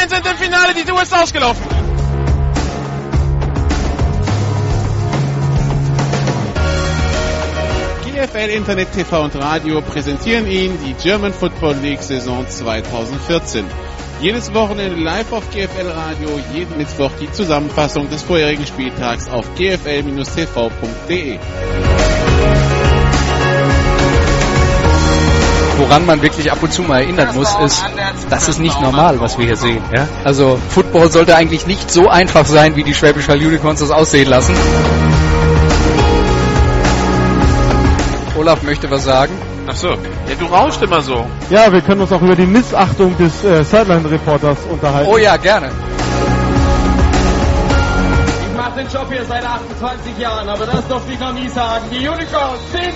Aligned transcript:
Hurricanes 0.00 0.10
sind 0.10 0.26
im 0.26 0.36
Finale, 0.36 0.74
die 0.74 0.84
Tour 0.84 1.02
ist 1.02 1.14
ausgelaufen. 1.14 1.62
GFL 8.04 8.50
Internet 8.50 8.92
TV 8.92 9.24
und 9.24 9.36
Radio 9.36 9.80
präsentieren 9.80 10.46
Ihnen 10.46 10.78
die 10.84 10.94
German 10.94 11.32
Football 11.32 11.76
League 11.82 12.02
Saison 12.02 12.46
2014. 12.48 13.64
Jedes 14.20 14.52
Wochenende 14.52 14.96
live 14.96 15.32
auf 15.32 15.48
GFL 15.50 15.88
Radio, 15.88 16.28
jeden 16.52 16.76
Mittwoch 16.76 17.12
die 17.20 17.32
Zusammenfassung 17.32 18.10
des 18.10 18.22
vorherigen 18.22 18.66
Spieltags 18.66 19.28
auf 19.30 19.46
gfl-tv.de. 19.54 21.38
Woran 25.80 26.04
man 26.04 26.20
wirklich 26.20 26.52
ab 26.52 26.58
und 26.62 26.70
zu 26.70 26.82
mal 26.82 27.00
erinnern 27.00 27.34
muss, 27.34 27.56
ist, 27.64 27.82
das 28.28 28.48
ist 28.48 28.60
nicht 28.60 28.78
normal, 28.82 29.18
was 29.18 29.38
wir 29.38 29.46
hier 29.46 29.56
sehen. 29.56 29.82
Ja? 29.94 30.06
Also 30.24 30.58
Football 30.68 31.10
sollte 31.10 31.34
eigentlich 31.34 31.66
nicht 31.66 31.90
so 31.90 32.06
einfach 32.06 32.44
sein, 32.44 32.76
wie 32.76 32.84
die 32.84 32.92
Schwäbisch 32.92 33.28
Hall 33.28 33.38
Unicorns 33.38 33.80
das 33.80 33.90
aussehen 33.90 34.28
lassen. 34.28 34.54
Olaf 38.36 38.62
möchte 38.62 38.90
was 38.90 39.04
sagen. 39.04 39.32
Ach 39.66 39.74
so. 39.74 39.88
Ja, 39.88 40.34
du 40.38 40.44
rauschst 40.46 40.82
immer 40.82 41.00
so. 41.00 41.26
Ja, 41.48 41.72
wir 41.72 41.80
können 41.80 42.02
uns 42.02 42.12
auch 42.12 42.20
über 42.20 42.36
die 42.36 42.46
Missachtung 42.46 43.16
des 43.16 43.42
äh, 43.42 43.64
Sideline-Reporters 43.64 44.58
unterhalten. 44.70 45.10
Oh 45.10 45.16
ja, 45.16 45.38
gerne. 45.38 45.70
Ich 48.50 48.56
mache 48.56 48.80
den 48.80 48.88
Job 48.88 49.06
hier 49.10 49.24
seit 49.24 49.46
28 49.46 50.18
Jahren, 50.18 50.46
aber 50.46 50.66
das 50.66 50.86
durfte 50.88 51.10
ich 51.10 51.20
noch 51.20 51.32
nie 51.32 51.48
sagen. 51.48 51.84
Die 51.90 52.06
Unicorns 52.06 52.60
sind 52.70 52.94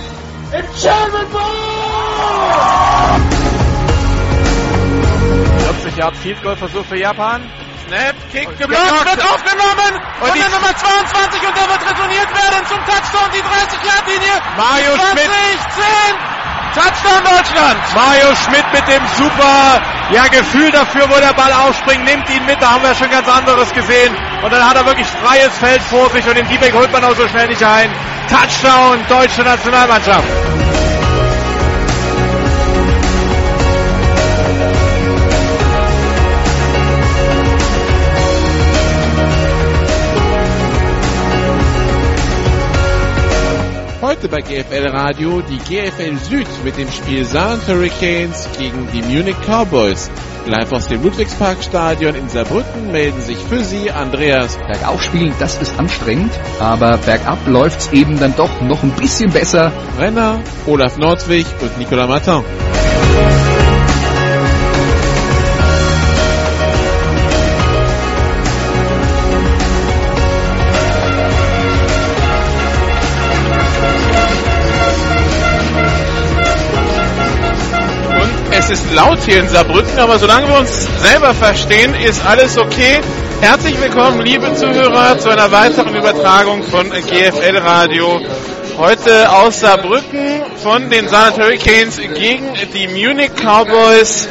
im 0.59 0.67
German 0.81 1.29
Bowl! 1.31 1.41
40 5.83 5.97
Yard 5.97 6.17
Field 6.17 6.43
Goal 6.43 6.57
Versuch 6.57 6.85
für 6.87 6.99
Japan. 6.99 7.43
Snap, 7.87 8.17
Kick 8.33 8.49
geblockt, 8.59 9.05
wird 9.05 9.23
aufgenommen 9.29 10.01
und, 10.21 10.29
und 10.29 10.35
der 10.35 10.49
Nummer 10.49 10.73
22 10.75 11.49
und 11.49 11.55
der 11.55 11.69
wird 11.69 11.83
retourniert 11.85 12.31
werden 12.33 12.67
zum 12.67 12.79
Touchdown, 12.87 13.29
die 13.35 13.43
30 13.43 13.85
Yard 13.85 14.07
Linie. 14.09 14.35
Mario 14.57 14.95
20, 14.95 15.13
Schmidt. 15.13 15.31
10, 15.77 16.34
Touchdown 16.75 17.23
Deutschland. 17.23 17.79
Mario 17.95 18.35
Schmidt 18.35 18.65
mit 18.73 18.87
dem 18.89 19.03
super 19.17 19.81
ja, 20.11 20.27
Gefühl 20.27 20.73
dafür, 20.73 21.09
wo 21.09 21.21
der 21.21 21.33
Ball 21.33 21.53
aufspringt, 21.53 22.05
nimmt 22.05 22.29
ihn 22.31 22.45
mit, 22.47 22.61
da 22.61 22.73
haben 22.73 22.83
wir 22.83 22.95
schon 22.95 23.11
ganz 23.11 23.29
anderes 23.29 23.73
gesehen. 23.73 24.15
Und 24.43 24.53
dann 24.53 24.69
hat 24.69 24.77
er 24.77 24.85
wirklich 24.85 25.07
freies 25.07 25.57
Feld 25.59 25.83
vor 25.83 26.11
sich 26.11 26.27
und 26.27 26.37
den 26.37 26.49
D-Back 26.49 26.75
holt 26.75 26.91
man 26.91 27.05
auch 27.05 27.15
so 27.15 27.29
schnell 27.29 27.47
nicht 27.47 27.63
ein. 27.63 27.91
Touchdown, 28.29 29.07
deutsche 29.09 29.43
Nationalmannschaft. 29.43 30.74
Heute 44.15 44.29
bei 44.29 44.43
GFL 44.43 44.87
Radio 44.91 45.41
die 45.41 45.59
GFL 45.59 46.17
Süd 46.19 46.47
mit 46.63 46.79
dem 46.79 46.89
Spiel 46.89 47.25
Saarland 47.25 47.67
Hurricanes 47.67 48.49
gegen 48.57 48.87
die 48.93 49.03
Munich 49.03 49.35
Cowboys. 49.45 50.09
Live 50.47 50.71
aus 50.71 50.87
dem 50.87 51.03
Ludwigsparkstadion 51.03 52.15
in 52.15 52.29
Saarbrücken 52.29 52.93
melden 52.93 53.21
sich 53.21 53.39
für 53.39 53.65
Sie 53.65 53.91
Andreas 53.91 54.57
Bergauf 54.57 55.03
spielen, 55.03 55.35
das 55.41 55.61
ist 55.61 55.77
anstrengend, 55.81 56.31
aber 56.61 56.97
bergab 56.99 57.45
läuft's 57.49 57.91
eben 57.93 58.17
dann 58.21 58.37
doch 58.37 58.61
noch 58.61 58.85
ein 58.85 58.93
bisschen 58.93 59.33
besser. 59.33 59.73
Renner, 59.99 60.39
Olaf 60.67 60.97
Nordwig 60.97 61.47
und 61.61 61.77
Nicolas 61.79 62.09
Martin. 62.09 62.45
Es 78.65 78.81
ist 78.81 78.95
laut 78.95 79.19
hier 79.27 79.41
in 79.41 79.49
Saarbrücken, 79.49 79.99
aber 79.99 80.19
solange 80.19 80.49
wir 80.49 80.59
uns 80.59 80.89
selber 81.03 81.35
verstehen, 81.35 81.95
ist 81.95 82.25
alles 82.25 82.57
okay. 82.57 83.01
Herzlich 83.43 83.79
willkommen, 83.79 84.21
liebe 84.23 84.55
Zuhörer, 84.55 85.19
zu 85.19 85.29
einer 85.29 85.53
weiteren 85.53 85.95
Übertragung 85.95 86.63
von 86.63 86.89
GFL 86.89 87.59
Radio. 87.59 88.21
Heute 88.77 89.31
aus 89.31 89.61
Saarbrücken 89.61 90.43
von 90.57 90.91
den 90.91 91.09
Saarland 91.09 91.39
Hurricanes 91.39 91.97
gegen 91.97 92.53
die 92.73 92.89
Munich 92.89 93.31
Cowboys. 93.37 94.29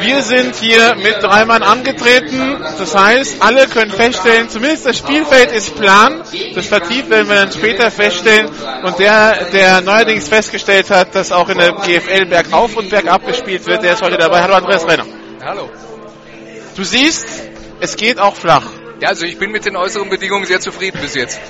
Wir 0.00 0.22
sind 0.22 0.54
hier 0.56 0.94
mit 0.96 1.22
drei 1.22 1.46
Mann 1.46 1.62
angetreten. 1.62 2.58
Das 2.78 2.94
heißt, 2.94 3.42
alle 3.42 3.66
können 3.68 3.90
feststellen, 3.90 4.50
zumindest 4.50 4.84
das 4.84 4.98
Spielfeld 4.98 5.50
ist 5.50 5.76
plan. 5.76 6.22
Das 6.54 6.66
Vertief 6.66 7.08
werden 7.08 7.28
wir 7.28 7.36
dann 7.36 7.52
später 7.52 7.90
feststellen. 7.90 8.50
Und 8.82 8.98
der, 8.98 9.46
der 9.52 9.80
neuerdings 9.80 10.28
festgestellt 10.28 10.90
hat, 10.90 11.14
dass 11.14 11.32
auch 11.32 11.48
in 11.48 11.56
der 11.56 11.72
GFL 11.72 12.26
bergauf 12.26 12.76
und 12.76 12.90
bergab 12.90 13.26
gespielt 13.26 13.64
wird, 13.66 13.82
der 13.82 13.94
ist 13.94 14.02
heute 14.02 14.18
dabei. 14.18 14.42
Hallo 14.42 14.56
Andreas 14.56 14.86
Renner. 14.86 15.06
Hallo. 15.42 15.70
Du 16.76 16.84
siehst, 16.84 17.26
es 17.80 17.96
geht 17.96 18.18
auch 18.18 18.36
flach. 18.36 18.66
Ja, 19.00 19.08
also 19.08 19.24
ich 19.24 19.38
bin 19.38 19.50
mit 19.52 19.64
den 19.64 19.76
äußeren 19.76 20.10
Bedingungen 20.10 20.44
sehr 20.44 20.60
zufrieden 20.60 20.98
bis 21.00 21.14
jetzt. 21.14 21.40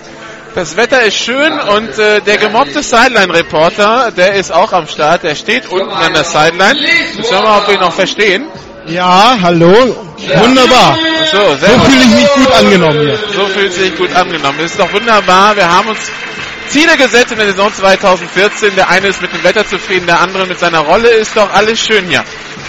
Das 0.57 0.75
Wetter 0.75 1.03
ist 1.03 1.19
schön 1.19 1.53
und 1.53 1.99
äh, 1.99 2.23
der 2.23 2.39
gemobbte 2.39 2.83
Sideline-Reporter, 2.83 4.11
der 4.11 4.37
ist 4.37 4.51
auch 4.51 4.73
am 4.73 4.89
Start. 4.89 5.23
Der 5.23 5.35
steht 5.35 5.69
unten 5.69 5.91
an 5.91 6.15
der 6.15 6.25
Sideline. 6.25 6.81
Jetzt 7.15 7.29
schauen 7.29 7.43
wir 7.43 7.51
mal, 7.51 7.59
ob 7.59 7.67
wir 7.69 7.75
ihn 7.75 7.81
noch 7.81 7.93
verstehen. 7.93 8.47
Ja, 8.87 9.37
hallo. 9.43 9.75
Wunderbar. 10.17 10.97
So, 11.31 11.57
So 11.61 11.67
fühle 11.81 12.05
ich 12.05 12.11
mich 12.11 12.33
gut 12.33 12.55
angenommen 12.55 13.01
hier. 13.01 13.19
So 13.35 13.47
fühlt 13.49 13.75
sich 13.75 13.95
gut 13.97 14.17
angenommen. 14.17 14.57
Das 14.59 14.71
ist 14.71 14.81
doch 14.81 14.91
wunderbar. 14.95 15.55
Wir 15.57 15.71
haben 15.71 15.91
uns 15.91 15.99
Ziele 16.71 16.97
gesetzt 16.97 17.33
in 17.33 17.39
der 17.39 17.49
Saison 17.49 17.71
2014. 17.75 18.77
Der 18.77 18.89
eine 18.89 19.09
ist 19.09 19.21
mit 19.21 19.35
dem 19.35 19.45
Wetter 19.45 19.69
zufrieden, 19.69 20.07
der 20.07 20.23
andere 20.23 20.47
mit 20.47 20.59
seiner 20.59 20.81
Rolle. 20.81 21.09
Ist 21.11 21.37
doch 21.37 21.53
alles 21.53 21.79
schön 21.79 22.07
hier. 22.09 22.25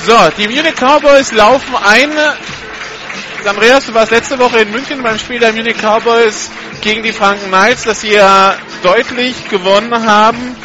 So, 0.05 0.13
die 0.37 0.49
Munich 0.49 0.75
Cowboys 0.75 1.31
laufen 1.31 1.73
ein. 1.89 2.11
Andreas, 3.47 3.85
du 3.85 3.93
warst 3.93 4.11
letzte 4.11 4.37
Woche 4.39 4.59
in 4.59 4.71
München 4.71 5.01
beim 5.01 5.17
Spiel 5.17 5.39
der 5.39 5.53
Munich 5.53 5.77
Cowboys 5.77 6.51
gegen 6.81 7.01
die 7.01 7.13
Franken 7.13 7.47
Knights, 7.47 7.83
dass 7.83 8.01
sie 8.01 8.11
ja 8.11 8.57
deutlich 8.83 9.47
gewonnen 9.47 10.05
haben. 10.05 10.55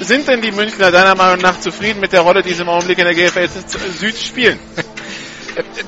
Sind 0.00 0.28
denn 0.28 0.42
die 0.42 0.52
Münchner 0.52 0.90
deiner 0.90 1.14
Meinung 1.14 1.40
nach 1.40 1.58
zufrieden 1.60 1.98
mit 1.98 2.12
der 2.12 2.20
Rolle, 2.20 2.42
die 2.42 2.52
sie 2.52 2.60
im 2.60 2.68
Augenblick 2.68 2.98
in 2.98 3.06
der 3.06 3.14
GFL 3.14 3.48
Süd 3.98 4.18
spielen? 4.18 4.58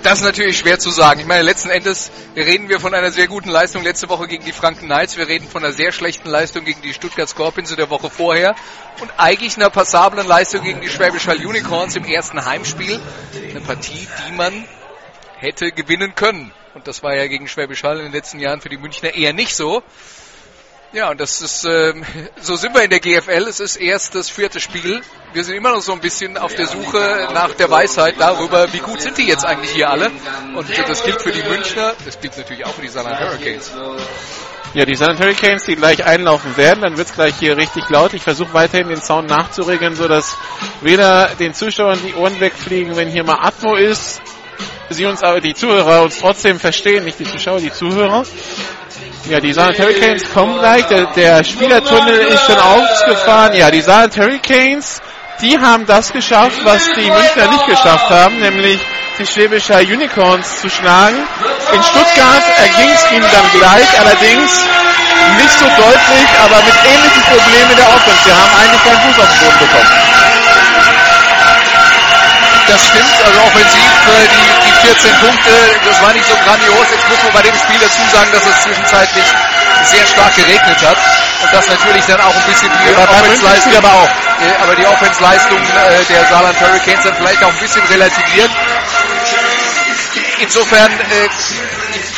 Das 0.02 0.20
ist 0.20 0.24
natürlich 0.24 0.56
schwer 0.56 0.78
zu 0.78 0.88
sagen. 0.88 1.20
Ich 1.20 1.26
meine, 1.26 1.42
letzten 1.42 1.68
Endes 1.68 2.10
reden 2.34 2.70
wir 2.70 2.80
von 2.80 2.94
einer 2.94 3.10
sehr 3.10 3.26
guten 3.26 3.50
Leistung 3.50 3.82
letzte 3.82 4.08
Woche 4.08 4.26
gegen 4.26 4.42
die 4.42 4.52
Franken 4.52 4.86
Knights. 4.86 5.18
Wir 5.18 5.28
reden 5.28 5.46
von 5.46 5.62
einer 5.62 5.74
sehr 5.74 5.92
schlechten 5.92 6.30
Leistung 6.30 6.64
gegen 6.64 6.80
die 6.80 6.94
Stuttgart 6.94 7.28
Scorpions 7.28 7.70
in 7.70 7.76
der 7.76 7.90
Woche 7.90 8.08
vorher 8.08 8.54
und 9.02 9.10
eigentlich 9.18 9.58
einer 9.58 9.68
passablen 9.68 10.26
Leistung 10.26 10.62
gegen 10.62 10.80
die 10.80 10.88
Schwäbisch 10.88 11.26
Hall 11.26 11.44
Unicorns 11.44 11.96
im 11.96 12.04
ersten 12.04 12.42
Heimspiel. 12.46 12.98
Eine 13.50 13.60
Partie, 13.60 14.08
die 14.26 14.32
man 14.34 14.64
hätte 15.38 15.72
gewinnen 15.72 16.14
können. 16.14 16.52
Und 16.74 16.86
das 16.86 17.02
war 17.02 17.16
ja 17.16 17.26
gegen 17.26 17.48
Schwäbisch 17.48 17.82
Hall 17.82 17.98
in 17.98 18.04
den 18.04 18.12
letzten 18.12 18.38
Jahren 18.38 18.60
für 18.60 18.68
die 18.68 18.78
Münchner 18.78 19.14
eher 19.14 19.32
nicht 19.32 19.56
so. 19.56 19.82
Ja, 20.92 21.10
und 21.10 21.20
das 21.20 21.42
ist, 21.42 21.64
ähm, 21.64 22.02
so 22.40 22.56
sind 22.56 22.74
wir 22.74 22.82
in 22.82 22.88
der 22.88 23.00
GFL. 23.00 23.46
Es 23.46 23.60
ist 23.60 23.76
erst 23.76 24.14
das 24.14 24.30
vierte 24.30 24.58
Spiel. 24.58 25.02
Wir 25.34 25.44
sind 25.44 25.54
immer 25.54 25.72
noch 25.72 25.82
so 25.82 25.92
ein 25.92 26.00
bisschen 26.00 26.38
auf 26.38 26.54
der 26.54 26.66
Suche 26.66 27.28
nach 27.34 27.52
der 27.52 27.70
Weisheit 27.70 28.14
darüber, 28.18 28.72
wie 28.72 28.78
gut 28.78 29.02
sind 29.02 29.18
die 29.18 29.26
jetzt 29.26 29.44
eigentlich 29.44 29.72
hier 29.72 29.90
alle. 29.90 30.10
Und 30.56 30.66
das 30.88 31.04
gilt 31.04 31.20
für 31.20 31.30
die 31.30 31.42
Münchner, 31.42 31.94
das 32.06 32.18
gilt 32.20 32.38
natürlich 32.38 32.64
auch 32.64 32.72
für 32.72 32.80
die 32.80 32.88
Saarland 32.88 33.20
Hurricanes. 33.20 33.70
Ja, 34.72 34.84
die 34.86 34.94
San 34.94 35.18
Hurricanes, 35.18 35.64
die 35.64 35.76
gleich 35.76 36.04
einlaufen 36.06 36.56
werden, 36.56 36.80
dann 36.80 36.96
wird's 36.96 37.12
gleich 37.12 37.34
hier 37.38 37.56
richtig 37.56 37.88
laut. 37.90 38.14
Ich 38.14 38.22
versuche 38.22 38.54
weiterhin 38.54 38.88
den 38.88 39.02
Sound 39.02 39.28
nachzuregeln, 39.28 39.94
so 39.94 40.08
dass 40.08 40.36
weder 40.80 41.34
den 41.38 41.52
Zuschauern 41.52 41.98
die 42.02 42.14
Ohren 42.14 42.40
wegfliegen, 42.40 42.96
wenn 42.96 43.08
hier 43.08 43.24
mal 43.24 43.38
Atmo 43.40 43.76
ist, 43.76 44.22
sie 44.90 45.06
uns 45.06 45.22
aber 45.22 45.40
die 45.40 45.54
Zuhörer 45.54 46.02
uns 46.02 46.18
trotzdem 46.18 46.58
verstehen, 46.58 47.04
nicht 47.04 47.18
die 47.18 47.24
Zuschauer, 47.24 47.60
die 47.60 47.72
Zuhörer. 47.72 48.24
Ja, 49.28 49.40
die 49.40 49.52
Saarland 49.52 49.78
Hurricanes 49.78 50.32
kommen 50.32 50.58
gleich. 50.58 50.86
Der, 50.86 51.06
der 51.14 51.44
Spielertunnel 51.44 52.18
ist 52.18 52.46
schon 52.46 52.58
ausgefahren. 52.58 53.54
Ja, 53.54 53.70
die 53.70 53.82
Saarland 53.82 54.16
Hurricanes, 54.16 55.02
die 55.42 55.58
haben 55.58 55.84
das 55.86 56.12
geschafft, 56.12 56.64
was 56.64 56.84
die 56.94 57.10
Münchner 57.10 57.48
nicht 57.48 57.66
geschafft 57.66 58.08
haben, 58.08 58.38
nämlich 58.38 58.80
die 59.18 59.26
Schwäbischer 59.26 59.80
Unicorns 59.80 60.60
zu 60.60 60.70
schlagen. 60.70 61.16
In 61.74 61.82
Stuttgart 61.82 62.42
erging 62.56 62.90
es 62.94 63.12
ihnen 63.12 63.26
dann 63.30 63.50
gleich, 63.52 64.00
allerdings 64.00 64.64
nicht 65.36 65.58
so 65.58 65.66
deutlich, 65.66 66.28
aber 66.42 66.62
mit 66.64 66.74
ähnlichen 66.86 67.22
Problemen 67.22 67.76
der 67.76 67.88
Offense. 67.88 68.24
Sie 68.24 68.32
haben 68.32 68.54
eigentlich 68.56 68.84
keinen 68.84 69.12
Fuß 69.12 69.18
auf 69.18 69.28
den 69.28 69.38
Boden 69.44 69.58
bekommen. 69.58 71.07
Das 72.68 72.84
stimmt, 72.86 73.14
also 73.24 73.40
offensiv 73.40 73.80
äh, 73.80 74.28
die, 74.28 74.68
die 74.68 74.86
14 74.86 75.16
Punkte, 75.20 75.50
das 75.88 76.02
war 76.02 76.12
nicht 76.12 76.26
so 76.28 76.34
grandios. 76.44 76.86
Jetzt 76.92 77.08
muss 77.08 77.22
man 77.24 77.32
bei 77.32 77.42
dem 77.42 77.56
Spiel 77.56 77.78
dazu 77.80 78.02
sagen, 78.12 78.30
dass 78.32 78.44
es 78.44 78.60
zwischenzeitlich 78.62 79.24
sehr 79.84 80.06
stark 80.06 80.34
geregnet 80.36 80.76
hat 80.84 80.98
und 81.42 81.52
das 81.52 81.66
natürlich 81.66 82.04
dann 82.06 82.20
auch 82.20 82.34
ein 82.34 82.42
bisschen 82.46 82.70
die 82.70 82.92
Ja, 82.92 82.98
Offensleistung, 83.08 83.76
aber 83.76 83.88
auch. 83.92 84.08
äh, 84.44 84.62
aber 84.62 84.74
die 84.76 84.86
Offensleistung 84.86 85.58
äh, 85.58 86.04
der 86.12 86.26
Saarland 86.26 86.60
Hurricanes 86.60 87.04
dann 87.04 87.16
vielleicht 87.16 87.42
auch 87.42 87.48
ein 87.52 87.58
bisschen 87.58 87.82
relativiert. 87.86 88.50
insofern, 90.40 90.92
äh, 90.92 91.28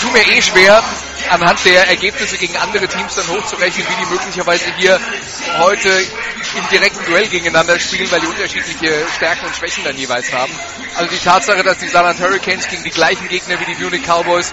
tue 0.00 0.10
mir 0.12 0.26
eh 0.26 0.42
schwer, 0.42 0.82
anhand 1.30 1.64
der 1.64 1.88
Ergebnisse 1.88 2.36
gegen 2.36 2.56
andere 2.56 2.88
Teams 2.88 3.14
dann 3.14 3.28
hochzurechnen, 3.28 3.86
wie 3.88 4.04
die 4.04 4.10
möglicherweise 4.10 4.74
hier 4.76 5.00
heute 5.58 5.88
im 5.88 6.68
direkten 6.68 7.04
Duell 7.04 7.28
gegeneinander 7.28 7.78
spielen, 7.78 8.10
weil 8.10 8.20
die 8.20 8.26
unterschiedliche 8.26 9.06
Stärken 9.16 9.46
und 9.46 9.54
Schwächen 9.54 9.84
dann 9.84 9.96
jeweils 9.96 10.32
haben. 10.32 10.52
Also 10.96 11.10
die 11.10 11.18
Tatsache, 11.18 11.62
dass 11.62 11.78
die 11.78 11.88
Saarland 11.88 12.20
Hurricanes 12.20 12.68
gegen 12.68 12.82
die 12.82 12.90
gleichen 12.90 13.28
Gegner 13.28 13.60
wie 13.60 13.74
die 13.74 13.82
Munich 13.82 14.02
Cowboys 14.02 14.52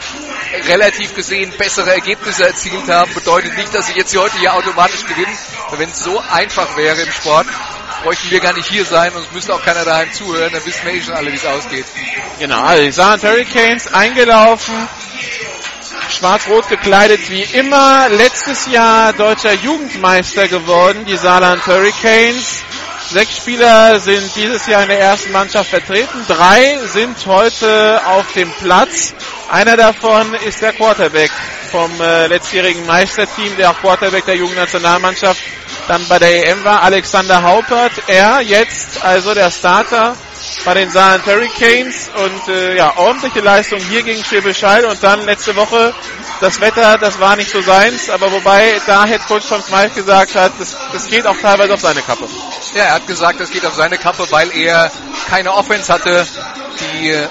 relativ 0.68 1.16
gesehen 1.16 1.52
bessere 1.58 1.92
Ergebnisse 1.94 2.46
erzielt 2.48 2.88
haben, 2.88 3.14
bedeutet 3.14 3.58
nicht, 3.58 3.74
dass 3.74 3.88
sie 3.88 3.94
jetzt 3.94 4.12
hier 4.12 4.22
heute 4.22 4.38
hier 4.38 4.54
automatisch 4.54 5.06
gewinnen. 5.06 5.36
Wenn 5.72 5.90
es 5.90 6.00
so 6.00 6.22
einfach 6.32 6.78
wäre 6.78 7.02
im 7.02 7.12
Sport, 7.12 7.48
bräuchten 8.04 8.30
wir 8.30 8.40
gar 8.40 8.54
nicht 8.54 8.70
hier 8.70 8.86
sein 8.86 9.12
und 9.14 9.24
es 9.24 9.32
müsste 9.32 9.54
auch 9.54 9.64
keiner 9.64 9.84
daheim 9.84 10.12
zuhören, 10.14 10.52
dann 10.54 10.66
wissen 10.66 10.86
wir 10.86 10.94
eh 10.94 11.02
schon 11.02 11.16
alle, 11.16 11.32
wie 11.32 11.36
es 11.36 11.46
ausgeht. 11.46 11.86
Genau, 12.40 12.62
also 12.64 12.84
die 12.84 12.92
Saarland 12.92 13.24
Hurricanes 13.24 13.94
eingelaufen, 13.94 14.88
schwarz-rot 16.18 16.68
gekleidet 16.68 17.30
wie 17.30 17.44
immer. 17.44 18.10
Letztes 18.10 18.66
Jahr 18.72 19.14
deutscher 19.14 19.54
Jugendmeister 19.54 20.48
geworden, 20.48 21.06
die 21.06 21.16
Saarland 21.16 21.66
Hurricanes. 21.68 22.64
Sechs 23.10 23.38
Spieler 23.38 24.00
sind 24.00 24.36
dieses 24.36 24.66
Jahr 24.66 24.82
in 24.82 24.90
der 24.90 25.00
ersten 25.00 25.32
Mannschaft 25.32 25.70
vertreten. 25.70 26.26
Drei 26.28 26.80
sind 26.88 27.24
heute 27.28 28.02
auf 28.06 28.34
dem 28.34 28.52
Platz. 28.52 29.14
Einer 29.50 29.78
davon 29.78 30.34
ist 30.46 30.62
der 30.62 30.74
Quarterback 30.74 31.32
vom 31.72 31.92
äh, 32.02 32.28
letztjährigen 32.28 32.86
Meisterteam, 32.86 33.56
der 33.56 33.70
auch 33.70 33.80
Quarterback 33.80 34.26
der 34.26 34.36
Jugendnationalmannschaft 34.36 35.42
dann 35.88 36.06
bei 36.08 36.18
der 36.18 36.50
EM 36.50 36.64
war. 36.64 36.82
Alexander 36.82 37.44
Haupert. 37.44 37.92
Er 38.08 38.42
jetzt 38.42 39.04
also 39.04 39.34
der 39.34 39.52
Starter 39.52 40.16
bei 40.66 40.74
den 40.74 40.90
Saarland 40.90 41.26
Hurricanes 41.26 42.10
und 42.16 42.54
äh, 42.54 42.76
ja, 42.76 42.98
ordentliche 42.98 43.42
Leistung 43.42 43.80
hier 43.80 44.04
gegen 44.04 44.24
Schwäbisch 44.24 44.64
Hall 44.64 44.86
und 44.86 45.02
dann 45.04 45.26
letzte 45.26 45.56
Woche 45.56 45.94
das 46.40 46.62
Wetter, 46.62 46.98
das 46.98 47.20
war 47.20 47.36
nicht 47.36 47.50
so 47.50 47.62
seins, 47.62 48.10
aber 48.10 48.32
wobei 48.32 48.80
da 48.86 49.06
Head 49.06 49.26
Coach 49.28 49.48
Tom 49.48 49.62
Smythe 49.62 49.96
gesagt 49.96 50.36
hat, 50.36 50.52
das, 50.60 50.76
das 50.94 51.08
geht 51.08 51.26
auch 51.26 51.38
teilweise 51.38 51.74
auf 51.74 51.82
seine 51.82 52.02
Kappe. 52.02 52.28
Ja, 52.76 52.84
er 52.84 52.94
hat 52.96 53.08
gesagt, 53.08 53.40
das 53.40 53.50
geht 53.50 53.66
auf 53.66 53.74
seine 53.74 53.98
Kappe, 53.98 54.28
weil 54.30 54.52
er 54.56 54.92
keine 55.30 55.54
Offense 55.54 55.92
hatte, 55.92 56.28
die 56.80 57.10
äh, 57.10 57.28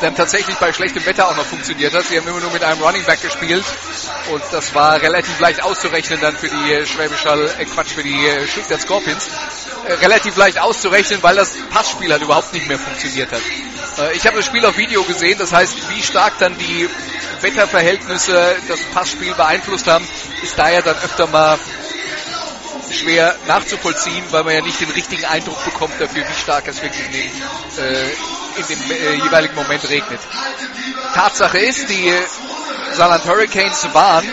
dann 0.00 0.14
tatsächlich 0.14 0.56
bei 0.56 0.72
schlechtem 0.72 1.04
Wetter 1.06 1.28
auch 1.28 1.36
noch 1.36 1.46
funktioniert 1.46 1.94
hat. 1.94 2.04
Sie 2.04 2.16
haben 2.18 2.26
immer 2.26 2.40
nur 2.40 2.50
mit 2.50 2.62
einem 2.64 2.82
Running 2.82 3.04
Back 3.04 3.22
gespielt 3.22 3.64
und 4.32 4.42
das 4.52 4.74
war 4.74 5.00
relativ 5.00 5.38
leicht 5.40 5.62
auszurechnen 5.62 6.20
dann 6.20 6.36
für 6.36 6.48
die 6.48 6.72
äh, 6.72 6.86
Schwäbisch 6.86 7.24
äh, 7.24 7.64
Quatsch, 7.66 7.90
für 7.90 8.02
die 8.02 8.26
äh, 8.26 8.46
Stuttgart 8.46 8.80
Scorpions. 8.80 9.28
Äh, 9.86 9.92
relativ 9.94 10.36
leicht 10.36 10.58
auszurechnen, 10.58 11.22
weil 11.22 11.36
das 11.36 11.52
Passspiel 11.70 12.10
halt 12.10 12.22
überhaupt 12.22 12.52
nicht 12.52 12.66
mehr 12.66 12.78
funktioniert 12.78 13.30
hat. 13.32 13.40
Äh, 13.98 14.16
ich 14.16 14.26
habe 14.26 14.36
das 14.36 14.46
Spiel 14.46 14.64
auf 14.64 14.76
Video 14.76 15.02
gesehen, 15.04 15.38
das 15.38 15.52
heißt, 15.52 15.90
wie 15.90 16.02
stark 16.02 16.38
dann 16.38 16.56
die 16.58 16.88
Wetterverhältnisse 17.40 18.56
das 18.68 18.80
Passspiel 18.92 19.34
beeinflusst 19.34 19.86
haben, 19.86 20.06
ist 20.42 20.58
daher 20.58 20.82
dann 20.82 20.96
öfter 20.96 21.26
mal 21.26 21.58
schwer 22.90 23.34
nachzuvollziehen, 23.46 24.24
weil 24.30 24.44
man 24.44 24.54
ja 24.54 24.60
nicht 24.62 24.80
den 24.80 24.90
richtigen 24.90 25.24
Eindruck 25.24 25.62
bekommt 25.64 25.94
dafür, 26.00 26.24
wie 26.28 26.40
stark 26.42 26.66
es 26.68 26.82
wirklich 26.82 27.06
in 27.06 27.12
dem, 27.12 27.30
äh, 27.84 28.10
in 28.56 28.66
dem 28.66 28.90
äh, 28.90 29.14
jeweiligen 29.14 29.54
Moment 29.54 29.88
regnet. 29.88 30.20
Tatsache 31.14 31.58
ist, 31.58 31.88
die 31.88 32.12
Saarland 32.92 33.24
Hurricanes 33.24 33.86
waren 33.92 34.26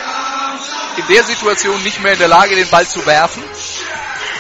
in 0.98 1.08
der 1.08 1.24
Situation 1.24 1.82
nicht 1.84 2.02
mehr 2.02 2.14
in 2.14 2.20
der 2.20 2.28
Lage, 2.28 2.56
den 2.56 2.70
Ball 2.70 2.88
zu 2.88 3.06
werfen. 3.06 3.44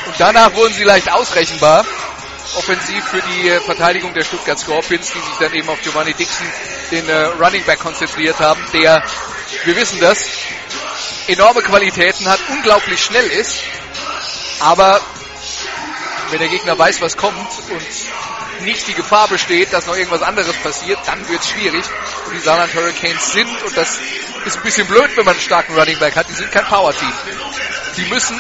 Und 0.06 0.15
danach 0.18 0.53
wurden 0.53 0.74
sie 0.74 0.83
leicht 0.83 1.12
ausrechenbar. 1.12 1.85
Offensiv 2.56 3.03
für 3.06 3.21
die 3.21 3.50
Verteidigung 3.65 4.13
der 4.13 4.24
Stuttgart 4.24 4.59
Scorpions, 4.59 5.12
die 5.12 5.19
sich 5.19 5.38
dann 5.39 5.53
eben 5.53 5.68
auf 5.69 5.81
Giovanni 5.81 6.13
Dixon, 6.13 6.45
den 6.91 7.09
äh, 7.09 7.25
Running 7.39 7.63
Back, 7.63 7.79
konzentriert 7.79 8.39
haben, 8.39 8.63
der, 8.74 9.03
wir 9.63 9.75
wissen 9.75 10.00
das, 10.00 10.29
enorme 11.27 11.62
Qualitäten 11.62 12.27
hat, 12.27 12.39
unglaublich 12.50 13.03
schnell 13.03 13.25
ist, 13.25 13.62
aber 14.59 15.01
wenn 16.29 16.39
der 16.39 16.50
Gegner 16.50 16.77
weiß, 16.77 17.01
was 17.01 17.18
kommt 17.18 17.39
und 17.69 17.81
nicht 18.61 18.88
die 18.88 18.94
Gefahr 18.94 19.27
besteht, 19.27 19.73
dass 19.73 19.85
noch 19.85 19.95
irgendwas 19.95 20.21
anderes 20.21 20.55
passiert, 20.57 21.00
dann 21.05 21.27
wird 21.29 21.41
es 21.41 21.50
schwierig. 21.50 21.83
Und 22.25 22.33
die 22.33 22.39
Saarland 22.39 22.73
Hurricanes 22.73 23.33
sind, 23.33 23.50
und 23.63 23.75
das 23.77 24.00
ist 24.45 24.57
ein 24.57 24.63
bisschen 24.63 24.88
blöd, 24.88 25.09
wenn 25.15 25.25
man 25.25 25.33
einen 25.33 25.41
starken 25.41 25.73
Running 25.77 26.00
Back 26.00 26.15
hat, 26.15 26.29
die 26.29 26.33
sind 26.33 26.51
kein 26.51 26.65
Power-Team. 26.65 27.13
Die 27.97 28.05
müssen 28.05 28.39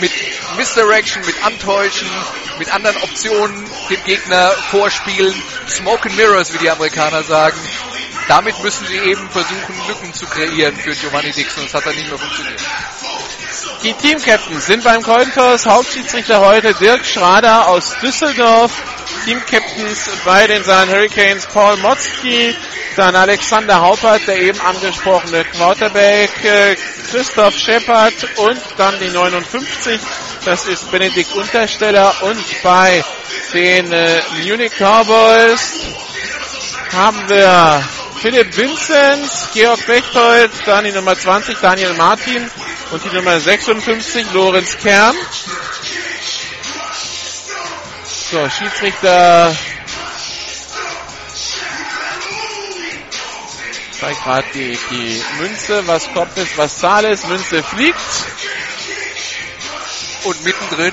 mit 0.00 0.12
Misdirection, 0.56 1.24
mit 1.24 1.42
Antäuschen, 1.44 2.08
mit 2.58 2.72
anderen 2.72 2.96
Optionen 3.02 3.64
dem 3.88 4.04
Gegner 4.04 4.50
vorspielen. 4.70 5.34
Smoke 5.68 6.08
and 6.08 6.16
Mirrors, 6.16 6.52
wie 6.52 6.58
die 6.58 6.70
Amerikaner 6.70 7.22
sagen. 7.22 7.58
Damit 8.28 8.62
müssen 8.62 8.86
sie 8.86 8.98
eben 8.98 9.28
versuchen, 9.30 9.74
Lücken 9.88 10.14
zu 10.14 10.26
kreieren 10.26 10.76
für 10.76 10.94
Giovanni 10.94 11.32
Dixon. 11.32 11.64
Das 11.64 11.74
hat 11.74 11.86
dann 11.86 11.96
nicht 11.96 12.08
mehr 12.08 12.18
funktioniert. 12.18 12.60
Die 13.82 13.94
Team-Captains 13.94 14.66
sind 14.66 14.84
beim 14.84 15.02
Cointoss. 15.02 15.64
Hauptschiedsrichter 15.64 16.40
heute 16.40 16.74
Dirk 16.74 17.02
Schrader 17.02 17.66
aus 17.68 17.96
Düsseldorf. 18.02 18.70
Team-Captains 19.24 20.10
bei 20.24 20.46
den 20.46 20.62
Saarland 20.62 20.92
Hurricanes 20.92 21.46
Paul 21.46 21.78
Motzki, 21.78 22.54
dann 22.96 23.16
Alexander 23.16 23.80
Haupert, 23.80 24.26
der 24.26 24.40
eben 24.40 24.60
angesprochene 24.60 25.44
Quarterback, 25.44 26.30
äh, 26.44 26.76
Christoph 27.10 27.56
Shepard 27.56 28.12
und 28.36 28.60
dann 28.76 28.98
die 29.00 29.08
59, 29.08 30.00
das 30.44 30.66
ist 30.66 30.90
Benedikt 30.90 31.32
Untersteller 31.34 32.14
und 32.22 32.62
bei 32.62 33.02
den 33.54 33.92
äh, 33.92 34.20
Munich 34.42 34.72
Cowboys 34.78 35.86
haben 36.92 37.28
wir 37.28 37.82
Philipp 38.20 38.54
Vincent, 38.54 39.30
Georg 39.54 39.86
Bechtold, 39.86 40.50
dann 40.66 40.84
die 40.84 40.92
Nummer 40.92 41.16
20 41.16 41.58
Daniel 41.58 41.94
Martin 41.94 42.50
und 42.90 43.02
die 43.02 43.16
Nummer 43.16 43.40
56 43.40 44.32
Lorenz 44.32 44.76
Kern. 44.76 45.16
So, 48.30 48.48
Schiedsrichter 48.50 49.56
zeigt 53.98 54.22
gerade 54.22 54.46
die, 54.54 54.78
die 54.90 55.22
Münze, 55.40 55.86
was 55.86 56.12
Kopf 56.12 56.36
ist, 56.36 56.56
was 56.56 56.78
Zahl 56.78 57.04
ist. 57.04 57.26
Münze 57.26 57.62
fliegt. 57.62 57.98
Und 60.24 60.44
mittendrin 60.44 60.92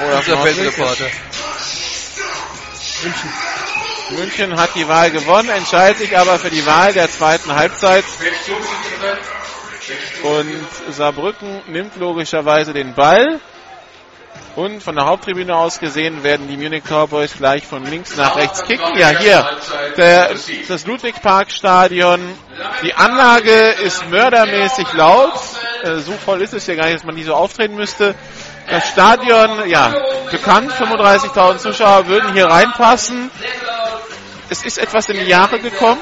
Oder 0.00 0.18
unser 0.18 0.42
Feldreporter. 0.42 1.10
München. 3.02 3.32
München 4.10 4.58
hat 4.58 4.74
die 4.74 4.88
Wahl 4.88 5.10
gewonnen, 5.10 5.50
entscheidet 5.50 5.98
sich 5.98 6.16
aber 6.16 6.38
für 6.38 6.50
die 6.50 6.64
Wahl 6.66 6.92
der 6.92 7.10
zweiten 7.10 7.54
Halbzeit. 7.54 8.04
Und 10.22 10.92
Saarbrücken 10.92 11.62
nimmt 11.68 11.96
logischerweise 11.96 12.72
den 12.72 12.94
Ball. 12.94 13.40
Und 14.56 14.82
von 14.82 14.96
der 14.96 15.06
Haupttribüne 15.06 15.54
aus 15.54 15.78
gesehen 15.78 16.24
werden 16.24 16.48
die 16.48 16.56
Munich 16.56 16.82
Cowboys 16.82 17.36
gleich 17.36 17.64
von 17.64 17.84
links 17.84 18.16
nach 18.16 18.34
rechts 18.34 18.64
kicken. 18.64 18.98
Ja, 18.98 19.10
hier, 19.10 19.48
der, 19.96 20.30
das 20.66 20.84
Ludwig-Park-Stadion. 20.84 22.20
Die 22.82 22.92
Anlage 22.94 23.52
ist 23.84 24.08
mördermäßig 24.10 24.92
laut. 24.94 25.32
Äh, 25.84 25.98
so 25.98 26.12
voll 26.12 26.42
ist 26.42 26.54
es 26.54 26.66
ja 26.66 26.74
gar 26.74 26.86
nicht, 26.86 26.96
dass 26.96 27.04
man 27.04 27.14
nie 27.14 27.22
so 27.22 27.34
auftreten 27.34 27.76
müsste. 27.76 28.16
Das 28.68 28.88
Stadion, 28.88 29.68
ja, 29.68 29.94
bekannt, 30.30 30.72
35.000 30.72 31.58
Zuschauer 31.58 32.08
würden 32.08 32.32
hier 32.32 32.46
reinpassen. 32.46 33.30
Es 34.50 34.64
ist 34.64 34.78
etwas 34.78 35.08
in 35.08 35.18
die 35.18 35.26
Jahre 35.26 35.58
gekommen. 35.58 36.00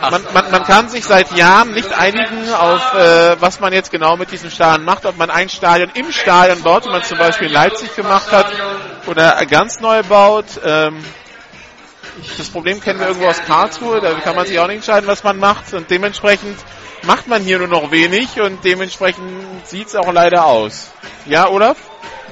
Man, 0.00 0.22
man, 0.32 0.50
man 0.50 0.64
kann 0.64 0.88
sich 0.88 1.04
seit 1.04 1.32
Jahren 1.32 1.72
nicht 1.72 1.92
einigen 1.92 2.52
auf, 2.52 2.94
äh, 2.94 3.40
was 3.40 3.60
man 3.60 3.72
jetzt 3.72 3.90
genau 3.90 4.16
mit 4.16 4.30
diesem 4.30 4.50
Stadion 4.50 4.84
macht. 4.84 5.06
Ob 5.06 5.16
man 5.16 5.30
ein 5.30 5.48
Stadion 5.48 5.90
im 5.94 6.12
Stadion 6.12 6.62
baut, 6.62 6.84
wie 6.84 6.90
man 6.90 7.02
zum 7.02 7.18
Beispiel 7.18 7.48
in 7.48 7.52
Leipzig 7.52 7.94
gemacht 7.96 8.30
hat, 8.30 8.46
oder 9.06 9.44
ganz 9.46 9.80
neu 9.80 10.02
baut. 10.02 10.44
Ähm, 10.64 11.02
das 12.38 12.48
Problem 12.48 12.80
kennen 12.80 12.98
wir 12.98 13.08
irgendwo 13.08 13.28
aus 13.28 13.42
Karlsruhe. 13.46 14.00
Da 14.00 14.12
kann 14.20 14.36
man 14.36 14.46
sich 14.46 14.58
auch 14.58 14.66
nicht 14.66 14.76
entscheiden, 14.76 15.06
was 15.06 15.24
man 15.24 15.38
macht. 15.38 15.72
Und 15.74 15.90
dementsprechend 15.90 16.56
macht 17.02 17.28
man 17.28 17.42
hier 17.42 17.58
nur 17.58 17.68
noch 17.68 17.90
wenig 17.90 18.40
und 18.40 18.64
dementsprechend 18.64 19.24
sieht 19.64 19.88
es 19.88 19.96
auch 19.96 20.12
leider 20.12 20.46
aus. 20.46 20.90
Ja, 21.26 21.48
Olaf? 21.48 21.76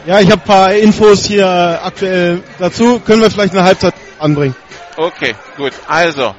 Ja, 0.06 0.20
ich 0.20 0.30
habe 0.30 0.42
paar 0.42 0.74
Infos 0.74 1.24
hier 1.24 1.80
aktuell 1.82 2.42
dazu. 2.58 3.00
Können 3.00 3.22
wir 3.22 3.30
vielleicht 3.30 3.54
eine 3.54 3.64
Halbzeit 3.64 3.94
anbringen. 4.24 4.56
Okay, 4.96 5.34
gut. 5.56 5.72
Also, 5.86 6.34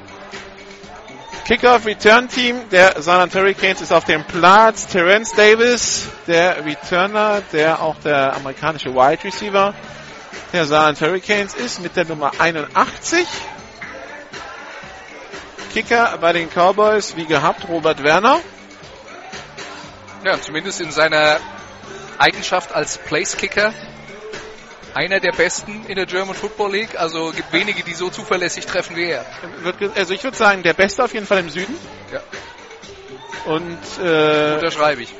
Kickoff 1.46 1.86
Return 1.86 2.28
Team 2.28 2.68
der 2.70 3.00
Saarland 3.00 3.32
Hurricanes 3.32 3.80
ist 3.80 3.92
auf 3.92 4.04
dem 4.04 4.24
Platz. 4.24 4.88
Terence 4.88 5.32
Davis, 5.32 6.08
der 6.26 6.64
Returner, 6.64 7.40
der 7.52 7.80
auch 7.80 7.96
der 8.00 8.34
amerikanische 8.34 8.92
Wide 8.92 9.22
Receiver 9.22 9.72
der 10.52 10.64
Saarland 10.66 11.00
Hurricanes 11.00 11.54
ist, 11.54 11.80
mit 11.80 11.94
der 11.96 12.04
Nummer 12.04 12.32
81. 12.38 13.26
Kicker 15.72 16.18
bei 16.20 16.32
den 16.32 16.48
Cowboys, 16.50 17.16
wie 17.16 17.26
gehabt, 17.26 17.68
Robert 17.68 18.02
Werner. 18.02 18.40
Ja, 20.24 20.40
zumindest 20.40 20.80
in 20.80 20.90
seiner 20.90 21.38
Eigenschaft 22.18 22.74
als 22.74 22.98
Place-Kicker 22.98 23.72
Einer 24.96 25.20
der 25.20 25.32
besten 25.32 25.84
in 25.88 25.96
der 25.96 26.06
German 26.06 26.34
Football 26.34 26.72
League. 26.72 26.98
Also 26.98 27.30
gibt 27.30 27.52
wenige, 27.52 27.82
die 27.82 27.92
so 27.92 28.08
zuverlässig 28.08 28.64
treffen 28.64 28.96
wie 28.96 29.04
er. 29.04 29.26
Also 29.94 30.14
ich 30.14 30.24
würde 30.24 30.38
sagen, 30.38 30.62
der 30.62 30.72
Beste 30.72 31.04
auf 31.04 31.12
jeden 31.12 31.26
Fall 31.26 31.40
im 31.40 31.50
Süden. 31.50 31.76
Ja. 32.10 32.20
Und 33.44 33.78
äh, 34.02 34.54
Unterschreibe 34.54 35.02
ich. 35.02 35.12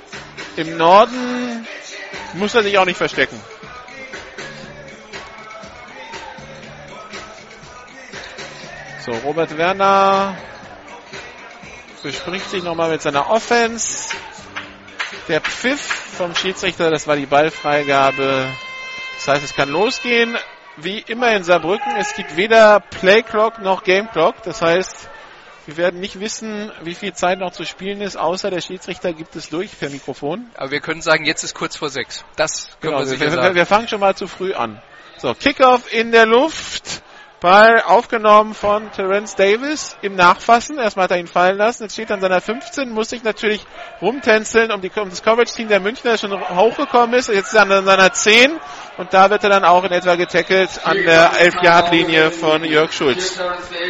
im 0.57 0.79
Norden 0.79 1.67
muss 2.33 2.55
er 2.55 2.63
sich 2.63 2.79
auch 2.79 2.87
nicht 2.87 2.97
verstecken. 2.97 3.39
So, 9.05 9.13
Robert 9.13 9.59
Werner 9.59 10.39
bespricht 12.03 12.49
sich 12.49 12.63
nochmal 12.63 12.89
mit 12.89 13.03
seiner 13.03 13.29
Offense. 13.29 14.09
Der 15.29 15.43
Pfiff 15.43 15.83
vom 16.17 16.35
Schiedsrichter, 16.35 16.91
das 16.91 17.07
war 17.07 17.17
die 17.17 17.27
Ballfreigabe. 17.27 18.49
Das 19.17 19.29
heißt, 19.29 19.45
es 19.45 19.55
kann 19.55 19.71
losgehen. 19.71 20.37
Wie 20.79 20.99
immer 20.99 21.35
in 21.35 21.43
Saarbrücken, 21.43 21.97
es 21.97 22.15
gibt 22.15 22.37
weder 22.37 22.81
Playclock 22.81 23.61
noch 23.61 23.83
Gameclock. 23.83 24.43
Das 24.43 24.61
heißt, 24.61 25.09
wir 25.65 25.77
werden 25.79 26.01
nicht 26.01 26.21
wissen, 26.21 26.71
wie 26.83 26.95
viel 26.95 27.15
Zeit 27.15 27.39
noch 27.39 27.51
zu 27.51 27.65
spielen 27.65 28.03
ist, 28.03 28.17
außer 28.17 28.51
der 28.51 28.61
Schiedsrichter 28.61 29.13
gibt 29.15 29.35
es 29.37 29.49
durch 29.49 29.79
per 29.79 29.89
Mikrofon. 29.89 30.51
Aber 30.57 30.71
wir 30.71 30.81
können 30.81 31.01
sagen, 31.01 31.25
jetzt 31.25 31.43
ist 31.45 31.55
kurz 31.55 31.77
vor 31.77 31.89
sechs. 31.89 32.25
Das 32.37 32.69
können 32.81 32.93
Genau, 32.93 32.99
wir 32.99 33.07
sicher 33.07 33.21
wir, 33.23 33.31
sagen. 33.33 33.55
wir 33.55 33.67
fangen 33.67 33.89
schon 33.89 34.01
mal 34.01 34.15
zu 34.15 34.29
früh 34.29 34.53
an. 34.53 34.81
So, 35.17 35.35
Kickoff 35.35 35.93
in 35.93 36.13
der 36.13 36.27
Luft. 36.27 37.03
Ball 37.41 37.83
aufgenommen 37.83 38.55
von 38.55 38.91
Terence 38.93 39.35
Davis 39.35 39.97
im 40.01 40.17
Nachfassen. 40.17 40.79
Erstmal 40.79 41.05
hat 41.05 41.11
er 41.11 41.19
ihn 41.19 41.27
fallen 41.27 41.59
lassen. 41.59 41.83
Jetzt 41.83 41.93
steht 41.93 42.09
er 42.09 42.15
an 42.15 42.21
seiner 42.23 42.41
15, 42.41 42.89
muss 42.91 43.11
sich 43.11 43.23
natürlich 43.25 43.65
rumtänzeln, 44.01 44.73
um, 44.73 44.81
die, 44.81 44.91
um 44.97 45.11
das 45.11 45.23
Coverage-Team 45.23 45.69
der 45.69 45.81
Münchner 45.81 46.13
das 46.13 46.23
schon 46.23 46.33
hochgekommen 46.33 47.15
ist. 47.15 47.29
Jetzt 47.29 47.49
ist 47.49 47.55
er 47.55 47.71
an 47.71 47.85
seiner 47.85 48.13
10 48.13 48.59
und 48.99 49.13
da 49.13 49.29
wird 49.29 49.45
er 49.45 49.51
dann 49.51 49.65
auch 49.65 49.85
in 49.85 49.93
etwa 49.93 50.15
getackelt 50.15 50.71
an 50.85 50.97
der 50.97 51.33
11-Yard-Linie 51.33 52.31
von 52.31 52.65
Jörg 52.65 52.93
Schulz. 52.93 53.39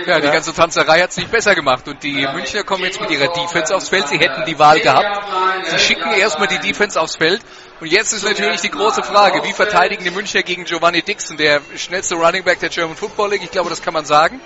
Ja, 0.04 0.18
die 0.18 0.28
ganze 0.28 0.52
Tanzerei 0.52 1.00
hat 1.00 1.10
es 1.10 1.16
nicht 1.16 1.30
besser 1.30 1.54
gemacht. 1.54 1.86
Und 1.86 2.02
die 2.02 2.26
Münchner 2.34 2.64
kommen 2.64 2.84
jetzt 2.84 3.00
mit 3.00 3.10
ihrer 3.10 3.32
Defense 3.32 3.75
aufs 3.75 3.88
Feld. 3.88 4.08
Sie 4.08 4.18
hätten 4.18 4.44
die 4.46 4.58
Wahl 4.58 4.80
gehabt. 4.80 5.68
Sie 5.68 5.78
schicken 5.78 6.12
erstmal 6.12 6.48
die 6.48 6.58
Defense 6.58 7.00
aufs 7.00 7.16
Feld. 7.16 7.40
Und 7.80 7.86
jetzt 7.86 8.12
ist 8.12 8.25
natürlich 8.25 8.62
die 8.62 8.70
große 8.70 9.02
Frage, 9.04 9.44
wie 9.44 9.52
verteidigen 9.52 10.02
die 10.02 10.10
Münchner 10.10 10.42
gegen 10.42 10.64
Giovanni 10.64 11.02
Dixon, 11.02 11.36
der 11.36 11.60
schnellste 11.76 12.16
Running 12.16 12.42
Back 12.42 12.58
der 12.60 12.70
German 12.70 12.96
Football 12.96 13.30
League. 13.30 13.42
Ich 13.44 13.50
glaube, 13.52 13.70
das 13.70 13.82
kann 13.82 13.94
man 13.94 14.06
sagen. 14.06 14.40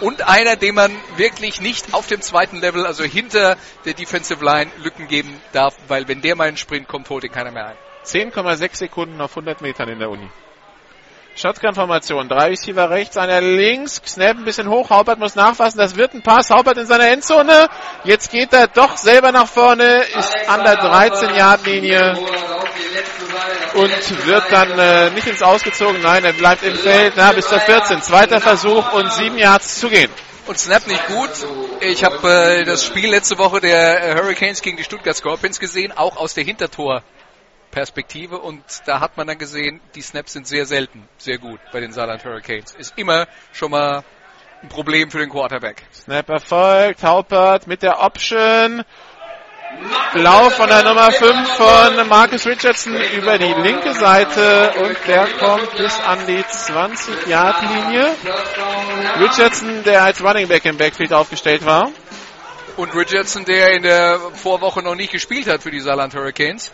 Und 0.00 0.28
einer, 0.28 0.56
dem 0.56 0.74
man 0.74 0.94
wirklich 1.16 1.62
nicht 1.62 1.94
auf 1.94 2.06
dem 2.06 2.20
zweiten 2.20 2.58
Level, 2.58 2.84
also 2.84 3.02
hinter 3.04 3.56
der 3.86 3.94
Defensive 3.94 4.44
Line, 4.44 4.70
Lücken 4.82 5.08
geben 5.08 5.40
darf, 5.52 5.74
weil 5.88 6.06
wenn 6.06 6.20
der 6.20 6.36
mal 6.36 6.48
in 6.48 6.52
den 6.52 6.58
Sprint 6.58 6.86
kommt, 6.86 7.08
holt 7.08 7.24
ihn 7.24 7.32
keiner 7.32 7.50
mehr 7.50 7.68
ein. 7.68 7.85
10,6 8.06 8.76
Sekunden 8.76 9.20
auf 9.20 9.32
100 9.32 9.60
Metern 9.60 9.88
in 9.88 9.98
der 9.98 10.10
Uni. 10.10 10.28
Shotgun-Formation. 11.36 12.28
Drei 12.28 12.48
Receiver 12.48 12.88
rechts, 12.88 13.16
einer 13.18 13.42
links. 13.42 14.00
Snap 14.06 14.38
ein 14.38 14.44
bisschen 14.44 14.68
hoch. 14.68 14.88
Haupert 14.88 15.18
muss 15.18 15.34
nachfassen. 15.34 15.78
Das 15.78 15.96
wird 15.96 16.14
ein 16.14 16.22
Pass. 16.22 16.48
Haupert 16.50 16.78
in 16.78 16.86
seiner 16.86 17.08
Endzone. 17.08 17.68
Jetzt 18.04 18.30
geht 18.30 18.54
er 18.54 18.68
doch 18.68 18.96
selber 18.96 19.32
nach 19.32 19.46
vorne. 19.46 20.04
Ist 20.16 20.34
an 20.48 20.64
der 20.64 20.78
13-Yard-Linie. 20.80 22.18
Und 23.74 24.26
wird 24.26 24.44
dann 24.50 24.78
äh, 24.78 25.10
nicht 25.10 25.26
ins 25.26 25.42
Ausgezogen. 25.42 26.00
Nein, 26.00 26.24
er 26.24 26.32
bleibt 26.32 26.62
im 26.62 26.74
Feld. 26.74 27.12
Na, 27.16 27.32
bis 27.32 27.46
zur 27.48 27.60
14. 27.60 28.00
Zweiter 28.00 28.40
Versuch 28.40 28.94
und 28.94 29.12
sieben 29.12 29.36
Yards 29.36 29.78
zu 29.78 29.90
gehen. 29.90 30.10
Und 30.46 30.58
Snap 30.58 30.86
nicht 30.86 31.06
gut. 31.08 31.30
Ich 31.80 32.02
habe 32.02 32.28
äh, 32.28 32.64
das 32.64 32.86
Spiel 32.86 33.10
letzte 33.10 33.36
Woche 33.36 33.60
der 33.60 34.02
äh, 34.02 34.14
Hurricanes 34.14 34.62
gegen 34.62 34.78
die 34.78 34.84
Stuttgart 34.84 35.16
Scorpions 35.16 35.60
gesehen, 35.60 35.92
auch 35.92 36.16
aus 36.16 36.32
der 36.32 36.44
Hintertor-Perspektive. 37.76 38.38
Und 38.38 38.62
da 38.86 39.00
hat 39.00 39.16
man 39.16 39.26
dann 39.26 39.38
gesehen, 39.38 39.80
die 39.94 40.02
Snaps 40.02 40.32
sind 40.32 40.46
sehr 40.46 40.66
selten, 40.66 41.08
sehr 41.18 41.38
gut 41.38 41.60
bei 41.72 41.80
den 41.80 41.92
Saarland 41.92 42.24
Hurricanes. 42.24 42.74
Ist 42.76 42.94
immer 42.96 43.26
schon 43.52 43.70
mal 43.70 44.02
ein 44.62 44.68
Problem 44.68 45.10
für 45.10 45.18
den 45.18 45.30
Quarterback. 45.30 45.82
Snap 45.92 46.28
erfolgt. 46.28 47.02
Haupert 47.02 47.66
mit 47.66 47.82
der 47.82 48.00
Option. 48.00 48.82
Lauf 50.14 50.54
von 50.54 50.68
der 50.68 50.84
Nummer 50.84 51.10
5 51.10 51.48
von 51.50 52.08
Marcus 52.08 52.46
Richardson 52.46 52.94
über 53.16 53.36
die 53.36 53.52
linke 53.52 53.92
Seite 53.92 54.72
und 54.78 54.96
der 55.06 55.26
kommt 55.26 55.76
bis 55.76 56.00
an 56.00 56.20
die 56.26 56.42
20-Yard-Linie. 56.42 58.14
Richardson, 59.20 59.82
der 59.84 60.04
als 60.04 60.22
Running 60.22 60.48
Back 60.48 60.64
im 60.64 60.78
Backfield 60.78 61.12
aufgestellt 61.12 61.66
war. 61.66 61.90
Und 62.76 62.94
Richardson, 62.94 63.44
der 63.44 63.72
in 63.72 63.82
der 63.82 64.18
Vorwoche 64.34 64.82
noch 64.82 64.94
nicht 64.94 65.10
gespielt 65.10 65.48
hat 65.48 65.62
für 65.62 65.70
die 65.70 65.80
Saarland 65.80 66.14
Hurricanes, 66.14 66.72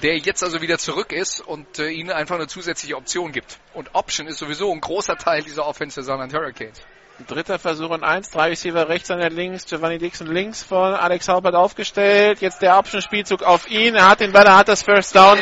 der 0.00 0.18
jetzt 0.18 0.42
also 0.42 0.60
wieder 0.60 0.78
zurück 0.78 1.12
ist 1.12 1.40
und 1.40 1.78
äh, 1.78 1.88
ihnen 1.90 2.10
einfach 2.10 2.36
eine 2.36 2.46
zusätzliche 2.46 2.96
Option 2.96 3.32
gibt. 3.32 3.58
Und 3.74 3.94
Option 3.94 4.26
ist 4.26 4.38
sowieso 4.38 4.72
ein 4.72 4.80
großer 4.80 5.16
Teil 5.16 5.42
dieser 5.42 5.66
Offense 5.66 5.96
der 5.96 6.04
Saarland 6.04 6.34
Hurricanes. 6.34 6.80
Dritter 7.26 7.58
Versuch 7.58 7.90
und 7.90 8.04
eins. 8.04 8.30
Drei 8.30 8.50
Receiver 8.50 8.88
rechts, 8.88 9.10
einer 9.10 9.28
links. 9.28 9.66
Giovanni 9.66 9.98
Dixon 9.98 10.28
links 10.28 10.62
von 10.62 10.94
Alex 10.94 11.26
Haupert 11.28 11.56
aufgestellt. 11.56 12.40
Jetzt 12.40 12.62
der 12.62 12.78
Option-Spielzug 12.78 13.42
auf 13.42 13.68
ihn. 13.68 13.96
Er 13.96 14.08
hat 14.08 14.20
den 14.20 14.30
Ball, 14.32 14.46
er 14.46 14.56
hat 14.56 14.68
das 14.68 14.82
First 14.82 15.16
Down. 15.16 15.36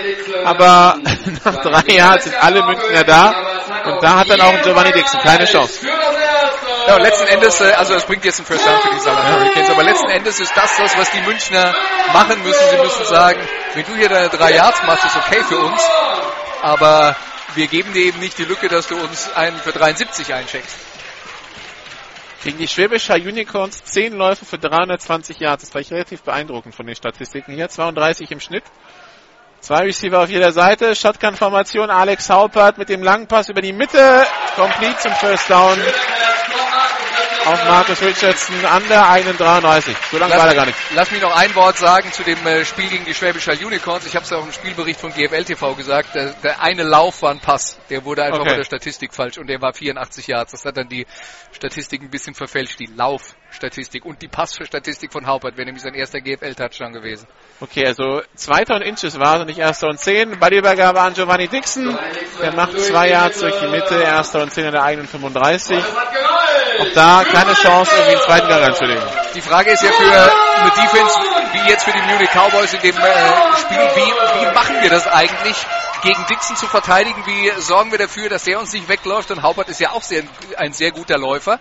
Aber 0.44 0.96
nach 1.44 1.56
drei 1.62 1.94
Jahren 1.94 2.20
sind 2.20 2.42
alle 2.42 2.64
Münchner 2.64 3.04
da. 3.04 3.92
Und 3.92 4.02
da 4.02 4.20
hat 4.20 4.30
dann 4.30 4.40
auch 4.40 4.62
Giovanni 4.62 4.92
Dixon 4.92 5.20
keine 5.20 5.44
Chance. 5.44 5.86
Ja, 6.87 6.95
und 6.95 7.02
letzten 7.02 7.26
Endes, 7.26 7.61
äh, 7.61 7.73
also 7.73 7.95
es 7.95 8.05
bringt 8.05 8.25
jetzt 8.25 8.38
einen 8.38 8.47
First 8.47 8.64
Down 8.64 8.78
für 8.81 8.95
die 8.95 9.00
Saarland 9.00 9.28
Hurricanes, 9.28 9.71
aber 9.71 9.83
letzten 9.83 10.09
Endes 10.09 10.38
ist 10.38 10.57
das 10.57 10.76
das, 10.76 10.97
was 10.97 11.11
die 11.11 11.21
Münchner 11.23 11.75
machen 12.12 12.43
müssen. 12.43 12.62
Sie 12.71 12.76
müssen 12.76 13.05
sagen, 13.07 13.40
wenn 13.75 13.85
du 13.85 13.97
hier 13.97 14.09
deine 14.09 14.28
drei 14.28 14.52
Yards 14.55 14.83
machst, 14.85 15.05
ist 15.05 15.16
okay 15.16 15.43
für 15.49 15.59
uns, 15.59 15.83
aber 16.62 17.16
wir 17.57 17.66
geben 17.66 17.93
dir 17.93 18.05
eben 18.05 18.21
nicht 18.21 18.38
die 18.38 18.45
Lücke, 18.45 18.69
dass 18.69 18.87
du 18.87 18.97
uns 18.97 19.35
einen 19.35 19.57
für 19.59 19.73
73 19.73 20.33
eincheckst. 20.33 20.76
Gegen 22.45 22.59
die 22.59 22.69
Schwäbischer 22.69 23.14
Unicorns 23.14 23.83
10 23.83 24.12
Läufe 24.12 24.45
für 24.45 24.59
320 24.59 25.40
Yards. 25.40 25.64
Das 25.64 25.75
war 25.75 25.81
ich 25.81 25.90
relativ 25.90 26.23
beeindruckend 26.23 26.76
von 26.76 26.87
den 26.87 26.95
Statistiken 26.95 27.52
hier. 27.55 27.69
32 27.69 28.31
im 28.31 28.38
Schnitt. 28.38 28.62
Zwei 29.59 29.81
Receiver 29.81 30.21
auf 30.23 30.28
jeder 30.28 30.52
Seite. 30.52 30.95
Shotgun-Formation. 30.95 31.90
Alex 31.90 32.31
Haupert 32.31 32.78
mit 32.78 32.88
dem 32.88 33.02
langen 33.02 33.26
Pass 33.26 33.49
über 33.49 33.62
die 33.62 33.73
Mitte. 33.73 34.25
Complete 34.55 34.99
zum 34.99 35.12
First 35.14 35.50
Down. 35.50 35.76
Auf 37.47 37.65
Marcus 37.65 38.03
Richardson 38.03 38.65
an 38.65 38.83
der 38.88 39.09
eigenen 39.09 39.37
33. 39.37 39.97
So 40.11 40.19
lange 40.19 40.37
war 40.37 40.49
er 40.49 40.55
gar 40.55 40.67
nicht. 40.67 40.76
Lass 40.97 41.12
mich 41.12 41.23
noch 41.23 41.35
ein 41.37 41.55
Wort 41.55 41.76
sagen 41.79 42.11
zu 42.11 42.25
dem 42.25 42.45
äh, 42.45 42.65
Spiel 42.65 42.88
gegen 42.88 43.05
die 43.05 43.15
Schwäbischer 43.15 43.53
Unicorns. 43.53 44.05
Ich 44.05 44.17
habe 44.17 44.25
es 44.25 44.31
ja 44.31 44.38
auch 44.38 44.45
im 44.45 44.53
Spielbericht 44.53 44.99
von 45.00 45.12
GFL 45.12 45.45
TV 45.45 45.75
gesagt. 45.76 46.15
Der, 46.17 46.33
der 46.43 46.61
eine 46.61 46.83
Lauf 46.83 47.23
war 47.23 47.31
ein 47.31 47.38
Pass. 47.38 47.79
Der 47.88 48.05
wurde 48.05 48.25
einfach 48.25 48.41
Okay. 48.41 48.50
bei 48.50 48.57
der 48.57 48.65
Statistik 48.65 49.15
falsch 49.15 49.38
und 49.38 49.47
der 49.47 49.61
war 49.62 49.73
84 49.73 50.26
Yards. 50.26 50.53
Das 50.53 50.65
hat 50.65 50.76
dann 50.76 50.88
die 50.88 51.07
Statistik 51.53 52.03
ein 52.03 52.11
bisschen 52.11 52.35
verfälscht. 52.35 52.81
Die 52.81 52.87
Laufstatistik 53.56 54.04
und 54.04 54.20
die 54.20 54.28
Passstatistik 54.28 55.12
von 55.12 55.26
Haupert 55.26 55.56
wäre 55.56 55.64
nämlich 55.64 55.82
sein 55.82 55.94
erster 55.94 56.20
GFL-Touchdown 56.20 56.92
gewesen. 56.92 57.26
Okay, 57.60 57.86
also 57.86 58.20
zweiter 58.34 58.75
und 58.76 58.82
Inches 58.82 59.18
war 59.18 59.40
es, 59.40 59.46
nicht 59.46 59.58
erster 59.58 59.88
und 59.88 59.98
zehn. 59.98 60.38
Ballübergabe 60.38 61.00
an 61.00 61.14
Giovanni 61.14 61.48
Dixon. 61.48 61.98
Der 62.42 62.52
macht 62.52 62.78
zwei 62.78 63.08
Yards 63.08 63.40
durch 63.40 63.58
die 63.58 63.68
Mitte. 63.68 63.94
Erster 64.02 64.42
und 64.42 64.52
zehn 64.52 64.66
an 64.66 64.72
der 64.72 64.82
eigenen 64.82 65.08
35. 65.08 65.78
Auch 65.78 66.92
da 66.94 67.25
keine 67.25 67.54
Chance, 67.54 67.90
irgendwie 67.94 68.16
einen 68.16 68.25
zweiten 68.25 68.48
Gang 68.48 68.62
anzulegen. 68.62 69.02
Die 69.34 69.40
Frage 69.40 69.70
ist 69.70 69.82
ja 69.82 69.90
für 69.90 70.04
eine 70.04 70.70
Defense 70.70 71.18
wie 71.52 71.70
jetzt 71.70 71.84
für 71.84 71.92
die 71.92 72.02
Munich 72.02 72.30
Cowboys 72.30 72.75
in 72.75 72.80
dem 72.80 72.96
äh, 72.96 73.56
Spiel, 73.58 73.78
wie, 73.78 74.40
wie 74.40 74.54
machen 74.54 74.82
wir 74.82 74.90
das 74.90 75.06
eigentlich, 75.06 75.56
gegen 76.02 76.26
Dixon 76.26 76.56
zu 76.56 76.66
verteidigen? 76.66 77.25
Wie 77.25 77.50
sorgen 77.62 77.90
wir 77.90 77.98
dafür, 77.98 78.28
dass 78.28 78.44
der 78.44 78.60
uns 78.60 78.75
nicht 78.75 78.88
wegläuft? 78.90 79.30
Und 79.30 79.42
Haupert 79.42 79.70
ist 79.70 79.80
ja 79.80 79.92
auch 79.92 80.02
sehr, 80.02 80.25
ein 80.58 80.75
sehr 80.75 80.90
guter 80.90 81.16
Läufer. 81.16 81.58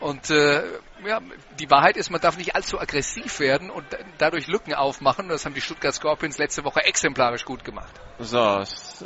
Und 0.00 0.30
äh, 0.30 0.64
ja, 1.06 1.20
die 1.58 1.70
Wahrheit 1.70 1.96
ist, 1.96 2.10
man 2.10 2.20
darf 2.20 2.36
nicht 2.36 2.54
allzu 2.54 2.80
aggressiv 2.80 3.40
werden 3.40 3.70
und 3.70 3.84
da- 3.92 3.98
dadurch 4.18 4.46
Lücken 4.46 4.74
aufmachen. 4.74 5.28
Das 5.28 5.44
haben 5.44 5.54
die 5.54 5.60
Stuttgart 5.60 5.94
Scorpions 5.94 6.38
letzte 6.38 6.64
Woche 6.64 6.84
exemplarisch 6.84 7.44
gut 7.44 7.64
gemacht. 7.64 7.92
So, 8.18 8.58
s- 8.60 9.04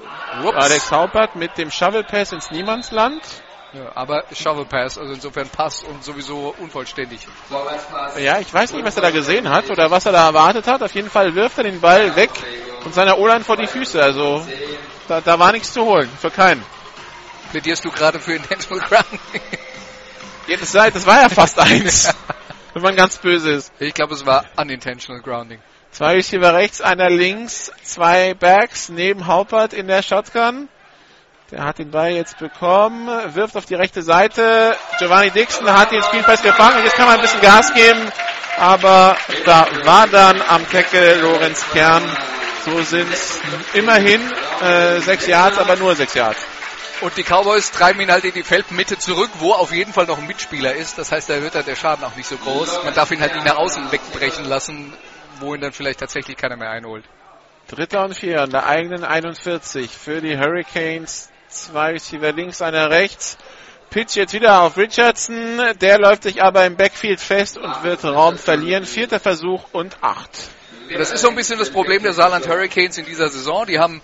Alex 0.54 0.90
Haupert 0.92 1.36
mit 1.36 1.56
dem 1.58 1.70
Shovel 1.70 2.04
Pass 2.04 2.32
ins 2.32 2.50
Niemandsland. 2.50 3.22
Ja, 3.72 3.90
aber 3.94 4.24
Shovel 4.32 4.64
Pass, 4.64 4.96
also 4.96 5.12
insofern 5.12 5.48
Pass 5.48 5.82
und 5.82 6.02
sowieso 6.02 6.54
unvollständig. 6.58 7.26
Ja, 8.18 8.38
ich 8.38 8.52
weiß 8.54 8.72
nicht, 8.72 8.84
was 8.84 8.96
er 8.96 9.02
da 9.02 9.10
gesehen 9.10 9.50
hat 9.50 9.68
oder 9.70 9.90
was 9.90 10.06
er 10.06 10.12
da 10.12 10.26
erwartet 10.26 10.66
hat. 10.66 10.82
Auf 10.82 10.94
jeden 10.94 11.10
Fall 11.10 11.34
wirft 11.34 11.58
er 11.58 11.64
den 11.64 11.80
Ball 11.80 12.14
weg 12.16 12.30
und 12.84 12.94
seiner 12.94 13.18
O-Line 13.18 13.44
vor 13.44 13.56
die 13.56 13.66
Füße. 13.66 14.00
Also 14.02 14.46
da, 15.08 15.20
da 15.20 15.38
war 15.38 15.52
nichts 15.52 15.72
zu 15.72 15.82
holen, 15.84 16.08
für 16.20 16.30
keinen. 16.30 16.62
Plädierst 17.50 17.84
du 17.84 17.90
gerade 17.90 18.18
für 18.18 18.34
Intentional 18.34 18.86
Grounding? 18.88 19.20
Ja, 20.46 20.56
das, 20.56 20.74
war, 20.74 20.90
das 20.90 21.06
war 21.06 21.22
ja 21.22 21.28
fast 21.28 21.58
eins, 21.58 22.14
wenn 22.74 22.82
man 22.82 22.94
ganz 22.94 23.18
böse 23.18 23.52
ist. 23.52 23.72
Ich 23.80 23.94
glaube, 23.94 24.14
es 24.14 24.24
war 24.24 24.44
Unintentional 24.56 25.20
Grounding. 25.22 25.58
Zwei 25.90 26.14
Receiver 26.14 26.54
rechts, 26.54 26.80
einer 26.80 27.10
links, 27.10 27.72
zwei 27.82 28.34
Backs 28.34 28.88
neben 28.88 29.26
Haupert 29.26 29.72
in 29.72 29.88
der 29.88 30.02
Shotgun. 30.02 30.68
Der 31.50 31.64
hat 31.64 31.78
den 31.78 31.90
Ball 31.90 32.10
jetzt 32.10 32.38
bekommen, 32.38 33.08
wirft 33.34 33.56
auf 33.56 33.66
die 33.66 33.76
rechte 33.76 34.02
Seite. 34.02 34.76
Giovanni 34.98 35.30
Dixon 35.30 35.70
hat 35.72 35.92
den 35.92 36.02
Speedpass 36.02 36.42
gefangen. 36.42 36.84
Jetzt 36.84 36.96
kann 36.96 37.06
man 37.06 37.16
ein 37.16 37.22
bisschen 37.22 37.40
Gas 37.40 37.72
geben, 37.72 38.00
aber 38.58 39.16
da 39.44 39.66
war 39.84 40.06
dann 40.08 40.42
am 40.42 40.68
Tackle 40.70 41.20
Lorenz 41.20 41.64
Kern. 41.72 42.02
So 42.64 42.82
sind 42.82 43.12
es 43.12 43.40
immerhin 43.74 44.20
äh, 44.60 45.00
sechs 45.00 45.26
Yards, 45.28 45.56
aber 45.58 45.76
nur 45.76 45.94
sechs 45.94 46.14
Yards. 46.14 46.40
Und 47.02 47.16
die 47.16 47.24
Cowboys 47.24 47.72
treiben 47.72 48.00
ihn 48.00 48.10
halt 48.10 48.24
in 48.24 48.32
die 48.32 48.42
Feldmitte 48.42 48.98
zurück, 48.98 49.30
wo 49.38 49.52
auf 49.52 49.70
jeden 49.70 49.92
Fall 49.92 50.06
noch 50.06 50.18
ein 50.18 50.26
Mitspieler 50.26 50.74
ist. 50.74 50.96
Das 50.96 51.12
heißt, 51.12 51.28
da 51.28 51.42
wird 51.42 51.54
halt 51.54 51.66
der 51.66 51.76
Schaden 51.76 52.04
auch 52.04 52.16
nicht 52.16 52.28
so 52.28 52.36
groß. 52.36 52.84
Man 52.84 52.94
darf 52.94 53.10
ihn 53.10 53.20
halt 53.20 53.34
nicht 53.34 53.44
nach 53.44 53.56
außen 53.56 53.92
wegbrechen 53.92 54.46
lassen, 54.46 54.94
wo 55.40 55.54
ihn 55.54 55.60
dann 55.60 55.72
vielleicht 55.72 56.00
tatsächlich 56.00 56.36
keiner 56.36 56.56
mehr 56.56 56.70
einholt. 56.70 57.04
Dritter 57.68 58.04
und 58.04 58.14
vier 58.14 58.42
an 58.42 58.50
der 58.50 58.66
eigenen 58.66 59.04
41 59.04 59.90
für 59.90 60.20
die 60.20 60.38
Hurricanes. 60.38 61.28
Zwei 61.48 61.92
Receiver 61.92 62.32
links, 62.32 62.62
einer 62.62 62.90
rechts. 62.90 63.36
Pitch 63.90 64.16
jetzt 64.16 64.32
wieder 64.32 64.62
auf 64.62 64.76
Richardson. 64.76 65.60
Der 65.80 65.98
läuft 65.98 66.22
sich 66.22 66.42
aber 66.42 66.64
im 66.64 66.76
Backfield 66.76 67.20
fest 67.20 67.58
und 67.58 67.82
wird 67.82 68.04
Raum 68.04 68.38
verlieren. 68.38 68.84
Vierter 68.84 69.20
Versuch 69.20 69.64
und 69.72 69.96
acht. 70.02 70.30
Das 70.96 71.12
ist 71.12 71.20
so 71.20 71.28
ein 71.28 71.34
bisschen 71.34 71.58
das 71.58 71.70
Problem 71.70 72.02
der 72.02 72.12
Saarland 72.12 72.48
Hurricanes 72.48 72.96
in 72.98 73.04
dieser 73.04 73.28
Saison. 73.28 73.66
Die 73.66 73.78
haben 73.78 74.00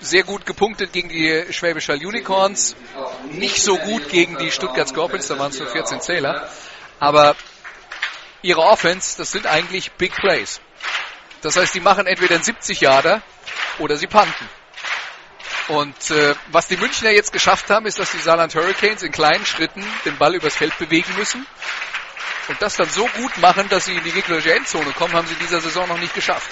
sehr 0.00 0.24
gut 0.24 0.46
gepunktet 0.46 0.92
gegen 0.92 1.08
die 1.08 1.52
Schwäbischer 1.52 1.94
Unicorns, 1.94 2.76
nicht 3.30 3.62
so 3.62 3.76
gut 3.76 4.08
gegen 4.08 4.38
die 4.38 4.50
Stuttgart 4.50 4.88
Scorpions, 4.88 5.26
da 5.26 5.38
waren 5.38 5.50
es 5.50 5.58
nur 5.58 5.68
14 5.68 6.00
Zähler. 6.00 6.48
Aber 6.98 7.36
ihre 8.42 8.62
Offense, 8.62 9.16
das 9.16 9.32
sind 9.32 9.46
eigentlich 9.46 9.92
Big 9.92 10.14
Plays. 10.14 10.60
Das 11.42 11.56
heißt, 11.56 11.74
die 11.74 11.80
machen 11.80 12.06
entweder 12.06 12.34
einen 12.34 12.44
70 12.44 12.80
Yarder 12.80 13.22
oder 13.78 13.96
sie 13.96 14.06
panten. 14.06 14.48
Und 15.68 16.10
äh, 16.10 16.34
was 16.48 16.66
die 16.66 16.76
Münchner 16.76 17.10
jetzt 17.10 17.32
geschafft 17.32 17.70
haben, 17.70 17.86
ist, 17.86 17.98
dass 17.98 18.10
die 18.10 18.18
Saarland 18.18 18.54
Hurricanes 18.54 19.02
in 19.02 19.12
kleinen 19.12 19.46
Schritten 19.46 19.84
den 20.04 20.18
Ball 20.18 20.34
übers 20.34 20.56
Feld 20.56 20.76
bewegen 20.78 21.14
müssen. 21.16 21.46
Und 22.48 22.60
das 22.60 22.76
dann 22.76 22.88
so 22.88 23.06
gut 23.06 23.38
machen, 23.38 23.68
dass 23.68 23.84
sie 23.84 23.94
in 23.94 24.02
die 24.02 24.10
gegnerische 24.10 24.52
Endzone 24.52 24.90
kommen, 24.92 25.14
haben 25.14 25.28
sie 25.28 25.34
in 25.34 25.38
dieser 25.38 25.60
Saison 25.60 25.86
noch 25.86 25.98
nicht 25.98 26.14
geschafft. 26.14 26.50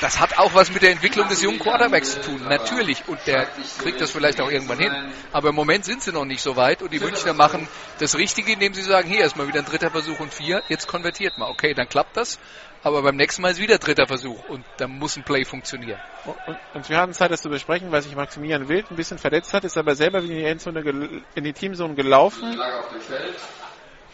Das 0.00 0.20
hat 0.20 0.38
auch 0.38 0.54
was 0.54 0.72
mit 0.72 0.82
der 0.82 0.92
Entwicklung 0.92 1.28
des 1.28 1.42
jungen 1.42 1.58
Quarterbacks 1.58 2.12
zu 2.12 2.20
tun, 2.20 2.44
natürlich. 2.48 3.02
Und 3.08 3.18
der 3.26 3.48
kriegt 3.82 4.00
das 4.00 4.12
vielleicht 4.12 4.40
auch 4.40 4.50
irgendwann 4.50 4.78
hin. 4.78 4.92
Aber 5.32 5.48
im 5.48 5.56
Moment 5.56 5.84
sind 5.84 6.02
sie 6.02 6.12
noch 6.12 6.24
nicht 6.24 6.40
so 6.40 6.56
weit 6.56 6.82
und 6.82 6.92
die 6.92 7.00
Münchner 7.00 7.32
machen 7.32 7.66
das 7.98 8.16
Richtige, 8.16 8.52
indem 8.52 8.74
sie 8.74 8.82
sagen, 8.82 9.08
hier 9.08 9.20
erstmal 9.20 9.48
wieder 9.48 9.58
ein 9.58 9.64
dritter 9.64 9.90
Versuch 9.90 10.20
und 10.20 10.32
vier, 10.32 10.62
jetzt 10.68 10.86
konvertiert 10.86 11.36
mal. 11.36 11.50
Okay, 11.50 11.74
dann 11.74 11.88
klappt 11.88 12.16
das. 12.16 12.38
Aber 12.84 13.02
beim 13.02 13.16
nächsten 13.16 13.42
Mal 13.42 13.50
ist 13.50 13.60
wieder 13.60 13.78
dritter 13.78 14.06
Versuch 14.06 14.48
und 14.48 14.64
dann 14.76 14.98
muss 14.98 15.16
ein 15.16 15.24
Play 15.24 15.44
funktionieren. 15.44 16.00
Und, 16.24 16.56
und 16.74 16.88
wir 16.88 16.96
hatten 16.98 17.12
Zeit, 17.12 17.32
das 17.32 17.42
zu 17.42 17.48
besprechen, 17.48 17.90
weil 17.90 18.02
sich 18.02 18.14
Maximilian 18.14 18.68
Wild 18.68 18.88
ein 18.92 18.96
bisschen 18.96 19.18
verletzt 19.18 19.52
hat, 19.52 19.64
ist 19.64 19.76
aber 19.76 19.96
selber 19.96 20.22
wieder 20.22 20.34
in 20.34 20.38
die 20.38 20.46
Endzone, 20.46 21.22
in 21.34 21.44
die 21.44 21.52
Teamzone 21.52 21.94
gelaufen. 21.94 22.56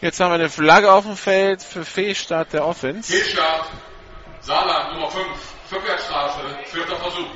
Jetzt 0.01 0.19
haben 0.19 0.31
wir 0.31 0.35
eine 0.35 0.49
Flagge 0.49 0.91
auf 0.91 1.05
dem 1.05 1.15
Feld 1.15 1.61
für 1.61 1.85
Fehlstart 1.85 2.53
der 2.53 2.65
Offense. 2.65 3.13
Fehlstart. 3.13 3.69
Saarland 4.41 4.93
Nummer 4.93 5.11
5. 5.11 5.54
Fünfjagdstraße. 5.67 6.41
Vierter 6.65 6.95
Versuch. 6.97 7.29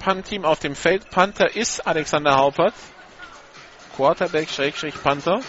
Punt-Team 0.00 0.44
auf 0.44 0.58
dem 0.58 0.74
Feld. 0.74 1.10
Panther 1.10 1.54
ist 1.54 1.86
Alexander 1.86 2.36
Haupert. 2.36 2.74
Quarterback, 3.96 4.48
Schrägstrich, 4.48 4.94
Panther. 5.02 5.40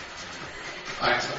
Einser. 1.02 1.34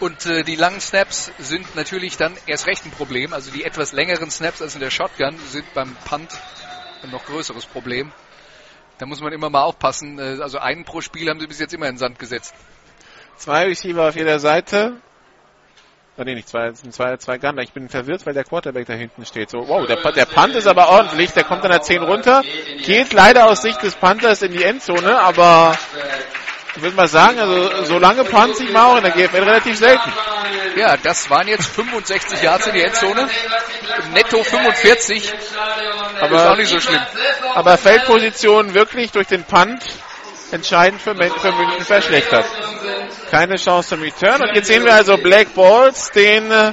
Und 0.00 0.26
äh, 0.26 0.42
die 0.42 0.56
langen 0.56 0.80
Snaps 0.80 1.30
sind 1.38 1.76
natürlich 1.76 2.16
dann 2.16 2.36
erst 2.46 2.66
recht 2.66 2.84
ein 2.84 2.90
Problem. 2.90 3.32
Also 3.32 3.50
die 3.50 3.64
etwas 3.64 3.92
längeren 3.92 4.30
Snaps 4.30 4.60
als 4.60 4.74
in 4.74 4.80
der 4.80 4.90
Shotgun 4.90 5.38
sind 5.48 5.72
beim 5.74 5.94
Punt 6.04 6.30
ein 7.02 7.10
noch 7.10 7.24
größeres 7.24 7.66
Problem. 7.66 8.12
Da 8.98 9.06
muss 9.06 9.20
man 9.20 9.32
immer 9.32 9.50
mal 9.50 9.62
aufpassen. 9.62 10.18
Äh, 10.18 10.42
also 10.42 10.58
einen 10.58 10.84
pro 10.84 11.00
Spiel 11.00 11.28
haben 11.28 11.40
sie 11.40 11.46
bis 11.46 11.60
jetzt 11.60 11.72
immer 11.72 11.86
in 11.86 11.94
den 11.94 11.98
Sand 11.98 12.18
gesetzt. 12.18 12.54
Zwei 13.36 13.66
Receiver 13.66 14.08
auf 14.08 14.16
jeder 14.16 14.38
Seite. 14.38 15.00
Oh, 16.18 16.24
nee, 16.24 16.34
nicht 16.34 16.48
zwei, 16.48 16.72
zwei, 16.72 17.16
zwei 17.16 17.38
Gunner. 17.38 17.62
Ich 17.62 17.72
bin 17.72 17.88
verwirrt, 17.88 18.26
weil 18.26 18.34
der 18.34 18.44
Quarterback 18.44 18.86
da 18.86 18.92
hinten 18.92 19.24
steht. 19.24 19.48
So, 19.48 19.66
wow, 19.66 19.86
der, 19.86 19.96
der 20.12 20.26
Punt 20.26 20.54
ist 20.54 20.66
aber 20.66 20.90
ordentlich. 20.90 21.32
Der 21.32 21.44
kommt 21.44 21.64
an 21.64 21.70
der 21.70 21.80
10 21.80 22.02
runter. 22.02 22.42
Geht 22.84 23.14
leider 23.14 23.46
aus 23.48 23.62
Sicht 23.62 23.82
des 23.82 23.94
Panthers 23.94 24.42
in 24.42 24.52
die 24.52 24.62
Endzone, 24.62 25.18
aber 25.18 25.74
ich 26.76 26.82
würde 26.82 26.96
mal 26.96 27.08
sagen, 27.08 27.38
also 27.38 27.84
so 27.84 27.98
lange 27.98 28.24
Punt 28.24 28.56
sieht 28.56 28.70
man 28.70 28.82
auch 28.82 28.96
in 28.98 29.04
der 29.04 29.12
GFL 29.12 29.42
relativ 29.42 29.78
selten. 29.78 30.12
Ja, 30.76 30.98
das 30.98 31.30
waren 31.30 31.48
jetzt 31.48 31.68
65 31.68 32.42
Yards 32.42 32.66
in 32.66 32.74
die 32.74 32.82
Endzone. 32.82 33.28
Netto 34.12 34.42
45. 34.42 35.32
Aber, 36.20 36.36
ist 36.36 36.46
auch 36.46 36.56
nicht 36.56 36.68
so 36.68 36.80
schlimm. 36.80 37.00
aber 37.54 37.78
Feldposition 37.78 38.74
wirklich 38.74 39.12
durch 39.12 39.28
den 39.28 39.44
Punt 39.44 39.82
entscheidend 40.52 41.00
für, 41.00 41.14
für 41.14 41.52
München 41.52 41.84
verschlechtert. 41.84 42.44
Keine 43.30 43.56
Chance 43.56 43.90
zum 43.90 44.02
Return. 44.02 44.42
Und 44.42 44.54
jetzt 44.54 44.66
sehen 44.66 44.84
wir 44.84 44.94
also 44.94 45.16
Black 45.16 45.54
Balls, 45.54 46.10
den 46.10 46.50
äh, 46.50 46.72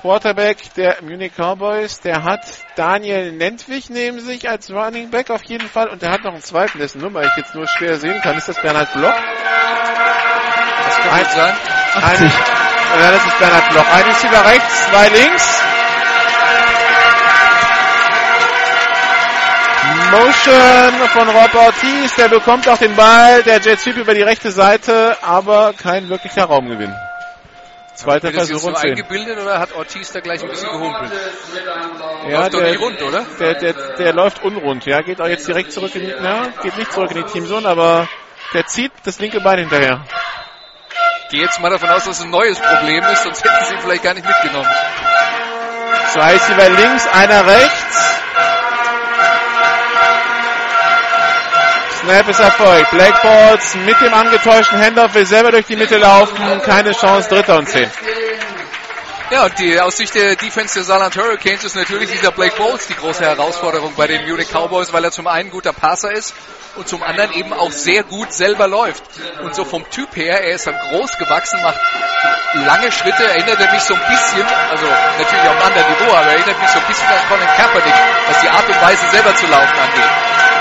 Quarterback 0.00 0.74
der 0.74 1.02
Munich 1.02 1.32
Cowboys. 1.36 2.00
Der 2.00 2.24
hat 2.24 2.40
Daniel 2.76 3.32
Nentwich 3.32 3.88
neben 3.90 4.20
sich 4.20 4.48
als 4.48 4.70
Running 4.70 5.10
Back 5.10 5.30
auf 5.30 5.44
jeden 5.44 5.68
Fall. 5.68 5.88
Und 5.88 6.02
der 6.02 6.10
hat 6.10 6.24
noch 6.24 6.32
einen 6.32 6.42
zweiten, 6.42 6.78
dessen 6.78 7.00
Nummer 7.00 7.22
ich 7.22 7.36
jetzt 7.36 7.54
nur 7.54 7.66
schwer 7.66 7.96
sehen 7.98 8.20
kann. 8.22 8.36
Ist 8.36 8.48
das 8.48 8.60
Bernhard 8.60 8.92
Bloch? 8.92 9.14
Das 10.84 10.98
kann 10.98 11.24
sein. 11.34 11.54
Ein, 11.94 12.32
ja, 13.00 13.10
das 13.10 13.24
ist 13.24 13.38
Bernhard 13.38 13.70
Bloch. 13.70 13.86
Ein 13.92 14.04
Receiver 14.04 14.44
rechts, 14.44 14.88
zwei 14.88 15.08
links. 15.08 15.62
Motion 20.12 21.08
von 21.08 21.28
Rob 21.28 21.54
Ortiz, 21.54 22.14
der 22.16 22.28
bekommt 22.28 22.68
auch 22.68 22.76
den 22.76 22.94
Ball, 22.94 23.42
der 23.42 23.60
Jet 23.60 23.80
Sweep 23.80 23.96
über 23.96 24.12
die 24.14 24.20
rechte 24.20 24.50
Seite, 24.50 25.16
aber 25.22 25.72
kein 25.72 26.10
wirklicher 26.10 26.44
Raumgewinn. 26.44 26.94
Zweiter 27.94 28.30
das 28.30 28.48
Versuch 28.48 28.68
und 28.68 28.76
zehn. 28.76 28.90
eingebildet 28.90 29.38
oder 29.38 29.58
hat 29.58 29.74
Ortiz 29.74 30.12
da 30.12 30.20
gleich 30.20 30.42
ein 30.42 30.50
bisschen 30.50 30.70
gehumpelt? 30.70 31.12
Ja, 32.28 32.40
Läuft 32.40 32.54
doch 32.54 32.58
der, 32.60 32.70
nicht 32.70 32.80
rund, 32.80 33.02
oder? 33.02 33.24
Der, 33.38 33.54
der, 33.54 33.72
der 33.72 34.12
läuft 34.12 34.42
unrund, 34.44 34.84
ja, 34.84 35.00
geht 35.00 35.20
auch 35.20 35.28
jetzt 35.28 35.48
direkt 35.48 35.72
zurück 35.72 35.94
in 35.94 36.02
die, 36.02 36.14
na, 36.20 36.48
geht 36.62 36.76
nicht 36.76 36.92
zurück 36.92 37.10
in 37.12 37.24
die 37.24 37.32
Teamzone, 37.32 37.66
aber 37.66 38.06
der 38.52 38.66
zieht 38.66 38.92
das 39.04 39.18
linke 39.18 39.40
Bein 39.40 39.60
hinterher. 39.60 40.04
Gehe 41.30 41.40
jetzt 41.40 41.58
mal 41.60 41.70
davon 41.70 41.88
aus, 41.88 42.04
dass 42.04 42.18
es 42.18 42.24
ein 42.24 42.30
neues 42.30 42.58
Problem 42.58 43.02
ist, 43.04 43.22
sonst 43.22 43.42
hätten 43.42 43.64
sie 43.64 43.74
ihn 43.74 43.80
vielleicht 43.80 44.02
gar 44.02 44.12
nicht 44.12 44.26
mitgenommen. 44.26 44.68
Zwei 46.12 46.32
Receiver 46.32 46.68
links, 46.68 47.06
einer 47.06 47.46
rechts. 47.46 48.12
Snap 52.02 52.28
ist 52.28 52.40
erfolgt. 52.40 52.90
Black 52.90 53.22
Balls 53.22 53.76
mit 53.86 54.00
dem 54.00 54.12
angetäuschten 54.12 54.80
Handoff 54.80 55.14
will 55.14 55.24
selber 55.24 55.52
durch 55.52 55.66
die 55.66 55.76
Mitte 55.76 55.98
laufen. 55.98 56.60
Keine 56.62 56.92
Chance, 56.92 57.28
dritter 57.28 57.58
und 57.58 57.68
zehn. 57.68 57.88
Ja, 59.30 59.44
und 59.44 59.58
die, 59.58 59.80
aus 59.80 59.96
Sicht 59.96 60.14
der 60.14 60.36
Defense 60.36 60.74
der 60.74 60.82
Saarland 60.82 61.16
Hurricanes 61.16 61.64
ist 61.64 61.76
natürlich 61.76 62.10
dieser 62.10 62.32
Blake 62.32 62.54
Bowles 62.56 62.86
die 62.88 62.94
große 62.94 63.24
Herausforderung 63.24 63.94
bei 63.96 64.06
den 64.06 64.28
Munich 64.28 64.48
Cowboys, 64.50 64.92
weil 64.92 65.04
er 65.04 65.10
zum 65.10 65.26
einen 65.26 65.50
guter 65.50 65.72
Passer 65.72 66.12
ist 66.12 66.34
und 66.76 66.86
zum 66.86 67.02
anderen 67.02 67.32
eben 67.32 67.52
auch 67.52 67.70
sehr 67.70 68.02
gut 68.02 68.32
selber 68.32 68.66
läuft. 68.66 69.02
Und 69.42 69.54
so 69.54 69.64
vom 69.64 69.88
Typ 69.88 70.14
her, 70.16 70.42
er 70.42 70.56
ist 70.56 70.66
dann 70.66 70.76
groß 70.90 71.16
gewachsen, 71.16 71.62
macht 71.62 71.80
lange 72.66 72.92
Schritte, 72.92 73.24
erinnert 73.24 73.58
er 73.58 73.72
mich 73.72 73.82
so 73.82 73.94
ein 73.94 74.00
bisschen, 74.00 74.46
also 74.70 74.86
natürlich 75.18 75.48
auf 75.48 75.56
einem 75.56 75.62
anderen 75.62 75.92
Niveau, 75.92 76.12
aber 76.12 76.26
erinnert 76.26 76.60
mich 76.60 76.70
so 76.70 76.78
ein 76.78 76.86
bisschen 76.86 77.08
an 77.08 77.28
Colin 77.28 77.48
Kaepernick, 77.56 77.94
was 78.28 78.40
die 78.42 78.48
Art 78.50 78.68
und 78.68 78.82
Weise 78.82 79.06
selber 79.12 79.34
zu 79.34 79.46
laufen 79.46 79.78
angeht. 79.78 80.51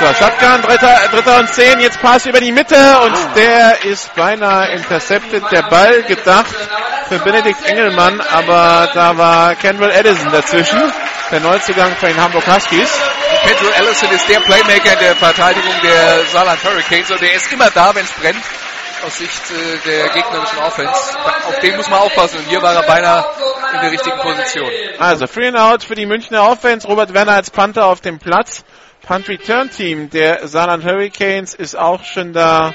So, 0.00 0.06
Shotgun, 0.14 0.62
dritter, 0.62 0.98
dritter 1.10 1.38
und 1.40 1.52
zehn, 1.52 1.78
jetzt 1.80 2.00
Pass 2.00 2.24
über 2.24 2.40
die 2.40 2.52
Mitte 2.52 3.00
und 3.04 3.14
der 3.36 3.84
ist 3.84 4.14
beinahe 4.14 4.72
intercepted. 4.72 5.42
Der 5.52 5.62
Ball 5.64 6.02
gedacht 6.04 6.54
für 7.08 7.18
Benedikt 7.18 7.66
Engelmann, 7.66 8.20
aber 8.20 8.88
da 8.94 9.18
war 9.18 9.54
Kendall 9.56 9.90
Edison 9.90 10.32
dazwischen, 10.32 10.80
der 11.30 11.40
Neuzugang 11.40 11.94
von 11.96 12.08
den 12.08 12.18
Hamburg 12.18 12.46
Huskies. 12.46 12.88
Pedro 13.44 13.66
Allison 13.76 14.10
ist 14.10 14.28
der 14.28 14.40
Playmaker 14.40 14.92
in 14.94 14.98
der 15.00 15.16
Verteidigung 15.16 15.74
der 15.82 16.24
Saarland 16.32 16.64
Hurricanes 16.64 17.10
und 17.10 17.20
der 17.20 17.34
ist 17.34 17.52
immer 17.52 17.70
da, 17.70 17.94
wenn 17.94 18.04
es 18.04 18.12
brennt. 18.12 18.42
Aus 19.06 19.16
Sicht 19.16 19.50
äh, 19.50 19.88
der 19.88 20.08
gegnerischen 20.10 20.58
Offense. 20.58 20.92
Auf 21.46 21.58
den 21.60 21.76
muss 21.76 21.88
man 21.88 22.00
aufpassen 22.00 22.38
und 22.38 22.48
hier 22.48 22.60
war 22.62 22.74
er 22.74 22.82
beinahe 22.82 23.24
in 23.74 23.80
der 23.80 23.90
richtigen 23.92 24.18
Position. 24.18 24.70
Also, 24.98 25.26
Free 25.26 25.48
and 25.48 25.56
Out 25.56 25.84
für 25.84 25.94
die 25.94 26.04
Münchner 26.04 26.48
Offense. 26.48 26.86
Robert 26.86 27.14
Werner 27.14 27.32
als 27.32 27.50
Panther 27.50 27.86
auf 27.86 28.00
dem 28.00 28.18
Platz. 28.18 28.62
Punt 29.02 29.28
Return 29.28 29.70
Team 29.70 30.10
der 30.10 30.46
Saarland 30.46 30.84
Hurricanes 30.84 31.54
ist 31.54 31.76
auch 31.76 32.04
schon 32.04 32.32
da. 32.32 32.72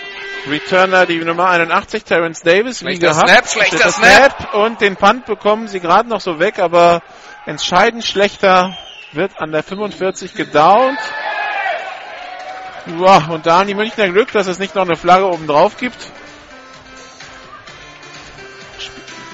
Returner 0.48 1.08
die 1.08 1.18
Nummer 1.18 1.50
81, 1.50 2.04
Terrence 2.04 2.42
Davis, 2.42 2.82
wie 2.82 2.98
Schlechter 2.98 3.08
gehabt. 3.08 3.30
Snap, 3.30 3.48
schlechter 3.48 3.92
Schlechter 3.92 3.92
Snap. 3.92 4.54
Und 4.54 4.82
den 4.82 4.96
Punt 4.96 5.26
bekommen 5.26 5.68
sie 5.68 5.80
gerade 5.80 6.08
noch 6.08 6.22
so 6.22 6.40
weg, 6.40 6.60
aber 6.60 7.02
entscheidend 7.48 8.04
schlechter 8.04 8.78
wird 9.12 9.40
an 9.40 9.52
der 9.52 9.64
45 9.64 10.36
gedownt. 10.36 11.00
Ja, 12.86 13.26
und 13.30 13.46
da 13.48 13.60
haben 13.60 13.68
die 13.68 13.74
Münchner 13.74 14.10
Glück, 14.10 14.32
dass 14.34 14.46
es 14.46 14.60
nicht 14.60 14.76
noch 14.76 14.84
eine 14.84 14.96
Flagge 14.96 15.26
oben 15.26 15.48
drauf 15.48 15.78
gibt. 15.78 15.98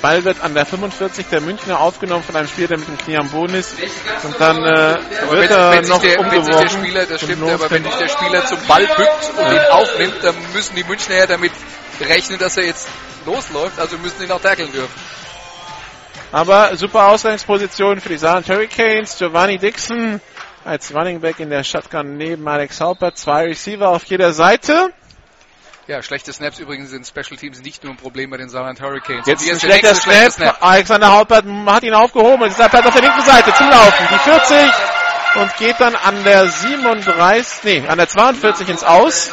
Ball 0.02 0.24
wird 0.24 0.42
an 0.42 0.54
der 0.54 0.66
45 0.66 1.28
der 1.28 1.42
Münchner 1.42 1.80
aufgenommen 1.80 2.24
von 2.24 2.36
einem 2.36 2.48
Spieler, 2.48 2.70
der 2.70 2.80
mit 2.80 2.88
dem 2.88 2.98
Knie 2.98 3.18
am 3.18 3.30
Boden 3.30 3.56
ist. 3.56 3.76
Und 4.24 4.40
dann 4.40 4.58
äh, 4.58 4.98
Wenn, 5.30 5.40
wird 5.40 5.52
er 5.52 5.72
wenn, 5.72 5.88
noch 5.88 6.02
der, 6.02 6.18
wenn 6.20 6.32
sich 6.32 6.46
der 6.46 6.50
umgeworfen. 6.50 6.70
Spieler, 6.70 7.06
das 7.06 7.22
stimmt, 7.22 7.44
aber 7.50 7.72
wenn 7.72 7.84
sich 7.84 7.94
der 7.94 8.10
Spieler 8.10 8.46
zum 8.46 8.60
Ball 8.68 8.88
bückt 8.88 9.32
und 9.38 9.54
ihn 9.54 9.60
aufnimmt, 9.72 10.16
dann 10.24 10.36
müssen 10.54 10.76
die 10.76 10.84
Münchner 10.84 11.16
ja 11.16 11.28
damit 11.28 11.52
rechnen, 12.00 12.40
dass 12.40 12.58
er 12.58 12.66
jetzt 12.66 12.88
losläuft, 13.26 13.80
also 13.80 13.98
müssen 13.98 14.24
ihn 14.24 14.32
auch 14.32 14.42
tackeln 14.42 14.72
dürfen. 14.72 14.94
Aber 16.32 16.76
super 16.78 17.08
Ausgangsposition 17.10 18.00
für 18.00 18.10
die 18.10 18.18
Saarland 18.18 18.48
Hurricanes. 18.48 19.18
Giovanni 19.18 19.58
Dixon 19.58 20.22
als 20.64 20.94
Running 20.94 21.20
Back 21.20 21.40
in 21.40 21.50
der 21.50 21.64
Shotgun 21.64 22.18
neben 22.18 22.48
Alex 22.48 22.80
Haupert. 22.80 23.18
Zwei 23.18 23.48
Receiver 23.48 23.90
auf 23.90 24.06
jeder 24.06 24.32
Seite. 24.32 24.92
Ja, 25.92 26.02
schlechte 26.02 26.32
Snaps 26.32 26.58
übrigens 26.58 26.90
sind 26.90 27.06
Special 27.06 27.38
Teams 27.38 27.62
nicht 27.62 27.84
nur 27.84 27.92
ein 27.92 27.98
Problem 27.98 28.30
bei 28.30 28.38
den 28.38 28.48
Saarland 28.48 28.80
Hurricanes. 28.80 29.28
Jetzt 29.28 29.44
hier 29.44 29.52
ein 29.52 29.60
schlechter 29.60 29.94
schlechte 29.94 30.32
Snap. 30.32 30.56
Alexander 30.62 31.12
Haupert 31.12 31.44
hat 31.66 31.84
ihn 31.84 31.94
aufgehoben 31.94 32.44
und 32.44 32.48
ist 32.48 32.56
Platz 32.56 32.86
auf 32.86 32.94
der 32.94 33.02
linken 33.02 33.22
Seite 33.24 33.54
zum 33.54 33.70
Laufen. 33.70 34.08
Die 34.10 34.18
40 34.20 34.72
und 35.36 35.58
geht 35.58 35.76
dann 35.82 35.94
an 35.96 36.24
der 36.24 36.48
37, 36.48 37.64
nee, 37.64 37.84
an 37.86 37.98
der 37.98 38.08
42 38.08 38.70
ins 38.70 38.86
Aus. 38.86 39.32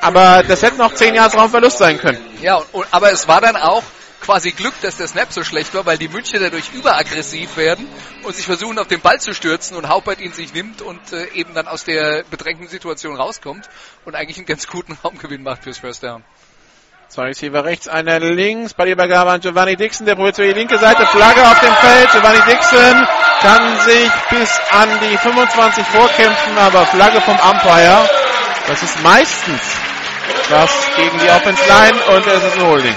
Aber 0.00 0.44
das 0.46 0.62
hätte 0.62 0.76
noch 0.76 0.94
10 0.94 1.16
Jahre 1.16 1.36
Raumverlust 1.36 1.78
sein 1.78 1.98
können. 1.98 2.24
Ja, 2.40 2.62
und, 2.70 2.86
aber 2.92 3.10
es 3.10 3.26
war 3.26 3.40
dann 3.40 3.56
auch 3.56 3.82
quasi 4.26 4.50
Glück, 4.50 4.74
dass 4.82 4.96
der 4.96 5.06
Snap 5.06 5.32
so 5.32 5.44
schlecht 5.44 5.72
war, 5.74 5.86
weil 5.86 5.98
die 5.98 6.08
Münchner 6.08 6.40
dadurch 6.40 6.72
überaggressiv 6.74 7.56
werden 7.56 7.86
und 8.24 8.34
sich 8.34 8.44
versuchen, 8.44 8.78
auf 8.78 8.88
den 8.88 9.00
Ball 9.00 9.20
zu 9.20 9.32
stürzen 9.32 9.76
und 9.76 9.88
Haupert 9.88 10.20
ihn 10.20 10.32
sich 10.32 10.52
nimmt 10.52 10.82
und 10.82 11.12
äh, 11.12 11.28
eben 11.34 11.54
dann 11.54 11.68
aus 11.68 11.84
der 11.84 12.24
bedrängten 12.28 12.66
Situation 12.66 13.14
rauskommt 13.14 13.68
und 14.04 14.16
eigentlich 14.16 14.36
einen 14.36 14.46
ganz 14.46 14.66
guten 14.66 14.98
Raumgewinn 15.04 15.44
macht 15.44 15.62
fürs 15.62 15.78
First 15.78 16.02
Down. 16.02 16.24
Zwei 17.08 17.26
Receiver 17.26 17.64
rechts, 17.64 17.86
einer 17.86 18.18
links. 18.18 18.74
Ballübergabe 18.74 19.30
an 19.30 19.40
Giovanni 19.40 19.76
Dixon, 19.76 20.06
der 20.06 20.16
probiert 20.16 20.34
zur 20.34 20.46
linke 20.46 20.76
Seite. 20.76 21.06
Flagge 21.06 21.40
auf 21.48 21.60
dem 21.60 21.72
Feld. 21.74 22.10
Giovanni 22.10 22.40
Dixon 22.50 23.06
kann 23.42 23.78
sich 23.84 24.10
bis 24.28 24.60
an 24.72 24.88
die 25.08 25.16
25 25.16 25.86
vorkämpfen, 25.86 26.58
aber 26.58 26.84
Flagge 26.86 27.20
vom 27.20 27.38
Umpire. 27.38 28.10
Das 28.66 28.82
ist 28.82 29.00
meistens 29.04 29.60
was 30.50 30.70
gegen 30.96 31.16
die 31.20 31.30
Offense 31.30 31.62
Line 31.68 32.16
und 32.16 32.26
es 32.26 32.42
ist 32.42 32.58
ein 32.58 32.66
Holding. 32.66 32.96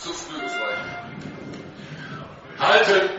Zu 0.00 0.14
früh 0.14 0.40
gefallen. 0.40 0.80
Halten! 2.58 3.10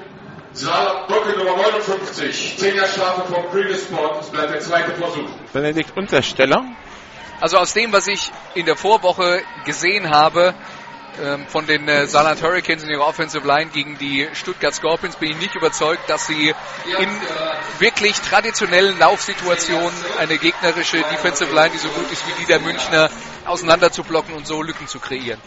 Saarland 0.54 1.08
Brücke 1.08 1.38
Nummer 1.38 1.56
59. 1.58 2.58
10 2.58 2.76
Jahre 2.76 2.88
Strafe 2.88 3.34
vom 3.34 3.50
Previous 3.52 3.84
Sport. 3.84 4.22
Es 4.22 4.30
bleibt 4.30 4.52
der 4.52 4.62
zweite 4.62 4.96
Versuch. 4.96 5.30
Benedikt 5.54 5.96
Untersteller. 5.96 6.66
Also 7.40 7.58
aus 7.58 7.74
dem, 7.74 7.94
was 7.94 8.08
ich 8.08 8.32
in 8.56 8.66
der 8.66 8.76
Vorwoche 8.76 9.44
gesehen 9.64 10.10
habe, 10.10 10.56
ähm, 11.22 11.46
von 11.48 11.68
den 11.68 11.88
äh, 11.88 12.08
Saarland 12.08 12.42
Hurricanes 12.42 12.84
in 12.84 12.90
ihrer 12.90 13.06
Offensive 13.08 13.46
Line 13.46 13.70
gegen 13.72 13.98
die 14.00 14.28
Stuttgart 14.34 14.74
Scorpions 14.74 15.18
bin 15.18 15.32
ich 15.32 15.38
nicht 15.38 15.56
überzeugt, 15.56 16.10
dass 16.10 16.26
sie 16.26 16.54
in 16.86 17.10
wirklich 17.80 18.20
traditionellen 18.22 18.98
Laufsituationen 18.98 19.94
eine 20.20 20.38
gegnerische 20.38 20.98
Defensive 20.98 21.54
Line, 21.54 21.70
die 21.72 21.78
so 21.78 21.90
gut 21.90 22.12
ist 22.12 22.28
wie 22.28 22.42
die 22.42 22.46
der 22.48 22.60
Münchner, 22.60 23.10
auseinander 23.46 23.92
zu 23.92 24.04
blocken 24.04 24.34
und 24.34 24.48
so 24.48 24.64
Lücken 24.64 24.88
zu 24.88 25.00
kreieren. 25.00 25.40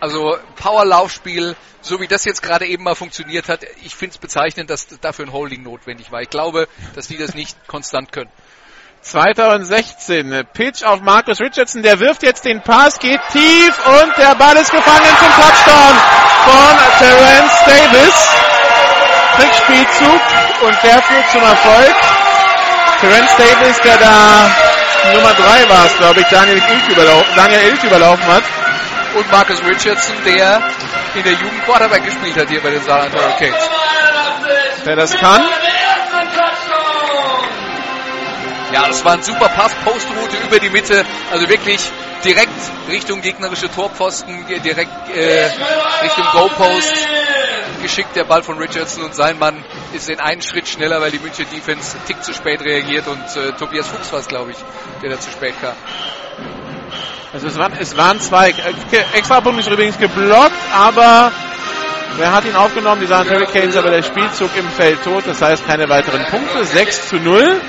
Also 0.00 0.38
Power-Laufspiel, 0.56 1.54
so 1.82 2.00
wie 2.00 2.08
das 2.08 2.24
jetzt 2.24 2.42
gerade 2.42 2.66
eben 2.66 2.84
mal 2.84 2.94
funktioniert 2.94 3.48
hat, 3.48 3.64
ich 3.84 3.94
finde 3.94 4.14
es 4.14 4.18
bezeichnend, 4.18 4.70
dass 4.70 4.86
dafür 5.00 5.26
ein 5.26 5.32
Holding 5.32 5.62
notwendig 5.62 6.10
war. 6.10 6.22
Ich 6.22 6.30
glaube, 6.30 6.68
dass 6.94 7.08
die 7.08 7.18
das 7.18 7.34
nicht 7.34 7.56
konstant 7.66 8.10
können. 8.10 8.30
2016. 9.02 10.46
Pitch 10.52 10.82
auf 10.82 11.00
Marcus 11.00 11.40
Richardson, 11.40 11.82
der 11.82 12.00
wirft 12.00 12.22
jetzt 12.22 12.44
den 12.44 12.62
Pass, 12.62 12.98
geht 12.98 13.20
tief 13.32 13.86
und 13.86 14.16
der 14.18 14.34
Ball 14.34 14.56
ist 14.56 14.70
gefangen 14.70 15.16
zum 15.18 15.28
Touchdown 15.28 15.96
von 16.44 16.76
Terence 16.98 17.52
Davis. 17.66 18.28
Trickspielzug 19.36 20.20
und 20.62 20.76
der 20.82 21.02
führt 21.02 21.30
zum 21.30 21.42
Erfolg. 21.42 21.94
Terence 23.00 23.36
Davis, 23.36 23.80
der 23.80 23.96
da 23.96 24.50
Nummer 25.14 25.32
3 25.32 25.68
war 25.70 25.86
es, 25.86 25.96
glaube 25.96 26.20
ich, 26.20 26.26
Daniel 26.26 26.58
Ilk 26.58 26.88
überlaufen, 26.90 27.36
Daniel 27.36 27.60
Ilk 27.70 27.84
überlaufen 27.84 28.26
hat. 28.26 28.44
Und 29.14 29.30
Marcus 29.32 29.60
Richardson, 29.64 30.16
der 30.24 30.62
in 31.14 31.22
der 31.24 31.32
Jugend 31.32 31.64
Quarterback 31.64 32.04
gespielt 32.04 32.36
hat 32.36 32.48
hier 32.48 32.60
bei 32.60 32.70
den 32.70 32.82
Saarland 32.82 33.14
Hurricanes. 33.14 33.68
Der 34.84 34.96
das 34.96 35.12
kann. 35.16 35.42
Ja, 38.72 38.86
das 38.86 39.04
war 39.04 39.14
ein 39.14 39.22
super 39.22 39.48
Pass, 39.48 39.72
Postroute 39.84 40.36
über 40.46 40.60
die 40.60 40.70
Mitte, 40.70 41.04
also 41.32 41.48
wirklich 41.48 41.80
direkt 42.24 42.52
Richtung 42.88 43.20
gegnerische 43.20 43.68
Torpfosten, 43.70 44.46
direkt 44.46 45.08
äh, 45.12 45.50
Richtung 46.02 46.24
Goalpost 46.32 47.08
geschickt 47.82 48.14
der 48.14 48.24
Ball 48.24 48.42
von 48.42 48.58
Richardson 48.58 49.04
und 49.04 49.14
sein 49.14 49.38
Mann 49.38 49.64
ist 49.92 50.08
in 50.08 50.20
einen 50.20 50.42
Schritt 50.42 50.68
schneller, 50.68 51.00
weil 51.00 51.10
die 51.10 51.18
München 51.18 51.46
Defense 51.50 51.96
einen 51.96 52.06
Tick 52.06 52.22
zu 52.22 52.32
spät 52.32 52.60
reagiert 52.60 53.08
und 53.08 53.24
äh, 53.36 53.52
Tobias 53.52 53.88
Fuchs 53.88 54.12
war 54.12 54.20
es, 54.20 54.28
glaube 54.28 54.52
ich, 54.52 54.56
der 55.02 55.10
da 55.10 55.18
zu 55.18 55.30
spät 55.30 55.54
kam. 55.60 55.74
Also 57.32 57.46
es 57.46 57.56
waren, 57.56 57.72
es 57.78 57.96
waren 57.96 58.20
zwei. 58.20 58.52
Extrapunkt 59.14 59.60
ist 59.60 59.68
übrigens 59.68 59.98
geblockt, 59.98 60.52
aber 60.74 61.30
wer 62.16 62.32
hat 62.32 62.44
ihn 62.44 62.56
aufgenommen? 62.56 63.00
Die 63.00 63.06
Saarland 63.06 63.30
Hurricanes, 63.30 63.76
aber 63.76 63.90
der 63.90 64.02
Spielzug 64.02 64.50
im 64.56 64.68
Feld 64.70 65.02
tot. 65.04 65.24
Das 65.26 65.40
heißt 65.40 65.64
keine 65.66 65.88
weiteren 65.88 66.24
Punkte. 66.26 66.64
6 66.64 67.08
zu 67.08 67.16
0. 67.16 67.60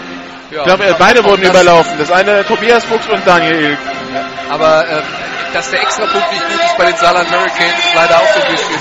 Ja, 0.50 0.58
ich 0.58 0.63
glaube, 0.65 0.95
beide 0.97 1.24
wurden 1.24 1.41
das 1.41 1.52
überlaufen. 1.52 1.97
Das 2.00 2.12
eine 2.12 2.43
Tobias 2.45 2.84
Fuchs 2.86 3.08
und 3.08 3.26
Daniel 3.26 3.54
Ilk. 3.54 3.80
Ja, 4.13 4.26
aber 4.50 4.88
äh, 4.88 5.02
dass 5.54 5.69
der 5.69 5.82
Extrapunkt 5.82 6.32
nicht 6.32 6.47
gut 6.47 6.65
ist 6.65 6.78
bei 6.78 6.86
den 6.86 6.95
Saarland 6.95 7.30
Hurricanes, 7.30 7.86
ist 7.86 7.95
leider 7.95 8.15
auch 8.17 8.34
so 8.34 8.41
ein 8.41 8.52
bisschen 8.52 8.80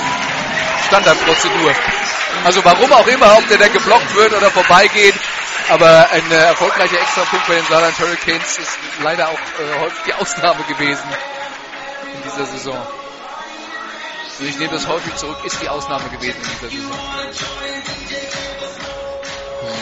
Standardprozedur. 0.88 1.72
Also 2.44 2.64
warum 2.64 2.92
auch 2.92 3.06
immer, 3.06 3.36
ob 3.36 3.46
der 3.48 3.58
da 3.58 3.68
geblockt 3.68 4.14
wird 4.14 4.32
oder 4.32 4.50
vorbeigeht, 4.50 5.14
aber 5.68 6.10
ein 6.10 6.30
äh, 6.30 6.34
erfolgreicher 6.34 7.00
Extrapunkt 7.00 7.46
bei 7.46 7.54
den 7.54 7.64
Saarland 7.66 7.98
Hurricanes 7.98 8.58
ist 8.58 8.78
leider 9.02 9.28
auch 9.28 9.38
äh, 9.38 9.80
häufig 9.80 10.00
die 10.06 10.14
Ausnahme 10.14 10.64
gewesen 10.64 11.04
in 12.14 12.22
dieser 12.22 12.46
Saison. 12.46 12.86
Und 14.40 14.48
ich 14.48 14.58
nehme 14.58 14.72
das 14.72 14.88
häufig 14.88 15.14
zurück, 15.16 15.36
ist 15.44 15.60
die 15.62 15.68
Ausnahme 15.68 16.08
gewesen 16.08 16.38
in 16.42 16.68
dieser 16.68 16.70
Saison. 16.70 16.98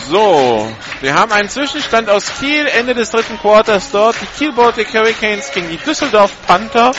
So, 0.09 0.73
wir 1.01 1.15
haben 1.15 1.33
einen 1.33 1.49
Zwischenstand 1.49 2.09
aus 2.09 2.25
Kiel, 2.41 2.67
Ende 2.67 2.95
des 2.95 3.11
dritten 3.11 3.39
Quarters 3.39 3.91
dort. 3.93 4.17
Die 4.21 4.27
Kiel 4.39 4.53
Baltic 4.53 4.93
Hurricanes 4.93 5.53
gegen 5.53 5.69
die 5.71 5.77
Düsseldorf 5.77 6.33
Panther 6.47 6.93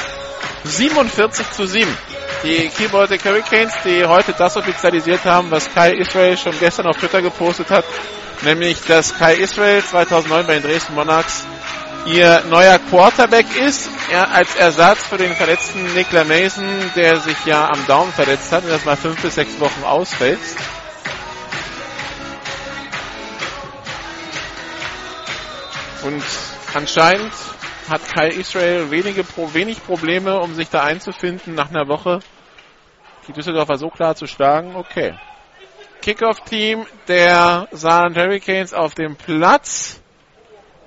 47 0.64 1.52
zu 1.52 1.66
7. 1.66 1.98
Die 2.44 2.88
Baltic 2.88 3.26
Hurricanes, 3.26 3.74
die 3.84 4.06
heute 4.06 4.34
das 4.34 4.56
offizialisiert 4.56 5.26
haben, 5.26 5.52
was 5.52 5.74
Kai 5.74 5.92
Israel 5.92 6.38
schon 6.38 6.58
gestern 6.60 6.88
auf 6.88 6.98
Twitter 6.98 7.22
gepostet 7.22 7.70
hat, 7.70 7.84
nämlich 8.44 8.82
dass 8.86 9.18
Kai 9.18 9.36
Israel 9.36 9.84
2009 9.84 10.48
bei 10.48 10.54
den 10.54 10.64
Dresden 10.64 10.96
Monarchs 10.96 11.46
ihr 12.06 12.44
neuer 12.50 12.80
Quarterback 12.80 13.46
ist, 13.56 13.90
er 14.12 14.32
als 14.32 14.56
Ersatz 14.56 15.06
für 15.06 15.18
den 15.18 15.36
verletzten 15.36 15.94
Nicola 15.94 16.24
Mason, 16.24 16.66
der 16.96 17.20
sich 17.20 17.46
ja 17.46 17.68
am 17.70 17.86
Daumen 17.88 18.12
verletzt 18.14 18.52
hat 18.52 18.64
und 18.64 18.70
das 18.70 18.86
mal 18.86 18.96
fünf 18.96 19.22
bis 19.22 19.36
sechs 19.36 19.60
Wochen 19.60 19.84
ausfällt. 19.84 20.40
Und 26.04 26.24
anscheinend 26.74 27.34
hat 27.90 28.08
Kai 28.08 28.30
Israel 28.30 28.92
wenige, 28.92 29.24
wenig 29.54 29.84
Probleme, 29.84 30.40
um 30.40 30.54
sich 30.54 30.70
da 30.70 30.84
einzufinden 30.84 31.56
nach 31.56 31.70
einer 31.70 31.88
Woche. 31.88 32.20
Die 33.28 33.34
Düsseldorfer 33.34 33.78
so 33.78 33.90
klar 33.90 34.16
zu 34.16 34.28
schlagen, 34.28 34.76
okay. 34.76 35.14
Kickoff-Team 36.02 36.86
der 37.08 37.68
Saarland 37.72 38.18
Hurricanes 38.18 38.74
auf 38.74 38.94
dem 38.94 39.16
Platz. 39.16 40.00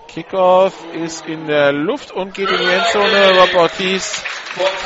Kickoff 0.09 0.75
ist 0.95 1.27
in 1.27 1.47
der 1.47 1.73
Luft 1.73 2.13
und 2.13 2.35
geht 2.35 2.51
in 2.51 2.59
die 2.59 2.65
Endzone. 2.65 3.39
Rob 3.39 3.55
Ortiz 3.55 4.23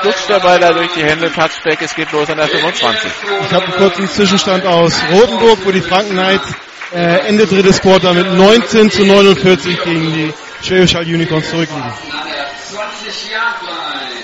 flutscht 0.00 0.28
dabei 0.28 0.58
da 0.58 0.72
durch 0.72 0.92
die 0.94 1.02
Hände. 1.02 1.32
Touchback, 1.32 1.80
es 1.82 1.94
geht 1.94 2.12
los 2.12 2.30
an 2.30 2.36
der 2.36 2.48
25. 2.48 3.10
Ich 3.46 3.52
habe 3.52 3.64
einen 3.64 3.74
kurzen 3.74 4.08
Zwischenstand 4.08 4.66
aus 4.66 5.00
Rotenburg, 5.10 5.58
wo 5.64 5.72
die 5.72 5.80
Franken 5.80 6.18
äh, 6.18 7.28
Ende 7.28 7.46
drittes 7.46 7.80
Quarter 7.80 8.14
mit 8.14 8.32
19 8.32 8.90
zu 8.90 9.04
49 9.04 9.82
gegen 9.82 10.12
die 10.12 10.34
Schwäbisch 10.62 10.94
Unicorns 10.94 11.50
zurückliegen. 11.50 11.92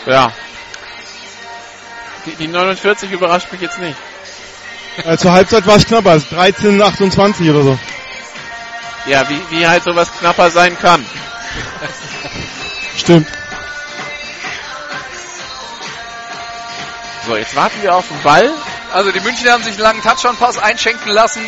Ja. 0.07 0.33
Die, 2.27 2.35
die 2.37 2.49
49 2.49 3.11
überrascht 3.11 3.51
mich 3.53 3.61
jetzt 3.61 3.79
nicht. 3.79 3.97
Äh, 5.05 5.17
zur 5.17 5.33
Halbzeit 5.33 5.67
war 5.67 5.77
es 5.77 5.87
knapper, 5.87 6.19
13, 6.19 6.81
28 6.81 7.51
oder 7.51 7.63
so. 7.63 7.79
Ja, 9.07 9.29
wie, 9.29 9.41
wie 9.51 9.67
halt 9.67 9.83
sowas 9.83 10.11
knapper 10.19 10.51
sein 10.51 10.79
kann. 10.79 11.05
Stimmt. 12.97 13.29
So, 17.27 17.37
jetzt 17.37 17.55
warten 17.55 17.83
wir 17.83 17.95
auf 17.95 18.09
den 18.09 18.21
Ball. 18.23 18.51
Also 18.93 19.11
die 19.11 19.21
Münchner 19.21 19.53
haben 19.53 19.63
sich 19.63 19.75
einen 19.75 19.83
langen 19.83 20.03
Touchdown-Pass 20.03 20.59
einschenken 20.59 21.11
lassen. 21.11 21.43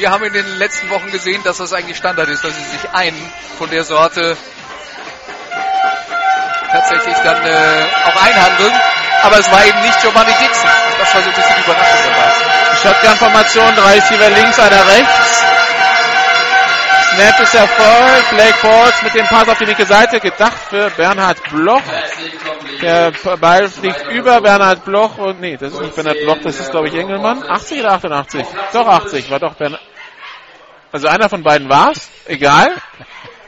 Wir 0.00 0.10
haben 0.10 0.24
in 0.24 0.32
den 0.32 0.56
letzten 0.56 0.88
Wochen 0.88 1.10
gesehen, 1.10 1.42
dass 1.44 1.58
das 1.58 1.74
eigentlich 1.74 1.98
Standard 1.98 2.26
ist, 2.30 2.42
dass 2.42 2.56
sie 2.56 2.78
sich 2.78 2.88
einen 2.94 3.20
von 3.58 3.68
der 3.68 3.84
Sorte 3.84 4.34
tatsächlich 6.72 7.16
dann 7.18 7.44
äh, 7.44 7.84
auch 8.06 8.22
einhandeln. 8.22 8.72
Aber 9.22 9.38
es 9.38 9.52
war 9.52 9.62
eben 9.62 9.78
nicht 9.82 10.00
Giovanni 10.00 10.32
Dixon. 10.40 10.70
Das 10.98 11.14
war 11.14 11.20
so 11.20 11.28
ein 11.28 11.34
bisschen 11.34 11.54
die 11.54 11.64
Überraschung 11.64 11.98
dabei. 12.08 12.32
Shotgun-Formation, 12.82 13.76
drei 13.76 13.94
Receiver 13.96 14.30
links, 14.30 14.58
einer 14.58 14.88
rechts. 14.88 15.44
Snap 17.12 17.40
ist 17.40 17.54
erfolgt. 17.54 18.30
Blake 18.30 18.54
Balls 18.62 19.02
mit 19.02 19.14
dem 19.14 19.26
Pass 19.26 19.48
auf 19.50 19.58
die 19.58 19.66
linke 19.66 19.84
Seite. 19.84 20.18
Gedacht 20.18 20.56
für 20.70 20.88
Bernhard 20.96 21.42
Bloch. 21.50 21.82
Der 22.80 23.12
Ball 23.38 23.68
fliegt 23.68 24.06
über 24.12 24.40
Bernhard 24.40 24.86
Bloch 24.86 25.18
und 25.18 25.42
nee, 25.42 25.58
das 25.58 25.74
ist 25.74 25.80
nicht 25.82 25.94
Bernhard 25.94 26.20
Bloch, 26.20 26.38
das 26.42 26.58
ist 26.58 26.70
glaube 26.70 26.88
ich 26.88 26.94
Engelmann. 26.94 27.42
80 27.46 27.80
oder 27.80 27.92
88? 27.92 28.46
Doch 28.72 28.86
80, 28.86 29.30
war 29.30 29.38
doch 29.38 29.52
Bernhard. 29.52 29.89
Also 30.92 31.08
einer 31.08 31.28
von 31.28 31.42
beiden 31.42 31.68
war's. 31.68 32.08
Egal. 32.26 32.74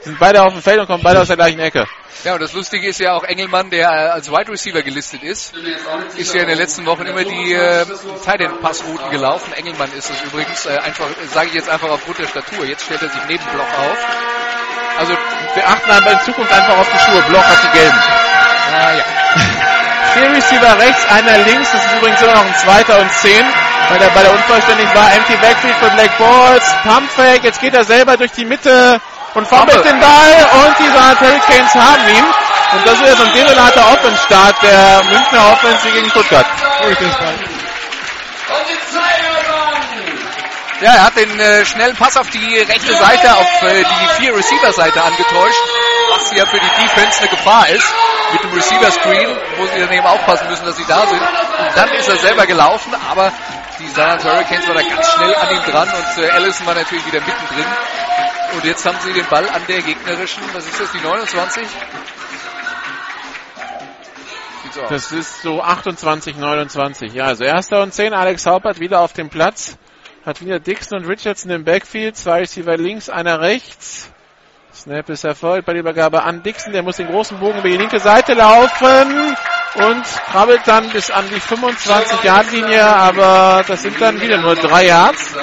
Sind 0.01 0.19
beide 0.19 0.43
auf 0.43 0.53
dem 0.53 0.63
Feld 0.63 0.81
und 0.81 0.87
kommen 0.87 1.03
beide 1.03 1.21
aus 1.21 1.29
der 1.29 1.37
gleichen 1.37 1.61
Ecke. 1.61 1.87
Ja, 2.25 2.35
und 2.35 2.43
das 2.43 2.53
Lustige 2.53 2.87
ist 2.89 3.01
ja 3.01 3.15
auch 3.15 3.25
Engelmann, 3.25 3.71
der 3.71 3.89
äh, 3.89 4.09
als 4.11 4.31
Wide 4.31 4.51
Receiver 4.51 4.83
gelistet 4.83 5.23
ist, 5.25 5.55
ist 6.17 6.35
ja 6.35 6.43
in 6.43 6.49
den 6.49 6.59
letzten 6.59 6.87
Wochen 6.87 7.03
immer 7.03 7.25
die 7.25 7.53
äh, 7.53 7.85
Tight-End-Passrouten 8.25 9.11
gelaufen. 9.11 9.53
Engelmann 9.55 9.91
ist 9.93 10.11
es 10.11 10.23
übrigens, 10.23 10.67
äh, 10.67 10.79
einfach, 10.79 11.09
sage 11.33 11.49
ich 11.49 11.55
jetzt 11.55 11.69
einfach 11.69 11.89
aufgrund 11.89 12.19
der 12.19 12.29
Statur. 12.29 12.65
Jetzt 12.65 12.85
stellt 12.85 13.03
er 13.03 13.09
sich 13.09 13.23
neben 13.29 13.45
Bloch 13.45 13.79
auf. 13.79 13.99
Also 14.99 15.13
wir 15.55 15.67
achten 15.67 15.91
aber 15.91 16.13
in 16.13 16.21
Zukunft 16.21 16.53
einfach 16.53 16.79
auf 16.79 16.89
die 16.93 16.99
Schuhe. 16.99 17.23
Bloch 17.29 17.45
hat 17.45 17.59
die 17.65 17.79
gelben. 17.79 17.99
Ah, 17.99 18.93
ja. 18.93 19.05
Vier 20.15 20.31
Receiver 20.31 20.79
rechts, 20.79 21.07
einer 21.11 21.39
links. 21.39 21.73
Das 21.73 21.85
ist 21.85 21.93
übrigens 21.97 22.23
immer 22.23 22.35
noch 22.35 22.47
ein 22.47 22.55
zweiter 22.57 23.01
und 23.01 23.13
zehn, 23.15 23.45
weil 23.93 23.99
der 23.99 24.09
Ball 24.09 24.27
unvollständig 24.27 24.89
war. 24.95 25.13
Empty 25.13 25.37
Backfield 25.37 25.75
für 25.77 25.91
Black 25.91 26.17
Balls. 26.17 26.65
Pump 26.83 27.11
Fake. 27.11 27.45
Jetzt 27.45 27.61
geht 27.61 27.75
er 27.75 27.85
selber 27.85 28.17
durch 28.17 28.33
die 28.33 28.45
Mitte 28.45 29.01
und 29.35 29.47
fummelt 29.47 29.85
den 29.85 30.01
Ball 30.01 30.65
und 30.65 30.79
die 30.79 30.91
Saarland 30.91 31.21
Hurricanes 31.21 31.75
haben 31.75 32.09
ihn. 32.09 32.25
Und 32.73 32.87
das 32.87 32.95
ist 32.95 33.07
jetzt 33.07 33.21
ein 33.21 33.33
desolater 33.35 33.85
Offense-Start 33.93 34.63
der 34.63 35.03
Münchner 35.11 35.53
Offense 35.53 35.91
gegen 35.91 36.09
Stuttgart. 36.09 36.47
Ja, 40.83 40.95
er 40.95 41.05
hat 41.07 41.17
den 41.17 41.39
äh, 41.39 41.65
schnellen 41.65 41.95
Pass 41.95 42.17
auf 42.17 42.29
die 42.31 42.57
rechte 42.59 42.93
Seite, 42.93 43.37
auf 43.37 43.63
äh, 43.63 43.85
die 43.85 44.23
vier 44.23 44.35
Receiver-Seite 44.35 45.01
angetäuscht, 45.01 45.63
was 46.11 46.37
ja 46.37 46.45
für 46.45 46.59
die 46.59 46.83
Defense 46.83 47.21
eine 47.21 47.29
Gefahr 47.29 47.69
ist. 47.69 47.87
Mit 48.33 48.43
dem 48.43 48.53
Receiver-Screen, 48.53 49.29
wo 49.59 49.67
sie 49.67 49.79
dann 49.79 49.93
eben 49.93 50.07
aufpassen 50.07 50.49
müssen, 50.49 50.65
dass 50.65 50.77
sie 50.77 50.87
da 50.89 51.07
sind. 51.07 51.21
Und 51.21 51.77
dann 51.77 51.89
ist 51.93 52.09
er 52.09 52.17
selber 52.17 52.47
gelaufen, 52.47 52.93
aber 53.09 53.33
die 53.79 53.87
Saarland 53.89 54.25
Hurricanes 54.25 54.67
waren 54.67 54.77
da 54.77 54.83
ganz 54.83 55.13
schnell 55.13 55.35
an 55.37 55.51
ihm 55.55 55.71
dran 55.71 55.89
und 55.89 56.25
äh, 56.25 56.31
Allison 56.31 56.67
war 56.67 56.75
natürlich 56.75 57.07
wieder 57.07 57.21
mittendrin. 57.21 57.67
Und 58.55 58.65
jetzt 58.65 58.85
haben 58.85 58.99
sie 59.05 59.13
den 59.13 59.27
Ball 59.27 59.49
an 59.49 59.63
der 59.69 59.83
gegnerischen, 59.83 60.43
was 60.53 60.67
ist 60.67 60.81
das, 60.81 60.91
die 60.91 61.01
29? 61.01 61.67
Sieht 64.63 64.75
so. 64.75 64.83
Das 64.89 65.13
ist 65.13 65.43
so 65.43 65.63
28, 65.63 66.37
29. 66.37 67.15
Ja, 67.15 67.27
also 67.27 67.45
erster 67.45 67.83
und 67.83 67.95
zehn. 67.95 68.13
Alex 68.15 68.47
Haupert 68.47 68.81
wieder 68.81 69.01
auf 69.01 69.13
dem 69.13 69.29
Platz. 69.31 69.79
Hat 70.25 70.41
wieder 70.41 70.61
Dixon 70.61 70.99
und 70.99 71.09
Richardson 71.09 71.51
im 71.51 71.65
Backfield. 71.65 72.17
Zwei 72.17 72.41
Receiver 72.41 72.77
links, 72.77 73.09
einer 73.09 73.41
rechts. 73.41 74.09
Snap 74.73 75.11
ist 75.11 75.25
erfolgt 75.25 75.67
bei 75.67 75.73
der 75.73 75.81
Übergabe 75.81 76.23
an 76.23 76.45
Dixon. 76.45 76.73
Der 76.73 76.85
muss 76.85 76.99
den 76.99 77.09
großen 77.09 77.41
Bogen 77.41 77.59
über 77.59 77.69
die 77.69 77.77
linke 77.77 77.99
Seite 77.99 78.35
laufen 78.35 79.37
und 79.75 80.05
krabbelt 80.31 80.61
dann 80.67 80.91
bis 80.91 81.11
an 81.11 81.29
die 81.29 81.41
25-Yard-Linie. 81.41 82.85
Aber 82.85 83.65
das 83.67 83.83
sind 83.83 84.01
dann 84.01 84.21
wieder 84.21 84.41
nur 84.41 84.55
drei 84.55 84.87
Yards. 84.87 85.35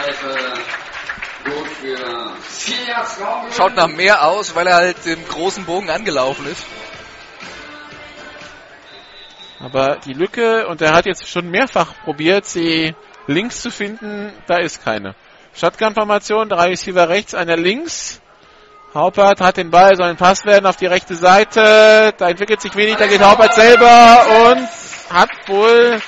Schaut 3.57 3.75
nach 3.75 3.87
mehr 3.87 4.25
aus, 4.25 4.55
weil 4.55 4.67
er 4.67 4.75
halt 4.75 5.05
im 5.05 5.27
großen 5.27 5.65
Bogen 5.65 5.89
angelaufen 5.89 6.47
ist. 6.47 6.65
Aber 9.59 9.97
die 10.05 10.13
Lücke, 10.13 10.67
und 10.67 10.81
er 10.81 10.93
hat 10.93 11.05
jetzt 11.05 11.27
schon 11.27 11.51
mehrfach 11.51 11.93
probiert, 12.05 12.45
sie 12.45 12.95
links 13.29 13.61
zu 13.61 13.71
finden, 13.71 14.33
da 14.47 14.57
ist 14.57 14.83
keine. 14.83 15.15
Shotgun-Formation, 15.53 16.49
drei 16.49 16.69
Receiver 16.69 17.09
rechts, 17.09 17.33
einer 17.33 17.55
links. 17.55 18.21
Haupert 18.93 19.39
hat 19.39 19.57
den 19.57 19.69
Ball, 19.69 19.95
soll 19.95 20.07
ein 20.07 20.17
Pass 20.17 20.45
werden 20.45 20.65
auf 20.65 20.77
die 20.77 20.87
rechte 20.87 21.15
Seite. 21.15 22.13
Da 22.17 22.29
entwickelt 22.29 22.59
sich 22.59 22.75
wenig, 22.75 22.97
da 22.97 23.05
geht 23.07 23.21
Haupert 23.21 23.53
selber 23.53 24.25
und 24.47 24.67
hat 25.13 25.29
wohl, 25.47 25.99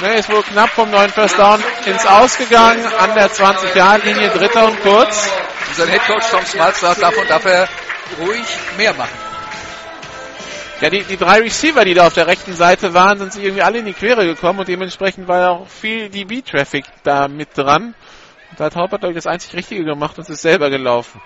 ne, 0.00 0.14
ist 0.14 0.28
wohl 0.28 0.42
knapp 0.42 0.70
vom 0.70 0.90
neuen 0.90 1.10
First 1.10 1.38
Down 1.38 1.62
ins 1.86 2.04
Ausgegangen 2.04 2.84
an 2.98 3.14
der 3.14 3.30
20-Yard-Linie, 3.30 4.30
dritter 4.30 4.66
und 4.66 4.80
kurz. 4.82 5.30
Sein 5.74 5.88
Headcoach 5.88 6.28
Tom 6.30 6.44
Schmalz 6.44 6.80
sagt, 6.80 7.02
davon 7.02 7.26
darf 7.28 7.44
er 7.44 7.68
ruhig 8.20 8.46
mehr 8.76 8.94
machen. 8.94 9.25
Ja, 10.80 10.90
die, 10.90 11.02
die 11.04 11.16
drei 11.16 11.40
Receiver, 11.40 11.84
die 11.86 11.94
da 11.94 12.06
auf 12.06 12.12
der 12.12 12.26
rechten 12.26 12.54
Seite 12.54 12.92
waren, 12.92 13.18
sind 13.18 13.32
sich 13.32 13.44
irgendwie 13.44 13.62
alle 13.62 13.78
in 13.78 13.86
die 13.86 13.94
Quere 13.94 14.26
gekommen 14.26 14.58
und 14.58 14.68
dementsprechend 14.68 15.26
war 15.26 15.50
auch 15.50 15.68
viel 15.68 16.10
DB-Traffic 16.10 16.84
da 17.02 17.28
mit 17.28 17.56
dran. 17.56 17.94
Und 18.50 18.60
da 18.60 18.64
hat 18.66 18.76
Haupert, 18.76 19.00
glaube 19.00 19.12
ich, 19.12 19.16
das 19.16 19.26
einzig 19.26 19.54
Richtige 19.54 19.84
gemacht 19.84 20.18
und 20.18 20.28
ist 20.28 20.42
selber 20.42 20.68
gelaufen. 20.68 21.20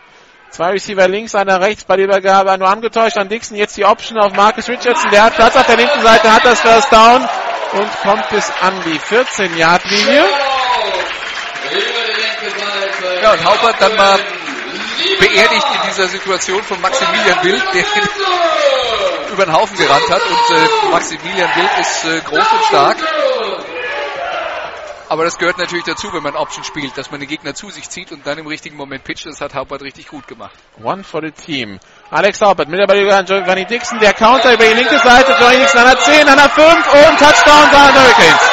Zwei 0.50 0.70
Receiver 0.70 1.06
links, 1.08 1.34
einer 1.34 1.60
rechts 1.60 1.84
bei 1.84 1.96
der 1.96 2.04
Übergabe, 2.06 2.56
nur 2.58 2.68
angetäuscht 2.68 3.16
an 3.16 3.28
Dixon. 3.28 3.56
Jetzt 3.56 3.76
die 3.76 3.84
Option 3.84 4.18
auf 4.18 4.32
Marcus 4.34 4.68
Richardson. 4.68 5.10
Der 5.10 5.24
hat 5.24 5.34
Platz 5.34 5.56
auf 5.56 5.66
der 5.66 5.76
linken 5.76 6.00
Seite, 6.00 6.32
hat 6.32 6.44
das 6.44 6.60
First 6.60 6.92
Down 6.92 7.28
und 7.72 7.90
kommt 8.02 8.28
bis 8.30 8.50
an 8.60 8.74
die 8.84 8.98
14-Yard-Linie. 8.98 10.24
Ja, 13.22 13.32
und 13.32 13.44
Haupert 13.44 13.80
dann 13.80 13.96
mal 13.96 14.18
beerdigt 15.18 15.66
in 15.74 15.88
dieser 15.88 16.08
Situation 16.08 16.62
von 16.62 16.80
Maximilian 16.80 17.44
Wild, 17.44 17.62
der 17.74 17.84
über 19.30 19.44
den 19.44 19.54
Haufen 19.54 19.76
gerannt 19.76 20.10
hat. 20.10 20.22
Und 20.22 20.56
äh, 20.56 20.90
Maximilian 20.90 21.50
Wild 21.56 21.78
ist 21.80 22.04
äh, 22.04 22.20
groß 22.20 22.52
und 22.52 22.64
stark. 22.68 22.96
Aber 25.10 25.24
das 25.24 25.38
gehört 25.38 25.58
natürlich 25.58 25.84
dazu, 25.84 26.12
wenn 26.12 26.22
man 26.22 26.36
Option 26.36 26.62
spielt, 26.62 26.96
dass 26.96 27.10
man 27.10 27.18
den 27.18 27.28
Gegner 27.28 27.52
zu 27.52 27.68
sich 27.70 27.90
zieht 27.90 28.12
und 28.12 28.24
dann 28.24 28.38
im 28.38 28.46
richtigen 28.46 28.76
Moment 28.76 29.02
pitcht. 29.02 29.26
Das 29.26 29.40
hat 29.40 29.54
Haupert 29.54 29.82
richtig 29.82 30.06
gut 30.06 30.28
gemacht. 30.28 30.54
One 30.80 31.02
for 31.02 31.20
the 31.20 31.32
team. 31.32 31.80
Alex 32.12 32.40
Haupert 32.40 32.68
mit 32.68 32.78
der 32.78 32.86
Ball 32.86 33.10
an 33.10 33.24
Giovanni 33.24 33.64
Dixon. 33.64 33.98
Der 33.98 34.12
Counter 34.12 34.54
über 34.54 34.64
die 34.64 34.74
linke 34.74 35.00
Seite. 35.00 35.34
Giovanni 35.36 35.58
Dixon 35.58 35.80
an 35.80 35.86
der 35.88 35.98
10, 35.98 36.28
an 36.28 36.36
der 36.36 36.48
5 36.48 36.66
und 36.68 37.18
Touchdown 37.18 37.70
Saarland 37.72 37.98
Hurricanes. 37.98 38.50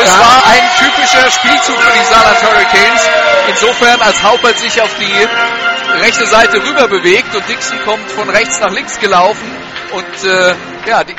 Es 0.00 0.18
war 0.20 0.46
ein 0.52 0.62
typischer 0.78 1.30
Spielzug 1.30 1.80
für 1.80 1.98
die 1.98 2.04
Saarland 2.04 2.42
Hurricanes. 2.42 3.37
Insofern, 3.48 4.00
als 4.02 4.22
Haupert 4.22 4.58
sich 4.58 4.80
auf 4.80 4.90
die 4.98 6.00
rechte 6.02 6.26
Seite 6.26 6.62
rüber 6.62 6.86
bewegt 6.88 7.34
und 7.34 7.48
Dixon 7.48 7.78
kommt 7.84 8.10
von 8.10 8.28
rechts 8.28 8.60
nach 8.60 8.70
links 8.70 9.00
gelaufen 9.00 9.50
und 9.92 10.28
äh, 10.28 10.54
ja, 10.86 11.02
die, 11.02 11.16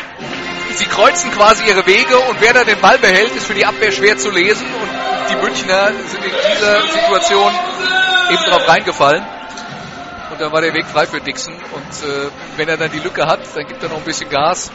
sie 0.76 0.86
kreuzen 0.86 1.32
quasi 1.32 1.66
ihre 1.68 1.86
Wege 1.86 2.18
und 2.18 2.40
wer 2.40 2.54
da 2.54 2.64
den 2.64 2.80
Ball 2.80 2.98
behält, 3.00 3.36
ist 3.36 3.48
für 3.48 3.56
die 3.56 3.66
Abwehr 3.66 3.92
schwer 3.92 4.18
zu 4.18 4.30
lesen 4.30 4.66
und 4.66 4.90
die 5.32 5.36
Münchner 5.36 5.92
sind 6.08 6.24
in 6.24 6.32
dieser 6.32 6.82
Situation 6.82 7.52
eben 8.32 8.44
drauf 8.44 8.68
reingefallen. 8.68 9.26
Und 10.32 10.40
dann 10.40 10.52
war 10.52 10.62
der 10.62 10.74
Weg 10.74 10.86
frei 10.86 11.08
für 11.08 11.20
Dixon 11.20 11.56
und 11.56 12.10
äh, 12.10 12.30
wenn 12.58 12.70
er 12.70 12.78
dann 12.78 12.92
die 12.92 13.00
Lücke 13.00 13.26
hat, 13.26 13.40
dann 13.56 13.66
gibt 13.66 13.82
er 13.82 13.90
noch 13.90 13.98
ein 13.98 14.04
bisschen 14.04 14.30
Gas 14.30 14.72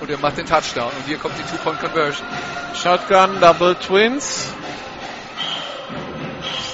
und 0.00 0.10
er 0.10 0.18
macht 0.18 0.36
den 0.36 0.46
Touchdown. 0.46 0.92
Und 0.96 1.06
hier 1.06 1.16
kommt 1.18 1.34
die 1.38 1.42
Two-Point-Conversion. 1.50 2.26
Shotgun, 2.74 3.40
Double 3.40 3.74
Twins. 3.74 4.52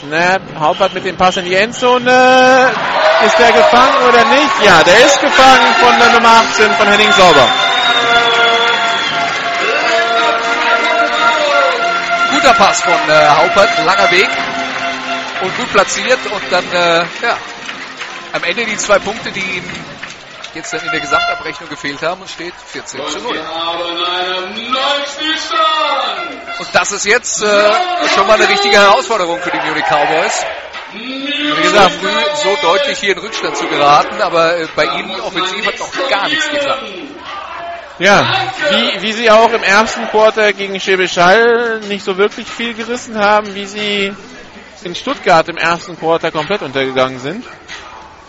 Snap, 0.00 0.42
Haupert 0.58 0.94
mit 0.94 1.04
dem 1.04 1.16
Pass 1.16 1.36
in 1.36 1.44
die 1.44 1.54
Endzone. 1.54 2.70
Ist 3.24 3.38
der 3.38 3.52
gefangen 3.52 3.96
oder 4.08 4.24
nicht? 4.24 4.64
Ja, 4.64 4.82
der 4.82 5.06
ist 5.06 5.20
gefangen 5.20 5.74
von 5.80 5.98
der 5.98 6.10
Nummer 6.10 6.28
18 6.28 6.70
von 6.72 6.86
Henning 6.86 7.12
Sauber. 7.12 7.48
Guter 12.32 12.54
Pass 12.54 12.82
von 12.82 12.92
äh, 12.92 13.28
Haupert, 13.28 13.70
langer 13.84 14.10
Weg 14.10 14.28
und 15.42 15.56
gut 15.56 15.72
platziert 15.72 16.18
und 16.30 16.42
dann 16.50 16.64
äh, 16.72 16.98
ja, 17.22 17.36
am 18.32 18.44
Ende 18.44 18.64
die 18.64 18.76
zwei 18.76 18.98
Punkte, 18.98 19.30
die 19.30 19.40
ihm 19.40 19.64
jetzt 20.54 20.72
dann 20.72 20.80
in 20.80 20.90
der 20.90 21.00
Gesamtabrechnung 21.00 21.68
gefehlt 21.68 22.02
haben 22.02 22.20
und 22.20 22.30
steht 22.30 22.54
14 22.66 23.00
zu 23.08 23.18
0. 23.20 23.34
Wir 23.34 23.46
haben 23.46 23.82
einen 23.82 24.72
neuen 24.72 25.06
Spielstand. 25.06 26.60
Und 26.60 26.68
das 26.72 26.92
ist 26.92 27.06
jetzt 27.06 27.42
äh, 27.42 27.72
schon 28.14 28.26
mal 28.26 28.34
eine 28.34 28.48
richtige 28.48 28.76
Herausforderung 28.76 29.40
für 29.40 29.50
die 29.50 29.58
Munich 29.58 29.84
Cowboys. 29.84 30.44
Wie 30.92 31.62
gesagt, 31.62 31.92
früh 31.92 32.08
so 32.42 32.56
deutlich 32.62 32.98
hier 32.98 33.12
in 33.12 33.18
Rückstand 33.18 33.56
zu 33.56 33.66
geraten, 33.66 34.20
aber 34.22 34.58
äh, 34.58 34.68
bei 34.76 34.84
ihnen 34.84 35.20
offensiv 35.20 35.66
hat 35.66 35.78
noch 35.78 36.08
gar 36.08 36.28
nichts 36.28 36.48
geklappt. 36.48 36.84
Ja, 37.98 38.26
wie, 38.70 39.02
wie 39.02 39.12
sie 39.12 39.30
auch 39.30 39.52
im 39.52 39.62
ersten 39.62 40.06
Quarter 40.08 40.52
gegen 40.52 40.80
Schwäbisch 40.80 41.16
Hall 41.16 41.80
nicht 41.88 42.04
so 42.04 42.16
wirklich 42.16 42.48
viel 42.48 42.74
gerissen 42.74 43.18
haben, 43.18 43.54
wie 43.54 43.66
sie 43.66 44.12
in 44.82 44.94
Stuttgart 44.94 45.48
im 45.48 45.56
ersten 45.56 45.98
Quarter 45.98 46.30
komplett 46.30 46.62
untergegangen 46.62 47.18
sind. 47.18 47.44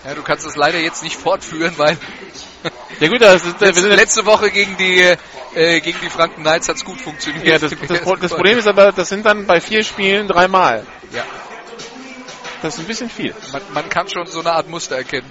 Ja, 0.06 0.14
du 0.14 0.24
kannst 0.24 0.46
es 0.46 0.56
leider 0.56 0.80
jetzt 0.80 1.04
nicht 1.04 1.16
fortführen, 1.22 1.74
weil 1.78 1.98
Ja 3.00 3.08
gut, 3.10 3.22
das 3.22 3.46
ist, 3.46 3.62
letzte, 3.62 3.88
letzte 3.90 4.26
Woche 4.26 4.50
gegen 4.50 4.78
die 4.78 5.16
äh, 5.56 5.80
gegen 5.80 6.00
die 6.02 6.10
Franken 6.10 6.42
Knights 6.42 6.68
hat 6.68 6.78
es 6.78 6.86
gut 6.86 7.00
funktioniert. 7.00 7.46
ja, 7.46 7.60
das, 7.60 7.72
das, 7.88 8.20
das 8.20 8.32
Problem 8.32 8.58
ist 8.58 8.68
aber, 8.68 8.92
das 8.92 9.10
sind 9.10 9.26
dann 9.26 9.46
bei 9.46 9.62
vier 9.62 9.84
Spielen 9.84 10.28
dreimal. 10.28 10.86
Ja. 11.12 11.24
Das 12.62 12.76
ist 12.76 12.80
ein 12.82 12.88
bisschen 12.88 13.10
viel. 13.10 13.34
Man, 13.52 13.62
man 13.74 13.90
kann 13.90 14.08
schon 14.10 14.26
so 14.26 14.40
eine 14.40 14.52
Art 14.52 14.70
Muster 14.70 14.98
erkennen. 14.98 15.30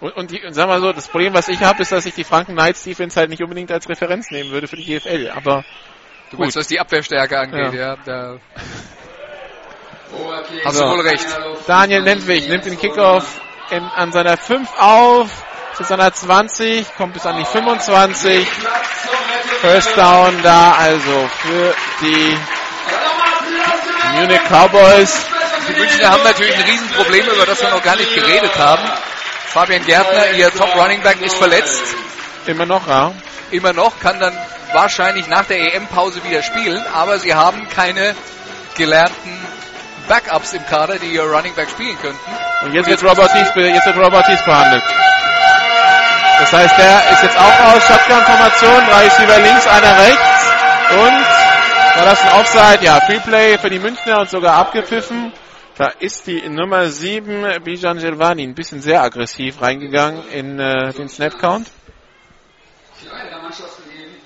Und, 0.00 0.14
und, 0.16 0.30
die, 0.30 0.44
und 0.44 0.52
sagen 0.52 0.70
wir 0.70 0.78
so, 0.80 0.92
das 0.92 1.08
Problem, 1.08 1.34
was 1.34 1.48
ich 1.48 1.60
habe, 1.62 1.82
ist, 1.82 1.90
dass 1.90 2.06
ich 2.06 2.14
die 2.14 2.24
Franken 2.24 2.52
Knights 2.52 2.84
Defense 2.84 3.18
halt 3.18 3.30
nicht 3.30 3.42
unbedingt 3.42 3.72
als 3.72 3.88
Referenz 3.88 4.30
nehmen 4.30 4.50
würde 4.50 4.68
für 4.68 4.76
die 4.76 4.84
GFL. 4.84 5.32
Aber 5.34 5.64
Du 6.30 6.38
meinst, 6.38 6.56
was 6.56 6.66
die 6.66 6.80
Abwehrstärke 6.80 7.38
angeht, 7.38 7.74
ja. 7.74 7.94
ja 7.94 7.96
da 8.04 8.40
hast 10.64 10.80
du 10.80 10.84
wohl 10.84 11.00
recht. 11.00 11.26
Daniel 11.66 12.02
Lentwig 12.02 12.48
nimmt 12.48 12.64
den 12.64 12.78
Kickoff 12.78 13.40
in, 13.70 13.82
an 13.82 14.12
seiner 14.12 14.36
5 14.36 14.68
auf, 14.78 15.28
zu 15.76 15.84
seiner 15.84 16.12
20, 16.12 16.96
kommt 16.96 17.14
bis 17.14 17.26
an 17.26 17.36
die 17.38 17.44
25. 17.44 18.46
First 19.60 19.96
Down 19.96 20.42
da 20.42 20.72
also 20.72 21.28
für 21.40 21.74
die 22.00 22.38
Munich 24.14 24.40
Cowboys. 24.48 25.26
Die 25.68 25.78
Münchner 25.78 26.10
haben 26.10 26.22
natürlich 26.22 26.54
ein 26.54 26.62
Riesenproblem, 26.62 27.26
über 27.26 27.46
das 27.46 27.60
wir 27.60 27.70
noch 27.70 27.82
gar 27.82 27.96
nicht 27.96 28.14
geredet 28.14 28.56
haben. 28.58 28.82
Fabian 29.48 29.84
Gärtner, 29.84 30.30
ihr 30.32 30.50
Top 30.52 30.74
Running 30.76 31.02
Back, 31.02 31.20
ist 31.20 31.36
verletzt. 31.36 31.82
Immer 32.46 32.66
noch, 32.66 32.86
ja. 32.86 33.12
Immer 33.50 33.72
noch, 33.72 33.98
kann 34.00 34.20
dann 34.20 34.36
wahrscheinlich 34.72 35.26
nach 35.28 35.44
der 35.46 35.74
EM-Pause 35.74 36.22
wieder 36.24 36.42
spielen, 36.42 36.84
aber 36.92 37.18
sie 37.18 37.34
haben 37.34 37.68
keine 37.68 38.14
gelernten 38.76 39.46
Backups 40.08 40.52
im 40.52 40.64
Kader, 40.66 40.98
die 40.98 41.08
ihr 41.08 41.22
Running 41.22 41.54
Back 41.54 41.70
spielen 41.70 41.98
könnten. 41.98 42.18
Und 42.64 42.74
jetzt 42.74 42.88
wird 42.88 43.02
Robert 43.02 43.30
Thies, 43.32 43.48
jetzt 43.54 43.86
wird 43.86 43.96
Robert 43.96 44.26
Thies 44.26 44.42
behandelt. 44.44 44.82
Das 46.38 46.52
heißt, 46.52 46.78
der 46.78 47.12
ist 47.12 47.22
jetzt 47.22 47.38
auch 47.38 47.60
aus 47.74 47.86
Shotgun-Formation, 47.86 48.86
drei 48.90 49.04
Receiver 49.04 49.38
links, 49.40 49.66
einer 49.66 49.98
rechts. 49.98 50.46
Und 50.90 51.36
war 51.96 52.04
das 52.04 52.22
ein 52.22 52.40
Offside? 52.40 52.84
Ja, 52.84 53.00
Freeplay 53.00 53.58
für 53.58 53.70
die 53.70 53.78
Münchner 53.78 54.20
und 54.20 54.28
sogar 54.28 54.54
abgepfiffen. 54.56 55.32
Da 55.76 55.88
ist 55.98 56.26
die 56.26 56.48
Nummer 56.48 56.88
7, 56.88 57.62
Bijan 57.64 57.98
Gelvani, 57.98 58.42
ein 58.42 58.54
bisschen 58.54 58.80
sehr 58.80 59.02
aggressiv 59.02 59.60
reingegangen 59.60 60.22
in 60.28 60.58
äh, 60.58 60.92
den 60.92 61.08
Snap-Count. 61.08 61.70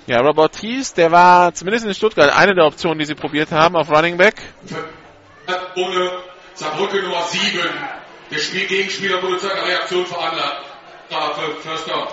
Ja, 0.07 0.21
Robert 0.21 0.53
Thies, 0.53 0.95
der 0.95 1.13
war 1.13 1.55
zumindest 1.55 1.87
in 1.87 1.95
Stuttgart 1.95 2.37
eine 2.37 2.55
der 2.55 2.67
Optionen, 2.67 2.99
die 2.99 3.05
sie 3.05 3.15
probiert 3.15 3.53
haben 3.53 3.77
auf 3.77 3.91
Running 3.91 4.17
Back. 4.17 4.35
Ohne 5.77 6.23
Saarbrücke 6.55 7.03
Nummer 7.03 7.25
7. 7.25 7.61
Der 8.31 8.39
Spiel 8.39 8.67
Gegenspieler 8.67 9.23
wurde 9.23 9.39
zu 9.39 9.51
einer 9.51 9.67
Reaktion 9.67 10.07
veranlasst. 10.07 10.71
First 11.63 11.89
Down. 11.89 12.09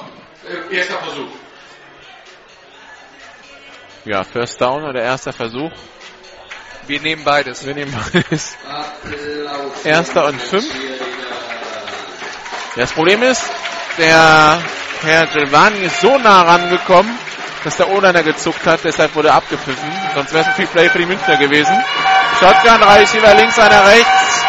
Äh, 0.71 0.75
erster 0.75 0.97
Versuch. 0.99 1.29
Ja, 4.05 4.23
First 4.23 4.59
Down 4.59 4.83
oder 4.83 5.01
erster 5.03 5.33
Versuch. 5.33 5.71
Wir 6.87 7.01
nehmen 7.01 7.23
beides. 7.23 7.65
Wir 7.65 7.75
nehmen 7.75 7.93
beides. 8.13 8.57
Erster 9.83 10.25
und 10.25 10.41
fünf. 10.41 10.65
Das 12.75 12.93
Problem 12.93 13.21
ist, 13.23 13.43
der 13.97 14.61
Herr 15.01 15.27
Giovanni 15.27 15.79
ist 15.79 15.99
so 15.99 16.17
nah 16.17 16.43
rangekommen, 16.43 17.11
dass 17.67 17.75
der 17.75 17.89
O-Liner 17.89 18.23
gezuckt 18.23 18.65
hat, 18.65 18.79
deshalb 18.85 19.13
wurde 19.13 19.33
abgepfiffen. 19.33 19.91
Sonst 20.15 20.31
wäre 20.31 20.43
es 20.43 20.47
ein 20.47 20.53
Free 20.53 20.67
Play 20.67 20.89
für 20.89 20.99
die 20.99 21.05
Münchner 21.05 21.35
gewesen. 21.35 21.75
Shotgun, 22.39 22.79
drei 22.79 22.99
Receiver 22.99 23.33
links, 23.33 23.59
einer 23.59 23.85
rechts. 23.85 24.45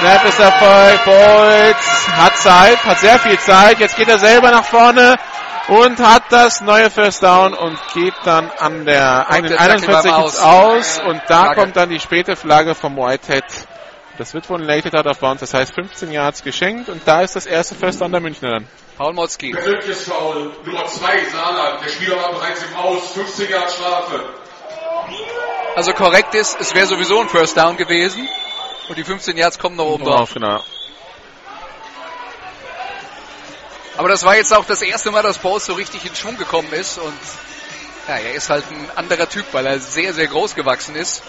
Snap 0.00 0.24
ist 0.24 0.40
erfolgt. 0.40 1.04
Boyd 1.04 1.76
hat 2.18 2.36
Zeit, 2.38 2.84
hat 2.84 2.98
sehr 2.98 3.20
viel 3.20 3.38
Zeit. 3.38 3.78
Jetzt 3.78 3.94
geht 3.96 4.08
er 4.08 4.18
selber 4.18 4.50
nach 4.50 4.64
vorne 4.64 5.16
und 5.68 6.00
hat 6.00 6.24
das 6.30 6.60
neue 6.60 6.90
First 6.90 7.22
Down 7.22 7.54
und 7.54 7.78
geht 7.94 8.14
dann 8.24 8.50
an 8.58 8.84
der 8.84 9.30
41 9.30 10.12
aus. 10.12 10.40
aus. 10.40 11.00
Und 11.06 11.22
da 11.28 11.42
Flagge. 11.42 11.60
kommt 11.60 11.76
dann 11.76 11.88
die 11.88 12.00
späte 12.00 12.34
Flagge 12.34 12.74
vom 12.74 12.96
Whitehead. 12.96 13.44
Das 14.20 14.34
wird 14.34 14.44
von 14.44 14.62
Lated 14.62 14.94
Out 14.94 15.06
of 15.06 15.18
Bounds, 15.18 15.40
das 15.40 15.54
heißt 15.54 15.74
15 15.74 16.12
Yards 16.12 16.42
geschenkt 16.42 16.90
und 16.90 17.00
da 17.06 17.22
ist 17.22 17.36
das 17.36 17.46
erste 17.46 17.74
First 17.74 18.02
Down 18.02 18.12
der 18.12 18.20
Münchner 18.20 18.50
dann. 18.50 18.68
Paul 18.98 19.14
Motzki. 19.14 19.52
Persönliches 19.52 20.04
Foul, 20.04 20.52
Nummer 20.62 20.84
2, 20.84 21.24
Saarland. 21.30 21.82
Der 21.82 21.88
Spieler 21.88 22.16
war 22.16 22.34
bereits 22.34 22.62
im 22.62 22.76
Aus, 22.76 23.12
15 23.12 23.48
Yards 23.48 23.76
Strafe. 23.76 24.22
Also 25.74 25.94
korrekt 25.94 26.34
ist, 26.34 26.60
es 26.60 26.74
wäre 26.74 26.86
sowieso 26.86 27.18
ein 27.18 27.30
First 27.30 27.56
Down 27.56 27.78
gewesen. 27.78 28.28
Und 28.90 28.98
die 28.98 29.04
15 29.04 29.38
Yards 29.38 29.58
kommen 29.58 29.76
noch 29.76 29.86
oben 29.86 30.04
drauf. 30.04 30.34
Genau. 30.34 30.62
Aber 33.96 34.10
das 34.10 34.22
war 34.26 34.36
jetzt 34.36 34.52
auch 34.52 34.66
das 34.66 34.82
erste 34.82 35.10
Mal, 35.10 35.22
dass 35.22 35.38
Bose 35.38 35.64
so 35.64 35.72
richtig 35.72 36.04
in 36.04 36.14
Schwung 36.14 36.36
gekommen 36.36 36.70
ist. 36.74 36.98
Und 36.98 37.18
ja, 38.06 38.16
er 38.16 38.34
ist 38.34 38.50
halt 38.50 38.66
ein 38.70 38.86
anderer 38.96 39.30
Typ, 39.30 39.46
weil 39.52 39.64
er 39.64 39.78
sehr, 39.78 40.12
sehr 40.12 40.26
groß 40.26 40.54
gewachsen 40.54 40.94
ist. 40.94 41.22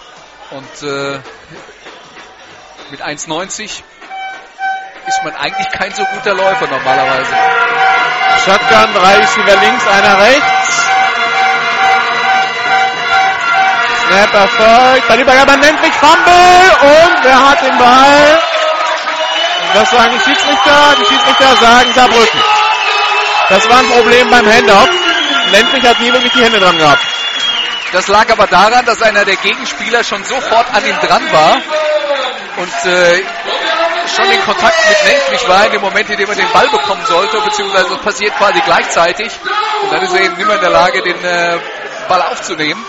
Und 0.50 0.86
äh, 0.86 1.18
mit 2.92 3.02
1,90 3.02 3.64
ist 5.06 5.24
man 5.24 5.34
eigentlich 5.36 5.68
kein 5.70 5.94
so 5.94 6.04
guter 6.04 6.34
Läufer 6.34 6.66
normalerweise. 6.66 7.32
Shotgun, 8.44 8.94
drei 8.94 9.16
Receiver 9.16 9.56
links, 9.56 9.86
einer 9.88 10.18
rechts. 10.20 10.84
Snap 14.06 14.34
erfolgt. 14.34 15.08
Bei 15.08 15.16
Übergabe 15.16 15.52
nennt 15.56 15.80
mich 15.80 15.94
Fumble 15.94 16.76
und 16.82 17.24
wer 17.24 17.48
hat 17.48 17.62
den 17.62 17.78
Ball? 17.78 18.38
Was 19.72 19.90
sagen 19.90 20.12
die 20.12 20.30
Schiedsrichter? 20.30 20.94
Die 21.00 21.06
Schiedsrichter 21.06 21.56
sagen 21.56 21.94
Saarbrücken. 21.94 22.40
Das 23.48 23.68
war 23.70 23.78
ein 23.78 23.88
Problem 23.88 24.28
beim 24.28 24.46
Handoff. 24.46 24.90
Lendlich 25.50 25.86
hat 25.86 25.98
nie 25.98 26.12
wirklich 26.12 26.32
die 26.32 26.44
Hände 26.44 26.60
dran 26.60 26.76
gehabt. 26.76 27.06
Das 27.92 28.08
lag 28.08 28.30
aber 28.30 28.46
daran, 28.48 28.84
dass 28.84 29.00
einer 29.00 29.24
der 29.24 29.36
Gegenspieler 29.36 30.04
schon 30.04 30.22
sofort 30.24 30.66
an 30.74 30.84
ihm 30.84 30.96
dran 31.00 31.32
war 31.32 31.56
und 32.56 32.90
äh, 32.90 33.22
schon 34.14 34.30
in 34.30 34.40
Kontakt 34.44 34.78
mit 34.88 35.12
Lendlich 35.12 35.48
war 35.48 35.66
in 35.66 35.72
dem 35.72 35.80
Moment, 35.80 36.10
in 36.10 36.18
dem 36.18 36.28
er 36.28 36.36
den 36.36 36.52
Ball 36.52 36.68
bekommen 36.68 37.04
sollte, 37.06 37.40
beziehungsweise 37.40 37.90
das 37.90 37.98
passiert 38.02 38.36
quasi 38.36 38.60
gleichzeitig. 38.64 39.30
Und 39.82 39.92
dann 39.92 40.02
ist 40.02 40.14
er 40.14 40.22
eben 40.22 40.36
nicht 40.36 40.46
mehr 40.46 40.56
in 40.56 40.62
der 40.62 40.70
Lage, 40.70 41.02
den 41.02 41.24
äh, 41.24 41.58
Ball 42.08 42.22
aufzunehmen 42.22 42.84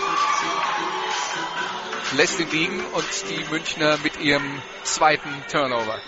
lässt 2.16 2.38
ihn 2.38 2.50
liegen 2.50 2.84
und 2.92 3.06
die 3.28 3.44
Münchner 3.50 3.98
mit 3.98 4.18
ihrem 4.20 4.62
zweiten 4.84 5.44
Turnover. 5.50 5.98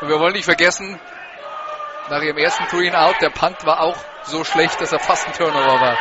Und 0.00 0.08
wir 0.08 0.18
wollen 0.18 0.32
nicht 0.32 0.44
vergessen, 0.44 0.98
nach 2.08 2.22
ihrem 2.22 2.38
ersten 2.38 2.64
Green 2.66 2.94
Out, 2.94 3.16
der 3.20 3.30
Punt 3.30 3.64
war 3.66 3.80
auch 3.80 3.96
so 4.24 4.42
schlecht, 4.44 4.80
dass 4.80 4.92
er 4.92 4.98
fast 4.98 5.26
ein 5.26 5.32
Turnover 5.34 5.80
war. 5.80 5.98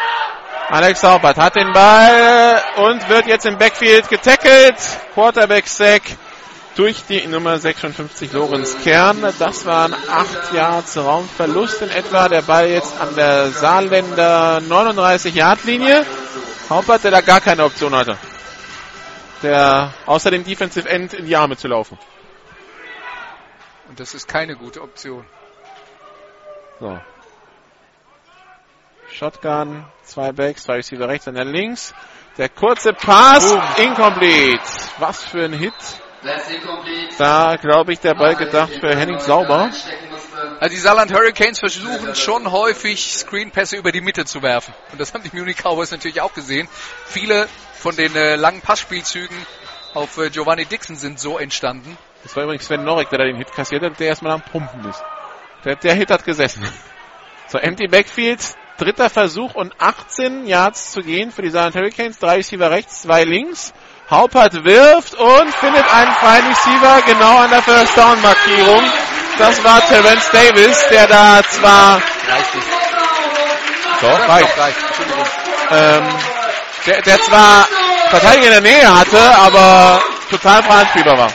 Alex 0.70 1.02
Saubert 1.02 1.38
hat 1.38 1.56
den 1.56 1.72
Ball 1.74 2.62
und 2.78 3.10
wird 3.10 3.28
jetzt 3.28 3.46
im 3.46 3.58
Backfield 3.58 4.10
getackelt. 4.10 4.76
Quarterback 5.14 5.68
Sack 5.68 6.04
durch 6.76 7.04
die 7.10 7.26
Nummer 7.28 7.58
56 7.58 8.32
Lorenz 8.34 8.78
Kern. 8.84 9.34
Das 9.40 9.66
waren 9.66 9.94
8 9.94 10.54
Yards 10.54 10.98
Raumverlust 10.98 11.82
in 11.82 11.90
etwa. 11.90 12.30
Der 12.30 12.44
Ball 12.44 12.70
jetzt 12.70 13.00
an 13.00 13.16
der 13.16 13.50
Saarländer 13.50 14.62
39 14.62 15.36
Yard 15.36 15.64
Linie. 15.66 16.06
Haupert, 16.70 17.04
der 17.04 17.12
da 17.12 17.22
gar 17.22 17.42
keine 17.42 17.64
Option 17.64 17.96
hatte 17.96 18.18
der 19.42 19.94
außer 20.06 20.32
dem 20.32 20.44
Defensive 20.44 20.88
End 20.88 21.14
in 21.14 21.26
die 21.26 21.36
Arme 21.36 21.58
zu 21.58 21.68
laufen. 21.68 21.98
Und 23.88 24.00
das 24.00 24.14
ist 24.14 24.28
keine 24.28 24.56
gute 24.56 24.82
Option. 24.82 25.26
So. 26.80 27.00
Shotgun, 29.12 29.86
zwei 30.04 30.32
Backs, 30.32 30.64
zwei 30.64 30.76
Receiver 30.76 31.08
rechts, 31.08 31.28
einer 31.28 31.46
links. 31.46 31.94
Der 32.38 32.50
kurze 32.50 32.94
Pass, 32.94 33.52
Boom. 33.52 33.86
incomplete. 33.86 34.62
Was 34.98 35.24
für 35.24 35.44
ein 35.44 35.54
Hit. 35.54 35.74
Da 37.18 37.56
glaube 37.56 37.94
ich 37.94 38.00
der 38.00 38.14
Ball 38.14 38.36
gedacht 38.36 38.72
für 38.80 38.96
Henning 38.96 39.20
Sauber. 39.20 39.72
Also 40.60 40.76
die 40.76 40.82
Saarland 40.82 41.14
Hurricanes 41.14 41.60
versuchen 41.60 42.16
schon 42.16 42.52
häufig 42.52 43.14
Screenpässe 43.14 43.78
über 43.78 43.92
die 43.92 44.02
Mitte 44.02 44.26
zu 44.26 44.42
werfen. 44.42 44.74
Und 44.92 45.00
das 45.00 45.14
haben 45.14 45.24
die 45.24 45.36
Munich 45.36 45.58
Cowboys 45.58 45.92
natürlich 45.92 46.22
auch 46.22 46.34
gesehen. 46.34 46.68
Viele 47.06 47.48
von 47.74 47.96
den 47.96 48.16
äh, 48.16 48.36
langen 48.36 48.62
Passspielzügen 48.62 49.36
auf 49.94 50.18
äh, 50.18 50.30
Giovanni 50.30 50.66
Dixon 50.66 50.96
sind 50.96 51.20
so 51.20 51.38
entstanden. 51.38 51.98
Das 52.24 52.36
war 52.36 52.44
übrigens 52.44 52.66
Sven 52.66 52.84
Norik, 52.84 53.10
der 53.10 53.20
da 53.20 53.26
den 53.26 53.38
Hit 53.38 53.52
kassiert 53.54 53.84
hat, 53.84 54.00
der 54.00 54.08
erstmal 54.08 54.34
am 54.34 54.42
Pumpen 54.42 54.90
ist. 54.90 55.02
Der, 55.64 55.76
der 55.76 55.94
Hit 55.94 56.12
hat 56.12 56.26
gesessen. 56.26 56.66
So, 57.48 57.58
empty 57.58 57.88
Backfield, 57.88 58.40
dritter 58.80 59.10
Versuch 59.10 59.54
und 59.54 59.74
18 59.78 60.48
Yards 60.48 60.92
zu 60.92 61.02
gehen 61.02 61.32
für 61.32 61.44
die 61.44 61.50
Saarland 61.50 61.76
Hurricanes. 61.76 62.18
Drei 62.18 62.38
Receiver 62.38 62.72
rechts, 62.72 63.04
zwei 63.04 63.24
links. 63.24 63.74
Haupert 64.10 64.64
wirft 64.64 65.14
und 65.14 65.54
findet 65.56 65.86
einen 65.94 66.12
freien 66.14 66.48
Receiver 66.48 67.02
genau 67.06 67.38
an 67.38 67.52
der 67.52 67.62
First 67.62 67.96
Down 67.96 68.20
Markierung. 68.22 68.84
Das 69.38 69.64
war 69.64 69.86
Terence 69.86 70.30
Davis, 70.32 70.88
der 70.90 71.08
da 71.08 71.42
zwar... 71.48 72.02
Reicht 72.28 72.56
nicht. 72.56 72.68
Doch, 74.02 74.30
reicht. 74.30 74.58
reicht. 74.58 74.78
Ähm, 75.72 76.04
der, 76.88 77.02
der 77.02 77.22
zwar 77.22 77.68
Verteidiger 78.10 78.46
in 78.48 78.52
der 78.52 78.62
Nähe 78.62 79.00
hatte, 79.00 79.20
aber 79.38 80.02
total 80.30 80.64
freispielbar 80.64 81.18
war. 81.18 81.34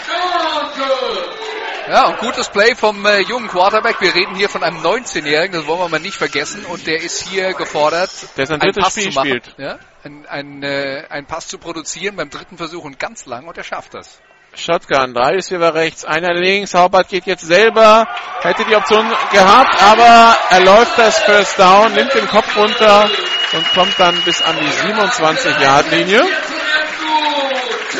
Ja, 1.95 2.09
und 2.09 2.19
gutes 2.19 2.49
Play 2.49 2.75
vom 2.75 3.07
äh, 3.07 3.21
jungen 3.21 3.47
Quarterback. 3.47 4.01
Wir 4.01 4.13
reden 4.13 4.35
hier 4.35 4.49
von 4.49 4.65
einem 4.65 4.79
19-Jährigen, 4.79 5.53
das 5.53 5.69
wollen 5.69 5.79
wir 5.79 5.89
mal 5.89 6.01
nicht 6.01 6.17
vergessen. 6.17 6.65
Und 6.65 6.89
der 6.89 7.01
ist 7.01 7.29
hier 7.29 7.53
gefordert, 7.55 8.11
der 8.37 8.47
sein 8.47 8.59
drittes 8.59 8.91
Spiel 8.91 9.13
zu 9.13 9.15
machen. 9.15 9.29
Spielt. 9.29 9.55
Ja, 9.59 9.79
ein, 10.03 10.27
ein, 10.27 10.63
äh, 10.65 11.05
ein 11.09 11.25
Pass 11.27 11.47
zu 11.47 11.57
produzieren 11.57 12.17
beim 12.17 12.31
dritten 12.31 12.57
Versuch 12.57 12.83
und 12.83 12.99
ganz 12.99 13.27
lang 13.27 13.47
und 13.47 13.57
er 13.57 13.63
schafft 13.63 13.95
das. 13.95 14.21
Shotgun. 14.57 15.15
Drei 15.15 15.35
Receiver 15.35 15.73
rechts, 15.73 16.05
einer 16.05 16.35
links. 16.35 16.75
Haubert 16.75 17.11
geht 17.11 17.27
jetzt 17.27 17.47
selber. 17.47 18.09
Hätte 18.41 18.65
die 18.65 18.75
Option 18.75 19.09
gehabt, 19.31 19.81
aber 19.81 20.37
er 20.51 20.61
läuft 20.65 20.99
das 20.99 21.21
First 21.21 21.61
Down, 21.61 21.95
nimmt 21.95 22.13
den 22.13 22.27
Kopf 22.27 22.57
runter 22.57 23.09
und 23.53 23.73
kommt 23.73 23.95
dann 24.01 24.21
bis 24.25 24.43
an 24.43 24.57
die 24.61 24.67
27-Yard-Linie. 24.67 26.23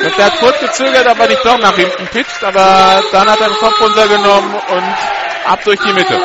Der 0.05 0.27
hat 0.27 0.39
kurz 0.39 0.61
gezögert, 0.61 1.07
aber 1.07 1.27
nicht 1.27 1.45
doch 1.45 1.59
nach 1.59 1.77
hinten 1.77 2.07
pitcht, 2.09 2.45
aber 2.45 3.03
dann 3.11 3.31
hat 3.31 3.41
er 3.41 3.49
den 3.49 3.57
Kopf 3.57 3.81
runtergenommen 3.81 4.55
und 4.55 4.95
ab 5.47 5.65
durch 5.65 5.81
die 5.81 5.93
Mitte. 5.95 6.21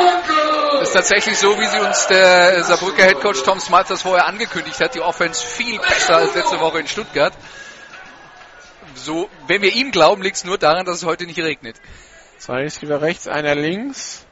Das 0.79 0.89
ist 0.89 0.93
tatsächlich 0.93 1.37
so, 1.37 1.57
wie 1.57 1.65
sie 1.65 1.79
uns 1.79 2.07
der 2.07 2.63
Saarbrücker 2.63 3.03
Headcoach 3.03 3.43
Tom 3.43 3.59
Smalters 3.59 4.01
vorher 4.01 4.27
angekündigt 4.27 4.79
hat. 4.81 4.95
Die 4.95 5.01
Offense 5.01 5.45
viel 5.45 5.79
besser 5.79 6.17
als 6.17 6.35
letzte 6.35 6.59
Woche 6.59 6.79
in 6.79 6.87
Stuttgart. 6.87 7.33
So, 8.95 9.29
wenn 9.47 9.61
wir 9.61 9.73
ihm 9.73 9.91
glauben, 9.91 10.21
liegt 10.21 10.35
es 10.35 10.43
nur 10.43 10.57
daran, 10.57 10.85
dass 10.85 10.97
es 10.97 11.05
heute 11.05 11.25
nicht 11.25 11.39
regnet. 11.39 11.77
Zwei 12.37 12.63
Receiver 12.63 13.01
rechts, 13.01 13.27
einer 13.27 13.55
links. 13.55 14.25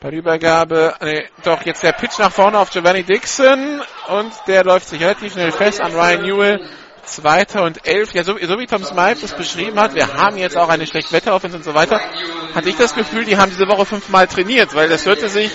Bei 0.00 0.10
der 0.10 0.18
Übergabe, 0.18 0.94
nee, 1.02 1.28
doch 1.44 1.62
jetzt 1.66 1.82
der 1.82 1.92
Pitch 1.92 2.18
nach 2.18 2.32
vorne 2.32 2.58
auf 2.58 2.70
Giovanni 2.70 3.02
Dixon 3.02 3.82
und 4.08 4.32
der 4.46 4.64
läuft 4.64 4.88
sich 4.88 5.00
relativ 5.02 5.34
schnell 5.34 5.52
fest 5.52 5.82
an 5.82 5.92
Ryan 5.92 6.22
Newell. 6.22 6.70
Zweiter 7.10 7.64
und 7.64 7.86
elf. 7.86 8.12
Ja, 8.14 8.24
so, 8.24 8.36
so 8.38 8.58
wie 8.58 8.66
Tom 8.66 8.84
Smythe 8.84 9.20
das 9.22 9.34
beschrieben 9.34 9.78
hat, 9.80 9.94
wir 9.94 10.14
haben 10.14 10.36
jetzt 10.36 10.56
auch 10.56 10.68
eine 10.68 10.86
schlechte 10.86 11.12
Wetteroffense 11.12 11.56
und 11.56 11.64
so 11.64 11.74
weiter, 11.74 12.00
hatte 12.54 12.68
ich 12.68 12.76
das 12.76 12.94
Gefühl, 12.94 13.24
die 13.24 13.36
haben 13.36 13.50
diese 13.50 13.66
Woche 13.66 13.84
fünfmal 13.84 14.26
trainiert, 14.28 14.74
weil 14.74 14.88
das 14.88 15.06
hörte 15.06 15.28
sich 15.28 15.50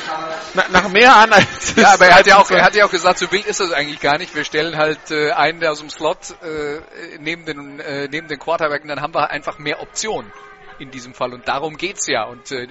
na, 0.53 0.65
nach 0.71 0.89
mehr 0.89 1.15
an 1.15 1.31
als. 1.31 1.75
Ja, 1.75 1.93
aber 1.93 2.07
er 2.07 2.15
hat 2.15 2.27
ja 2.27 2.37
auch, 2.37 2.49
er 2.49 2.63
hat 2.63 2.75
ja 2.75 2.85
auch 2.85 2.91
gesagt, 2.91 3.19
so 3.19 3.31
wild 3.31 3.45
ist 3.45 3.59
das 3.59 3.71
eigentlich 3.71 3.99
gar 3.99 4.17
nicht. 4.17 4.33
Wir 4.35 4.43
stellen 4.43 4.77
halt 4.77 5.11
äh, 5.11 5.31
einen, 5.31 5.59
der 5.59 5.71
aus 5.71 5.79
dem 5.79 5.89
Slot 5.89 6.35
äh, 6.41 6.79
neben 7.19 7.45
den 7.45 7.79
äh, 7.79 8.07
neben 8.09 8.27
den 8.27 8.39
Quarterback 8.39 8.83
und 8.83 8.89
dann 8.89 9.01
haben 9.01 9.13
wir 9.13 9.29
einfach 9.29 9.57
mehr 9.57 9.81
Optionen 9.81 10.31
in 10.79 10.91
diesem 10.91 11.13
Fall 11.13 11.33
und 11.33 11.47
darum 11.47 11.77
geht's 11.77 12.07
ja 12.07 12.23
und 12.23 12.51
äh, 12.51 12.67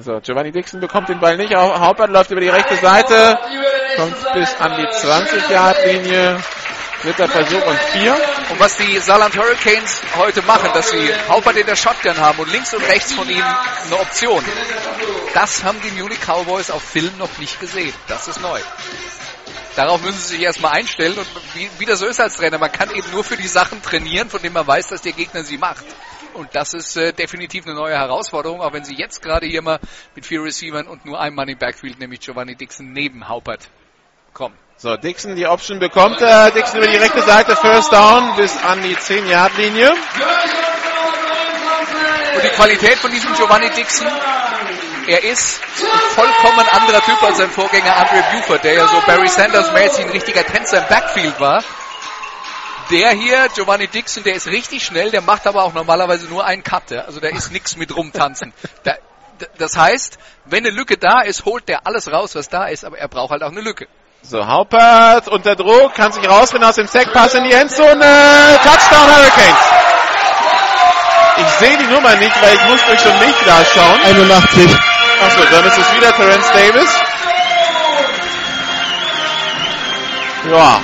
so, 0.00 0.20
Giovanni 0.20 0.52
Dixon 0.52 0.80
bekommt 0.80 1.08
den 1.08 1.18
Ball 1.18 1.36
nicht. 1.36 1.52
Haupert 1.52 2.10
läuft 2.10 2.30
über 2.30 2.40
die 2.40 2.48
rechte 2.48 2.76
Seite, 2.76 3.36
kommt 3.96 4.32
bis 4.32 4.54
an 4.60 4.76
die 4.76 4.86
20-Yard-Linie. 4.86 6.38
Dritter 7.02 7.28
Versuch 7.28 7.64
und 7.64 7.78
vier. 7.78 8.14
Und 8.50 8.58
was 8.58 8.76
die 8.76 8.98
Saarland 8.98 9.36
Hurricanes 9.36 10.02
heute 10.16 10.42
machen, 10.42 10.70
dass 10.74 10.90
sie 10.90 11.10
Haupert 11.28 11.56
in 11.56 11.66
der 11.66 11.76
Shotgun 11.76 12.16
haben 12.16 12.38
und 12.40 12.50
links 12.50 12.74
und 12.74 12.82
rechts 12.82 13.12
von 13.12 13.28
ihm 13.28 13.42
eine 13.42 14.00
Option, 14.00 14.44
das 15.34 15.62
haben 15.62 15.80
die 15.80 15.92
Munich 15.92 16.18
Cowboys 16.20 16.70
auf 16.70 16.82
Film 16.82 17.12
noch 17.18 17.38
nicht 17.38 17.60
gesehen. 17.60 17.92
Das 18.08 18.26
ist 18.26 18.40
neu. 18.40 18.60
Darauf 19.76 20.02
müssen 20.02 20.18
sie 20.18 20.36
sich 20.36 20.42
erstmal 20.42 20.72
einstellen 20.72 21.16
und 21.16 21.26
wie, 21.54 21.70
wie 21.78 21.84
das 21.84 22.00
so 22.00 22.06
ist 22.06 22.20
als 22.20 22.34
Trainer, 22.34 22.58
man 22.58 22.72
kann 22.72 22.90
eben 22.90 23.08
nur 23.12 23.22
für 23.22 23.36
die 23.36 23.46
Sachen 23.46 23.80
trainieren, 23.80 24.28
von 24.28 24.42
denen 24.42 24.54
man 24.54 24.66
weiß, 24.66 24.88
dass 24.88 25.02
der 25.02 25.12
Gegner 25.12 25.44
sie 25.44 25.56
macht. 25.56 25.84
Und 26.34 26.48
das 26.54 26.74
ist 26.74 26.96
äh, 26.96 27.12
definitiv 27.12 27.64
eine 27.64 27.76
neue 27.76 27.94
Herausforderung, 27.94 28.60
auch 28.60 28.72
wenn 28.72 28.84
sie 28.84 28.96
jetzt 28.96 29.22
gerade 29.22 29.46
hier 29.46 29.62
mal 29.62 29.78
mit 30.16 30.26
vier 30.26 30.42
Receivern 30.42 30.88
und 30.88 31.04
nur 31.04 31.20
einem 31.20 31.38
im 31.38 31.58
Backfield, 31.58 32.00
nämlich 32.00 32.20
Giovanni 32.20 32.56
Dixon, 32.56 32.92
neben 32.92 33.28
Haupert 33.28 33.68
kommen. 34.38 34.54
So, 34.76 34.96
Dixon 34.96 35.34
die 35.34 35.46
Option 35.46 35.80
bekommt. 35.80 36.22
Äh, 36.22 36.52
Dixon 36.52 36.78
über 36.78 36.86
die 36.86 36.96
rechte 36.96 37.20
Seite, 37.22 37.56
First 37.56 37.92
Down 37.92 38.36
bis 38.36 38.56
an 38.62 38.80
die 38.80 38.94
10-Yard-Linie. 38.94 39.90
Und 39.90 39.98
die 42.44 42.48
Qualität 42.50 42.98
von 42.98 43.10
diesem 43.10 43.34
Giovanni 43.34 43.68
Dixon, 43.70 44.06
er 45.08 45.24
ist 45.24 45.60
ein 45.82 46.00
vollkommen 46.14 46.68
anderer 46.68 47.02
Typ 47.02 47.20
als 47.24 47.38
sein 47.38 47.50
Vorgänger 47.50 47.96
Andre 47.96 48.22
Buford, 48.32 48.62
der 48.62 48.74
ja 48.74 48.86
so 48.86 49.00
Barry 49.04 49.28
Sanders 49.28 49.72
mäßig 49.72 50.04
ein 50.04 50.12
richtiger 50.12 50.46
Tänzer 50.46 50.82
im 50.82 50.88
Backfield 50.88 51.40
war. 51.40 51.64
Der 52.90 53.10
hier, 53.10 53.48
Giovanni 53.54 53.88
Dixon, 53.88 54.22
der 54.22 54.36
ist 54.36 54.46
richtig 54.46 54.84
schnell, 54.84 55.10
der 55.10 55.20
macht 55.20 55.48
aber 55.48 55.64
auch 55.64 55.74
normalerweise 55.74 56.26
nur 56.26 56.44
einen 56.44 56.62
Cut. 56.62 56.92
Ja? 56.92 57.02
Also 57.02 57.18
da 57.18 57.26
ist 57.28 57.50
nichts 57.50 57.76
mit 57.76 57.94
rumtanzen. 57.94 58.54
Da, 58.84 58.94
das 59.56 59.76
heißt, 59.76 60.18
wenn 60.46 60.66
eine 60.66 60.74
Lücke 60.74 60.96
da 60.96 61.20
ist, 61.20 61.44
holt 61.44 61.68
der 61.68 61.86
alles 61.86 62.10
raus, 62.10 62.34
was 62.34 62.48
da 62.48 62.66
ist, 62.66 62.84
aber 62.84 62.98
er 62.98 63.06
braucht 63.06 63.30
halt 63.30 63.44
auch 63.44 63.52
eine 63.52 63.60
Lücke. 63.60 63.86
So, 64.22 64.46
Haupert 64.46 65.28
unter 65.28 65.54
Druck, 65.54 65.94
kann 65.94 66.12
sich 66.12 66.28
rausfinden 66.28 66.68
aus 66.68 66.74
dem 66.74 66.86
Sack, 66.86 67.12
Pass 67.12 67.34
in 67.34 67.44
die 67.44 67.52
Endzone, 67.52 68.58
Touchdown 68.62 69.06
Hurricanes. 69.14 69.78
Ich 71.36 71.48
sehe 71.60 71.78
die 71.78 71.86
Nummer 71.86 72.14
nicht, 72.16 72.42
weil 72.42 72.54
ich 72.54 72.64
muss 72.64 72.84
durch 72.86 73.00
so 73.00 73.10
ein 73.10 73.20
Licht 73.20 73.46
da 73.46 73.64
schauen. 73.64 74.00
81. 74.04 74.76
Achso, 75.24 75.40
dann 75.50 75.64
ist 75.66 75.78
es 75.78 75.96
wieder 75.96 76.12
Terence 76.14 76.50
Davis. 76.52 76.90
Ja. 80.50 80.80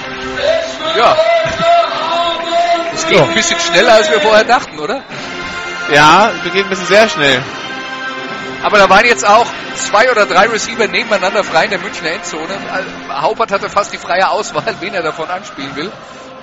Ja. 0.97 1.17
Es 2.95 3.07
geht 3.07 3.21
ein 3.21 3.35
bisschen 3.35 3.59
schneller, 3.59 3.95
als 3.95 4.11
wir 4.11 4.21
vorher 4.21 4.45
dachten, 4.45 4.79
oder? 4.79 5.03
Ja, 5.93 6.31
es 6.37 6.53
geht 6.53 6.65
ein 6.65 6.71
bisschen 6.71 6.87
sehr 6.87 7.09
schnell. 7.09 7.43
Aber 8.65 8.79
da 8.79 8.89
waren 8.89 9.05
jetzt 9.05 9.29
auch 9.29 9.47
zwei 9.75 10.11
oder 10.11 10.25
drei 10.25 10.47
Receiver 10.47 10.87
nebeneinander 10.87 11.45
frei 11.45 11.65
in 11.65 11.71
der 11.71 11.81
Münchner 11.81 12.13
Endzone. 12.13 12.59
Haupert 13.11 13.53
hatte 13.53 13.69
fast 13.69 13.93
die 13.93 13.99
freie 13.99 14.31
Auswahl, 14.31 14.75
wen 14.81 14.95
er 14.95 15.03
davon 15.03 15.29
anspielen 15.29 15.77
will. 15.77 15.93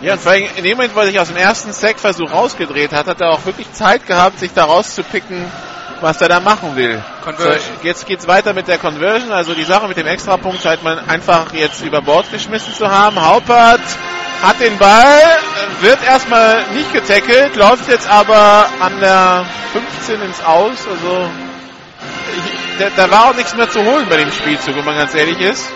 Ja, 0.02 0.14
und 0.14 0.22
vor 0.22 0.32
allem 0.32 0.46
in 0.56 0.64
dem 0.64 0.78
Moment, 0.78 0.96
wo 0.96 1.00
er 1.00 1.08
sich 1.08 1.20
aus 1.20 1.30
dem 1.30 1.38
ersten 1.38 1.74
Sack-Versuch 1.74 2.32
rausgedreht 2.32 2.94
hat, 2.94 3.08
hat 3.08 3.22
er 3.22 3.32
auch 3.32 3.46
wirklich 3.46 3.72
Zeit 3.74 4.06
gehabt, 4.06 4.40
sich 4.40 4.54
da 4.54 4.66
rauszupicken, 4.66 5.46
was 6.00 6.22
er 6.22 6.30
da 6.30 6.40
machen 6.40 6.76
will. 6.76 7.04
Conversion. 7.24 7.60
So, 7.82 7.88
jetzt 7.88 8.06
geht's 8.06 8.28
weiter 8.28 8.54
mit 8.54 8.68
der 8.68 8.78
Conversion. 8.78 9.32
Also 9.32 9.56
die 9.56 9.64
Sache 9.64 9.88
mit 9.88 9.98
dem 9.98 10.08
Extrapunkt 10.08 10.62
scheint 10.62 10.84
man 10.84 11.00
einfach 11.10 11.54
jetzt 11.54 11.82
über 11.82 12.04
Bord 12.04 12.32
geschmissen 12.32 12.74
zu 12.76 12.90
haben. 12.90 13.20
Haupert 13.20 13.82
hat 14.44 14.60
den 14.60 14.78
Ball, 14.78 15.22
wird 15.82 16.00
erstmal 16.08 16.66
nicht 16.74 16.94
getackelt, 16.94 17.56
läuft 17.56 17.88
jetzt 17.88 18.10
aber 18.10 18.68
an 18.80 19.00
der 19.00 19.46
15 19.74 20.22
ins 20.22 20.44
Aus. 20.44 20.88
Also 20.88 21.30
ich, 22.38 22.96
da, 22.96 23.12
war 23.12 23.30
auch 23.30 23.36
nichts 23.36 23.56
mehr 23.56 23.70
zu 23.70 23.84
holen 23.84 24.08
bei 24.10 24.18
dem 24.18 24.32
Spielzug, 24.32 24.76
wenn 24.76 24.86
man 24.86 24.98
ganz 24.98 25.14
ehrlich 25.14 25.40
ist. 25.40 25.68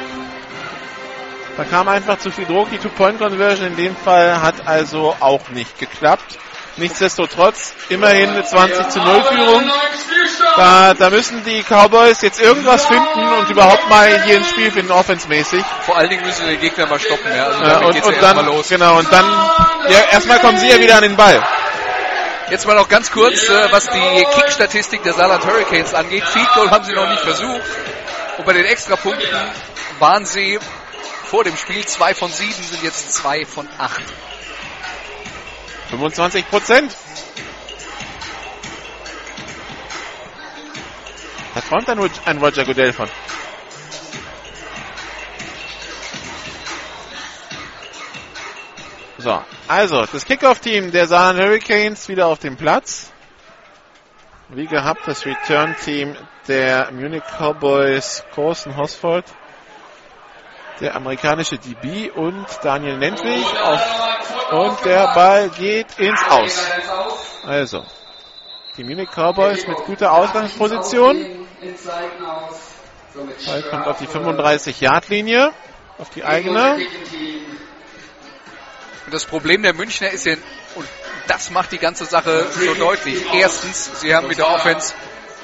Da 1.58 1.64
kam 1.64 1.88
einfach 1.88 2.18
zu 2.20 2.32
viel 2.32 2.46
Druck. 2.46 2.70
Die 2.70 2.78
Two-Point-Conversion 2.78 3.68
in 3.68 3.76
dem 3.78 3.96
Fall 3.96 4.42
hat 4.42 4.68
also 4.68 5.16
auch 5.20 5.50
nicht 5.50 5.80
geklappt. 5.80 6.38
Nichtsdestotrotz 6.78 7.74
immerhin 7.88 8.32
eine 8.32 8.44
20 8.44 8.90
zu 8.90 9.00
0 9.00 9.24
Führung. 9.24 9.72
Da, 10.58 10.94
da 10.94 11.10
müssen 11.10 11.44
die 11.46 11.64
Cowboys 11.64 12.22
jetzt 12.22 12.42
irgendwas 12.42 12.86
finden 12.86 13.34
und 13.40 13.50
überhaupt 13.50 13.90
mal 13.90 14.24
hier 14.24 14.38
ins 14.38 14.50
Spiel 14.50 14.72
finden, 14.72 14.92
offensmäßig. 14.92 15.64
Vor 15.86 15.96
allen 15.96 16.10
Dingen 16.10 16.26
müssen 16.26 16.46
sie 16.46 16.52
den 16.52 16.62
Gegner 16.62 16.88
mal 16.88 17.00
stoppen. 17.00 17.34
Ja. 17.34 17.46
Also 17.46 17.64
ja, 17.64 17.78
und, 17.80 18.04
und 18.04 18.22
dann, 18.22 18.46
los. 18.46 18.68
genau, 18.68 18.98
und 18.98 19.12
dann, 19.12 19.26
ja, 19.88 20.00
erstmal 20.12 20.40
kommen 20.40 20.58
sie 20.58 20.68
ja 20.68 20.80
wieder 20.80 20.98
an 20.98 21.04
den 21.04 21.16
Ball. 21.16 21.42
Jetzt 22.50 22.68
mal 22.68 22.76
noch 22.76 22.88
ganz 22.88 23.10
kurz, 23.10 23.50
äh, 23.50 23.72
was 23.72 23.88
die 23.88 24.26
Kick-Statistik 24.36 25.02
der 25.02 25.14
Saarland 25.14 25.44
Hurricanes 25.46 25.96
angeht. 25.96 26.24
Field 26.24 26.48
Goal 26.54 26.70
haben 26.70 26.86
sie 26.86 26.94
noch 26.94 27.10
nicht 27.10 27.22
versucht. 27.22 27.62
Und 28.38 28.46
bei 28.46 28.54
den 28.54 28.66
Extrapunkten 28.66 29.40
waren 29.98 30.26
sie 30.26 30.60
vor 31.24 31.44
dem 31.44 31.58
Spiel 31.58 31.84
zwei 31.88 32.14
von 32.14 32.32
sieben, 32.32 32.62
sind 32.64 32.84
jetzt 32.84 33.14
zwei 33.14 33.46
von 33.46 33.68
acht. 33.80 34.04
25 35.90 36.48
Prozent. 36.50 36.96
Da 41.56 41.62
träumt 41.62 41.88
dann 41.88 42.12
ein 42.26 42.38
Roger 42.38 42.66
Goodell 42.66 42.94
von. 42.94 43.10
So, 49.26 49.42
also 49.68 50.06
das 50.06 50.24
Kickoff-Team 50.24 50.92
der 50.92 51.08
Saarland 51.08 51.40
Hurricanes 51.40 52.08
wieder 52.10 52.28
auf 52.28 52.38
dem 52.38 52.58
Platz. 52.58 53.12
Wie 54.50 54.68
gehabt 54.68 55.08
das 55.08 55.26
Return-Team 55.26 56.16
der 56.48 56.92
Munich 56.92 57.24
Cowboys, 57.40 58.24
Corsten 58.36 58.78
Hosford, 58.78 59.26
der 60.80 60.96
amerikanische 60.96 61.58
DB 61.58 62.12
und 62.12 62.46
Daniel 62.62 63.00
Nentwig. 63.00 63.44
Auf, 63.64 64.52
und 64.52 64.86
der 64.86 65.12
Ball 65.16 65.50
geht 65.50 65.98
ins 65.98 66.22
Aus. 66.30 66.64
Also, 67.48 67.84
die 68.78 68.84
Munich 68.84 69.10
Cowboys 69.10 69.66
mit 69.66 69.78
guter 69.88 70.12
Ausgangsposition. 70.12 71.48
Ball 73.48 73.64
kommt 73.72 73.88
auf 73.88 73.98
die 73.98 74.08
35-Yard-Linie, 74.08 75.52
auf 75.98 76.12
die 76.12 76.24
eigene. 76.24 76.78
Und 79.06 79.14
das 79.14 79.26
Problem 79.26 79.62
der 79.62 79.74
Münchner 79.74 80.10
ist 80.10 80.26
ja, 80.26 80.36
und 80.76 80.88
das 81.28 81.50
macht 81.50 81.72
die 81.72 81.78
ganze 81.78 82.06
Sache 82.06 82.48
so 82.52 82.74
deutlich. 82.74 83.24
Erstens, 83.34 84.02
sie 84.02 84.16
haben 84.16 84.28
mit 84.28 84.38
der 84.38 84.50
Offense 84.50 84.94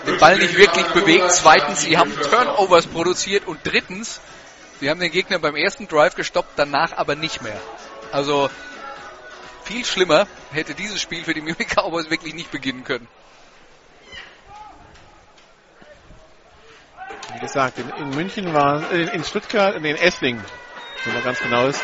den 0.05 0.17
Ball 0.17 0.37
nicht 0.37 0.55
wirklich 0.55 0.85
bewegt. 0.87 1.31
Zweitens, 1.31 1.81
sie 1.81 1.97
haben 1.97 2.11
Turnovers 2.15 2.87
produziert. 2.87 3.47
Und 3.47 3.59
drittens, 3.63 4.19
sie 4.79 4.89
haben 4.89 4.99
den 4.99 5.11
Gegner 5.11 5.39
beim 5.39 5.55
ersten 5.55 5.87
Drive 5.87 6.15
gestoppt, 6.15 6.53
danach 6.55 6.93
aber 6.93 7.15
nicht 7.15 7.41
mehr. 7.41 7.59
Also 8.11 8.49
viel 9.63 9.85
schlimmer 9.85 10.27
hätte 10.51 10.73
dieses 10.73 10.99
Spiel 10.99 11.23
für 11.23 11.33
die 11.33 11.41
Munich 11.41 11.67
Cowboys 11.69 12.09
wirklich 12.09 12.33
nicht 12.33 12.51
beginnen 12.51 12.83
können. 12.83 13.07
Wie 17.33 17.39
gesagt, 17.39 17.77
in, 17.79 17.89
in 17.89 18.09
München 18.09 18.53
war, 18.53 18.91
in, 18.91 19.23
Stuttgart, 19.23 19.75
in 19.75 19.85
Esslingen, 19.85 20.43
wenn 21.05 21.13
man 21.13 21.23
ganz 21.23 21.39
genau 21.39 21.67
ist, 21.67 21.81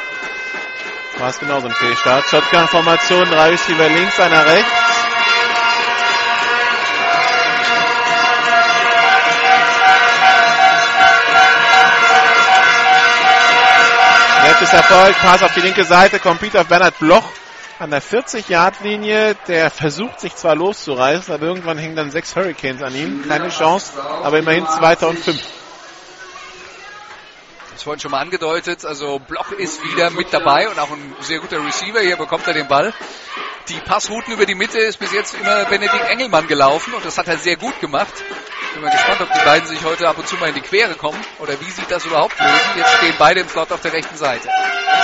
war 1.19 1.29
es 1.29 1.39
genauso 1.39 1.67
ein 1.67 1.73
Fehlstart. 1.73 2.25
Shotgun-Formation, 2.29 3.29
drei 3.31 3.49
Receiver 3.49 3.89
links, 3.89 4.19
einer 4.19 4.45
rechts. 4.45 4.71
Nettes 14.43 14.73
Erfolg, 14.73 15.17
Pass 15.17 15.41
auf 15.41 15.53
die 15.55 15.61
linke 15.61 15.83
Seite, 15.83 16.19
Computer 16.19 16.61
auf 16.61 16.67
Bernhard 16.67 16.99
Bloch 16.99 17.25
an 17.79 17.89
der 17.89 18.01
40-Yard-Linie. 18.01 19.35
Der 19.47 19.71
versucht 19.71 20.19
sich 20.19 20.35
zwar 20.35 20.55
loszureißen, 20.55 21.33
aber 21.33 21.47
irgendwann 21.47 21.79
hängen 21.79 21.95
dann 21.95 22.11
sechs 22.11 22.35
Hurricanes 22.35 22.83
an 22.83 22.95
ihm. 22.95 23.27
Keine 23.27 23.49
Chance, 23.49 23.93
aber 24.23 24.37
immerhin 24.37 24.67
zweiter 24.67 25.09
und 25.09 25.17
fünf. 25.17 25.41
Das 27.77 27.83
vorhin 27.83 27.99
schon 27.99 28.09
mal 28.09 28.21
angedeutet. 28.21 28.85
Also 28.85 29.19
Bloch 29.19 29.51
ist 29.51 29.83
wieder 29.83 30.09
mit 30.09 30.33
dabei 30.33 30.67
und 30.67 30.79
auch 30.79 30.89
ein 30.89 31.15
sehr 31.19 31.37
guter 31.37 31.63
Receiver. 31.63 31.99
Hier 31.99 32.15
bekommt 32.15 32.47
er 32.47 32.53
den 32.55 32.67
Ball. 32.67 32.91
Die 33.67 33.79
Passrouten 33.81 34.33
über 34.33 34.47
die 34.47 34.55
Mitte 34.55 34.79
ist 34.79 34.97
bis 34.97 35.13
jetzt 35.13 35.35
immer 35.35 35.63
Benedikt 35.65 36.09
Engelmann 36.09 36.47
gelaufen 36.47 36.95
und 36.95 37.05
das 37.05 37.19
hat 37.19 37.27
er 37.27 37.37
sehr 37.37 37.55
gut 37.55 37.79
gemacht. 37.79 38.11
Bin 38.73 38.81
mal 38.81 38.89
gespannt, 38.89 39.21
ob 39.21 39.31
die 39.31 39.45
beiden 39.45 39.67
sich 39.67 39.83
heute 39.83 40.09
ab 40.09 40.17
und 40.17 40.27
zu 40.27 40.37
mal 40.37 40.49
in 40.49 40.55
die 40.55 40.61
Quere 40.61 40.95
kommen 40.95 41.23
oder 41.37 41.53
wie 41.61 41.69
sie 41.69 41.83
das 41.87 42.03
überhaupt 42.03 42.39
lösen. 42.39 42.77
Jetzt 42.77 42.95
stehen 42.95 43.13
beide 43.19 43.41
im 43.41 43.47
Slot 43.47 43.71
auf 43.71 43.81
der 43.81 43.93
rechten 43.93 44.17
Seite. 44.17 44.49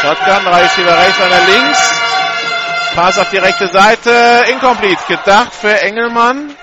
Shotgun, 0.02 0.44
drei 0.44 0.64
Receiver 0.64 0.98
rechts, 0.98 1.22
einer 1.22 1.46
links. 1.46 2.02
Pass 2.96 3.20
auf 3.20 3.30
die 3.30 3.38
rechte 3.38 3.68
Seite, 3.68 4.46
incomplete. 4.50 5.04
Gedacht 5.08 5.54
für 5.54 5.80
Engelmann, 5.80 6.56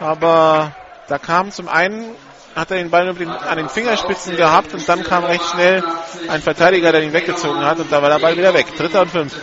aber 0.00 0.72
da 1.06 1.18
kam 1.18 1.52
zum 1.52 1.68
einen 1.68 2.16
hat 2.54 2.70
er 2.70 2.76
den 2.76 2.90
Ball 2.90 3.08
an 3.08 3.56
den 3.56 3.68
Fingerspitzen 3.68 4.36
gehabt 4.36 4.74
und 4.74 4.88
dann 4.88 5.02
kam 5.02 5.24
recht 5.24 5.44
schnell 5.50 5.82
ein 6.28 6.40
Verteidiger, 6.40 6.92
der 6.92 7.02
ihn 7.02 7.12
weggezogen 7.12 7.64
hat 7.64 7.78
und 7.78 7.90
da 7.90 8.00
war 8.00 8.10
der 8.10 8.18
Ball 8.18 8.36
wieder 8.36 8.54
weg. 8.54 8.66
Dritter 8.76 9.02
und 9.02 9.10
fünf. 9.10 9.34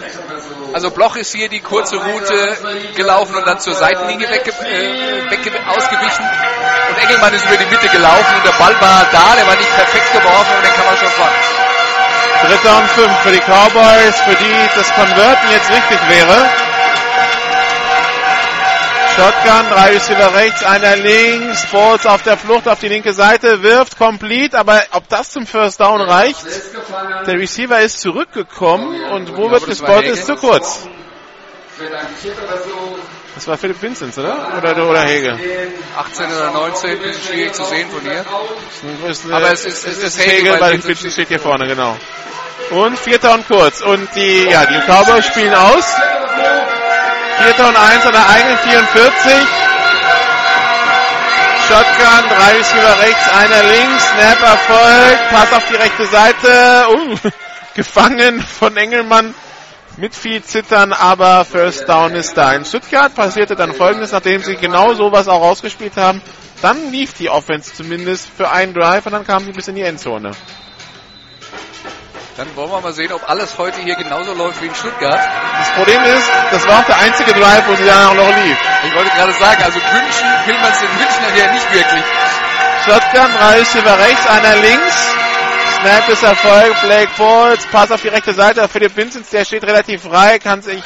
Also 0.74 0.90
Bloch 0.92 1.18
ist 1.18 1.34
hier 1.36 1.50
die 1.50 1.60
kurze 1.60 1.98
Route 1.98 2.58
gelaufen 2.96 3.36
und 3.36 3.46
dann 3.46 3.60
zur 3.60 3.74
Seitenlinie 3.74 4.30
wegge 4.30 4.52
äh, 4.52 5.30
weg 5.30 5.40
ausgewichen. 5.68 6.26
Und 6.90 7.04
Engelmann 7.04 7.34
ist 7.34 7.46
über 7.46 7.58
die 7.58 7.66
Mitte 7.66 7.90
gelaufen 7.90 8.36
und 8.38 8.46
der 8.46 8.58
Ball 8.58 8.74
war 8.80 9.06
da, 9.12 9.36
der 9.36 9.48
war 9.48 9.56
nicht 9.56 9.76
perfekt 9.76 10.14
geworfen 10.14 10.56
und 10.56 10.66
den 10.66 10.74
kann 10.74 10.86
man 10.86 10.98
schon 10.98 11.12
fangen. 11.12 11.52
Dritter 12.42 12.78
und 12.78 12.90
fünf 12.92 13.20
für 13.20 13.32
die 13.32 13.40
Cowboys, 13.40 14.20
für 14.22 14.36
die 14.36 14.56
das 14.76 14.92
Konverten 14.96 15.52
jetzt 15.52 15.70
richtig 15.70 16.00
wäre. 16.10 16.50
Shotgun, 19.16 19.70
drei 19.70 19.90
Receiver 19.92 20.34
rechts, 20.34 20.64
einer 20.64 20.96
links, 20.96 21.66
Bolts 21.68 22.06
auf 22.06 22.24
der 22.24 22.38
Flucht 22.38 22.68
auf 22.68 22.80
die 22.80 22.88
linke 22.88 23.14
Seite, 23.14 23.62
wirft 23.62 23.98
complete, 23.98 24.58
aber 24.58 24.82
ob 24.92 25.10
das 25.10 25.32
zum 25.32 25.46
First 25.46 25.82
Down 25.82 26.02
reicht? 26.02 26.46
Der 27.28 27.38
Receiver 27.38 27.80
ist 27.82 28.00
zurückgekommen 28.00 29.04
und 29.12 29.36
wo 29.36 29.52
wird 29.52 29.66
gespottet? 29.66 30.12
Ist 30.12 30.26
zu 30.28 30.36
kurz. 30.36 30.88
Das 33.36 33.48
war 33.48 33.58
Philipp 33.58 33.82
Vincent, 33.82 34.18
oder? 34.18 34.58
Oder, 34.58 34.90
oder 34.90 35.02
Hege? 35.04 35.38
18 35.98 36.26
oder 36.28 36.52
19, 36.52 37.00
bisschen 37.00 37.22
schwierig 37.24 37.54
zu 37.54 37.64
sehen 37.66 37.90
von 37.90 38.02
hier. 38.02 38.26
Aber 39.34 39.52
es 39.52 39.66
ist, 39.66 39.88
es 39.88 40.04
ist 40.04 40.26
Hege, 40.26 40.58
weil 40.60 40.74
Vincent 40.74 41.12
steht 41.12 41.28
hier 41.28 41.40
vorne, 41.40 41.68
genau. 41.68 41.98
Und 42.70 42.98
vierter 42.98 43.34
und 43.34 43.48
kurz. 43.48 43.82
Und 43.82 44.08
die, 44.16 44.46
ja, 44.50 44.66
die 44.66 44.80
Cowboys 44.86 45.26
spielen 45.26 45.54
aus. 45.54 45.96
Vierter 47.42 47.70
und 47.70 47.76
eins 47.76 48.06
an 48.06 48.14
der 48.14 48.30
eigenen 48.30 48.58
44. 48.60 49.34
Shotgun, 51.68 52.30
drei 52.30 52.58
Receiver 52.58 53.00
rechts, 53.02 53.30
einer 53.30 53.64
links, 53.64 54.04
Snap 54.12 54.42
erfolgt, 54.44 55.30
Pass 55.32 55.54
auf 55.54 55.64
die 55.68 55.76
rechte 55.76 56.06
Seite, 56.06 56.86
uh, 56.90 57.16
gefangen 57.76 58.42
von 58.42 58.78
Engelmann 58.78 59.34
mit 59.98 60.14
viel 60.14 60.44
Zittern, 60.44 60.94
aber 60.94 61.44
First 61.44 61.90
Down 61.90 62.14
ist 62.14 62.38
da. 62.38 62.54
In 62.54 62.64
Stuttgart 62.64 63.16
passierte 63.16 63.56
dann 63.56 63.74
folgendes, 63.74 64.12
nachdem 64.12 64.44
sie 64.44 64.56
genau 64.56 64.94
sowas 64.94 65.28
auch 65.28 65.42
rausgespielt 65.42 65.98
haben, 65.98 66.22
dann 66.62 66.92
lief 66.92 67.14
die 67.14 67.30
Offense 67.30 67.74
zumindest 67.74 68.30
für 68.30 68.52
einen 68.52 68.76
Drive 68.76 69.08
und 69.08 69.14
dann 69.14 69.26
kamen 69.26 69.48
sie 69.48 69.52
bis 69.52 69.68
in 69.68 69.76
die 69.76 69.82
Endzone. 69.82 70.32
Dann 72.42 72.56
wollen 72.56 72.72
wir 72.72 72.82
mal 72.82 72.94
sehen, 72.94 73.14
ob 73.14 73.30
alles 73.30 73.56
heute 73.60 73.80
hier 73.82 73.94
genauso 73.94 74.34
läuft 74.34 74.60
wie 74.64 74.66
in 74.66 74.74
Stuttgart. 74.74 75.22
Das 75.60 75.70
Problem 75.76 76.02
ist, 76.06 76.28
das 76.50 76.68
war 76.68 76.80
auch 76.80 76.86
der 76.86 76.98
einzige 76.98 77.34
Drive, 77.34 77.68
wo 77.68 77.76
sie 77.76 77.86
danach 77.86 78.16
noch 78.16 78.30
lief. 78.30 78.58
Ich 78.84 78.96
wollte 78.96 79.12
gerade 79.12 79.32
sagen, 79.34 79.62
also 79.62 79.80
wünschen 79.80 80.28
will 80.48 80.56
man 80.56 80.72
es 80.72 80.80
den 80.80 80.90
Münchnern 80.90 81.38
ja 81.38 81.54
nicht 81.54 81.72
wirklich. 81.72 82.04
Shotgun, 82.84 83.38
drei 83.38 83.60
Receiver 83.60 84.00
rechts, 84.00 84.26
einer 84.26 84.56
links. 84.56 85.14
Snap 85.82 86.10
ist 86.10 86.24
Erfolg, 86.24 86.82
Blake 86.82 87.12
Falls, 87.16 87.68
Pass 87.68 87.92
auf 87.92 88.02
die 88.02 88.08
rechte 88.08 88.34
Seite. 88.34 88.68
Philipp 88.68 88.98
Vincent, 88.98 89.32
der 89.32 89.46
steht 89.46 89.64
relativ 89.64 90.02
frei, 90.02 90.40
kann 90.40 90.64
sich 90.64 90.82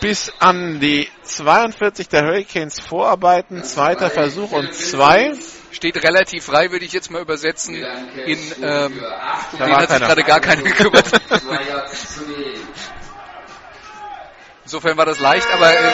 bis 0.00 0.32
an 0.40 0.80
die 0.80 1.08
42 1.22 2.08
der 2.08 2.24
Hurricanes 2.24 2.80
vorarbeiten. 2.80 3.62
Zweiter 3.62 4.10
Versuch 4.10 4.50
und 4.50 4.74
zwei 4.74 5.34
steht 5.74 6.02
relativ 6.02 6.44
frei, 6.44 6.70
würde 6.70 6.84
ich 6.84 6.92
jetzt 6.92 7.10
mal 7.10 7.20
übersetzen, 7.20 7.74
in, 7.74 8.38
ähm, 8.62 9.04
um 9.52 9.58
den 9.58 9.76
hat 9.76 9.90
sich 9.90 9.98
gerade 9.98 10.22
gar 10.24 10.40
keiner 10.40 10.62
gekümmert. 10.70 11.04
Insofern 14.64 14.96
war 14.96 15.04
das 15.04 15.18
leicht, 15.18 15.46
aber 15.52 15.70
äh, 15.70 15.92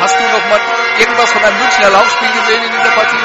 hast 0.00 0.14
du 0.18 0.22
noch 0.22 0.48
mal 0.48 0.60
irgendwas 0.98 1.30
von 1.30 1.44
einem 1.44 1.58
Münchner 1.58 1.90
Laufspiel 1.90 2.28
gesehen 2.28 2.64
in 2.64 2.72
dieser 2.72 2.94
Partie? 2.94 3.16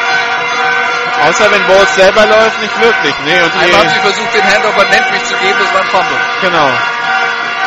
Außer 1.28 1.51
wenn 1.51 1.66
Bowles 1.68 1.95
selber 1.95 2.26
läuft, 2.26 2.62
nicht 2.62 2.82
wirklich. 2.82 3.16
Nee, 3.26 3.41
und 3.41 3.54
Einmal 3.54 3.80
haben 3.80 3.89
sie 3.89 3.99
versucht, 3.99 4.34
den 4.34 4.43
Handover 4.43 4.82
an 4.82 4.89
Nentwich 4.89 5.24
zu 5.24 5.36
geben, 5.36 5.56
das 5.60 5.74
war 5.74 5.82
ein 5.82 5.88
Fumble. 5.88 6.18
Genau. 6.41 6.70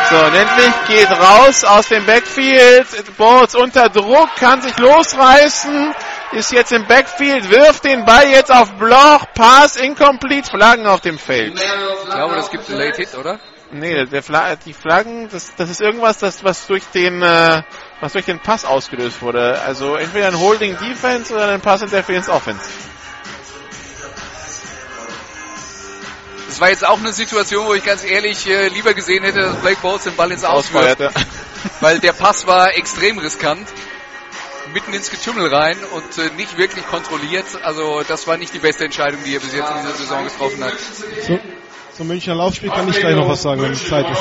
So, 0.09 0.29
Nentwich 0.29 0.73
geht 0.87 1.09
raus 1.11 1.63
aus 1.63 1.87
dem 1.89 2.05
Backfield. 2.05 2.87
Bowles 3.17 3.55
unter 3.55 3.89
Druck, 3.89 4.29
kann 4.39 4.61
sich 4.61 4.77
losreißen 4.77 5.93
ist 6.31 6.51
jetzt 6.51 6.71
im 6.71 6.85
Backfield, 6.85 7.49
wirft 7.49 7.85
den 7.85 8.05
Ball 8.05 8.29
jetzt 8.29 8.51
auf 8.51 8.71
Bloch, 8.73 9.25
Pass 9.33 9.75
incomplete, 9.75 10.49
Flaggen 10.49 10.85
auf 10.87 11.01
dem 11.01 11.17
Feld. 11.17 11.59
Ich 11.59 12.09
glaube, 12.09 12.35
das 12.35 12.51
gibt 12.51 12.69
einen 12.69 12.79
Late 12.79 12.97
Hit, 12.97 13.15
oder? 13.15 13.39
Nee, 13.71 14.05
der 14.05 14.23
Fla 14.23 14.55
die 14.55 14.73
Flaggen, 14.73 15.27
das, 15.29 15.53
das 15.55 15.69
ist 15.69 15.81
irgendwas, 15.81 16.19
das, 16.19 16.43
was 16.43 16.67
durch 16.67 16.83
den, 16.93 17.21
äh, 17.21 17.63
was 17.99 18.13
durch 18.13 18.25
den 18.25 18.39
Pass 18.39 18.63
ausgelöst 18.63 19.21
wurde. 19.21 19.61
Also 19.61 19.95
entweder 19.95 20.27
ein 20.27 20.39
Holding 20.39 20.77
Defense 20.77 21.33
oder 21.33 21.49
ein 21.49 21.61
Pass 21.61 21.81
Interference 21.81 22.29
Offense. 22.29 22.61
Das 26.47 26.61
war 26.61 26.69
jetzt 26.69 26.87
auch 26.87 26.97
eine 26.97 27.11
Situation, 27.11 27.67
wo 27.67 27.73
ich 27.73 27.83
ganz 27.83 28.05
ehrlich 28.05 28.47
äh, 28.47 28.69
lieber 28.69 28.93
gesehen 28.93 29.23
hätte, 29.23 29.41
dass 29.41 29.57
Blake 29.57 29.79
Bowles 29.81 30.05
den 30.05 30.15
Ball 30.15 30.31
ins. 30.31 30.43
Ja. 30.43 31.11
Weil 31.81 31.99
der 31.99 32.13
Pass 32.13 32.47
war 32.47 32.73
extrem 32.75 33.19
riskant 33.19 33.67
mitten 34.77 34.93
ins 34.93 35.09
Getümmel 35.09 35.51
rein 35.51 35.75
und 35.91 36.23
äh, 36.23 36.29
nicht 36.37 36.55
wirklich 36.55 36.85
kontrolliert. 36.85 37.45
Also 37.63 38.03
das 38.07 38.27
war 38.27 38.37
nicht 38.37 38.53
die 38.53 38.59
beste 38.59 38.85
Entscheidung, 38.85 39.19
die 39.25 39.33
er 39.33 39.39
bis 39.39 39.53
jetzt 39.55 39.71
in 39.71 39.77
dieser 39.81 39.95
Saison 39.95 40.23
getroffen 40.23 40.63
hat. 40.63 40.73
So, 41.27 41.39
zum 41.97 42.07
Münchner 42.07 42.35
Laufspiel 42.35 42.69
kann 42.69 42.87
ich 42.87 42.99
gleich 42.99 43.15
noch 43.15 43.27
was 43.27 43.41
sagen, 43.41 43.59
wenn 43.63 43.71
es 43.71 43.87
Zeit 43.87 44.05
ist. 44.07 44.19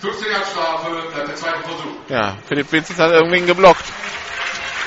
15 0.00 0.26
Strafe, 0.50 0.86
der 1.14 1.34
zweite 1.34 1.58
Versuch. 1.58 1.92
Ja, 2.08 2.38
Philipp 2.48 2.72
Vincent 2.72 2.98
hat 2.98 3.10
irgendwie 3.10 3.40
geblockt. 3.40 3.84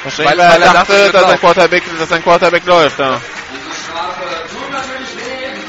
Wahrscheinlich, 0.03 0.39
weil, 0.39 0.53
weil 0.53 0.61
er 0.63 0.73
dachte, 0.73 1.11
dass, 1.11 1.25
ein 1.25 1.39
Quarterback, 1.39 1.83
dass 1.99 2.11
ein 2.11 2.23
Quarterback 2.23 2.65
läuft. 2.65 2.97
Ja. 2.97 3.21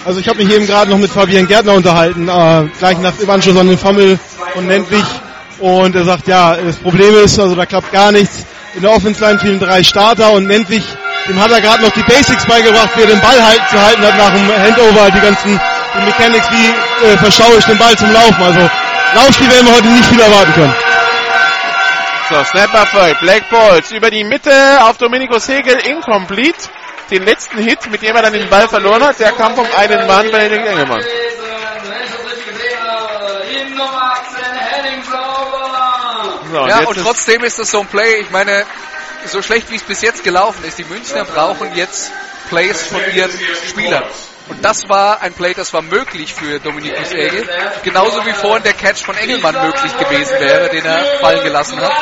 Also 0.06 0.20
ich 0.20 0.28
habe 0.28 0.42
mich 0.42 0.50
eben 0.50 0.66
gerade 0.66 0.90
noch 0.90 0.98
mit 0.98 1.10
Fabian 1.10 1.46
Gärtner 1.46 1.74
unterhalten, 1.74 2.26
äh, 2.26 2.68
gleich 2.78 2.98
nach 2.98 3.14
dem 3.16 3.28
Anschluss 3.28 3.56
an 3.58 3.68
den 3.68 3.76
Fummel 3.76 4.18
und 4.54 4.66
Nentwich. 4.66 5.04
Und 5.58 5.94
er 5.94 6.04
sagt, 6.04 6.26
ja, 6.26 6.56
das 6.56 6.76
Problem 6.76 7.14
ist, 7.16 7.38
also 7.38 7.54
da 7.54 7.66
klappt 7.66 7.92
gar 7.92 8.10
nichts. 8.12 8.46
In 8.74 8.82
der 8.82 8.90
Offense-Line 8.92 9.38
fehlen 9.38 9.60
drei 9.60 9.82
Starter 9.82 10.32
und 10.32 10.46
Nentwich, 10.46 10.84
dem 11.28 11.40
hat 11.40 11.50
er 11.50 11.60
gerade 11.60 11.82
noch 11.82 11.90
die 11.90 12.02
Basics 12.02 12.46
beigebracht, 12.46 12.90
wie 12.96 13.02
er 13.02 13.08
den 13.08 13.20
Ball 13.20 13.42
halten, 13.42 13.64
zu 13.70 13.80
halten 13.80 14.02
hat 14.02 14.16
nach 14.16 14.32
dem 14.32 14.48
Handover, 14.48 15.10
die 15.10 15.20
ganzen 15.20 15.60
die 15.94 16.06
Mechanics, 16.06 16.50
wie 16.50 17.06
äh, 17.06 17.18
verschaue 17.18 17.58
ich 17.58 17.64
den 17.64 17.76
Ball 17.76 17.96
zum 17.96 18.10
Laufen. 18.12 18.42
Also 18.42 18.70
Laufspiel 19.14 19.50
werden 19.50 19.66
wir 19.66 19.74
heute 19.74 19.88
nicht 19.88 20.06
viel 20.06 20.20
erwarten 20.20 20.52
können. 20.54 20.74
So, 22.30 22.44
Snap 22.44 22.72
Erfolg. 22.72 23.20
Black 23.20 23.50
Balls 23.50 23.90
über 23.92 24.10
die 24.10 24.24
Mitte 24.24 24.52
auf 24.82 24.96
Dominikus 24.96 25.48
Hegel, 25.48 25.76
incomplete. 25.86 26.70
Den 27.10 27.24
letzten 27.24 27.58
Hit, 27.58 27.90
mit 27.90 28.00
dem 28.00 28.16
er 28.16 28.22
dann 28.22 28.32
den 28.32 28.48
Ball 28.48 28.66
verloren 28.68 29.04
hat, 29.04 29.18
der 29.18 29.32
kam 29.32 29.54
vom 29.54 29.66
einen 29.76 30.06
Mann 30.06 30.30
bei 30.32 30.48
den 30.48 30.64
Engelmann. 30.64 31.02
So, 36.52 36.66
ja, 36.66 36.80
und 36.80 36.98
trotzdem 36.98 37.42
ist 37.44 37.58
das 37.58 37.70
so 37.70 37.80
ein 37.80 37.86
Play, 37.86 38.20
ich 38.20 38.30
meine, 38.30 38.66
so 39.24 39.40
schlecht 39.40 39.70
wie 39.70 39.76
es 39.76 39.82
bis 39.82 40.02
jetzt 40.02 40.22
gelaufen 40.22 40.62
ist, 40.64 40.76
die 40.76 40.84
Münchner 40.84 41.24
brauchen 41.24 41.74
jetzt 41.74 42.12
Plays 42.50 42.82
von 42.82 43.00
ihren 43.14 43.30
Spielern. 43.66 44.04
Und 44.48 44.62
das 44.62 44.86
war 44.86 45.22
ein 45.22 45.32
Play, 45.32 45.54
das 45.54 45.72
war 45.72 45.80
möglich 45.80 46.34
für 46.34 46.60
Dominikus 46.60 47.12
Egel. 47.12 47.48
Genauso 47.84 48.26
wie 48.26 48.34
vorhin 48.34 48.62
der 48.64 48.74
Catch 48.74 49.02
von 49.02 49.16
Engelmann 49.16 49.54
möglich 49.64 49.96
gewesen 49.96 50.38
wäre, 50.40 50.68
den 50.68 50.84
er 50.84 51.20
fallen 51.20 51.42
gelassen 51.42 51.80
hat. 51.80 51.92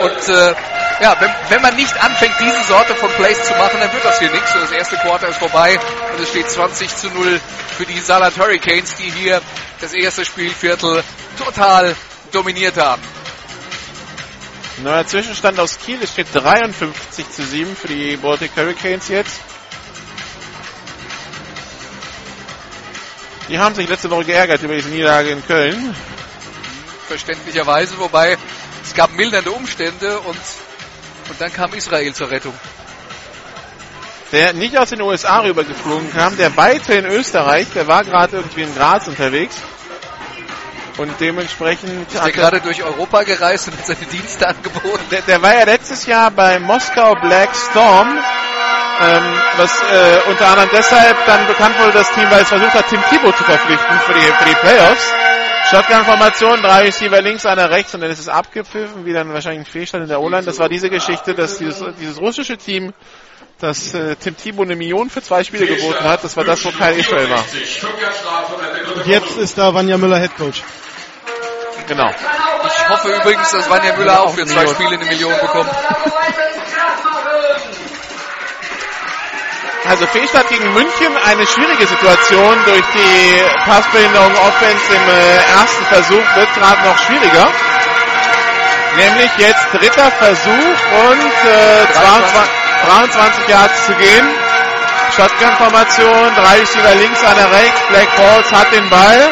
Und 0.00 0.28
äh, 0.28 0.54
ja, 1.02 1.16
wenn, 1.20 1.30
wenn 1.50 1.60
man 1.60 1.76
nicht 1.76 2.02
anfängt, 2.02 2.34
diese 2.40 2.64
Sorte 2.64 2.94
von 2.94 3.10
Plays 3.10 3.42
zu 3.42 3.52
machen, 3.56 3.78
dann 3.78 3.92
wird 3.92 4.04
das 4.06 4.18
hier 4.18 4.30
nichts. 4.30 4.54
Das 4.54 4.70
erste 4.70 4.96
Quarter 4.96 5.28
ist 5.28 5.38
vorbei 5.38 5.78
und 6.12 6.22
es 6.22 6.30
steht 6.30 6.50
20 6.50 6.96
zu 6.96 7.10
0 7.10 7.40
für 7.76 7.84
die 7.84 8.00
Salat 8.00 8.38
Hurricanes, 8.38 8.94
die 8.94 9.10
hier 9.10 9.42
das 9.82 9.92
erste 9.92 10.24
Spielviertel 10.24 11.02
total 11.36 11.94
dominiert 12.34 12.76
haben. 12.76 13.02
Neuer 14.82 15.06
Zwischenstand 15.06 15.58
aus 15.60 15.78
Kiel. 15.78 15.98
Es 16.02 16.12
steht 16.12 16.26
53 16.32 17.30
zu 17.30 17.42
7 17.44 17.76
für 17.76 17.88
die 17.88 18.16
Baltic 18.16 18.50
Hurricanes 18.56 19.08
jetzt. 19.08 19.40
Die 23.48 23.58
haben 23.58 23.74
sich 23.74 23.88
letzte 23.88 24.10
Woche 24.10 24.24
geärgert 24.24 24.62
über 24.62 24.74
diese 24.74 24.88
Niederlage 24.88 25.30
in 25.30 25.46
Köln. 25.46 25.94
Verständlicherweise, 27.06 27.98
wobei 27.98 28.38
es 28.82 28.94
gab 28.94 29.12
mildernde 29.12 29.50
Umstände 29.50 30.18
und, 30.20 30.38
und 31.28 31.40
dann 31.40 31.52
kam 31.52 31.72
Israel 31.74 32.12
zur 32.14 32.30
Rettung. 32.30 32.54
Der 34.32 34.54
nicht 34.54 34.76
aus 34.76 34.90
den 34.90 35.02
USA 35.02 35.40
rübergeflogen 35.40 36.10
kam, 36.10 36.36
der 36.36 36.56
weiter 36.56 36.98
in 36.98 37.04
Österreich, 37.04 37.68
der 37.74 37.86
war 37.86 38.02
gerade 38.02 38.38
irgendwie 38.38 38.62
in 38.62 38.74
Graz 38.74 39.06
unterwegs. 39.06 39.56
Und 40.96 41.12
dementsprechend 41.20 42.12
ist 42.12 42.20
er 42.20 42.30
gerade 42.30 42.60
durch 42.60 42.82
Europa 42.84 43.24
gereist 43.24 43.66
und 43.66 43.76
hat 43.76 43.86
seine 43.86 44.06
Dienste 44.06 44.46
angeboten. 44.46 45.04
Der, 45.10 45.22
der 45.22 45.42
war 45.42 45.54
ja 45.54 45.64
letztes 45.64 46.06
Jahr 46.06 46.30
bei 46.30 46.60
Moskau 46.60 47.14
Black 47.16 47.50
Storm, 47.56 48.08
ähm, 49.00 49.22
was 49.56 49.82
äh, 49.82 50.30
unter 50.30 50.46
anderem 50.48 50.70
deshalb 50.72 51.16
dann 51.26 51.46
bekannt 51.48 51.78
wurde, 51.80 51.92
das 51.92 52.12
Team, 52.12 52.30
weil 52.30 52.42
es 52.42 52.48
versucht 52.48 52.74
hat, 52.74 52.88
Tim 52.88 53.02
Thibault 53.10 53.36
zu 53.36 53.42
verpflichten 53.42 53.98
für 54.06 54.14
die, 54.14 54.20
für 54.20 54.44
die 54.44 54.54
Playoffs. 54.54 55.12
Shotgun-Formation, 55.70 56.62
drei 56.62 56.82
Receiver 56.82 57.20
links, 57.22 57.46
einer 57.46 57.70
rechts 57.70 57.94
und 57.94 58.02
dann 58.02 58.10
ist 58.10 58.20
es 58.20 58.28
abgepfiffen, 58.28 59.04
wie 59.06 59.12
dann 59.12 59.32
wahrscheinlich 59.32 59.62
ein 59.66 59.70
Fehlstand 59.70 60.02
in 60.02 60.08
der 60.08 60.20
O-Line. 60.20 60.44
Das 60.44 60.58
war 60.58 60.68
diese 60.68 60.90
Geschichte, 60.90 61.34
dass 61.34 61.58
dieses, 61.58 61.82
dieses 61.98 62.20
russische 62.20 62.56
Team, 62.56 62.92
das 63.58 63.94
äh, 63.94 64.16
Tim 64.16 64.36
Thibault 64.36 64.68
eine 64.68 64.76
Million 64.76 65.10
für 65.10 65.22
zwei 65.22 65.44
Spiele 65.44 65.66
geboten 65.66 66.04
hat, 66.04 66.24
das 66.24 66.36
war 66.36 66.44
das, 66.44 66.64
wo 66.64 66.70
Kyle 66.70 66.94
Israel 66.94 67.30
war. 67.30 67.44
Und 68.96 69.06
jetzt 69.06 69.36
ist 69.36 69.56
da 69.56 69.72
Vanja 69.72 69.96
Müller 69.96 70.18
Headcoach. 70.18 70.62
Genau. 71.86 72.10
Ich 72.10 72.88
hoffe 72.88 73.08
übrigens, 73.08 73.50
dass 73.50 73.68
Vanja 73.68 73.96
Müller 73.96 74.22
auch 74.22 74.34
für 74.34 74.46
zwei 74.46 74.66
Spiele 74.66 74.90
eine 74.90 75.04
Million 75.04 75.32
bekommt. 75.40 75.70
Also 79.86 80.06
Fehlstart 80.06 80.48
gegen 80.48 80.72
München, 80.72 81.14
eine 81.26 81.46
schwierige 81.46 81.86
Situation 81.86 82.58
durch 82.64 82.84
die 82.94 83.42
Passbehinderung 83.66 84.32
Offense 84.32 84.94
im 84.94 85.08
äh, 85.10 85.60
ersten 85.60 85.84
Versuch 85.84 86.36
wird 86.36 86.54
gerade 86.54 86.82
noch 86.88 86.98
schwieriger. 86.98 87.48
Nämlich 88.96 89.30
jetzt 89.36 89.66
dritter 89.72 90.10
Versuch 90.12 90.78
und 91.10 91.50
äh, 91.50 91.92
22, 91.92 92.63
23 92.84 93.48
Yards 93.48 93.86
zu 93.86 93.94
gehen. 93.94 94.28
Shotgun-Formation, 95.16 96.34
drei 96.34 96.58
Receiver 96.60 96.94
links, 96.96 97.22
einer 97.24 97.50
rechts. 97.52 97.80
Black 97.88 98.16
Balls 98.16 98.52
hat 98.52 98.72
den 98.72 98.88
Ball. 98.90 99.30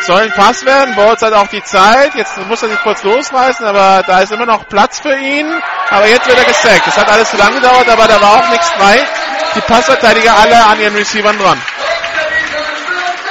Soll 0.00 0.22
ein 0.22 0.32
Pass 0.32 0.64
werden. 0.64 0.94
Balls 0.94 1.22
hat 1.22 1.32
auch 1.32 1.46
die 1.46 1.62
Zeit. 1.62 2.14
Jetzt 2.14 2.36
muss 2.48 2.62
er 2.62 2.68
sich 2.68 2.80
kurz 2.82 3.02
losreißen, 3.02 3.64
aber 3.64 4.02
da 4.06 4.20
ist 4.20 4.32
immer 4.32 4.46
noch 4.46 4.68
Platz 4.68 5.00
für 5.00 5.16
ihn. 5.16 5.46
Aber 5.90 6.06
jetzt 6.06 6.26
wird 6.26 6.38
er 6.38 6.44
gesackt. 6.44 6.86
Das 6.86 6.96
hat 6.96 7.08
alles 7.08 7.30
zu 7.30 7.36
lange 7.36 7.56
gedauert, 7.56 7.88
aber 7.88 8.06
da 8.06 8.20
war 8.20 8.32
auch 8.38 8.48
nichts 8.50 8.68
frei. 8.70 8.98
Die 9.54 9.60
Passverteidiger 9.60 10.36
alle 10.36 10.64
an 10.66 10.80
ihren 10.80 10.96
Receivern 10.96 11.38
dran. 11.38 11.60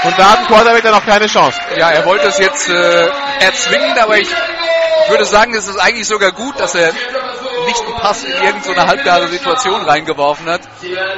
Und 0.04 0.20
da 0.20 0.32
hat 0.32 0.40
ein 0.40 0.48
Quarterback 0.48 0.84
dann 0.84 0.94
noch 0.94 1.06
keine 1.06 1.28
Chance. 1.28 1.60
Ja, 1.78 1.92
er 1.92 2.06
wollte 2.06 2.28
es 2.28 2.38
jetzt 2.38 2.70
äh, 2.70 3.08
erzwingen, 3.40 3.98
aber 4.00 4.18
ich 4.18 4.30
würde 5.10 5.26
sagen, 5.26 5.54
es 5.56 5.68
ist 5.68 5.78
eigentlich 5.78 6.08
sogar 6.08 6.32
gut, 6.32 6.60
dass 6.60 6.76
er 6.76 6.92
nicht 7.66 7.82
einen 7.82 7.96
Pass 7.96 8.24
in 8.24 8.32
irgendeine 8.32 8.88
halbgare 8.88 9.28
Situation 9.28 9.84
reingeworfen 9.84 10.48
hat, 10.48 10.62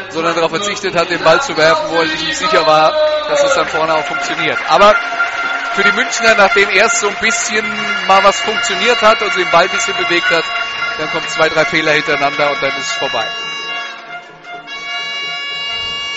sondern 0.10 0.36
darauf 0.36 0.52
verzichtet 0.52 0.96
hat, 0.96 1.10
den 1.10 1.24
Ball 1.24 1.42
zu 1.42 1.56
werfen, 1.58 1.90
wo 1.90 2.02
er 2.02 2.08
sich 2.08 2.24
nicht 2.24 2.38
sicher 2.38 2.66
war, 2.66 2.94
dass 3.30 3.44
es 3.44 3.54
dann 3.54 3.68
vorne 3.68 3.94
auch 3.94 4.06
funktioniert. 4.06 4.58
Aber 4.70 4.96
für 5.74 5.84
die 5.84 5.92
Münchner, 5.92 6.36
nachdem 6.38 6.70
erst 6.70 7.02
so 7.02 7.08
ein 7.08 7.16
bisschen 7.20 7.66
mal 8.08 8.24
was 8.24 8.40
funktioniert 8.40 9.02
hat 9.02 9.22
und 9.22 9.34
sie 9.34 9.44
den 9.44 9.52
Ball 9.52 9.66
ein 9.66 9.72
bisschen 9.72 9.96
bewegt 9.98 10.30
hat, 10.30 10.44
dann 10.98 11.10
kommen 11.10 11.28
zwei, 11.28 11.50
drei 11.50 11.66
Fehler 11.66 11.92
hintereinander 11.92 12.52
und 12.52 12.62
dann 12.62 12.70
ist 12.70 12.88
es 12.88 12.94
vorbei. 12.94 13.26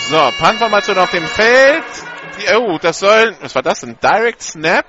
So, 0.09 0.33
Punt-Formation 0.39 0.99
auf 0.99 1.11
dem 1.11 1.27
Feld. 1.27 1.85
Oh, 2.57 2.79
das 2.81 3.01
soll, 3.01 3.37
was 3.41 3.55
war 3.55 3.63
das? 3.63 3.83
Ein 3.83 3.99
Direct 4.01 4.43
Snap, 4.43 4.87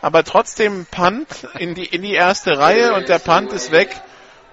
aber 0.00 0.24
trotzdem 0.24 0.86
Punt 0.86 1.28
in 1.58 1.74
die, 1.74 1.84
in 1.84 2.02
die 2.02 2.14
erste 2.14 2.58
Reihe 2.58 2.94
und 2.94 3.08
der 3.08 3.18
Punt 3.18 3.52
ist 3.52 3.70
weg 3.70 3.90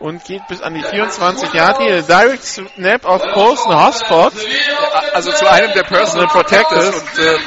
und 0.03 0.25
geht 0.25 0.45
bis 0.49 0.61
an 0.61 0.73
die 0.73 0.83
24 0.83 1.53
Yard 1.53 1.79
Linie. 1.79 2.03
Direct 2.03 2.43
Snap 2.43 3.05
auf 3.05 3.21
Colson 3.33 3.73
Hosford. 3.73 4.33
Also 5.13 5.31
zu 5.31 5.49
einem 5.49 5.71
der 5.73 5.83
Personal 5.83 6.27
Protectors 6.27 6.95
und 6.95 7.19
äh, 7.19 7.37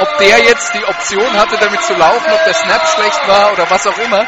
ob 0.00 0.18
der 0.18 0.38
jetzt 0.40 0.74
die 0.74 0.84
Option 0.84 1.32
hatte, 1.32 1.56
damit 1.58 1.82
zu 1.84 1.94
laufen, 1.94 2.30
ob 2.30 2.44
der 2.44 2.52
Snap 2.52 2.86
schlecht 2.86 3.28
war 3.28 3.52
oder 3.54 3.70
was 3.70 3.86
auch 3.86 3.96
immer. 3.98 4.26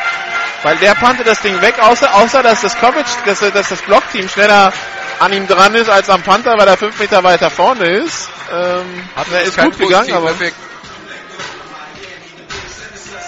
Weil 0.62 0.76
der 0.76 0.94
pannte 0.94 1.24
das 1.24 1.42
Ding 1.42 1.60
weg, 1.60 1.74
außer, 1.78 2.14
außer 2.14 2.42
dass 2.42 2.62
das 2.62 2.74
Coverage, 2.78 3.12
dass, 3.26 3.40
dass 3.40 3.68
das 3.68 3.82
Blockteam 3.82 4.30
schneller 4.30 4.72
an 5.20 5.32
ihm 5.34 5.46
dran 5.46 5.74
ist 5.74 5.90
als 5.90 6.08
am 6.08 6.22
Panther, 6.22 6.56
weil 6.56 6.68
er 6.68 6.78
fünf 6.78 6.98
Meter 6.98 7.22
weiter 7.22 7.50
vorne 7.50 7.84
ist. 7.84 8.30
Ähm, 8.50 9.08
Hat 9.14 9.26
er 9.30 9.42
ist 9.42 9.60
gut 9.60 9.78
gegangen, 9.78 10.14
aber. 10.14 10.30
Effekt. 10.30 10.56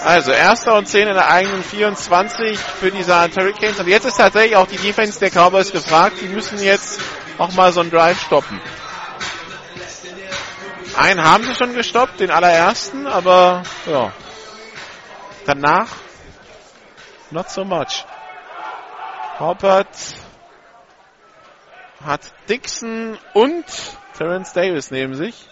Also, 0.02 0.32
erster 0.32 0.76
und 0.76 0.86
zehn 0.86 1.08
in 1.08 1.14
der 1.14 1.30
eigenen 1.30 1.62
24 1.62 2.58
für 2.58 2.90
die 2.90 3.02
Saarland 3.02 3.36
Hurricanes. 3.36 3.78
Und 3.80 3.88
jetzt 3.88 4.06
ist 4.06 4.16
tatsächlich 4.16 4.56
auch 4.56 4.66
die 4.66 4.78
Defense 4.78 5.20
der 5.20 5.30
Cowboys 5.30 5.72
gefragt. 5.72 6.16
Die 6.22 6.28
müssen 6.28 6.58
jetzt 6.62 7.00
auch 7.38 7.52
mal 7.52 7.72
so 7.72 7.80
einen 7.80 7.90
Drive 7.90 8.20
stoppen. 8.20 8.60
Einen 10.96 11.22
haben 11.22 11.44
sie 11.44 11.54
schon 11.54 11.74
gestoppt, 11.74 12.20
den 12.20 12.30
allerersten, 12.30 13.06
aber 13.06 13.62
ja. 13.86 14.12
Danach 15.46 15.88
not 17.30 17.50
so 17.50 17.64
much. 17.64 18.04
Hoppert 19.38 19.88
hat 22.04 22.32
Dixon 22.48 23.18
und 23.34 23.64
Terence 24.16 24.52
Davis 24.52 24.90
neben 24.90 25.14
sich. 25.14 25.48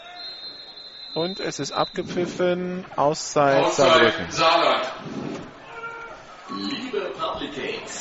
Und 1.19 1.41
es 1.41 1.59
ist 1.59 1.73
abgepfiffen. 1.73 2.85
Auszeit 2.95 3.75
Saarbrücken. 3.75 4.29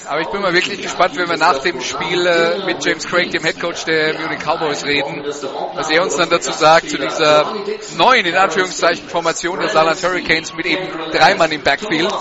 Aber 0.05 0.21
ich 0.21 0.27
bin 0.27 0.41
mal 0.41 0.53
wirklich 0.53 0.83
gespannt, 0.83 1.17
wenn 1.17 1.27
wir 1.27 1.37
nach 1.37 1.57
dem 1.57 1.81
Spiel 1.81 2.27
äh, 2.27 2.63
mit 2.65 2.85
James 2.85 3.07
Craig, 3.07 3.31
dem 3.31 3.43
Headcoach 3.43 3.85
der 3.85 4.19
Munich 4.19 4.39
Cowboys, 4.39 4.85
reden, 4.85 5.23
was 5.25 5.89
er 5.89 6.03
uns 6.03 6.15
dann 6.15 6.29
dazu 6.29 6.51
sagt, 6.51 6.91
zu 6.91 6.97
dieser 6.99 7.55
neuen, 7.97 8.27
in 8.27 8.35
Anführungszeichen, 8.35 9.09
Formation 9.09 9.59
der 9.59 9.69
Saarland 9.69 10.01
Hurricanes 10.01 10.53
mit 10.53 10.67
eben 10.67 10.87
drei 11.11 11.33
Mann 11.33 11.51
im 11.51 11.63
Backfield 11.63 12.13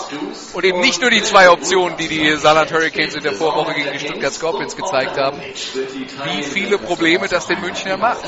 und 0.55 0.65
eben 0.65 0.81
nicht 0.81 1.03
nur 1.03 1.11
die 1.11 1.23
zwei 1.23 1.51
Optionen, 1.51 1.99
die 1.99 2.09
die 2.09 2.37
Saarland 2.37 2.73
Hurricanes 2.73 3.15
in 3.15 3.23
der 3.23 3.35
Vorwoche 3.35 3.75
gegen 3.75 3.93
die 3.93 4.01
Stuttgart 4.01 4.33
Scorpions 4.33 4.75
gezeigt 4.75 5.19
haben, 5.19 5.39
wie 5.43 6.43
viele 6.43 6.79
Probleme 6.79 7.29
das 7.29 7.47
den 7.47 7.61
Münchner 7.61 7.99
macht. 7.99 8.25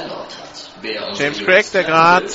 James 1.14 1.44
Craig, 1.44 1.70
der 1.72 1.84
gerade 1.84 2.26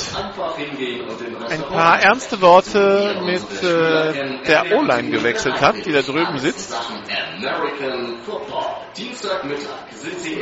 ein 1.49 1.61
paar 1.63 2.01
ernste 2.01 2.41
Worte 2.41 3.15
mit 3.25 3.63
äh, 3.63 4.43
der 4.45 4.77
O-Line 4.77 5.09
gewechselt 5.09 5.61
hat, 5.61 5.85
die 5.85 5.91
da 5.91 6.01
drüben 6.01 6.37
sitzt. 6.39 6.75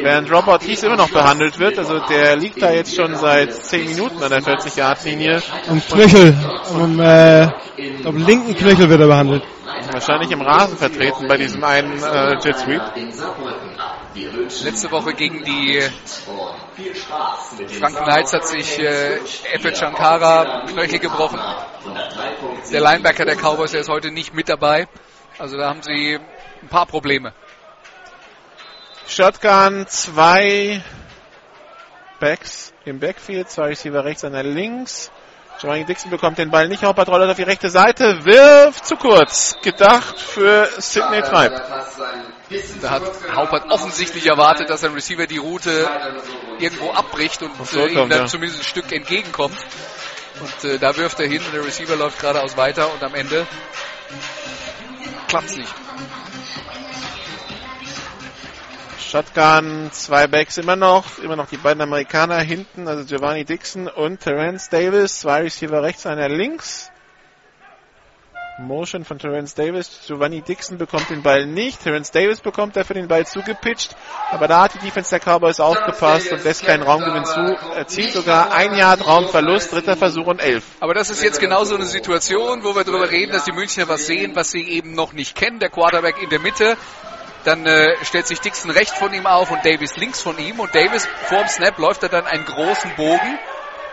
Während 0.01 0.31
Rob 0.31 0.47
Ortiz 0.47 0.83
immer 0.83 0.95
noch 0.97 1.09
behandelt 1.09 1.59
wird, 1.59 1.77
also 1.77 1.99
der 1.99 2.35
liegt 2.35 2.61
da 2.61 2.71
jetzt 2.71 2.95
schon 2.95 3.15
seit 3.15 3.53
10 3.53 3.89
Minuten 3.89 4.23
an 4.23 4.29
der 4.29 4.41
40-Yard-Linie. 4.41 5.41
Am 5.69 5.81
Knöchel, 5.81 6.35
am 6.73 6.99
äh, 6.99 7.49
linken 7.77 8.55
Knöchel 8.55 8.89
wird 8.89 9.01
er 9.01 9.07
behandelt. 9.07 9.43
Wahrscheinlich 9.91 10.31
im 10.31 10.41
Rasen 10.41 10.77
vertreten 10.77 11.27
bei 11.27 11.37
diesem 11.37 11.63
einen 11.63 12.01
äh, 12.01 12.37
Jet 12.43 12.57
Sweep. 12.57 12.81
Letzte 14.13 14.91
Woche 14.91 15.13
gegen 15.13 15.43
die 15.45 15.81
Franken 17.79 18.03
Knights 18.03 18.33
hat 18.33 18.45
sich 18.45 18.77
äh, 18.79 19.17
Efe 19.53 19.73
Shankara 19.73 20.65
Knöchel 20.67 20.99
gebrochen. 20.99 21.39
Der 22.71 22.81
Linebacker 22.81 23.23
der 23.23 23.35
Cowboys, 23.35 23.71
der 23.71 23.81
ist 23.81 23.89
heute 23.89 24.11
nicht 24.11 24.33
mit 24.33 24.49
dabei. 24.49 24.87
Also 25.37 25.57
da 25.57 25.69
haben 25.69 25.81
sie 25.81 26.19
ein 26.61 26.67
paar 26.67 26.85
Probleme. 26.87 27.33
Shotgun, 29.07 29.87
zwei 29.87 30.83
Backs 32.19 32.73
im 32.85 32.99
Backfield, 32.99 33.49
zwei 33.49 33.67
Receiver 33.67 34.03
rechts, 34.03 34.25
einer 34.25 34.43
links. 34.43 35.11
Giovanni 35.61 35.85
Dixon 35.85 36.09
bekommt 36.09 36.39
den 36.39 36.49
Ball 36.49 36.67
nicht, 36.67 36.81
Haupert 36.81 37.07
rollt 37.07 37.29
auf 37.29 37.37
die 37.37 37.43
rechte 37.43 37.69
Seite, 37.69 38.25
wirft 38.25 38.83
zu 38.83 38.95
kurz. 38.95 39.55
Gedacht 39.61 40.19
für 40.19 40.67
Sidney 40.79 41.21
Treib. 41.21 41.53
Da 42.81 42.89
hat 42.89 43.03
Haupert 43.35 43.69
offensichtlich 43.69 44.25
erwartet, 44.25 44.71
dass 44.71 44.83
ein 44.83 44.93
Receiver 44.93 45.27
die 45.27 45.37
Route 45.37 45.87
irgendwo 46.57 46.89
abbricht 46.89 47.43
und 47.43 47.51
äh, 47.75 47.87
ihm 47.89 48.09
dann 48.09 48.21
ja. 48.21 48.25
zumindest 48.25 48.61
ein 48.61 48.65
Stück 48.65 48.91
entgegenkommt. 48.91 49.57
Und 50.39 50.67
äh, 50.67 50.79
da 50.79 50.97
wirft 50.97 51.19
er 51.19 51.27
hin 51.27 51.43
und 51.45 51.53
der 51.53 51.63
Receiver 51.63 51.95
läuft 51.95 52.19
geradeaus 52.19 52.57
weiter 52.57 52.91
und 52.91 53.03
am 53.03 53.13
Ende 53.13 53.45
klappt's 55.27 55.57
nicht. 55.57 55.73
Shotgun, 59.11 59.89
zwei 59.91 60.27
Backs 60.27 60.57
immer 60.57 60.77
noch, 60.77 61.19
immer 61.19 61.35
noch 61.35 61.49
die 61.49 61.57
beiden 61.57 61.81
Amerikaner 61.81 62.39
hinten, 62.39 62.87
also 62.87 63.03
Giovanni 63.03 63.43
Dixon 63.43 63.89
und 63.89 64.21
Terence 64.21 64.69
Davis, 64.69 65.19
zwei 65.19 65.41
Receiver 65.41 65.83
rechts, 65.83 66.05
einer 66.05 66.29
links. 66.29 66.89
Motion 68.57 69.03
von 69.03 69.19
Terence 69.19 69.53
Davis. 69.53 70.01
Giovanni 70.07 70.41
Dixon 70.41 70.77
bekommt 70.77 71.09
den 71.09 71.23
Ball 71.23 71.45
nicht. 71.45 71.83
Terence 71.83 72.11
Davis 72.11 72.39
bekommt 72.39 72.75
dafür 72.75 72.93
den 72.93 73.07
Ball 73.07 73.25
zugepitcht. 73.25 73.95
Aber 74.29 74.47
da 74.47 74.63
hat 74.63 74.75
die 74.75 74.79
Defense 74.79 75.09
der 75.09 75.19
Cowboys 75.19 75.59
aufgepasst 75.59 76.31
und 76.31 76.43
lässt 76.43 76.63
keinen 76.63 76.83
Raumgewinn 76.83 77.25
zu. 77.25 77.39
Erzielt 77.75 78.13
sogar 78.13 78.53
ein 78.53 78.75
Yard 78.75 79.05
Raumverlust. 79.05 79.73
Dritter 79.73 79.97
Versuch 79.97 80.27
und 80.27 80.39
elf. 80.39 80.63
Aber 80.79 80.93
das 80.93 81.09
ist 81.09 81.23
jetzt 81.23 81.39
genau 81.39 81.63
so 81.63 81.75
eine 81.75 81.85
Situation, 81.85 82.63
wo 82.63 82.75
wir 82.75 82.83
darüber 82.83 83.09
reden, 83.09 83.31
dass 83.31 83.45
die 83.45 83.53
Münchner 83.53 83.89
was 83.89 84.05
sehen, 84.05 84.35
was 84.35 84.51
sie 84.51 84.61
eben 84.61 84.93
noch 84.93 85.13
nicht 85.13 85.35
kennen. 85.35 85.59
Der 85.59 85.69
Quarterback 85.69 86.21
in 86.21 86.29
der 86.29 86.39
Mitte. 86.39 86.77
Dann 87.43 87.65
äh, 87.65 87.95
stellt 88.03 88.27
sich 88.27 88.39
Dixon 88.39 88.71
rechts 88.71 88.97
von 88.97 89.13
ihm 89.13 89.25
auf 89.25 89.51
und 89.51 89.65
Davis 89.65 89.97
links 89.97 90.21
von 90.21 90.37
ihm. 90.37 90.59
Und 90.59 90.73
Davis 90.75 91.07
vorm 91.25 91.47
Snap 91.47 91.77
läuft 91.77 92.03
er 92.03 92.09
dann 92.09 92.25
einen 92.25 92.45
großen 92.45 92.95
Bogen 92.95 93.39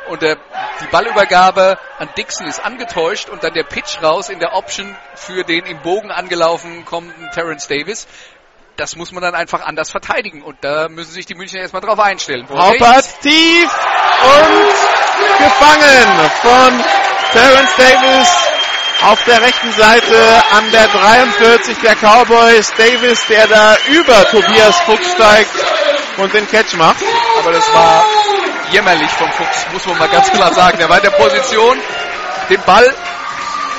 und 0.08 0.22
der, 0.22 0.36
die 0.80 0.86
Ballübergabe 0.90 1.78
an 1.98 2.08
Dixon 2.16 2.46
ist 2.46 2.64
angetäuscht 2.64 3.28
und 3.28 3.44
dann 3.44 3.52
der 3.52 3.64
Pitch 3.64 4.02
raus 4.02 4.28
in 4.28 4.38
der 4.38 4.54
Option 4.54 4.96
für 5.14 5.44
den 5.44 5.66
im 5.66 5.80
Bogen 5.82 6.10
angelaufen 6.10 6.84
kommenden 6.84 7.30
Terence 7.30 7.68
Davis. 7.68 8.06
Das 8.76 8.96
muss 8.96 9.12
man 9.12 9.22
dann 9.22 9.34
einfach 9.34 9.62
anders 9.62 9.90
verteidigen 9.90 10.42
und 10.42 10.56
da 10.62 10.88
müssen 10.88 11.10
sich 11.10 11.26
die 11.26 11.34
Münchner 11.34 11.60
erstmal 11.60 11.82
drauf 11.82 11.98
einstellen. 11.98 12.48
Haupert 12.48 13.20
tief 13.22 13.70
und 14.22 15.38
gefangen 15.38 16.30
von 16.42 16.84
Terence 17.32 17.76
Davis 17.76 18.47
auf 19.02 19.22
der 19.24 19.40
rechten 19.40 19.72
Seite 19.72 20.42
an 20.50 20.70
der 20.72 20.88
43 20.88 21.78
der 21.78 21.94
Cowboys. 21.96 22.72
Davis, 22.76 23.26
der 23.26 23.46
da 23.46 23.76
über 23.88 24.28
Tobias 24.30 24.80
Fuchs 24.80 25.12
steigt 25.12 25.50
und 26.16 26.32
den 26.34 26.48
Catch 26.48 26.74
macht. 26.74 27.02
Aber 27.38 27.52
das 27.52 27.72
war 27.72 28.04
jämmerlich 28.72 29.10
vom 29.10 29.30
Fuchs, 29.32 29.66
muss 29.72 29.86
man 29.86 29.98
mal 29.98 30.08
ganz 30.08 30.30
klar 30.30 30.52
sagen. 30.52 30.78
Er 30.80 30.88
war 30.88 30.96
in 30.96 31.04
der 31.04 31.10
Position, 31.10 31.78
den 32.50 32.60
Ball 32.62 32.92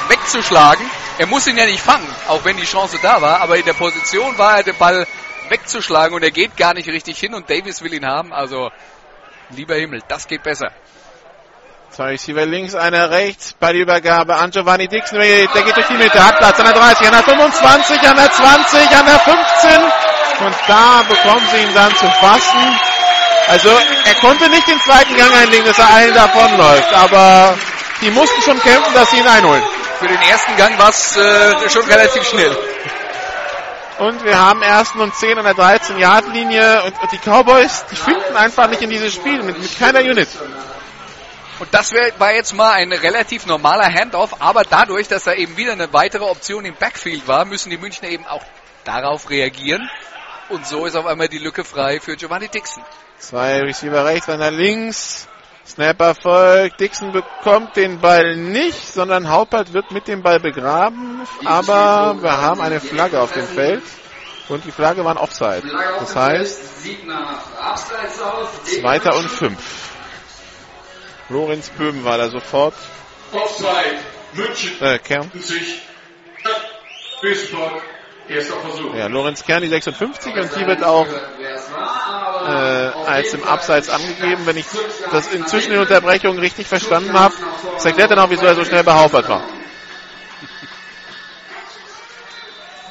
wegzuschlagen. 0.07 0.85
Er 1.17 1.27
muss 1.27 1.47
ihn 1.47 1.57
ja 1.57 1.65
nicht 1.65 1.81
fangen, 1.81 2.07
auch 2.29 2.45
wenn 2.45 2.55
die 2.55 2.65
Chance 2.65 2.97
da 3.01 3.21
war, 3.21 3.41
aber 3.41 3.57
in 3.57 3.65
der 3.65 3.73
Position 3.73 4.37
war 4.37 4.57
er, 4.57 4.63
den 4.63 4.77
Ball 4.77 5.05
wegzuschlagen 5.49 6.15
und 6.15 6.23
er 6.23 6.31
geht 6.31 6.55
gar 6.55 6.73
nicht 6.73 6.87
richtig 6.87 7.19
hin 7.19 7.33
und 7.33 7.49
Davis 7.49 7.81
will 7.81 7.93
ihn 7.93 8.05
haben. 8.05 8.31
Also, 8.31 8.71
lieber 9.49 9.75
Himmel, 9.75 10.01
das 10.07 10.27
geht 10.27 10.43
besser. 10.43 10.71
Zwei 11.99 12.11
Receiver 12.11 12.45
links, 12.45 12.75
einer 12.75 13.11
rechts. 13.11 13.55
Bei 13.59 13.73
der 13.73 13.81
Übergabe 13.81 14.33
an 14.37 14.51
Giovanni 14.51 14.87
Dixon. 14.87 15.19
Der 15.19 15.47
geht 15.47 15.75
durch 15.75 15.87
die 15.87 15.97
Mitte. 15.97 16.25
Hat 16.25 16.37
Platz 16.37 16.57
an 16.57 16.67
der 16.67 16.73
30, 16.73 17.07
an 17.07 17.11
der 17.11 17.23
25, 17.23 18.09
an 18.09 18.15
der 18.15 18.31
20, 18.31 18.79
an 18.97 19.05
der 19.05 19.19
15. 19.19 19.71
Und 20.45 20.55
da 20.69 21.03
bekommen 21.09 21.45
sie 21.51 21.61
ihn 21.61 21.73
dann 21.75 21.93
zu 21.97 22.07
fassen. 22.21 22.79
Also 23.49 23.67
er 24.05 24.15
konnte 24.21 24.47
nicht 24.47 24.65
den 24.69 24.79
zweiten 24.79 25.13
Gang 25.17 25.29
einlegen, 25.43 25.65
dass 25.65 25.77
er 25.77 25.93
allen 25.93 26.13
davonläuft. 26.13 26.93
Aber 26.93 27.57
die 27.99 28.11
mussten 28.11 28.41
schon 28.43 28.61
kämpfen, 28.61 28.93
dass 28.93 29.11
sie 29.11 29.17
ihn 29.17 29.27
einholen. 29.27 29.63
Für 29.99 30.07
den 30.07 30.21
ersten 30.21 30.55
Gang 30.55 30.79
war 30.79 30.91
es 30.91 31.17
äh, 31.17 31.69
schon 31.69 31.83
relativ 31.83 32.23
schnell. 32.23 32.55
Und 33.97 34.23
wir 34.23 34.39
haben 34.39 34.61
ersten 34.61 35.01
und 35.01 35.13
10 35.13 35.37
an 35.37 35.43
der 35.43 35.55
13-Yard-Linie. 35.55 36.83
Und, 36.83 36.93
und, 37.01 37.11
die 37.11 37.17
Cowboys, 37.17 37.83
die 37.91 37.97
finden 37.97 38.37
einfach 38.37 38.69
nicht 38.69 38.81
in 38.81 38.89
dieses 38.89 39.13
Spiel 39.13 39.43
mit, 39.43 39.61
mit 39.61 39.77
keiner 39.77 39.99
Unit. 39.99 40.29
Und 41.59 41.73
das 41.73 41.91
war 42.17 42.33
jetzt 42.33 42.53
mal 42.53 42.71
ein 42.73 42.91
relativ 42.93 43.45
normaler 43.45 43.93
Handoff, 43.93 44.41
aber 44.41 44.63
dadurch, 44.63 45.09
dass 45.09 45.25
da 45.25 45.33
eben 45.33 45.57
wieder 45.57 45.73
eine 45.73 45.91
weitere 45.91 46.23
Option 46.23 46.63
im 46.63 46.75
Backfield 46.75 47.27
war, 47.27 47.43
müssen 47.43 47.69
die 47.69 47.77
Münchner 47.77 48.07
eben 48.07 48.25
auch 48.25 48.43
darauf 48.85 49.29
reagieren. 49.29 49.89
Und 50.47 50.65
so 50.65 50.85
ist 50.85 50.95
auf 50.95 51.05
einmal 51.05 51.27
die 51.27 51.37
Lücke 51.37 51.63
frei 51.65 51.99
für 51.99 52.15
Giovanni 52.15 52.47
Dixon. 52.47 52.83
Zwei 53.17 53.61
Receiver 53.61 54.05
rechts, 54.05 54.29
einer 54.29 54.51
links. 54.51 55.27
Snapper 55.67 56.15
folgt. 56.15 56.79
Dixon 56.79 57.11
bekommt 57.11 57.75
den 57.75 57.99
Ball 57.99 58.35
nicht, 58.35 58.87
sondern 58.91 59.29
Haupert 59.29 59.73
wird 59.73 59.91
mit 59.91 60.07
dem 60.07 60.23
Ball 60.23 60.39
begraben. 60.39 61.27
Aber 61.45 62.15
wir 62.21 62.37
haben 62.37 62.61
eine 62.61 62.79
Flagge 62.79 63.19
auf 63.19 63.33
dem 63.33 63.45
Feld. 63.45 63.83
Und 64.47 64.65
die 64.65 64.71
Flagge 64.71 65.03
war 65.05 65.11
ein 65.11 65.17
Offside. 65.17 65.61
Das 65.99 66.15
heißt, 66.15 66.61
zweiter 68.63 69.15
und 69.15 69.29
fünf. 69.29 69.88
Lorenz 71.29 71.69
Böhm 71.69 72.03
war 72.03 72.17
da 72.17 72.29
sofort. 72.29 72.73
Offside. 73.31 73.99
München. 74.33 74.81
Äh, 74.81 74.99
Kern. 74.99 75.31
Duisburg. 77.21 77.81
Erster 78.27 78.59
Versuch. 78.59 78.95
Ja, 78.95 79.07
Lorenz 79.07 79.43
Kern, 79.43 79.63
die 79.63 79.69
56 79.69 80.35
und 80.35 80.55
die 80.55 80.67
wird 80.67 80.83
auch 80.83 81.07
äh, 81.07 82.49
als 82.49 83.33
im 83.33 83.43
Abseits 83.43 83.89
angegeben, 83.89 84.45
wenn 84.45 84.57
ich 84.57 84.65
das 85.11 85.27
inzwischen 85.33 85.71
in 85.71 85.79
Unterbrechung 85.79 86.37
richtig 86.37 86.67
verstanden 86.67 87.17
habe. 87.19 87.33
Das 87.73 87.85
erklärt 87.85 88.11
dann 88.11 88.19
auch, 88.19 88.29
wieso 88.29 88.45
er 88.45 88.55
so 88.55 88.63
schnell 88.65 88.83
behauptet 88.83 89.27
war. 89.27 89.43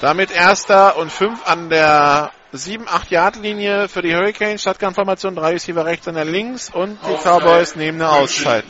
Damit 0.01 0.30
erster 0.30 0.97
und 0.97 1.12
fünf 1.12 1.45
an 1.47 1.70
der 1.70 2.32
7-8 2.55 3.11
Yard 3.11 3.36
Linie 3.36 3.88
für 3.88 4.03
die 4.03 4.14
Hurricanes. 4.14 4.62
Drei 4.64 5.51
Receiver 5.51 5.84
rechts, 5.84 6.09
einer 6.09 6.24
links 6.24 6.70
und 6.70 6.99
die 7.03 7.28
Cowboys 7.28 7.76
nehmen 7.76 8.01
eine 8.01 8.11
Auszeit. 8.11 8.64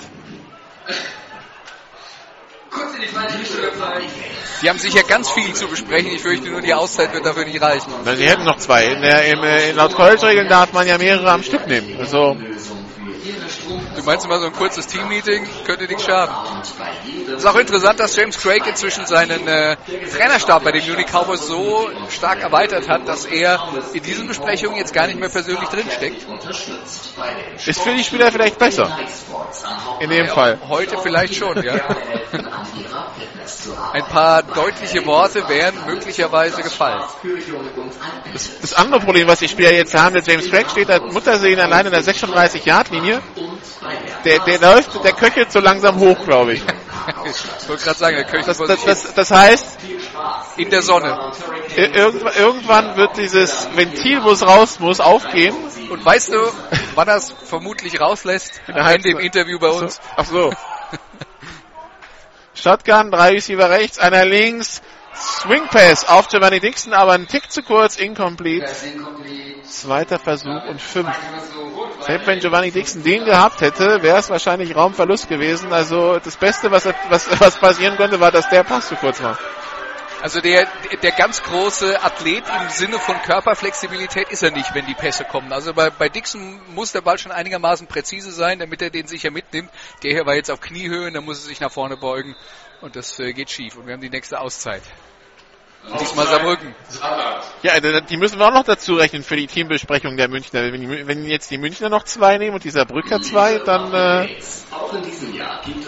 Die 4.61 4.69
haben 4.69 4.79
sicher 4.79 5.03
ganz 5.05 5.31
viel 5.31 5.53
zu 5.55 5.69
besprechen. 5.69 6.11
Ich 6.11 6.23
fürchte 6.23 6.51
nur, 6.51 6.61
die 6.61 6.75
Auszeit 6.75 7.13
wird 7.13 7.25
dafür 7.25 7.45
nicht 7.45 7.61
reichen. 7.63 7.93
Na, 8.05 8.17
sie 8.17 8.29
hätten 8.29 8.45
noch 8.45 8.59
zwei. 8.59 8.87
In 8.87 9.03
der, 9.03 9.25
im, 9.27 9.43
in, 9.45 9.77
laut 9.77 9.95
College-Regeln 9.95 10.49
darf 10.49 10.73
man 10.73 10.87
ja 10.87 10.99
mehrere 10.99 11.31
am 11.31 11.45
Stück 11.45 11.67
nehmen. 11.69 11.97
Also, 12.01 12.37
Du 13.99 14.05
meinst 14.05 14.25
immer 14.25 14.39
so 14.39 14.47
ein 14.47 14.53
kurzes 14.53 14.87
Team-Meeting 14.87 15.45
könnte 15.65 15.87
nicht 15.87 16.03
schaden. 16.03 16.33
Ist 17.37 17.45
auch 17.45 17.57
interessant, 17.57 17.99
dass 17.99 18.15
James 18.15 18.39
Craig 18.39 18.65
inzwischen 18.65 19.07
seinen 19.07 19.49
äh, 19.49 19.77
Trainerstab 20.17 20.63
bei 20.63 20.71
den 20.71 20.89
Munich 20.89 21.07
Cowboys 21.07 21.45
so 21.49 21.91
stark 22.09 22.41
erweitert 22.41 22.89
hat, 22.89 23.09
dass 23.09 23.25
er 23.25 23.61
in 23.93 24.03
diesen 24.05 24.29
Besprechungen 24.29 24.77
jetzt 24.77 24.95
gar 24.95 25.09
nicht 25.09 25.19
mehr 25.19 25.29
persönlich 25.29 25.69
drinsteckt. 25.69 26.25
ist 27.67 27.81
für 27.81 27.95
die 27.95 28.05
Spieler 28.05 28.31
vielleicht 28.31 28.57
besser. 28.57 28.97
In 29.99 30.11
dem 30.11 30.29
Fall. 30.29 30.61
Heute 30.69 30.97
vielleicht 30.99 31.35
schon, 31.35 31.61
ja. 31.65 31.75
Ein 33.93 34.05
paar 34.05 34.43
deutliche 34.43 35.05
Worte 35.07 35.49
wären 35.49 35.75
möglicherweise 35.87 36.63
gefallen. 36.63 37.03
Das, 38.33 38.61
das 38.61 38.75
andere 38.75 39.01
Problem, 39.01 39.27
was 39.29 39.39
die 39.39 39.49
Spieler 39.49 39.73
jetzt 39.73 39.95
haben, 39.95 40.15
der 40.15 40.23
James 40.23 40.51
Craig 40.51 40.69
steht 40.71 40.89
da 40.89 41.01
Muttersehen 41.01 41.59
allein 41.61 41.87
in 41.87 41.93
der 41.93 42.03
36-Yard-Linie. 42.03 43.21
Der, 44.25 44.41
der 44.41 44.59
läuft, 44.59 45.03
der 45.05 45.13
köchelt 45.13 45.51
so 45.53 45.61
langsam 45.61 45.99
hoch, 45.99 46.25
glaube 46.25 46.55
ich. 46.55 46.63
ich 47.63 47.69
wollte 47.69 47.85
gerade 47.85 47.99
sagen, 47.99 48.17
der 48.17 48.25
Köcher 48.27 48.47
Das, 48.47 48.59
das, 48.59 48.85
das, 48.85 49.15
das 49.15 49.31
heißt, 49.31 49.79
in 50.57 50.69
der 50.71 50.83
Sonne. 50.83 51.33
ir- 51.77 51.95
irgendwann, 51.95 52.35
irgendwann 52.35 52.97
wird 52.97 53.17
dieses 53.17 53.69
Ventil, 53.75 54.23
wo 54.25 54.33
es 54.33 54.45
raus 54.47 54.79
muss, 54.81 55.01
aufgehen. 55.01 55.55
Und 55.91 56.05
weißt 56.05 56.35
du, 56.35 56.39
wann 56.95 57.09
er 57.09 57.17
es 57.17 57.33
vermutlich 57.45 58.01
rauslässt? 58.01 58.61
Der 58.67 58.77
Ende 58.77 59.11
im 59.11 59.19
Interview 59.19 59.59
bei 59.59 59.69
uns. 59.69 60.01
Ach 60.17 60.27
so. 60.27 60.53
Shotgun, 62.63 63.11
drei 63.11 63.31
Receiver 63.31 63.71
rechts, 63.71 63.99
einer 63.99 64.25
links. 64.25 64.83
Swing 65.15 65.67
Pass 65.69 66.09
auf 66.09 66.29
Giovanni 66.29 66.61
Dixon, 66.61 66.93
aber 66.93 67.13
ein 67.13 67.27
Tick 67.27 67.51
zu 67.51 67.63
kurz, 67.63 67.97
incomplete. 67.97 68.67
Zweiter 69.65 70.19
Versuch 70.19 70.65
und 70.69 70.81
fünf. 70.81 71.09
Selbst 72.01 72.27
wenn 72.27 72.41
Giovanni 72.41 72.71
Dixon 72.71 73.03
den 73.03 73.25
gehabt 73.25 73.61
hätte, 73.61 74.03
wäre 74.03 74.19
es 74.19 74.31
wahrscheinlich 74.31 74.75
Raumverlust 74.75 75.29
gewesen. 75.29 75.73
Also 75.73 76.19
das 76.19 76.37
Beste, 76.37 76.71
was, 76.71 76.87
was, 77.09 77.41
was 77.41 77.59
passieren 77.59 77.97
konnte, 77.97 78.21
war, 78.21 78.31
dass 78.31 78.49
der 78.49 78.65
Pass 78.65 78.89
zu 78.89 78.97
kurz 78.97 79.23
war. 79.23 79.39
Also 80.21 80.41
der, 80.41 80.67
der 81.01 81.13
ganz 81.13 81.43
große 81.43 82.03
Athlet 82.03 82.43
im 82.49 82.69
Sinne 82.71 82.99
von 82.99 83.17
Körperflexibilität 83.23 84.31
ist 84.31 84.43
er 84.43 84.51
nicht, 84.51 84.75
wenn 84.75 84.85
die 84.85 84.95
Pässe 84.95 85.25
kommen. 85.25 85.53
Also 85.53 85.73
bei, 85.75 85.91
bei 85.91 86.09
Dixon 86.09 86.61
muss 86.75 86.91
der 86.91 87.03
Ball 87.03 87.19
schon 87.19 87.31
einigermaßen 87.31 87.87
präzise 87.87 88.33
sein, 88.33 88.59
damit 88.59 88.83
er 88.83 88.91
den 88.91 89.07
sicher 89.07 89.31
mitnimmt. 89.31 89.71
Der 90.03 90.13
hier 90.13 90.27
war 90.27 90.35
jetzt 90.35 90.51
auf 90.51 90.61
Kniehöhe, 90.61 91.13
da 91.13 91.21
muss 91.21 91.39
er 91.39 91.49
sich 91.49 91.61
nach 91.61 91.71
vorne 91.71 91.97
beugen 91.97 92.35
und 92.81 92.97
das 92.97 93.19
äh, 93.21 93.33
geht 93.33 93.51
schief. 93.51 93.77
Und 93.77 93.87
wir 93.87 93.95
haben 93.95 94.01
die 94.01 94.11
nächste 94.11 94.41
Auszeit. 94.41 94.83
Diesmal 96.01 96.27
Saarbrücken. 96.27 96.75
Ja, 97.63 97.81
die 97.81 98.17
müssen 98.17 98.39
wir 98.39 98.47
auch 98.47 98.53
noch 98.53 98.65
dazu 98.65 98.95
rechnen 98.95 99.23
für 99.23 99.37
die 99.37 99.47
Teambesprechung 99.47 100.17
der 100.17 100.29
Münchner. 100.29 100.71
Wenn, 100.73 100.81
die, 100.81 101.07
wenn 101.07 101.25
jetzt 101.25 101.51
die 101.51 101.59
Münchner 101.59 101.89
noch 101.89 102.05
zwei 102.05 102.37
nehmen 102.39 102.55
und 102.55 102.65
dieser 102.65 102.85
Brücker 102.85 103.21
zwei, 103.21 103.59
dann, 103.59 103.93
äh, 103.95 104.29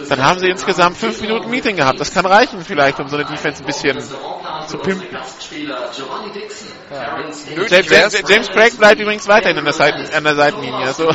dann 0.09 0.23
haben 0.23 0.39
sie 0.39 0.49
insgesamt 0.49 0.97
fünf 0.97 1.21
Minuten 1.21 1.49
Meeting 1.49 1.75
gehabt. 1.75 1.99
Das 1.99 2.13
kann 2.13 2.25
reichen 2.25 2.63
vielleicht, 2.65 2.99
um 2.99 3.09
so 3.09 3.15
eine 3.15 3.25
Defense 3.25 3.61
ein 3.61 3.65
bisschen 3.65 3.99
zu 4.67 4.77
pimpen. 4.79 5.07
Nötig 7.55 7.89
James. 7.89 8.13
James, 8.13 8.29
James 8.29 8.49
Craig 8.49 8.77
bleibt 8.77 8.99
übrigens 8.99 9.27
weiterhin 9.27 9.57
an 9.57 9.65
der, 9.65 9.73
Seiten, 9.73 10.13
an 10.13 10.23
der 10.23 10.35
Seitenlinie. 10.35 10.87
Also, 10.87 11.09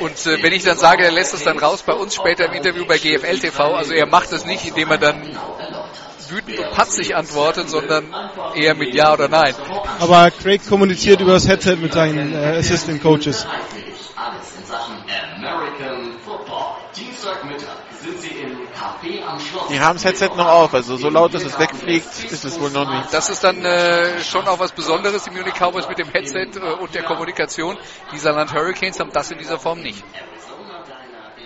Und 0.00 0.26
äh, 0.26 0.42
wenn 0.42 0.52
ich 0.52 0.64
dann 0.64 0.78
sage, 0.78 1.04
er 1.04 1.12
lässt 1.12 1.34
es 1.34 1.44
dann 1.44 1.58
raus 1.58 1.82
bei 1.82 1.92
uns 1.92 2.14
später 2.14 2.46
im 2.46 2.52
Interview 2.52 2.86
bei 2.86 2.98
GFL 2.98 3.38
TV, 3.38 3.74
also 3.74 3.92
er 3.92 4.06
macht 4.06 4.32
es 4.32 4.44
nicht, 4.44 4.64
indem 4.66 4.90
er 4.90 4.98
dann 4.98 5.38
wütend 6.30 6.58
und 6.58 6.70
patzig 6.72 7.14
antwortet, 7.14 7.68
sondern 7.68 8.04
eher 8.54 8.74
mit 8.74 8.94
Ja 8.94 9.12
oder 9.12 9.28
Nein. 9.28 9.54
Aber 10.00 10.30
Craig 10.30 10.66
kommuniziert 10.68 11.20
über 11.20 11.32
das 11.32 11.48
Headset 11.48 11.76
mit 11.76 11.92
seinen 11.92 12.34
äh, 12.34 12.58
Assistant 12.58 13.02
Coaches. 13.02 13.46
Alles 14.16 14.56
in 14.58 14.64
Sachen 14.64 14.96
American 15.36 16.18
Football. 16.24 16.76
Dienstagmittag 16.96 17.76
sind 18.02 18.20
sie 18.20 18.28
im 18.28 18.58
Café 18.68 19.24
am 19.26 19.38
Die 19.70 19.80
haben 19.80 19.94
das 19.94 20.04
Headset 20.04 20.30
noch 20.36 20.46
auf, 20.46 20.74
also 20.74 20.96
so 20.96 21.08
laut, 21.08 21.34
dass 21.34 21.44
es 21.44 21.58
wegfliegt, 21.58 22.24
ist 22.30 22.44
es 22.44 22.60
wohl 22.60 22.70
noch 22.70 22.88
nicht. 22.88 23.12
Das 23.12 23.28
ist 23.30 23.42
dann 23.44 23.64
äh, 23.64 24.20
schon 24.20 24.46
auch 24.48 24.58
was 24.58 24.72
Besonderes, 24.72 25.24
die 25.24 25.30
Munich 25.30 25.54
Cowboys 25.54 25.88
mit 25.88 25.98
dem 25.98 26.08
Headset 26.08 26.50
äh, 26.56 26.74
und 26.80 26.94
der 26.94 27.04
Kommunikation. 27.04 27.76
Die 28.12 28.18
Saarland 28.18 28.52
Hurricanes 28.52 28.98
haben 29.00 29.10
das 29.12 29.30
in 29.30 29.38
dieser 29.38 29.58
Form 29.58 29.80
nicht. 29.80 30.04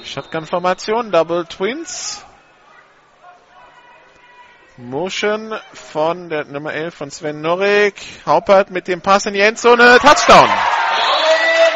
Shotgun-Formation, 0.05 1.13
Double 1.13 1.45
Twins. 1.47 2.25
Motion 4.79 5.53
von 5.75 6.31
der 6.31 6.47
Nummer 6.47 6.73
11 6.73 6.95
von 6.95 7.11
Sven 7.11 7.43
Norik. 7.43 7.95
Haupert 8.25 8.71
mit 8.71 8.89
dem 8.89 9.03
Pass 9.03 9.27
in 9.27 9.35
die 9.35 9.41
Endzone. 9.41 9.99
Touchdown. 10.01 10.49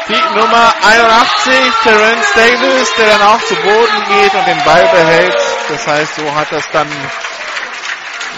Die 0.09 0.39
Nummer 0.39 0.73
81, 0.83 1.53
Terence 1.83 2.33
Davis, 2.33 2.95
der 2.97 3.07
dann 3.07 3.21
auch 3.21 3.43
zu 3.43 3.55
Boden 3.55 4.21
geht 4.21 4.33
und 4.33 4.47
den 4.47 4.63
Ball 4.63 4.87
behält. 4.91 5.35
Das 5.69 5.85
heißt, 5.85 6.15
so 6.15 6.33
hat 6.33 6.51
das 6.51 6.67
dann 6.71 6.87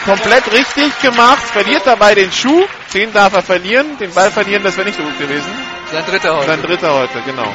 komplett 0.04 0.52
richtig 0.52 1.00
gemacht. 1.00 1.44
Verliert 1.44 1.84
dabei 1.86 2.16
den 2.16 2.32
Schuh. 2.32 2.66
Den 2.94 3.14
darf 3.14 3.34
er 3.34 3.44
verlieren. 3.44 3.98
Den 3.98 4.14
Ball 4.14 4.32
verlieren, 4.32 4.64
das 4.64 4.76
wäre 4.76 4.88
nicht 4.88 4.98
so 4.98 5.04
gut 5.04 5.18
gewesen. 5.20 5.52
Sein 5.92 6.06
dritter 6.06 6.36
heute. 6.36 6.48
Sein 6.48 6.62
dritter 6.64 6.94
heute, 6.94 7.22
genau. 7.22 7.54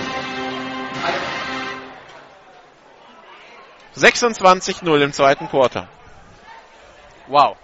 26-0 3.96 5.00
im 5.02 5.12
zweiten 5.12 5.48
Quarter. 5.48 5.88
Wow. 7.26 7.56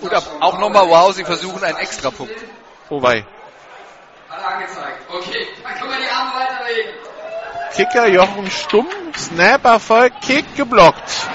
Und 0.00 0.12
ab, 0.12 0.24
auch 0.40 0.58
nochmal 0.58 0.88
wow, 0.88 1.12
sie 1.12 1.24
versuchen 1.24 1.62
einen 1.62 1.78
Extrapunkt. 1.78 2.34
Oh 2.88 3.02
wei. 3.02 3.24
Okay, 5.08 5.46
dann 5.62 5.74
können 5.74 5.90
wir 5.90 5.98
die 5.98 6.10
Arme 6.10 6.32
weiterlegen. 6.34 6.92
Kicker 7.74 8.06
Jochen 8.08 8.50
Stumm, 8.50 8.88
Snap 9.16 9.64
Erfolg, 9.64 10.12
Kick 10.20 10.56
geblockt. 10.56 11.28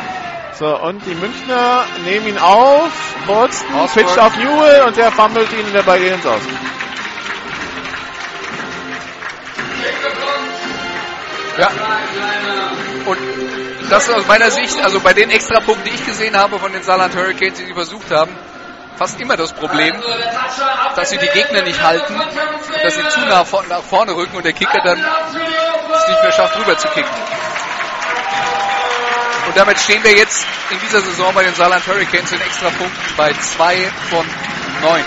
So, 0.53 0.76
und 0.82 1.05
die 1.05 1.13
Münchner 1.13 1.86
nehmen 2.03 2.28
ihn 2.28 2.38
auf. 2.38 2.91
Bolsten 3.26 3.74
Ausfall. 3.76 4.03
pitcht 4.03 4.20
auf 4.20 4.36
Newell 4.38 4.84
und 4.84 4.97
der 4.97 5.11
fummelt 5.11 5.51
ihn 5.51 5.72
geht 5.74 6.13
ins 6.13 6.26
Aus. 6.26 6.41
Ja. 11.57 11.70
Und 13.05 13.18
das 13.89 14.07
ist 14.07 14.13
aus 14.13 14.27
meiner 14.27 14.51
Sicht, 14.51 14.83
also 14.83 14.99
bei 14.99 15.13
den 15.13 15.29
Extrapunkten, 15.29 15.85
die 15.85 15.95
ich 15.95 16.05
gesehen 16.05 16.38
habe 16.38 16.59
von 16.59 16.71
den 16.73 16.83
Saarland 16.83 17.15
Hurricanes, 17.15 17.57
die 17.57 17.65
sie 17.65 17.73
versucht 17.73 18.11
haben, 18.11 18.35
fast 18.97 19.19
immer 19.19 19.38
das 19.38 19.53
Problem, 19.53 19.95
dass 20.95 21.09
sie 21.09 21.17
die 21.17 21.27
Gegner 21.27 21.61
nicht 21.63 21.81
halten, 21.81 22.13
und 22.15 22.83
dass 22.83 22.95
sie 22.95 23.07
zu 23.09 23.19
nah 23.21 23.45
vor, 23.45 23.63
nach 23.69 23.83
vorne 23.83 24.15
rücken 24.15 24.35
und 24.35 24.45
der 24.45 24.53
Kicker 24.53 24.79
dann 24.83 24.99
es 24.99 26.07
nicht 26.09 26.21
mehr 26.21 26.31
schafft, 26.31 26.57
rüber 26.57 26.77
zu 26.77 26.88
kicken. 26.89 27.11
Und 29.47 29.55
damit 29.55 29.79
stehen 29.79 30.03
wir 30.03 30.11
jetzt 30.11 30.45
in 30.69 30.79
dieser 30.79 31.01
Saison 31.01 31.33
bei 31.33 31.43
den 31.43 31.55
Saarland 31.55 31.88
Hurricanes 31.88 32.31
in 32.31 32.41
Extrapunkten 32.41 33.15
bei 33.15 33.31
zwei 33.33 33.89
von 34.09 34.25
neun. 34.81 35.05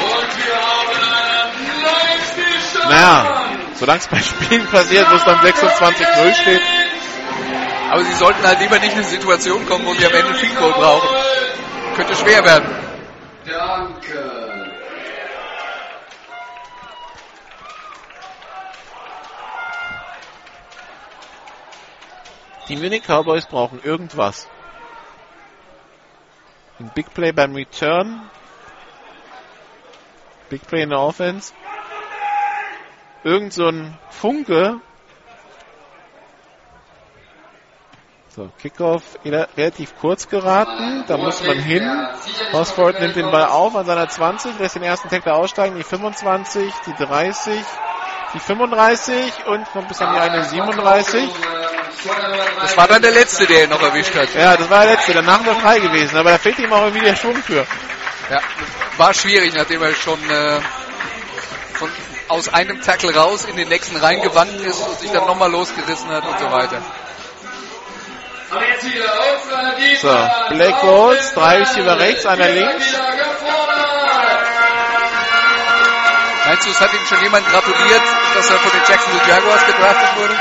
Und 0.00 0.36
wir 0.38 0.56
haben 0.56 0.90
einen. 2.82 2.90
Naja, 2.90 3.45
solange 3.78 4.00
es 4.00 4.08
bei 4.08 4.20
Spielen 4.20 4.66
passiert, 4.66 5.10
wo 5.10 5.16
es 5.16 5.24
dann 5.24 5.38
26-0 5.38 6.34
steht. 6.34 6.62
Aber 7.90 8.04
sie 8.04 8.14
sollten 8.14 8.42
halt 8.46 8.60
lieber 8.60 8.78
nicht 8.78 8.92
in 8.92 8.98
eine 8.98 9.04
Situation 9.04 9.66
kommen, 9.66 9.86
wo 9.86 9.94
sie 9.94 10.06
am 10.06 10.12
Ende 10.12 10.28
ein 10.28 10.34
Field 10.34 10.58
Goal 10.58 10.72
brauchen. 10.72 11.08
Könnte 11.94 12.14
schwer 12.16 12.44
werden. 12.44 12.68
Danke. 13.46 14.46
Die 22.68 22.76
Munich 22.76 23.04
Cowboys 23.06 23.46
brauchen 23.46 23.80
irgendwas. 23.84 24.48
Ein 26.80 26.90
Big 26.94 27.14
Play 27.14 27.30
beim 27.30 27.54
Return. 27.54 28.28
Big 30.50 30.66
Play 30.66 30.82
in 30.82 30.90
der 30.90 30.98
Offense. 30.98 31.52
Irgend 33.26 33.52
so 33.52 33.66
ein 33.66 33.98
Funke. 34.08 34.76
So, 38.36 38.48
Kickoff 38.62 39.02
re- 39.24 39.48
relativ 39.56 39.98
kurz 40.00 40.28
geraten. 40.28 41.02
Da 41.08 41.16
muss 41.16 41.42
man 41.42 41.58
hin. 41.58 41.82
Hosford 42.52 43.00
nimmt 43.00 43.16
den 43.16 43.28
Ball 43.32 43.46
auf 43.46 43.74
an 43.74 43.84
seiner 43.84 44.08
20, 44.08 44.60
lässt 44.60 44.76
den 44.76 44.84
ersten 44.84 45.08
Tackler 45.08 45.34
aussteigen. 45.34 45.76
Die 45.76 45.82
25, 45.82 46.72
die 46.86 46.94
30, 47.04 47.64
die 48.32 48.38
35 48.38 49.46
und 49.46 49.74
noch 49.74 49.88
bis 49.88 50.00
an 50.00 50.14
die 50.14 50.20
eine 50.20 50.44
37. 50.44 51.28
Das 52.60 52.76
war 52.76 52.86
dann 52.86 53.02
der 53.02 53.10
Letzte, 53.10 53.44
der 53.46 53.64
ihn 53.64 53.70
noch 53.70 53.82
erwischt 53.82 54.14
hat. 54.14 54.32
Ja, 54.34 54.56
das 54.56 54.70
war 54.70 54.84
der 54.84 54.92
letzte. 54.94 55.14
Danach 55.14 55.44
wäre 55.44 55.56
frei 55.56 55.80
gewesen. 55.80 56.16
Aber 56.16 56.30
da 56.30 56.38
fehlt 56.38 56.60
ihm 56.60 56.72
auch 56.72 56.84
irgendwie 56.84 57.04
der 57.06 57.16
Schwung 57.16 57.34
für. 57.42 57.66
Ja, 58.30 58.38
war 58.98 59.12
schwierig, 59.12 59.52
nachdem 59.52 59.82
er 59.82 59.92
schon 59.94 60.18
äh, 60.30 60.60
von, 61.74 61.90
aus 62.28 62.52
einem 62.52 62.80
Tackle 62.82 63.14
raus 63.14 63.44
in 63.44 63.56
den 63.56 63.68
nächsten 63.68 63.96
reingewandt 63.96 64.60
ist 64.60 64.80
und 64.80 64.98
sich 64.98 65.10
dann 65.12 65.26
nochmal 65.26 65.50
losgerissen 65.50 66.08
hat 66.10 66.24
und 66.26 66.38
so 66.38 66.50
weiter. 66.50 66.82
Äh, 68.52 69.96
So, 70.00 70.28
Black 70.54 70.80
Balls, 70.80 71.34
drei 71.34 71.58
Receiver 71.58 71.98
rechts, 71.98 72.26
einer 72.26 72.48
links. 72.48 72.84
Meinst 76.46 76.66
du, 76.66 76.70
es 76.70 76.80
hat 76.80 76.92
ihm 76.92 77.06
schon 77.08 77.22
jemand 77.22 77.46
gratuliert, 77.48 78.02
dass 78.34 78.50
er 78.50 78.58
von 78.58 78.70
den 78.70 78.80
Jacksonville 78.88 79.28
Jaguars 79.28 79.66
gedraftet 79.66 80.16
wurde? 80.16 80.36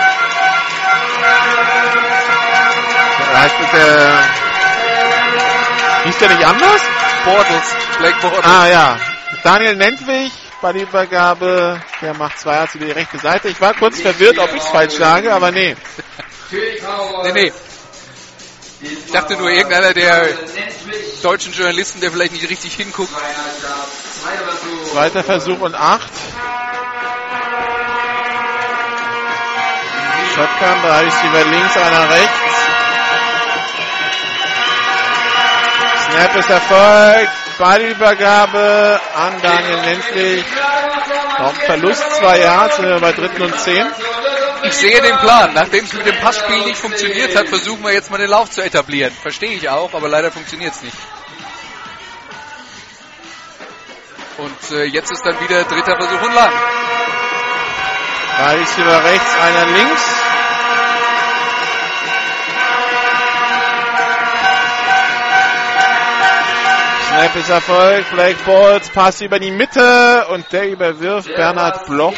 Heißt 3.40 3.60
mit 3.60 3.74
der. 3.74 4.24
Hieß 6.06 6.18
der 6.20 6.30
nicht 6.30 6.46
anders? 6.46 6.82
Bortles, 7.26 7.76
Blake 7.98 8.18
Bortles. 8.22 8.46
Ah 8.46 8.68
ja. 8.68 8.98
Daniel 9.44 9.76
Nentwig 9.76 10.32
bei 10.66 10.74
der 12.02 12.14
macht 12.16 12.40
zwei 12.40 12.56
Yards 12.56 12.74
über 12.74 12.86
die 12.86 12.92
rechte 12.92 13.20
Seite. 13.20 13.50
Ich 13.50 13.62
war 13.62 13.76
kurz 13.76 14.02
verwirrt, 14.02 14.40
ob 14.40 14.52
ich 14.56 14.64
es 14.64 14.68
falsch 14.68 14.96
sage, 14.96 15.32
aber 15.32 15.52
nee. 15.52 15.76
Nee, 16.50 17.32
nee. 17.34 17.54
Ich 18.82 19.12
dachte 19.12 19.36
nur, 19.36 19.52
irgendeiner 19.52 19.94
der 19.94 20.28
deutschen 21.22 21.54
Journalisten, 21.54 22.02
der 22.02 22.12
vielleicht 22.12 22.34
nicht 22.34 22.50
richtig 22.50 22.74
hinguckt. 22.74 23.14
Zweiter 24.92 25.24
Versuch 25.24 25.60
und 25.60 25.76
acht. 25.76 26.12
Shotgun, 30.34 30.82
drei 30.82 31.04
Receiver 31.04 31.46
links, 31.46 31.78
einer 31.78 32.10
rechts. 32.10 32.40
Snap 36.10 36.36
ist 36.38 36.50
erfolgt. 36.50 37.45
Ballübergabe 37.58 39.00
an 39.16 39.42
Daniel. 39.42 40.44
Noch 41.40 41.50
ein 41.50 41.66
Verlust, 41.66 42.04
zwei 42.16 42.40
Yards, 42.40 42.78
sind 42.78 42.86
wir 42.86 43.00
bei 43.00 43.12
dritten 43.12 43.42
und 43.42 43.60
zehn. 43.60 43.86
Ich 44.64 44.74
sehe 44.74 45.02
den 45.02 45.18
Plan. 45.18 45.54
Nachdem 45.54 45.86
es 45.86 45.94
mit 45.94 46.06
dem 46.06 46.16
Passspiel 46.20 46.64
nicht 46.64 46.78
funktioniert 46.78 47.36
hat, 47.36 47.48
versuchen 47.48 47.84
wir 47.84 47.92
jetzt 47.92 48.10
mal 48.10 48.18
den 48.18 48.30
Lauf 48.30 48.50
zu 48.50 48.62
etablieren. 48.62 49.14
Verstehe 49.22 49.54
ich 49.54 49.70
auch, 49.70 49.94
aber 49.94 50.08
leider 50.08 50.32
funktioniert 50.32 50.74
es 50.74 50.82
nicht. 50.82 50.98
Und 54.38 54.72
äh, 54.72 54.84
jetzt 54.86 55.12
ist 55.12 55.26
dann 55.26 55.40
wieder 55.40 55.64
dritter 55.64 55.96
Versuch 55.98 56.22
und 56.22 56.36
lang. 56.36 56.52
Drei 58.38 58.56
Receiver 58.56 59.04
rechts, 59.06 59.38
einer 59.40 59.66
links. 59.66 60.35
Erfolgt, 67.16 68.12
Blake 68.12 68.38
Balls, 68.46 68.90
Pass 68.90 69.22
über 69.22 69.40
die 69.40 69.52
Mitte 69.52 70.26
und 70.32 70.52
der 70.52 70.70
überwirft 70.70 71.34
Bernhard 71.34 71.86
Bloch. 71.86 72.14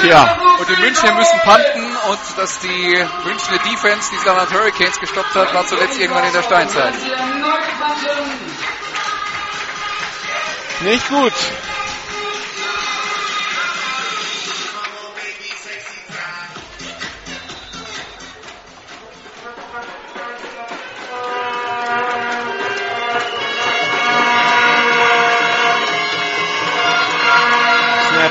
Tja, 0.00 0.38
Und 0.58 0.68
die 0.68 0.82
Münchner 0.82 1.14
müssen 1.14 1.38
panten 1.40 1.96
und 2.08 2.18
dass 2.38 2.60
die 2.60 3.06
Münchner 3.24 3.58
Defense 3.58 4.10
die 4.10 4.24
Saarland 4.24 4.50
Hurricanes 4.52 4.98
gestoppt 4.98 5.34
hat, 5.34 5.54
war 5.54 5.66
zuletzt 5.66 6.00
irgendwann 6.00 6.24
in 6.24 6.32
der 6.32 6.42
Steinzeit. 6.42 6.94
nicht 10.80 11.08
gut. 11.08 11.32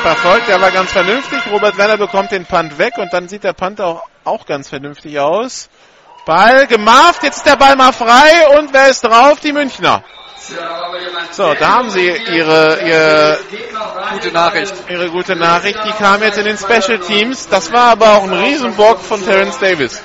Snap 0.01 0.05
erfolgt, 0.05 0.47
der 0.47 0.59
war 0.61 0.71
ganz 0.71 0.91
vernünftig. 0.91 1.39
Robert 1.51 1.77
Werner 1.77 1.97
bekommt 1.97 2.31
den 2.31 2.45
Punt 2.45 2.77
weg 2.77 2.97
und 2.97 3.13
dann 3.13 3.27
sieht 3.27 3.43
der 3.43 3.53
Punt 3.53 3.79
auch, 3.81 4.03
auch 4.23 4.45
ganz 4.45 4.69
vernünftig 4.69 5.19
aus. 5.19 5.69
Ball 6.25 6.67
gemacht, 6.67 7.23
jetzt 7.23 7.37
ist 7.37 7.45
der 7.45 7.55
Ball 7.55 7.75
mal 7.75 7.91
frei 7.91 8.57
und 8.57 8.73
wer 8.73 8.89
ist 8.89 9.03
drauf? 9.03 9.39
Die 9.41 9.53
Münchner. 9.53 10.03
So, 11.31 11.53
da 11.53 11.67
haben 11.67 11.89
sie 11.89 12.07
ihre, 12.07 12.79
ihr 12.81 13.39
gute 14.11 14.31
Nachricht. 14.31 14.73
Ihre 14.89 15.09
gute 15.09 15.35
Nachricht, 15.35 15.79
die 15.85 15.91
kam 15.91 16.21
jetzt 16.23 16.37
in 16.37 16.45
den 16.45 16.57
Special 16.57 16.99
Teams. 16.99 17.47
Das 17.47 17.71
war 17.71 17.91
aber 17.91 18.17
auch 18.17 18.23
ein 18.23 18.33
Riesenbock 18.33 19.01
von 19.01 19.23
Terence 19.23 19.59
Davis. 19.59 20.01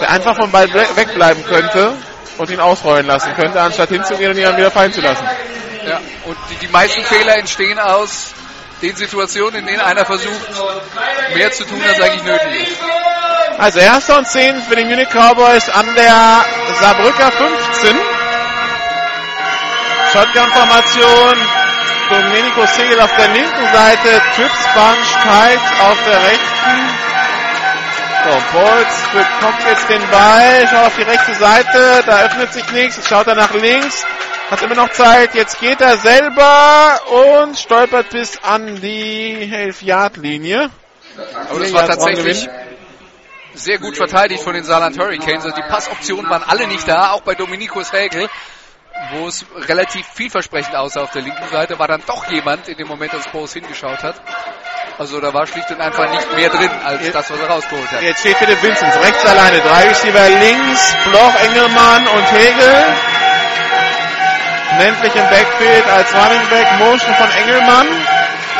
Der 0.00 0.10
einfach 0.10 0.36
vom 0.36 0.50
Ball 0.50 0.72
wegbleiben 0.72 1.44
könnte 1.44 1.94
und 2.36 2.50
ihn 2.50 2.60
ausrollen 2.60 3.06
lassen 3.06 3.32
könnte, 3.34 3.60
anstatt 3.60 3.88
hinzugehen 3.88 4.32
und 4.32 4.38
ihn 4.38 4.44
dann 4.44 4.56
wieder 4.56 4.70
fallen 4.70 4.92
zu 4.92 5.00
lassen. 5.00 5.24
Ja, 5.86 6.00
und 6.26 6.36
die, 6.50 6.66
die 6.66 6.68
meisten 6.68 7.02
Fehler 7.04 7.38
entstehen 7.38 7.78
aus 7.78 8.34
den 8.82 8.96
Situationen, 8.96 9.60
in 9.60 9.66
denen 9.66 9.80
einer 9.80 10.04
versucht, 10.04 10.48
mehr 11.34 11.50
zu 11.52 11.64
tun, 11.64 11.82
als 11.86 12.00
eigentlich 12.00 12.22
nötig 12.22 12.68
ist. 12.68 12.82
Also 13.58 13.80
erster 13.80 14.18
und 14.18 14.28
zehn 14.28 14.62
für 14.62 14.76
die 14.76 14.84
Munich 14.84 15.08
Cowboys 15.08 15.68
an 15.68 15.92
der 15.96 16.44
Saarbrücker 16.80 17.32
15. 17.32 17.96
Shotgun-Formation. 20.12 21.36
Domenico 22.08 22.64
Segel 22.66 23.00
auf 23.00 23.14
der 23.16 23.28
linken 23.28 23.72
Seite. 23.72 24.22
Trips 24.36 24.64
Bunch 24.74 25.12
Tight 25.22 25.60
auf 25.82 25.98
der 26.06 26.22
rechten. 26.22 27.08
So, 28.24 28.58
Bolz 28.58 28.94
bekommt 29.12 29.62
jetzt 29.68 29.88
den 29.88 30.10
Ball. 30.10 30.68
Schaut 30.70 30.86
auf 30.86 30.96
die 30.96 31.02
rechte 31.02 31.34
Seite. 31.34 32.02
Da 32.06 32.20
öffnet 32.20 32.52
sich 32.52 32.70
nichts. 32.72 33.08
Schaut 33.08 33.26
er 33.26 33.34
nach 33.34 33.52
links. 33.52 34.06
Hat 34.50 34.62
immer 34.62 34.74
noch 34.74 34.90
Zeit. 34.92 35.34
Jetzt 35.34 35.60
geht 35.60 35.80
er 35.80 35.96
selber 35.98 37.00
und 37.42 37.58
stolpert 37.58 38.10
bis 38.10 38.38
an 38.42 38.80
die 38.80 39.50
11-Yard-Linie. 39.52 40.70
Aber 41.50 41.60
das 41.60 41.72
war 41.72 41.86
tatsächlich 41.86 42.48
sehr 43.54 43.78
gut 43.78 43.96
verteidigt 43.96 44.42
von 44.42 44.54
den 44.54 44.64
Saarland 44.64 44.98
Hurricanes. 44.98 45.44
Also 45.44 45.56
die 45.56 45.68
Passoptionen 45.68 46.30
waren 46.30 46.44
alle 46.44 46.66
nicht 46.66 46.86
da, 46.88 47.10
auch 47.10 47.20
bei 47.22 47.34
Dominikos 47.34 47.92
Regel, 47.92 48.28
wo 49.12 49.26
es 49.26 49.44
relativ 49.56 50.06
vielversprechend 50.14 50.74
aussah 50.76 51.02
auf 51.02 51.10
der 51.10 51.22
linken 51.22 51.48
Seite, 51.50 51.78
war 51.78 51.88
dann 51.88 52.02
doch 52.06 52.26
jemand 52.30 52.68
in 52.68 52.76
dem 52.78 52.88
Moment, 52.88 53.12
als 53.14 53.26
Bose 53.28 53.58
hingeschaut 53.58 54.02
hat. 54.02 54.14
Also 54.96 55.20
da 55.20 55.32
war 55.34 55.46
schlicht 55.46 55.70
und 55.70 55.80
einfach 55.80 56.10
nicht 56.10 56.34
mehr 56.34 56.48
drin, 56.48 56.70
als 56.84 57.02
Jetzt- 57.02 57.14
das, 57.14 57.30
was 57.30 57.38
er 57.38 57.48
rausgeholt 57.48 57.90
hat. 57.92 58.02
Jetzt 58.02 58.20
steht 58.20 58.36
Philipp 58.36 58.62
Vinzenz 58.62 58.96
rechts 58.96 59.24
alleine. 59.26 59.60
Drei 59.60 59.88
Receiver 59.88 60.28
links. 60.30 60.94
Bloch, 61.04 61.34
Engelmann 61.44 62.06
und 62.08 62.32
Hegel. 62.32 62.84
Ländlich 64.76 65.14
im 65.14 65.28
Backfield 65.30 65.86
als 65.86 66.14
Running 66.14 66.48
Back. 66.50 66.66
Motion 66.78 67.14
von 67.14 67.30
Engelmann. 67.30 67.86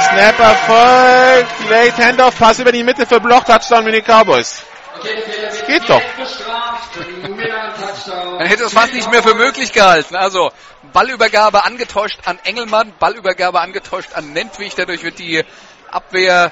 Snap 0.01 0.39
erfolgt. 0.39 1.71
Late 1.71 2.05
Handoff. 2.05 2.39
Pass 2.39 2.59
über 2.59 2.73
die 2.73 2.83
Mitte 2.83 3.07
für 3.07 3.21
Bloch. 3.21 3.45
Touchdown 3.45 3.85
für 3.85 3.93
die 3.93 4.03
Cowboys. 4.03 4.65
Geht 5.67 5.89
doch. 5.89 6.03
Man 8.39 8.47
hätte 8.47 8.65
es 8.65 8.73
fast 8.73 8.95
nicht 8.95 9.11
mehr 9.11 9.23
für 9.23 9.35
möglich 9.35 9.73
gehalten. 9.73 10.17
Also 10.17 10.51
Ballübergabe 10.93 11.65
angetäuscht 11.65 12.21
an 12.25 12.39
Engelmann, 12.45 12.93
Ballübergabe 12.99 13.61
angetäuscht 13.61 14.15
an 14.15 14.33
Nentwig. 14.33 14.75
Dadurch 14.75 15.03
wird 15.03 15.19
die 15.19 15.45
Abwehr 15.91 16.51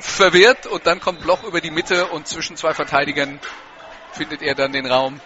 verwirrt 0.00 0.66
und 0.66 0.86
dann 0.86 1.00
kommt 1.00 1.20
Bloch 1.20 1.44
über 1.44 1.60
die 1.60 1.70
Mitte 1.70 2.06
und 2.06 2.26
zwischen 2.26 2.56
zwei 2.56 2.74
Verteidigern 2.74 3.40
findet 4.12 4.42
er 4.42 4.54
dann 4.54 4.72
den 4.72 4.86
Raum, 4.86 5.20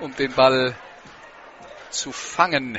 um 0.00 0.14
den 0.16 0.32
Ball 0.32 0.74
zu 1.90 2.12
fangen. 2.12 2.78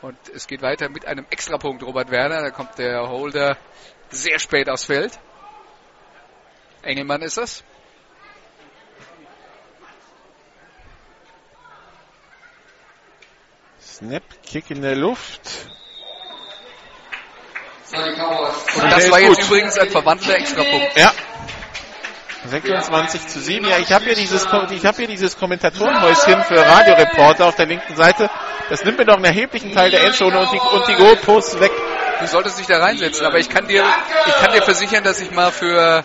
Und 0.00 0.16
es 0.34 0.46
geht 0.46 0.62
weiter 0.62 0.88
mit 0.88 1.06
einem 1.06 1.26
Extrapunkt, 1.30 1.82
Robert 1.82 2.10
Werner. 2.10 2.42
Da 2.42 2.50
kommt 2.50 2.78
der 2.78 3.08
Holder 3.08 3.56
sehr 4.10 4.38
spät 4.38 4.68
aufs 4.68 4.84
Feld. 4.84 5.18
Engelmann 6.82 7.22
ist 7.22 7.38
es. 7.38 7.64
Snap, 13.80 14.22
Kick 14.42 14.70
in 14.70 14.82
der 14.82 14.96
Luft. 14.96 15.48
Und 17.94 18.90
das 18.90 19.10
war 19.10 19.20
jetzt 19.20 19.36
gut. 19.36 19.46
übrigens 19.46 19.78
ein 19.78 19.90
verwandter 19.90 20.34
Extrapunkt. 20.34 20.96
Ja. 20.96 21.12
26 22.44 23.26
zu 23.28 23.40
7. 23.40 23.66
Ja, 23.66 23.78
ich 23.78 23.92
habe 23.92 24.04
hier 24.04 24.14
dieses, 24.14 24.46
ich 24.70 24.86
habe 24.86 24.96
hier 24.96 25.06
dieses 25.06 25.36
Kommentatorenhäuschen 25.36 26.42
für 26.44 26.58
Radioreporter 26.58 27.46
auf 27.46 27.54
der 27.54 27.66
linken 27.66 27.94
Seite. 27.94 28.28
Das 28.68 28.84
nimmt 28.84 28.98
mir 28.98 29.04
doch 29.04 29.16
einen 29.16 29.24
erheblichen 29.24 29.72
Teil 29.72 29.90
der 29.90 30.04
Endzone 30.04 30.38
und 30.40 30.52
die, 30.52 30.58
und 30.58 30.88
die 30.88 30.94
Goalposts 30.94 31.60
weg. 31.60 31.72
Du 32.20 32.26
solltest 32.26 32.58
dich 32.58 32.66
da 32.66 32.78
reinsetzen, 32.78 33.26
aber 33.26 33.38
ich 33.38 33.48
kann 33.48 33.68
dir, 33.68 33.84
ich 34.26 34.34
kann 34.34 34.52
dir 34.52 34.62
versichern, 34.62 35.04
dass 35.04 35.20
ich 35.20 35.30
mal 35.30 35.52
für, 35.52 36.04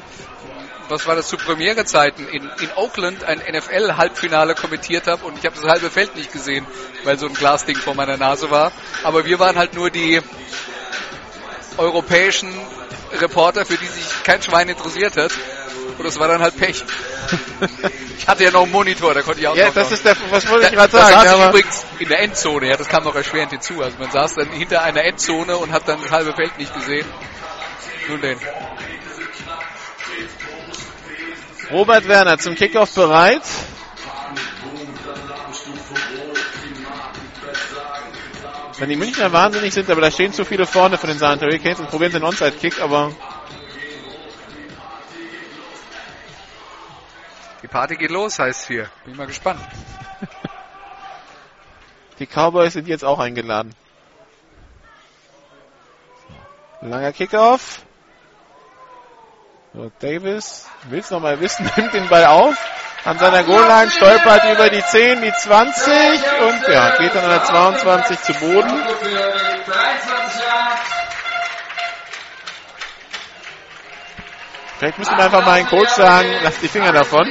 was 0.90 1.08
war 1.08 1.16
das, 1.16 1.28
zu 1.28 1.38
Premierezeiten 1.38 2.28
in, 2.28 2.44
in 2.44 2.70
Oakland 2.76 3.24
ein 3.24 3.40
NFL-Halbfinale 3.40 4.56
kommentiert 4.56 5.08
habe 5.08 5.26
und 5.26 5.38
ich 5.38 5.46
habe 5.46 5.56
das 5.56 5.66
halbe 5.66 5.90
Feld 5.90 6.16
nicht 6.16 6.32
gesehen, 6.32 6.66
weil 7.04 7.18
so 7.18 7.28
ein 7.28 7.34
Glasding 7.34 7.76
vor 7.76 7.96
meiner 7.96 8.18
Nase 8.18 8.52
war. 8.52 8.72
Aber 9.04 9.26
wir 9.26 9.40
waren 9.40 9.58
halt 9.58 9.74
nur 9.76 9.90
die 9.90 10.22
europäischen 11.78 12.50
Reporter, 13.14 13.66
für 13.66 13.78
die 13.78 13.86
sich 13.86 14.24
kein 14.24 14.42
Schwein 14.42 14.70
interessiert 14.70 15.18
hat. 15.18 15.32
Und 15.98 16.06
das 16.06 16.20
war 16.20 16.28
dann 16.28 16.42
halt 16.42 16.56
Pech. 16.58 16.84
Ich 18.18 18.28
hatte 18.28 18.44
ja 18.44 18.52
noch 18.52 18.64
einen 18.64 18.72
Monitor, 18.72 19.14
da 19.14 19.22
konnte 19.22 19.40
ich 19.40 19.48
auch 19.48 19.56
Ja, 19.56 19.68
noch 19.68 19.74
das 19.74 19.88
noch- 19.88 19.94
ist 19.94 20.06
der, 20.06 20.16
was 20.30 20.48
wollte 20.50 20.64
da, 20.66 20.68
ich 20.70 20.76
gerade 20.76 20.92
da 20.92 20.98
sagen? 21.00 21.14
saß 21.14 21.26
Ja, 21.26 21.36
ich 21.44 21.50
übrigens 21.50 21.86
in 22.00 22.10
der 22.10 22.20
Endzone, 22.22 22.68
ja, 22.70 22.78
das 22.78 22.88
kam 22.90 23.04
noch 23.04 23.16
erschwerend 23.16 23.52
hinzu. 23.52 23.82
Also 23.82 23.98
man 23.98 24.12
saß 24.12 24.36
dann 24.36 24.50
hinter 24.52 24.84
einer 24.84 25.04
Endzone 25.04 25.58
und 25.58 25.72
hat 25.72 25.88
dann 25.88 26.02
das 26.02 26.12
halbe 26.12 26.34
Feld 26.34 26.58
nicht 26.58 26.74
gesehen. 26.74 27.08
Nun 28.10 28.22
denn. 28.22 28.38
Robert 31.72 32.08
Werner 32.08 32.38
zum 32.38 32.56
Kickoff 32.56 32.94
bereit. 32.94 33.42
Wenn 38.80 38.90
die 38.90 38.96
Münchner 38.96 39.32
wahnsinnig 39.34 39.74
sind, 39.74 39.90
aber 39.90 40.02
da 40.02 40.12
stehen 40.12 40.34
zu 40.34 40.46
viele 40.46 40.68
vorne 40.68 40.98
von 40.98 41.10
den 41.10 41.18
Saarland 41.18 41.42
Hurricanes 41.42 41.80
und 41.80 41.90
probieren 41.90 42.12
den 42.12 42.24
Onside-Kick, 42.24 42.80
aber 42.80 43.12
Die 47.68 47.74
Party 47.74 47.98
geht 47.98 48.12
los, 48.12 48.40
heißt 48.40 48.68
hier. 48.68 48.90
Bin 49.04 49.18
mal 49.18 49.28
gespannt. 49.28 49.60
die 52.18 52.26
Cowboys 52.26 52.72
sind 52.72 52.88
jetzt 52.88 53.04
auch 53.04 53.20
eingeladen. 53.20 53.76
Langer 56.80 57.12
Kickoff. 57.12 57.82
So, 59.74 59.92
Davis 60.00 60.70
will's 60.84 61.12
noch 61.12 61.20
mal 61.20 61.42
wissen, 61.42 61.70
nimmt 61.76 61.94
den 61.94 62.08
Ball 62.08 62.28
auf. 62.28 62.56
An 63.04 63.20
seiner 63.20 63.44
Goal-Line 63.44 63.92
stolpert 63.92 64.46
über 64.46 64.70
die 64.70 64.82
10, 64.82 65.22
die 65.22 65.34
20 65.34 65.94
und 66.40 66.68
ja, 66.70 66.96
geht 66.96 67.14
dann 67.14 67.26
an 67.26 67.32
der 67.32 67.44
22 67.44 68.22
zu 68.22 68.34
Boden. 68.36 68.82
Vielleicht 74.78 74.98
müsste 74.98 75.16
man 75.16 75.26
einfach 75.26 75.46
mal 75.46 75.54
einen 75.54 75.68
Coach 75.68 75.90
sagen, 75.90 76.28
lass 76.44 76.60
die 76.60 76.68
Finger 76.68 76.92
davon. 76.92 77.28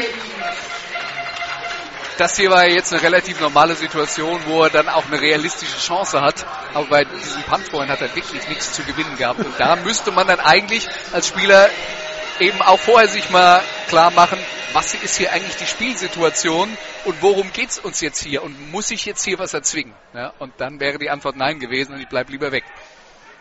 Das 2.19 2.37
hier 2.37 2.51
war 2.51 2.67
jetzt 2.67 2.93
eine 2.93 3.03
relativ 3.03 3.41
normale 3.41 3.75
Situation, 3.75 4.41
wo 4.47 4.63
er 4.63 4.71
dann 4.71 4.89
auch 4.89 5.05
eine 5.07 5.21
realistische 5.21 5.79
Chance 5.79 6.21
hat. 6.23 6.47
Aber 6.73 6.87
bei 6.87 7.05
diesem 7.05 7.43
Punt 7.43 7.89
hat 7.91 8.01
er 8.01 8.15
wirklich 8.17 8.49
nichts 8.49 8.73
zu 8.73 8.83
gewinnen 8.85 9.17
gehabt. 9.19 9.41
Und 9.41 9.55
da 9.59 9.77
müsste 9.77 10.13
man 10.13 10.27
dann 10.27 10.41
eigentlich 10.41 10.89
als 11.13 11.29
Spieler 11.29 11.69
eben 12.41 12.63
auch 12.63 12.81
vorher 12.81 13.09
sich 13.09 13.31
mal 13.31 13.63
klar 13.89 14.11
machen, 14.11 14.39
was 14.73 14.95
ist 14.95 15.17
hier 15.17 15.33
eigentlich 15.33 15.57
die 15.57 15.67
Spielsituation 15.67 16.69
und 17.05 17.23
worum 17.23 17.53
geht's 17.53 17.79
uns 17.79 18.01
jetzt 18.01 18.23
hier 18.23 18.43
und 18.43 18.73
muss 18.73 18.91
ich 18.91 19.07
jetzt 19.07 19.25
hier 19.25 19.39
was 19.39 19.55
erzwingen? 19.55 19.95
Ja, 20.13 20.33
und 20.39 20.53
dann 20.59 20.81
wäre 20.81 20.99
die 20.99 21.11
Antwort 21.11 21.37
nein 21.37 21.61
gewesen 21.61 21.95
und 21.95 22.01
ich 22.01 22.09
bleib 22.09 22.29
lieber 22.29 22.53
weg. 22.53 22.65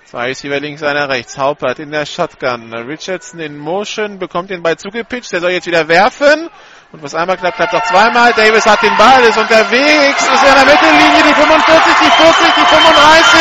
Zwei 0.05 0.27
Receiver 0.27 0.59
links, 0.59 0.83
einer 0.83 1.09
rechts. 1.09 1.35
Haupert 1.35 1.79
in 1.79 1.89
der 1.89 2.05
Shotgun. 2.05 2.71
Richardson 2.73 3.39
in 3.39 3.57
Motion, 3.57 4.19
bekommt 4.19 4.51
den 4.51 4.61
Ball 4.61 4.77
zugepitcht. 4.77 5.31
Der 5.31 5.41
soll 5.41 5.49
jetzt 5.49 5.65
wieder 5.65 5.87
werfen. 5.87 6.47
Und 6.91 7.01
was 7.01 7.15
einmal 7.15 7.37
klappt, 7.37 7.57
klappt 7.57 7.73
auch 7.73 7.83
zweimal. 7.83 8.31
Davis 8.33 8.65
hat 8.67 8.83
den 8.83 8.95
Ball, 8.97 9.23
ist 9.23 9.37
unterwegs, 9.37 10.21
ist 10.21 10.43
in 10.45 10.53
der 10.53 10.65
Mittellinie, 10.65 11.23
die 11.25 11.33
45, 11.33 11.93
die 11.99 12.11
40, 12.21 12.53
die 12.53 12.65
35, 12.69 13.39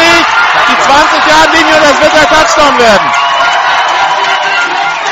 die 0.67 0.79
20 0.83 1.27
Yard 1.29 1.53
Linie 1.53 1.75
und 1.77 1.85
das 1.85 2.01
wird 2.01 2.15
der 2.17 2.29
Touchdown 2.33 2.79
werden. 2.79 3.11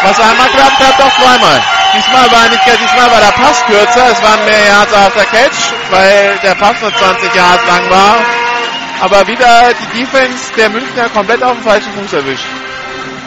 Was 0.03 0.21
einmal 0.21 0.49
klappt, 0.49 0.77
klappt 0.77 1.03
auch 1.03 1.15
zweimal. 1.21 1.63
Diesmal 1.95 2.33
war 2.33 2.49
nicht, 2.49 2.65
diesmal 2.67 3.11
war 3.13 3.21
der 3.21 3.37
Pass 3.37 3.63
kürzer, 3.67 4.11
es 4.11 4.23
waren 4.23 4.45
mehr 4.47 4.67
Yards 4.67 4.95
auf 4.95 5.13
der 5.13 5.27
Catch, 5.27 5.71
weil 5.91 6.39
der 6.43 6.55
Pass 6.55 6.81
nur 6.81 6.97
20 6.97 7.35
Yards 7.35 7.67
lang 7.67 7.91
war. 7.91 8.42
Aber 9.03 9.27
wieder 9.27 9.75
die 9.75 9.99
Defense 9.99 10.53
der 10.57 10.71
Münchner 10.71 11.09
komplett 11.09 11.43
auf 11.43 11.55
dem 11.55 11.63
falschen 11.65 11.93
Fuß 11.93 12.13
erwischt. 12.13 12.47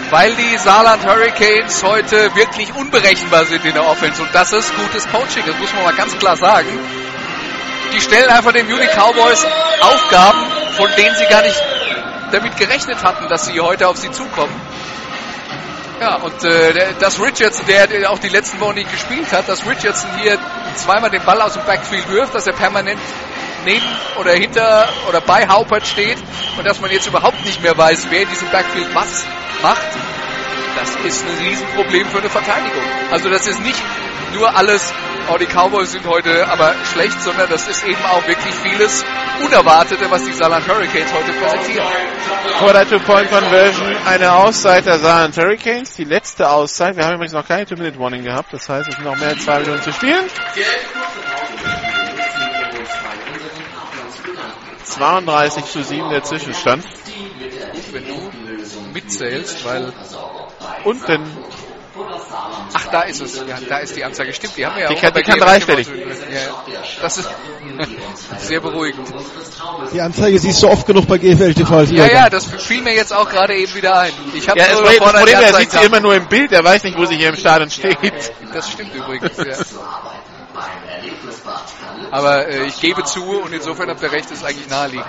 Weil 0.09 0.33
die 0.35 0.57
Saarland 0.57 1.05
Hurricanes 1.05 1.83
heute 1.83 2.33
wirklich 2.33 2.73
unberechenbar 2.73 3.43
sind 3.43 3.65
in 3.65 3.73
der 3.73 3.85
Offense 3.85 4.21
und 4.21 4.33
das 4.33 4.53
ist 4.53 4.73
gutes 4.73 5.05
Coaching, 5.09 5.43
das 5.45 5.57
muss 5.59 5.73
man 5.73 5.83
mal 5.83 5.93
ganz 5.93 6.17
klar 6.17 6.37
sagen. 6.37 6.69
Die 7.93 7.99
stellen 7.99 8.29
einfach 8.29 8.53
den 8.53 8.67
Munich 8.67 8.89
Cowboys 8.95 9.45
Aufgaben, 9.81 10.45
von 10.77 10.87
denen 10.95 11.13
sie 11.17 11.25
gar 11.25 11.41
nicht 11.41 11.61
damit 12.31 12.55
gerechnet 12.55 13.03
hatten, 13.03 13.27
dass 13.27 13.45
sie 13.45 13.59
heute 13.59 13.89
auf 13.89 13.97
sie 13.97 14.11
zukommen. 14.11 14.55
Ja, 15.99 16.15
und 16.17 16.43
äh, 16.43 16.93
dass 16.99 17.21
Richardson, 17.21 17.65
der 17.67 18.11
auch 18.11 18.19
die 18.19 18.29
letzten 18.29 18.59
Wochen 18.59 18.75
nicht 18.75 18.91
gespielt 18.91 19.31
hat, 19.31 19.47
dass 19.47 19.65
Richardson 19.65 20.09
hier 20.21 20.37
zweimal 20.75 21.09
den 21.09 21.23
Ball 21.23 21.41
aus 21.41 21.53
dem 21.53 21.63
Backfield 21.63 22.09
wirft, 22.09 22.35
dass 22.35 22.45
er 22.47 22.53
permanent 22.53 22.99
neben 23.65 23.85
oder 24.19 24.33
hinter 24.33 24.87
oder 25.07 25.21
bei 25.21 25.47
Haupert 25.47 25.87
steht 25.87 26.17
und 26.57 26.65
dass 26.67 26.81
man 26.81 26.91
jetzt 26.91 27.07
überhaupt 27.07 27.43
nicht 27.45 27.63
mehr 27.63 27.77
weiß, 27.77 28.07
wer 28.09 28.21
in 28.23 28.29
diesem 28.29 28.49
Backfield 28.51 28.93
was 28.93 29.25
macht, 29.61 29.81
das 30.75 30.95
ist 31.05 31.25
ein 31.25 31.37
Riesenproblem 31.45 32.07
für 32.09 32.19
eine 32.19 32.29
Verteidigung. 32.29 32.83
Also 33.11 33.29
das 33.29 33.47
ist 33.47 33.61
nicht 33.61 33.81
nur 34.33 34.53
alles, 34.55 34.93
oh 35.31 35.37
die 35.37 35.45
Cowboys 35.45 35.91
sind 35.91 36.05
heute 36.05 36.47
aber 36.47 36.73
schlecht, 36.93 37.21
sondern 37.21 37.49
das 37.49 37.67
ist 37.67 37.85
eben 37.85 38.03
auch 38.05 38.27
wirklich 38.27 38.53
vieles 38.55 39.05
Unerwartete, 39.43 40.09
was 40.09 40.23
die 40.23 40.33
Saarland 40.33 40.67
Hurricanes 40.67 41.13
heute 41.13 41.31
präsentieren. 41.33 41.87
Vor 42.59 42.73
der 42.73 42.87
Two-Point-Conversion 42.87 43.97
eine 44.05 44.33
Auszeit 44.33 44.85
der 44.85 44.99
Saarland 44.99 45.37
Hurricanes, 45.37 45.95
die 45.95 46.03
letzte 46.03 46.49
Auszeit. 46.49 46.95
Wir 46.95 47.05
haben 47.05 47.15
übrigens 47.15 47.33
noch 47.33 47.47
keine 47.47 47.65
Two-Minute-Warning 47.65 48.23
gehabt, 48.23 48.53
das 48.53 48.67
heißt, 48.67 48.87
es 48.89 48.95
sind 48.95 49.05
noch 49.05 49.17
mehr 49.17 49.29
als 49.29 49.43
zwei 49.43 49.59
Minuten 49.59 49.81
zu 49.81 49.93
spielen. 49.93 50.25
32 54.83 55.65
zu 55.65 55.83
7 55.83 56.09
der 56.09 56.23
Zwischenstand. 56.23 56.85
Wenn 57.91 58.07
du 58.07 58.31
mitzählst, 58.93 59.65
weil 59.65 59.93
Unten 60.83 61.23
Ach, 62.73 62.87
da 62.91 63.01
ist 63.03 63.21
es. 63.21 63.37
Ja, 63.47 63.57
da 63.69 63.77
ist 63.77 63.95
die 63.95 64.03
Anzeige. 64.03 64.33
Stimmt, 64.33 64.57
die 64.57 64.65
haben 64.65 64.75
wir 64.75 64.83
ja 64.83 64.89
Die 64.89 64.97
auch 64.97 65.01
kann- 65.01 65.13
die 65.13 65.21
kann 65.21 65.39
dreistellig. 65.39 65.87
Ja, 65.87 65.93
das 67.01 67.17
ist 67.19 67.29
sehr 68.39 68.59
beruhigend. 68.59 69.07
Die 69.93 70.01
Anzeige 70.01 70.37
siehst 70.39 70.61
du 70.61 70.67
oft 70.67 70.85
genug 70.85 71.07
bei 71.07 71.17
GFL 71.17 71.53
TV. 71.53 71.77
als 71.77 71.91
Ja, 71.91 72.05
ja, 72.07 72.29
das 72.29 72.45
fiel 72.45 72.81
mir 72.81 72.93
jetzt 72.93 73.13
auch 73.13 73.29
gerade 73.29 73.55
eben 73.55 73.73
wieder 73.75 73.97
ein. 73.97 74.11
Ich 74.33 74.49
habe 74.49 74.59
Ja, 74.59 74.73
nur 74.73 74.83
das 74.83 74.97
Problem 74.97 75.39
er 75.39 75.53
sieht 75.53 75.71
sie 75.71 75.85
immer 75.85 76.01
nur 76.01 76.15
im 76.15 76.27
Bild, 76.27 76.51
er 76.51 76.63
weiß 76.65 76.83
nicht, 76.83 76.97
wo 76.97 77.05
sie 77.05 77.15
hier 77.15 77.29
im 77.29 77.37
Stadion 77.37 77.69
steht. 77.69 77.97
Das 78.53 78.69
stimmt 78.71 78.93
übrigens, 78.93 79.37
ja. 79.37 79.43
Aber 82.11 82.47
äh, 82.47 82.65
ich 82.65 82.79
gebe 82.79 83.03
zu 83.03 83.23
und 83.23 83.53
insofern 83.53 83.89
habt 83.89 84.01
ihr 84.01 84.11
recht, 84.11 84.31
ist 84.31 84.43
eigentlich 84.43 84.69
naheliegend. 84.69 85.05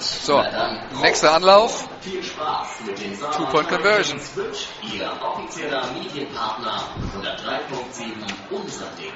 So, 0.00 0.44
nächster 1.02 1.34
Anlauf. 1.34 1.88
Two-Point 3.36 3.68
Conversion. 3.68 4.20
Ihr 4.92 5.12
offizieller 5.22 5.86
Medienpartner 5.92 6.84
103.7 7.14 8.12
Unser 8.50 8.86
Ding. 8.98 9.12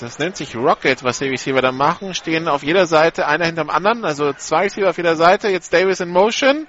Das 0.00 0.18
nennt 0.18 0.36
sich 0.36 0.56
Rocket, 0.56 1.04
was 1.04 1.18
die 1.18 1.28
Receiver 1.28 1.60
da 1.60 1.72
machen. 1.72 2.14
Stehen 2.14 2.48
auf 2.48 2.62
jeder 2.62 2.86
Seite 2.86 3.26
einer 3.26 3.44
hinterm 3.46 3.68
anderen, 3.70 4.04
also 4.04 4.32
zwei 4.32 4.62
Receiver 4.62 4.88
auf 4.90 4.96
jeder 4.96 5.16
Seite. 5.16 5.48
Jetzt 5.48 5.72
Davis 5.72 6.00
in 6.00 6.08
Motion. 6.08 6.66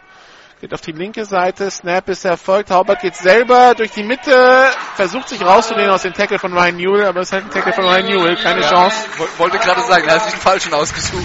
Geht 0.59 0.73
auf 0.73 0.81
die 0.81 0.91
linke 0.91 1.25
Seite. 1.25 1.71
Snap 1.71 2.07
ist 2.09 2.25
erfolgt. 2.25 2.69
Haubert 2.69 2.99
geht 3.01 3.15
selber 3.15 3.73
durch 3.73 3.91
die 3.91 4.03
Mitte. 4.03 4.65
Versucht 4.95 5.29
sich 5.29 5.41
rauszunehmen 5.43 5.89
aus 5.91 6.03
dem 6.03 6.13
Tackle 6.13 6.37
von 6.39 6.53
Ryan 6.53 6.75
Newell, 6.75 7.05
aber 7.05 7.21
es 7.21 7.29
ist 7.29 7.33
halt 7.33 7.45
ein 7.45 7.49
Tackle 7.51 7.73
von 7.73 7.85
Ryan 7.85 8.05
Newell. 8.05 8.35
Keine 8.35 8.61
Chance. 8.61 8.95
Woll- 9.17 9.29
Wollte 9.37 9.57
gerade 9.59 9.81
sagen, 9.81 10.05
da 10.07 10.15
hast 10.15 10.27
du 10.27 10.31
den 10.31 10.39
falschen 10.39 10.73
ausgesucht. 10.73 11.23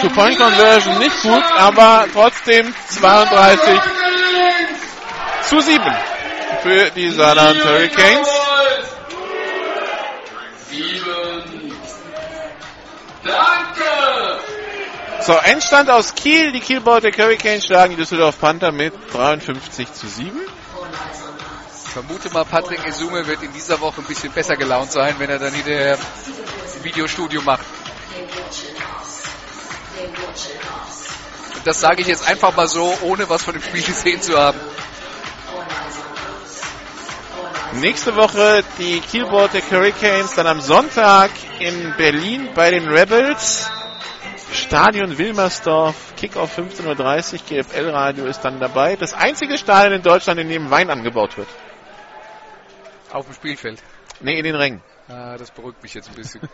Two-Point-Conversion 0.00 0.98
nicht 0.98 1.22
gut, 1.22 1.42
aber 1.56 2.06
trotzdem 2.12 2.74
32 2.88 3.80
zu 5.42 5.60
7 5.60 5.82
für 6.62 6.90
die 6.90 7.10
Saarland 7.10 7.64
Hurricanes. 7.64 8.28
Sieben. 10.68 11.72
Danke! 13.24 14.40
So, 15.22 15.32
Endstand 15.32 15.90
aus 15.90 16.14
Kiel. 16.14 16.52
Die 16.52 16.60
Kiel 16.60 16.80
Baltic 16.80 17.18
Hurricanes 17.18 17.66
schlagen 17.66 17.90
die 17.90 17.96
Düsseldorf 17.96 18.38
Panther 18.40 18.72
mit 18.72 18.94
53 19.12 19.92
zu 19.92 20.06
7. 20.06 20.40
Ich 21.84 21.92
vermute 21.92 22.30
mal, 22.30 22.44
Patrick 22.44 22.86
Esume 22.86 23.26
wird 23.26 23.42
in 23.42 23.52
dieser 23.52 23.80
Woche 23.80 24.02
ein 24.02 24.06
bisschen 24.06 24.30
besser 24.30 24.56
gelaunt 24.56 24.92
sein, 24.92 25.14
wenn 25.18 25.30
er 25.30 25.38
dann 25.38 25.52
hinterher 25.54 25.94
ein 25.94 26.84
Videostudio 26.84 27.40
macht. 27.42 27.64
Und 31.56 31.66
das 31.66 31.80
sage 31.80 32.02
ich 32.02 32.06
jetzt 32.06 32.28
einfach 32.28 32.54
mal 32.54 32.68
so, 32.68 32.96
ohne 33.02 33.28
was 33.28 33.42
von 33.42 33.54
dem 33.54 33.62
Spiel 33.62 33.82
gesehen 33.82 34.20
zu 34.20 34.38
haben. 34.38 34.60
Nächste 37.74 38.16
Woche 38.16 38.62
die 38.78 39.00
Kiel 39.00 39.26
Baltic 39.26 39.70
Hurricanes 39.70 40.34
dann 40.34 40.46
am 40.46 40.60
Sonntag 40.60 41.30
in 41.58 41.94
Berlin 41.96 42.48
bei 42.54 42.70
den 42.70 42.88
Rebels. 42.88 43.70
Stadion 44.52 45.18
Wilmersdorf, 45.18 46.14
Kickoff 46.16 46.56
15.30 46.58 47.34
Uhr, 47.34 47.40
GFL 47.48 47.90
Radio 47.90 48.24
ist 48.26 48.40
dann 48.40 48.60
dabei. 48.60 48.96
Das 48.96 49.12
einzige 49.12 49.58
Stadion 49.58 49.94
in 49.94 50.02
Deutschland, 50.02 50.40
in 50.40 50.48
dem 50.48 50.70
Wein 50.70 50.88
angebaut 50.90 51.36
wird. 51.36 51.48
Auf 53.12 53.26
dem 53.26 53.34
Spielfeld. 53.34 53.82
Nee, 54.20 54.38
in 54.38 54.44
den 54.44 54.54
Rängen. 54.54 54.80
Ah, 55.08 55.36
das 55.36 55.50
beruhigt 55.50 55.82
mich 55.82 55.92
jetzt 55.92 56.08
ein 56.08 56.14
bisschen. 56.14 56.40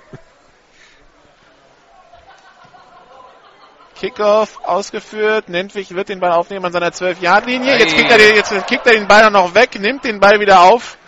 Kickoff 3.94 4.58
ausgeführt. 4.64 5.48
Nentwich 5.48 5.94
wird 5.94 6.08
den 6.08 6.18
Ball 6.18 6.32
aufnehmen 6.32 6.64
an 6.64 6.72
seiner 6.72 6.88
12-Yard-Linie. 6.90 7.78
Jetzt 7.78 7.94
Ei. 7.94 7.98
kickt, 7.98 8.10
er 8.10 8.18
den, 8.18 8.34
jetzt 8.34 8.66
kickt 8.66 8.86
er 8.86 8.94
den 8.94 9.06
Ball 9.06 9.30
noch 9.30 9.54
weg, 9.54 9.78
nimmt 9.78 10.04
den 10.04 10.18
Ball 10.18 10.40
wieder 10.40 10.62
auf 10.62 10.98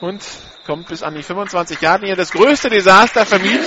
und 0.00 0.22
kommt 0.66 0.88
bis 0.88 1.02
an 1.02 1.14
die 1.14 1.22
25-Yard-Linie. 1.22 2.16
Das 2.16 2.30
größte 2.30 2.70
Desaster 2.70 3.26
vermieden. 3.26 3.66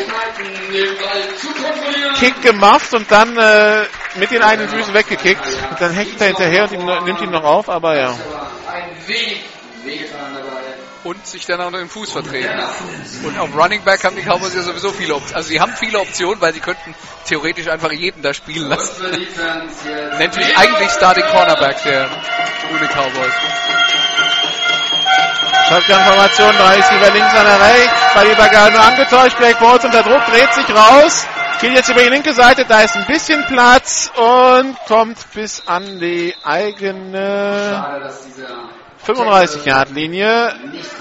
Kick 2.19 2.41
gemacht 2.41 2.93
und 2.93 3.11
dann 3.11 3.38
äh, 3.38 3.84
mit 4.15 4.32
den 4.32 4.41
eigenen 4.41 4.69
Füßen 4.69 4.93
weggekickt. 4.93 5.45
Und 5.69 5.82
dann 5.82 5.91
hechtet 5.91 6.21
er 6.21 6.28
hinterher 6.28 6.63
und 6.63 6.71
ihm, 6.71 6.86
nimmt 7.05 7.21
ihn 7.21 7.32
noch 7.32 7.43
auf, 7.43 7.69
aber 7.69 7.97
ja. 7.97 8.15
Und 11.03 11.25
sich 11.25 11.45
dann 11.45 11.61
auch 11.61 11.71
noch 11.71 11.80
den 11.80 11.88
Fuß 11.88 12.11
vertreten. 12.11 12.59
Und 13.23 13.38
auf 13.39 13.55
Running 13.55 13.82
Back 13.84 14.03
haben 14.03 14.15
die 14.15 14.23
Cowboys 14.23 14.53
ja 14.55 14.61
sowieso 14.61 14.91
viele 14.91 15.15
Optionen. 15.15 15.36
Also 15.36 15.49
sie 15.49 15.61
haben 15.61 15.71
viele 15.73 15.99
Optionen, 15.99 16.41
weil 16.41 16.53
sie 16.53 16.59
könnten 16.59 16.95
theoretisch 17.25 17.67
einfach 17.67 17.91
jeden 17.91 18.21
da 18.21 18.34
spielen 18.34 18.67
lassen. 18.67 19.05
Nennt 20.17 20.34
sich 20.34 20.57
eigentlich 20.57 20.89
Starting 20.91 21.25
Cornerback 21.25 21.82
der 21.84 22.09
Juni 22.71 22.88
Cowboys. 22.88 23.34
Shotgun-Formation, 25.70 26.55
drei 26.57 26.76
Receiver 26.76 27.11
links, 27.11 27.34
einer 27.34 27.59
rechts. 27.59 28.13
Ball 28.13 28.28
Übergabe 28.28 28.80
angetäuscht. 28.80 29.38
Blake 29.38 29.59
Bowles 29.59 29.84
unter 29.84 30.01
Druck, 30.01 30.26
dreht 30.26 30.53
sich 30.53 30.70
raus. 30.74 31.28
Geht 31.59 31.76
jetzt 31.76 31.89
über 31.89 32.01
die 32.03 32.09
linke 32.09 32.34
Seite, 32.34 32.65
da 32.65 32.82
ist 32.82 32.95
ein 32.95 33.05
bisschen 33.07 33.43
Platz 33.47 34.11
und 34.15 34.78
kommt 34.88 35.18
bis 35.34 35.63
an 35.65 35.99
die 35.99 36.34
eigene 36.43 37.72
Schade, 37.74 38.03
dass 38.03 38.24
dieser 38.26 38.70
35-Yard-Linie. 39.08 40.53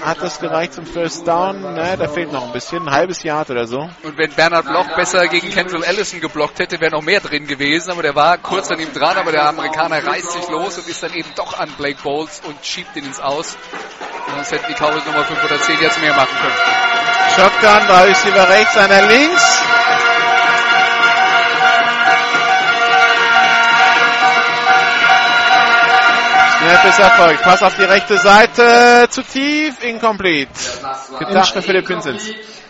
Hat 0.03 0.21
das 0.21 0.39
gereicht 0.39 0.73
zum 0.73 0.85
First 0.85 1.27
Down? 1.27 1.61
Ne, 1.73 1.97
da 1.99 2.07
fehlt 2.07 2.31
noch 2.31 2.45
ein 2.45 2.53
bisschen. 2.53 2.87
Ein 2.87 2.93
halbes 2.93 3.23
Yard 3.23 3.49
oder 3.49 3.67
so. 3.67 3.89
Und 4.03 4.17
wenn 4.17 4.31
Bernhard 4.31 4.65
Bloch 4.65 4.95
besser 4.95 5.27
gegen 5.27 5.49
Kendall 5.49 5.83
Allison 5.83 6.21
geblockt 6.21 6.59
hätte, 6.59 6.79
wäre 6.79 6.91
noch 6.91 7.01
mehr 7.01 7.19
drin 7.19 7.47
gewesen. 7.47 7.91
Aber 7.91 8.01
der 8.01 8.15
war 8.15 8.37
kurz 8.37 8.71
an 8.71 8.79
ihm 8.79 8.93
dran, 8.93 9.17
aber 9.17 9.31
der 9.31 9.47
Amerikaner 9.49 10.05
reißt 10.05 10.31
sich 10.31 10.47
los 10.49 10.77
und 10.77 10.87
ist 10.87 11.03
dann 11.03 11.13
eben 11.13 11.29
doch 11.35 11.59
an 11.59 11.69
Blake 11.77 12.01
Bowles 12.01 12.41
und 12.45 12.65
schiebt 12.65 12.95
ihn 12.95 13.05
ins 13.05 13.19
Aus. 13.19 13.57
Sonst 14.35 14.51
hätten 14.51 14.65
die 14.69 14.73
Cowboys 14.73 15.05
nochmal 15.05 15.25
5 15.25 15.43
oder 15.43 15.59
10 15.59 15.81
jetzt 15.81 15.99
mehr 15.99 16.13
machen 16.13 16.35
können. 16.41 16.55
Shotgun, 17.35 17.87
drei 17.87 18.05
Receiver 18.05 18.49
rechts, 18.49 18.77
einer 18.77 19.01
links. 19.07 19.66
Snap 26.67 26.85
ist 26.85 26.99
erfolgt. 26.99 27.43
Pass 27.43 27.63
auf 27.63 27.75
die 27.77 27.83
rechte 27.83 28.17
Seite. 28.17 29.07
Zu 29.09 29.23
tief. 29.23 29.81
Incomplete. 29.83 30.51
Gedacht 31.19 31.53
für 31.53 31.61
Philipp 31.61 31.87
Vincent. 31.87 32.21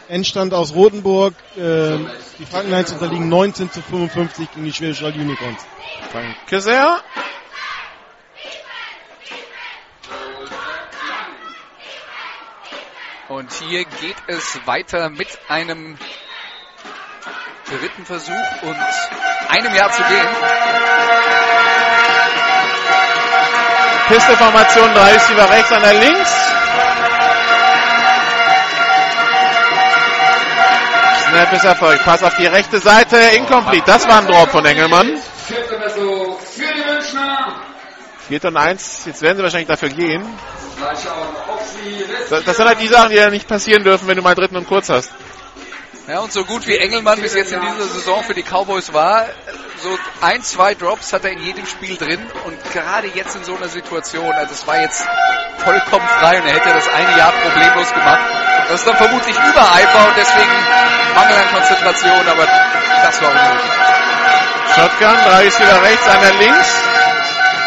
Endstand 0.07 0.53
aus 0.53 0.73
Rotenburg. 0.73 1.33
Äh, 1.55 1.97
die 2.37 2.45
Franken 2.49 2.69
Knights 2.69 2.91
unterliegen 2.91 3.27
19 3.27 3.71
zu 3.71 3.81
55 3.81 4.51
gegen 4.51 4.65
die 4.65 4.73
Schwäbische 4.73 5.05
Unicorns. 5.07 5.65
Danke 6.13 6.61
sehr. 6.61 6.99
Und 13.29 13.51
hier 13.51 13.83
geht 13.83 14.15
es 14.27 14.59
weiter 14.65 15.09
mit 15.09 15.27
einem 15.49 15.97
dritten 17.65 18.05
Versuch 18.05 18.61
und 18.61 18.77
einem 19.49 19.75
Jahr 19.75 19.91
zu 19.91 20.03
gehen. 20.03 20.27
Pistolformation, 24.07 24.93
drei 24.93 25.13
Receiver 25.13 25.49
rechts, 25.49 25.71
einer 25.71 25.93
links. 25.93 26.31
Snap 31.29 31.53
ist 31.53 31.65
erfolgt. 31.65 32.03
Pass 32.05 32.23
auf 32.23 32.35
die 32.37 32.45
rechte 32.45 32.79
Seite. 32.79 33.17
Incomplete. 33.17 33.83
Das 33.85 34.07
war 34.07 34.19
ein 34.19 34.27
Drop 34.27 34.49
von 34.49 34.65
Engelmann. 34.65 35.17
4 38.27 38.45
und 38.45 38.57
1. 38.57 39.05
Jetzt 39.05 39.21
werden 39.21 39.37
sie 39.37 39.43
wahrscheinlich 39.43 39.67
dafür 39.67 39.89
gehen. 39.89 40.23
Das 42.29 42.57
sind 42.57 42.67
halt 42.67 42.81
die 42.81 42.87
Sachen, 42.87 43.09
die 43.09 43.17
ja 43.17 43.29
nicht 43.29 43.47
passieren 43.47 43.83
dürfen, 43.83 44.07
wenn 44.07 44.17
du 44.17 44.21
mal 44.21 44.35
dritten 44.35 44.57
und 44.57 44.67
kurz 44.67 44.89
hast. 44.89 45.11
Ja, 46.07 46.19
und 46.19 46.31
so 46.31 46.45
gut 46.45 46.65
wie 46.67 46.77
Engelmann 46.77 47.19
bis 47.21 47.33
jetzt 47.33 47.51
in 47.51 47.59
dieser 47.59 47.85
Saison 47.85 48.23
für 48.23 48.33
die 48.33 48.43
Cowboys 48.43 48.93
war, 48.93 49.25
so 49.83 49.99
ein, 50.21 50.41
zwei 50.41 50.73
Drops 50.73 51.11
hat 51.11 51.25
er 51.25 51.31
in 51.31 51.43
jedem 51.43 51.65
Spiel 51.65 51.97
drin 51.97 52.25
und 52.45 52.57
gerade 52.71 53.07
jetzt 53.07 53.35
in 53.35 53.43
so 53.43 53.57
einer 53.57 53.67
Situation, 53.67 54.31
also 54.31 54.53
es 54.53 54.65
war 54.65 54.79
jetzt 54.79 55.05
vollkommen 55.57 56.07
frei 56.07 56.39
und 56.39 56.47
er 56.47 56.53
hätte 56.53 56.69
das 56.69 56.87
eine 56.87 57.17
Jahr 57.17 57.33
problemlos 57.33 57.93
gemacht. 57.93 58.21
Das 58.69 58.79
ist 58.79 58.87
dann 58.87 58.95
vermutlich 58.95 59.35
Übereifer 59.35 60.07
und 60.07 60.15
deswegen 60.15 60.51
Mangel 61.13 61.35
an 61.35 61.53
Konzentration, 61.53 62.27
aber 62.29 62.47
das 63.03 63.21
war 63.21 63.29
unnötig. 63.29 63.71
Shotgun, 64.75 65.17
drei 65.29 65.45
ist 65.45 65.59
wieder 65.59 65.81
rechts, 65.81 66.07
einer 66.07 66.33
links. 66.35 66.73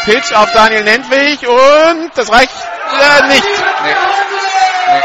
Pitch 0.06 0.32
auf 0.32 0.50
Daniel 0.52 0.84
Nentwig 0.84 1.46
und 1.46 2.10
das 2.14 2.32
reicht 2.32 2.52
äh, 2.52 3.26
nicht. 3.28 3.44
Nee. 3.84 3.96
Nee. 4.86 5.02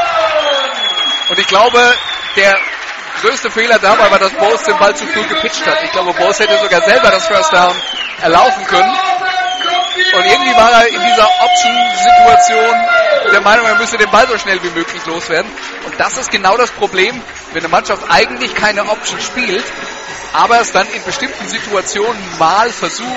Und 1.32 1.40
ich 1.40 1.48
glaube, 1.48 1.94
der 2.38 2.58
größte 3.26 3.50
Fehler 3.50 3.80
dabei 3.80 4.12
war, 4.12 4.20
dass 4.20 4.32
Bose 4.34 4.66
den 4.66 4.78
Ball 4.78 4.96
zu 4.96 5.06
früh 5.08 5.24
gepitcht 5.24 5.66
hat. 5.66 5.84
Ich 5.84 5.92
glaube, 5.92 6.14
Bose 6.14 6.44
hätte 6.44 6.60
sogar 6.60 6.82
selber 6.84 7.10
das 7.10 7.26
First 7.26 7.52
Down 7.52 7.76
erlaufen 8.22 8.66
können. 8.68 8.92
Und 10.16 10.26
irgendwie 10.26 10.56
war 10.56 10.72
er 10.72 10.88
in 10.88 11.02
dieser 11.02 11.28
Option-Situation 11.42 12.76
der 13.32 13.42
Meinung, 13.42 13.66
er 13.66 13.76
müsse 13.78 13.98
den 13.98 14.10
Ball 14.12 14.28
so 14.28 14.38
schnell 14.38 14.62
wie 14.62 14.70
möglich 14.70 15.04
loswerden. 15.08 15.52
Und 15.86 16.00
das 16.00 16.18
ist 16.18 16.30
genau 16.30 16.56
das 16.58 16.70
Problem, 16.72 17.20
wenn 17.54 17.64
eine 17.64 17.70
Mannschaft 17.70 18.04
eigentlich 18.10 18.54
keine 18.54 18.88
Option 18.88 19.20
spielt, 19.20 19.66
aber 20.34 20.62
es 20.62 20.72
dann 20.72 20.88
in 20.90 21.04
bestimmten 21.04 21.48
Situationen 21.48 22.22
mal 22.38 22.70
versucht, 22.70 23.10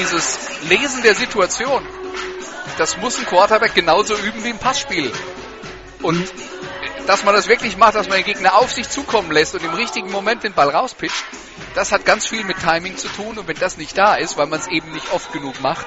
dieses 0.00 0.38
Lesen 0.62 1.02
der 1.02 1.14
Situation. 1.14 1.86
Das 2.78 2.96
muss 2.96 3.18
ein 3.18 3.26
Quarterback 3.26 3.74
genauso 3.74 4.14
üben 4.14 4.42
wie 4.44 4.50
im 4.50 4.58
Passspiel. 4.58 5.12
Und 6.00 6.26
dass 7.08 7.24
man 7.24 7.34
das 7.34 7.48
wirklich 7.48 7.78
macht, 7.78 7.94
dass 7.94 8.06
man 8.06 8.18
den 8.18 8.26
Gegner 8.26 8.54
auf 8.58 8.70
sich 8.70 8.86
zukommen 8.86 9.32
lässt 9.32 9.54
und 9.54 9.64
im 9.64 9.72
richtigen 9.72 10.10
Moment 10.12 10.44
den 10.44 10.52
Ball 10.52 10.68
rauspitcht, 10.68 11.24
das 11.74 11.90
hat 11.90 12.04
ganz 12.04 12.26
viel 12.26 12.44
mit 12.44 12.58
Timing 12.58 12.98
zu 12.98 13.08
tun. 13.08 13.38
Und 13.38 13.48
wenn 13.48 13.56
das 13.56 13.78
nicht 13.78 13.96
da 13.96 14.16
ist, 14.16 14.36
weil 14.36 14.46
man 14.46 14.60
es 14.60 14.68
eben 14.68 14.92
nicht 14.92 15.10
oft 15.10 15.32
genug 15.32 15.58
macht, 15.62 15.86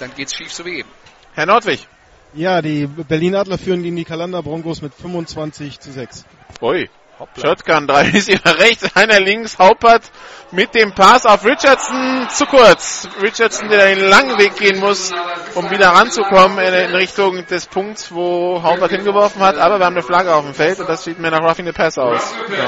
dann 0.00 0.12
geht's 0.16 0.34
schief 0.34 0.52
so 0.52 0.64
wie 0.64 0.80
eben. 0.80 0.88
Herr 1.34 1.46
Nordwig. 1.46 1.86
Ja, 2.34 2.60
die 2.60 2.88
Berlin 2.88 3.36
Adler 3.36 3.56
führen 3.56 3.84
gegen 3.84 3.94
die 3.94 4.04
Kalender 4.04 4.42
Broncos 4.42 4.82
mit 4.82 4.92
25 4.94 5.78
zu 5.78 5.92
6. 5.92 6.24
Ui. 6.60 6.90
Shotgun, 7.40 7.86
drei 7.86 8.08
ist 8.08 8.28
hier 8.28 8.40
rechts, 8.44 8.94
einer 8.94 9.20
links, 9.20 9.58
Haupert 9.58 10.02
mit 10.50 10.74
dem 10.74 10.92
Pass 10.92 11.26
auf 11.26 11.44
Richardson 11.44 12.28
zu 12.30 12.46
kurz. 12.46 13.08
Richardson, 13.20 13.68
der 13.68 13.94
den 13.94 14.08
langen 14.08 14.38
Weg 14.38 14.56
gehen 14.56 14.78
muss, 14.78 15.12
um 15.54 15.70
wieder 15.70 15.88
ranzukommen 15.88 16.58
in, 16.58 16.72
in 16.72 16.94
Richtung 16.94 17.46
des 17.46 17.66
Punkts, 17.66 18.12
wo 18.12 18.62
Haupert 18.62 18.92
hingeworfen 18.92 19.42
hat, 19.42 19.58
aber 19.58 19.78
wir 19.78 19.86
haben 19.86 19.96
eine 19.96 20.02
Flagge 20.02 20.34
auf 20.34 20.44
dem 20.44 20.54
Feld 20.54 20.80
und 20.80 20.88
das 20.88 21.04
sieht 21.04 21.18
mir 21.18 21.30
nach 21.30 21.42
Roughing 21.42 21.66
the 21.66 21.72
Pass 21.72 21.98
aus. 21.98 22.32
Ja. 22.50 22.64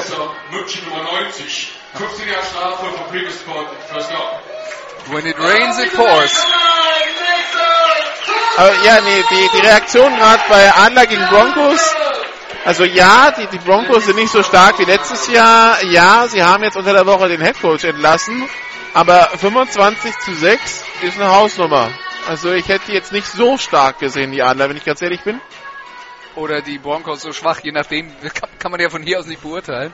München 0.51 0.83
Nummer 0.89 1.05
90. 1.05 1.73
15 1.95 2.29
Jahre 2.29 2.45
Strafe 2.45 2.87
von 2.87 3.07
Previous 3.09 3.41
Sport. 3.41 3.67
First 3.93 4.11
down. 4.11 5.15
When 5.15 5.27
it 5.27 5.37
rains, 5.39 5.79
it 5.79 5.95
pours. 5.95 6.47
Aber 8.57 8.73
ja, 8.85 9.01
nee, 9.01 9.25
die, 9.31 9.49
die 9.55 9.67
Reaktion 9.67 10.15
gerade 10.17 10.43
bei 10.49 10.73
Adler 10.75 11.07
gegen 11.07 11.27
Broncos, 11.29 11.95
also 12.71 12.85
ja, 12.85 13.33
die, 13.33 13.49
die 13.49 13.59
Broncos 13.59 14.05
sind 14.05 14.15
nicht 14.15 14.31
so 14.31 14.45
stark 14.45 14.79
wie 14.79 14.85
letztes 14.85 15.27
Jahr. 15.27 15.83
Ja, 15.87 16.29
sie 16.29 16.41
haben 16.41 16.63
jetzt 16.63 16.77
unter 16.77 16.93
der 16.93 17.05
Woche 17.05 17.29
den 17.29 17.41
Headcoach 17.41 17.83
entlassen. 17.83 18.49
Aber 18.95 19.23
25 19.23 20.17
zu 20.21 20.33
6 20.33 20.85
ist 21.03 21.21
eine 21.21 21.33
Hausnummer. 21.33 21.91
Also 22.29 22.53
ich 22.53 22.69
hätte 22.69 22.87
die 22.87 22.93
jetzt 22.93 23.11
nicht 23.11 23.27
so 23.27 23.59
stark 23.59 23.99
gesehen, 23.99 24.31
die 24.31 24.41
Adler, 24.41 24.69
wenn 24.69 24.77
ich 24.77 24.85
ganz 24.85 25.03
ehrlich 25.03 25.21
bin. 25.23 25.41
Oder 26.37 26.63
die 26.63 26.79
Broncos 26.79 27.23
so 27.23 27.33
schwach, 27.33 27.59
je 27.59 27.73
nachdem, 27.73 28.09
kann, 28.61 28.71
man 28.71 28.79
ja 28.79 28.89
von 28.89 29.03
hier 29.03 29.19
aus 29.19 29.27
nicht 29.27 29.43
beurteilen. 29.43 29.93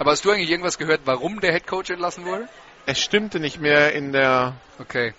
Aber 0.00 0.10
hast 0.10 0.24
du 0.24 0.32
eigentlich 0.32 0.50
irgendwas 0.50 0.78
gehört, 0.78 1.02
warum 1.04 1.38
der 1.38 1.52
Headcoach 1.52 1.90
entlassen 1.90 2.24
wurde? 2.24 2.48
Es 2.86 2.98
stimmte 2.98 3.38
nicht 3.38 3.60
mehr 3.60 3.92
in 3.92 4.10
der... 4.10 4.54
Okay. 4.80 5.14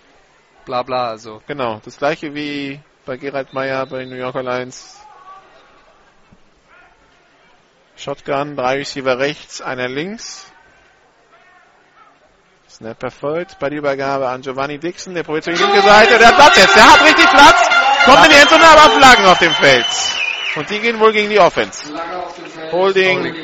Bla 0.66 0.84
bla, 0.84 1.08
also. 1.08 1.42
Genau, 1.48 1.80
das 1.86 1.98
gleiche 1.98 2.36
wie 2.36 2.82
bei 3.06 3.16
Gerald 3.16 3.54
Meyer 3.54 3.86
bei 3.86 4.04
New 4.04 4.18
Yorker 4.18 4.44
Lions. 4.44 5.01
Shotgun, 8.02 8.56
drei 8.56 8.78
Receiver 8.78 9.20
rechts, 9.20 9.62
einer 9.62 9.88
links. 9.88 10.52
Snap 12.68 13.04
erfolgt 13.04 13.60
bei 13.60 13.70
der 13.70 13.78
Übergabe 13.78 14.28
an 14.28 14.42
Giovanni 14.42 14.80
Dixon, 14.80 15.14
der 15.14 15.22
probiert 15.22 15.44
zur 15.44 15.54
linken 15.54 15.84
Seite, 15.84 16.18
der 16.18 16.30
hat 16.30 16.36
Platz 16.36 16.58
jetzt, 16.58 16.76
der 16.76 16.92
hat 16.92 17.04
richtig 17.06 17.30
Platz, 17.30 17.70
kommt 18.06 18.26
in 18.26 18.32
die 18.32 18.38
Endzone, 18.38 18.66
aber 18.66 18.90
Flaggen 18.98 19.26
auf 19.26 19.38
dem 19.38 19.54
Feld. 19.54 19.86
Und 20.56 20.68
die 20.72 20.80
gehen 20.80 21.00
wohl 21.00 21.12
gegen 21.12 21.30
die 21.30 21.40
Offense. 21.40 21.94
Holding. 22.72 23.36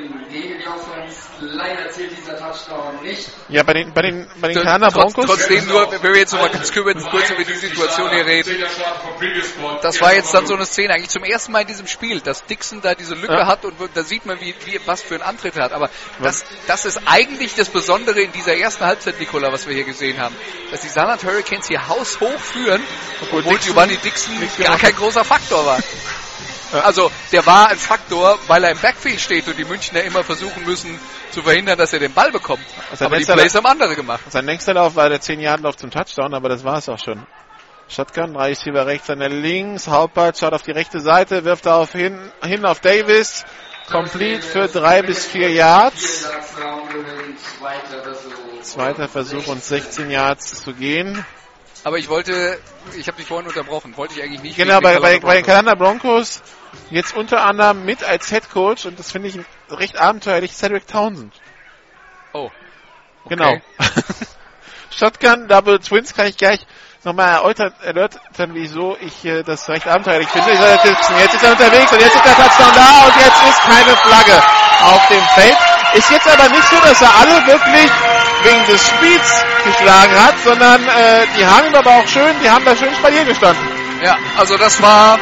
Leider 1.39 1.89
zählt 1.91 2.11
dieser 2.17 2.37
Touchdown 2.37 3.01
nicht. 3.03 3.29
Ja, 3.49 3.63
bei 3.63 3.73
den, 3.73 3.93
bei 3.93 4.01
den, 4.01 4.27
bei 4.41 4.47
den 4.47 4.61
Kerner 4.61 4.89
Broncos. 4.89 5.25
Trotzdem 5.25 5.65
nur, 5.67 5.91
wenn 5.91 6.13
wir 6.13 6.19
jetzt 6.19 6.33
noch 6.33 6.41
mal 6.41 6.49
ganz 6.49 6.71
kurz, 6.71 7.03
kurz 7.05 7.29
über 7.29 7.43
die 7.43 7.53
Situation 7.53 8.09
hier 8.09 8.25
reden. 8.25 8.49
10 8.49 8.59
Jahre 8.59 8.71
Strafe 8.71 9.07
von 9.07 9.15
Previous 9.17 9.49
Sport. 9.49 9.83
Das 9.83 10.01
war 10.01 10.13
jetzt 10.13 10.33
dann 10.33 10.47
so 10.47 10.55
eine 10.55 10.65
Szene, 10.65 10.93
eigentlich 10.93 11.09
zum 11.09 11.23
ersten 11.23 11.51
Mal 11.51 11.61
in 11.61 11.67
diesem 11.67 11.87
Spiel, 11.87 12.21
dass 12.21 12.45
Dixon 12.45 12.81
da 12.81 12.95
diese 12.95 13.13
Lücke 13.15 13.33
Ja. 13.33 13.45
hat 13.47 13.65
und 13.65 13.75
da 13.93 14.03
sieht 14.03 14.25
man, 14.25 14.39
wie, 14.41 14.55
wie, 14.65 14.79
was 14.85 15.01
für 15.01 15.15
einen 15.15 15.23
Antritt 15.23 15.55
er 15.55 15.65
hat. 15.65 15.73
Aber 15.73 15.89
das, 16.21 16.45
das 16.65 16.85
ist 16.85 17.01
eigentlich 17.05 17.55
das 17.55 17.69
Besondere 17.69 18.21
in 18.21 18.31
dieser 18.31 18.55
ersten 18.55 18.85
Halbzeit, 18.85 19.19
Nikola, 19.19 19.51
was 19.51 19.67
wir 19.67 19.75
hier 19.75 19.85
gesehen 19.85 20.19
haben. 20.19 20.35
Dass 20.71 20.81
die 20.81 20.89
Saarland 20.89 21.23
Hurricanes 21.23 21.67
hier 21.67 21.87
haushoch 21.87 22.39
führen, 22.39 22.81
obwohl 23.21 23.43
Dixon 23.43 23.59
Giovanni 23.59 23.97
Dixon 23.97 24.39
gar 24.39 24.47
gemacht 24.57 24.81
kein 24.81 24.95
großer 24.95 25.23
Faktor 25.23 25.65
war. 25.65 25.79
Also, 26.71 27.11
der 27.31 27.45
war 27.45 27.69
ein 27.69 27.77
Faktor, 27.77 28.37
weil 28.47 28.63
er 28.63 28.71
im 28.71 28.79
Backfield 28.79 29.19
steht 29.19 29.47
und 29.47 29.57
die 29.57 29.65
Münchner 29.65 30.03
immer 30.03 30.23
versuchen 30.23 30.65
müssen 30.65 30.99
zu 31.31 31.41
verhindern, 31.41 31.77
dass 31.77 31.93
er 31.93 31.99
den 31.99 32.13
Ball 32.13 32.31
bekommt. 32.31 32.65
Also 32.91 33.05
Aber 33.05 33.17
die 33.17 33.25
Plays 33.25 33.55
haben 33.55 33.65
andere 33.65 33.95
gemacht. 33.95 34.21
Sein 34.29 34.45
nächster 34.45 34.73
Lauf 34.73 34.95
war 34.95 35.09
der 35.09 35.21
10-Yard-Lauf 35.21 35.77
zum 35.77 35.91
Touchdown, 35.91 36.33
aber 36.33 36.49
das 36.49 36.63
war 36.63 36.77
es 36.77 36.89
auch 36.89 36.99
schon. 36.99 37.25
Shotgun, 37.89 38.33
drei 38.33 38.49
Receiver 38.49 38.85
rechts, 38.85 39.09
einer 39.09 39.29
links. 39.29 39.87
Hauptbart 39.87 40.37
schaut 40.37 40.53
auf 40.53 40.63
die 40.63 40.71
rechte 40.71 40.99
Seite, 40.99 41.45
wirft 41.45 41.65
darauf 41.65 41.93
hin, 41.93 42.19
hin 42.43 42.65
auf 42.65 42.81
Davis. 42.81 43.45
Complete 43.89 44.41
für 44.41 44.67
drei 44.67 45.01
bis 45.01 45.25
vier 45.25 45.49
Yards. 45.49 46.29
Zweiter 48.61 49.07
Versuch. 49.07 49.47
Und 49.47 49.63
16 49.63 50.11
Yards 50.11 50.63
zu 50.63 50.73
gehen. 50.73 51.25
Aber 51.85 51.97
ich 51.97 52.09
wollte, 52.09 52.59
ich 52.97 53.07
habe 53.07 53.17
dich 53.17 53.27
vorhin 53.27 53.47
unterbrochen, 53.47 53.95
wollte 53.95 54.15
ich 54.15 54.23
eigentlich 54.23 54.41
nicht. 54.41 54.57
Genau, 54.57 54.81
bei, 54.81 54.93
den 54.93 55.01
bei, 55.01 55.19
bei 55.19 55.35
den. 55.37 55.45
Kalender 55.45 55.77
Broncos 55.77 56.41
jetzt 56.89 57.15
unter 57.15 57.45
anderem 57.45 57.85
mit 57.85 58.03
als 58.03 58.29
Head 58.29 58.49
Coach 58.49 58.85
und 58.85 58.99
das 58.99 59.11
finde 59.11 59.29
ich 59.29 59.39
recht 59.69 59.97
abenteuerlich, 59.97 60.53
Cedric 60.53 60.87
Townsend. 60.87 61.33
Oh. 62.33 62.49
Genau. 63.29 63.53
Okay. 63.53 63.61
Shotgun, 64.97 65.47
Double 65.47 65.79
Twins 65.79 66.13
kann 66.13 66.27
ich 66.27 66.37
gleich 66.37 66.65
nochmal 67.03 67.35
erläutern, 67.35 67.73
erläutern, 67.83 68.49
wieso 68.53 68.97
ich 68.99 69.23
äh, 69.25 69.43
das 69.43 69.67
recht 69.69 69.87
abenteuerlich 69.87 70.27
finde. 70.29 70.51
Jetzt, 70.51 71.35
ist 71.35 71.43
er 71.43 71.51
unterwegs 71.51 71.91
und 71.91 72.01
jetzt 72.01 72.15
ist 72.15 72.25
der 72.25 72.35
Touchdown 72.35 72.73
da 72.73 73.05
und 73.05 73.15
jetzt 73.15 73.43
ist 73.49 73.61
keine 73.61 73.95
Flagge 73.97 74.43
auf 74.83 75.07
dem 75.07 75.23
Feld. 75.35 75.57
Ist 75.93 76.09
jetzt 76.09 76.27
aber 76.27 76.49
nicht 76.49 76.67
so, 76.69 76.79
dass 76.79 77.01
er 77.01 77.15
alle 77.15 77.47
wirklich 77.47 77.91
wegen 78.43 78.65
des 78.65 78.87
Spiels 78.87 79.45
geschlagen 79.63 80.15
hat, 80.21 80.35
sondern 80.43 80.83
äh, 80.83 81.25
die 81.37 81.45
haben 81.45 81.67
ihm 81.67 81.75
aber 81.75 81.91
auch 81.91 82.07
schön, 82.07 82.35
die 82.43 82.49
haben 82.49 82.65
da 82.65 82.75
schön 82.75 82.93
Spalier 82.95 83.23
gestanden. 83.23 83.63
Ja, 84.03 84.17
also 84.37 84.57
das 84.57 84.81
war 84.81 85.17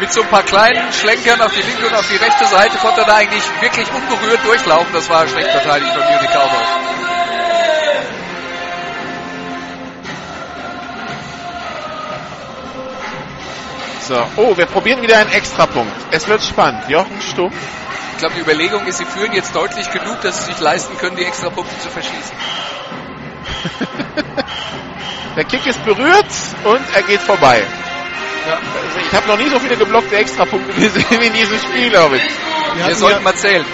mit 0.00 0.12
so 0.12 0.22
ein 0.22 0.28
paar 0.28 0.42
kleinen 0.42 0.92
Schlenkern 0.92 1.40
auf 1.40 1.52
die 1.52 1.62
linke 1.62 1.86
und 1.86 1.94
auf 1.94 2.08
die 2.08 2.16
rechte 2.16 2.46
Seite 2.46 2.76
konnte 2.78 3.00
er 3.00 3.06
da 3.06 3.14
eigentlich 3.14 3.42
wirklich 3.60 3.86
unberührt 3.92 4.44
durchlaufen. 4.44 4.92
Das 4.92 5.08
war 5.08 5.26
schlecht 5.26 5.50
verteidigt 5.50 5.92
von 5.92 6.02
Munich 6.02 6.30
Cowboys. 6.30 6.88
So, 14.08 14.26
oh, 14.36 14.56
wir 14.56 14.66
probieren 14.66 15.02
wieder 15.02 15.18
einen 15.18 15.32
Extrapunkt. 15.32 15.92
Es 16.10 16.26
wird 16.26 16.42
spannend. 16.42 16.88
Jochen 16.88 17.20
Stumpf. 17.20 17.54
Ich 18.12 18.18
glaube, 18.18 18.34
die 18.36 18.40
Überlegung 18.40 18.86
ist, 18.86 18.98
sie 18.98 19.04
führen 19.04 19.32
jetzt 19.32 19.54
deutlich 19.54 19.90
genug, 19.92 20.20
dass 20.22 20.38
sie 20.38 20.52
sich 20.52 20.60
leisten 20.60 20.96
können, 20.96 21.16
die 21.16 21.24
Extrapunkte 21.24 21.78
zu 21.78 21.90
verschießen. 21.90 22.32
Der 25.36 25.44
Kick 25.44 25.66
ist 25.66 25.84
berührt 25.84 26.26
und 26.64 26.80
er 26.94 27.02
geht 27.02 27.20
vorbei. 27.20 27.62
Ich 29.10 29.16
habe 29.16 29.26
noch 29.26 29.38
nie 29.38 29.48
so 29.48 29.58
viele 29.58 29.76
geblockte 29.76 30.16
Extrapunkte 30.16 30.72
gesehen 30.80 31.06
wie 31.10 31.26
in 31.26 31.32
diesem 31.32 31.58
Spiel, 31.58 31.90
glaube 31.90 32.16
ich. 32.16 32.22
Wir 32.76 32.86
Wir 32.86 32.94
sollten 32.94 33.18
ja, 33.18 33.24
mal 33.24 33.34
zählen. 33.34 33.64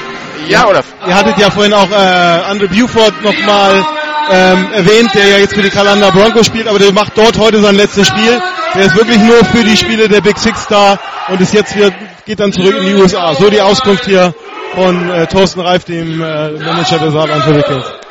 Ja, 0.49 0.67
oder? 0.67 0.83
ihr 1.07 1.15
hattet 1.15 1.39
ja 1.39 1.51
vorhin 1.51 1.73
auch 1.73 1.91
äh, 1.91 1.95
Andre 1.95 2.69
Buford 2.69 3.23
nochmal 3.23 3.85
ähm, 4.31 4.69
erwähnt, 4.75 5.15
der 5.15 5.27
ja 5.29 5.39
jetzt 5.39 5.55
für 5.55 5.63
die 5.63 5.71
Kalanda 5.71 6.11
Broncos 6.11 6.47
spielt, 6.47 6.69
aber 6.69 6.79
der 6.79 6.93
macht 6.93 7.17
dort 7.17 7.39
heute 7.39 7.61
sein 7.61 7.77
letztes 7.77 8.09
Spiel. 8.09 8.41
Der 8.75 8.87
ist 8.87 8.97
wirklich 8.97 9.19
nur 9.19 9.45
für 9.45 9.65
die 9.65 9.77
Spiele 9.77 10.09
der 10.09 10.21
Big 10.21 10.39
Six 10.39 10.67
da 10.69 10.99
und 11.29 11.41
ist 11.41 11.55
jetzt 11.55 11.75
wieder, 11.77 11.93
geht 12.27 12.41
dann 12.41 12.53
zurück 12.53 12.77
in 12.79 12.87
die 12.87 12.95
USA. 12.95 13.35
So 13.35 13.49
die 13.49 13.61
Auskunft 13.61 14.05
hier 14.05 14.35
von 14.75 15.11
äh, 15.11 15.27
Thorsten 15.27 15.61
Reif, 15.61 15.85
dem 15.85 16.21
äh, 16.21 16.51
Manager 16.51 16.99
der 16.99 17.11
Saarland 17.11 17.47
Hurricanes. 17.47 18.04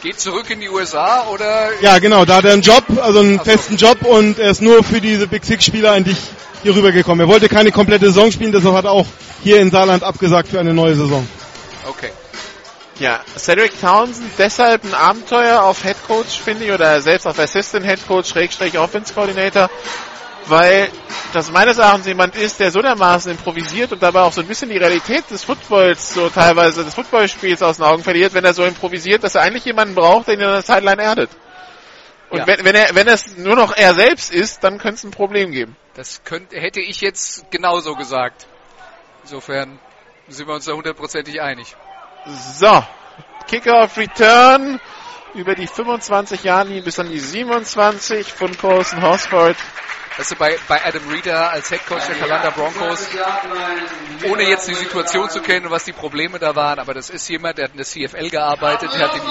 Geht 0.00 0.20
zurück 0.20 0.48
in 0.50 0.60
die 0.60 0.68
USA 0.68 1.26
oder 1.28 1.70
Ja, 1.80 1.98
genau, 1.98 2.24
da 2.24 2.36
hat 2.36 2.44
er 2.44 2.52
einen 2.52 2.62
Job, 2.62 2.84
also 3.02 3.18
einen 3.18 3.40
festen 3.40 3.76
Job 3.76 4.02
und 4.02 4.38
er 4.38 4.50
ist 4.52 4.62
nur 4.62 4.84
für 4.84 5.00
diese 5.00 5.26
Big 5.26 5.44
Six 5.44 5.64
Spieler 5.64 5.90
eigentlich 5.90 6.18
hier 6.62 6.76
rübergekommen. 6.76 7.26
Er 7.26 7.28
wollte 7.28 7.48
keine 7.48 7.72
komplette 7.72 8.06
Saison 8.06 8.30
spielen, 8.30 8.52
deshalb 8.52 8.76
hat 8.76 8.84
er 8.84 8.92
auch 8.92 9.06
hier 9.42 9.60
in 9.60 9.72
Saarland 9.72 10.04
abgesagt 10.04 10.50
für 10.50 10.60
eine 10.60 10.72
neue 10.72 10.94
Saison. 10.94 11.26
Okay. 11.88 12.10
Ja, 13.00 13.20
Cedric 13.36 13.80
Townsend 13.80 14.30
deshalb 14.38 14.84
ein 14.84 14.94
Abenteuer 14.94 15.62
auf 15.62 15.82
Head 15.82 15.96
Coach, 16.06 16.38
finde 16.38 16.64
ich, 16.64 16.72
oder 16.72 17.00
selbst 17.00 17.26
auf 17.26 17.38
Assistant 17.38 17.84
Head 17.84 18.06
Coach, 18.06 18.28
Schrägstrich 18.28 18.78
Offense 18.78 19.14
Coordinator, 19.14 19.68
weil 20.48 20.90
das 21.32 21.50
meines 21.50 21.78
Erachtens 21.78 22.06
jemand 22.06 22.36
ist, 22.36 22.58
der 22.60 22.70
so 22.70 22.80
dermaßen 22.80 23.30
improvisiert 23.30 23.92
und 23.92 24.02
dabei 24.02 24.20
auch 24.20 24.32
so 24.32 24.40
ein 24.40 24.46
bisschen 24.46 24.70
die 24.70 24.78
Realität 24.78 25.30
des 25.30 25.44
Footballs, 25.44 26.14
so 26.14 26.28
teilweise 26.30 26.84
des 26.84 26.94
Footballspiels 26.94 27.62
aus 27.62 27.76
den 27.76 27.86
Augen 27.86 28.02
verliert, 28.02 28.34
wenn 28.34 28.44
er 28.44 28.54
so 28.54 28.64
improvisiert, 28.64 29.24
dass 29.24 29.34
er 29.34 29.42
eigentlich 29.42 29.64
jemanden 29.64 29.94
braucht, 29.94 30.28
der 30.28 30.34
ihn 30.34 30.40
in 30.40 30.46
der 30.46 30.62
Sideline 30.62 31.02
erdet. 31.02 31.30
Und 32.30 32.40
Ja. 32.40 32.46
wenn, 32.46 32.64
wenn 32.64 32.74
er, 32.74 32.94
wenn 32.94 33.08
es 33.08 33.36
nur 33.36 33.56
noch 33.56 33.74
er 33.76 33.94
selbst 33.94 34.32
ist, 34.32 34.62
dann 34.64 34.78
könnte 34.78 34.96
es 34.96 35.04
ein 35.04 35.10
Problem 35.10 35.50
geben. 35.50 35.76
Das 35.94 36.22
könnte, 36.24 36.58
hätte 36.60 36.80
ich 36.80 37.00
jetzt 37.00 37.50
genauso 37.50 37.94
gesagt. 37.94 38.46
Insofern 39.22 39.78
sind 40.28 40.46
wir 40.46 40.54
uns 40.54 40.66
da 40.66 40.72
hundertprozentig 40.72 41.40
einig. 41.40 41.74
So, 42.26 42.84
Kickoff 43.46 43.96
Return 43.96 44.78
über 45.38 45.54
die 45.54 45.66
25 45.68 46.42
Jahre 46.42 46.82
bis 46.82 46.98
an 46.98 47.08
die 47.08 47.20
27 47.20 48.32
von 48.32 48.56
Colson 48.58 49.00
Horsford. 49.02 49.56
Du, 50.16 50.34
bei, 50.34 50.58
bei 50.66 50.84
Adam 50.84 51.08
Reeder 51.08 51.50
als 51.52 51.70
Headcoach 51.70 52.04
der 52.08 52.16
Kalanda 52.16 52.50
Broncos, 52.50 53.06
ohne 54.28 54.42
jetzt 54.42 54.66
die 54.66 54.74
Situation 54.74 55.30
zu 55.30 55.40
kennen 55.40 55.66
und 55.66 55.70
was 55.70 55.84
die 55.84 55.92
Probleme 55.92 56.40
da 56.40 56.56
waren, 56.56 56.80
aber 56.80 56.92
das 56.92 57.08
ist 57.08 57.28
jemand, 57.28 57.56
der 57.56 57.66
hat 57.66 57.70
in 57.70 57.76
der 57.76 57.86
CFL 57.86 58.28
gearbeitet, 58.28 58.90
der 58.92 59.00
hat 59.08 59.14
im 59.14 59.22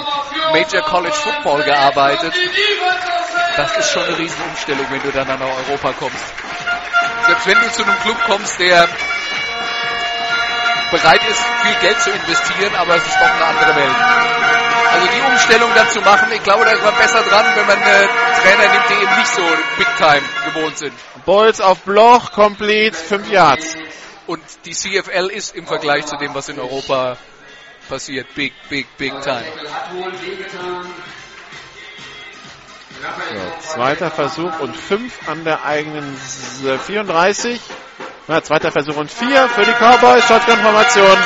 Major 0.52 0.80
College 0.82 1.14
Football 1.14 1.62
gearbeitet. 1.64 2.32
Das 3.58 3.76
ist 3.76 3.90
schon 3.90 4.02
eine 4.04 4.16
Riesenumstellung, 4.16 4.86
wenn 4.88 5.02
du 5.02 5.12
dann 5.12 5.28
nach 5.28 5.38
Europa 5.40 5.92
kommst. 5.92 6.24
Selbst 7.26 7.46
wenn 7.46 7.60
du 7.60 7.70
zu 7.70 7.84
einem 7.84 7.98
Club 8.00 8.16
kommst, 8.24 8.58
der 8.58 8.88
bereit 10.90 11.20
ist, 11.28 11.44
viel 11.64 11.74
Geld 11.82 12.00
zu 12.00 12.10
investieren, 12.12 12.74
aber 12.76 12.96
es 12.96 13.06
ist 13.06 13.16
doch 13.16 13.28
eine 13.28 13.44
andere 13.44 13.76
Welt. 13.76 14.67
Also 14.92 15.06
die 15.06 15.20
Umstellung 15.32 15.70
dann 15.74 15.88
zu 15.90 16.00
machen, 16.00 16.28
ich 16.32 16.42
glaube, 16.42 16.64
da 16.64 16.72
ist 16.72 16.82
man 16.84 16.94
besser 16.96 17.22
dran, 17.22 17.44
wenn 17.54 17.66
man 17.66 17.78
äh, 17.78 18.06
Trainer 18.42 18.72
nimmt, 18.72 18.88
die 18.88 19.02
eben 19.02 19.16
nicht 19.18 19.34
so 19.34 19.42
Big 19.76 19.88
Time 19.96 20.22
gewohnt 20.52 20.78
sind. 20.78 20.92
Bolz 21.24 21.60
auf 21.60 21.80
Bloch, 21.80 22.32
complete, 22.32 22.96
5 22.96 23.30
Yards. 23.30 23.76
Und 24.26 24.42
die 24.64 24.72
CFL 24.72 25.28
ist 25.30 25.54
im 25.56 25.66
Vergleich 25.66 26.06
zu 26.06 26.16
dem, 26.16 26.34
was 26.34 26.48
in 26.48 26.58
Europa 26.58 27.16
passiert, 27.88 28.34
big, 28.34 28.52
big, 28.68 28.86
big 28.98 29.12
time. 29.22 29.44
So, 33.00 33.72
zweiter 33.74 34.10
Versuch 34.10 34.58
und 34.60 34.76
5 34.76 35.28
an 35.28 35.44
der 35.44 35.64
eigenen 35.64 36.16
S- 36.16 36.60
34. 36.86 37.60
Na, 38.26 38.42
zweiter 38.42 38.72
Versuch 38.72 38.96
und 38.96 39.10
4 39.10 39.48
für 39.48 39.64
die 39.64 39.72
Cowboys. 39.72 40.26
Shotgun-Formation. 40.26 41.16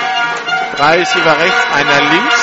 Drei 0.77 0.99
Receiver 0.99 1.39
rechts, 1.39 1.67
einer 1.75 2.01
links. 2.11 2.42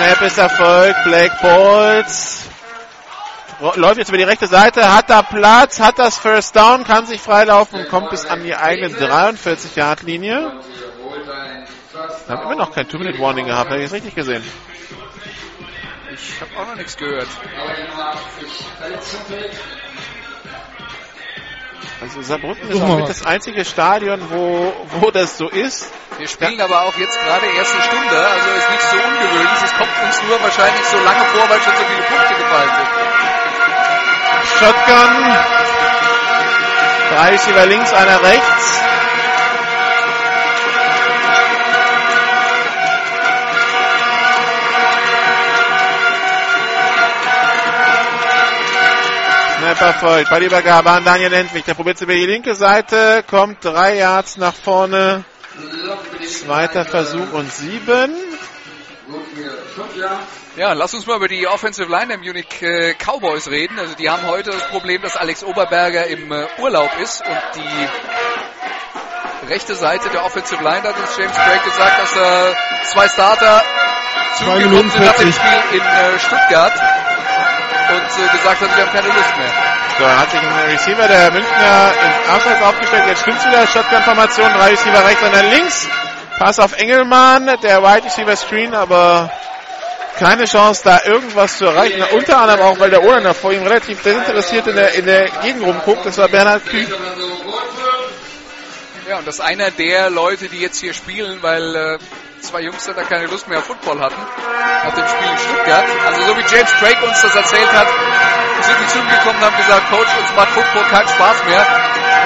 Snap 0.00 0.22
ist 0.22 0.38
erfolgt. 0.38 1.04
Blake 1.04 1.36
Bolts 1.42 2.48
ro- 3.60 3.72
läuft 3.76 3.98
jetzt 3.98 4.08
über 4.08 4.16
die 4.16 4.24
rechte 4.24 4.46
Seite, 4.46 4.94
hat 4.94 5.10
da 5.10 5.20
Platz, 5.22 5.78
hat 5.78 5.98
das 5.98 6.16
First 6.16 6.56
Down, 6.56 6.84
kann 6.84 7.04
sich 7.04 7.20
freilaufen 7.20 7.80
und 7.80 7.88
kommt 7.90 8.08
bis 8.08 8.24
an 8.24 8.42
die 8.42 8.54
eigene 8.56 8.88
43-Yard-Linie. 8.96 10.52
Wir 12.26 12.36
haben 12.36 12.42
immer 12.44 12.56
noch 12.56 12.72
kein 12.74 12.88
Two-Minute-Warning 12.88 13.44
gehabt, 13.46 13.70
habe 13.70 13.80
ich 13.80 13.86
es 13.86 13.92
richtig 13.92 14.14
gesehen. 14.14 14.42
Ich 16.14 16.40
habe 16.40 16.50
auch 16.58 16.66
noch 16.68 16.76
nichts 16.76 16.96
gehört. 16.96 17.28
Also 22.00 22.22
Saarbrücken 22.22 22.68
ist 22.70 22.80
auch 22.82 23.06
das 23.06 23.24
einzige 23.24 23.64
Stadion, 23.64 24.20
wo, 24.30 24.72
wo 25.00 25.10
das 25.10 25.36
so 25.38 25.48
ist. 25.48 25.90
Wir 26.18 26.28
spielen 26.28 26.60
aber 26.60 26.82
auch 26.82 26.96
jetzt 26.96 27.18
gerade 27.18 27.46
erste 27.46 27.82
Stunde, 27.82 28.16
also 28.16 28.50
ist 28.50 28.70
nicht 28.70 28.82
so 28.90 28.96
ungewöhnlich. 28.96 29.62
Es 29.64 29.74
kommt 29.76 29.90
uns 30.04 30.22
nur 30.28 30.42
wahrscheinlich 30.42 30.84
so 30.84 30.96
lange 30.98 31.24
vor, 31.32 31.48
weil 31.48 31.60
schon 31.60 31.76
so 31.76 31.82
viele 31.82 32.02
Punkte 32.02 32.34
gefallen 32.34 32.70
sind. 32.76 32.90
Shotgun. 34.58 35.60
Drei 37.14 37.30
Receiver 37.30 37.66
links, 37.66 37.92
einer 37.92 38.22
rechts. 38.22 38.80
Snapper 49.60 49.92
folgt. 49.92 50.30
Ballübergabe 50.30 50.90
an 50.90 51.04
Daniel 51.04 51.34
Endwig. 51.34 51.66
Der 51.66 51.74
probiert 51.74 51.96
es 51.96 52.02
über 52.02 52.14
die 52.14 52.24
linke 52.24 52.54
Seite. 52.54 53.22
Kommt 53.28 53.62
drei 53.62 53.96
Yards 53.98 54.38
nach 54.38 54.54
vorne. 54.54 55.24
Zweiter 56.26 56.86
Versuch 56.86 57.32
und 57.32 57.52
sieben. 57.52 58.14
Ja, 60.56 60.72
lass 60.72 60.94
uns 60.94 61.06
mal 61.06 61.16
über 61.16 61.28
die 61.28 61.46
Offensive 61.46 61.90
Line 61.90 62.08
der 62.08 62.18
Munich 62.18 62.62
äh, 62.62 62.94
Cowboys 62.94 63.48
reden. 63.48 63.78
Also 63.78 63.94
die 63.94 64.08
haben 64.08 64.26
heute 64.26 64.50
das 64.50 64.66
Problem, 64.68 65.02
dass 65.02 65.16
Alex 65.16 65.44
Oberberger 65.44 66.06
im 66.06 66.32
äh, 66.32 66.46
Urlaub 66.58 66.90
ist 66.98 67.20
und 67.20 67.38
die 67.56 69.48
rechte 69.48 69.74
Seite 69.74 70.08
der 70.08 70.24
Offensive 70.24 70.62
Line 70.62 70.82
hat 70.84 70.98
uns 70.98 71.18
James 71.18 71.36
Craig 71.36 71.62
gesagt, 71.64 72.02
dass 72.02 72.16
äh, 72.16 72.54
zwei 72.92 73.08
Starter 73.08 73.62
Zwei 74.36 74.62
zugekommen 74.62 74.90
sind 74.90 75.04
nach 75.04 75.16
dem 75.16 75.32
40. 75.32 75.34
Spiel 75.34 75.80
in 75.80 76.18
Stuttgart 76.18 76.72
und 77.90 78.24
äh, 78.24 78.36
gesagt 78.36 78.60
haben, 78.60 78.70
sie 78.74 78.80
haben 78.80 78.92
keine 78.92 79.08
Lust 79.08 79.36
mehr. 79.36 79.52
So, 79.98 80.04
dann 80.04 80.18
hat 80.18 80.30
sich 80.30 80.40
ein 80.40 80.70
Receiver 80.70 81.08
der 81.08 81.30
Münchner 81.30 81.92
in 82.02 82.30
Abseits 82.30 82.62
aufgestellt. 82.62 83.04
Jetzt 83.08 83.22
stimmt's 83.22 83.46
wieder. 83.46 83.66
Shotgun-Formation. 83.66 84.52
Drei 84.52 84.70
Receiver 84.70 85.04
rechts, 85.04 85.22
einer 85.22 85.42
links. 85.42 85.88
Pass 86.38 86.58
auf 86.58 86.72
Engelmann. 86.78 87.46
Der 87.62 87.82
Wide 87.82 88.04
Receiver 88.04 88.36
Screen, 88.36 88.74
aber 88.74 89.30
keine 90.18 90.44
Chance, 90.44 90.82
da 90.84 91.00
irgendwas 91.04 91.58
zu 91.58 91.66
erreichen. 91.66 92.02
Unter 92.12 92.38
anderem 92.38 92.60
auch, 92.60 92.78
weil 92.78 92.90
der 92.90 93.02
Ohrländer 93.02 93.34
vor 93.34 93.52
ihm 93.52 93.62
relativ 93.62 94.02
desinteressiert 94.02 94.66
in 94.66 94.76
der, 94.76 94.94
in 94.94 95.06
der 95.06 95.28
Gegend 95.42 95.64
rumguckt. 95.64 96.04
Das 96.04 96.18
war 96.18 96.28
Bernhard 96.28 96.66
Kühn. 96.66 96.86
Ja, 99.08 99.18
und 99.18 99.26
das 99.26 99.36
ist 99.36 99.40
einer 99.40 99.70
der 99.70 100.08
Leute, 100.10 100.48
die 100.48 100.60
jetzt 100.60 100.78
hier 100.78 100.94
spielen, 100.94 101.38
weil 101.42 101.74
äh, 101.74 101.98
zwei 102.42 102.60
Jungs 102.62 102.84
da 102.86 103.02
keine 103.02 103.26
Lust 103.26 103.48
mehr 103.48 103.58
auf 103.58 103.66
Football 103.66 104.00
hatten, 104.00 104.20
nach 104.84 104.94
dem 104.94 105.06
Spiel 105.06 105.30
in 105.30 105.38
Stuttgart. 105.38 105.84
Also 106.06 106.22
so 106.22 106.36
wie 106.36 106.54
James 106.54 106.72
Craig 106.78 107.02
uns 107.02 107.20
das 107.20 107.34
erzählt 107.34 107.72
hat, 107.72 107.86
sind 108.62 108.76
die 108.80 108.86
zu 108.88 108.98
ihm 108.98 109.08
gekommen 109.08 109.38
und 109.38 109.44
haben 109.44 109.56
gesagt, 109.56 109.90
Coach, 109.90 110.10
uns 110.18 110.36
macht 110.36 110.50
Football 110.50 110.84
keinen 110.90 111.08
Spaß 111.08 111.44
mehr. 111.44 111.66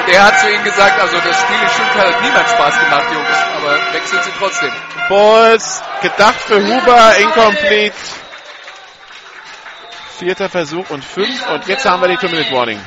Und 0.01 0.13
er 0.13 0.25
hat 0.25 0.41
zu 0.41 0.51
ihnen 0.51 0.65
gesagt, 0.65 1.01
also 1.01 1.17
das 1.19 1.41
Spiel 1.41 1.57
in 1.63 1.69
Stuttgart 1.69 2.15
hat 2.15 2.23
niemand 2.23 2.49
Spaß 2.49 2.81
gemacht, 2.81 3.07
Jungs, 3.13 3.39
aber 3.57 3.79
sind 4.07 4.25
sie 4.25 4.33
trotzdem. 4.39 4.73
Balls, 5.09 5.83
gedacht 6.03 6.41
für 6.41 6.63
Huber, 6.63 7.17
incomplete. 7.17 7.95
Vierter 10.19 10.49
Versuch 10.49 10.89
und 10.91 11.05
fünf. 11.05 11.49
Und 11.49 11.67
jetzt 11.67 11.85
haben 11.85 12.01
wir 12.01 12.09
die 12.09 12.17
Two-Minute-Warning. 12.17 12.81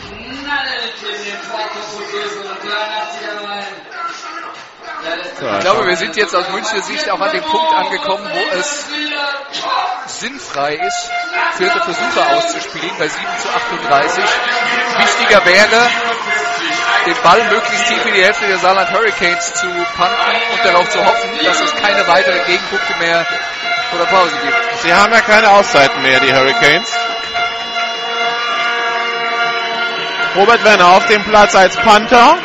Ich 5.40 5.60
glaube, 5.60 5.88
wir 5.88 5.96
sind 5.96 6.16
jetzt 6.16 6.36
aus 6.36 6.50
Münchner 6.50 6.82
Sicht 6.84 7.10
auch 7.10 7.20
an 7.20 7.32
dem 7.32 7.44
Punkt 7.44 7.74
angekommen, 7.74 8.28
wo 8.32 8.58
es 8.58 8.86
sinnfrei 10.20 10.76
ist, 10.76 11.12
vierte 11.58 11.80
Versuche 11.80 12.26
auszuspielen 12.36 12.92
bei 12.98 13.08
7 13.08 13.24
zu 13.42 13.50
38. 13.50 14.24
Wichtiger 14.98 15.46
wäre, 15.46 15.90
den 17.06 17.16
Ball 17.24 17.44
möglichst 17.50 17.88
tief 17.88 18.06
in 18.06 18.14
die 18.14 18.24
Hälfte 18.24 18.48
der 18.48 18.58
Saarland 18.58 18.92
Hurricanes 18.92 19.54
zu 19.54 19.68
punten 19.68 20.14
und 20.54 20.66
darauf 20.66 20.90
zu 20.90 21.04
hoffen, 21.04 21.30
dass 21.44 21.62
es 21.62 21.76
keine 21.76 22.08
weiteren 22.08 22.46
Gegenpunkte 22.46 22.98
mehr 23.00 23.26
vor 23.90 24.00
der 24.00 24.06
Pause 24.06 24.36
gibt. 24.42 24.56
Sie 24.82 24.94
haben 24.94 25.14
ja 25.14 25.22
keine 25.22 25.50
Auszeiten 25.52 26.02
mehr, 26.02 26.20
die 26.20 26.34
Hurricanes. 26.34 26.92
Robert 30.36 30.64
Werner 30.64 30.88
auf 30.90 31.06
dem 31.08 31.24
Platz 31.24 31.56
als 31.56 31.76
Panther. 31.78 32.38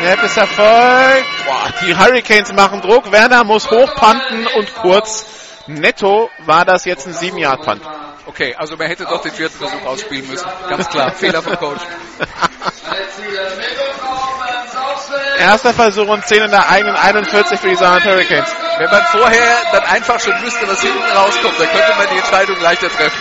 Snap 0.00 0.22
ist 0.22 0.36
erfolgt. 0.36 1.26
Boah, 1.46 1.72
die 1.82 1.96
Hurricanes 1.96 2.52
machen 2.52 2.80
Druck. 2.80 3.10
Werner 3.10 3.44
muss 3.44 3.70
hochpanten 3.70 4.46
und 4.56 4.74
kurz. 4.74 5.26
Netto 5.66 6.30
war 6.44 6.64
das 6.64 6.84
jetzt 6.84 7.06
ein 7.06 7.14
7-Yard-Punt. 7.14 7.82
Okay, 8.26 8.54
also 8.56 8.76
man 8.76 8.88
hätte 8.88 9.04
doch 9.04 9.22
den 9.22 9.32
vierten 9.32 9.58
Versuch 9.58 9.84
ausspielen 9.84 10.28
müssen. 10.28 10.48
Ganz 10.68 10.88
klar, 10.88 11.12
Fehler 11.12 11.42
vom 11.42 11.56
Coach. 11.56 11.80
Erster 15.38 15.74
Versuch 15.74 16.08
und 16.08 16.26
10 16.26 16.44
in 16.44 16.50
der 16.50 16.68
eigenen 16.68 16.96
41 16.96 17.60
für 17.60 17.68
die 17.68 17.76
Saarland 17.76 18.04
Hurricanes. 18.04 18.48
Wenn 18.78 18.90
man 18.90 19.02
vorher 19.06 19.62
dann 19.72 19.84
einfach 19.84 20.20
schon 20.20 20.34
wüsste, 20.42 20.68
was 20.68 20.80
hinten 20.80 21.02
rauskommt, 21.02 21.58
dann 21.58 21.68
könnte 21.68 21.94
man 21.96 22.06
die 22.12 22.18
Entscheidung 22.18 22.60
leichter 22.60 22.88
treffen. 22.88 23.20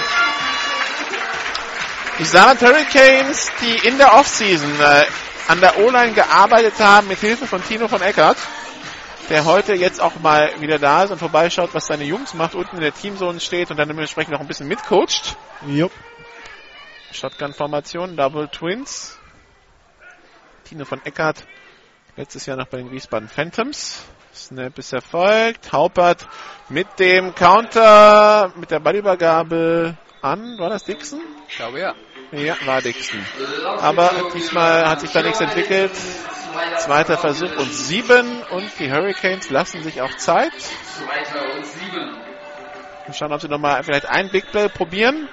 Die 2.20 2.26
Saarland 2.26 2.62
Hurricanes, 2.62 3.52
die 3.62 3.88
in 3.88 3.98
der 3.98 4.14
Offseason 4.14 4.80
äh, 4.80 5.06
an 5.48 5.60
der 5.62 5.80
O-Line 5.80 6.14
gearbeitet 6.14 6.80
haben 6.80 7.08
mit 7.08 7.20
Hilfe 7.20 7.48
von 7.48 7.64
Tino 7.64 7.88
von 7.88 8.02
Eckert. 8.02 8.38
der 9.30 9.46
heute 9.46 9.74
jetzt 9.74 10.02
auch 10.02 10.20
mal 10.20 10.52
wieder 10.62 10.78
da 10.78 11.04
ist 11.04 11.12
und 11.12 11.18
vorbeischaut, 11.18 11.74
was 11.74 11.88
seine 11.88 12.04
Jungs 12.04 12.36
macht, 12.36 12.54
unten 12.54 12.76
in 12.76 12.82
der 12.84 12.94
Teamzone 12.94 13.40
steht 13.40 13.72
und 13.72 13.78
dann 13.78 13.88
dementsprechend 13.88 14.34
noch 14.34 14.40
ein 14.40 14.48
bisschen 14.48 14.68
mitcoacht. 14.68 15.36
Jupp. 15.68 15.92
Shotgun-Formation, 17.12 18.16
Double 18.16 18.48
Twins. 18.50 19.18
Tino 20.66 20.86
von 20.86 21.04
Eckert, 21.06 21.46
letztes 22.18 22.46
Jahr 22.46 22.58
noch 22.58 22.68
bei 22.68 22.78
den 22.78 22.92
Wiesbaden 22.92 23.30
Phantoms. 23.30 24.04
Snap 24.34 24.78
ist 24.78 24.94
erfolgt. 24.94 25.72
Haupert 25.72 26.28
mit 26.70 26.88
dem 27.00 27.34
Counter, 27.36 28.52
mit 28.56 28.70
der 28.70 28.80
Ballübergabe 28.80 29.96
an, 30.22 30.58
war 30.58 30.70
das 30.70 30.84
Dixon? 30.84 31.22
Ich 31.48 31.56
glaube 31.56 31.80
ja. 31.80 31.94
Ja, 32.32 32.56
war 32.66 32.82
Dixon. 32.82 33.24
Aber 33.82 34.12
diesmal 34.34 34.90
hat 34.90 35.02
sich 35.02 35.12
da 35.12 35.22
nichts 35.22 35.42
entwickelt. 35.42 35.92
Zweiter 36.80 37.18
Versuch 37.18 37.56
und 37.58 37.72
sieben 37.74 38.42
und 38.52 38.72
die 38.80 38.92
Hurricanes 38.92 39.50
lassen 39.50 39.84
sich 39.84 40.02
auch 40.02 40.16
Zeit. 40.18 40.54
Mal 43.08 43.14
schauen, 43.14 43.34
ob 43.34 43.42
sie 43.42 43.48
nochmal 43.48 43.84
vielleicht 43.84 44.08
ein 44.08 44.30
Big 44.32 44.50
Play 44.52 44.70
probieren. 44.70 45.28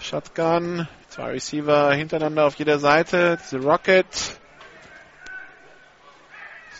Shotgun, 0.00 0.86
zwei 1.08 1.30
Receiver 1.32 1.92
hintereinander 1.92 2.46
auf 2.46 2.54
jeder 2.56 2.78
Seite. 2.78 3.38
Diese 3.42 3.58
Rocket. 3.58 4.06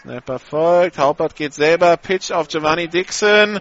Snapper 0.01 0.39
folgt. 0.39 0.99
Haupert 0.99 1.35
geht 1.35 1.55
selber. 1.55 1.97
Pitch 1.97 2.31
auf 2.31 2.49
Giovanni 2.49 2.89
Dixon. 2.89 3.61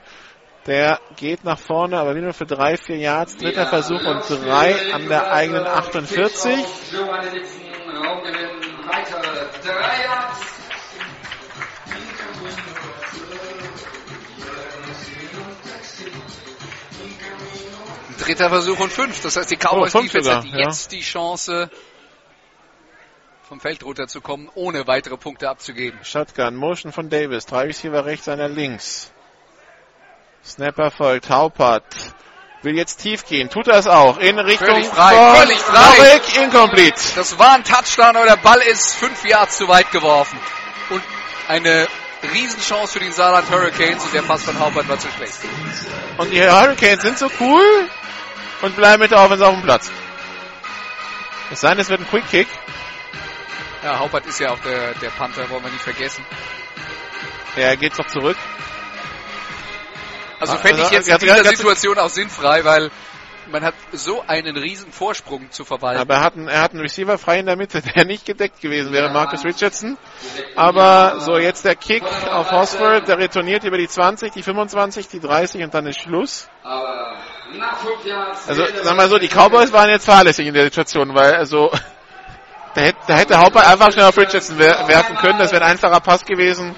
Der 0.66 1.00
geht 1.16 1.44
nach 1.44 1.60
vorne, 1.60 2.00
aber 2.00 2.16
wieder 2.16 2.34
für 2.34 2.48
drei, 2.48 2.76
vier 2.76 2.98
Yards. 2.98 3.38
Dritter 3.38 3.68
Versuch 3.68 4.04
und 4.04 4.28
drei 4.28 4.94
an 4.94 5.08
der 5.08 5.32
eigenen 5.32 5.66
48. 5.66 6.66
Dritter 18.18 18.50
Versuch 18.50 18.80
und 18.80 18.92
fünf. 18.92 19.22
Das 19.22 19.36
heißt, 19.36 19.52
die 19.52 19.58
Cowboys 19.58 19.94
Oh, 19.94 20.02
Defense 20.02 20.24
sogar, 20.24 20.44
hat 20.44 20.52
ja. 20.52 20.68
jetzt 20.68 20.92
die 20.92 21.02
Chance, 21.02 21.70
vom 23.44 23.60
Feld 23.60 23.84
runterzukommen, 23.84 24.50
ohne 24.56 24.88
weitere 24.88 25.18
Punkte 25.18 25.48
abzugeben. 25.48 26.00
Shotgun, 26.04 26.56
Motion 26.56 26.92
von 26.92 27.10
Davis. 27.10 27.46
Drei 27.46 27.66
Receiver 27.66 28.04
rechts, 28.06 28.28
einer 28.28 28.50
links. 28.50 29.12
Snapper 30.46 30.92
folgt. 30.92 31.30
Haupert 31.30 31.84
will 32.62 32.76
jetzt 32.76 33.02
tief 33.02 33.26
gehen. 33.26 33.50
Tut 33.50 33.68
es 33.68 33.88
auch. 33.88 34.18
In 34.18 34.38
Richtung 34.40 34.68
Völlig 34.68 34.88
frei, 34.88 35.40
völlig 35.40 35.60
frei. 35.60 35.98
Nowick. 35.98 36.38
Incomplete. 36.44 37.02
Das 37.16 37.38
war 37.40 37.54
ein 37.54 37.64
Touchdown, 37.64 38.16
aber 38.16 38.26
der 38.26 38.38
Ball 38.38 38.60
ist 38.62 38.96
fünf 38.96 39.24
Yards 39.26 39.58
zu 39.58 39.68
weit 39.68 39.92
geworfen. 39.92 40.40
Und 40.90 41.02
eine 41.48 41.88
Riesenchance 42.34 42.94
für 42.94 43.00
die 43.00 43.12
Saarland 43.12 43.50
Hurricanes 43.50 44.04
und 44.04 44.14
der 44.14 44.24
Pass 44.24 44.44
von 44.44 44.60
Haupert 44.60 44.88
war 44.88 45.00
zu 45.00 45.08
schlecht. 45.10 45.40
Und 46.18 46.32
die 46.32 46.42
Hurricanes 46.42 47.02
sind 47.02 47.18
so 47.18 47.30
cool 47.40 47.90
und 48.62 48.76
bleiben 48.76 49.02
mit 49.02 49.12
der 49.12 49.20
Offense 49.20 49.46
auf 49.46 49.54
dem 49.54 49.64
Platz. 49.64 49.92
Es 51.52 51.62
sei 51.62 51.70
denn, 51.70 51.80
es 51.80 51.90
wird 51.90 52.02
ein 52.02 52.08
Quick 52.08 52.28
Kick. 52.30 52.48
Ja, 53.84 54.00
Haupert 54.00 54.26
ist 54.26 54.40
ja 54.40 54.52
auch 54.52 54.60
der, 54.60 54.96
der 54.96 55.10
Panther, 55.10 55.48
wollen 55.50 55.64
wir 55.64 55.72
nicht 55.72 55.84
vergessen. 55.84 56.26
Er 57.56 57.78
geht 57.78 57.98
doch 57.98 58.08
zurück. 58.08 58.38
Also 60.40 60.54
Ah, 60.54 60.58
fände 60.58 60.78
ich 60.82 60.84
also, 60.84 60.96
jetzt 60.96 61.10
in 61.10 61.18
dieser 61.20 61.44
Situation 61.46 61.98
auch 62.00 62.10
sinnfrei, 62.10 62.64
weil 62.66 62.92
man 63.52 63.64
hat 63.64 63.76
so 63.92 64.24
einen 64.26 64.58
riesen 64.58 64.92
Vorsprung 64.92 65.52
zu 65.52 65.66
verwalten. 65.66 66.02
Aber 66.02 66.16
er 66.16 66.22
hat, 66.22 66.36
einen, 66.36 66.48
er 66.48 66.62
hat 66.62 66.72
einen 66.72 66.82
Receiver 66.82 67.18
frei 67.18 67.40
in 67.40 67.46
der 67.46 67.56
Mitte, 67.56 67.82
der 67.96 68.06
nicht 68.06 68.26
gedeckt 68.26 68.60
gewesen 68.62 68.92
wäre, 68.92 69.10
Marcus 69.12 69.46
Richardson. 69.46 69.98
Aber 70.56 71.20
so, 71.20 71.38
jetzt 71.38 71.64
der 71.66 71.76
Kick 71.76 72.04
auf 72.32 72.52
Hosford, 72.52 73.08
der 73.08 73.18
retourniert 73.20 73.64
über 73.64 73.78
die 73.78 73.88
20, 73.88 74.34
die 74.34 74.42
25, 74.44 75.08
die 75.08 75.20
30 75.20 75.64
und 75.64 75.74
dann 75.74 75.86
ist 75.86 76.00
Schluss. 76.02 76.48
Also, 78.48 78.66
sagen 78.66 78.84
wir 78.84 78.94
mal 78.96 79.10
so, 79.10 79.20
die 79.20 79.28
Cowboys 79.28 79.72
waren 79.72 79.90
jetzt 79.90 80.06
fahrlässig 80.06 80.48
in 80.48 80.54
der 80.54 80.64
Situation, 80.64 81.14
weil, 81.14 81.36
also, 81.36 81.72
da 82.74 82.82
hätte, 82.82 82.98
da 83.08 83.16
hätte 83.16 83.38
Haupert 83.38 83.68
einfach 83.68 83.92
schnell 83.92 84.06
auf 84.06 84.18
Richardson 84.18 84.58
wer- 84.58 84.88
werfen 84.88 85.16
können, 85.18 85.38
das 85.40 85.52
wäre 85.52 85.64
ein 85.64 85.72
einfacher 85.72 86.00
Pass 86.00 86.26
gewesen. 86.26 86.76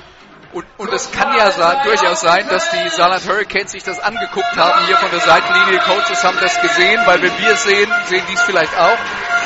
Und, 0.57 0.65
und 0.79 0.91
es 0.91 1.11
kann 1.11 1.37
ja 1.37 1.51
sa- 1.51 1.83
durchaus 1.83 2.21
sein, 2.21 2.47
dass 2.49 2.67
die 2.71 2.89
Saarland 2.89 3.23
Hurricanes 3.27 3.73
sich 3.73 3.83
das 3.83 3.99
angeguckt 3.99 4.57
haben 4.57 4.87
hier 4.87 4.97
von 4.97 5.11
der 5.11 5.19
Seitenlinie. 5.19 5.73
Die 5.73 5.85
Coaches 5.85 6.23
haben 6.23 6.37
das 6.41 6.59
gesehen, 6.61 6.99
weil 7.05 7.21
wenn 7.21 7.37
wir 7.37 7.51
es 7.51 7.61
sehen, 7.63 7.91
sehen 8.09 8.23
die 8.27 8.33
es 8.33 8.41
vielleicht 8.41 8.75
auch. 8.75 8.97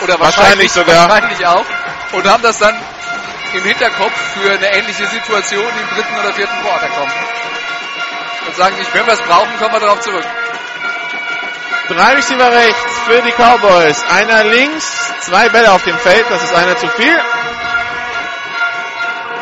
Oder 0.03 0.17
Wahrscheinlich 0.21 0.21
wahrscheinlich, 0.21 0.71
sogar. 0.71 1.09
Wahrscheinlich 1.09 1.45
auch. 1.45 1.65
Und 2.13 2.31
haben 2.31 2.41
das 2.43 2.57
dann 2.59 2.75
im 3.53 3.63
Hinterkopf 3.63 4.13
für 4.39 4.51
eine 4.51 4.73
ähnliche 4.73 5.05
Situation, 5.07 5.65
im 5.65 5.95
dritten 5.97 6.15
oder 6.17 6.33
vierten 6.33 6.61
Quarter 6.61 6.87
kommt. 6.87 7.11
Und 8.47 8.55
sagen 8.55 8.77
sich, 8.77 8.87
wenn 8.93 9.05
wir 9.05 9.13
es 9.13 9.21
brauchen, 9.21 9.57
kommen 9.59 9.73
wir 9.73 9.79
darauf 9.81 9.99
zurück. 9.99 10.23
Drei 11.89 12.13
Receiver 12.13 12.51
rechts 12.53 12.99
für 13.05 13.21
die 13.21 13.31
Cowboys. 13.33 14.01
Einer 14.15 14.45
links, 14.45 15.13
zwei 15.19 15.49
Bälle 15.49 15.73
auf 15.73 15.83
dem 15.83 15.97
Feld, 15.97 16.25
das 16.29 16.41
ist 16.41 16.55
einer 16.55 16.77
zu 16.77 16.87
viel. 16.91 17.19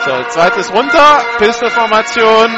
So, 0.06 0.24
zweites 0.30 0.72
runter, 0.72 1.26
Pistolformation. 1.40 2.50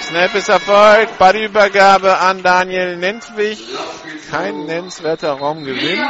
Snap 0.00 0.34
ist 0.34 0.48
erfolgt, 0.48 1.18
Bodyübergabe 1.18 2.18
an 2.18 2.42
Daniel 2.42 2.96
Nentwich. 2.96 3.62
Kein 4.30 4.64
nennenswerter 4.64 5.32
Raumgewinn. 5.32 6.02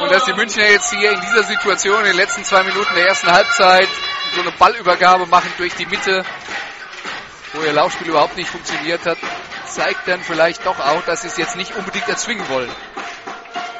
Und 0.00 0.10
dass 0.10 0.24
die 0.24 0.32
Münchner 0.32 0.70
jetzt 0.70 0.94
hier 0.94 1.12
in 1.12 1.20
dieser 1.20 1.42
Situation 1.42 1.98
in 1.98 2.06
den 2.06 2.16
letzten 2.16 2.44
zwei 2.44 2.62
Minuten 2.62 2.94
der 2.94 3.08
ersten 3.08 3.30
Halbzeit 3.30 3.88
so 4.34 4.40
eine 4.40 4.52
Ballübergabe 4.52 5.26
machen 5.26 5.52
durch 5.58 5.74
die 5.74 5.86
Mitte, 5.86 6.24
wo 7.52 7.62
ihr 7.62 7.72
Laufspiel 7.72 8.08
überhaupt 8.08 8.36
nicht 8.36 8.50
funktioniert 8.50 9.04
hat, 9.06 9.18
zeigt 9.66 10.06
dann 10.06 10.22
vielleicht 10.22 10.64
doch 10.66 10.78
auch, 10.78 11.02
dass 11.04 11.22
sie 11.22 11.28
es 11.28 11.36
jetzt 11.36 11.56
nicht 11.56 11.74
unbedingt 11.76 12.08
erzwingen 12.08 12.48
wollen. 12.48 12.70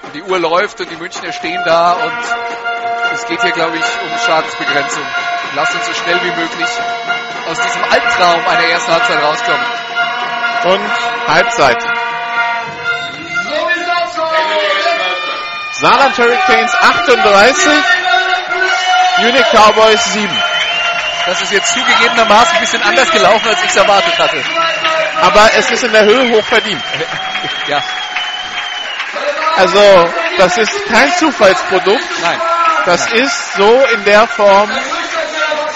Und 0.02 0.14
die 0.14 0.22
Uhr 0.22 0.38
läuft 0.38 0.80
und 0.80 0.90
die 0.90 0.96
Münchner 0.96 1.32
stehen 1.32 1.60
da 1.64 1.92
und 1.92 2.12
es 3.14 3.26
geht 3.26 3.42
hier, 3.42 3.52
glaube 3.52 3.76
ich, 3.76 3.84
um 3.84 4.18
Schadensbegrenzung. 4.26 5.04
Lasst 5.54 5.74
uns 5.74 5.86
so 5.86 5.94
schnell 5.94 6.18
wie 6.22 6.40
möglich 6.40 6.68
aus 7.50 7.60
diesem 7.60 7.84
Albtraum 7.84 8.48
einer 8.48 8.68
ersten 8.68 8.92
Halbzeit 8.92 9.22
rauskommen. 9.22 9.66
Und 10.64 10.90
Halbzeit. 11.28 11.82
Saarland 15.72 16.16
Hurricanes 16.16 16.74
38, 16.74 17.72
Munich 19.18 19.46
Cowboys 19.52 20.12
7. 20.12 20.28
Das 21.26 21.40
ist 21.40 21.52
jetzt 21.52 21.72
zugegebenermaßen 21.72 22.54
ein 22.54 22.60
bisschen 22.60 22.82
anders 22.82 23.10
gelaufen, 23.10 23.48
als 23.48 23.62
ich 23.62 23.70
es 23.70 23.76
erwartet 23.76 24.18
hatte. 24.18 24.42
Aber 25.20 25.50
es 25.56 25.70
ist 25.70 25.84
in 25.84 25.92
der 25.92 26.04
Höhe 26.04 26.30
hoch 26.32 26.44
verdient. 26.46 26.82
Ja, 27.68 27.82
Also, 29.56 30.10
das 30.38 30.56
ist 30.58 30.72
kein 30.86 31.12
Zufallsprodukt. 31.16 32.02
nein. 32.22 32.40
Das 32.86 33.06
ist 33.12 33.54
so 33.54 33.84
in 33.94 34.04
der 34.04 34.26
Form 34.26 34.68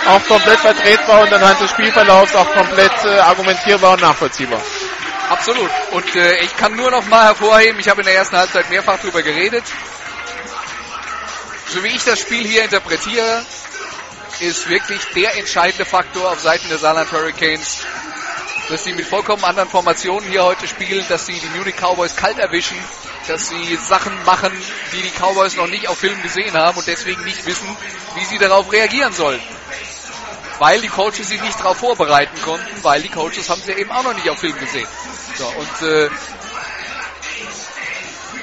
auch 0.08 0.24
komplett 0.26 0.58
vertretbar 0.58 1.20
und 1.22 1.32
anhand 1.32 1.60
des 1.60 1.70
Spielverlaufs 1.70 2.34
auch 2.34 2.52
komplett 2.52 2.92
äh, 3.04 3.18
argumentierbar 3.20 3.92
und 3.92 4.00
nachvollziehbar. 4.02 4.60
Absolut. 5.30 5.70
Und 5.92 6.16
äh, 6.16 6.36
ich 6.44 6.56
kann 6.56 6.74
nur 6.74 6.90
noch 6.90 7.06
mal 7.06 7.24
hervorheben, 7.26 7.78
ich 7.80 7.88
habe 7.88 8.00
in 8.00 8.06
der 8.06 8.16
ersten 8.16 8.36
Halbzeit 8.36 8.68
mehrfach 8.70 8.98
darüber 8.98 9.22
geredet. 9.22 9.64
So 11.68 11.82
wie 11.84 11.88
ich 11.88 12.04
das 12.04 12.18
Spiel 12.20 12.44
hier 12.46 12.64
interpretiere, 12.64 13.44
ist 14.40 14.68
wirklich 14.68 15.00
der 15.14 15.36
entscheidende 15.36 15.84
Faktor 15.84 16.30
auf 16.30 16.40
Seiten 16.40 16.68
der 16.68 16.78
Saarland 16.78 17.10
Hurricanes, 17.10 17.84
dass 18.68 18.84
sie 18.84 18.92
mit 18.92 19.06
vollkommen 19.06 19.44
anderen 19.44 19.68
Formationen 19.68 20.28
hier 20.28 20.44
heute 20.44 20.66
spielen, 20.66 21.04
dass 21.08 21.26
sie 21.26 21.38
die 21.38 21.58
Munich 21.58 21.76
Cowboys 21.76 22.16
kalt 22.16 22.38
erwischen, 22.38 22.76
dass 23.28 23.48
sie 23.48 23.76
Sachen 23.76 24.12
machen, 24.24 24.52
die 24.92 25.02
die 25.02 25.10
Cowboys 25.10 25.56
noch 25.56 25.68
nicht 25.68 25.88
auf 25.88 25.98
Film 25.98 26.20
gesehen 26.22 26.54
haben 26.54 26.76
und 26.78 26.86
deswegen 26.86 27.22
nicht 27.24 27.46
wissen, 27.46 27.68
wie 28.14 28.24
sie 28.24 28.38
darauf 28.38 28.70
reagieren 28.72 29.12
sollen. 29.12 29.40
Weil 30.58 30.80
die 30.80 30.88
Coaches 30.88 31.28
sich 31.28 31.40
nicht 31.42 31.58
darauf 31.58 31.78
vorbereiten 31.78 32.40
konnten, 32.42 32.82
weil 32.82 33.02
die 33.02 33.10
Coaches 33.10 33.48
haben 33.48 33.62
sie 33.62 33.72
eben 33.72 33.90
auch 33.90 34.02
noch 34.02 34.14
nicht 34.14 34.28
auf 34.30 34.38
Film 34.38 34.58
gesehen. 34.58 34.88
So, 35.36 35.46
und 35.46 35.82
äh, 35.82 36.08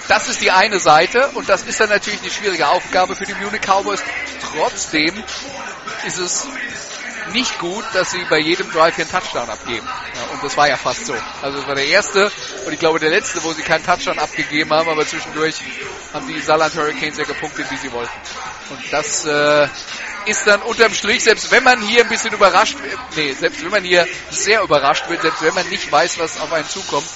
das 0.07 0.27
ist 0.29 0.41
die 0.41 0.51
eine 0.51 0.79
Seite 0.79 1.29
und 1.33 1.49
das 1.49 1.63
ist 1.63 1.79
dann 1.79 1.89
natürlich 1.89 2.21
eine 2.21 2.31
schwierige 2.31 2.67
Aufgabe 2.67 3.15
für 3.15 3.25
die 3.25 3.33
Munich 3.35 3.61
Cowboys. 3.61 4.03
Trotzdem 4.53 5.23
ist 6.05 6.19
es 6.19 6.47
nicht 7.31 7.57
gut, 7.59 7.85
dass 7.93 8.11
sie 8.11 8.23
bei 8.29 8.39
jedem 8.39 8.69
Drive 8.71 8.95
hier 8.95 9.05
einen 9.05 9.11
Touchdown 9.11 9.49
abgeben. 9.49 9.87
Ja, 9.87 10.33
und 10.33 10.43
das 10.43 10.57
war 10.57 10.67
ja 10.67 10.75
fast 10.75 11.05
so. 11.05 11.15
Also 11.41 11.59
es 11.59 11.67
war 11.67 11.75
der 11.75 11.87
erste 11.87 12.31
und 12.65 12.73
ich 12.73 12.79
glaube 12.79 12.99
der 12.99 13.09
letzte, 13.09 13.43
wo 13.43 13.53
sie 13.53 13.61
keinen 13.61 13.85
Touchdown 13.85 14.19
abgegeben 14.19 14.71
haben, 14.71 14.89
aber 14.89 15.05
zwischendurch 15.07 15.55
haben 16.13 16.27
die 16.27 16.41
Saarland 16.41 16.75
Hurricanes 16.75 17.17
ja 17.17 17.23
gepunktet, 17.23 17.71
wie 17.71 17.77
sie 17.77 17.91
wollten. 17.91 18.11
Und 18.69 18.81
das 18.91 19.25
äh, 19.25 19.67
ist 20.25 20.45
dann 20.47 20.61
unterm 20.61 20.93
Strich, 20.93 21.23
selbst 21.23 21.51
wenn 21.51 21.63
man 21.63 21.81
hier 21.81 22.01
ein 22.01 22.09
bisschen 22.09 22.33
überrascht 22.33 22.77
wird, 22.81 22.99
nee, 23.15 23.33
selbst 23.33 23.63
wenn 23.63 23.71
man 23.71 23.83
hier 23.83 24.07
sehr 24.29 24.61
überrascht 24.61 25.09
wird, 25.09 25.21
selbst 25.21 25.41
wenn 25.41 25.53
man 25.53 25.67
nicht 25.69 25.91
weiß, 25.91 26.19
was 26.19 26.39
auf 26.39 26.51
einen 26.51 26.67
zukommt, 26.67 27.07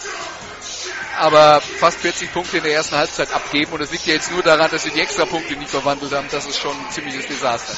aber 1.17 1.61
fast 1.61 1.99
40 1.99 2.31
Punkte 2.33 2.57
in 2.57 2.63
der 2.63 2.73
ersten 2.73 2.95
Halbzeit 2.95 3.31
abgeben 3.33 3.73
und 3.73 3.81
es 3.81 3.91
liegt 3.91 4.05
ja 4.05 4.13
jetzt 4.13 4.31
nur 4.31 4.43
daran, 4.43 4.69
dass 4.71 4.83
sie 4.83 4.91
die 4.91 5.01
Extrapunkte 5.01 5.53
nicht 5.55 5.71
verwandelt 5.71 6.13
haben. 6.13 6.27
Das 6.31 6.45
ist 6.45 6.59
schon 6.59 6.71
ein 6.71 6.91
ziemliches 6.91 7.27
Desaster. 7.27 7.77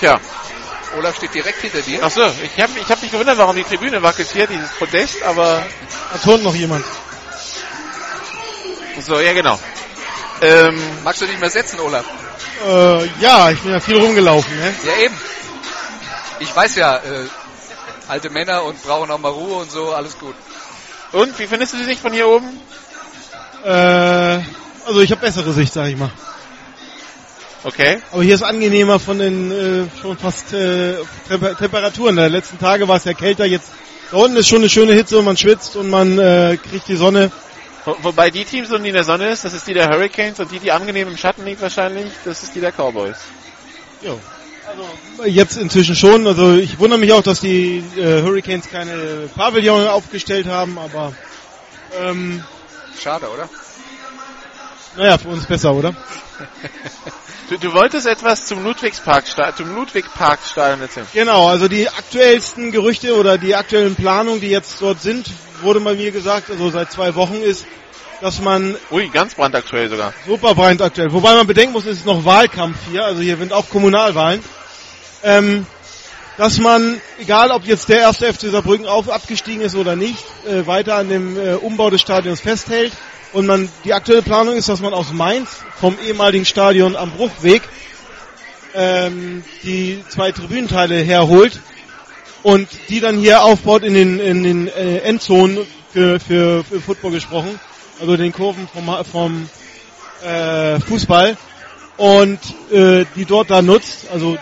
Tja, 0.00 0.20
Olaf 0.96 1.16
steht 1.16 1.34
direkt 1.34 1.60
hinter 1.60 1.80
dir. 1.80 2.00
ach 2.02 2.10
so, 2.10 2.22
ich 2.22 2.62
habe 2.62 2.72
ich 2.78 2.88
hab 2.88 3.02
mich 3.02 3.10
gewundert, 3.10 3.38
warum 3.38 3.56
die 3.56 3.64
Tribüne 3.64 4.02
wackelt 4.02 4.28
hier, 4.32 4.46
dieses 4.46 4.70
Podest, 4.72 5.22
aber 5.22 5.64
Da 6.12 6.18
turnt 6.18 6.44
noch 6.44 6.54
jemand. 6.54 6.84
so, 9.00 9.20
ja 9.20 9.32
genau. 9.32 9.58
Ähm, 10.40 10.78
Magst 11.02 11.22
du 11.22 11.26
dich 11.26 11.38
mal 11.38 11.50
setzen, 11.50 11.80
Olaf? 11.80 12.04
Äh, 12.66 13.06
ja, 13.20 13.50
ich 13.50 13.60
bin 13.60 13.72
ja 13.72 13.80
viel 13.80 13.96
rumgelaufen. 13.98 14.58
Ne? 14.58 14.74
Ja, 14.84 15.04
eben. 15.04 15.18
Ich 16.40 16.54
weiß 16.54 16.76
ja, 16.76 16.96
äh, 16.96 17.26
alte 18.08 18.30
Männer 18.30 18.62
und 18.64 18.82
brauchen 18.82 19.10
auch 19.10 19.18
mal 19.18 19.30
Ruhe 19.30 19.56
und 19.56 19.70
so, 19.70 19.92
alles 19.92 20.18
gut. 20.18 20.34
Und, 21.16 21.38
wie 21.38 21.46
findest 21.46 21.72
du 21.72 21.78
die 21.78 21.84
Sicht 21.84 22.00
von 22.00 22.12
hier 22.12 22.28
oben? 22.28 22.46
Äh, 23.64 24.40
also 24.86 25.00
ich 25.00 25.10
habe 25.10 25.20
bessere 25.20 25.52
Sicht, 25.52 25.72
sag 25.72 25.88
ich 25.88 25.96
mal. 25.96 26.10
Okay. 27.64 27.98
Aber 28.12 28.22
hier 28.22 28.34
ist 28.34 28.42
angenehmer 28.42 29.00
von 29.00 29.18
den 29.18 29.50
äh, 29.50 30.00
schon 30.00 30.16
fast 30.16 30.52
äh, 30.52 30.94
Temper 31.28 31.56
Temperaturen. 31.56 32.16
Der 32.16 32.28
letzten 32.28 32.58
Tage 32.58 32.86
war 32.86 32.96
es 32.96 33.04
ja 33.04 33.12
kälter. 33.12 33.44
Jetzt 33.44 33.72
da 34.10 34.18
unten 34.18 34.36
ist 34.36 34.46
schon 34.46 34.58
eine 34.58 34.68
schöne 34.68 34.92
Hitze 34.92 35.18
und 35.18 35.24
man 35.24 35.36
schwitzt 35.36 35.74
und 35.74 35.90
man 35.90 36.18
äh, 36.18 36.58
kriegt 36.62 36.86
die 36.86 36.96
Sonne. 36.96 37.32
Wo, 37.84 37.96
wobei 38.02 38.30
die 38.30 38.44
Teams, 38.44 38.68
die 38.68 38.88
in 38.88 38.94
der 38.94 39.04
Sonne 39.04 39.30
ist, 39.30 39.44
das 39.44 39.52
ist 39.52 39.66
die 39.66 39.74
der 39.74 39.88
Hurricanes 39.88 40.38
und 40.38 40.50
die, 40.52 40.60
die 40.60 40.70
angenehm 40.70 41.08
im 41.08 41.16
Schatten 41.16 41.44
liegt 41.44 41.60
wahrscheinlich, 41.60 42.12
das 42.24 42.42
ist 42.42 42.54
die 42.54 42.60
der 42.60 42.72
Cowboys. 42.72 43.16
Jo. 44.02 44.20
Also 44.68 45.24
jetzt 45.24 45.56
inzwischen 45.56 45.94
schon. 45.94 46.26
Also 46.26 46.54
ich 46.54 46.78
wundere 46.78 46.98
mich 46.98 47.12
auch, 47.12 47.22
dass 47.22 47.40
die 47.40 47.84
äh, 47.96 48.22
Hurricanes 48.22 48.68
keine 48.68 49.28
Pavillon 49.34 49.86
aufgestellt 49.86 50.46
haben, 50.46 50.78
aber 50.78 51.12
ähm, 51.98 52.42
Schade, 52.98 53.28
oder? 53.28 53.48
naja, 54.96 55.18
für 55.18 55.28
uns 55.28 55.46
besser, 55.46 55.72
oder? 55.74 55.94
Du, 57.48 57.56
du 57.58 57.72
wolltest 57.74 58.08
etwas 58.08 58.44
zum 58.46 58.64
Ludwigspark, 58.64 59.24
zum 59.56 59.72
Ludwigparkstadion 59.76 60.80
erzählen. 60.80 61.06
Genau, 61.12 61.46
also 61.46 61.68
die 61.68 61.88
aktuellsten 61.88 62.72
Gerüchte 62.72 63.16
oder 63.16 63.38
die 63.38 63.54
aktuellen 63.54 63.94
Planungen, 63.94 64.40
die 64.40 64.48
jetzt 64.48 64.82
dort 64.82 65.00
sind, 65.00 65.30
wurde 65.60 65.78
bei 65.78 65.94
mir 65.94 66.10
gesagt, 66.10 66.50
also 66.50 66.70
seit 66.70 66.90
zwei 66.90 67.14
Wochen 67.14 67.36
ist, 67.36 67.64
dass 68.20 68.40
man 68.40 68.76
Ui, 68.90 69.08
ganz 69.08 69.34
brandaktuell 69.34 69.88
sogar. 69.88 70.12
super 70.26 70.54
brandaktuell, 70.54 71.12
wobei 71.12 71.34
man 71.34 71.46
bedenken 71.46 71.72
muss, 71.72 71.86
es 71.86 71.98
ist 71.98 72.06
noch 72.06 72.24
Wahlkampf 72.24 72.76
hier, 72.90 73.04
also 73.04 73.20
hier 73.20 73.36
sind 73.36 73.52
auch 73.52 73.68
Kommunalwahlen, 73.68 74.42
ähm, 75.22 75.66
dass 76.36 76.58
man, 76.58 77.00
egal 77.18 77.50
ob 77.50 77.64
jetzt 77.64 77.88
der 77.88 78.00
erste 78.00 78.32
FC 78.32 78.50
Saarbrücken 78.50 78.86
auf, 78.86 79.08
abgestiegen 79.08 79.62
ist 79.62 79.74
oder 79.74 79.96
nicht, 79.96 80.22
äh, 80.46 80.66
weiter 80.66 80.96
an 80.96 81.08
dem 81.08 81.38
äh, 81.38 81.54
Umbau 81.54 81.90
des 81.90 82.00
Stadions 82.00 82.40
festhält. 82.40 82.92
Und 83.32 83.46
man, 83.46 83.68
die 83.84 83.92
aktuelle 83.92 84.22
Planung 84.22 84.54
ist, 84.54 84.68
dass 84.68 84.80
man 84.80 84.94
aus 84.94 85.12
Mainz 85.12 85.48
vom 85.78 85.96
ehemaligen 86.06 86.44
Stadion 86.44 86.94
am 86.96 87.10
Bruchweg 87.10 87.62
ähm, 88.74 89.44
die 89.62 90.04
zwei 90.08 90.32
Tribünenteile 90.32 90.96
herholt 90.96 91.60
und 92.42 92.68
die 92.88 93.00
dann 93.00 93.18
hier 93.18 93.42
aufbaut 93.42 93.82
in 93.82 93.94
den, 93.94 94.20
in 94.20 94.42
den 94.42 94.68
äh, 94.68 94.98
Endzonen 94.98 95.58
für, 95.92 96.20
für, 96.20 96.64
für 96.64 96.80
Football 96.80 97.12
gesprochen, 97.12 97.58
also 98.00 98.16
den 98.16 98.32
Kurven 98.32 98.68
vom, 98.68 99.04
vom 99.10 99.48
äh, 100.24 100.80
Fußball 100.80 101.36
und 101.96 102.38
äh, 102.70 103.04
die 103.16 103.24
dort 103.24 103.50
da 103.50 103.62
nutzt, 103.62 104.06
also 104.12 104.36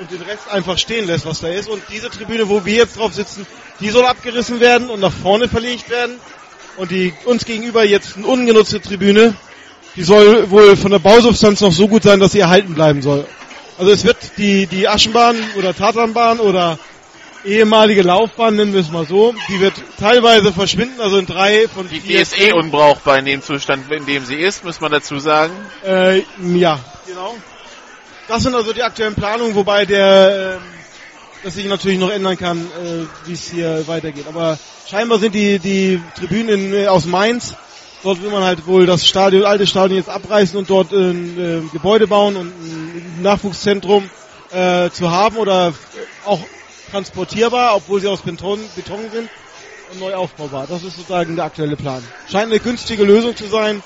und 0.00 0.10
den 0.10 0.22
Rest 0.22 0.50
einfach 0.50 0.76
stehen 0.78 1.06
lässt, 1.06 1.26
was 1.26 1.40
da 1.40 1.48
ist. 1.48 1.68
Und 1.68 1.82
diese 1.90 2.10
Tribüne, 2.10 2.48
wo 2.48 2.64
wir 2.64 2.74
jetzt 2.74 2.98
drauf 2.98 3.14
sitzen, 3.14 3.46
die 3.80 3.90
soll 3.90 4.04
abgerissen 4.04 4.60
werden 4.60 4.90
und 4.90 5.00
nach 5.00 5.12
vorne 5.12 5.48
verlegt 5.48 5.88
werden. 5.90 6.18
Und 6.76 6.90
die 6.90 7.12
uns 7.24 7.44
gegenüber 7.44 7.84
jetzt 7.84 8.16
eine 8.16 8.26
ungenutzte 8.26 8.80
Tribüne, 8.80 9.36
die 9.94 10.02
soll 10.02 10.50
wohl 10.50 10.76
von 10.76 10.90
der 10.90 10.98
Bausubstanz 10.98 11.60
noch 11.60 11.70
so 11.70 11.86
gut 11.86 12.02
sein, 12.02 12.18
dass 12.18 12.32
sie 12.32 12.40
erhalten 12.40 12.74
bleiben 12.74 13.02
soll. 13.02 13.24
Also 13.78 13.92
es 13.92 14.04
wird 14.04 14.16
die, 14.36 14.66
die 14.66 14.88
Aschenbahn 14.88 15.36
oder 15.56 15.74
Tatanbahn 15.74 16.40
oder 16.40 16.78
ehemalige 17.44 18.02
Laufbahn, 18.02 18.56
nennen 18.56 18.72
wir 18.72 18.80
es 18.80 18.90
mal 18.90 19.06
so, 19.06 19.34
die 19.48 19.60
wird 19.60 19.74
teilweise 19.98 20.52
verschwinden, 20.52 21.00
also 21.00 21.18
in 21.18 21.26
drei 21.26 21.68
von 21.68 21.88
Die, 21.88 22.00
die 22.00 22.00
vier 22.00 22.22
ist 22.22 22.38
eh 22.38 22.52
unbrauchbar 22.52 23.18
in 23.18 23.26
dem 23.26 23.42
Zustand, 23.42 23.90
in 23.90 24.06
dem 24.06 24.24
sie 24.24 24.36
ist, 24.36 24.64
muss 24.64 24.80
man 24.80 24.92
dazu 24.92 25.18
sagen. 25.18 25.52
Äh, 25.86 26.22
ja, 26.54 26.80
genau. 27.06 27.34
Das 28.28 28.42
sind 28.42 28.54
also 28.54 28.72
die 28.72 28.82
aktuellen 28.82 29.14
Planungen, 29.14 29.54
wobei 29.54 29.84
der, 29.84 30.56
ähm, 30.56 30.62
das 31.42 31.54
sich 31.54 31.66
natürlich 31.66 31.98
noch 31.98 32.10
ändern 32.10 32.38
kann, 32.38 32.58
äh, 32.58 33.28
wie 33.28 33.34
es 33.34 33.50
hier 33.50 33.86
weitergeht. 33.86 34.26
Aber 34.26 34.58
scheinbar 34.88 35.18
sind 35.18 35.34
die, 35.34 35.58
die 35.58 36.00
Tribünen 36.16 36.48
in, 36.48 36.74
äh, 36.74 36.86
aus 36.86 37.04
Mainz, 37.04 37.54
dort 38.02 38.22
will 38.22 38.30
man 38.30 38.42
halt 38.42 38.66
wohl 38.66 38.86
das 38.86 39.06
Stadion, 39.06 39.44
alte 39.44 39.66
Stadion 39.66 39.98
jetzt 39.98 40.08
abreißen 40.08 40.58
und 40.58 40.70
dort 40.70 40.92
ein 40.92 41.38
äh, 41.38 41.72
Gebäude 41.72 42.06
bauen 42.06 42.36
und 42.36 42.48
ein 42.48 43.22
Nachwuchszentrum 43.22 44.08
äh, 44.52 44.88
zu 44.90 45.10
haben 45.10 45.36
oder 45.36 45.74
auch 46.24 46.40
transportierbar, 46.94 47.74
obwohl 47.74 48.00
sie 48.00 48.06
aus 48.06 48.20
Beton, 48.20 48.60
Beton 48.76 49.10
sind 49.10 49.28
und 49.90 49.98
neu 49.98 50.14
aufbaubar. 50.14 50.66
Das 50.68 50.84
ist 50.84 50.96
sozusagen 50.96 51.34
der 51.34 51.46
aktuelle 51.46 51.76
Plan. 51.76 52.02
Scheint 52.30 52.52
eine 52.52 52.60
günstige 52.60 53.02
Lösung 53.02 53.36
zu 53.36 53.46
sein. 53.46 53.82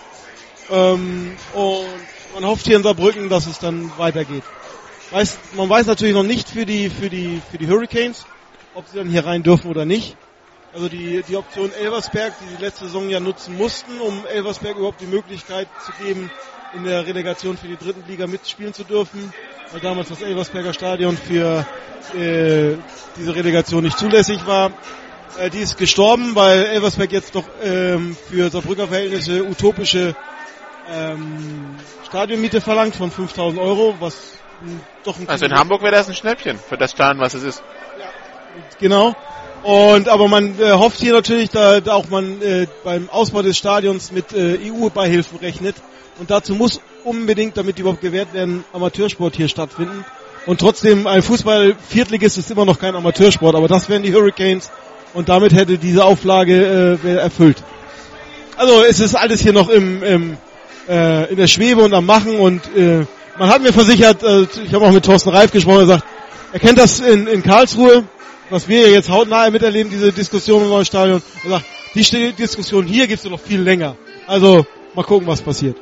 Ähm, 0.71 1.33
und 1.55 1.87
man 2.35 2.45
hofft 2.45 2.67
hier 2.67 2.77
in 2.77 2.83
Saarbrücken, 2.83 3.31
dass 3.31 3.47
es 3.47 3.59
dann 3.59 3.91
weitergeht. 3.97 4.43
Weiß, 5.11 5.39
man 5.57 5.71
weiß 5.71 5.87
natürlich 5.87 6.13
noch 6.13 6.23
nicht 6.23 6.51
für 6.51 6.67
die, 6.67 6.91
für 6.91 7.09
die, 7.09 7.41
für 7.51 7.57
die 7.57 7.67
Hurricanes, 7.67 8.27
ob 8.75 8.87
sie 8.87 8.99
dann 8.99 9.09
hier 9.09 9.25
rein 9.25 9.43
dürfen 9.43 9.71
oder 9.71 9.87
nicht. 9.87 10.15
Also 10.75 10.91
die, 10.91 11.23
die 11.27 11.37
Option 11.37 11.73
Elversberg, 11.73 12.35
die 12.43 12.57
sie 12.57 12.63
letzte 12.63 12.85
Saison 12.85 13.09
ja 13.09 13.21
nutzen 13.21 13.57
mussten, 13.57 13.99
um 14.03 14.27
Elversberg 14.27 14.77
überhaupt 14.77 15.01
die 15.01 15.07
Möglichkeit 15.07 15.67
zu 15.83 15.93
geben, 16.05 16.31
in 16.75 16.85
der 16.85 17.07
Relegation 17.07 17.57
für 17.57 17.69
die 17.69 17.79
dritten 17.79 18.07
Liga 18.07 18.27
mitspielen 18.27 18.75
zu 18.75 18.85
dürfen, 18.85 19.33
damals 19.83 20.09
das 20.09 20.23
Elversberger 20.23 20.73
Stadion 20.73 21.17
für 21.17 21.67
äh, 22.15 22.77
diese 23.17 23.35
Relegation 23.35 23.85
nicht 23.85 23.99
zulässig 23.99 24.47
war. 24.47 24.73
Äh, 25.39 25.51
die 25.51 25.59
ist 25.59 25.77
gestorben, 25.77 26.35
weil 26.35 26.65
Elversberg 26.67 27.13
jetzt 27.13 27.35
doch 27.35 27.45
ähm, 27.63 28.17
für 28.29 28.51
Saarbrücker 28.51 28.89
Verhältnisse 28.89 29.45
utopische 29.45 30.15
ähm, 30.91 31.77
Stadionmiete 32.07 32.61
verlangt 32.61 32.97
von 32.97 33.11
5000 33.11 33.61
Euro, 33.61 33.95
was 34.01 34.39
doch 35.05 35.19
ein 35.19 35.29
Also 35.29 35.45
in 35.45 35.55
Hamburg 35.55 35.83
wäre 35.83 35.93
das 35.93 36.09
ein 36.09 36.15
Schnäppchen 36.15 36.59
für 36.59 36.77
das 36.77 36.93
Stadion, 36.93 37.23
was 37.23 37.35
es 37.35 37.43
ist. 37.43 37.63
Genau. 38.81 39.15
Und 39.63 40.09
aber 40.09 40.29
man 40.29 40.59
äh, 40.61 40.73
hofft 40.73 40.99
hier 40.99 41.13
natürlich, 41.13 41.51
da, 41.51 41.81
da 41.81 41.95
auch 41.95 42.09
man 42.09 42.41
äh, 42.41 42.67
beim 42.85 43.11
Ausbau 43.11 43.43
des 43.43 43.59
Stadions 43.59 44.13
mit 44.13 44.33
äh, 44.33 44.59
EU-Beihilfen 44.71 45.39
rechnet. 45.39 45.77
Und 46.19 46.31
dazu 46.31 46.55
muss 46.55 46.81
unbedingt, 47.09 47.57
damit 47.57 47.79
die 47.79 47.83
überhaupt 47.83 48.01
gewährt 48.01 48.35
werden, 48.35 48.65
Amateursport 48.73 49.37
hier 49.37 49.49
stattfinden. 49.49 50.05
Und 50.47 50.61
trotzdem, 50.61 51.07
ein 51.07 51.23
Fußball-Viertligist 51.23 52.39
ist 52.39 52.51
immer 52.51 52.65
noch 52.65 52.79
kein 52.79 52.95
Amateursport, 52.95 53.55
aber 53.55 53.69
das 53.69 53.89
wären 53.89 54.03
die 54.03 54.15
Hurricanes. 54.15 54.71
Und 55.15 55.29
damit 55.29 55.53
hätte 55.53 55.79
diese 55.79 56.05
Auflage 56.05 56.99
äh, 57.03 57.17
erfüllt. 57.17 57.63
Also 58.57 58.83
es 58.83 59.01
ist 59.01 59.15
alles 59.15 59.41
hier 59.41 59.53
noch 59.53 59.69
im, 59.69 60.03
im 60.03 60.37
äh, 60.89 61.31
in 61.31 61.37
der 61.37 61.47
Schwebe 61.47 61.83
und 61.83 61.95
am 61.95 62.07
Machen 62.07 62.37
und 62.37 62.63
äh, 62.77 63.05
man 63.39 63.49
hat 63.51 63.63
mir 63.63 63.73
versichert, 63.73 64.23
äh, 64.23 64.47
ich 64.65 64.73
habe 64.75 64.87
auch 64.87 64.91
mit 64.91 65.05
Thorsten 65.05 65.29
Reif 65.29 65.53
gesprochen, 65.53 65.81
er 65.81 65.87
sagt, 65.87 66.05
er 66.53 66.61
kennt 66.61 66.79
das 66.79 67.01
in, 67.01 67.27
in 67.27 67.43
Karlsruhe, 67.43 68.05
was 68.51 68.69
wir 68.69 68.91
jetzt 68.91 69.11
hautnah 69.11 69.51
miterleben, 69.51 69.91
diese 69.91 70.13
Diskussion 70.13 70.63
im 70.63 70.71
neuen 70.71 70.87
Stadion. 70.87 71.23
Er 71.45 71.51
sagt, 71.51 71.65
die 71.95 72.33
Diskussion 72.33 72.87
hier 72.87 73.07
gibt's 73.07 73.25
ja 73.25 73.31
noch 73.31 73.41
viel 73.41 73.61
länger. 73.61 73.97
Also 74.27 74.67
mal 74.95 75.05
gucken, 75.05 75.27
was 75.27 75.43
passiert. 75.43 75.77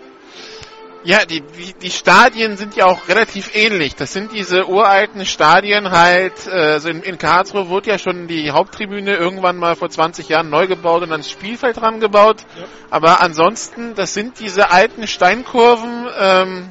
Ja, 1.07 1.25
die, 1.25 1.41
die, 1.41 1.73
die 1.81 1.91
Stadien 1.91 2.57
sind 2.57 2.75
ja 2.75 2.87
auch 2.87 3.07
relativ 3.07 3.55
ähnlich. 3.55 3.95
Das 3.95 4.13
sind 4.13 4.33
diese 4.33 4.69
uralten 4.69 5.25
Stadien 5.25 5.93
halt, 5.93 6.49
also 6.49 6.89
in, 6.89 7.01
in 7.03 7.17
Karlsruhe 7.17 7.69
wurde 7.69 7.91
ja 7.91 7.99
schon 7.99 8.27
die 8.27 8.51
Haupttribüne 8.51 9.15
irgendwann 9.15 9.57
mal 9.57 9.77
vor 9.77 9.89
20 9.89 10.29
Jahren 10.29 10.51
neu 10.51 10.67
gebaut 10.67 11.05
und 11.05 11.13
ans 11.13 11.31
Spielfeld 11.31 11.77
dran 11.77 12.01
gebaut. 12.01 12.39
Ja. 12.59 12.65
Aber 12.91 13.21
ansonsten, 13.21 13.95
das 13.95 14.15
sind 14.15 14.41
diese 14.41 14.73
alten 14.73 15.07
Steinkurven, 15.07 16.09
ähm, 16.19 16.69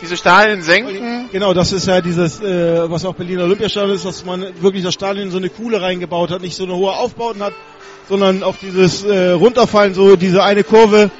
diese 0.00 0.16
stahlen 0.16 0.62
Senken. 0.62 1.28
Genau, 1.30 1.52
das 1.52 1.72
ist 1.72 1.86
ja 1.88 2.00
dieses, 2.00 2.40
äh, 2.40 2.90
was 2.90 3.04
auch 3.04 3.16
Berliner 3.16 3.44
Olympiastadion 3.44 3.94
ist, 3.94 4.06
dass 4.06 4.24
man 4.24 4.46
wirklich 4.62 4.82
das 4.82 4.94
Stadion 4.94 5.30
so 5.30 5.36
eine 5.36 5.50
Kuhle 5.50 5.82
reingebaut 5.82 6.30
hat, 6.30 6.40
nicht 6.40 6.56
so 6.56 6.64
eine 6.64 6.74
hohe 6.74 6.92
Aufbauten 6.92 7.42
hat, 7.42 7.52
sondern 8.08 8.42
auf 8.42 8.56
dieses 8.56 9.04
äh, 9.04 9.32
Runterfallen, 9.32 9.92
so 9.92 10.16
diese 10.16 10.42
eine 10.42 10.64
Kurve, 10.64 11.10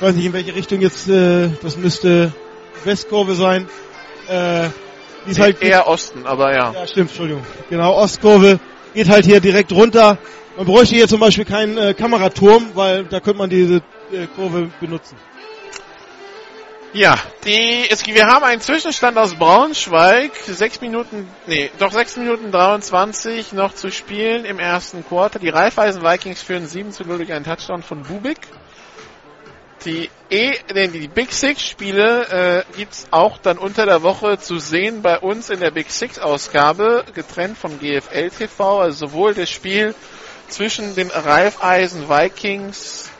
weiß 0.00 0.14
nicht 0.14 0.26
in 0.26 0.32
welche 0.32 0.54
Richtung 0.54 0.80
jetzt, 0.80 1.08
äh, 1.08 1.48
das 1.62 1.76
müsste 1.76 2.32
Westkurve 2.84 3.34
sein, 3.34 3.68
äh, 4.28 4.68
die 5.26 5.32
ist 5.32 5.40
halt 5.40 5.60
Eher 5.60 5.88
Osten, 5.88 6.24
aber 6.24 6.54
ja. 6.54 6.72
Ja, 6.72 6.86
stimmt, 6.86 7.10
Entschuldigung. 7.10 7.44
Genau, 7.68 7.94
Ostkurve 7.94 8.60
geht 8.94 9.08
halt 9.08 9.24
hier 9.24 9.40
direkt 9.40 9.72
runter. 9.72 10.18
Man 10.56 10.66
bräuchte 10.66 10.94
hier 10.94 11.08
zum 11.08 11.20
Beispiel 11.20 11.44
keinen 11.44 11.76
äh, 11.76 11.94
Kameraturm, 11.94 12.70
weil 12.74 13.04
da 13.04 13.20
könnte 13.20 13.38
man 13.38 13.50
diese 13.50 13.76
äh, 14.12 14.26
Kurve 14.36 14.70
benutzen. 14.80 15.16
Ja, 16.92 17.18
die, 17.44 17.84
es, 17.90 18.06
wir 18.06 18.26
haben 18.26 18.44
einen 18.44 18.60
Zwischenstand 18.60 19.18
aus 19.18 19.34
Braunschweig. 19.34 20.34
Sechs 20.46 20.80
Minuten, 20.80 21.28
nee, 21.46 21.70
doch 21.78 21.92
sechs 21.92 22.16
Minuten 22.16 22.52
23 22.52 23.52
noch 23.52 23.74
zu 23.74 23.90
spielen 23.90 24.44
im 24.44 24.58
ersten 24.58 25.04
Quarter. 25.04 25.38
Die 25.38 25.50
Raiffeisen 25.50 26.02
Vikings 26.02 26.42
führen 26.42 26.66
7 26.66 26.92
zu 26.92 27.04
0 27.04 27.18
durch 27.18 27.32
einen 27.32 27.44
Touchdown 27.44 27.82
von 27.82 28.02
Bubik. 28.04 28.38
Die 29.84 30.10
E, 30.28 30.54
nee, 30.74 30.88
die 30.88 31.06
Big 31.06 31.32
Six 31.32 31.62
Spiele 31.62 32.64
äh, 32.72 32.76
gibt's 32.76 33.06
auch 33.12 33.38
dann 33.38 33.58
unter 33.58 33.86
der 33.86 34.02
Woche 34.02 34.38
zu 34.38 34.58
sehen 34.58 35.02
bei 35.02 35.18
uns 35.18 35.50
in 35.50 35.60
der 35.60 35.70
Big 35.70 35.90
Six 35.90 36.18
Ausgabe, 36.18 37.04
getrennt 37.14 37.56
vom 37.56 37.78
GFL 37.78 38.30
TV, 38.30 38.80
also 38.80 39.06
sowohl 39.06 39.34
das 39.34 39.50
Spiel 39.50 39.94
zwischen 40.48 40.96
den 40.96 41.10
Raiffeisen 41.10 42.08
Vikings 42.08 43.10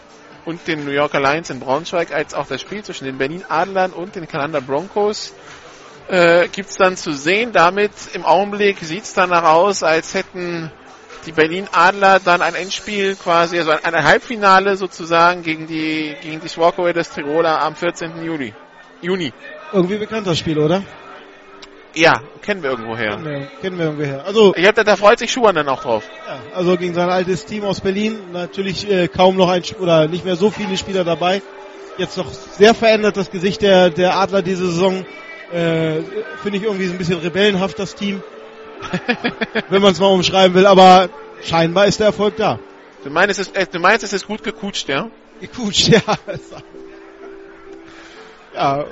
und 0.45 0.66
den 0.66 0.85
New 0.85 0.91
Yorker 0.91 1.20
Lions 1.20 1.51
in 1.51 1.61
Braunschweig, 1.61 2.12
als 2.12 2.35
auch 2.35 2.47
das 2.47 2.61
Spiel 2.61 2.83
zwischen 2.83 3.05
den 3.05 3.19
Berlin 3.19 3.45
Adlern 3.49 3.93
und 3.93 4.16
den 4.16 4.27
Kanada 4.27 4.61
Broncos 4.61 5.33
äh, 6.09 6.49
gibt's 6.49 6.77
dann 6.77 6.97
zu 6.97 7.12
sehen. 7.12 7.53
Damit 7.53 7.93
im 8.15 8.24
Augenblick 8.24 8.78
sieht's 8.81 9.12
danach 9.15 9.45
aus, 9.45 9.83
als 9.83 10.15
hätten 10.15 10.73
die 11.27 11.32
Berlin 11.32 11.69
Adler 11.73 12.20
dann 12.20 12.40
ein 12.40 12.55
Endspiel 12.55 13.16
quasi, 13.16 13.59
also 13.59 13.73
ein, 13.73 13.94
ein 13.94 14.05
Halbfinale 14.05 14.77
sozusagen 14.77 15.43
gegen 15.43 15.66
die 15.66 16.15
gegen 16.23 16.40
die 16.40 16.48
Swallow 16.48 16.93
des 16.93 17.11
Tiroler 17.11 17.61
am 17.61 17.74
14. 17.74 18.24
Juli. 18.24 18.55
Juni. 19.03 19.32
Irgendwie 19.73 19.97
bekannt 19.97 20.27
das 20.27 20.39
Spiel, 20.39 20.59
oder? 20.59 20.82
Ja, 21.94 22.20
kennen 22.43 22.62
wir 22.62 22.70
irgendwoher. 22.70 23.16
Nee, 23.16 23.47
kennen 23.61 23.78
wir 23.78 23.86
irgendwoher. 23.86 24.24
Also, 24.27 24.55
Ich 24.55 24.66
hab, 24.66 24.74
da 24.74 24.97
freut 24.97 25.19
sich 25.19 25.32
Schuhan 25.32 25.55
dann 25.55 25.69
auch 25.69 25.82
drauf. 25.82 26.05
ja, 26.27 26.39
also 26.55 26.77
gegen 26.77 26.93
sein 26.94 27.09
altes 27.09 27.47
Team 27.47 27.65
aus 27.65 27.81
Berlin 27.81 28.19
natürlich 28.32 28.89
äh, 28.90 29.09
kaum 29.09 29.36
noch 29.36 29.48
ein 29.48 29.62
oder 29.81 30.07
nicht 30.07 30.24
mehr 30.24 30.36
so 30.36 30.51
viele 30.51 30.77
Spieler 30.77 31.05
dabei. 31.05 31.43
Jetzt 31.97 32.19
noch 32.19 32.31
sehr 32.31 32.74
verändert 32.74 33.16
das 33.16 33.31
Gesicht 33.31 33.62
der 33.62 33.89
der 33.89 34.16
Adler 34.19 34.43
diese 34.43 34.66
Saison. 34.66 35.07
Äh, 35.53 36.03
Finde 36.43 36.59
ich 36.59 36.65
irgendwie 36.65 36.86
so 36.86 36.93
ein 36.93 36.98
bisschen 36.98 37.19
rebellenhaft 37.20 37.78
das 37.78 37.94
Team, 37.94 38.23
wenn 39.70 39.82
man 39.82 39.93
es 39.93 40.01
mal 40.01 40.09
umschreiben 40.09 40.55
will. 40.55 40.66
Aber 40.66 41.09
scheinbar 41.43 41.86
ist 41.86 42.01
der 42.01 42.07
Erfolg 42.07 42.36
da. 42.36 42.59
Du 43.05 43.11
meinst, 43.11 43.39
es 43.39 43.48
ist, 43.48 43.74
du 43.74 43.78
meinst, 43.78 44.05
es 44.05 44.12
ist 44.12 44.27
gut 44.27 44.43
gekutscht, 44.43 44.89
ja? 44.89 45.11
Gekutscht, 45.40 45.89
ja. 45.89 46.01
ja. 48.55 48.85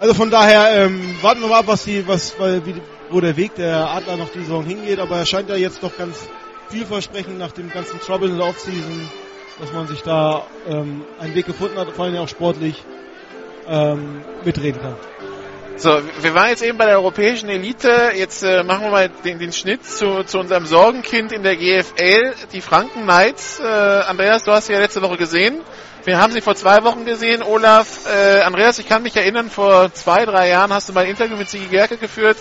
Also 0.00 0.14
von 0.14 0.30
daher 0.30 0.84
ähm, 0.84 1.16
warten 1.22 1.40
wir 1.40 1.48
mal 1.48 1.60
ab, 1.60 1.66
was 1.68 1.84
die, 1.84 2.06
was, 2.06 2.38
wie, 2.38 2.74
wo 3.10 3.20
der 3.20 3.36
Weg 3.36 3.54
der 3.54 3.88
Adler 3.88 4.16
noch 4.16 4.30
die 4.30 4.40
Saison 4.40 4.64
hingeht. 4.64 4.98
Aber 4.98 5.16
er 5.16 5.26
scheint 5.26 5.48
ja 5.48 5.56
jetzt 5.56 5.82
doch 5.82 5.96
ganz 5.96 6.28
vielversprechend 6.68 7.38
nach 7.38 7.52
dem 7.52 7.70
ganzen 7.70 8.00
Trouble 8.00 8.28
in 8.28 8.38
der 8.38 8.46
Offseason, 8.46 9.08
dass 9.60 9.72
man 9.72 9.86
sich 9.86 10.02
da 10.02 10.46
ähm, 10.68 11.02
einen 11.20 11.34
Weg 11.34 11.46
gefunden 11.46 11.78
hat, 11.78 11.90
vor 11.92 12.04
allem 12.04 12.16
auch 12.16 12.28
sportlich 12.28 12.82
ähm, 13.68 14.22
mitreden 14.44 14.80
kann. 14.80 14.96
So, 15.76 16.00
wir 16.20 16.34
waren 16.34 16.50
jetzt 16.50 16.62
eben 16.62 16.78
bei 16.78 16.86
der 16.86 16.98
europäischen 16.98 17.48
Elite. 17.48 18.12
Jetzt 18.14 18.44
äh, 18.44 18.62
machen 18.62 18.84
wir 18.84 18.90
mal 18.90 19.08
den, 19.24 19.40
den 19.40 19.52
Schnitt 19.52 19.84
zu, 19.84 20.22
zu 20.22 20.38
unserem 20.38 20.66
Sorgenkind 20.66 21.32
in 21.32 21.42
der 21.42 21.56
GFL, 21.56 22.32
die 22.52 22.60
Franken 22.60 23.02
Knights. 23.02 23.58
Äh, 23.58 23.64
Andreas, 23.64 24.44
du 24.44 24.52
hast 24.52 24.66
sie 24.66 24.72
ja 24.72 24.78
letzte 24.78 25.02
Woche 25.02 25.16
gesehen. 25.16 25.60
Wir 26.04 26.18
haben 26.20 26.32
sie 26.32 26.42
vor 26.42 26.54
zwei 26.54 26.84
Wochen 26.84 27.04
gesehen. 27.04 27.42
Olaf, 27.42 28.06
äh, 28.06 28.42
Andreas, 28.42 28.78
ich 28.78 28.88
kann 28.88 29.02
mich 29.02 29.16
erinnern, 29.16 29.50
vor 29.50 29.92
zwei, 29.92 30.24
drei 30.24 30.48
Jahren 30.48 30.72
hast 30.72 30.88
du 30.88 30.92
mal 30.92 31.04
ein 31.04 31.10
Interview 31.10 31.36
mit 31.36 31.48
Sigi 31.50 31.66
Gerke 31.66 31.96
geführt 31.96 32.36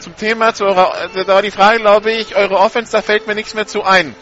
zum 0.00 0.16
Thema, 0.16 0.52
zu 0.52 0.64
eurer, 0.64 0.94
äh, 1.14 1.24
da 1.24 1.34
war 1.34 1.42
die 1.42 1.52
Frage, 1.52 1.78
glaube 1.78 2.10
ich, 2.10 2.34
eure 2.34 2.58
Offense, 2.58 2.90
da 2.90 3.02
fällt 3.02 3.28
mir 3.28 3.36
nichts 3.36 3.54
mehr 3.54 3.68
zu 3.68 3.84
ein. 3.84 4.16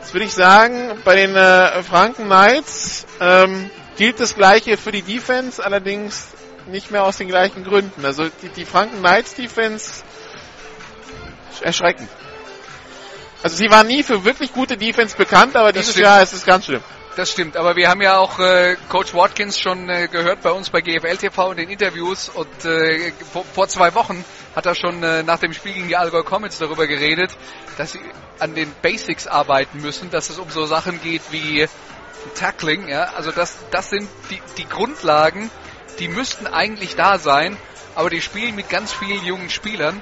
Jetzt 0.00 0.14
würde 0.14 0.24
ich 0.24 0.32
sagen, 0.32 0.92
bei 1.04 1.14
den 1.14 1.36
äh, 1.36 1.82
Franken 1.82 2.24
Knights 2.24 3.06
ähm, 3.20 3.68
gilt 3.98 4.18
das 4.18 4.34
Gleiche 4.34 4.78
für 4.78 4.92
die 4.92 5.02
Defense, 5.02 5.62
allerdings 5.62 6.28
nicht 6.68 6.90
mehr 6.90 7.04
aus 7.04 7.16
den 7.16 7.28
gleichen 7.28 7.64
Gründen. 7.64 8.04
Also 8.04 8.28
die, 8.42 8.48
die 8.50 8.64
Franken 8.64 8.98
Knights 8.98 9.34
Defense 9.34 10.02
erschreckend. 11.62 12.08
Also 13.42 13.56
sie 13.56 13.70
war 13.70 13.84
nie 13.84 14.02
für 14.02 14.24
wirklich 14.24 14.52
gute 14.52 14.76
Defense 14.76 15.16
bekannt, 15.16 15.56
aber 15.56 15.68
Das 15.72 15.80
dieses 15.80 15.92
stimmt. 15.92 16.04
Jahr 16.06 16.22
ist 16.22 16.32
es 16.32 16.44
ganz 16.44 16.64
schlimm. 16.66 16.82
Das 17.16 17.32
stimmt, 17.32 17.56
aber 17.56 17.74
wir 17.74 17.88
haben 17.88 18.00
ja 18.00 18.16
auch 18.18 18.38
äh, 18.38 18.76
Coach 18.88 19.12
Watkins 19.12 19.58
schon 19.58 19.88
äh, 19.88 20.06
gehört 20.06 20.40
bei 20.42 20.52
uns 20.52 20.70
bei 20.70 20.80
GFL 20.80 21.16
TV 21.16 21.50
in 21.50 21.56
den 21.56 21.68
Interviews 21.68 22.28
und 22.28 22.64
äh, 22.64 23.10
vor, 23.32 23.44
vor 23.44 23.66
zwei 23.66 23.92
Wochen 23.96 24.24
hat 24.54 24.66
er 24.66 24.76
schon 24.76 25.02
äh, 25.02 25.24
nach 25.24 25.40
dem 25.40 25.52
Spiel 25.52 25.72
gegen 25.72 25.88
die 25.88 25.96
Allgäu 25.96 26.22
Comets 26.22 26.58
darüber 26.58 26.86
geredet, 26.86 27.32
dass 27.76 27.90
sie 27.92 28.00
an 28.38 28.54
den 28.54 28.72
Basics 28.82 29.26
arbeiten 29.26 29.80
müssen, 29.80 30.10
dass 30.10 30.30
es 30.30 30.38
um 30.38 30.48
so 30.50 30.66
Sachen 30.66 31.00
geht 31.02 31.22
wie 31.32 31.66
Tackling, 32.36 32.88
ja, 32.88 33.12
also 33.16 33.32
das, 33.32 33.56
das 33.72 33.90
sind 33.90 34.08
die, 34.30 34.40
die 34.56 34.68
Grundlagen, 34.68 35.50
die 35.98 36.08
müssten 36.08 36.46
eigentlich 36.46 36.96
da 36.96 37.18
sein, 37.18 37.56
aber 37.94 38.10
die 38.10 38.20
spielen 38.20 38.54
mit 38.54 38.68
ganz 38.68 38.92
vielen 38.92 39.24
jungen 39.24 39.50
Spielern 39.50 40.00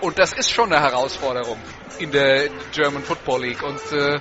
und 0.00 0.18
das 0.18 0.32
ist 0.32 0.50
schon 0.50 0.72
eine 0.72 0.82
Herausforderung 0.82 1.58
in 1.98 2.10
der 2.10 2.48
German 2.72 3.02
Football 3.02 3.42
League 3.42 3.62
und 3.62 3.92
äh, 3.92 4.20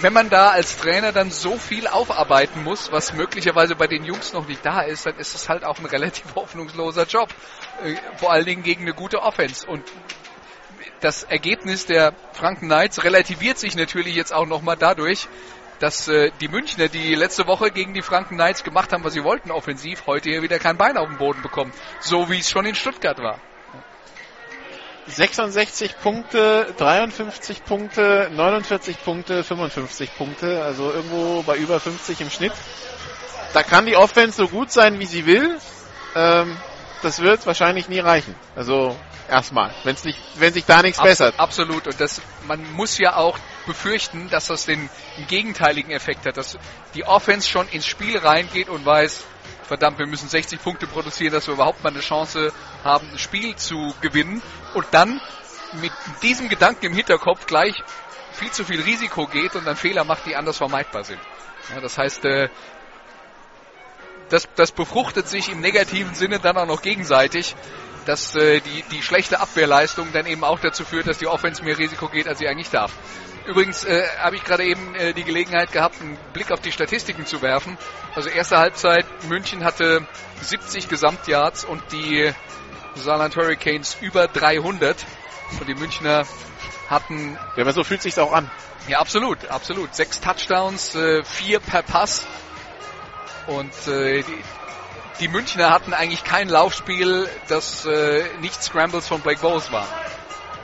wenn, 0.00 0.12
man 0.12 0.28
da 0.28 0.50
als 0.50 0.76
Trainer 0.76 1.12
dann 1.12 1.30
so 1.30 1.56
viel 1.56 1.86
aufarbeiten 1.86 2.62
muss, 2.64 2.92
was 2.92 3.14
möglicherweise 3.14 3.74
bei 3.76 3.86
den 3.86 4.04
Jungs 4.04 4.32
noch 4.32 4.46
nicht 4.46 4.64
da 4.64 4.82
ist, 4.82 5.06
dann 5.06 5.16
ist 5.16 5.34
es 5.34 5.48
halt 5.48 5.64
auch 5.64 5.78
ein 5.78 5.86
relativ 5.86 6.24
hoffnungsloser 6.34 7.06
Job. 7.06 7.30
Äh, 7.82 7.96
vor 8.18 8.30
allen 8.30 8.44
Dingen 8.44 8.62
gegen 8.62 8.82
eine 8.82 8.92
gute 8.92 9.22
Offense. 9.22 9.66
Und 9.66 9.84
das 11.00 11.22
Ergebnis 11.22 11.86
der 11.86 12.14
Franken 12.32 12.66
Knights 12.66 13.04
relativiert 13.04 13.58
sich 13.58 13.74
natürlich 13.74 14.14
jetzt 14.14 14.34
auch 14.34 14.46
nochmal 14.46 14.76
dadurch, 14.76 15.28
dass 15.80 16.06
äh, 16.08 16.30
die 16.40 16.48
Münchner, 16.48 16.88
die 16.88 17.14
letzte 17.14 17.46
Woche 17.46 17.70
gegen 17.70 17.94
die 17.94 18.02
Franken 18.02 18.36
Knights 18.36 18.62
gemacht 18.62 18.92
haben, 18.92 19.02
was 19.02 19.14
sie 19.14 19.24
wollten 19.24 19.50
offensiv, 19.50 20.04
heute 20.06 20.30
hier 20.30 20.42
wieder 20.42 20.58
kein 20.58 20.76
Bein 20.76 20.96
auf 20.96 21.08
den 21.08 21.18
Boden 21.18 21.42
bekommen. 21.42 21.72
So 22.00 22.30
wie 22.30 22.38
es 22.38 22.50
schon 22.50 22.66
in 22.66 22.74
Stuttgart 22.74 23.18
war. 23.18 23.40
66 25.06 25.98
Punkte, 25.98 26.72
53 26.78 27.64
Punkte, 27.64 28.30
49 28.32 29.02
Punkte, 29.02 29.42
55 29.42 30.14
Punkte, 30.16 30.62
also 30.62 30.92
irgendwo 30.92 31.42
bei 31.42 31.56
über 31.56 31.80
50 31.80 32.20
im 32.20 32.30
Schnitt. 32.30 32.52
Da 33.52 33.62
kann 33.62 33.86
die 33.86 33.96
Offense 33.96 34.36
so 34.36 34.48
gut 34.48 34.70
sein, 34.70 35.00
wie 35.00 35.06
sie 35.06 35.26
will. 35.26 35.58
Ähm, 36.14 36.56
das 37.02 37.20
wird 37.20 37.46
wahrscheinlich 37.46 37.88
nie 37.88 37.98
reichen. 37.98 38.36
Also 38.54 38.96
erstmal, 39.28 39.72
wenn's 39.84 40.04
nicht, 40.04 40.18
wenn 40.36 40.52
sich 40.52 40.66
da 40.66 40.82
nichts 40.82 40.98
Abs- 41.00 41.08
bessert. 41.08 41.34
Absolut. 41.38 41.86
Und 41.88 42.00
das, 42.00 42.20
man 42.46 42.62
muss 42.74 42.98
ja 42.98 43.16
auch 43.16 43.38
befürchten, 43.70 44.28
dass 44.30 44.48
das 44.48 44.66
den, 44.66 44.90
gegenteiligen 45.28 45.92
Effekt 45.92 46.26
hat, 46.26 46.36
dass 46.36 46.58
die 46.94 47.04
Offense 47.04 47.48
schon 47.48 47.68
ins 47.68 47.86
Spiel 47.86 48.18
reingeht 48.18 48.68
und 48.68 48.84
weiß, 48.84 49.24
verdammt, 49.62 50.00
wir 50.00 50.06
müssen 50.06 50.28
60 50.28 50.60
Punkte 50.60 50.88
produzieren, 50.88 51.32
dass 51.32 51.46
wir 51.46 51.54
überhaupt 51.54 51.84
mal 51.84 51.90
eine 51.90 52.00
Chance 52.00 52.52
haben, 52.82 53.08
ein 53.12 53.18
Spiel 53.18 53.54
zu 53.54 53.94
gewinnen. 54.00 54.42
Und 54.74 54.86
dann 54.90 55.20
mit 55.80 55.92
diesem 56.22 56.48
Gedanken 56.48 56.86
im 56.86 56.94
Hinterkopf 56.94 57.46
gleich 57.46 57.76
viel 58.32 58.50
zu 58.50 58.64
viel 58.64 58.80
Risiko 58.82 59.28
geht 59.28 59.54
und 59.54 59.64
dann 59.66 59.76
Fehler 59.76 60.02
macht, 60.02 60.26
die 60.26 60.34
anders 60.34 60.56
vermeidbar 60.56 61.04
sind. 61.04 61.20
Ja, 61.72 61.80
das 61.80 61.96
heißt, 61.96 62.24
äh, 62.24 62.48
das, 64.30 64.48
das 64.56 64.72
befruchtet 64.72 65.28
sich 65.28 65.50
im 65.52 65.60
negativen 65.60 66.14
Sinne 66.14 66.40
dann 66.40 66.56
auch 66.56 66.66
noch 66.66 66.82
gegenseitig, 66.82 67.54
dass 68.06 68.34
äh, 68.34 68.60
die, 68.60 68.82
die 68.90 69.02
schlechte 69.02 69.40
Abwehrleistung 69.40 70.12
dann 70.12 70.26
eben 70.26 70.42
auch 70.42 70.58
dazu 70.58 70.84
führt, 70.84 71.06
dass 71.06 71.18
die 71.18 71.26
Offense 71.26 71.62
mehr 71.62 71.78
Risiko 71.78 72.08
geht, 72.08 72.26
als 72.26 72.40
sie 72.40 72.48
eigentlich 72.48 72.70
darf. 72.70 72.92
Übrigens 73.46 73.84
äh, 73.84 74.06
habe 74.18 74.36
ich 74.36 74.44
gerade 74.44 74.64
eben 74.64 74.94
äh, 74.94 75.12
die 75.12 75.24
Gelegenheit 75.24 75.72
gehabt, 75.72 76.00
einen 76.00 76.18
Blick 76.32 76.52
auf 76.52 76.60
die 76.60 76.72
Statistiken 76.72 77.26
zu 77.26 77.42
werfen. 77.42 77.78
Also 78.14 78.28
erste 78.28 78.58
Halbzeit, 78.58 79.06
München 79.28 79.64
hatte 79.64 80.06
70 80.42 80.88
Gesamtyards 80.88 81.64
und 81.64 81.82
die 81.92 82.32
Saarland 82.94 83.36
Hurricanes 83.36 83.96
über 84.00 84.28
300. 84.28 85.04
Und 85.58 85.68
die 85.68 85.74
Münchner 85.74 86.26
hatten 86.88 87.38
Ja, 87.56 87.62
aber 87.62 87.72
so 87.72 87.82
fühlt 87.82 88.02
sich's 88.02 88.18
auch 88.18 88.32
an. 88.32 88.50
ja, 88.88 88.98
absolut, 88.98 89.48
absolut. 89.48 89.94
Sechs 89.94 90.20
Touchdowns, 90.20 90.94
äh, 90.94 91.24
vier 91.24 91.60
per 91.60 91.82
Pass. 91.82 92.26
Und 93.46 93.72
äh, 93.88 94.22
die, 94.22 94.44
die 95.20 95.28
Münchner 95.28 95.70
hatten 95.70 95.92
eigentlich 95.92 96.24
kein 96.24 96.48
Laufspiel, 96.48 97.28
das 97.48 97.84
äh, 97.86 98.24
nicht 98.40 98.62
Scrambles 98.62 99.08
von 99.08 99.20
Blake 99.22 99.40
Bowles 99.40 99.72
war. 99.72 99.86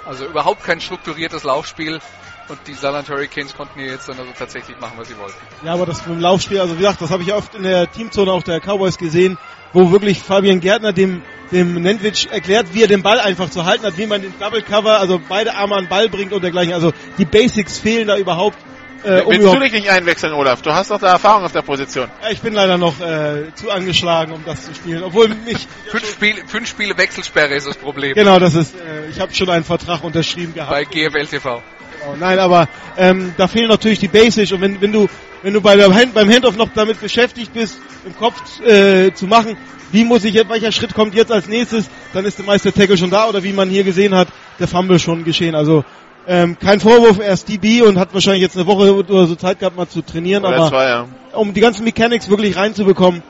Also 0.05 0.25
überhaupt 0.25 0.63
kein 0.63 0.81
strukturiertes 0.81 1.43
Laufspiel. 1.43 2.01
Und 2.49 2.61
die 2.67 2.75
Saarland 2.75 3.09
Hurricanes 3.09 3.57
konnten 3.57 3.81
hier 3.81 3.91
jetzt 3.91 4.09
dann 4.09 4.19
also 4.19 4.31
tatsächlich 4.39 4.79
machen, 4.79 4.95
was 4.97 5.09
sie 5.09 5.19
wollten. 5.19 5.35
Ja, 5.65 5.73
aber 5.73 5.85
das 5.85 6.07
mit 6.07 6.17
dem 6.17 6.21
Laufspiel, 6.21 6.61
also 6.61 6.75
wie 6.75 6.79
gesagt, 6.79 7.03
das 7.03 7.11
habe 7.11 7.25
ich 7.25 7.33
oft 7.33 7.57
in 7.57 7.65
der 7.65 7.91
Teamzone 7.91 8.31
auch 8.31 8.45
der 8.45 8.61
Cowboys 8.61 8.99
gesehen, 8.99 9.37
wo 9.73 9.91
wirklich 9.91 10.21
Fabian 10.21 10.61
Gärtner 10.61 10.93
dem, 10.93 11.23
dem 11.51 11.75
Nentwich 11.75 12.29
erklärt, 12.31 12.69
wie 12.73 12.83
er 12.83 12.89
den 12.89 13.03
Ball 13.03 13.19
einfach 13.19 13.51
zu 13.51 13.65
halten 13.65 13.85
hat, 13.85 13.99
wie 13.99 14.07
man 14.07 14.23
den 14.23 14.33
Double 14.39 14.63
Cover, 14.63 15.01
also 15.01 15.21
beide 15.29 15.55
Arme 15.55 15.75
an 15.75 15.85
den 15.85 15.89
Ball 15.89 16.09
bringt 16.09 16.33
und 16.33 16.43
dergleichen. 16.43 16.73
Also 16.73 16.93
die 17.19 17.25
Basics 17.25 17.79
fehlen 17.79 18.07
da 18.09 18.17
überhaupt. 18.17 18.59
Äh, 19.05 19.23
um 19.23 19.33
Willst 19.33 19.55
du 19.55 19.61
dich 19.61 19.73
nicht 19.73 19.91
einwechseln, 19.91 20.33
Olaf? 20.33 20.63
Du 20.63 20.73
hast 20.73 20.91
doch 20.91 20.99
da 20.99 21.13
Erfahrung 21.13 21.45
auf 21.45 21.53
der 21.53 21.63
Position. 21.63 22.09
ja, 22.23 22.31
ich 22.31 22.41
bin 22.41 22.55
leider 22.55 22.79
noch 22.79 22.99
äh, 23.01 23.53
zu 23.55 23.71
angeschlagen, 23.71 24.33
um 24.33 24.45
das 24.45 24.65
zu 24.67 24.75
spielen. 24.75 25.03
Obwohl 25.03 25.29
mich 25.29 25.69
Fünf 25.91 26.11
Spiele, 26.11 26.43
fünf 26.47 26.69
Spiele 26.69 26.97
Wechselsperre 26.97 27.55
ist 27.55 27.67
das 27.67 27.77
Problem 27.77 28.15
genau, 28.15 28.39
das 28.39 28.55
ist. 28.55 28.75
Äh, 28.75 29.09
ich 29.11 29.21
habe 29.21 29.35
schon 29.35 29.51
einen 29.51 29.65
Vertrag 29.65 30.03
unterschrieben 30.03 30.55
gehabt. 30.55 30.71
bei 30.71 30.85
GFL 30.85 31.27
TV. 31.27 31.63
Oh, 32.09 32.15
nein, 32.19 32.39
aber 32.39 32.69
ähm, 32.97 33.35
da 33.37 33.49
fehlen 33.49 33.69
natürlich 33.69 33.99
die 33.99 34.09
Basics 34.09 34.53
und 34.53 34.61
wenn, 34.61 34.81
wenn 34.81 34.93
du 34.93 35.09
wenn 35.43 35.55
du 35.55 35.61
bei 35.61 35.77
der 35.77 35.95
Hand, 35.95 36.13
beim 36.15 36.29
Handoff 36.29 36.57
noch 36.57 36.71
damit 36.75 37.01
beschäftigt 37.01 37.53
bist, 37.53 37.79
im 38.05 38.17
Kopf 38.17 38.61
äh, 38.61 39.13
zu 39.15 39.27
machen, 39.27 39.57
wie 39.93 40.05
muss 40.05 40.25
ich 40.25 40.35
jetzt, 40.35 40.49
welcher 40.49 40.73
Schritt 40.73 40.93
kommt 40.93 41.15
jetzt 41.15 41.31
als 41.31 41.47
nächstes, 41.47 41.89
dann 42.13 42.25
ist 42.25 42.39
der 42.39 42.45
meiste 42.45 42.73
Tackle 42.73 42.97
schon 42.97 43.11
da 43.11 43.29
oder 43.29 43.45
wie 43.45 43.53
man 43.53 43.71
hier 43.71 43.85
gesehen 43.85 44.13
hat, 44.15 44.27
der 44.59 44.67
Fumble 44.67 44.99
schon 44.99 45.25
geschehen. 45.25 45.55
Also 45.55 45.85
ähm, 46.27 46.59
kein 46.59 46.81
Vorwurf, 46.81 47.21
er 47.21 47.33
ist 47.33 47.49
DB 47.49 47.83
und 47.83 47.97
hat 47.97 48.13
wahrscheinlich 48.13 48.43
jetzt 48.43 48.57
eine 48.57 48.67
Woche 48.67 48.93
oder 48.97 49.27
so 49.27 49.37
Zeit 49.37 49.61
gehabt, 49.61 49.77
mal 49.77 49.87
zu 49.87 50.03
trainieren, 50.03 50.45
Oder 50.45 50.57
aber 50.57 50.69
zwei, 50.69 50.89
ja. 50.89 51.07
um 51.35 51.55
die 51.55 51.61
ganzen 51.61 51.85
Mechanics 51.85 52.29
wirklich 52.29 52.57
reinzubekommen, 52.57 53.23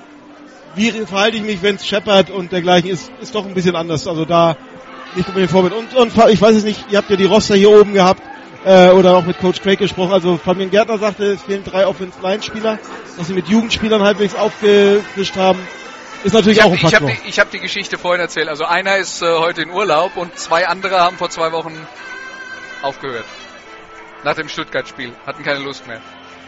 wie 0.75 0.91
verhalte 0.91 1.37
ich 1.37 1.43
mich, 1.43 1.63
wenn 1.63 1.77
es 1.77 1.87
Shepard 1.87 2.31
und 2.31 2.53
dergleichen 2.53 2.89
ist, 2.89 3.11
ist 3.21 3.35
doch 3.35 3.47
ein 3.47 3.53
bisschen 3.53 3.77
anders. 3.77 4.07
Also 4.07 4.25
da 4.25 4.57
nicht 5.15 5.29
unbedingt 5.29 5.51
Vorbild. 5.51 5.75
Und, 5.75 5.95
und 5.95 6.13
ich 6.31 6.41
weiß 6.41 6.57
es 6.57 6.65
nicht, 6.65 6.87
ihr 6.91 6.99
habt 6.99 7.11
ja 7.11 7.17
die 7.17 7.25
Roster 7.25 7.57
hier 7.57 7.71
oben 7.71 7.93
gehabt 7.93 8.23
äh, 8.67 8.91
oder 8.91 9.17
auch 9.17 9.25
mit 9.25 9.39
Coach 9.39 9.63
Craig 9.63 9.79
gesprochen. 9.79 10.13
Also 10.13 10.37
Fabian 10.37 10.71
Gärtner 10.71 10.99
sagte, 10.99 11.25
es 11.33 11.43
fehlen 11.43 11.65
drei 11.65 11.87
Offense-Line-Spieler, 11.87 12.79
dass 13.17 13.27
sie 13.29 13.33
mit 13.33 13.49
Jugendspielern 13.49 14.03
halbwegs 14.03 14.35
aufgefrischt 14.35 15.37
haben. 15.37 15.61
Ist 16.25 16.33
natürlich 16.33 16.59
Ich 16.59 16.65
auch 16.65 16.73
habe 16.73 16.75
ein 16.75 16.87
ich 16.89 16.95
hab 16.95 17.03
Faktor. 17.03 17.11
die, 17.25 17.29
ich 17.29 17.39
hab 17.39 17.51
die 17.53 17.61
Geschichte 17.61 17.97
vorhin 17.99 18.21
erzählt. 18.21 18.49
Also 18.49 18.65
einer 18.65 18.97
ist 18.97 19.23
äh, 19.23 19.27
heute 19.39 19.63
in 19.63 19.71
Urlaub 19.71 20.17
und 20.17 20.37
zwei 20.39 20.67
andere 20.67 20.99
haben 21.01 21.17
vor 21.17 21.31
zwei 21.31 21.53
Wochen 21.53 21.75
aufgehört. 22.83 23.25
Nach 24.25 24.35
dem 24.35 24.49
Stuttgart-Spiel. 24.49 25.13
Hatten 25.25 25.45
keine 25.45 25.61
Lust 25.61 25.87
mehr. 25.87 26.01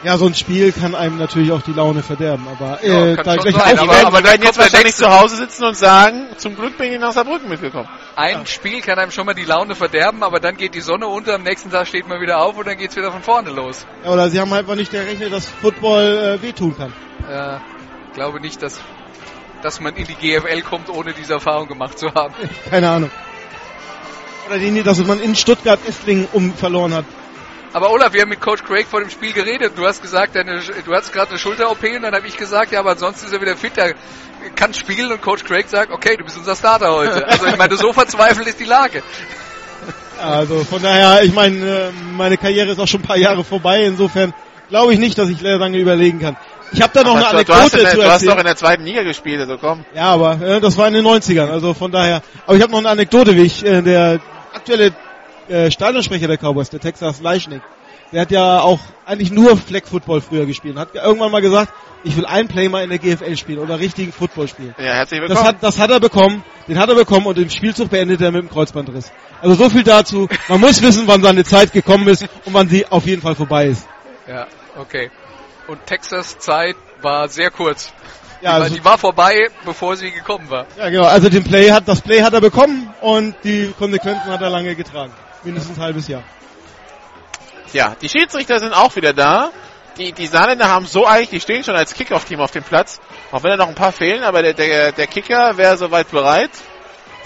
Ja, 0.05 0.17
so 0.17 0.27
ein 0.27 0.35
Spiel 0.35 0.71
kann 0.71 0.95
einem 0.95 1.19
natürlich 1.19 1.51
auch 1.51 1.61
die 1.63 1.73
Laune 1.73 2.05
verderben, 2.05 2.47
aber 2.49 2.79
Ja, 2.85 3.07
äh, 3.07 3.17
kann 3.17 3.25
da 3.25 3.37
gleich 3.37 3.55
sein, 3.57 3.79
aber- 3.79 3.93
werden, 3.93 4.07
aber 4.07 4.17
dann 4.23 4.25
werden 4.33 4.43
jetzt 4.45 4.59
wahrscheinlich 4.59 4.95
zu 4.95 5.09
Hause 5.11 5.37
sitzen 5.37 5.65
und 5.65 5.77
sagen, 5.77 6.29
zum 6.37 6.55
Glück 6.55 6.79
bin 6.79 6.93
ich 6.93 7.01
nach 7.01 7.13
Saarbrücken 7.13 7.49
mitgekommen. 7.49 7.89
Ein 8.15 8.47
Spiel 8.47 8.81
kann 8.81 8.97
einem 8.99 9.11
schon 9.11 9.27
mal 9.27 9.35
die 9.35 9.45
Laune 9.45 9.75
verderben, 9.75 10.23
aber 10.23 10.39
dann 10.39 10.57
geht 10.57 10.75
die 10.77 10.81
Sonne 10.81 11.09
unter, 11.09 11.35
am 11.35 11.43
nächsten 11.43 11.71
Tag 11.71 11.89
steht 11.89 12.07
man 12.07 12.21
wieder 12.21 12.41
auf 12.41 12.57
und 12.57 12.69
dann 12.69 12.79
geht's 12.79 12.95
wieder 12.97 13.11
von 13.11 13.23
vorne 13.23 13.51
los. 13.51 13.87
Ja, 14.05 14.11
oder 14.13 14.31
sie 14.31 14.39
haben 14.39 14.53
einfach 14.53 14.77
nicht 14.77 14.93
gerechnet, 14.93 15.33
dass 15.33 15.47
Football 15.47 16.39
äh, 16.39 16.43
wehtun 16.43 16.77
kann. 16.77 16.93
Äh, 17.29 17.59
glaube 18.15 18.41
nicht, 18.41 18.63
dass, 18.63 18.79
dass 19.63 19.81
man 19.81 19.97
in 19.97 20.07
die 20.07 20.15
GFL 20.15 20.63
kommt, 20.63 20.91
ohne 20.91 21.13
diese 21.13 21.33
Erfahrung 21.35 21.67
gemacht 21.67 21.99
zu 21.99 22.15
haben. 22.15 22.35
Keine 22.71 22.89
Ahnung. 22.89 23.11
Oder 24.47 24.59
die, 24.59 24.83
dass 24.85 24.99
man 25.05 25.21
in 25.21 25.35
Stuttgart 25.35 25.81
Esslingen 25.89 26.29
um 26.33 26.55
verloren 26.55 26.95
hat. 26.95 27.05
Aber 27.73 27.91
Olaf, 27.91 28.13
wir 28.15 28.23
haben 28.23 28.31
mit 28.31 28.41
Coach 28.41 28.65
Craig 28.65 28.87
vor 28.87 29.01
dem 29.01 29.11
Spiel 29.11 29.33
geredet. 29.33 29.73
Du 29.77 29.87
hast 29.87 30.01
gesagt, 30.01 30.35
deine, 30.35 30.61
du 30.85 30.95
hast 30.95 31.13
gerade 31.13 31.31
eine 31.31 31.39
Schulter-OP 31.39 31.83
und 31.97 32.03
dann 32.03 32.15
habe 32.15 32.27
ich 32.27 32.37
gesagt, 32.37 32.73
ja, 32.73 32.81
aber 32.81 32.93
ansonsten 32.93 33.27
ist 33.27 33.33
er 33.33 33.41
wieder 33.41 33.57
fit, 33.57 33.77
er 33.77 33.95
kann 34.57 34.73
spielen 34.73 35.13
und 35.13 35.21
Coach 35.21 35.45
Craig 35.45 35.69
sagt, 35.69 35.93
okay, 35.93 36.17
du 36.17 36.25
bist 36.25 36.39
unser 36.39 36.57
Starter 36.57 36.93
heute. 36.95 37.27
Also 37.29 37.47
ich 37.47 37.57
meine, 37.59 37.77
so 37.77 37.93
verzweifelt 37.93 38.47
ist 38.49 38.59
die 38.59 38.65
Lage. 38.65 39.03
Also 40.21 40.65
von 40.65 40.83
daher, 40.83 41.23
ich 41.23 41.33
meine, 41.33 41.57
äh, 41.57 41.91
meine 42.17 42.39
Karriere 42.39 42.71
ist 42.71 42.81
auch 42.81 42.89
schon 42.89 43.01
ein 43.01 43.07
paar 43.07 43.19
Jahre 43.19 43.45
vorbei. 43.45 43.85
Insofern 43.85 44.33
glaube 44.71 44.95
ich 44.95 44.99
nicht, 44.99 45.19
dass 45.19 45.29
ich 45.29 45.41
lange 45.41 45.79
überlegen 45.79 46.21
kann. 46.21 46.37
Ich 46.73 46.83
habe 46.83 46.93
da 46.93 47.03
noch 47.03 47.17
Aber 47.17 47.29
eine 47.29 47.45
du, 47.45 47.45
du, 47.45 47.53
Anekdote 47.53 47.83
der, 47.83 47.91
zu 47.91 47.97
du 47.97 48.03
hast 48.05 48.13
erzählen. 48.13 48.31
doch 48.33 48.39
in 48.39 48.45
der 48.47 48.57
zweiten 48.57 48.85
Liga 48.85 49.03
gespielt, 49.03 49.41
also 49.41 49.57
komm. 49.59 49.85
Ja, 49.95 50.07
aber 50.13 50.41
äh, 50.41 50.61
das 50.61 50.77
war 50.77 50.89
in 50.89 50.95
den 50.95 51.07
90ern, 51.07 51.51
also 51.51 51.73
von 51.75 51.91
daher. 51.93 52.23
Aber 52.47 52.57
ich 52.57 52.63
habe 52.63 52.73
noch 52.73 52.79
eine 52.79 52.89
Anekdote, 52.91 53.37
wie 53.37 53.43
ich, 53.43 53.65
äh, 53.65 53.81
der 53.83 54.21
aktuelle 54.55 54.93
äh, 55.49 55.71
Stadionsprecher 55.71 56.27
der 56.29 56.37
Cowboys, 56.39 56.71
der 56.71 56.81
Texas 56.81 57.21
Leichnick, 57.21 57.63
der 58.13 58.23
hat 58.23 58.31
ja 58.31 58.61
auch 58.61 58.81
eigentlich 59.05 59.31
nur 59.31 59.57
Flag 59.57 59.83
Football 59.85 60.21
früher 60.23 60.47
gespielt. 60.47 60.75
und 60.77 60.81
Hat 60.81 60.95
irgendwann 60.95 61.31
mal 61.31 61.43
gesagt, 61.43 61.73
ich 62.05 62.17
will 62.17 62.25
ein 62.27 62.49
Play 62.49 62.69
mal 62.69 62.83
in 62.83 62.91
der 62.91 62.99
GFL 62.99 63.37
spielen 63.37 63.59
oder 63.59 63.79
richtigen 63.79 64.13
Football 64.13 64.49
spielen. 64.49 64.75
Ja, 64.79 64.95
herzlich 64.95 65.21
Das 65.21 65.29
willkommen. 65.31 65.49
hat, 65.49 65.57
das 65.63 65.79
hat 65.79 65.91
er 65.91 66.01
bekommen, 66.01 66.43
den 66.69 66.79
hat 66.79 66.89
er 66.89 66.95
bekommen 66.95 67.27
und 67.27 67.37
im 67.39 67.51
Spielzug 67.51 67.91
beendet 67.91 68.21
er 68.23 68.31
mit 68.31 68.43
dem 68.43 68.51
Kreuzbandriss. 68.51 69.13
Also 69.43 69.57
so 69.57 69.69
viel 69.69 69.83
dazu. 69.83 70.29
Man 70.49 70.61
muss 70.61 70.81
wissen, 70.81 71.03
wann 71.07 71.23
seine 71.23 71.45
Zeit 71.45 71.73
gekommen 71.73 72.09
ist 72.09 72.23
und 72.45 72.55
wann 72.55 72.69
sie 72.69 72.87
auf 72.87 73.05
jeden 73.07 73.21
Fall 73.21 73.35
vorbei 73.35 73.67
ist. 73.67 73.87
Ja, 74.27 74.47
okay. 74.79 75.11
Und 75.67 75.85
Texas 75.87 76.39
Zeit 76.39 76.77
war 77.03 77.29
sehr 77.29 77.51
kurz. 77.51 77.93
Ja, 78.41 78.53
die, 78.53 78.57
war, 78.57 78.63
also, 78.63 78.75
die 78.77 78.85
war 78.85 78.99
vorbei, 78.99 79.49
bevor 79.67 79.97
sie 79.97 80.11
gekommen 80.13 80.49
war. 80.49 80.67
ja 80.79 80.89
genau. 80.89 81.05
Also 81.05 81.29
den 81.29 81.43
Play 81.45 81.71
hat, 81.73 81.89
das 81.89 82.01
Play 82.01 82.23
hat 82.23 82.33
er 82.33 82.41
bekommen 82.41 82.89
und 83.01 83.35
die 83.45 83.75
Konsequenzen 83.77 84.31
hat 84.31 84.41
er 84.41 84.49
lange 84.51 84.75
getragen. 84.77 85.13
Mindestens 85.43 85.79
ein 85.79 85.83
halbes 85.83 86.09
Jahr. 86.09 86.23
Ja, 87.73 87.97
die 88.01 88.09
Schiedsrichter 88.09 88.61
sind 88.61 88.73
auch 88.73 88.95
wieder 88.97 89.13
da. 89.13 89.51
Die, 89.99 90.13
die 90.13 90.27
Saarländer 90.27 90.69
haben 90.69 90.87
so 90.87 91.07
eigentlich, 91.07 91.31
die 91.31 91.41
stehen 91.41 91.65
schon 91.65 91.75
als 91.75 91.95
Kickoff-Team 91.95 92.41
auf 92.41 92.53
dem 92.53 92.63
Platz. 92.63 93.01
Auch 93.33 93.43
wenn 93.43 93.51
da 93.51 93.57
noch 93.57 93.69
ein 93.69 93.75
paar 93.75 93.93
fehlen, 93.93 94.23
aber 94.23 94.43
der, 94.43 94.55
der, 94.55 94.93
der 94.93 95.07
Kicker 95.07 95.57
wäre 95.57 95.77
soweit 95.77 96.11
bereit. 96.11 96.51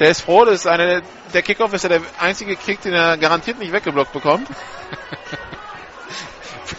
Der 0.01 0.11
ist 0.11 0.23
froh, 0.23 0.45
das 0.45 0.61
ist 0.61 0.67
eine, 0.67 1.03
der 1.35 1.43
Kickoff 1.43 1.73
ist 1.75 1.83
ja 1.83 1.91
der 1.91 2.01
einzige 2.19 2.57
Kick, 2.57 2.81
den 2.81 2.95
er 2.95 3.19
garantiert 3.19 3.59
nicht 3.59 3.73
weggeblockt 3.73 4.13
bekommt. 4.13 4.49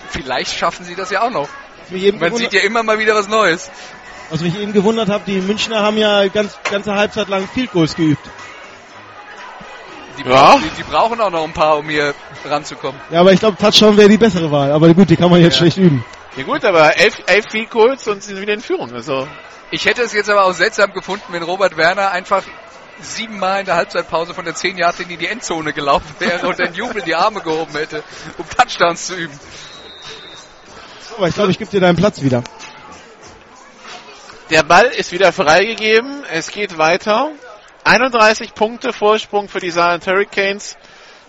Vielleicht 0.09 0.57
schaffen 0.57 0.83
sie 0.83 0.95
das 0.95 1.11
ja 1.11 1.21
auch 1.21 1.29
noch. 1.29 1.47
Man 1.89 2.35
sieht 2.35 2.53
ja 2.53 2.61
immer 2.61 2.81
mal 2.81 2.97
wieder 2.97 3.13
was 3.13 3.27
Neues. 3.27 3.69
was 4.29 4.41
mich 4.41 4.59
eben 4.59 4.73
gewundert 4.73 5.09
hat, 5.09 5.27
die 5.27 5.41
Münchner 5.41 5.81
haben 5.81 5.97
ja 5.97 6.27
ganz, 6.27 6.57
ganze 6.63 6.95
Halbzeit 6.95 7.29
lang 7.29 7.47
Field 7.47 7.71
Goals 7.71 7.95
geübt. 7.95 8.27
Die, 10.17 10.23
Ja. 10.23 10.29
brauchen, 10.29 10.63
die, 10.63 10.69
die 10.77 10.83
brauchen 10.83 11.21
auch 11.21 11.29
noch 11.31 11.43
ein 11.43 11.53
paar, 11.53 11.77
um 11.77 11.89
hier 11.89 12.13
ranzukommen. 12.45 12.99
Ja, 13.09 13.21
aber 13.21 13.31
ich 13.33 13.39
glaube, 13.39 13.57
Touchdown 13.57 13.97
wäre 13.97 14.09
die 14.09 14.17
bessere 14.17 14.51
Wahl. 14.51 14.71
Aber 14.71 14.93
gut, 14.93 15.09
die 15.09 15.15
kann 15.17 15.29
man 15.31 15.41
jetzt 15.41 15.53
Ja. 15.55 15.59
schlecht 15.59 15.77
üben. 15.77 16.05
Ja 16.37 16.43
gut, 16.43 16.63
aber 16.65 16.97
elf, 16.97 17.21
elf 17.27 17.45
Field 17.49 17.69
Goals 17.69 18.07
und 18.07 18.21
sie 18.23 18.29
sind 18.33 18.41
wieder 18.41 18.53
in 18.53 18.61
Führung. 18.61 18.91
Also, 18.93 19.27
Ich 19.71 19.85
hätte 19.85 20.03
es 20.03 20.13
jetzt 20.13 20.29
aber 20.29 20.45
auch 20.45 20.53
seltsam 20.53 20.93
gefunden, 20.93 21.23
wenn 21.31 21.41
Robert 21.41 21.77
Werner 21.77 22.11
einfach 22.11 22.43
siebenmal 23.01 23.61
in 23.61 23.65
der 23.65 23.75
Halbzeitpause 23.75 24.35
von 24.35 24.45
der 24.45 24.53
10 24.53 24.77
Yard 24.77 24.99
in 24.99 25.07
die 25.17 25.25
Endzone 25.27 25.73
gelaufen 25.73 26.13
wäre 26.19 26.47
und 26.47 26.59
den 26.59 26.75
Jubel 26.75 27.01
die 27.01 27.15
Arme 27.15 27.41
gehoben 27.41 27.73
hätte, 27.73 28.03
um 28.37 28.45
Touchdowns 28.47 29.07
zu 29.07 29.15
üben. 29.15 29.33
Aber 31.17 31.27
ich 31.27 31.33
glaube, 31.33 31.49
ich 31.51 31.57
gebe 31.57 31.71
dir 31.71 31.79
deinen 31.79 31.95
Platz 31.95 32.21
wieder. 32.21 32.43
der 34.51 34.63
Ball 34.63 34.85
ist 34.85 35.11
wieder 35.11 35.31
freigegeben. 35.33 36.23
Es 36.31 36.51
geht 36.51 36.77
weiter. 36.77 37.31
31 37.85 38.53
Punkte 38.53 38.93
Vorsprung 38.93 39.49
für 39.49 39.59
die 39.59 39.71
Saarland 39.71 40.07
Hurricanes. 40.07 40.77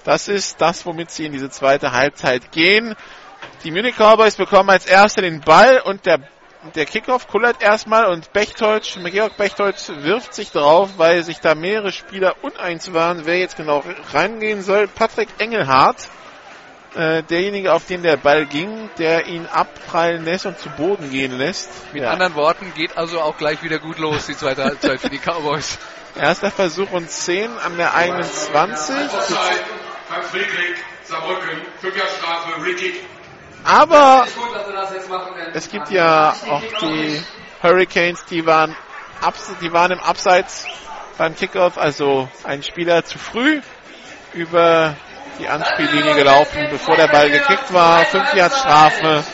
Das 0.04 0.28
ist 0.28 0.60
das, 0.60 0.86
womit 0.86 1.10
sie 1.10 1.26
in 1.26 1.32
diese 1.32 1.50
zweite 1.50 1.92
Halbzeit 1.92 2.52
gehen. 2.52 2.94
Die 3.64 3.70
Munich 3.70 3.96
Cowboys 3.96 4.36
bekommen 4.36 4.70
als 4.70 4.86
Erste 4.86 5.22
den 5.22 5.40
Ball 5.40 5.80
und 5.80 6.06
der, 6.06 6.20
der 6.74 6.86
Kickoff 6.86 7.26
kullert 7.26 7.62
erstmal 7.62 8.06
und 8.06 8.32
Bechtold, 8.32 8.98
Georg 9.10 9.36
Bechtold 9.36 9.76
wirft 10.04 10.34
sich 10.34 10.52
drauf, 10.52 10.90
weil 10.96 11.22
sich 11.22 11.40
da 11.40 11.54
mehrere 11.54 11.90
Spieler 11.90 12.36
uneins 12.42 12.92
waren, 12.92 13.26
wer 13.26 13.38
jetzt 13.38 13.56
genau 13.56 13.82
reingehen 14.12 14.62
soll. 14.62 14.86
Patrick 14.86 15.28
Engelhardt, 15.38 16.08
äh, 16.94 17.22
derjenige, 17.22 17.72
auf 17.72 17.86
den 17.86 18.02
der 18.02 18.16
Ball 18.16 18.46
ging, 18.46 18.90
der 18.98 19.26
ihn 19.26 19.46
abprallen 19.46 20.24
lässt 20.24 20.46
und 20.46 20.58
zu 20.58 20.68
Boden 20.70 21.10
gehen 21.10 21.36
lässt. 21.36 21.68
Mit 21.92 22.02
Ja. 22.02 22.10
anderen 22.10 22.34
Worten 22.34 22.72
geht 22.74 22.96
also 22.96 23.20
auch 23.20 23.36
gleich 23.36 23.62
wieder 23.62 23.78
gut 23.78 23.98
los, 23.98 24.26
die 24.26 24.36
zweite 24.36 24.64
Halbzeit 24.64 25.00
für 25.00 25.10
die 25.10 25.18
Cowboys. 25.18 25.78
Erster 26.16 26.50
Versuch 26.50 26.90
und 26.92 27.10
10 27.10 27.50
an 27.58 27.76
der 27.76 27.94
eigenen 27.94 28.22
20. 28.22 28.94
Offside, 28.94 29.38
Frank 30.08 30.24
Friedrich, 30.26 30.76
Saarbrücken, 31.04 31.62
5 31.80 31.96
Jahre 31.96 32.08
Strafe, 32.10 32.64
Ricky. 32.64 32.94
Aber 33.64 34.26
es 35.54 35.70
gibt 35.70 35.90
ja 35.90 36.34
auch 36.48 36.62
die 36.82 37.20
Hurricanes, 37.62 38.24
die 38.26 38.44
waren, 38.46 38.76
die 39.60 39.72
waren 39.72 39.92
im 39.92 40.00
Abseits 40.00 40.66
beim 41.16 41.34
Kickoff, 41.34 41.78
also 41.78 42.28
ein 42.44 42.62
Spieler 42.62 43.04
zu 43.04 43.18
früh 43.18 43.60
über 44.34 44.96
die 45.38 45.48
Anspiellinie 45.48 46.14
gelaufen, 46.14 46.68
bevor 46.70 46.96
der 46.96 47.08
Ball 47.08 47.30
gekickt 47.30 47.72
war. 47.72 48.04
5 48.04 48.34
Jahre 48.34 48.54
Strafe 48.54 49.24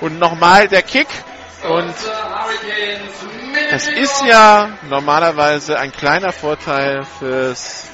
und 0.00 0.18
nochmal 0.18 0.68
der 0.68 0.82
Kick. 0.82 1.08
Und 1.68 1.94
das 3.70 3.88
ist 3.88 4.24
ja 4.24 4.70
normalerweise 4.88 5.78
ein 5.78 5.92
kleiner 5.92 6.32
Vorteil 6.32 7.04
fürs 7.18 7.88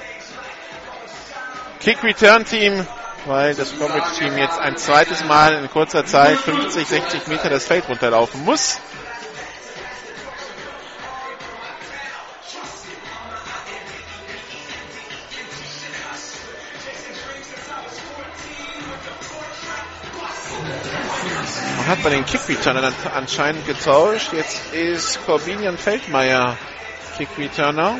Kick-Return-Team, 1.81 2.87
weil 3.27 3.55
das 3.55 3.79
Coverage-Team 3.79 4.37
jetzt 4.39 4.59
ein 4.59 4.77
zweites 4.77 5.25
Mal 5.25 5.55
in 5.55 5.71
kurzer 5.71 6.05
Zeit 6.05 6.39
50, 6.39 6.87
60 6.87 7.27
Meter 7.27 7.49
das 7.49 7.67
Feld 7.67 7.89
runterlaufen 7.89 8.45
muss. 8.45 8.79
Man 21.85 21.99
hat 21.99 22.03
bei 22.03 22.09
den 22.09 22.25
Kick-Returnern 22.25 22.83
an- 22.83 22.95
anscheinend 23.13 23.67
getauscht. 23.67 24.33
Jetzt 24.33 24.73
ist 24.73 25.23
Corbinian 25.27 25.77
Feldmeier 25.77 26.57
Kick-Returner. 27.19 27.99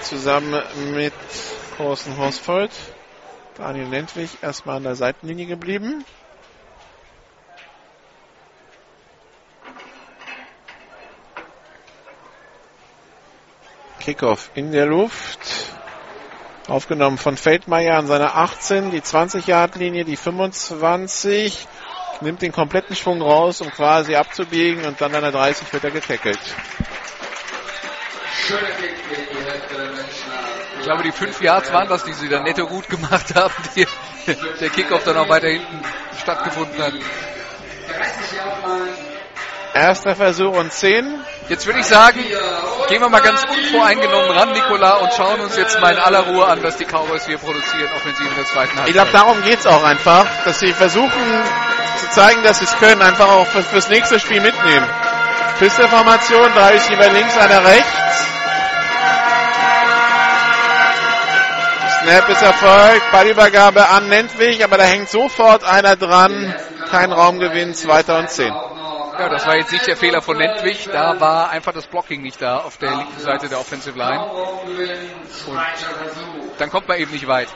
Zusammen 0.00 0.62
mit 0.94 1.12
Thorsten 1.76 2.16
Horsfold. 2.16 2.70
Daniel 3.56 3.88
Lentwig 3.88 4.30
erstmal 4.42 4.76
an 4.76 4.84
der 4.84 4.94
Seitenlinie 4.94 5.46
geblieben. 5.46 6.04
Kickoff 13.98 14.52
in 14.54 14.70
der 14.70 14.86
Luft. 14.86 15.40
Aufgenommen 16.70 17.18
von 17.18 17.36
Feldmeier 17.36 17.98
an 17.98 18.06
seiner 18.06 18.36
18, 18.36 18.92
die 18.92 19.00
20-Yard-Linie, 19.00 20.04
die 20.04 20.14
25. 20.14 21.66
Nimmt 22.20 22.42
den 22.42 22.52
kompletten 22.52 22.94
Schwung 22.94 23.20
raus, 23.20 23.60
um 23.60 23.72
quasi 23.72 24.14
abzubiegen 24.14 24.84
und 24.84 25.00
dann 25.00 25.12
an 25.12 25.22
der 25.22 25.32
30 25.32 25.72
wird 25.72 25.82
er 25.82 25.90
getackelt. 25.90 26.38
Ich 30.78 30.84
glaube, 30.84 31.02
die 31.02 31.10
fünf 31.10 31.40
Yards 31.40 31.72
waren 31.72 31.88
das, 31.88 32.04
die 32.04 32.12
sie 32.12 32.28
dann 32.28 32.44
netto 32.44 32.68
gut 32.68 32.88
gemacht 32.88 33.34
haben, 33.34 33.54
die 33.74 33.84
der 34.60 34.70
Kickoff 34.70 35.02
dann 35.02 35.16
auch 35.16 35.28
weiter 35.28 35.48
hinten 35.48 35.82
stattgefunden 36.20 36.80
hat. 36.80 36.92
Erster 39.74 40.16
Versuch 40.16 40.52
und 40.52 40.72
10. 40.72 41.20
Jetzt 41.48 41.66
würde 41.66 41.80
ich 41.80 41.86
sagen, 41.86 42.18
gehen 42.88 43.00
wir 43.00 43.08
mal 43.08 43.20
ganz 43.20 43.44
unvoreingenommen 43.44 44.30
ran, 44.30 44.52
Nikola, 44.52 44.96
und 44.96 45.12
schauen 45.12 45.40
uns 45.40 45.56
jetzt 45.56 45.80
mal 45.80 45.92
in 45.92 45.98
aller 45.98 46.20
Ruhe 46.20 46.44
an, 46.46 46.62
was 46.62 46.76
die 46.76 46.84
Cowboys 46.84 47.24
hier 47.26 47.38
produzieren, 47.38 47.88
offensiv 47.94 48.28
in 48.28 48.34
der 48.34 48.46
zweiten 48.46 48.70
Halbzeit. 48.70 48.88
Ich 48.88 48.94
glaube, 48.94 49.10
darum 49.12 49.42
geht's 49.42 49.66
auch 49.66 49.84
einfach, 49.84 50.26
dass 50.44 50.58
sie 50.58 50.72
versuchen 50.72 51.42
zu 51.96 52.10
zeigen, 52.10 52.42
dass 52.42 52.58
sie 52.58 52.64
es 52.64 52.76
können, 52.78 53.00
einfach 53.00 53.28
auch 53.28 53.46
für, 53.46 53.62
fürs 53.62 53.88
nächste 53.88 54.18
Spiel 54.18 54.40
mitnehmen. 54.40 54.86
Pisteformation, 55.58 56.52
drei 56.54 56.72
Receiver 56.72 57.08
links, 57.10 57.36
einer 57.36 57.64
rechts. 57.64 58.26
Snap 62.02 62.28
ist 62.30 62.42
erfolgt, 62.42 63.12
Ballübergabe 63.12 63.88
an 63.88 64.08
Nentwig, 64.08 64.64
aber 64.64 64.78
da 64.78 64.84
hängt 64.84 65.10
sofort 65.10 65.64
einer 65.64 65.96
dran. 65.96 66.54
Kein 66.90 67.12
Raumgewinn, 67.12 67.74
zweiter 67.74 68.18
und 68.18 68.30
zehn. 68.30 68.52
Ja, 69.18 69.28
das 69.28 69.46
war 69.46 69.56
jetzt 69.56 69.72
nicht 69.72 69.86
der 69.86 69.96
Fehler 69.96 70.22
von 70.22 70.36
Nentwig, 70.36 70.88
da 70.92 71.20
war 71.20 71.50
einfach 71.50 71.72
das 71.72 71.86
Blocking 71.86 72.22
nicht 72.22 72.40
da 72.40 72.58
auf 72.58 72.78
der 72.78 72.90
linken 72.90 73.20
Seite 73.20 73.48
der 73.48 73.60
Offensive 73.60 73.98
Line. 73.98 74.24
Und 75.46 75.60
dann 76.58 76.70
kommt 76.70 76.88
man 76.88 76.98
eben 76.98 77.10
nicht 77.12 77.26
weit. 77.26 77.48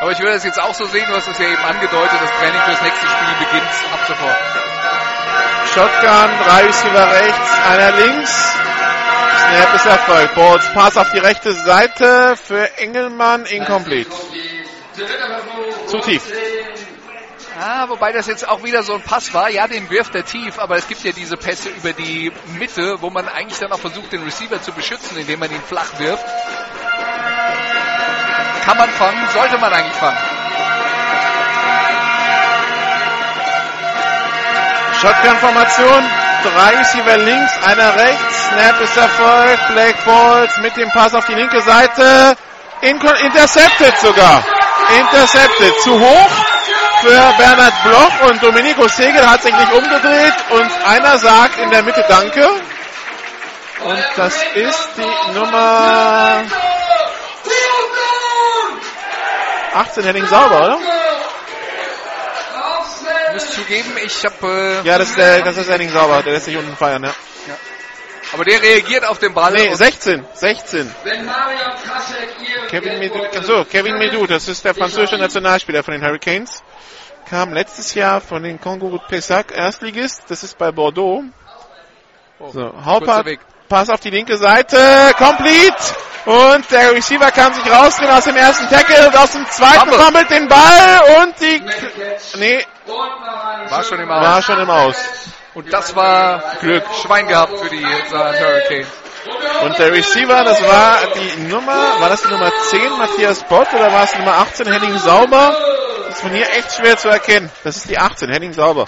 Aber 0.00 0.12
ich 0.12 0.18
würde 0.18 0.34
das 0.34 0.44
jetzt 0.44 0.60
auch 0.60 0.74
so 0.74 0.84
sehen, 0.84 1.06
du 1.08 1.16
hast 1.16 1.26
es 1.26 1.38
ja 1.38 1.46
eben 1.46 1.64
angedeutet, 1.64 2.18
das 2.20 2.30
Training 2.32 2.60
fürs 2.60 2.82
nächste 2.82 3.06
Spiel 3.06 3.46
beginnt 3.46 3.70
ab 3.92 4.00
sofort. 4.06 4.36
Shotgun, 5.72 6.30
drei 6.46 6.62
Receiver 6.66 7.12
rechts, 7.12 7.58
einer 7.68 7.92
links. 7.92 8.56
Snap 9.48 9.74
ist 9.74 9.86
erfolgt. 9.86 10.34
Balls 10.34 10.72
Pass 10.74 10.96
auf 10.96 11.10
die 11.12 11.18
rechte 11.18 11.52
Seite 11.52 12.36
für 12.36 12.78
Engelmann, 12.78 13.46
incomplete. 13.46 14.10
Zu 15.86 15.98
tief. 16.00 16.22
Ah, 17.58 17.88
wobei 17.88 18.12
das 18.12 18.26
jetzt 18.26 18.46
auch 18.46 18.62
wieder 18.62 18.82
so 18.82 18.92
ein 18.92 19.00
Pass 19.00 19.32
war. 19.32 19.48
Ja, 19.48 19.66
den 19.66 19.88
wirft 19.88 20.14
er 20.14 20.26
tief, 20.26 20.58
aber 20.58 20.76
es 20.76 20.88
gibt 20.88 21.02
ja 21.04 21.12
diese 21.12 21.38
Pässe 21.38 21.70
über 21.70 21.94
die 21.94 22.30
Mitte, 22.58 23.00
wo 23.00 23.08
man 23.08 23.26
eigentlich 23.28 23.58
dann 23.58 23.72
auch 23.72 23.78
versucht, 23.78 24.12
den 24.12 24.22
Receiver 24.24 24.60
zu 24.60 24.72
beschützen, 24.72 25.16
indem 25.16 25.40
man 25.40 25.50
ihn 25.50 25.62
flach 25.62 25.98
wirft. 25.98 26.24
Kann 28.62 28.76
man 28.76 28.90
fangen, 28.90 29.26
sollte 29.32 29.56
man 29.56 29.72
eigentlich 29.72 29.96
fangen. 29.96 30.18
Shotgun-Formation, 35.00 36.04
drei 36.42 36.76
Receiver 36.76 37.16
links, 37.16 37.52
einer 37.64 37.96
rechts, 37.96 38.48
Snap 38.48 38.80
ist 38.82 38.96
erfolgt, 38.98 39.68
Black 39.72 40.04
Balls 40.04 40.58
mit 40.58 40.76
dem 40.76 40.90
Pass 40.90 41.14
auf 41.14 41.24
die 41.24 41.34
linke 41.34 41.60
Seite, 41.62 42.36
intercepted 42.82 43.96
sogar, 43.98 44.44
intercepted, 44.98 45.80
zu 45.80 45.98
hoch 45.98 46.45
für 47.06 47.34
Bernhard 47.38 47.74
Bloch 47.84 48.30
und 48.30 48.42
Domenico 48.42 48.88
Segel 48.88 49.30
hat 49.30 49.42
sich 49.42 49.54
nicht 49.56 49.72
umgedreht 49.72 50.34
und 50.50 50.70
einer 50.86 51.18
sagt 51.18 51.58
in 51.58 51.70
der 51.70 51.82
Mitte 51.84 52.04
Danke 52.08 52.44
und 53.84 54.04
das 54.16 54.34
ist 54.54 54.88
die 54.96 55.34
Nummer 55.38 56.42
18, 59.74 60.04
Henning 60.04 60.26
Sauber, 60.26 60.64
oder? 60.64 60.78
Ich 63.28 63.32
muss 63.34 63.50
zugeben, 63.52 63.92
ich 64.02 64.24
habe... 64.24 64.80
Äh, 64.82 64.88
Ja, 64.88 64.96
das 64.98 65.10
ist, 65.10 65.18
der, 65.18 65.42
das 65.42 65.56
ist 65.58 65.70
Henning 65.70 65.90
Sauber, 65.90 66.22
der 66.22 66.32
lässt 66.32 66.46
sich 66.46 66.56
unten 66.56 66.74
feiern, 66.76 67.04
ja. 67.04 67.14
Aber 68.32 68.44
der 68.44 68.60
reagiert 68.62 69.04
auf 69.06 69.18
den 69.18 69.32
Ball. 69.34 69.52
Nee, 69.52 69.68
und- 69.68 69.76
16, 69.76 70.24
16. 70.34 70.94
Wenn 71.04 71.24
Marion 71.24 71.72
Kaschek 71.86 72.28
ihr 72.48 72.66
Kevin 72.68 72.98
Medou, 72.98 73.20
so, 73.42 73.64
Kevin 73.64 73.94
Medou, 73.98 74.26
das 74.26 74.48
ist 74.48 74.64
der 74.64 74.74
französische 74.74 75.18
Nationalspieler 75.18 75.82
von 75.82 75.92
den 75.94 76.02
Hurricanes. 76.04 76.62
Kam 77.28 77.52
letztes 77.52 77.94
Jahr 77.94 78.20
von 78.20 78.42
den 78.42 78.60
Congo 78.60 79.00
Pessac 79.08 79.50
Erstligist, 79.52 80.22
das 80.28 80.44
ist 80.44 80.56
bei 80.58 80.70
Bordeaux. 80.70 81.24
Oh, 82.38 82.50
So, 82.50 82.72
Haupert. 82.84 83.26
Pass 83.68 83.90
auf 83.90 83.98
die 83.98 84.10
linke 84.10 84.36
Seite, 84.36 84.76
complete! 85.18 85.74
Und 86.24 86.70
der 86.70 86.92
Receiver 86.92 87.30
kann 87.32 87.52
sich 87.54 87.68
rausdrehen 87.68 88.10
aus 88.10 88.24
dem 88.24 88.36
ersten 88.36 88.68
Tackle 88.68 89.08
und 89.08 89.16
aus 89.16 89.30
dem 89.32 89.46
zweiten 89.48 89.90
fummelt 89.92 90.30
den 90.30 90.48
Ball 90.48 91.00
und 91.22 91.40
die, 91.40 91.62
nee, 92.38 92.64
War 93.68 93.82
schon 93.84 93.98
im 94.00 94.10
Aus. 94.10 94.22
war 94.24 94.42
schon 94.42 94.58
im 94.60 94.70
Aus. 94.70 94.96
Und 95.56 95.72
das 95.72 95.96
war 95.96 96.58
Glück. 96.60 96.84
Schwein 97.02 97.28
gehabt 97.28 97.58
für 97.58 97.70
die 97.70 97.82
Hurricanes. 97.82 98.88
Und 99.64 99.78
der 99.78 99.90
Receiver, 99.90 100.44
das 100.44 100.62
war 100.62 100.98
die 101.14 101.44
Nummer, 101.44 101.98
war 101.98 102.10
das 102.10 102.20
die 102.20 102.28
Nummer 102.28 102.52
10, 102.68 102.90
Matthias 102.98 103.42
Bott, 103.44 103.72
oder 103.72 103.90
war 103.90 104.04
es 104.04 104.12
die 104.12 104.18
Nummer 104.18 104.34
18, 104.34 104.70
Henning 104.70 104.98
Sauber? 104.98 105.56
Das 106.04 106.16
ist 106.16 106.20
von 106.20 106.30
hier 106.30 106.46
echt 106.50 106.74
schwer 106.74 106.98
zu 106.98 107.08
erkennen. 107.08 107.50
Das 107.64 107.78
ist 107.78 107.88
die 107.88 107.96
18, 107.96 108.30
Henning 108.30 108.52
Sauber. 108.52 108.86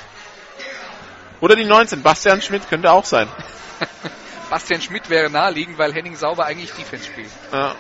Oder 1.41 1.57
die 1.57 1.65
19, 1.65 2.03
Bastian 2.03 2.43
Schmidt 2.43 2.69
könnte 2.69 2.93
auch 2.93 3.07
sein. 3.07 3.29
Bastian 4.51 4.83
Schmidt 4.83 5.09
wäre 5.09 5.31
naheliegend, 5.31 5.79
weil 5.79 5.95
Henning 5.95 6.17
Sauber 6.17 6.45
eigentlich 6.45 6.73
Defense 6.73 7.07
spielt. 7.07 7.31
Ja. 7.51 7.77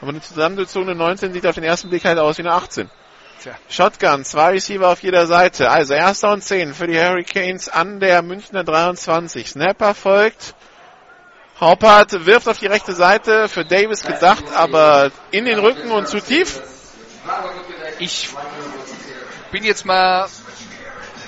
Aber 0.00 0.10
eine 0.10 0.20
zusammengezogene 0.20 0.94
19 0.94 1.32
sieht 1.32 1.44
auf 1.48 1.56
den 1.56 1.64
ersten 1.64 1.88
Blick 1.88 2.04
halt 2.04 2.20
aus 2.20 2.38
wie 2.38 2.42
eine 2.42 2.52
18. 2.52 2.88
Shotgun, 3.68 4.24
zwei 4.24 4.50
Receiver 4.50 4.88
auf 4.88 5.02
jeder 5.02 5.26
Seite. 5.26 5.70
Also 5.70 5.94
erster 5.94 6.32
und 6.32 6.42
10 6.42 6.74
für 6.74 6.86
die 6.86 6.98
Hurricanes 6.98 7.68
an 7.68 8.00
der 8.00 8.22
Münchner 8.22 8.64
23. 8.64 9.48
Snapper 9.48 9.94
folgt. 9.94 10.54
Haupert 11.60 12.26
wirft 12.26 12.48
auf 12.48 12.58
die 12.58 12.66
rechte 12.66 12.92
Seite, 12.92 13.48
für 13.48 13.64
Davis 13.64 14.02
gedacht, 14.02 14.44
aber 14.54 15.12
in 15.30 15.44
den 15.44 15.58
Rücken 15.58 15.90
und 15.92 16.08
zu 16.08 16.20
tief. 16.20 16.60
Ich 17.98 18.30
bin 19.52 19.62
jetzt 19.62 19.84
mal 19.84 20.28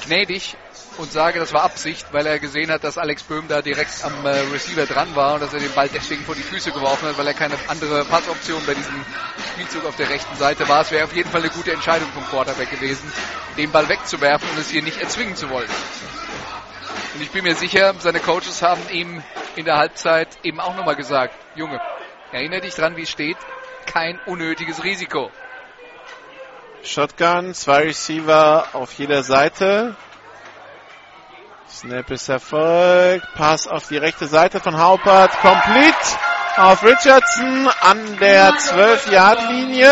gnädig 0.06 0.56
und 0.98 1.12
sage, 1.12 1.38
das 1.38 1.52
war 1.52 1.62
Absicht, 1.62 2.06
weil 2.12 2.26
er 2.26 2.38
gesehen 2.38 2.70
hat, 2.70 2.84
dass 2.84 2.98
Alex 2.98 3.22
Böhm 3.24 3.48
da 3.48 3.62
direkt 3.62 4.04
am 4.04 4.24
äh, 4.24 4.40
Receiver 4.52 4.86
dran 4.86 5.14
war 5.14 5.34
und 5.34 5.40
dass 5.40 5.52
er 5.52 5.60
den 5.60 5.72
Ball 5.72 5.88
deswegen 5.88 6.24
vor 6.24 6.34
die 6.34 6.42
Füße 6.42 6.72
geworfen 6.72 7.08
hat, 7.08 7.18
weil 7.18 7.26
er 7.26 7.34
keine 7.34 7.54
andere 7.68 8.04
Passoption 8.04 8.62
bei 8.66 8.74
diesem 8.74 9.04
Spielzug 9.52 9.84
auf 9.86 9.96
der 9.96 10.08
rechten 10.08 10.36
Seite 10.36 10.68
war. 10.68 10.82
Es 10.82 10.90
wäre 10.90 11.04
auf 11.04 11.14
jeden 11.14 11.30
Fall 11.30 11.40
eine 11.40 11.50
gute 11.50 11.72
Entscheidung 11.72 12.08
vom 12.12 12.24
Quarterback 12.26 12.70
gewesen, 12.70 13.10
den 13.56 13.70
Ball 13.72 13.88
wegzuwerfen 13.88 14.48
und 14.50 14.58
es 14.58 14.70
hier 14.70 14.82
nicht 14.82 15.00
erzwingen 15.00 15.36
zu 15.36 15.50
wollen. 15.50 15.70
Und 17.14 17.22
ich 17.22 17.30
bin 17.30 17.44
mir 17.44 17.54
sicher, 17.54 17.94
seine 17.98 18.20
Coaches 18.20 18.62
haben 18.62 18.82
ihm 18.90 19.22
in 19.56 19.64
der 19.64 19.76
Halbzeit 19.76 20.28
eben 20.42 20.60
auch 20.60 20.74
nochmal 20.76 20.96
gesagt, 20.96 21.34
Junge, 21.54 21.80
erinnere 22.32 22.62
dich 22.62 22.74
dran, 22.74 22.96
wie 22.96 23.02
es 23.02 23.10
steht, 23.10 23.36
kein 23.86 24.18
unnötiges 24.26 24.82
Risiko. 24.82 25.30
Shotgun, 26.82 27.54
zwei 27.54 27.84
Receiver 27.84 28.68
auf 28.74 28.92
jeder 28.94 29.22
Seite. 29.22 29.96
Snap 31.74 32.08
ist 32.12 32.28
erfolgt. 32.28 33.26
Pass 33.34 33.66
auf 33.66 33.88
die 33.88 33.96
rechte 33.96 34.28
Seite 34.28 34.60
von 34.60 34.78
Haupert. 34.78 35.32
Complete 35.40 35.96
auf 36.56 36.84
Richardson 36.84 37.68
an 37.80 38.16
der 38.18 38.52
12-Yard-Linie. 38.52 39.90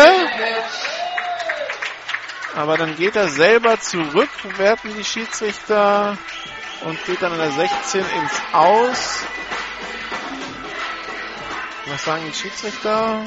Aber 2.55 2.77
dann 2.77 2.95
geht 2.95 3.17
er 3.17 3.27
selber 3.27 3.81
zurück, 3.81 4.29
werten 4.57 4.95
die 4.95 5.03
Schiedsrichter 5.03 6.17
und 6.85 7.03
geht 7.05 7.21
dann 7.21 7.33
an 7.33 7.39
der 7.39 7.51
16 7.51 7.99
ins 7.99 8.41
Aus. 8.53 9.19
Was 11.87 12.05
sagen 12.05 12.23
die 12.25 12.33
Schiedsrichter? 12.33 13.25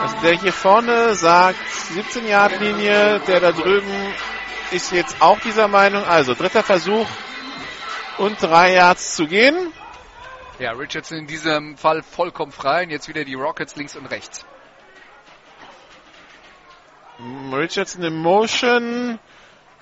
Also 0.00 0.16
der 0.22 0.32
hier 0.32 0.54
vorne 0.54 1.14
sagt 1.14 1.58
17 1.92 2.26
Yard 2.26 2.58
Linie, 2.60 3.20
der 3.26 3.40
da 3.40 3.52
drüben 3.52 4.14
ist 4.70 4.92
jetzt 4.92 5.16
auch 5.20 5.38
dieser 5.40 5.68
Meinung. 5.68 6.04
Also 6.04 6.34
dritter 6.34 6.62
Versuch 6.62 7.06
und 8.18 8.42
drei 8.42 8.74
Yards 8.74 9.14
zu 9.14 9.26
gehen. 9.26 9.72
Ja, 10.58 10.72
Richardson 10.72 11.18
in 11.18 11.26
diesem 11.26 11.76
Fall 11.76 12.02
vollkommen 12.02 12.52
frei 12.52 12.84
und 12.84 12.90
jetzt 12.90 13.08
wieder 13.08 13.24
die 13.24 13.34
Rockets 13.34 13.76
links 13.76 13.96
und 13.96 14.06
rechts. 14.06 14.46
Richardson 17.52 18.02
in 18.02 18.14
Motion. 18.14 19.18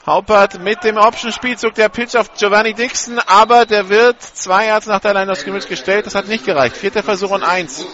Haupert 0.06 0.60
mit 0.60 0.84
dem 0.84 0.98
Option-Spielzug 0.98 1.74
der 1.74 1.88
Pitch 1.88 2.14
auf 2.14 2.34
Giovanni 2.34 2.74
Dixon, 2.74 3.18
aber 3.20 3.64
der 3.64 3.88
wird 3.88 4.20
zwei 4.20 4.66
Yards 4.66 4.86
nach 4.86 5.00
der 5.00 5.14
Line 5.14 5.32
of 5.32 5.38
Scrimmage 5.38 5.66
gestellt. 5.66 6.04
Das 6.04 6.14
hat 6.14 6.28
nicht 6.28 6.44
gereicht. 6.44 6.76
Vierter 6.76 7.02
Versuch 7.02 7.30
und 7.30 7.42
eins. 7.42 7.86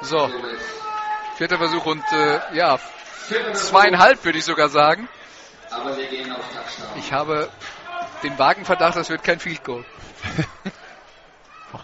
So, 0.00 0.28
vierter 1.36 1.58
Versuch 1.58 1.86
und 1.86 2.02
äh, 2.12 2.40
ja, 2.56 2.76
zweieinhalb 3.54 4.24
würde 4.24 4.38
ich 4.38 4.44
sogar 4.44 4.68
sagen. 4.68 5.08
Aber 5.70 5.96
wir 5.96 6.06
gehen 6.06 6.30
auf 6.32 6.44
Touchdown. 6.48 6.98
Ich 6.98 7.12
habe 7.12 7.48
den 8.22 8.38
vagen 8.38 8.64
Verdacht, 8.64 8.96
das 8.96 9.08
wird 9.08 9.24
kein 9.24 9.38
Field 9.38 9.64
Goal. 9.64 9.84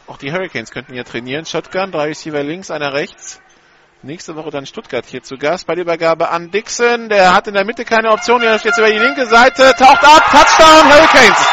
Auch, 0.07 0.19
die 0.19 0.33
Hurricanes 0.33 0.71
könnten 0.71 0.95
ja 0.95 1.03
trainieren. 1.03 1.47
Shotgun, 1.47 1.93
drei 1.93 2.09
Receiver 2.09 2.43
links, 2.43 2.71
einer 2.71 2.93
rechts. 2.93 3.41
Nächste 4.03 4.37
Woche 4.37 4.51
dann 4.51 4.65
Stuttgart 4.65 5.05
hier 5.07 5.23
zu 5.23 5.39
Gast 5.39 5.67
bei 5.67 5.75
der 5.75 5.83
Übergabe 5.83 6.29
an 6.29 6.51
Dixon. 6.51 7.09
Der 7.09 7.35
hat 7.35 7.49
in 7.49 7.55
der 7.55 7.65
Mitte 7.65 7.85
keine 7.85 8.13
Option. 8.13 8.41
Der 8.41 8.53
läuft 8.53 8.65
jetzt 8.65 8.79
über 8.79 8.91
die 8.91 8.99
linke 8.99 9.27
Seite, 9.27 9.75
taucht 9.77 10.05
ab, 10.05 10.31
Touchdown, 10.31 10.93
Hurricanes. 10.93 11.47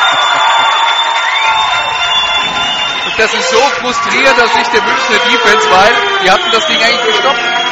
Und 3.06 3.20
das 3.20 3.34
ist 3.34 3.50
so 3.50 3.58
frustrierend 3.58 4.40
aus 4.40 4.54
Sicht 4.54 4.74
der 4.74 4.84
Münchner 4.84 5.18
Defense, 5.32 5.72
weil 5.72 5.94
die 6.24 6.30
hatten 6.30 6.52
das 6.52 6.68
Ding 6.68 6.78
eigentlich 6.78 7.08
gestoppt. 7.08 7.65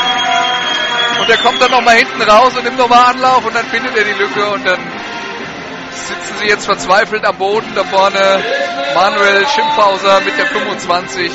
Und 1.19 1.29
er 1.29 1.37
kommt 1.37 1.61
dann 1.61 1.71
nochmal 1.71 1.95
hinten 1.95 2.21
raus 2.21 2.55
und 2.57 2.63
nimmt 2.63 2.77
nochmal 2.77 3.11
Anlauf 3.11 3.45
und 3.45 3.55
dann 3.55 3.65
findet 3.65 3.95
er 3.97 4.03
die 4.03 4.13
Lücke 4.13 4.49
und 4.49 4.65
dann 4.65 4.79
sitzen 5.91 6.37
sie 6.39 6.47
jetzt 6.47 6.65
verzweifelt 6.65 7.25
am 7.25 7.37
Boden. 7.37 7.71
Da 7.75 7.83
vorne 7.83 8.43
Manuel 8.95 9.47
Schimpfhauser 9.47 10.21
mit 10.21 10.37
der 10.37 10.47
25. 10.47 11.31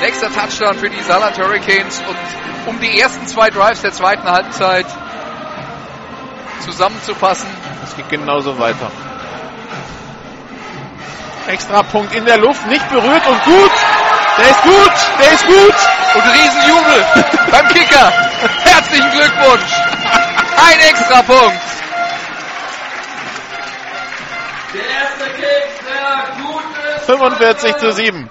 Nächster 0.00 0.32
Touchdown 0.32 0.78
für 0.78 0.90
die 0.90 1.02
Saarland 1.02 1.36
Hurricanes 1.38 2.00
und 2.08 2.16
um 2.66 2.80
die 2.80 3.00
ersten 3.00 3.26
zwei 3.26 3.50
Drives 3.50 3.82
der 3.82 3.92
zweiten 3.92 4.30
Halbzeit 4.30 4.86
zusammenzufassen. 6.64 7.48
Es 7.84 7.96
geht 7.96 8.08
genauso 8.08 8.58
weiter. 8.58 8.90
Extra 11.48 11.82
Punkt 11.82 12.14
in 12.14 12.26
der 12.26 12.36
Luft, 12.36 12.66
nicht 12.66 12.88
berührt 12.90 13.26
und 13.26 13.44
gut. 13.44 13.70
Der 14.38 14.50
ist 14.50 14.62
gut, 14.62 14.92
der 15.18 15.32
ist 15.32 15.46
gut. 15.46 15.74
Und 16.14 16.22
Riesenjubel 16.32 17.06
beim 17.50 17.68
Kicker. 17.68 18.12
Herzlichen 18.62 19.10
Glückwunsch. 19.10 19.72
Ein 20.56 20.80
extra 20.80 21.22
Punkt. 21.22 21.60
Der 24.74 24.82
erste 24.82 25.24
Kick, 25.24 25.68
der 25.86 26.44
gut 26.44 26.64
ist. 26.96 27.06
45 27.06 27.76
zu 27.76 27.92
7. 27.92 28.30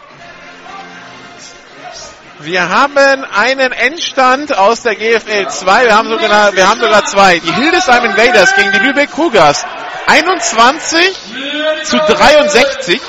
Wir 2.40 2.70
haben 2.70 3.26
einen 3.26 3.72
Endstand 3.72 4.56
aus 4.56 4.84
der 4.84 4.96
GFL 4.96 5.48
2. 5.50 5.86
Wir 5.86 5.98
haben 5.98 6.08
sogar, 6.08 6.56
wir 6.56 6.70
haben 6.70 6.80
sogar 6.80 7.04
zwei. 7.06 7.40
Die 7.40 7.52
Hildesheim 7.52 8.06
Invaders 8.06 8.54
gegen 8.54 8.72
die 8.72 8.80
Lübeck 8.80 9.12
Cougars. 9.12 9.66
21 10.06 11.18
zu 11.84 11.98
63. 11.98 13.02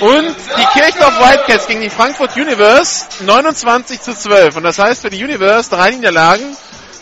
Und 0.00 0.36
die 0.56 0.78
Kirchdorf 0.78 1.18
Wildcats 1.18 1.66
gegen 1.66 1.80
die 1.80 1.90
Frankfurt 1.90 2.36
Universe 2.36 3.06
29 3.20 4.00
zu 4.00 4.14
12. 4.14 4.56
Und 4.56 4.62
das 4.62 4.78
heißt 4.78 5.02
für 5.02 5.10
die 5.10 5.22
Universe 5.22 5.70
drei 5.70 5.90
Niederlagen. 5.90 6.56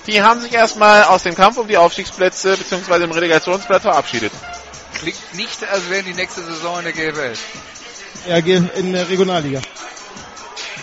Die 0.07 0.23
haben 0.23 0.41
sich 0.41 0.53
erstmal 0.53 1.05
aus 1.05 1.25
dem 1.25 1.35
Kampf 1.35 1.57
um 1.59 1.67
die 1.67 1.77
Aufstiegsplätze 1.77 2.57
bzw. 2.57 3.05
im 3.05 3.11
Relegationsplatz 3.11 3.83
verabschiedet. 3.83 4.33
Klingt 4.95 5.35
nicht, 5.35 5.69
als 5.69 5.91
wären 5.91 6.05
die 6.05 6.15
nächste 6.15 6.43
Saison 6.43 6.79
in 6.79 6.85
der 6.85 6.93
GFL. 6.93 7.33
Ja, 8.29 8.37
in 8.37 8.93
der 8.93 9.09
Regionalliga. 9.09 9.61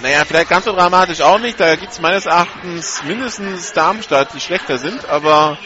Naja, 0.01 0.23
vielleicht 0.25 0.49
ganz 0.49 0.65
so 0.65 0.73
dramatisch 0.73 1.21
auch 1.21 1.39
nicht. 1.39 1.59
Da 1.59 1.75
gibt 1.75 1.93
es 1.93 2.01
meines 2.01 2.25
Erachtens 2.25 3.01
mindestens 3.05 3.71
Darmstadt, 3.71 4.33
die 4.33 4.41
schlechter 4.41 4.77
sind, 4.77 5.07
aber 5.07 5.57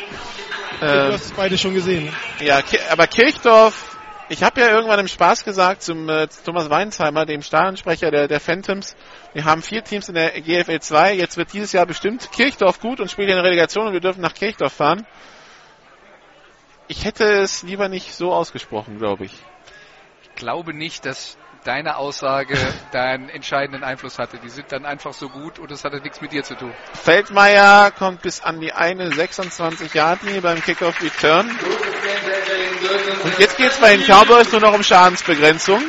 du 0.80 0.86
äh, 0.86 1.14
hast 1.14 1.36
beide 1.36 1.58
schon 1.58 1.74
gesehen. 1.74 2.06
ne? 2.06 2.46
ja, 2.46 2.62
aber 2.92 3.08
Kirchdorf, 3.08 3.97
ich 4.30 4.44
habe 4.44 4.62
ja 4.62 4.70
irgendwann 4.70 5.00
im 5.00 5.08
Spaß 5.08 5.44
gesagt 5.44 5.82
zum 5.82 6.10
äh, 6.10 6.28
Thomas 6.46 6.70
Weinsheimer, 6.70 7.26
dem 7.26 7.42
Stadionsprecher 7.42 8.12
der, 8.12 8.28
der 8.28 8.40
Phantoms, 8.40 8.96
wir 9.34 9.46
haben 9.46 9.62
vier 9.62 9.84
Teams 9.84 10.10
in 10.10 10.16
der 10.16 10.42
GFL 10.42 10.80
2, 10.80 11.14
jetzt 11.14 11.38
wird 11.38 11.54
dieses 11.54 11.72
Jahr 11.72 11.86
bestimmt 11.86 12.32
Kirchdorf 12.32 12.80
gut 12.80 13.00
und 13.00 13.10
spielt 13.10 13.30
in 13.30 13.36
der 13.36 13.44
Relegation 13.44 13.88
und 13.88 13.94
wir 13.94 14.00
dürfen 14.00 14.22
nach 14.22 14.34
Kirchdorf 14.34 14.74
fahren. 14.74 15.06
Ich 16.88 17.06
hätte 17.06 17.26
es 17.26 17.64
lieber 17.64 17.90
nicht 17.90 18.14
so 18.14 18.34
ausgesprochen, 18.34 18.98
glaube 18.98 19.26
ich. 19.26 19.34
Ich 20.24 20.36
glaube 20.36 20.74
nicht, 20.74 21.06
dass 21.06 21.38
deine 21.64 21.98
Aussage 21.98 22.58
da 22.92 23.04
einen 23.04 23.30
entscheidenden 23.30 23.84
Einfluss 23.84 24.20
hatte. 24.20 24.38
Die 24.38 24.50
sind 24.50 24.72
dann 24.72 24.86
einfach 24.86 25.14
so 25.14 25.30
gut 25.30 25.60
und 25.60 25.72
es 25.72 25.84
hatte 25.84 26.00
nichts 26.00 26.22
mit 26.22 26.32
dir 26.32 26.44
zu 26.44 26.56
tun. 26.56 26.74
Feldmeier 26.94 27.92
kommt 27.92 28.22
bis 28.22 28.42
an 28.42 28.62
die 28.62 28.74
eine 28.74 29.12
26 29.12 29.94
Yard 29.94 30.24
Linie 30.24 30.42
beim 30.42 30.62
Kickoff 30.62 31.02
Return. 31.02 31.50
Und 33.24 33.40
jetzt 33.40 33.58
geht's 33.58 33.78
bei 33.78 33.96
den 33.96 34.06
Cowboys 34.06 34.52
nur 34.52 34.62
noch 34.62 34.74
um 34.74 34.84
Schadensbegrenzung. 34.84 35.82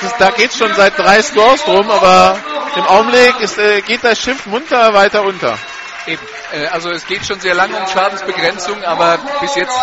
Das, 0.00 0.16
da 0.18 0.30
geht's 0.30 0.58
schon 0.58 0.72
seit 0.74 0.98
drei 0.98 1.22
Scores 1.22 1.64
drum, 1.64 1.90
aber 1.90 2.38
im 2.76 2.84
Augenblick 2.84 3.40
ist, 3.40 3.58
äh, 3.58 3.80
geht 3.82 4.02
das 4.02 4.20
Schiff 4.20 4.46
munter 4.46 4.92
weiter 4.94 5.22
unter. 5.22 5.58
Eben. 6.06 6.22
Äh, 6.52 6.66
also 6.68 6.90
es 6.90 7.06
geht 7.06 7.24
schon 7.24 7.40
sehr 7.40 7.54
lange 7.54 7.76
um 7.76 7.86
Schadensbegrenzung, 7.86 8.82
aber 8.84 9.18
bis 9.40 9.54
jetzt 9.54 9.76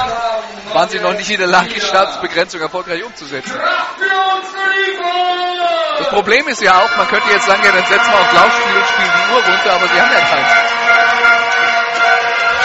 waren 0.74 0.90
sie 0.90 1.00
noch 1.00 1.14
nicht 1.14 1.30
in 1.30 1.40
der 1.40 1.48
Lage, 1.48 1.70
die 1.70 1.82
Schadensbegrenzung 1.82 2.62
erfolgreich 2.62 3.04
umzusetzen. 3.04 3.54
Das 5.98 6.10
Problem 6.10 6.48
ist 6.48 6.62
ja 6.62 6.80
auch, 6.80 6.98
man 6.98 7.08
könnte 7.08 7.30
jetzt 7.32 7.46
sagen, 7.46 7.62
ja, 7.64 7.72
dann 7.72 7.86
setzen 7.86 8.12
wir 8.12 8.20
auf 8.20 8.34
Laufspiel 8.34 8.76
und 8.76 8.88
spielen 8.88 9.12
die 9.16 9.34
Uhr 9.34 9.44
runter, 9.44 9.74
aber 9.74 9.88
sie 9.88 10.02
haben 10.02 10.12
ja 10.12 10.20
keins. 10.20 10.72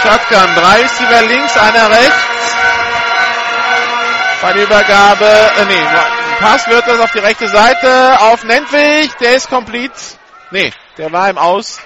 Shotgun, 0.03 0.55
drei 0.55 0.83
Receiver 0.83 1.23
links, 1.23 1.57
einer 1.57 1.91
rechts. 1.91 2.56
Bei 4.47 4.53
der 4.53 4.63
Übergabe, 4.63 5.25
äh, 5.25 5.65
nee, 5.65 5.85
Pass 6.39 6.69
wird 6.69 6.87
das 6.87 7.01
auf 7.01 7.11
die 7.11 7.19
rechte 7.19 7.49
Seite, 7.49 8.21
auf 8.21 8.45
Nentwig, 8.45 9.11
der 9.19 9.35
ist 9.35 9.49
complete. 9.51 9.93
Nee, 10.53 10.73
der 10.97 11.11
war 11.11 11.29
im 11.29 11.37
Aus. 11.37 11.81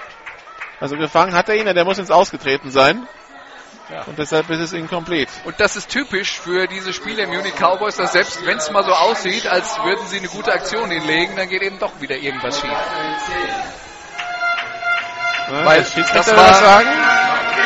Also 0.79 0.95
gefangen 0.95 1.33
hat 1.33 1.49
er 1.49 1.55
ihn, 1.55 1.65
der 1.65 1.83
muss 1.85 1.97
ins 1.97 2.11
Ausgetreten 2.11 2.69
sein. 2.69 3.07
Ja. 3.91 4.03
Und 4.03 4.19
deshalb 4.19 4.47
ist 4.51 4.59
es 4.59 4.73
incomplete. 4.73 5.31
Und 5.45 5.59
das 5.59 5.75
ist 5.75 5.89
typisch 5.89 6.39
für 6.39 6.67
diese 6.67 6.93
Spiele 6.93 7.23
im 7.23 7.31
Munich 7.31 7.55
Cowboys, 7.55 7.95
dass 7.95 8.11
selbst 8.11 8.45
wenn 8.45 8.57
es 8.59 8.69
mal 8.69 8.83
so 8.83 8.93
aussieht, 8.93 9.47
als 9.47 9.79
würden 9.83 10.05
sie 10.05 10.19
eine 10.19 10.27
gute 10.27 10.53
Aktion 10.53 10.91
hinlegen, 10.91 11.35
dann 11.35 11.49
geht 11.49 11.63
eben 11.63 11.79
doch 11.79 11.99
wieder 11.99 12.15
irgendwas 12.15 12.59
schief. 12.61 12.69
Ja, 15.49 15.65
Weil 15.65 15.83
das 16.13 16.35
war- 16.35 16.53
sagen. 16.53 16.89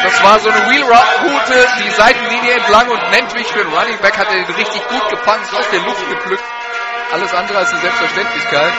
Das 0.03 0.23
war 0.23 0.39
so 0.39 0.49
eine 0.49 0.69
Wheel-Route, 0.69 1.67
die 1.83 1.89
Seitenlinie 1.91 2.53
entlang 2.53 2.87
und 2.89 3.09
Nentwich 3.11 3.47
für 3.47 3.63
den 3.63 3.73
Running 3.73 3.97
Back 3.99 4.17
hat 4.17 4.27
er 4.29 4.35
den 4.43 4.55
richtig 4.55 4.87
gut 4.87 5.09
gepanzt, 5.09 5.53
aus 5.53 5.67
der 5.71 5.79
Luft 5.81 6.09
gepflückt. 6.09 6.43
Alles 7.11 7.33
andere 7.33 7.59
als 7.59 7.71
eine 7.71 7.81
Selbstverständlichkeit. 7.81 8.73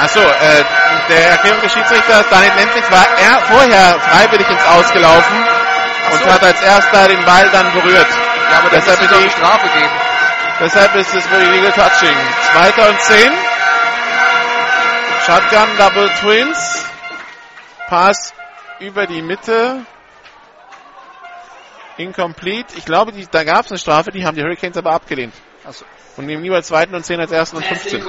Achso, 0.00 0.20
äh, 0.20 0.64
der 1.08 1.30
Erklärung 1.30 1.60
des 1.60 1.72
Schiedsrichters, 1.72 2.28
Daniel 2.30 2.54
Nentwig 2.54 2.90
war 2.90 3.06
er 3.18 3.40
vorher 3.46 4.00
freiwillig 4.00 4.48
ins 4.48 4.64
Ausgelaufen 4.64 5.44
und 6.12 6.22
so. 6.22 6.32
hat 6.32 6.42
als 6.44 6.62
erster 6.62 7.08
den 7.08 7.24
Ball 7.24 7.48
dann 7.50 7.72
berührt. 7.72 8.06
Ja, 8.52 8.58
aber 8.58 8.70
Deshalb 8.70 9.00
ist 9.02 9.10
die- 9.10 9.24
die 9.24 9.30
Strafe 9.30 9.68
geben. 9.68 9.90
Deshalb 10.60 10.94
ist 10.94 11.14
es 11.14 11.30
wohl 11.30 11.40
illegal 11.42 11.72
touching. 11.72 12.16
Zweiter 12.52 12.88
und 12.88 13.00
zehn. 13.00 13.32
Shotgun 15.26 15.76
Double 15.76 16.10
Twins. 16.20 16.84
Pass 17.88 18.34
über 18.80 19.06
die 19.06 19.22
Mitte. 19.22 19.84
Incomplete. 21.98 22.76
Ich 22.76 22.84
glaube, 22.84 23.12
die, 23.12 23.26
da 23.30 23.44
gab 23.44 23.64
es 23.64 23.70
eine 23.70 23.78
Strafe, 23.78 24.10
die 24.10 24.24
haben 24.24 24.36
die 24.36 24.42
Hurricanes 24.42 24.76
aber 24.76 24.92
abgelehnt. 24.92 25.34
Achso. 25.64 25.84
Und 26.16 26.26
nehmen 26.26 26.42
lieber 26.42 26.62
zweiten 26.62 26.94
und 26.94 27.04
zehn 27.04 27.20
als 27.20 27.30
ersten 27.30 27.56
und 27.56 27.64
15. 27.64 28.02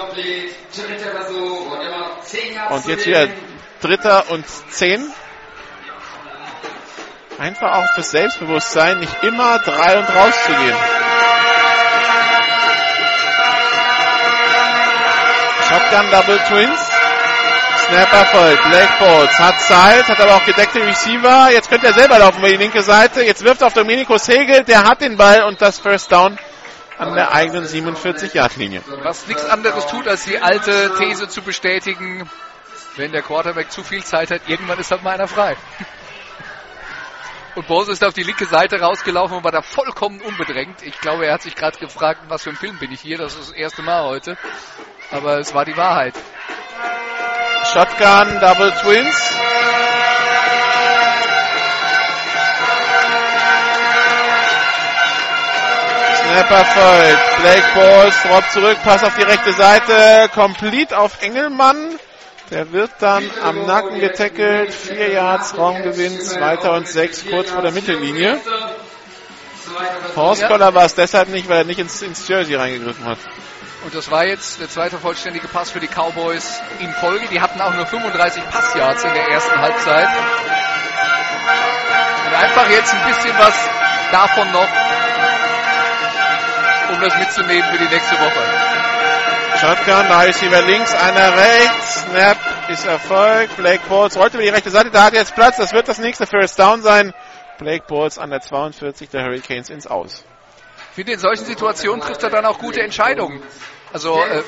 Und 2.70 2.88
jetzt 2.88 3.06
wieder 3.06 3.28
dritter 3.82 4.30
und 4.32 4.46
zehn. 4.70 5.12
Einfach 7.38 7.76
auch 7.78 7.94
fürs 7.94 8.12
Selbstbewusstsein, 8.12 9.00
nicht 9.00 9.24
immer 9.24 9.60
drei 9.60 10.00
und 10.00 10.10
raus 10.10 10.44
zu 10.46 10.52
gehen. 10.52 10.76
Shotgun 15.70 16.12
Double 16.12 16.40
Twins. 16.48 16.99
Snapper 17.90 18.26
folgt. 18.26 18.64
Black 18.70 19.00
Bolts 19.00 19.40
hat 19.40 19.60
Zeit, 19.62 20.08
hat 20.08 20.20
aber 20.20 20.36
auch 20.36 20.46
gedeckte 20.46 20.80
Receiver. 20.86 21.50
Jetzt 21.52 21.70
könnte 21.70 21.88
er 21.88 21.94
selber 21.94 22.20
laufen 22.20 22.38
über 22.38 22.50
die 22.50 22.58
linke 22.58 22.84
Seite. 22.84 23.24
Jetzt 23.24 23.44
wirft 23.44 23.64
auf 23.64 23.74
Domenico 23.74 24.18
Segel. 24.18 24.64
Der 24.64 24.84
hat 24.84 25.02
den 25.02 25.18
Ball 25.18 25.44
und 25.44 25.60
das 25.60 25.80
First 25.80 26.12
Down 26.12 26.38
an 27.00 27.16
der 27.16 27.34
eigenen 27.34 27.66
47-Yard-Linie. 27.66 28.84
Was 29.02 29.26
nichts 29.28 29.46
anderes 29.46 29.88
tut, 29.88 30.08
als 30.08 30.26
die 30.26 30.38
alte 30.40 30.92
These 31.00 31.30
zu 31.30 31.42
bestätigen, 31.42 32.30
wenn 32.96 33.12
der 33.12 33.24
Quarterback 33.24 33.72
zu 33.72 33.84
viel 33.84 34.04
Zeit 34.04 34.30
hat, 34.30 34.42
irgendwann 34.48 34.78
ist 34.78 34.92
halt 34.92 35.02
mal 35.02 35.16
einer 35.16 35.28
frei. 35.28 35.56
Und 37.56 37.68
Bose 37.68 37.92
ist 37.92 38.04
auf 38.04 38.14
die 38.14 38.24
linke 38.24 38.46
Seite 38.46 38.80
rausgelaufen 38.80 39.38
und 39.38 39.44
war 39.44 39.52
da 39.52 39.64
vollkommen 39.64 40.22
unbedrängt. 40.22 40.84
Ich 40.84 41.00
glaube, 41.02 41.26
er 41.26 41.34
hat 41.34 41.42
sich 41.42 41.56
gerade 41.56 41.80
gefragt, 41.80 42.22
was 42.28 42.44
für 42.44 42.52
ein 42.52 42.56
Film 42.56 42.78
bin 42.78 42.92
ich 42.92 43.02
hier. 43.02 43.18
Das 43.18 43.34
ist 43.34 43.50
das 43.50 43.52
erste 43.58 43.82
Mal 43.82 44.04
heute. 44.04 44.38
Aber 45.12 45.40
es 45.40 45.54
war 45.56 45.66
die 45.66 45.76
Wahrheit. 45.76 46.14
Shotgun 47.74 48.40
Double 48.40 48.72
Twins. 48.82 49.16
Snapper 56.24 56.66
folgt. 56.66 57.42
Blake 57.42 57.64
Balls, 57.76 58.16
Drop 58.24 58.50
zurück, 58.52 58.78
Pass 58.84 59.04
auf 59.04 59.16
die 59.16 59.24
rechte 59.24 59.54
Seite. 59.54 60.30
Complete 60.34 60.98
auf 60.98 61.22
Engelmann. 61.22 62.00
Der 62.50 62.72
wird 62.72 62.90
dann 63.02 63.30
am 63.44 63.68
Nacken 63.68 64.00
getackelt. 64.00 64.74
Vier 64.74 65.12
Yards 65.12 65.56
Raumgewinn, 65.56 66.20
zweiter 66.22 66.74
und 66.74 66.88
sechs, 66.88 67.24
kurz 67.30 67.52
vor 67.52 67.62
der 67.62 67.72
Mittellinie. 67.72 68.42
Horse 70.16 70.48
Collar 70.48 70.74
war 70.74 70.86
es 70.86 70.96
deshalb 70.96 71.30
nicht, 71.30 71.48
weil 71.48 71.60
er 71.60 71.66
nicht 71.66 71.80
ins, 71.80 72.02
ins 72.02 72.28
Jersey 72.28 72.56
reingegriffen 72.56 73.06
hat. 73.06 73.20
Und 73.84 73.96
das 73.96 74.12
war 74.12 74.26
jetzt 74.26 74.60
der 74.60 74.70
zweite 74.70 74.98
vollständige 74.98 75.48
Pass 75.48 75.72
für 75.72 75.80
die 75.80 75.88
Cowboys 75.88 76.62
in 76.80 76.92
Folge. 76.94 77.28
Die 77.28 77.40
hatten 77.40 77.62
auch 77.62 77.74
nur 77.74 77.86
35 77.86 78.44
Passyards 78.50 79.04
in 79.04 79.14
der 79.14 79.28
ersten 79.30 79.58
Halbzeit. 79.60 80.08
Und 82.28 82.34
einfach 82.36 82.70
jetzt 82.70 82.94
ein 82.94 83.06
bisschen 83.08 83.38
was 83.38 83.56
davon 84.12 84.52
noch, 84.52 84.68
um 86.94 87.02
das 87.02 87.18
mitzunehmen 87.18 87.64
für 87.72 87.78
die 87.78 87.88
nächste 87.88 88.16
Woche. 88.20 88.70
Shotgun, 89.60 90.08
da 90.08 90.24
ist 90.24 90.42
über 90.42 90.62
links, 90.62 90.94
einer 90.94 91.36
rechts. 91.36 92.02
Snap 92.02 92.38
ist 92.70 92.86
Erfolg. 92.86 93.56
Blake 93.58 93.82
Bowles 93.88 94.18
rollt 94.18 94.34
über 94.34 94.44
die 94.44 94.50
rechte 94.50 94.70
Seite, 94.70 94.92
da 94.92 95.04
hat 95.04 95.14
er 95.14 95.20
jetzt 95.20 95.36
Platz. 95.36 95.58
Das 95.58 95.74
wird 95.74 95.88
das 95.88 96.00
nächste 96.00 96.26
First 96.28 96.60
Down 96.60 96.82
sein. 96.82 97.14
Blake 97.58 97.86
Bowles 97.88 98.18
an 98.18 98.30
der 98.30 98.42
42 98.42 99.10
der 99.10 99.24
Hurricanes 99.24 99.70
ins 99.70 99.88
Aus. 99.88 100.24
Finde, 100.94 101.14
in 101.14 101.20
solchen 101.20 101.46
Situationen 101.46 102.02
trifft 102.02 102.24
er 102.24 102.30
dann 102.30 102.46
auch 102.46 102.60
gute 102.60 102.82
Entscheidungen. 102.82 103.42
Also, 103.94 104.22
äh, 104.24 104.44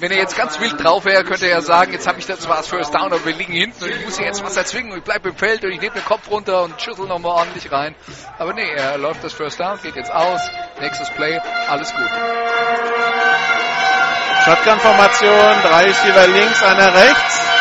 wenn 0.00 0.12
er 0.12 0.18
jetzt 0.18 0.36
ganz 0.36 0.60
wild 0.60 0.82
drauf 0.82 1.04
wäre, 1.04 1.24
könnte 1.24 1.46
er 1.46 1.56
ja 1.56 1.60
sagen, 1.60 1.92
jetzt 1.92 2.06
habe 2.06 2.18
ich 2.18 2.26
das 2.26 2.40
zwar 2.40 2.58
als 2.58 2.68
First 2.68 2.94
Down, 2.94 3.06
aber 3.06 3.24
wir 3.24 3.34
liegen 3.34 3.52
hinten 3.52 3.84
und 3.84 3.90
ich 3.90 4.04
muss 4.04 4.16
hier 4.16 4.26
jetzt 4.26 4.44
was 4.44 4.56
erzwingen 4.56 4.92
und 4.92 4.98
ich 4.98 5.04
bleibe 5.04 5.30
im 5.30 5.36
Feld 5.36 5.64
und 5.64 5.72
ich 5.72 5.80
nehme 5.80 5.94
den 5.94 6.04
Kopf 6.04 6.30
runter 6.30 6.62
und 6.62 6.80
schüttel 6.80 7.06
nochmal 7.06 7.32
ordentlich 7.32 7.70
rein. 7.72 7.94
Aber 8.38 8.52
nee, 8.52 8.70
er 8.70 8.98
läuft 8.98 9.24
das 9.24 9.32
First 9.32 9.58
Down, 9.58 9.78
geht 9.82 9.96
jetzt 9.96 10.12
aus, 10.12 10.40
nächstes 10.80 11.10
Play, 11.10 11.40
alles 11.68 11.92
gut. 11.92 12.10
Shotgun-Formation, 14.44 15.62
drei 15.62 15.84
Receiver 15.84 16.26
links, 16.28 16.62
einer 16.62 16.94
rechts. 16.94 17.57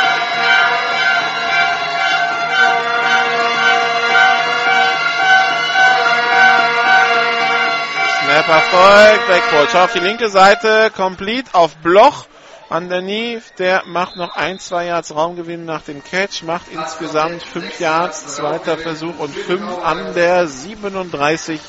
Erfolgt, 8.38 9.28
Backball. 9.28 9.68
Schau 9.72 9.84
auf 9.86 9.94
die 9.94 10.00
linke 10.00 10.30
Seite, 10.30 10.92
complete 10.96 11.56
auf 11.56 11.76
Bloch. 11.78 12.28
Underneath, 12.70 13.58
der 13.58 13.84
macht 13.88 14.16
noch 14.16 14.36
ein, 14.36 14.60
zwei 14.60 14.86
Yards 14.86 15.16
Raumgewinn 15.16 15.66
nach 15.66 15.82
dem 15.82 16.04
Catch, 16.04 16.44
macht 16.44 16.68
insgesamt 16.72 17.42
fünf 17.42 17.80
Yards, 17.80 18.36
zweiter 18.36 18.78
Versuch 18.78 19.18
und 19.18 19.34
fünf 19.34 19.80
an 19.84 20.14
der 20.14 20.48
37 20.48 21.60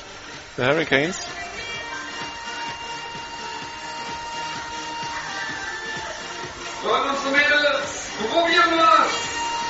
der 0.59 0.66
Hurricanes. 0.66 1.16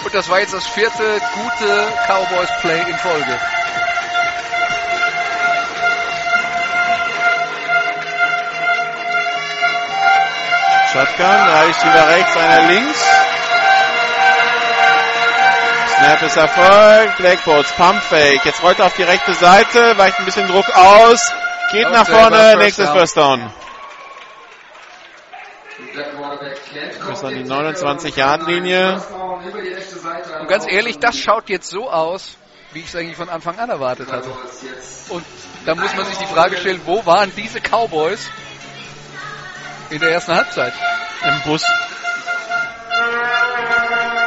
Und 0.05 0.15
das 0.15 0.29
war 0.29 0.41
jetzt 0.41 0.55
das 0.55 0.67
vierte 0.67 1.21
gute 1.35 1.89
Cowboys-Play 2.09 2.91
in 2.91 2.99
Folge. 2.99 3.39
Shotgun, 10.93 11.27
drei 11.27 11.67
Receiver 11.67 12.09
rechts, 12.09 12.37
einer 12.37 12.67
links. 12.69 13.05
Snap 15.99 16.23
ist 16.23 16.37
Erfolg. 16.37 17.17
Blackboards, 17.19 17.73
Pump 17.73 18.01
Fake. 18.03 18.45
Jetzt 18.45 18.63
rollt 18.63 18.79
er 18.79 18.87
auf 18.87 18.95
die 18.95 19.03
rechte 19.03 19.35
Seite, 19.35 19.99
weicht 19.99 20.19
ein 20.19 20.25
bisschen 20.25 20.49
Druck 20.49 20.69
aus, 20.75 21.33
geht 21.73 21.87
Und 21.87 21.93
nach 21.93 22.07
vorne, 22.07 22.37
First 22.37 22.59
nächstes 22.59 22.87
Down. 22.87 22.99
First 22.99 23.17
Down. 23.17 23.51
Bis 27.09 27.25
an 27.25 27.35
die 27.35 27.45
29-Yard-Linie. 27.45 29.03
Und 30.41 30.49
ganz 30.49 30.67
ehrlich, 30.71 30.99
das 30.99 31.19
schaut 31.19 31.49
jetzt 31.49 31.69
so 31.69 31.91
aus, 31.91 32.37
wie 32.73 32.81
ich 32.81 32.87
es 32.87 32.97
eigentlich 32.97 33.17
von 33.17 33.29
Anfang 33.29 33.59
an 33.59 33.69
erwartet 33.69 34.11
hatte. 34.11 34.31
Und 35.11 35.25
da 35.67 35.75
muss 35.75 35.95
man 35.95 36.07
sich 36.07 36.17
die 36.17 36.27
Frage 36.27 36.57
stellen, 36.57 36.81
wo 36.87 37.05
waren 37.05 37.33
diese 37.37 37.61
Cowboys 37.61 38.31
in 39.91 40.01
der 40.01 40.11
ersten 40.11 40.35
Halbzeit? 40.35 40.73
Im 41.25 41.41
Bus. 41.43 41.65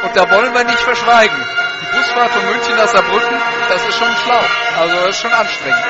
Und 0.02 0.16
da 0.16 0.30
wollen 0.30 0.52
wir 0.54 0.64
nicht 0.64 0.80
verschweigen. 0.80 1.36
Die 1.80 1.96
Busfahrt 1.96 2.30
von 2.30 2.44
München 2.46 2.76
nach 2.76 2.88
Saarbrücken, 2.88 3.36
das 3.68 3.84
ist 3.86 3.98
schon 3.98 4.16
schlau. 4.24 4.40
Also 4.80 4.96
das 4.96 5.08
ist 5.10 5.22
schon 5.22 5.32
anstrengend. 5.32 5.84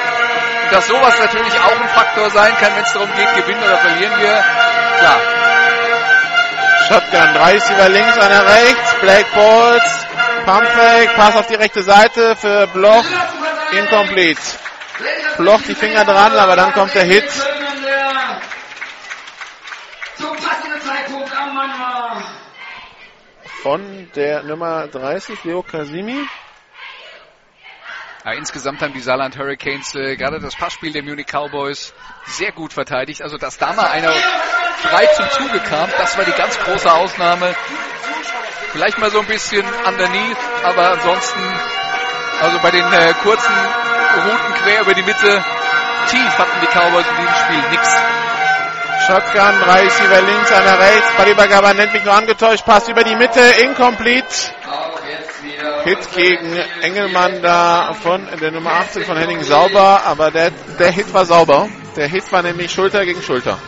Und 0.64 0.72
dass 0.72 0.86
sowas 0.86 1.18
natürlich 1.18 1.60
auch 1.60 1.80
ein 1.80 1.88
Faktor 1.88 2.30
sein 2.30 2.54
kann, 2.60 2.74
wenn 2.76 2.84
es 2.84 2.92
darum 2.92 3.10
geht, 3.16 3.34
gewinnen 3.34 3.62
oder 3.62 3.78
verlieren 3.78 4.20
wir, 4.20 4.44
klar. 4.98 5.20
Shotgun, 6.88 7.34
drei 7.34 7.52
Receiver 7.52 7.88
links, 7.88 8.18
einer 8.18 8.46
rechts. 8.46 8.94
Black 9.00 9.34
Balls, 9.34 10.06
Pump 10.44 10.66
Fake, 10.68 11.14
Pass 11.16 11.36
auf 11.36 11.46
die 11.46 11.54
rechte 11.54 11.82
Seite 11.82 12.36
für 12.36 12.66
Bloch. 12.68 13.04
Incomplete. 13.72 14.40
Bloch 15.38 15.60
die 15.66 15.74
Finger 15.74 16.04
dran, 16.04 16.36
aber 16.36 16.56
dann 16.56 16.72
kommt 16.72 16.94
der 16.94 17.04
Hit. 17.04 17.30
Zum 20.18 20.36
passenden 20.36 20.80
Zeitpunkt 20.82 21.32
am 21.34 21.54
Mann 21.54 21.70
war. 21.80 22.22
Von 23.62 24.10
der 24.16 24.42
Nummer 24.42 24.88
30, 24.88 25.44
Leo 25.44 25.62
Kasimi. 25.62 26.26
Ja, 28.24 28.32
insgesamt 28.32 28.82
haben 28.82 28.92
die 28.92 29.00
Saarland 29.00 29.38
Hurricanes 29.38 29.94
äh, 29.94 30.16
gerade 30.16 30.40
das 30.40 30.56
Passspiel 30.56 30.92
der 30.92 31.04
Munich 31.04 31.28
Cowboys 31.28 31.94
sehr 32.26 32.50
gut 32.50 32.72
verteidigt. 32.72 33.22
Also, 33.22 33.36
dass 33.36 33.58
da 33.58 33.72
mal 33.72 33.86
einer 33.86 34.10
frei 34.10 35.06
zum 35.14 35.30
Zuge 35.30 35.60
kam, 35.60 35.88
das 35.96 36.18
war 36.18 36.24
die 36.24 36.32
ganz 36.32 36.58
große 36.58 36.92
Ausnahme. 36.92 37.54
Vielleicht 38.72 38.98
mal 38.98 39.12
so 39.12 39.20
ein 39.20 39.26
bisschen 39.26 39.64
underneath, 39.86 40.36
aber 40.64 40.90
ansonsten, 40.94 41.40
also 42.40 42.58
bei 42.58 42.72
den 42.72 42.92
äh, 42.92 43.14
kurzen 43.22 43.54
Routen 44.24 44.54
quer 44.54 44.80
über 44.80 44.94
die 44.94 45.04
Mitte, 45.04 45.44
tief 46.08 46.38
hatten 46.38 46.60
die 46.62 46.66
Cowboys 46.66 47.06
in 47.06 47.16
diesem 47.16 47.34
Spiel 47.36 47.70
nix. 47.70 47.96
Shotgun, 49.06 49.60
drei 49.64 49.82
Receiver 49.82 50.20
links, 50.22 50.52
einer 50.52 50.78
rechts. 50.78 51.16
Ballübergabe 51.16 51.74
nennt 51.74 51.92
mich 51.92 52.04
nur 52.04 52.14
angetäuscht. 52.14 52.64
Pass 52.64 52.88
über 52.88 53.02
die 53.02 53.16
Mitte, 53.16 53.40
incomplete. 53.40 54.52
Hit 55.84 56.12
gegen 56.14 56.56
Engelmann 56.82 57.42
da 57.42 57.92
von 57.94 58.28
der 58.40 58.52
Nummer 58.52 58.72
18 58.74 59.04
von 59.04 59.16
Henning 59.16 59.42
Sauber, 59.42 60.02
aber 60.04 60.30
der, 60.30 60.50
der 60.78 60.92
Hit 60.92 61.12
war 61.12 61.24
sauber. 61.24 61.68
Der 61.96 62.06
Hit 62.06 62.30
war 62.30 62.42
nämlich 62.42 62.72
Schulter 62.72 63.04
gegen 63.04 63.20
Schulter. 63.20 63.58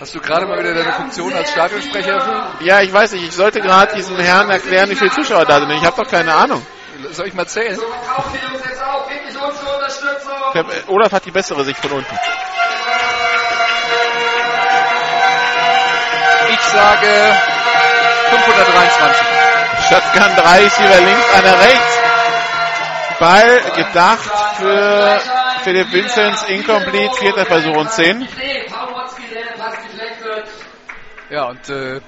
Hast 0.00 0.14
du 0.14 0.20
gerade 0.20 0.46
mal 0.46 0.58
wieder 0.58 0.74
deine 0.74 0.92
Funktion 0.92 1.32
als 1.32 1.50
Stadionsprecher 1.50 2.12
erfüllt? 2.12 2.44
Ja, 2.60 2.80
ich 2.82 2.92
weiß 2.92 3.12
nicht, 3.12 3.24
ich 3.24 3.34
sollte 3.34 3.60
gerade 3.60 3.94
diesem 3.96 4.16
Herrn 4.16 4.50
erklären, 4.50 4.90
wie 4.90 4.94
viele 4.96 5.10
Zuschauer 5.10 5.44
da 5.44 5.60
sind. 5.60 5.70
Ich 5.70 5.84
habe 5.84 6.02
doch 6.02 6.10
keine 6.10 6.34
Ahnung. 6.34 6.64
Soll 7.10 7.28
ich 7.28 7.34
mal 7.34 7.46
zählen? 7.46 7.76
Kauft 7.76 8.28
die 8.34 8.44
Jungs 8.44 8.64
jetzt 8.64 8.82
auf, 8.82 9.08
wirklich 9.08 9.36
unsere 9.36 9.76
Unterstützung. 9.76 10.32
Ich 10.46 10.52
glaub, 10.52 10.68
äh, 10.70 10.92
Olaf 10.92 11.12
hat 11.12 11.24
die 11.24 11.30
bessere 11.30 11.64
Sicht 11.64 11.78
von 11.78 11.92
unten. 11.92 12.18
Ich 16.60 16.66
sage 16.66 17.06
523. 18.30 19.26
Shotgun 19.88 20.36
3, 20.36 20.62
Receiver 20.64 21.00
links, 21.00 21.34
einer 21.34 21.58
rechts. 21.60 21.98
Ball 23.18 23.60
gedacht 23.76 24.30
für 24.58 25.20
Philipp 25.64 25.92
Vinzenz, 25.92 26.42
incomplete, 26.44 27.14
vierter 27.16 27.46
Versuch 27.46 27.76
und 27.76 27.90
10. 27.90 28.28
Paul 28.70 28.94
Watzke, 28.94 29.22
der 29.32 29.44
der 29.44 29.62
Pass 29.62 29.74
deflected. 29.82 30.44
Ja, 31.30 31.44
und 31.44 31.68
äh, 31.68 32.00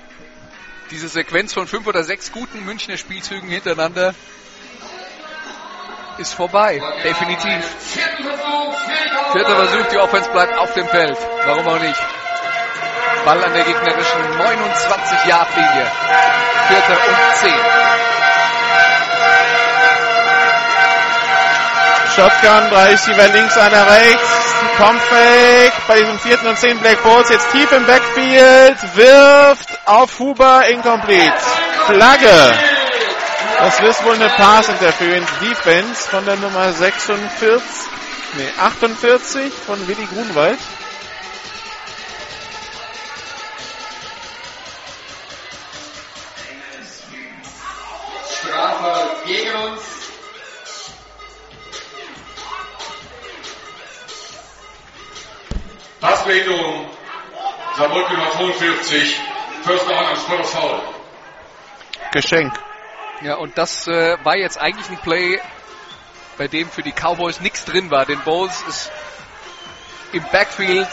diese 0.91 1.09
Sequenz 1.09 1.53
von 1.53 1.67
fünf 1.67 1.87
oder 1.87 2.05
sechs 2.05 2.33
guten 2.33 2.65
Münchner 2.65 2.97
Spielzügen 2.97 3.49
hintereinander 3.49 4.15
ist 6.19 6.35
vorbei. 6.35 6.81
Definitiv. 7.03 7.65
Vierter 9.33 9.57
Versuch, 9.57 9.87
die 9.93 9.99
Offense 9.99 10.31
bleibt 10.31 10.59
auf 10.59 10.73
dem 10.75 10.87
Feld. 10.89 11.17
Warum 11.47 11.67
auch 11.67 11.81
nicht? 11.81 12.01
Ball 13.25 13.45
an 13.45 13.53
der 13.53 13.65
gegnerischen 13.65 14.21
29-Yard-Linie. 14.39 15.87
Vierter 16.69 16.99
und 17.09 17.37
zehn. 17.41 17.61
Shotgun, 22.17 22.71
drei 22.71 22.91
Receiver 22.91 23.29
links, 23.29 23.57
einer 23.57 23.87
rechts. 23.91 24.41
Pump 24.77 25.01
Fake 25.03 25.73
bei 25.89 25.99
diesem 25.99 26.19
vierten 26.19 26.47
und 26.47 26.59
zehn 26.59 26.79
Black 26.79 27.03
Balls. 27.03 27.29
Jetzt 27.31 27.51
tief 27.53 27.71
im 27.73 27.87
Backfield. 27.87 28.97
Wirft 28.97 29.79
auf 29.87 30.19
Huber, 30.19 30.67
incomplete. 30.69 31.33
Flagge. 31.87 32.55
Das 33.59 33.79
ist 33.79 34.05
wohl 34.05 34.15
eine 34.15 34.31
Pass 34.31 34.71
Interference 34.71 35.31
Defense 35.39 36.09
von 36.09 36.25
der 36.25 36.37
Nummer 36.37 36.73
46, 36.73 37.61
nee, 38.39 38.49
48 38.59 39.53
von 39.67 39.87
Willi 39.87 40.07
Grunwald. 40.07 40.59
Strafe 48.61 49.27
gegen 49.27 49.57
uns. 49.57 49.83
Passbehinderung. 56.01 56.87
Saarbrücken 57.77 58.17
Nummer 58.19 58.31
42. 58.33 59.21
First 59.63 59.89
down 59.89 60.05
am 60.05 60.17
Spot 60.17 60.41
of 60.41 60.51
Foul. 60.51 60.81
Geschenk. 62.13 62.53
Ja, 63.23 63.37
und 63.37 63.57
das 63.57 63.87
äh, 63.87 64.19
war 64.25 64.37
jetzt 64.37 64.59
eigentlich 64.59 64.91
ein 64.91 64.99
Play, 64.99 65.41
bei 66.37 66.49
dem 66.49 66.69
für 66.71 66.83
die 66.83 66.93
Cowboys 66.93 67.41
nichts 67.41 67.65
drin 67.65 67.91
war. 67.91 68.05
Denn 68.05 68.21
Bowles 68.21 68.63
ist 68.69 68.91
im 70.13 70.25
Backfield 70.33 70.89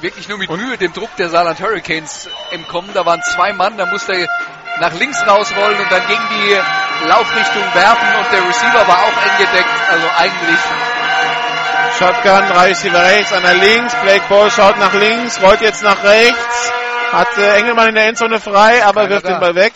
wirklich 0.00 0.28
nur 0.28 0.38
mit 0.38 0.50
Mühe 0.50 0.76
dem 0.76 0.92
Druck 0.92 1.14
der 1.16 1.28
Saarland 1.28 1.60
Hurricanes 1.60 2.28
entkommen. 2.50 2.90
Da 2.94 3.06
waren 3.06 3.22
zwei 3.22 3.52
Mann, 3.52 3.76
da 3.76 3.86
musste 3.86 4.12
er 4.14 4.28
nach 4.80 4.92
links 4.94 5.20
rausrollen 5.26 5.78
und 5.80 5.90
dann 5.90 6.06
gegen 6.06 6.22
die 6.30 7.06
Laufrichtung 7.08 7.62
werfen 7.74 8.08
und 8.18 8.32
der 8.32 8.48
Receiver 8.48 8.86
war 8.88 8.98
auch 8.98 9.22
eng 9.24 9.38
gedeckt. 9.46 9.74
Also 9.90 10.06
eigentlich 10.18 10.58
Shotgun, 11.98 12.48
drei 12.48 12.68
Receiver 12.68 13.02
rechts, 13.02 13.32
einer 13.32 13.54
links. 13.54 13.94
Blake 14.02 14.24
Ball 14.28 14.50
schaut 14.50 14.78
nach 14.78 14.92
links, 14.94 15.40
rollt 15.42 15.60
jetzt 15.60 15.82
nach 15.82 16.02
rechts. 16.02 16.72
Hat 17.12 17.38
äh, 17.38 17.56
Engelmann 17.58 17.90
in 17.90 17.94
der 17.94 18.06
Endzone 18.08 18.40
frei, 18.40 18.84
aber 18.84 19.02
Keiner 19.02 19.10
wirft 19.10 19.26
da. 19.26 19.28
den 19.34 19.40
Ball 19.40 19.54
weg. 19.54 19.74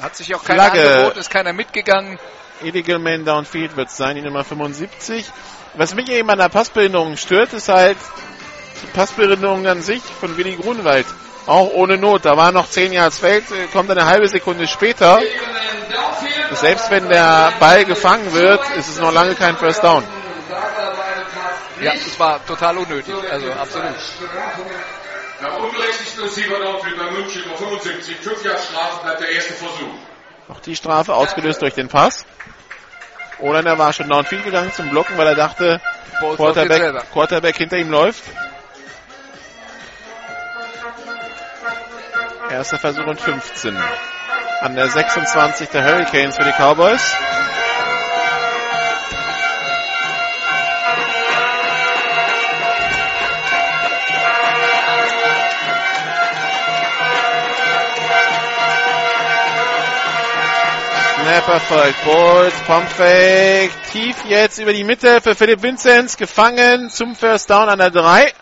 hat 0.00 0.14
sich 0.16 0.32
auch 0.34 0.44
keiner 0.44 0.64
Flagge. 0.70 0.88
angeboten, 0.88 1.18
ist 1.18 1.30
keiner 1.30 1.52
mitgegangen. 1.52 2.18
Illegal 2.62 2.98
Man 3.00 3.24
Downfield 3.24 3.76
wird 3.76 3.88
es 3.88 3.96
sein, 3.96 4.14
die 4.16 4.22
Nummer 4.22 4.44
75. 4.44 5.26
Was 5.74 5.94
mich 5.94 6.08
eben 6.10 6.30
an 6.30 6.38
der 6.38 6.48
Passbehinderung 6.48 7.16
stört, 7.16 7.52
ist 7.52 7.68
halt 7.68 7.96
die 8.82 8.86
Passbehinderung 8.88 9.66
an 9.66 9.82
sich 9.82 10.02
von 10.20 10.36
Willi 10.36 10.54
Grunwald. 10.56 11.06
Auch 11.48 11.70
ohne 11.72 11.96
Not. 11.96 12.26
Da 12.26 12.36
war 12.36 12.52
noch 12.52 12.68
10 12.68 12.92
Yards 12.92 13.18
Feld, 13.18 13.44
kommt 13.72 13.90
eine 13.90 14.04
halbe 14.04 14.28
Sekunde 14.28 14.68
später. 14.68 15.18
Selbst 16.52 16.90
wenn 16.90 17.08
der 17.08 17.52
Ball 17.58 17.84
gefangen 17.86 18.32
wird, 18.34 18.60
ist 18.76 18.88
es 18.88 19.00
noch 19.00 19.12
lange 19.12 19.34
kein 19.34 19.56
First 19.56 19.82
Down. 19.82 20.04
Ja, 21.80 21.92
es 21.94 22.18
war 22.18 22.44
total 22.44 22.76
unnötig. 22.78 23.14
Also 23.30 23.50
absolut. 23.52 23.94
Nach 25.40 25.56
unberechtigten 25.58 26.24
Receiver 26.24 26.58
Downfield 26.58 26.98
bei 26.98 27.10
München 27.12 27.42
Nummer 27.42 27.56
75. 27.56 28.16
5 28.16 28.44
Jahre 28.44 28.58
Strafe 28.58 29.02
bleibt 29.04 29.20
der 29.20 29.30
erste 29.30 29.54
Versuch. 29.54 29.94
Auch 30.48 30.60
die 30.60 30.76
Strafe 30.76 31.14
ausgelöst 31.14 31.62
durch 31.62 31.74
den 31.74 31.88
Pass. 31.88 32.26
Oder 33.38 33.64
er 33.64 33.78
war 33.78 33.92
schon 33.92 34.08
downfield 34.08 34.44
gegangen 34.44 34.72
zum 34.72 34.90
Blocken, 34.90 35.16
weil 35.16 35.28
er 35.28 35.36
dachte. 35.36 35.80
Quarterback, 36.36 37.10
Quarterback 37.12 37.56
hinter 37.56 37.76
ihm 37.76 37.90
läuft. 37.90 38.24
Erster 42.50 42.78
Versuch 42.78 43.06
und 43.06 43.20
15. 43.20 43.76
An 44.60 44.74
der 44.74 44.88
26 44.88 45.68
der 45.68 45.84
Hurricanes 45.84 46.36
für 46.36 46.44
die 46.44 46.52
Cowboys. 46.52 47.14
Snap 61.28 61.48
erfolgt. 61.48 62.04
Bolt, 62.04 62.66
Pump 62.66 62.88
Fake. 62.88 63.70
Tief 63.92 64.16
jetzt 64.26 64.58
über 64.58 64.72
die 64.72 64.84
Mitte 64.84 65.20
für 65.20 65.34
Philipp 65.34 65.62
Vinzenz. 65.62 66.16
Gefangen 66.16 66.88
zum 66.88 67.14
First 67.14 67.50
Down 67.50 67.68
an 67.68 67.78
der 67.78 67.90
3. 67.90 68.32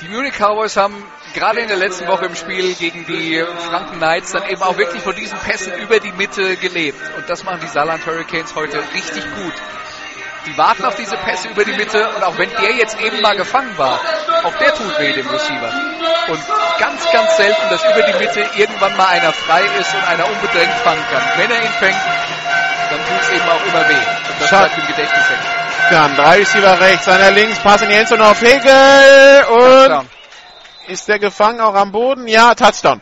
Die 0.00 0.08
Munich 0.08 0.32
Cowboys 0.38 0.78
haben 0.78 1.04
gerade 1.34 1.60
in 1.60 1.68
der 1.68 1.76
letzten 1.76 2.06
Woche 2.06 2.26
im 2.26 2.34
Spiel 2.34 2.74
gegen 2.74 3.06
die 3.06 3.44
Franken 3.68 3.98
Knights 3.98 4.32
dann 4.32 4.48
eben 4.48 4.62
auch 4.62 4.76
wirklich 4.76 5.02
von 5.02 5.14
diesen 5.14 5.38
Pässen 5.38 5.72
über 5.74 6.00
die 6.00 6.12
Mitte 6.12 6.56
gelebt. 6.56 6.98
Und 7.16 7.28
das 7.28 7.44
machen 7.44 7.60
die 7.62 7.68
Saarland 7.68 8.04
Hurricanes 8.06 8.54
heute 8.54 8.82
richtig 8.94 9.22
gut. 9.22 9.54
Die 10.46 10.56
warten 10.56 10.84
auf 10.84 10.96
diese 10.96 11.16
Pässe 11.16 11.48
über 11.48 11.64
die 11.64 11.72
Mitte 11.72 12.08
und 12.16 12.22
auch 12.24 12.38
wenn 12.38 12.48
der 12.62 12.72
jetzt 12.72 12.98
eben 13.00 13.20
mal 13.20 13.36
gefangen 13.36 13.76
war, 13.76 14.00
auch 14.42 14.54
der 14.56 14.74
tut 14.74 14.98
weh 14.98 15.12
dem 15.12 15.28
Receiver. 15.28 15.72
Und 16.28 16.40
ganz, 16.78 17.12
ganz 17.12 17.36
selten, 17.36 17.68
dass 17.68 17.84
über 17.84 18.02
die 18.02 18.18
Mitte 18.18 18.46
irgendwann 18.56 18.96
mal 18.96 19.08
einer 19.08 19.32
frei 19.32 19.62
ist 19.78 19.94
und 19.94 20.08
einer 20.08 20.26
unbedrängt 20.26 20.74
fangen 20.82 21.04
kann. 21.12 21.22
Wenn 21.36 21.50
er 21.50 21.62
ihn 21.62 21.72
fängt, 21.78 22.00
dann 22.90 22.98
tut 23.00 23.20
es 23.22 23.30
eben 23.30 23.48
auch 23.48 23.66
immer 23.66 23.88
weh. 23.88 23.94
Und 23.94 24.40
das 24.40 24.48
Schade. 24.48 24.68
bleibt 24.68 24.78
im 24.78 24.86
Gedächtnis 24.86 25.28
hängen. 25.28 25.60
Dann 25.90 26.16
drei 26.16 26.36
Receiver 26.38 26.80
rechts, 26.80 27.08
einer 27.08 27.30
links, 27.32 27.58
Pass 27.58 27.82
in 27.82 27.88
die 27.88 27.96
Endzone 27.96 28.24
auf 28.24 28.40
Hegel 28.40 29.44
und. 29.50 30.19
Ist 30.90 31.08
der 31.08 31.18
gefangen 31.18 31.60
auch 31.60 31.74
am 31.74 31.92
Boden? 31.92 32.26
Ja, 32.26 32.54
Touchdown. 32.54 33.00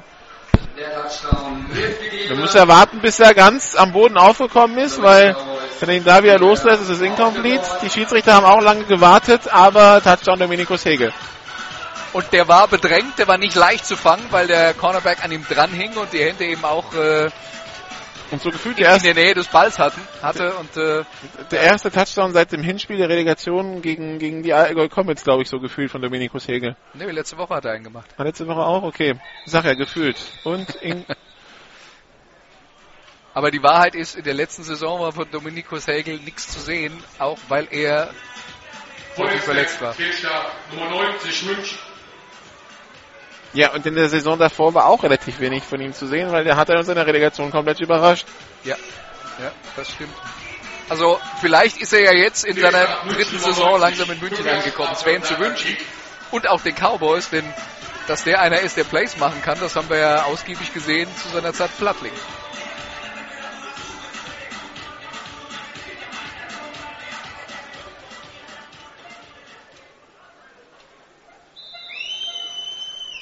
Wir 2.28 2.36
müssen 2.36 2.56
ja 2.56 2.68
warten, 2.68 3.00
bis 3.00 3.18
er 3.18 3.34
ganz 3.34 3.74
am 3.74 3.92
Boden 3.92 4.16
aufgekommen 4.16 4.78
ist, 4.78 5.02
weil 5.02 5.34
wenn 5.80 5.88
er 5.88 5.96
ihn 5.96 6.04
da 6.04 6.22
wieder 6.22 6.38
loslässt, 6.38 6.82
ist 6.82 6.90
es 6.90 7.00
incomplete. 7.00 7.64
Die 7.82 7.90
Schiedsrichter 7.90 8.34
haben 8.34 8.46
auch 8.46 8.60
lange 8.60 8.84
gewartet, 8.84 9.48
aber 9.50 10.02
Touchdown 10.02 10.38
Dominikus 10.38 10.84
Hegel. 10.84 11.12
Und 12.12 12.32
der 12.32 12.46
war 12.48 12.68
bedrängt, 12.68 13.18
der 13.18 13.28
war 13.28 13.38
nicht 13.38 13.54
leicht 13.54 13.86
zu 13.86 13.96
fangen, 13.96 14.26
weil 14.30 14.46
der 14.46 14.74
Cornerback 14.74 15.24
an 15.24 15.32
ihm 15.32 15.44
dranhing 15.48 15.96
und 15.96 16.12
die 16.12 16.22
Hände 16.22 16.44
eben 16.44 16.64
auch 16.64 16.92
äh, 16.94 17.28
Und 18.30 18.42
so 18.42 18.50
gefühlt 18.50 18.78
in 18.78 18.84
der 18.84 19.14
Nähe 19.14 19.34
des 19.34 19.48
Balls 19.48 19.78
hatten, 19.78 20.00
hatte. 20.22 20.54
Und 20.54 20.76
äh, 20.76 21.04
der 21.50 21.60
erste 21.60 21.90
Touchdown 21.90 22.32
seit 22.32 22.52
dem 22.52 22.62
Hinspiel 22.62 22.98
der 22.98 23.08
Relegation 23.08 23.80
gegen, 23.80 24.18
gegen 24.18 24.42
die 24.42 24.52
Allgäu 24.52 24.88
Comets, 24.88 25.24
glaube 25.24 25.42
ich, 25.42 25.48
so 25.48 25.58
gefühlt 25.60 25.90
von 25.90 26.02
Dominikus 26.02 26.46
Hegel. 26.46 26.76
ne, 26.94 27.10
letzte 27.10 27.38
Woche 27.38 27.54
hat 27.54 27.64
er 27.64 27.72
einen 27.72 27.84
gemacht. 27.84 28.06
War 28.18 28.26
letzte 28.26 28.46
Woche 28.46 28.60
auch? 28.60 28.82
Okay. 28.82 29.14
Sag 29.46 29.64
ja, 29.64 29.74
gefühlt. 29.74 30.18
Und 30.44 30.74
in, 30.76 31.04
Aber 33.38 33.52
die 33.52 33.62
Wahrheit 33.62 33.94
ist, 33.94 34.16
in 34.16 34.24
der 34.24 34.34
letzten 34.34 34.64
Saison 34.64 35.00
war 35.00 35.12
von 35.12 35.30
Dominikus 35.30 35.86
Hegel 35.86 36.18
nichts 36.18 36.48
zu 36.48 36.58
sehen, 36.58 36.92
auch 37.20 37.38
weil 37.48 37.68
er 37.70 38.12
häufig 39.16 39.42
verletzt 39.42 39.80
war. 39.80 39.94
Nummer 40.74 40.90
90 40.90 41.44
München. 41.44 41.78
Ja, 43.52 43.72
und 43.72 43.86
in 43.86 43.94
der 43.94 44.08
Saison 44.08 44.38
davor 44.38 44.74
war 44.74 44.86
auch 44.86 45.02
relativ 45.02 45.40
wenig 45.40 45.64
von 45.64 45.80
ihm 45.80 45.92
zu 45.92 46.06
sehen, 46.06 46.30
weil 46.32 46.44
der 46.44 46.56
hat 46.56 46.68
er 46.68 46.78
uns 46.78 46.88
in 46.88 46.94
der 46.94 47.06
Relegation 47.06 47.50
komplett 47.50 47.80
überrascht. 47.80 48.26
Ja, 48.64 48.76
ja, 49.40 49.52
das 49.76 49.90
stimmt. 49.90 50.14
Also 50.88 51.20
vielleicht 51.40 51.78
ist 51.78 51.92
er 51.92 52.00
ja 52.00 52.12
jetzt 52.12 52.44
in 52.44 52.58
seiner 52.58 52.86
dritten 53.06 53.38
Saison 53.38 53.78
langsam 53.78 54.10
in 54.10 54.20
München 54.20 54.48
angekommen. 54.48 54.90
Es 54.92 55.04
wäre 55.04 55.16
ihm 55.16 55.22
zu 55.22 55.38
wünschen. 55.38 55.76
Und 56.30 56.48
auch 56.48 56.60
den 56.62 56.74
Cowboys, 56.74 57.30
denn 57.30 57.44
dass 58.06 58.24
der 58.24 58.40
einer 58.40 58.60
ist, 58.60 58.76
der 58.76 58.84
Plays 58.84 59.18
machen 59.18 59.42
kann, 59.42 59.58
das 59.60 59.76
haben 59.76 59.90
wir 59.90 59.98
ja 59.98 60.24
ausgiebig 60.24 60.72
gesehen 60.72 61.08
zu 61.16 61.28
seiner 61.28 61.52
Zeit 61.52 61.70
Plattling. 61.78 62.12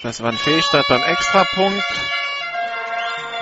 Das 0.06 0.22
war 0.22 0.30
ein 0.30 0.38
Fehlstart 0.38 0.86
beim 0.86 1.02
Extrapunkt. 1.02 1.82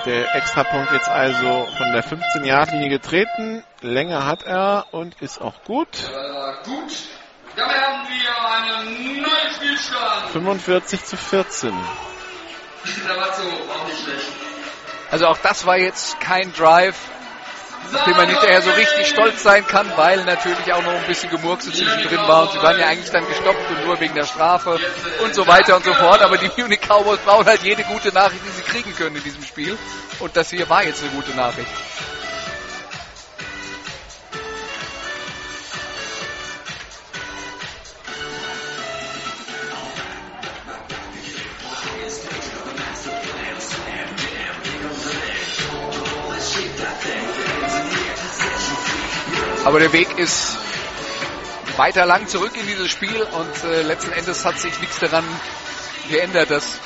Der 0.06 0.34
Extrapunkt 0.34 0.92
jetzt 0.92 1.10
also 1.10 1.68
von 1.76 1.92
der 1.92 2.02
15-Yard-Linie 2.02 2.88
getreten. 2.88 3.62
Länger 3.82 4.24
hat 4.24 4.44
er 4.44 4.86
und 4.92 5.20
ist 5.20 5.42
auch 5.42 5.62
gut. 5.64 5.88
Äh, 5.92 6.64
gut. 6.64 6.90
Dabei 7.54 7.74
haben 7.74 8.08
wir 8.08 8.50
einen 8.50 9.20
neuen 9.20 9.54
Spielstand. 9.54 10.30
45 10.32 11.04
zu 11.04 11.18
14. 11.18 11.70
Der 13.08 13.14
war 13.14 13.34
so, 13.34 13.42
auch 13.42 13.86
nicht 13.86 14.02
schlecht. 14.02 14.32
Also 15.10 15.26
auch 15.26 15.36
das 15.36 15.66
war 15.66 15.76
jetzt 15.76 16.18
kein 16.18 16.50
Drive, 16.54 16.96
auf 17.92 18.04
den 18.04 18.16
man 18.16 18.28
hinterher 18.28 18.62
so 18.62 18.70
richtig 18.70 19.06
stolz 19.08 19.42
sein 19.42 19.66
kann, 19.66 19.90
weil 19.96 20.24
natürlich 20.24 20.72
auch 20.72 20.82
noch 20.82 20.94
ein 20.94 21.06
bisschen 21.06 21.30
Gemurkse 21.30 21.72
zwischendrin 21.72 22.20
war 22.26 22.42
und 22.42 22.52
sie 22.52 22.62
waren 22.62 22.78
ja 22.78 22.86
eigentlich 22.86 23.10
dann 23.10 23.26
gestoppt 23.26 23.70
und 23.70 23.86
nur 23.86 24.00
wegen 24.00 24.14
der 24.14 24.24
Strafe 24.24 24.78
und 25.22 25.34
so 25.34 25.46
weiter 25.46 25.76
und 25.76 25.84
so 25.84 25.92
fort. 25.94 26.22
Aber 26.22 26.36
die 26.36 26.50
Munich 26.56 26.80
Cowboys 26.80 27.20
brauchen 27.20 27.46
halt 27.46 27.62
jede 27.62 27.82
gute 27.84 28.12
Nachricht, 28.12 28.42
die 28.46 28.50
sie 28.50 28.62
kriegen 28.62 28.94
können 28.94 29.16
in 29.16 29.22
diesem 29.22 29.42
Spiel. 29.42 29.76
Und 30.20 30.36
das 30.36 30.50
hier 30.50 30.68
war 30.68 30.84
jetzt 30.84 31.02
eine 31.02 31.12
gute 31.12 31.34
Nachricht. 31.34 31.68
Aber 49.64 49.78
der 49.78 49.92
Weg 49.94 50.18
ist 50.18 50.58
weiter 51.78 52.04
lang 52.04 52.26
zurück 52.26 52.52
in 52.54 52.66
dieses 52.66 52.90
Spiel 52.90 53.22
und 53.22 53.64
äh, 53.64 53.82
letzten 53.82 54.12
Endes 54.12 54.44
hat 54.44 54.58
sich 54.58 54.78
nichts 54.78 54.98
daran 55.00 55.24
geändert, 56.08 56.50
dass 56.50 56.78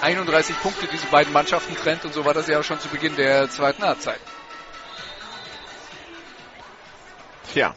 31 0.00 0.58
Punkte 0.60 0.86
diese 0.86 1.06
beiden 1.08 1.32
Mannschaften 1.32 1.76
trennt 1.76 2.04
und 2.06 2.14
so 2.14 2.24
war 2.24 2.32
das 2.32 2.48
ja 2.48 2.58
auch 2.58 2.64
schon 2.64 2.80
zu 2.80 2.88
Beginn 2.88 3.14
der 3.16 3.50
zweiten 3.50 3.82
Halbzeit. 3.82 4.18
Tja. 7.52 7.74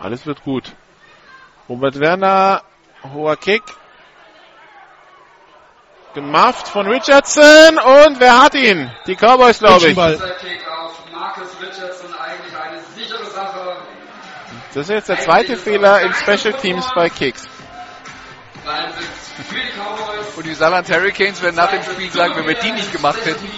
Alles 0.00 0.24
wird 0.24 0.42
gut. 0.44 0.72
Robert 1.68 2.00
Werner, 2.00 2.62
hoher 3.12 3.36
Kick. 3.36 3.62
Gemafft 6.14 6.68
von 6.68 6.88
Richardson 6.88 7.78
und 7.78 8.18
wer 8.18 8.42
hat 8.42 8.54
ihn? 8.54 8.90
Die 9.06 9.14
Cowboys, 9.14 9.60
glaube 9.60 9.88
ich. 9.88 9.96
Das 14.74 14.88
ist 14.88 14.90
jetzt 14.90 15.08
der 15.08 15.20
zweite 15.20 15.56
Fehler 15.56 16.02
in 16.02 16.12
Special 16.14 16.52
Teams 16.54 16.86
bei 16.94 17.08
Kicks. 17.08 17.46
73 18.64 20.36
Und 20.36 20.46
die 20.46 20.54
Saarland 20.54 20.88
Hurricanes 20.88 21.42
werden 21.42 21.56
nach 21.56 21.70
dem 21.70 21.82
Spiel 21.82 22.10
sagen, 22.10 22.34
wenn 22.36 22.46
wir 22.46 22.54
die 22.54 22.72
nicht 22.72 22.92
gemacht 22.92 23.24
hätten, 23.24 23.48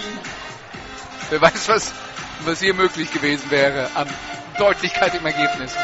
wer 1.29 1.41
weiß, 1.41 1.69
was, 1.69 1.93
was 2.45 2.59
hier 2.59 2.73
möglich 2.73 3.11
gewesen 3.11 3.49
wäre 3.51 3.89
an 3.95 4.07
Deutlichkeit 4.57 5.15
im 5.15 5.25
Ergebnis. 5.25 5.75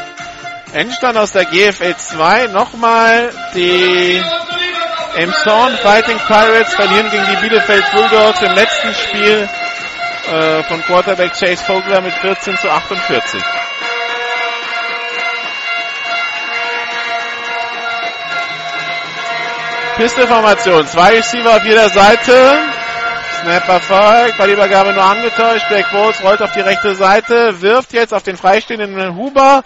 Endstand 0.72 1.18
aus 1.18 1.32
der 1.32 1.46
GFL 1.46 1.96
2. 1.96 2.46
Nochmal 2.48 3.32
die 3.54 4.22
Emson 5.16 5.76
Fighting 5.82 6.18
Pirates 6.26 6.74
verlieren 6.74 7.10
gegen 7.10 7.26
die 7.30 7.36
Bielefeld 7.36 7.84
Bulldogs 7.92 8.42
im 8.42 8.52
letzten 8.52 8.94
Spiel 8.94 9.48
äh, 10.32 10.62
von 10.64 10.82
Quarterback 10.82 11.32
Chase 11.32 11.64
Vogler 11.64 12.00
mit 12.00 12.14
14 12.14 12.56
zu 12.58 12.70
48. 12.70 13.42
Pistolformation. 19.96 20.86
Zwei 20.86 21.16
Receiver 21.16 21.56
auf 21.56 21.64
jeder 21.64 21.88
Seite. 21.90 22.58
Snap 23.42 23.68
erfolgt. 23.68 24.38
Ballübergabe 24.38 24.92
nur 24.92 25.02
angetäuscht. 25.02 25.68
Black 25.68 25.90
Bulls 25.90 26.22
rollt 26.22 26.40
auf 26.40 26.52
die 26.52 26.60
rechte 26.60 26.94
Seite. 26.94 27.60
Wirft 27.60 27.92
jetzt 27.92 28.14
auf 28.14 28.22
den 28.22 28.36
freistehenden 28.36 29.14
Huber. 29.16 29.62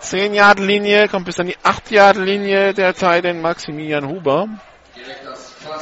10 0.00 0.32
Yard 0.32 0.60
Linie. 0.60 1.08
Kommt 1.08 1.26
bis 1.26 1.38
an 1.38 1.48
die 1.48 1.56
8 1.62 1.90
Yard 1.90 2.16
Linie. 2.16 2.72
Derzeit 2.72 3.24
den 3.24 3.42
Maximilian 3.42 4.08
Huber. 4.08 4.48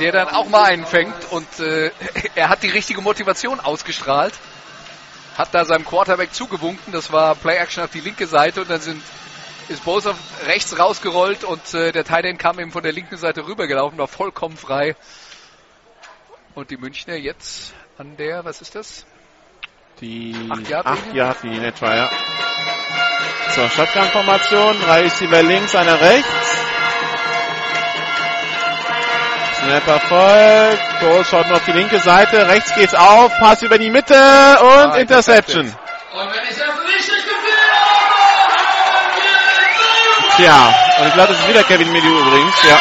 Der 0.00 0.12
dann 0.12 0.28
auch 0.28 0.48
mal 0.48 0.64
einen 0.64 0.86
fängt 0.86 1.30
und 1.30 1.60
äh, 1.60 1.90
er 2.34 2.48
hat 2.48 2.62
die 2.62 2.68
richtige 2.68 3.00
Motivation 3.00 3.60
ausgestrahlt. 3.60 4.34
Hat 5.36 5.54
da 5.54 5.64
seinem 5.64 5.84
Quarterback 5.84 6.32
zugewunken. 6.32 6.92
Das 6.92 7.12
war 7.12 7.34
Play 7.34 7.56
Action 7.56 7.84
auf 7.84 7.90
die 7.90 8.00
linke 8.00 8.26
Seite 8.26 8.62
und 8.62 8.70
dann 8.70 8.80
sind 8.80 9.02
ist 9.68 9.84
Bosa 9.84 10.14
rechts 10.46 10.78
rausgerollt 10.78 11.44
und 11.44 11.74
äh, 11.74 11.92
der 11.92 12.04
Tight 12.04 12.38
kam 12.38 12.60
eben 12.60 12.70
von 12.70 12.82
der 12.82 12.92
linken 12.92 13.16
Seite 13.16 13.46
rübergelaufen, 13.46 13.98
war 13.98 14.08
vollkommen 14.08 14.56
frei. 14.56 14.94
Und 16.54 16.70
die 16.70 16.76
Münchner 16.76 17.16
jetzt 17.16 17.74
an 17.98 18.16
der, 18.16 18.44
was 18.44 18.60
ist 18.60 18.74
das? 18.74 19.04
Die 20.00 20.34
8 20.50 20.68
Yard 20.68 20.86
8 20.86 21.14
Yard 21.14 21.42
Linie 21.42 21.68
etwa, 21.68 21.94
ja. 21.94 22.10
So, 23.54 23.68
Shotgun-Formation, 23.68 24.80
drei 24.80 25.02
Receiver 25.02 25.42
links, 25.42 25.74
einer 25.74 26.00
rechts. 26.00 26.66
Snap 29.66 29.88
erfolgt, 29.88 31.00
Ball 31.00 31.24
schaut 31.24 31.50
auf 31.50 31.64
die 31.64 31.72
linke 31.72 31.98
Seite, 31.98 32.46
rechts 32.46 32.72
geht's 32.76 32.94
auf, 32.94 33.32
Pass 33.40 33.62
über 33.62 33.78
die 33.78 33.90
Mitte 33.90 34.14
und 34.14 34.92
Ah, 34.92 34.96
Interception. 34.96 35.74
Tja, 40.36 40.74
und 41.00 41.08
ich 41.08 41.14
glaube, 41.14 41.32
das 41.32 41.40
ist 41.40 41.48
wieder 41.48 41.64
Kevin 41.64 41.90
Mediu 41.90 42.16
übrigens, 42.16 42.54
ja. 42.62 42.80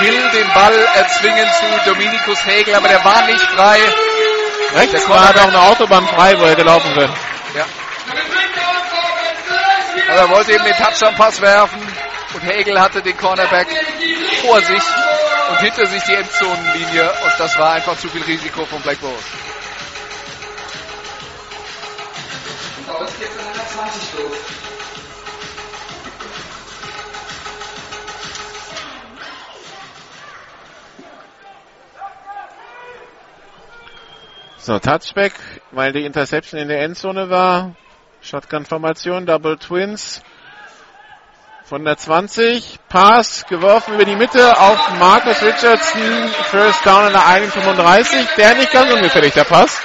Will 0.00 0.30
den 0.32 0.52
Ball 0.52 0.86
erzwingen 0.96 1.48
zu 1.58 1.90
Dominikus 1.90 2.44
Hegel, 2.44 2.74
aber 2.74 2.88
der 2.88 3.02
war 3.02 3.22
nicht 3.22 3.40
frei. 3.40 3.78
Rechts 4.74 5.08
war 5.08 5.30
auch 5.30 5.48
eine 5.48 5.62
Autobahn 5.62 6.06
frei, 6.08 6.38
wo 6.38 6.44
er 6.44 6.56
gelaufen 6.56 6.94
wird. 6.94 7.10
Ja. 7.54 7.64
Aber 10.10 10.20
er 10.20 10.28
wollte 10.28 10.52
eben 10.52 10.64
den 10.64 10.76
Touchdown-Pass 10.76 11.40
werfen 11.40 11.80
und 12.34 12.40
Hegel 12.42 12.78
hatte 12.78 13.00
den 13.00 13.16
Cornerback 13.16 13.68
vor 14.42 14.60
sich 14.60 14.82
und 15.48 15.60
hinter 15.60 15.86
sich 15.86 16.02
die 16.04 16.14
Endzonenlinie 16.14 17.10
und 17.24 17.32
das 17.38 17.58
war 17.58 17.72
einfach 17.74 17.98
zu 17.98 18.08
viel 18.08 18.22
Risiko 18.22 18.64
von 18.66 18.80
Black 18.82 19.00
Bulls. 19.00 19.24
So, 34.58 34.80
Touchback, 34.80 35.34
weil 35.70 35.92
die 35.92 36.04
Interception 36.04 36.60
in 36.60 36.66
der 36.66 36.82
Endzone 36.82 37.30
war. 37.30 37.76
Shotgun-Formation, 38.20 39.24
Double 39.24 39.58
Twins. 39.58 40.22
Von 41.68 41.84
der 41.84 41.96
20, 41.96 42.78
Pass 42.88 43.44
geworfen 43.48 43.94
über 43.94 44.04
die 44.04 44.14
Mitte 44.14 44.56
auf 44.56 44.78
Marcus 45.00 45.42
Richardson, 45.42 46.28
First 46.50 46.86
Down 46.86 47.06
an 47.06 47.12
der 47.12 47.22
1,35. 47.22 48.36
Der 48.36 48.54
nicht 48.54 48.70
ganz 48.72 48.92
ungefährlich, 48.92 49.32
der 49.34 49.44
Pass. 49.44 49.80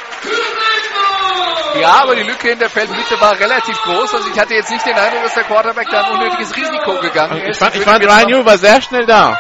Ja, 1.80 2.04
aber 2.04 2.16
die 2.16 2.22
Lücke 2.24 2.52
in 2.52 2.60
der 2.60 2.70
Feldmitte 2.70 3.20
war 3.20 3.40
relativ 3.40 3.76
groß. 3.82 4.14
Also 4.14 4.30
ich 4.30 4.40
hatte 4.40 4.54
jetzt 4.54 4.70
nicht 4.70 4.86
den 4.86 4.94
Eindruck, 4.94 5.24
dass 5.24 5.34
der 5.34 5.44
Quarterback 5.46 5.88
da 5.90 6.04
ein 6.04 6.12
unnötiges 6.12 6.56
Risiko 6.56 7.00
gegangen 7.00 7.38
Ich 7.38 7.48
ist. 7.50 7.58
fand, 7.58 7.76
ich 7.76 7.82
fand 7.82 8.06
Ryan 8.06 8.30
New 8.30 8.46
war 8.46 8.58
sehr 8.60 8.80
schnell 8.82 9.06
da. 9.08 9.40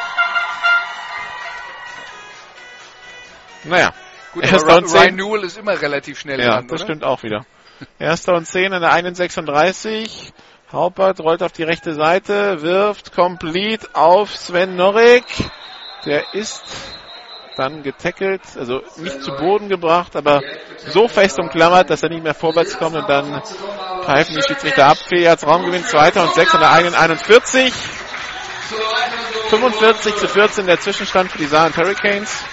Naja. 3.65 3.91
Gut, 4.34 4.43
Erster 4.45 4.77
aber 4.77 4.88
Ryan. 4.88 5.15
Newell 5.15 5.43
ist 5.43 5.57
immer 5.57 5.80
relativ 5.80 6.19
schnell 6.19 6.39
Ja, 6.39 6.53
dran, 6.55 6.68
das 6.68 6.81
oder? 6.81 6.84
stimmt 6.85 7.03
auch 7.03 7.22
wieder. 7.22 7.45
Erster 7.99 8.34
und 8.34 8.45
10 8.47 8.73
an 8.73 8.81
der 8.81 8.91
1,36. 8.93 10.31
Haupert 10.72 11.19
rollt 11.19 11.43
auf 11.43 11.52
die 11.52 11.64
rechte 11.64 11.93
Seite, 11.93 12.61
wirft 12.61 13.14
complete 13.14 13.89
auf 13.93 14.34
Sven 14.38 14.77
Norik. 14.77 15.26
Der 16.06 16.34
ist 16.34 16.64
dann 17.57 17.84
getackelt, 17.84 18.41
also 18.57 18.81
nicht 18.95 19.22
zu 19.22 19.31
Boden 19.31 19.68
gebracht, 19.68 20.15
aber 20.15 20.41
so 20.88 21.10
fest 21.10 21.39
umklammert, 21.39 21.89
dass 21.89 22.03
er 22.03 22.10
nicht 22.10 22.23
mehr 22.23 22.34
vorwärts 22.34 22.77
kommt 22.77 22.95
und 22.95 23.10
dann 23.10 23.41
greifen 24.06 24.34
die 24.34 24.41
Schiedsrichter 24.41 24.88
ab. 24.88 24.98
Yards 25.11 25.45
Raumgewinn, 25.45 25.84
zweiter 25.84 26.23
und 26.23 26.34
sechs 26.34 26.56
an 26.56 26.61
der 26.61 26.69
1,41. 26.69 27.73
45 29.49 30.15
zu 30.15 30.27
14 30.30 30.65
der 30.68 30.80
Zwischenstand 30.80 31.34
für 31.34 31.38
die 31.38 31.48
Saarland 31.48 31.76
Hurricanes. 31.76 32.45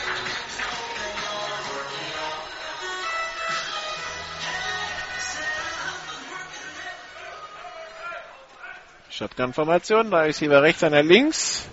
Shotgun-Formation, 9.18 10.12
da 10.12 10.22
ist 10.22 10.40
Receiver 10.40 10.62
rechts, 10.62 10.84
einer 10.84 11.02
links. 11.02 11.66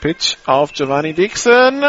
Pitch 0.00 0.36
auf 0.46 0.72
Giovanni 0.72 1.14
Dixon. 1.14 1.84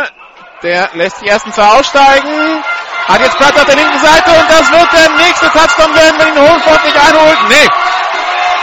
Der 0.63 0.89
lässt 0.95 1.21
die 1.21 1.27
ersten 1.27 1.53
zwei 1.53 1.67
aussteigen. 1.77 2.63
Hat 3.07 3.21
jetzt 3.21 3.37
Platz 3.37 3.55
auf 3.55 3.65
der 3.65 3.75
linken 3.75 3.99
Seite 3.99 4.31
und 4.31 4.49
das 4.49 4.71
wird 4.71 4.91
der 4.91 5.09
nächste 5.17 5.45
Touchdown 5.51 5.95
werden, 5.95 6.15
wenn 6.17 6.27
ihn 6.29 6.49
Hohenfort 6.49 6.83
nicht 6.83 6.97
einholt. 6.97 7.37
Nee. 7.47 7.69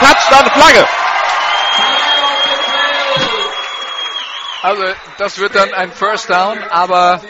Touchdown, 0.01 0.51
Flagge. 0.51 0.89
Also 4.63 4.83
das 5.19 5.39
wird 5.39 5.55
dann 5.55 5.73
ein 5.73 5.93
First 5.93 6.31
Down, 6.31 6.59
aber 6.65 7.21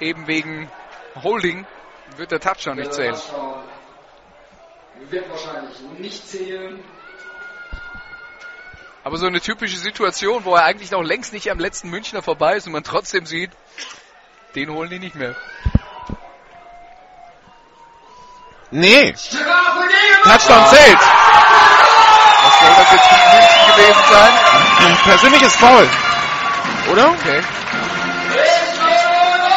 eben 0.00 0.26
wegen 0.26 0.70
Holding 1.22 1.66
wird 2.18 2.30
der 2.30 2.40
Touchdown 2.40 2.76
nicht 2.76 2.92
zählen. 2.92 3.16
Wird 5.10 5.30
wahrscheinlich 5.30 5.80
nicht 5.98 6.28
zählen. 6.28 6.82
Aber 9.02 9.18
so 9.18 9.26
eine 9.26 9.40
typische 9.40 9.76
Situation, 9.76 10.44
wo 10.44 10.54
er 10.54 10.64
eigentlich 10.64 10.90
noch 10.90 11.02
längst 11.02 11.32
nicht 11.32 11.50
am 11.50 11.58
letzten 11.58 11.90
Münchner 11.90 12.22
vorbei 12.22 12.56
ist 12.56 12.66
und 12.66 12.72
man 12.72 12.84
trotzdem 12.84 13.26
sieht, 13.26 13.50
den 14.54 14.70
holen 14.70 14.88
die 14.88 14.98
nicht 14.98 15.14
mehr. 15.14 15.36
Nee. 18.70 19.12
Gegen 19.12 19.14
Touchdown 20.24 20.66
zählt. 20.68 20.98
Was 22.42 22.60
soll 22.60 22.74
das 22.76 22.92
jetzt 22.92 23.06
für 23.06 23.14
München 23.36 23.66
gewesen 23.76 24.02
sein? 24.10 24.32
Persönliches 25.04 25.56
Foul. 25.56 25.88
Oder? 26.90 27.10
Okay. 27.10 27.42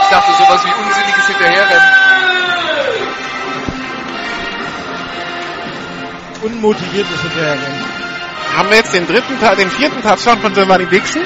Ich 0.02 0.10
dachte 0.10 0.32
sowas 0.34 0.66
wie 0.66 0.74
unsinniges 0.74 1.28
Hinterherrennen. 1.28 2.07
Unmotiviertes 6.42 7.22
Hinterherrennen. 7.22 7.86
Haben 8.56 8.70
wir 8.70 8.78
jetzt 8.78 8.94
den 8.94 9.08
dritten, 9.08 9.38
den 9.58 9.72
vierten 9.72 10.02
Touchdown 10.02 10.40
von 10.40 10.54
Giovanni 10.54 10.86
Dixon? 10.86 11.24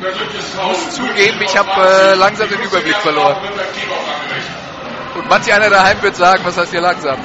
Persönliches 0.00 0.50
Foul. 0.54 0.74
Zugeben, 0.90 1.40
ich 1.42 1.56
habe 1.56 1.70
äh, 1.70 2.14
langsam 2.14 2.48
den 2.48 2.60
Überblick 2.60 2.96
verloren. 2.96 3.36
Und 5.16 5.28
manch 5.28 5.52
einer 5.52 5.70
daheim 5.70 6.00
wird 6.02 6.14
sagen, 6.14 6.44
was 6.44 6.56
heißt 6.56 6.70
hier 6.70 6.80
langsam? 6.80 7.18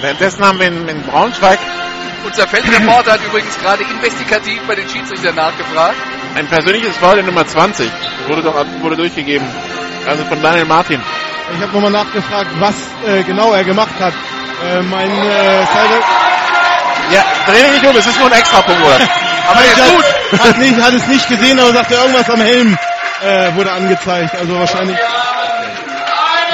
Währenddessen 0.00 0.44
haben 0.46 0.58
wir 0.60 0.68
in, 0.68 0.88
in 0.88 1.02
Braunschweig 1.02 1.58
Unser 2.24 2.46
Feldreporter 2.46 3.12
hat 3.12 3.20
übrigens 3.24 3.58
gerade 3.58 3.82
investigativ 3.84 4.60
bei 4.66 4.74
den 4.74 4.88
Schiedsrichtern 4.88 5.34
nachgefragt. 5.34 5.96
ein 6.36 6.46
persönliches 6.46 6.96
Foul 6.96 7.18
in 7.18 7.26
Nummer 7.26 7.46
20. 7.46 7.90
Wurde 8.28 8.42
doch 8.42 8.54
wurde 8.80 8.96
durchgegeben. 8.96 9.46
Also 10.06 10.24
von 10.26 10.40
Daniel 10.42 10.66
Martin. 10.66 11.00
Ich 11.54 11.60
habe 11.62 11.72
nochmal 11.72 11.90
nachgefragt, 11.90 12.50
was 12.60 12.74
äh, 13.06 13.22
genau 13.24 13.52
er 13.52 13.64
gemacht 13.64 13.94
hat. 13.98 14.12
Äh, 14.64 14.82
mein 14.82 15.10
äh, 15.10 15.66
Seite 15.66 15.94
Ja, 17.10 17.24
dreh 17.46 17.62
dich 17.62 17.72
nicht 17.82 17.86
um, 17.86 17.96
es 17.96 18.06
ist 18.06 18.18
nur 18.20 18.26
ein 18.30 18.38
Extrapunkt, 18.38 18.80
oder? 18.82 18.96
Aber 19.50 19.60
der 19.62 19.72
ist 19.72 19.96
gut. 19.96 20.40
hat, 20.44 20.58
nicht, 20.58 20.80
hat 20.80 20.92
es 20.92 21.06
nicht 21.08 21.28
gesehen, 21.28 21.58
aber 21.58 21.72
sagte 21.72 21.94
irgendwas 21.94 22.30
am 22.30 22.40
Helm. 22.40 22.78
äh, 23.22 23.52
wurde 23.56 23.72
angezeigt. 23.72 24.32
Also 24.38 24.56
wahrscheinlich. 24.58 24.96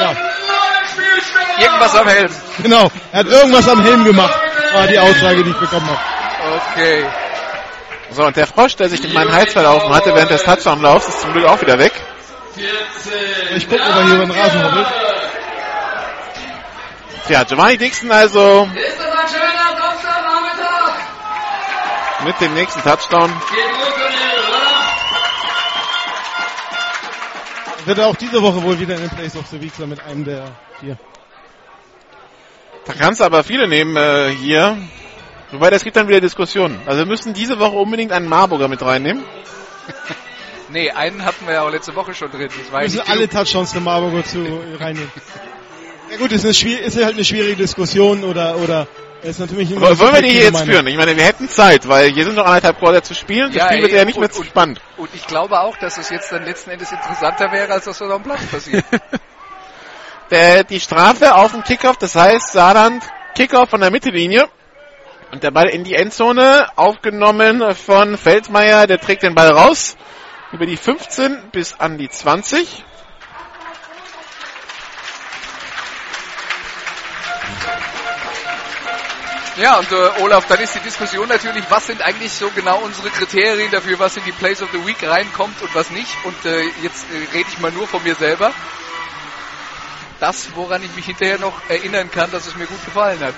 Ja, 0.01 0.13
Irgendwas 1.61 1.95
am 1.95 2.09
Helm. 2.09 2.31
genau. 2.63 2.91
Er 3.13 3.21
hat 3.21 3.27
irgendwas 3.27 3.69
am 3.69 3.83
Helm 3.83 4.05
gemacht, 4.05 4.35
war 4.77 4.87
die 4.87 4.99
Aussage, 4.99 5.43
die 5.45 5.51
ich 5.51 5.57
bekommen 5.57 5.87
habe. 5.87 6.01
Okay. 6.73 7.05
So, 8.11 8.25
und 8.25 8.37
der 8.37 8.47
Frosch, 8.47 8.77
der 8.77 8.89
sich 8.89 9.03
in 9.05 9.13
meinen 9.13 9.33
Hals 9.33 9.53
verlaufen 9.53 9.93
hatte 9.95 10.15
während 10.15 10.31
des 10.31 10.43
Touchdown-Laufs, 10.45 11.09
ist 11.09 11.21
zum 11.23 11.33
Glück 11.33 11.47
auch 11.47 11.61
wieder 11.61 11.79
weg. 11.79 11.93
Ich 13.57 13.69
gucke, 13.69 13.83
er 13.83 14.05
hier 14.05 14.15
über 14.15 14.27
den 14.27 14.31
Rasen 14.31 14.65
hoppelt. 14.65 14.87
Tja, 17.27 17.43
Giovanni 17.43 17.77
Dixon 17.77 18.13
also 18.13 18.69
Ist 18.75 18.99
das 18.99 19.07
ein 19.07 19.29
schöner 19.29 19.77
Samstagnachmittag? 19.81 20.93
mit 22.25 22.41
dem 22.41 22.55
nächsten 22.55 22.83
Touchdown. 22.83 23.33
Wird 27.85 27.99
er 27.99 28.07
auch 28.07 28.17
diese 28.17 28.43
Woche 28.43 28.63
wohl 28.63 28.79
wieder 28.79 28.95
in 28.97 29.03
den 29.03 29.11
Place 29.11 29.37
of 29.37 29.47
the 29.51 29.61
Week 29.61 29.73
sein 29.77 29.89
mit 29.89 30.01
einem 30.05 30.25
der 30.25 30.45
vier. 30.81 30.97
Da 32.87 32.93
kannst 32.95 33.21
du 33.21 33.25
aber 33.25 33.43
viele 33.45 33.69
nehmen 33.69 33.97
äh, 33.97 34.31
hier. 34.31 34.77
Wobei, 35.53 35.71
das 35.71 35.85
gibt 35.85 35.97
dann 35.97 36.09
wieder 36.09 36.21
Diskussionen. 36.21 36.81
Also 36.87 36.99
wir 37.01 37.07
müssen 37.07 37.33
diese 37.35 37.59
Woche 37.59 37.77
unbedingt 37.77 38.13
einen 38.13 38.29
Marburger 38.29 38.69
mit 38.69 38.83
reinnehmen. 38.83 39.23
Nee, 40.69 40.91
einen 40.91 41.25
hatten 41.25 41.47
wir 41.47 41.55
ja 41.55 41.63
auch 41.63 41.71
letzte 41.71 41.95
Woche 41.95 42.13
schon 42.13 42.29
drin. 42.29 42.49
Das 42.49 42.73
war 42.73 42.81
Wir 42.81 42.89
ja 42.89 42.93
müssen 42.93 42.97
nicht 42.99 43.09
alle. 43.09 43.29
Touchdowns 43.29 43.71
der 43.71 43.81
Marburger 43.83 44.25
zu 44.25 44.41
reinnehmen. 44.81 45.13
Ja 46.11 46.17
gut, 46.17 46.33
ist, 46.33 46.45
eine, 46.45 46.53
ist 46.81 46.97
halt 46.97 47.15
eine 47.15 47.25
schwierige 47.25 47.55
Diskussion 47.55 48.25
oder 48.25 48.57
oder 48.57 48.89
ist 49.23 49.39
natürlich 49.39 49.71
immer 49.71 49.97
Wollen 49.97 50.15
wir 50.15 50.23
die 50.23 50.31
hier 50.31 50.43
jetzt 50.47 50.63
führen? 50.65 50.89
Ich 50.89 50.97
meine, 50.97 51.17
wir 51.17 51.23
hätten 51.23 51.49
Zeit, 51.49 51.87
weil 51.89 52.11
hier 52.11 52.25
sind 52.25 52.35
noch 52.35 52.47
anderthalb 52.47 52.81
Quarter 52.81 53.05
zu 53.05 53.15
spielen. 53.15 53.53
Das 53.53 53.57
Ja, 53.63 53.67
Spiel 53.69 53.83
wird 53.83 53.93
ey, 53.93 53.99
ja 53.99 54.05
nicht 54.07 54.19
mehr 54.19 54.25
und- 54.29 54.33
zu 54.35 54.41
und- 54.41 54.47
spannend. 54.49 54.81
Und 54.97 55.09
ich 55.15 55.25
glaube 55.29 55.61
auch, 55.61 55.77
dass 55.77 55.99
es 55.99 56.11
jetzt 56.11 56.33
dann 56.33 56.45
letzten 56.45 56.71
Endes 56.71 56.91
interessanter 56.91 57.53
wäre, 57.53 57.73
als 57.73 57.85
das, 57.85 58.01
was 58.01 58.11
am 58.11 58.25
Platz 58.25 58.45
passiert. 58.47 58.85
Der, 60.31 60.65
die 60.65 60.81
Strafe 60.81 61.35
auf 61.37 61.53
dem 61.53 61.63
Kickoff, 61.63 61.97
das 61.99 62.17
heißt 62.17 62.53
Saarland 62.53 63.05
Kickoff 63.37 63.71
von 63.71 63.81
der 63.81 63.91
Mittellinie. 63.91 64.49
Und 65.31 65.43
der 65.43 65.51
Ball 65.51 65.69
in 65.69 65.85
die 65.85 65.95
Endzone, 65.95 66.67
aufgenommen 66.77 67.75
von 67.75 68.17
Feldmeier, 68.17 68.87
der 68.87 69.01
trägt 69.01 69.23
den 69.23 69.35
Ball 69.35 69.51
raus. 69.51 69.97
Über 70.53 70.67
die 70.67 70.77
15 70.77 71.51
bis 71.53 71.75
an 71.75 71.99
die 71.99 72.09
20. 72.09 72.85
Ja, 79.57 79.79
und 79.79 79.91
äh, 79.91 80.23
Olaf, 80.23 80.47
dann 80.49 80.61
ist 80.61 80.75
die 80.75 80.81
Diskussion 80.81 81.29
natürlich, 81.29 81.65
was 81.71 81.87
sind 81.87 82.03
eigentlich 82.03 82.31
so 82.31 82.51
genau 82.51 82.79
unsere 82.81 83.09
Kriterien 83.09 83.71
dafür, 83.71 83.99
was 83.99 84.17
in 84.17 84.25
die 84.25 84.33
Place 84.33 84.61
of 84.61 84.69
the 84.73 84.87
Week 84.87 85.03
reinkommt 85.03 85.63
und 85.63 85.75
was 85.75 85.91
nicht. 85.91 86.13
Und 86.25 86.45
äh, 86.45 86.63
jetzt 86.83 87.07
äh, 87.11 87.35
rede 87.35 87.49
ich 87.49 87.59
mal 87.59 87.73
nur 87.73 87.89
von 87.89 88.03
mir 88.03 88.15
selber. 88.17 88.53
Das, 90.21 90.49
woran 90.55 90.83
ich 90.83 90.95
mich 90.97 91.07
hinterher 91.07 91.39
noch 91.39 91.55
erinnern 91.69 92.11
kann, 92.11 92.31
dass 92.31 92.47
es 92.47 92.57
mir 92.57 92.67
gut 92.67 92.83
gefallen 92.85 93.21
hat. 93.21 93.35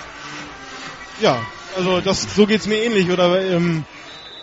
Ja, 1.19 1.37
also 1.75 1.99
das 1.99 2.35
so 2.35 2.45
geht's 2.45 2.67
mir 2.67 2.83
ähnlich 2.83 3.09
oder 3.11 3.41
ähm, 3.41 3.83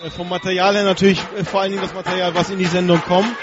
äh, 0.04 0.10
vom 0.10 0.28
Material 0.28 0.74
her 0.74 0.84
natürlich 0.84 1.20
äh, 1.38 1.44
vor 1.44 1.62
allen 1.62 1.70
Dingen 1.70 1.82
das 1.82 1.94
Material, 1.94 2.34
was 2.34 2.50
in 2.50 2.58
die 2.58 2.66
Sendung 2.66 3.00
kommt. 3.02 3.34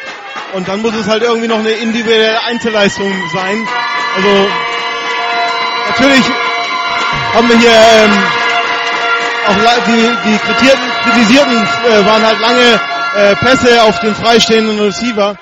Und 0.53 0.67
dann 0.67 0.81
muss 0.81 0.93
es 0.93 1.07
halt 1.07 1.23
irgendwie 1.23 1.47
noch 1.47 1.57
eine 1.57 1.71
individuelle 1.71 2.43
Einzelleistung 2.43 3.11
sein. 3.33 3.67
Also 4.15 4.47
natürlich 5.89 6.25
haben 7.33 7.49
wir 7.49 7.57
hier 7.57 7.71
ähm, 7.71 8.11
auch 9.47 9.85
die, 9.87 10.29
die 10.29 10.37
kritierten, 10.37 10.91
kritisierten 11.03 11.57
äh, 11.57 12.05
waren 12.05 12.25
halt 12.25 12.39
lange 12.39 12.79
äh, 13.15 13.35
Pässe 13.35 13.83
auf 13.83 13.99
den 13.99 14.15
freistehenden 14.15 14.79
Receiver. 14.79 15.35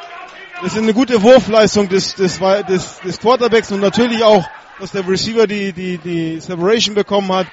Das 0.62 0.74
ist 0.74 0.78
eine 0.78 0.94
gute 0.94 1.24
Wurfleistung 1.24 1.90
des, 1.90 2.14
des, 2.14 2.38
des, 2.38 3.00
des 3.00 3.20
Quarterbacks 3.20 3.72
und 3.72 3.80
natürlich 3.80 4.24
auch, 4.24 4.46
dass 4.80 4.92
der 4.92 5.08
Receiver 5.08 5.48
die, 5.48 5.74
die, 5.74 5.98
die 5.98 6.40
Separation 6.40 6.94
bekommen 6.94 7.32
hat. 7.34 7.48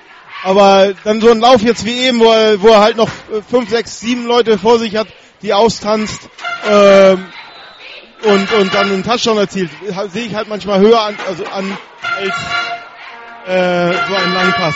Aber 0.45 0.93
dann 1.05 1.21
so 1.23 1.31
ein 1.31 1.41
Lauf 1.41 1.63
jetzt 1.63 1.87
wie 1.87 2.01
eben, 2.01 2.21
wo 2.21 2.31
er, 2.31 2.61
wo 2.61 2.69
er 2.69 2.81
halt 2.81 2.97
noch 2.99 3.09
fünf, 3.51 3.71
sechs, 3.71 3.99
sieben 4.01 4.27
Leute 4.27 4.59
vor 4.59 4.79
sich 4.79 4.95
hat, 4.95 5.09
die 5.41 5.55
austanzt 5.55 6.29
ähm, 6.69 7.25
und, 8.25 8.53
und 8.53 8.75
dann 8.75 8.93
einen 8.93 9.03
Touchdown 9.03 9.39
erzielt, 9.39 9.71
sehe 10.13 10.27
ich 10.27 10.35
halt 10.35 10.49
manchmal 10.49 10.81
höher 10.81 11.01
an, 11.01 11.17
also 11.27 11.45
an 11.47 11.79
als 12.19 12.35
äh, 13.47 14.07
so 14.07 14.15
einen 14.15 14.35
langen 14.35 14.53
Pass. 14.53 14.75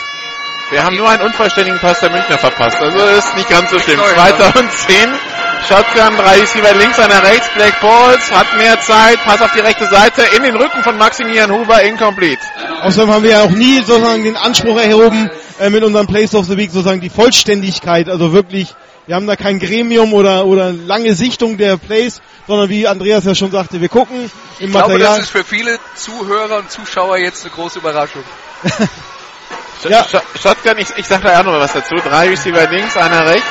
Wir 0.71 0.83
haben 0.83 0.95
nur 0.97 1.07
einen 1.09 1.21
unvollständigen 1.21 1.79
Pass 1.79 1.99
der 1.99 2.09
Münchner 2.09 2.37
verpasst. 2.37 2.77
Also 2.77 2.97
ist 2.97 3.35
nicht 3.35 3.49
ganz 3.49 3.69
so 3.69 3.79
schlimm. 3.79 3.99
Zweiter 4.13 4.59
und 4.59 4.71
zehn. 4.71 5.09
Shotgun, 5.67 6.17
drei 6.17 6.39
Receiver 6.41 6.73
links, 6.73 6.99
einer 6.99 7.23
rechts. 7.23 7.47
Black 7.55 7.79
Balls 7.79 8.31
hat 8.31 8.57
mehr 8.57 8.79
Zeit. 8.81 9.23
Pass 9.23 9.41
auf 9.41 9.51
die 9.53 9.59
rechte 9.59 9.85
Seite 9.85 10.23
in 10.35 10.43
den 10.43 10.55
Rücken 10.55 10.81
von 10.83 10.97
Maximilian 10.97 11.51
Huber. 11.51 11.81
Incomplete. 11.83 12.41
Außerdem 12.81 13.13
haben 13.13 13.23
wir 13.23 13.31
ja 13.31 13.41
auch 13.43 13.51
nie 13.51 13.77
sozusagen 13.83 14.23
den 14.23 14.35
Anspruch 14.35 14.77
erhoben, 14.79 15.29
äh, 15.59 15.69
mit 15.69 15.83
unserem 15.83 16.07
Place 16.07 16.35
of 16.35 16.45
the 16.47 16.57
Week 16.57 16.71
sozusagen 16.71 16.99
die 17.01 17.09
Vollständigkeit, 17.09 18.09
also 18.09 18.33
wirklich, 18.33 18.75
wir 19.05 19.15
haben 19.15 19.27
da 19.27 19.35
kein 19.35 19.59
Gremium 19.59 20.13
oder, 20.13 20.45
oder 20.45 20.73
lange 20.73 21.13
Sichtung 21.13 21.57
der 21.57 21.77
Plays, 21.77 22.21
sondern 22.47 22.69
wie 22.69 22.87
Andreas 22.87 23.23
ja 23.25 23.35
schon 23.35 23.51
sagte, 23.51 23.79
wir 23.79 23.89
gucken 23.89 24.29
im 24.59 24.65
Ich 24.65 24.71
glaube, 24.71 24.93
Material. 24.93 25.15
das 25.15 25.25
ist 25.25 25.29
für 25.29 25.43
viele 25.43 25.77
Zuhörer 25.95 26.57
und 26.57 26.71
Zuschauer 26.71 27.17
jetzt 27.17 27.45
eine 27.45 27.53
große 27.53 27.79
Überraschung. 27.79 28.23
Sh 29.81 29.89
Ja. 29.89 30.03
Sh 30.03 30.17
Shotgun, 30.41 30.77
ich, 30.77 30.89
ich 30.97 31.07
sag 31.07 31.21
da 31.21 31.39
auch 31.39 31.43
noch 31.43 31.59
was 31.59 31.73
dazu. 31.73 31.95
Drei 31.95 32.29
Receiver 32.29 32.67
links, 32.67 32.95
einer 32.97 33.25
rechts. 33.25 33.47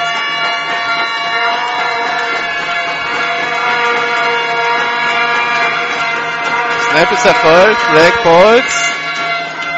Snap 6.90 7.12
ist 7.12 7.27
erfolgt. 7.27 7.93
Black 7.93 8.23
Balls. 8.23 9.02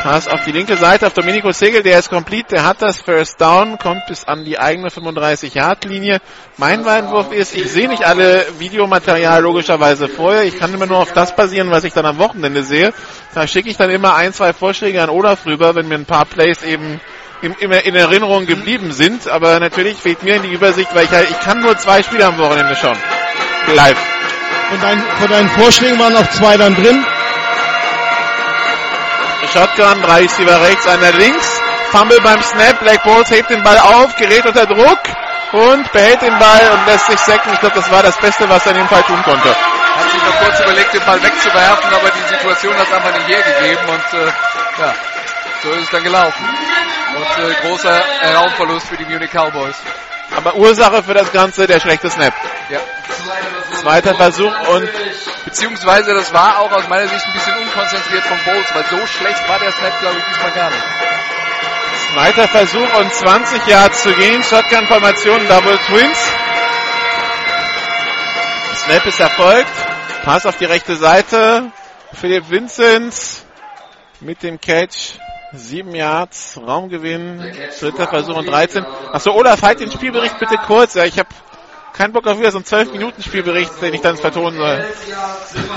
Pass 0.04 0.28
auf 0.28 0.44
die 0.44 0.52
linke 0.52 0.76
Seite 0.76 1.06
auf 1.06 1.14
Domenico 1.14 1.50
Segel, 1.52 1.82
der 1.82 1.98
ist 1.98 2.10
complete, 2.10 2.56
der 2.56 2.64
hat 2.64 2.82
das 2.82 3.00
First 3.00 3.40
Down, 3.40 3.78
kommt 3.78 4.04
bis 4.06 4.26
an 4.26 4.44
die 4.44 4.58
eigene 4.58 4.90
35-Yard-Linie. 4.90 6.18
Mein 6.58 6.86
Einwurf 6.86 7.32
ist, 7.32 7.54
ich 7.54 7.72
sehe 7.72 7.88
nicht 7.88 8.04
alle 8.04 8.44
Videomaterial 8.58 9.40
logischerweise 9.40 10.08
vorher, 10.08 10.44
ich 10.44 10.58
kann 10.58 10.74
immer 10.74 10.84
nur 10.84 10.98
auf 10.98 11.14
das 11.14 11.34
basieren, 11.34 11.70
was 11.70 11.84
ich 11.84 11.94
dann 11.94 12.04
am 12.04 12.18
Wochenende 12.18 12.64
sehe. 12.64 12.92
Da 13.32 13.46
schicke 13.46 13.70
ich 13.70 13.78
dann 13.78 13.88
immer 13.88 14.14
ein, 14.14 14.34
zwei 14.34 14.52
Vorschläge 14.52 15.02
an 15.02 15.08
Olaf 15.08 15.46
rüber, 15.46 15.74
wenn 15.74 15.88
mir 15.88 15.94
ein 15.94 16.04
paar 16.04 16.26
Plays 16.26 16.62
eben 16.62 17.00
im, 17.40 17.56
immer 17.58 17.82
in 17.86 17.94
Erinnerung 17.94 18.44
geblieben 18.44 18.92
sind, 18.92 19.26
aber 19.26 19.58
natürlich 19.58 19.96
fehlt 19.96 20.22
mir 20.22 20.38
die 20.38 20.52
Übersicht, 20.52 20.94
weil 20.94 21.06
ich 21.06 21.12
halt, 21.12 21.30
ich 21.30 21.40
kann 21.40 21.62
nur 21.62 21.78
zwei 21.78 22.02
Spiele 22.02 22.26
am 22.26 22.36
Wochenende 22.36 22.76
schauen. 22.76 22.98
Live. 23.74 23.98
Von 24.68 24.80
deinen, 24.82 25.02
von 25.18 25.30
deinen 25.30 25.48
Vorschlägen 25.48 25.98
waren 25.98 26.14
auch 26.14 26.28
zwei 26.28 26.58
dann 26.58 26.74
drin. 26.74 27.02
Shotgun, 29.54 30.02
drei 30.02 30.22
Receiver 30.22 30.60
rechts, 30.62 30.84
einer 30.88 31.12
links. 31.12 31.60
Fumble 31.92 32.20
beim 32.22 32.42
Snap, 32.42 32.80
Black 32.80 33.04
Balls 33.04 33.30
hebt 33.30 33.50
den 33.50 33.62
Ball 33.62 33.78
auf, 33.78 34.16
gerät 34.16 34.44
unter 34.44 34.66
Druck 34.66 34.98
und 35.52 35.92
behält 35.92 36.22
den 36.22 36.36
Ball 36.40 36.72
und 36.72 36.86
lässt 36.86 37.06
sich 37.06 37.20
sacken. 37.20 37.52
Ich 37.52 37.60
glaube, 37.60 37.76
das 37.76 37.88
war 37.88 38.02
das 38.02 38.16
Beste, 38.18 38.48
was 38.48 38.66
er 38.66 38.72
in 38.72 38.78
dem 38.78 38.88
Fall 38.88 39.04
tun 39.04 39.22
konnte. 39.22 39.48
Hat 39.48 40.10
sich 40.10 40.22
noch 40.24 40.38
kurz 40.40 40.58
überlegt, 40.58 40.92
den 40.92 41.04
Ball 41.04 41.22
wegzuwerfen, 41.22 41.94
aber 41.94 42.10
die 42.10 42.34
Situation 42.34 42.74
hat 42.76 42.88
es 42.88 42.92
einfach 42.94 43.12
nicht 43.12 43.28
hergegeben 43.28 43.88
und 43.90 44.18
äh, 44.18 44.26
ja, 44.80 44.94
so 45.62 45.70
ist 45.70 45.84
es 45.84 45.90
dann 45.90 46.02
gelaufen. 46.02 46.44
Und 47.14 47.44
äh, 47.44 47.54
großer 47.68 48.02
Raumverlust 48.34 48.88
für 48.88 48.96
die 48.96 49.04
Munich 49.04 49.30
Cowboys. 49.30 49.76
Aber 50.36 50.56
Ursache 50.56 51.02
für 51.02 51.14
das 51.14 51.32
Ganze, 51.32 51.66
der 51.66 51.80
schlechte 51.80 52.10
Snap. 52.10 52.34
Ja. 52.70 52.80
Zweiter 53.80 54.14
Versuch 54.14 54.52
und 54.68 54.88
Beziehungsweise 55.54 56.14
das 56.14 56.32
war 56.34 56.58
auch 56.58 56.72
aus 56.72 56.88
meiner 56.88 57.06
Sicht 57.06 57.24
ein 57.26 57.32
bisschen 57.32 57.56
unkonzentriert 57.56 58.24
von 58.24 58.38
Bowles, 58.44 58.74
weil 58.74 58.84
so 58.90 59.06
schlecht 59.06 59.48
war 59.48 59.58
der 59.60 59.70
Snap, 59.70 60.00
glaube 60.00 60.18
ich, 60.18 60.24
diesmal 60.24 60.50
gar 60.50 60.68
nicht. 60.68 60.82
zweiter 62.12 62.48
Versuch 62.48 62.94
und 62.98 63.14
20 63.14 63.66
Yards 63.68 64.02
zu 64.02 64.12
gehen. 64.14 64.42
Shotgun-Formation, 64.42 65.46
Double 65.46 65.78
Twins. 65.86 66.18
Snap 68.84 69.06
ist 69.06 69.20
erfolgt. 69.20 69.70
Pass 70.24 70.44
auf 70.44 70.56
die 70.56 70.64
rechte 70.64 70.96
Seite. 70.96 71.70
Philipp 72.14 72.50
Vinzenz 72.50 73.44
mit 74.18 74.42
dem 74.42 74.60
Catch. 74.60 75.18
Sieben 75.56 75.94
Yards, 75.94 76.60
Raumgewinn, 76.66 77.52
dritter 77.78 78.08
Versuch 78.08 78.36
und 78.36 78.46
13. 78.46 78.84
Achso, 79.12 79.32
Olaf, 79.32 79.62
halt 79.62 79.80
den 79.80 79.90
Spielbericht 79.90 80.38
bitte 80.38 80.56
kurz. 80.66 80.94
Ja, 80.94 81.04
ich 81.04 81.18
habe 81.18 81.28
keinen 81.92 82.12
Bock 82.12 82.26
auf 82.26 82.38
wieder 82.38 82.50
so 82.50 82.58
einen 82.58 82.64
12-Minuten-Spielbericht, 82.64 83.80
den 83.80 83.94
ich 83.94 84.00
dann 84.00 84.16
vertonen 84.16 84.58
soll. 84.58 84.84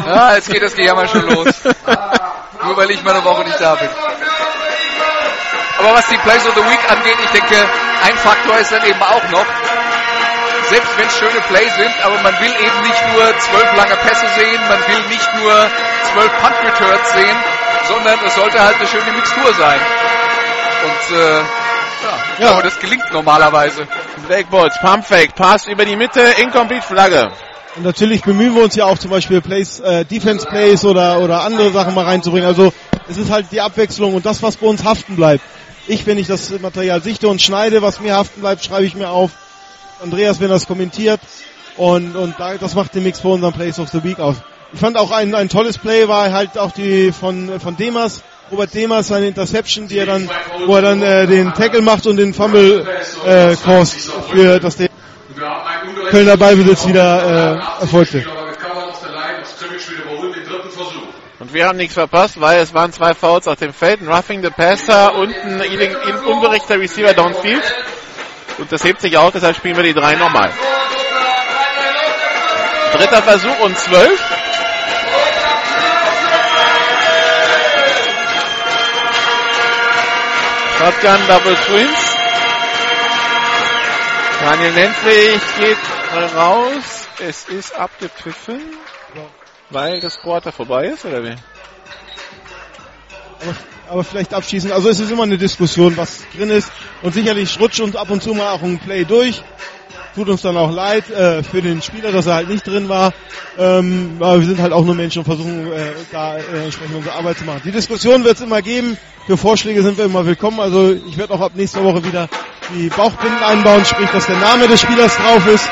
Ja, 0.06 0.36
jetzt 0.36 0.52
geht 0.52 0.64
das 0.64 0.76
Gejammer 0.76 1.08
schon 1.08 1.28
los. 1.30 1.48
Nur 2.64 2.78
weil 2.78 2.90
ich 2.92 3.04
mal 3.04 3.14
eine 3.14 3.24
Woche 3.24 3.44
nicht 3.44 3.62
da 3.62 3.76
bin. 3.76 3.90
Aber 5.80 5.94
was 5.94 6.08
die 6.08 6.18
Plays 6.18 6.48
of 6.48 6.56
the 6.56 6.64
Week 6.64 6.92
angeht, 6.92 7.18
ich 7.24 7.32
denke, 7.32 7.56
ein 8.04 8.18
Faktor 8.18 8.58
ist 8.58 8.72
dann 8.72 8.84
eben 8.84 9.02
auch 9.02 9.30
noch, 9.30 9.46
selbst 10.70 10.98
wenn 10.98 11.08
es 11.08 11.18
schöne 11.18 11.40
Plays 11.48 11.76
sind, 11.76 11.94
aber 12.04 12.16
man 12.24 12.34
will 12.42 12.52
eben 12.52 12.82
nicht 12.82 13.04
nur 13.14 13.38
zwölf 13.40 13.78
lange 13.78 13.96
Pässe 13.98 14.28
sehen, 14.36 14.60
man 14.68 14.80
will 14.88 15.08
nicht 15.10 15.30
nur 15.36 15.54
zwölf 16.12 16.32
Punt 16.42 16.56
Returns 16.64 17.14
sehen, 17.14 17.38
sondern 17.88 18.20
es 18.26 18.36
sollte 18.36 18.60
halt 18.62 18.76
eine 18.78 18.88
schöne 18.88 19.12
Mixtur 19.16 19.54
sein. 19.56 19.80
Und 20.84 21.18
äh, 21.18 21.38
ja, 21.40 21.44
ich 22.34 22.40
Ja. 22.44 22.48
glaube, 22.52 22.64
das 22.64 22.80
gelingt 22.80 23.12
normalerweise. 23.12 23.88
Black 24.28 24.50
Balls, 24.50 24.76
Pump 24.82 25.06
Fake, 25.06 25.36
Pass 25.36 25.68
über 25.68 25.86
die 25.86 25.96
Mitte, 25.96 26.22
Incomplete 26.42 26.82
Flagge. 26.84 27.32
Und 27.76 27.84
natürlich 27.84 28.22
bemühen 28.24 28.56
wir 28.56 28.64
uns 28.64 28.76
ja 28.76 28.86
auch 28.86 28.98
zum 28.98 29.12
Beispiel 29.12 29.42
Plays, 29.42 29.80
äh, 29.80 30.04
Defense 30.06 30.46
Plays 30.48 30.84
oder, 30.84 31.20
oder 31.20 31.42
andere 31.44 31.72
Sachen 31.72 31.94
mal 31.94 32.06
reinzubringen. 32.06 32.48
Also 32.48 32.74
es 33.08 33.18
ist 33.18 33.30
halt 33.32 33.48
die 33.52 33.62
Abwechslung 33.62 34.16
und 34.16 34.26
das, 34.26 34.42
was 34.42 34.56
bei 34.58 34.68
uns 34.68 34.84
haften 34.84 35.16
bleibt. 35.16 35.44
Ich, 35.88 36.06
wenn 36.06 36.18
ich 36.18 36.28
das 36.28 36.50
Material 36.60 37.02
sichte 37.02 37.28
und 37.30 37.42
schneide, 37.42 37.82
was 37.82 38.00
mir 38.00 38.16
haften 38.16 38.42
bleibt, 38.42 38.64
schreibe 38.66 38.86
ich 38.86 38.96
mir 38.96 39.10
auf. 39.10 39.32
Andreas, 40.04 40.40
wenn 40.40 40.50
das 40.50 40.68
kommentiert. 40.68 41.20
Und, 41.78 42.16
und 42.16 42.40
da, 42.40 42.56
das 42.56 42.74
macht 42.76 42.94
den 42.96 43.04
Mix 43.04 43.20
für 43.20 43.30
unseren 43.30 43.54
Plays 43.54 43.80
of 43.80 43.90
the 43.90 44.04
Week 44.04 44.20
aus. 44.20 44.38
Ich 44.74 44.80
fand 44.80 44.98
auch 44.98 45.12
ein, 45.12 45.34
ein 45.34 45.50
tolles 45.50 45.78
Play 45.78 46.08
war 46.08 46.32
halt 46.32 46.58
auch 46.58 46.72
die 46.72 47.12
von, 47.12 47.60
von 47.60 47.78
Demas, 47.78 48.22
Robert 48.52 48.74
Demas, 48.74 49.08
seine 49.08 49.28
Interception, 49.28 49.88
die 49.88 49.98
er 49.98 50.06
dann, 50.06 50.30
wo 50.66 50.76
er 50.76 50.82
dann 50.82 51.02
äh, 51.02 51.26
den 51.28 51.54
Tackle 51.54 51.82
macht 51.82 52.06
und 52.06 52.18
den 52.18 52.34
Fumble 52.34 52.86
äh, 53.26 53.56
caused 53.56 54.12
für 54.32 54.60
das 54.60 54.76
ungerechtes 54.76 54.98
Kölner 56.10 56.38
Ballbesitz 56.38 56.88
wieder 56.88 57.60
äh, 57.80 57.82
erfolgte. 57.82 58.26
Und 61.40 61.54
wir 61.54 61.68
haben 61.68 61.78
nichts 61.78 61.94
verpasst, 61.94 62.40
weil 62.42 62.60
es 62.60 62.74
waren 62.74 62.92
zwei 62.92 63.14
Fouls 63.14 63.48
auf 63.48 63.58
dem 63.58 63.74
Feld, 63.74 64.02
ein 64.02 64.08
Roughing 64.08 64.42
the 64.42 64.50
Passer 64.50 65.16
und 65.16 65.34
ein 65.34 65.62
unberichteter 66.26 66.80
Receiver 66.80 67.14
downfield. 67.14 67.64
Und 68.58 68.72
das 68.72 68.84
hebt 68.84 69.02
sich 69.02 69.18
auf, 69.18 69.32
deshalb 69.32 69.56
spielen 69.56 69.76
wir 69.76 69.84
die 69.84 69.94
drei 69.94 70.16
nochmal. 70.16 70.52
Dritter 72.94 73.22
Versuch 73.22 73.60
und 73.60 73.78
zwölf. 73.78 74.37
Shotgun 80.78 81.28
Double 81.28 81.56
Twins. 81.56 82.16
Daniel 84.40 84.74
Nentwig 84.74 85.42
geht 85.58 85.78
raus. 86.36 87.08
Es 87.20 87.50
ist 87.50 87.76
abgepfiffen, 87.76 88.62
weil 89.72 90.00
das 90.02 90.20
Quarter 90.20 90.52
vorbei 90.52 90.86
ist, 90.86 91.04
oder 91.04 91.24
wie? 91.24 91.36
Aber, 93.90 94.04
vielleicht 94.04 94.34
abschließen. 94.34 94.72
Also 94.72 94.90
es 94.90 95.00
ist 95.00 95.12
immer 95.12 95.24
eine 95.24 95.38
Diskussion, 95.38 95.98
was 95.98 96.20
drin 96.36 96.50
ist. 96.50 96.72
Und 97.02 97.14
sicherlich 97.14 97.60
rutscht 97.60 97.80
uns 97.80 97.96
ab 97.96 98.10
und 98.10 98.22
zu 98.22 98.34
mal 98.34 98.50
auch 98.50 98.62
ein 98.62 98.80
Play 98.80 99.06
durch. 99.06 99.42
Tut 100.16 100.30
uns 100.30 100.42
dann 100.42 100.58
auch 100.58 100.72
leid 100.72 101.10
äh, 101.12 101.44
für 101.44 101.62
den 101.62 101.82
Spieler, 101.82 102.12
dass 102.12 102.26
er 102.26 102.36
halt 102.36 102.50
nicht 102.50 102.66
drin 102.66 102.90
war. 102.90 103.14
Ähm, 103.58 104.18
aber 104.20 104.40
wir 104.40 104.48
sind 104.48 104.60
halt 104.60 104.74
auch 104.74 104.84
nur 104.84 104.96
Menschen 104.96 105.20
und 105.20 105.26
versuchen 105.26 105.72
äh, 105.72 105.92
da 106.12 106.38
äh, 106.38 106.64
entsprechend 106.64 106.96
unsere 106.96 107.16
Arbeit 107.16 107.38
zu 107.38 107.46
machen. 107.46 107.62
Die 107.64 107.72
Diskussion 107.72 108.24
wird 108.24 108.36
es 108.36 108.42
immer 108.42 108.62
geben. 108.62 108.98
Für 109.28 109.38
Vorschläge 109.38 109.84
sind 109.84 109.98
wir 109.98 110.06
immer 110.06 110.26
willkommen. 110.26 110.60
Also 110.60 110.92
ich 111.08 111.18
werde 111.18 111.34
auch 111.34 111.42
ab 111.42 111.52
nächster 111.54 111.84
Woche 111.84 112.04
wieder 112.04 112.30
die 112.74 112.90
Bauchbinden 112.90 113.44
einbauen, 113.44 113.86
sprich, 113.86 114.10
dass 114.10 114.26
der 114.26 114.38
Name 114.38 114.68
des 114.68 114.82
Spielers 114.82 115.16
drauf 115.16 115.46
ist. 115.48 115.70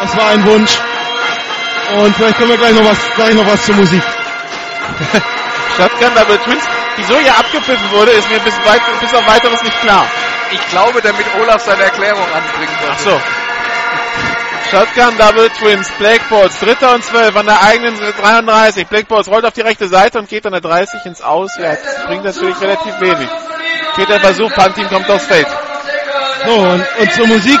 Das 0.00 0.16
war 0.16 0.28
ein 0.30 0.44
Wunsch. 0.44 0.78
Und 1.98 2.16
vielleicht 2.16 2.38
können 2.38 2.50
wir 2.50 2.56
gleich 2.56 2.74
noch 2.74 2.84
was, 2.84 2.98
gleich 3.14 3.34
noch 3.34 3.46
was 3.46 3.64
zur 3.64 3.74
Musik. 3.76 4.02
Shotgun 5.76 6.14
Double 6.14 6.38
Twins. 6.38 6.64
Wieso 6.96 7.18
hier 7.18 7.36
abgepfiffen 7.36 7.90
wurde, 7.90 8.12
ist 8.12 8.30
mir 8.30 8.38
bis, 8.40 8.54
weit, 8.64 8.80
bis 9.00 9.12
auf 9.12 9.26
weiteres 9.26 9.62
nicht 9.62 9.80
klar. 9.80 10.06
Ich 10.52 10.68
glaube, 10.68 11.02
damit 11.02 11.26
Olaf 11.40 11.62
seine 11.62 11.82
Erklärung 11.82 12.22
anbringen 12.22 12.76
wird. 12.80 12.92
Ach 12.92 12.98
so. 12.98 13.20
Shotgun 14.70 15.18
Double 15.18 15.50
Twins, 15.50 15.90
Blackboards, 15.98 16.60
dritter 16.60 16.94
und 16.94 17.04
zwölf 17.04 17.36
an 17.36 17.46
der 17.46 17.62
eigenen 17.62 17.96
33. 17.96 18.86
Blackboards 18.86 19.28
rollt 19.28 19.44
auf 19.44 19.52
die 19.52 19.60
rechte 19.60 19.88
Seite 19.88 20.18
und 20.18 20.28
geht 20.28 20.46
an 20.46 20.52
der 20.52 20.60
30 20.60 21.04
ins 21.06 21.22
Aus. 21.22 21.56
Ja, 21.58 21.76
das 21.76 22.06
bringt 22.06 22.24
natürlich 22.24 22.60
relativ 22.60 23.00
wenig. 23.00 23.28
Vierter 23.96 24.20
Versuch, 24.20 24.52
Pantin 24.52 24.88
kommt 24.88 25.08
aufs 25.10 25.26
Feld. 25.26 25.46
So, 26.46 26.52
und, 26.52 26.84
und 26.98 27.12
zur 27.12 27.26
Musik. 27.26 27.60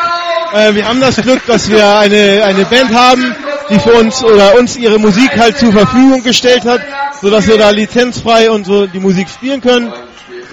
Äh, 0.52 0.74
wir 0.74 0.86
haben 0.86 1.00
das 1.00 1.16
Glück, 1.16 1.44
dass 1.46 1.68
wir 1.68 1.98
eine, 1.98 2.44
eine 2.44 2.64
Band 2.64 2.94
haben, 2.94 3.34
die 3.70 3.78
für 3.78 3.92
uns 3.94 4.22
oder 4.22 4.58
uns 4.58 4.76
ihre 4.76 4.98
Musik 4.98 5.30
halt 5.36 5.58
zur 5.58 5.72
Verfügung 5.72 6.22
gestellt 6.22 6.64
hat, 6.64 6.80
so 7.20 7.30
dass 7.30 7.46
wir 7.46 7.58
da 7.58 7.70
lizenzfrei 7.70 8.50
und 8.50 8.64
so 8.64 8.86
die 8.86 9.00
Musik 9.00 9.28
spielen 9.28 9.60
können. 9.60 9.92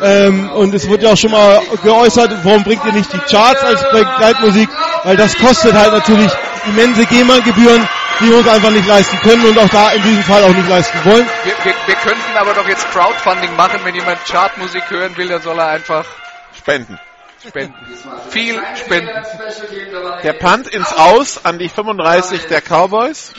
Ähm, 0.02 0.50
und 0.52 0.74
es 0.74 0.88
wurde 0.88 1.06
ja 1.06 1.12
auch 1.12 1.18
schon 1.18 1.32
mal 1.32 1.62
geäußert, 1.84 2.32
warum 2.44 2.64
bringt 2.64 2.84
ihr 2.86 2.94
nicht 2.94 3.12
die 3.14 3.20
Charts 3.20 3.64
als 3.64 3.82
Begleitmusik? 3.92 4.70
Weil 5.04 5.16
das 5.16 5.38
kostet 5.38 5.74
halt 5.74 5.94
natürlich 5.94 6.32
immense 6.68 7.06
GEMA-Gebühren, 7.06 7.88
die 8.20 8.30
wir 8.30 8.38
uns 8.38 8.48
einfach 8.48 8.72
nicht 8.72 8.88
leisten 8.88 9.18
können 9.20 9.46
und 9.46 9.60
auch 9.60 9.70
da 9.70 9.92
in 9.92 10.02
diesem 10.02 10.24
Fall 10.24 10.44
auch 10.44 10.56
nicht 10.56 10.68
leisten 10.68 10.98
wollen. 11.04 11.28
Wir, 11.44 11.54
wir, 11.64 11.74
wir 11.86 11.96
könnten 11.96 12.38
aber 12.38 12.54
doch 12.54 12.68
jetzt 12.68 12.90
Crowdfunding 12.92 13.56
machen. 13.56 13.80
Wenn 13.84 13.94
jemand 13.94 14.20
Chartmusik 14.26 14.90
hören 14.90 15.16
will, 15.18 15.28
dann 15.28 15.42
soll 15.42 15.60
er 15.60 15.68
einfach 15.68 16.06
Spenden. 16.58 17.00
Spenden. 17.48 17.74
Viel 18.30 18.62
spenden. 18.76 19.10
Der 20.24 20.34
Punt 20.34 20.68
ins 20.68 20.94
Aus 20.94 21.44
an 21.44 21.58
die 21.60 21.70
35 21.70 22.46
der 22.48 22.62
Cowboys. 22.62 23.34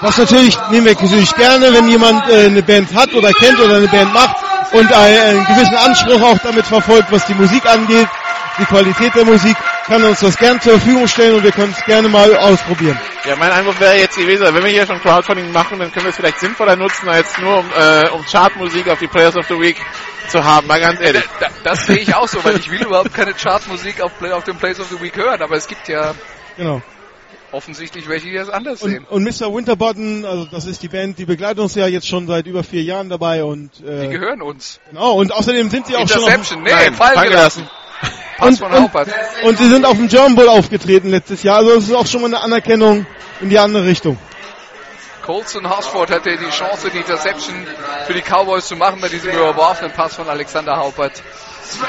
Was 0.00 0.18
natürlich 0.18 0.58
nehmen 0.70 0.86
wir 0.86 0.94
natürlich 0.94 1.34
gerne, 1.34 1.72
wenn 1.72 1.88
jemand 1.88 2.28
äh, 2.28 2.46
eine 2.46 2.62
Band 2.62 2.94
hat 2.94 3.14
oder 3.14 3.32
kennt 3.32 3.58
oder 3.60 3.76
eine 3.76 3.88
Band 3.88 4.12
macht 4.12 4.36
und 4.72 4.92
einen, 4.92 5.18
einen 5.20 5.46
gewissen 5.46 5.76
Anspruch 5.76 6.20
auch 6.22 6.38
damit 6.38 6.66
verfolgt, 6.66 7.10
was 7.10 7.26
die 7.26 7.34
Musik 7.34 7.64
angeht, 7.66 8.08
die 8.58 8.64
Qualität 8.64 9.14
der 9.14 9.24
Musik, 9.24 9.56
kann 9.86 10.02
er 10.02 10.10
uns 10.10 10.20
das 10.20 10.36
gern 10.36 10.60
zur 10.60 10.72
Verfügung 10.72 11.06
stellen 11.06 11.36
und 11.36 11.44
wir 11.44 11.52
können 11.52 11.74
es 11.76 11.84
gerne 11.84 12.08
mal 12.08 12.34
ausprobieren. 12.36 12.98
Ja, 13.24 13.36
mein 13.36 13.52
Einwurf 13.52 13.78
wäre 13.78 13.96
jetzt 13.98 14.16
gewesen, 14.16 14.46
wenn 14.46 14.62
wir 14.62 14.70
hier 14.70 14.86
schon 14.86 15.00
Crowdfunding 15.00 15.52
machen, 15.52 15.78
dann 15.78 15.92
können 15.92 16.06
wir 16.06 16.10
es 16.10 16.16
vielleicht 16.16 16.40
sinnvoller 16.40 16.76
nutzen, 16.76 17.08
als 17.08 17.38
nur 17.38 17.58
um, 17.58 17.66
äh, 17.76 18.08
um 18.10 18.24
Chartmusik 18.24 18.88
auf 18.88 18.98
die 18.98 19.06
Players 19.06 19.36
of 19.36 19.46
the 19.46 19.58
Week 19.58 19.76
zu 20.28 20.44
haben, 20.44 20.66
mal 20.66 20.80
ganz 20.80 21.00
ehrlich. 21.00 21.24
Da, 21.40 21.48
das 21.64 21.86
sehe 21.86 21.98
ich 21.98 22.14
auch 22.14 22.28
so, 22.28 22.44
weil 22.44 22.56
ich 22.56 22.70
will 22.70 22.82
überhaupt 22.82 23.14
keine 23.14 23.32
Chartmusik 23.34 24.00
auf, 24.00 24.12
auf 24.32 24.44
dem 24.44 24.56
Place 24.56 24.80
of 24.80 24.88
the 24.88 25.00
Week 25.00 25.16
hören. 25.16 25.40
Aber 25.42 25.56
es 25.56 25.66
gibt 25.66 25.88
ja 25.88 26.14
Genau. 26.56 26.82
offensichtlich 27.52 28.08
welche, 28.08 28.28
die 28.28 28.34
das 28.34 28.48
anders 28.48 28.82
Und, 28.82 28.90
sehen. 28.90 29.06
und 29.08 29.22
Mr. 29.24 29.54
Winterbottom, 29.54 30.24
also 30.24 30.46
das 30.46 30.66
ist 30.66 30.82
die 30.82 30.88
Band, 30.88 31.18
die 31.18 31.24
begleitet 31.24 31.60
uns 31.60 31.74
ja 31.74 31.86
jetzt 31.86 32.08
schon 32.08 32.26
seit 32.26 32.46
über 32.46 32.62
vier 32.64 32.82
Jahren 32.82 33.08
dabei 33.08 33.44
und 33.44 33.70
Die 33.78 33.84
äh, 33.86 34.08
gehören 34.08 34.42
uns. 34.42 34.80
genau 34.90 35.12
und 35.14 35.32
außerdem 35.32 35.70
sind 35.70 35.86
sie 35.86 35.96
auch 35.96 36.08
schon 36.08 36.22
auf, 36.22 36.28
Interception, 36.28 36.62
nee, 36.62 36.70
Nein, 36.70 36.94
fallen 36.94 37.28
gelassen. 37.28 37.68
Pass 38.36 38.48
und, 38.48 38.58
von 38.58 38.72
und, 38.72 39.44
und 39.44 39.58
sie 39.58 39.68
sind 39.70 39.86
auf 39.86 39.96
dem 39.96 40.08
German 40.08 40.34
Bowl 40.34 40.48
aufgetreten 40.48 41.08
letztes 41.08 41.42
Jahr, 41.42 41.58
also 41.58 41.74
das 41.76 41.84
ist 41.84 41.94
auch 41.94 42.06
schon 42.06 42.20
mal 42.20 42.26
eine 42.26 42.42
Anerkennung 42.42 43.06
in 43.40 43.48
die 43.48 43.58
andere 43.58 43.84
Richtung. 43.86 44.18
Colson 45.26 45.68
Horsford 45.68 46.12
hatte 46.12 46.36
die 46.36 46.50
Chance, 46.50 46.88
die 46.88 46.98
Interception 46.98 47.66
für 48.06 48.14
die 48.14 48.22
Cowboys 48.22 48.68
zu 48.68 48.76
machen 48.76 49.00
bei 49.00 49.08
diesem 49.08 49.32
überworfenen 49.32 49.92
Pass 49.92 50.14
von 50.14 50.28
Alexander 50.28 50.76
Haupert. 50.76 51.20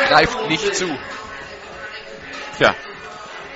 Greift 0.07 0.49
nicht 0.49 0.75
zu. 0.75 0.89
Tja. 2.57 2.73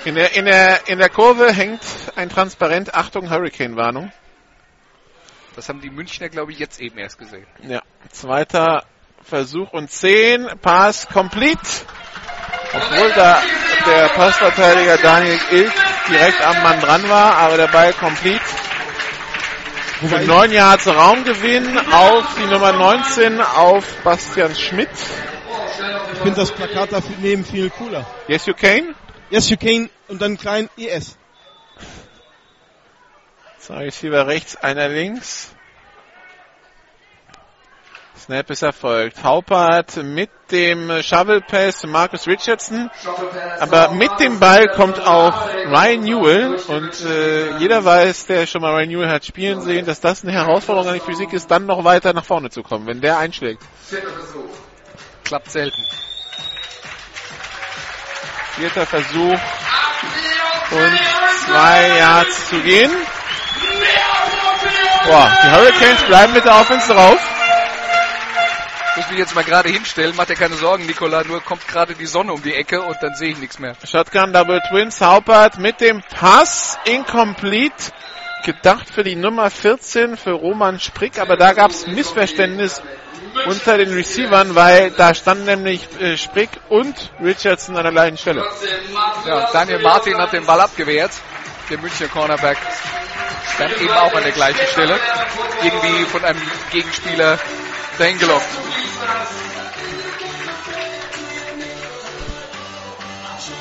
In 0.04 0.14
der, 0.14 0.36
in 0.36 0.44
der, 0.44 0.86
in 0.86 0.98
der 1.00 1.08
Kurve 1.08 1.52
hängt 1.52 1.82
ein 2.14 2.28
Transparent, 2.28 2.94
Achtung, 2.94 3.28
Hurricane-Warnung. 3.28 4.12
Das 5.56 5.68
haben 5.68 5.80
die 5.80 5.90
Münchner, 5.90 6.28
glaube 6.28 6.52
ich, 6.52 6.60
jetzt 6.60 6.80
eben 6.80 6.98
erst 6.98 7.18
gesehen. 7.18 7.46
Ja. 7.62 7.82
Zweiter 8.12 8.84
Versuch 9.24 9.72
und 9.72 9.90
10. 9.90 10.60
Pass 10.62 11.08
complete. 11.08 11.58
Obwohl 12.72 13.10
da 13.16 13.42
der 13.84 14.08
Passverteidiger 14.10 14.96
Daniel 14.98 15.40
Ilk 15.50 15.72
direkt 16.08 16.46
am 16.46 16.62
Mann 16.62 16.80
dran 16.80 17.08
war, 17.08 17.34
aber 17.34 17.56
der 17.56 17.66
Ball 17.66 17.92
complete. 17.92 18.40
Für 20.02 20.10
Wobei, 20.10 20.24
neun 20.24 20.50
Yards 20.50 20.88
Raumgewinn 20.88 21.78
auf 21.92 22.34
die 22.34 22.46
Nummer 22.52 22.72
19 22.72 23.40
auf 23.40 23.84
Bastian 24.02 24.52
Schmidt. 24.56 24.88
ich 26.12 26.18
finde 26.18 26.40
das 26.40 26.50
Plakat 26.50 26.88
daneben 26.90 27.44
viel 27.44 27.70
cooler. 27.70 28.04
Yes, 28.26 28.46
you 28.46 28.52
can. 28.52 28.96
Yes, 29.30 29.48
you 29.48 29.56
can 29.56 29.90
und 30.08 30.20
dann 30.20 30.38
klein 30.38 30.68
ES. 30.76 31.16
Zwei 33.58 33.84
Receiver 33.84 34.26
rechts, 34.26 34.56
einer 34.56 34.88
links. 34.88 35.54
Snap 38.22 38.50
ist 38.50 38.62
erfolgt. 38.62 39.24
Haupert 39.24 39.96
mit 39.96 40.30
dem 40.52 41.02
Shovel 41.02 41.40
Pass 41.40 41.80
zu 41.80 41.88
Marcus 41.88 42.28
Richardson. 42.28 42.88
Aber 43.58 43.90
mit 43.90 44.20
dem 44.20 44.38
Ball 44.38 44.68
kommt 44.68 45.00
auch 45.00 45.48
Ryan 45.66 46.00
Newell. 46.02 46.54
Und 46.68 47.04
äh, 47.04 47.58
jeder 47.58 47.84
weiß, 47.84 48.26
der 48.26 48.46
schon 48.46 48.62
mal 48.62 48.74
Ryan 48.74 48.88
Newell 48.90 49.08
hat 49.08 49.24
spielen 49.24 49.60
sehen, 49.60 49.86
dass 49.86 50.00
das 50.00 50.22
eine 50.22 50.32
Herausforderung 50.32 50.88
an 50.88 50.94
die 50.94 51.00
Physik 51.00 51.32
ist, 51.32 51.50
dann 51.50 51.66
noch 51.66 51.82
weiter 51.82 52.12
nach 52.12 52.24
vorne 52.24 52.50
zu 52.50 52.62
kommen, 52.62 52.86
wenn 52.86 53.00
der 53.00 53.18
einschlägt. 53.18 53.62
Klappt 55.24 55.50
selten. 55.50 55.82
Vierter 58.54 58.86
Versuch 58.86 59.40
und 60.70 61.00
zwei 61.46 61.98
Yards 61.98 62.48
zu 62.50 62.60
gehen. 62.60 62.90
Boah, 65.06 65.38
die 65.42 65.50
Hurricanes 65.50 66.02
bleiben 66.04 66.32
mit 66.32 66.44
der 66.44 66.54
Offense 66.54 66.92
drauf. 66.92 67.31
Muss 68.94 69.08
mich 69.08 69.18
jetzt 69.18 69.34
mal 69.34 69.44
gerade 69.44 69.70
hinstellen, 69.70 70.14
macht 70.16 70.28
dir 70.28 70.34
keine 70.34 70.54
Sorgen, 70.54 70.84
Nikola, 70.84 71.24
nur 71.24 71.40
kommt 71.40 71.66
gerade 71.66 71.94
die 71.94 72.04
Sonne 72.04 72.32
um 72.32 72.42
die 72.42 72.54
Ecke 72.54 72.82
und 72.82 72.96
dann 73.00 73.14
sehe 73.14 73.30
ich 73.30 73.38
nichts 73.38 73.58
mehr. 73.58 73.74
Shotgun 73.84 74.34
Double 74.34 74.60
Twins, 74.68 75.00
Haupert 75.00 75.58
mit 75.58 75.80
dem 75.80 76.02
Pass, 76.02 76.78
incomplete. 76.84 77.92
Gedacht 78.44 78.90
für 78.90 79.04
die 79.04 79.14
Nummer 79.14 79.50
14 79.50 80.16
für 80.16 80.32
Roman 80.32 80.80
Sprick, 80.80 81.20
aber 81.20 81.36
da 81.36 81.52
gab 81.52 81.70
es 81.70 81.86
Missverständnis 81.86 82.82
unter 83.46 83.78
den 83.78 83.94
Receivern, 83.94 84.54
weil 84.54 84.90
da 84.90 85.14
standen 85.14 85.44
nämlich 85.44 85.88
äh, 86.00 86.16
Sprick 86.16 86.50
und 86.68 87.12
Richardson 87.22 87.76
an 87.76 87.84
der 87.84 87.92
gleichen 87.92 88.18
Stelle. 88.18 88.44
Ja, 89.24 89.48
Daniel 89.52 89.78
Martin 89.80 90.18
hat 90.18 90.32
den 90.32 90.44
Ball 90.44 90.60
abgewehrt. 90.60 91.12
der 91.70 91.78
Münchner 91.78 92.08
Cornerback, 92.08 92.58
dann 93.58 93.70
eben 93.80 93.92
auch 93.92 94.12
an 94.12 94.22
der 94.22 94.32
gleichen 94.32 94.66
Stelle. 94.66 94.98
Irgendwie 95.62 96.04
von 96.04 96.24
einem 96.24 96.42
Gegenspieler 96.72 97.38
dahin 97.98 98.18
gelockt. 98.18 98.46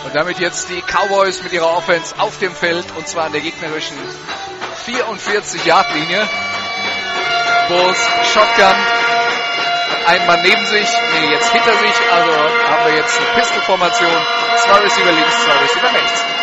Und 0.04 0.16
damit 0.16 0.40
jetzt 0.40 0.70
die 0.70 0.82
Cowboys 0.82 1.44
mit 1.44 1.54
ihrer 1.54 1.78
Offense 1.78 2.16
auf 2.18 2.38
dem 2.40 2.56
Feld 2.56 2.86
und 2.98 3.08
zwar 3.08 3.26
an 3.26 3.32
der 3.32 3.42
gegnerischen 3.42 3.98
44-Yard-Linie. 4.86 6.28
Bulls 7.68 7.98
Shotgun. 8.34 8.76
Ein 10.08 10.26
Mann 10.26 10.42
neben 10.42 10.66
sich, 10.66 10.88
nee, 11.14 11.32
jetzt 11.32 11.52
hinter 11.52 11.74
sich. 11.74 11.94
Also 12.12 12.32
haben 12.70 12.86
wir 12.86 12.96
jetzt 12.96 13.18
eine 13.18 13.40
Pistol-Formation. 13.40 14.18
Zwei 14.58 14.80
Receiver 14.80 15.12
links, 15.12 15.44
zwei 15.44 15.58
Receiver 15.58 15.94
rechts. 15.94 16.41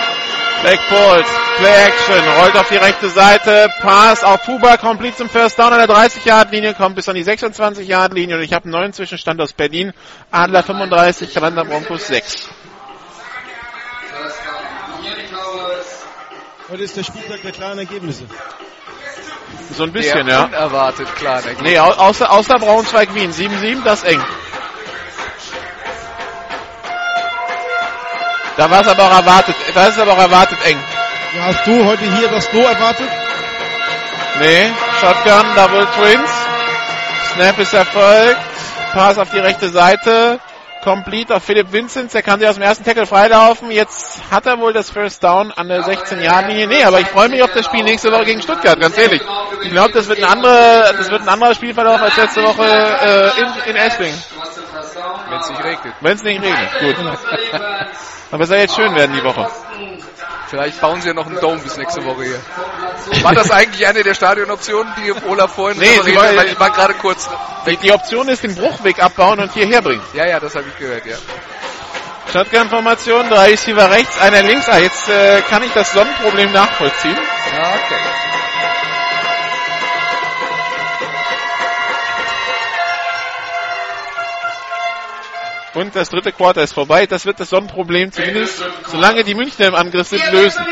Black 0.63 0.81
Bolt, 0.91 1.25
Play 1.59 1.87
Action, 1.87 2.29
rollt 2.41 2.57
auf 2.57 2.69
die 2.69 2.77
rechte 2.77 3.09
Seite, 3.11 3.69
Pass 3.81 4.25
auf 4.25 4.43
Puba, 4.45 4.77
complete 4.77 5.17
zum 5.17 5.29
First 5.31 5.59
Down 5.59 5.73
an 5.73 5.79
der 5.79 5.89
30-Yard-Linie, 5.89 6.75
kommt 6.75 6.97
bis 6.97 7.09
an 7.09 7.15
die 7.15 7.25
26-Yard-Linie 7.25 8.37
und 8.37 8.43
ich 8.43 8.53
habe 8.53 8.65
einen 8.65 8.73
neuen 8.73 8.93
Zwischenstand 8.93 9.41
aus 9.41 9.53
Berlin. 9.53 9.93
Adler 10.33 10.63
35, 10.65 11.33
Kalender 11.33 11.65
Broncos 11.65 12.09
6. 12.09 12.49
Heute 16.71 16.83
ist 16.83 16.97
der 16.97 17.05
Spieltag 17.05 17.41
der 17.43 17.53
klaren 17.53 17.79
Ergebnisse. 17.79 18.25
So 19.75 19.85
ein 19.85 19.93
bisschen, 19.93 20.27
Der 20.27 20.35
ja. 20.35 20.45
unerwartet 20.45 21.15
klar. 21.17 21.41
Der 21.41 21.55
Nee, 21.63 21.79
au- 21.79 21.93
außer, 21.93 22.31
außer 22.31 22.59
Braunschweig 22.59 23.15
Wien. 23.15 23.33
7-7, 23.33 23.85
das 23.85 24.03
eng. 24.03 24.21
Da 28.59 28.69
war 28.69 28.81
es 28.81 28.89
aber 28.89 29.05
auch 29.05 29.17
erwartet, 29.17 29.55
da 29.73 29.87
ist 29.87 29.95
es 29.95 30.01
aber 30.01 30.15
auch 30.15 30.19
erwartet 30.19 30.59
eng. 30.65 30.77
Ja, 31.37 31.45
hast 31.45 31.65
du 31.65 31.85
heute 31.85 32.03
hier 32.17 32.27
das 32.27 32.51
so 32.51 32.59
erwartet? 32.59 33.09
Nee, 34.41 34.73
Shotgun, 35.01 35.55
Double 35.55 35.87
Twins. 35.97 36.31
Snap 37.35 37.59
ist 37.61 37.73
erfolgt. 37.73 38.41
Pass 38.93 39.17
auf 39.17 39.31
die 39.31 39.39
rechte 39.39 39.69
Seite. 39.69 40.41
Complete 40.83 41.37
auf 41.37 41.45
Philipp 41.45 41.71
Vincent. 41.71 42.13
Der 42.13 42.23
kann 42.23 42.41
sich 42.41 42.49
aus 42.49 42.57
dem 42.57 42.65
ersten 42.65 42.85
Tackle 42.85 43.07
freilaufen. 43.07 43.71
Jetzt 43.71 44.23
hat 44.29 44.47
er 44.47 44.59
wohl 44.59 44.73
das 44.73 44.91
First 44.91 45.23
Down 45.23 45.53
an 45.53 45.69
der 45.69 45.85
16-Yard-Linie. 45.85 46.67
Nee, 46.67 46.83
aber 46.83 46.99
ich 46.99 47.07
freue 47.07 47.29
mich 47.29 47.41
auf 47.45 47.53
das 47.53 47.65
Spiel 47.65 47.85
nächste 47.85 48.11
Woche 48.11 48.25
gegen 48.25 48.43
Stuttgart, 48.43 48.81
ganz 48.81 48.99
ehrlich. 48.99 49.23
Ich 49.63 49.71
glaube, 49.71 49.93
das 49.93 50.09
wird 50.09 50.19
ein 50.19 50.25
anderer, 50.25 50.95
das 50.95 51.09
wird 51.11 51.23
ein 51.23 51.29
anderer 51.29 51.55
Spielverlauf 51.55 52.03
als 52.03 52.17
letzte 52.17 52.43
Woche 52.43 52.65
äh, 52.65 53.41
in, 53.41 53.71
in 53.71 53.77
Esslingen. 53.77 54.21
Wenn 55.29 55.39
es 55.39 55.49
nicht 55.49 55.63
regnet. 55.63 55.95
Wenn 56.01 56.17
es 56.17 56.23
nicht 56.25 56.43
regnet. 56.43 56.81
Gut. 56.81 56.97
Aber 58.31 58.43
es 58.43 58.49
soll 58.49 58.59
jetzt 58.59 58.77
schön 58.77 58.95
werden 58.95 59.17
die 59.17 59.25
Woche. 59.25 59.49
Vielleicht 60.49 60.81
bauen 60.81 61.01
sie 61.01 61.09
ja 61.09 61.15
noch 61.15 61.27
einen 61.27 61.41
Dome 61.41 61.61
bis 61.61 61.77
nächste 61.77 62.05
Woche 62.05 62.25
hier. 62.25 63.23
War 63.23 63.35
das 63.35 63.51
eigentlich 63.51 63.87
eine 63.87 64.03
der 64.03 64.15
Stadionoptionen, 64.15 64.93
die 64.97 65.13
Olaf 65.29 65.55
vorhin 65.55 65.79
Nee, 65.79 66.01
sie 66.05 66.15
war- 66.17 66.45
ich 66.45 66.59
war 66.59 66.71
gerade 66.71 66.95
kurz. 66.95 67.29
Die, 67.67 67.77
die 67.77 67.93
Option 67.93 68.29
ist 68.29 68.43
den 68.43 68.55
Bruchweg 68.55 69.03
abbauen 69.03 69.41
und 69.41 69.53
hierher 69.53 69.83
bringen. 69.83 70.03
Ja, 70.15 70.27
ja, 70.27 70.41
das 70.41 70.55
habe 70.55 70.67
ich 70.69 70.77
gehört, 70.79 71.05
ja. 71.07 71.17
Shotgun-Formation, 72.33 73.29
drei 73.31 73.51
Receiver 73.51 73.91
rechts, 73.91 74.21
einer 74.21 74.43
links. 74.43 74.69
Ah, 74.69 74.79
jetzt 74.79 75.09
äh, 75.09 75.41
kann 75.49 75.63
ich 75.63 75.73
das 75.73 75.93
Sonnenproblem 75.93 76.53
nachvollziehen. 76.53 77.17
Ja, 77.57 77.69
okay. 77.71 78.28
Und 85.79 85.95
das 85.95 86.09
dritte 86.11 86.33
Quarter 86.33 86.63
ist 86.63 86.73
vorbei. 86.73 87.07
Das 87.07 87.25
wird 87.25 87.39
das 87.39 87.51
Sonnenproblem 87.51 88.11
zumindest, 88.11 88.65
solange 88.89 89.23
die 89.23 89.37
Münchner 89.37 89.67
im 89.67 89.77
Angriff 89.77 90.09
sind, 90.09 90.29
lösen. 90.33 90.67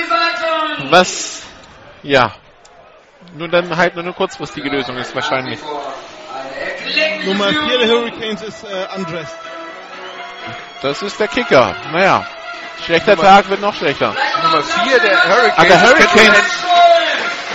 Was, 0.90 1.42
ja, 2.02 2.34
nur 3.36 3.46
dann 3.46 3.76
halt 3.76 3.94
nur 3.94 4.02
eine 4.02 4.12
kurzfristige 4.12 4.68
Lösung 4.68 4.96
ist 4.96 5.14
wahrscheinlich. 5.14 5.60
Nummer 7.24 7.50
4 7.50 7.78
der 7.78 7.88
Hurricanes 7.88 8.42
ist 8.42 8.64
äh, 8.64 8.96
undressed. 8.96 9.38
Das 10.82 11.00
ist 11.02 11.20
der 11.20 11.28
Kicker. 11.28 11.76
Naja, 11.92 12.26
schlechter 12.84 13.16
Tag 13.16 13.48
wird 13.48 13.60
noch 13.60 13.76
schlechter. 13.76 14.12
Nummer 14.42 14.62
4 14.64 14.98
der 14.98 15.22
Hurricanes. 15.22 15.54
Ah, 15.56 15.64
der 15.64 15.82
Hurricanes. 15.82 16.64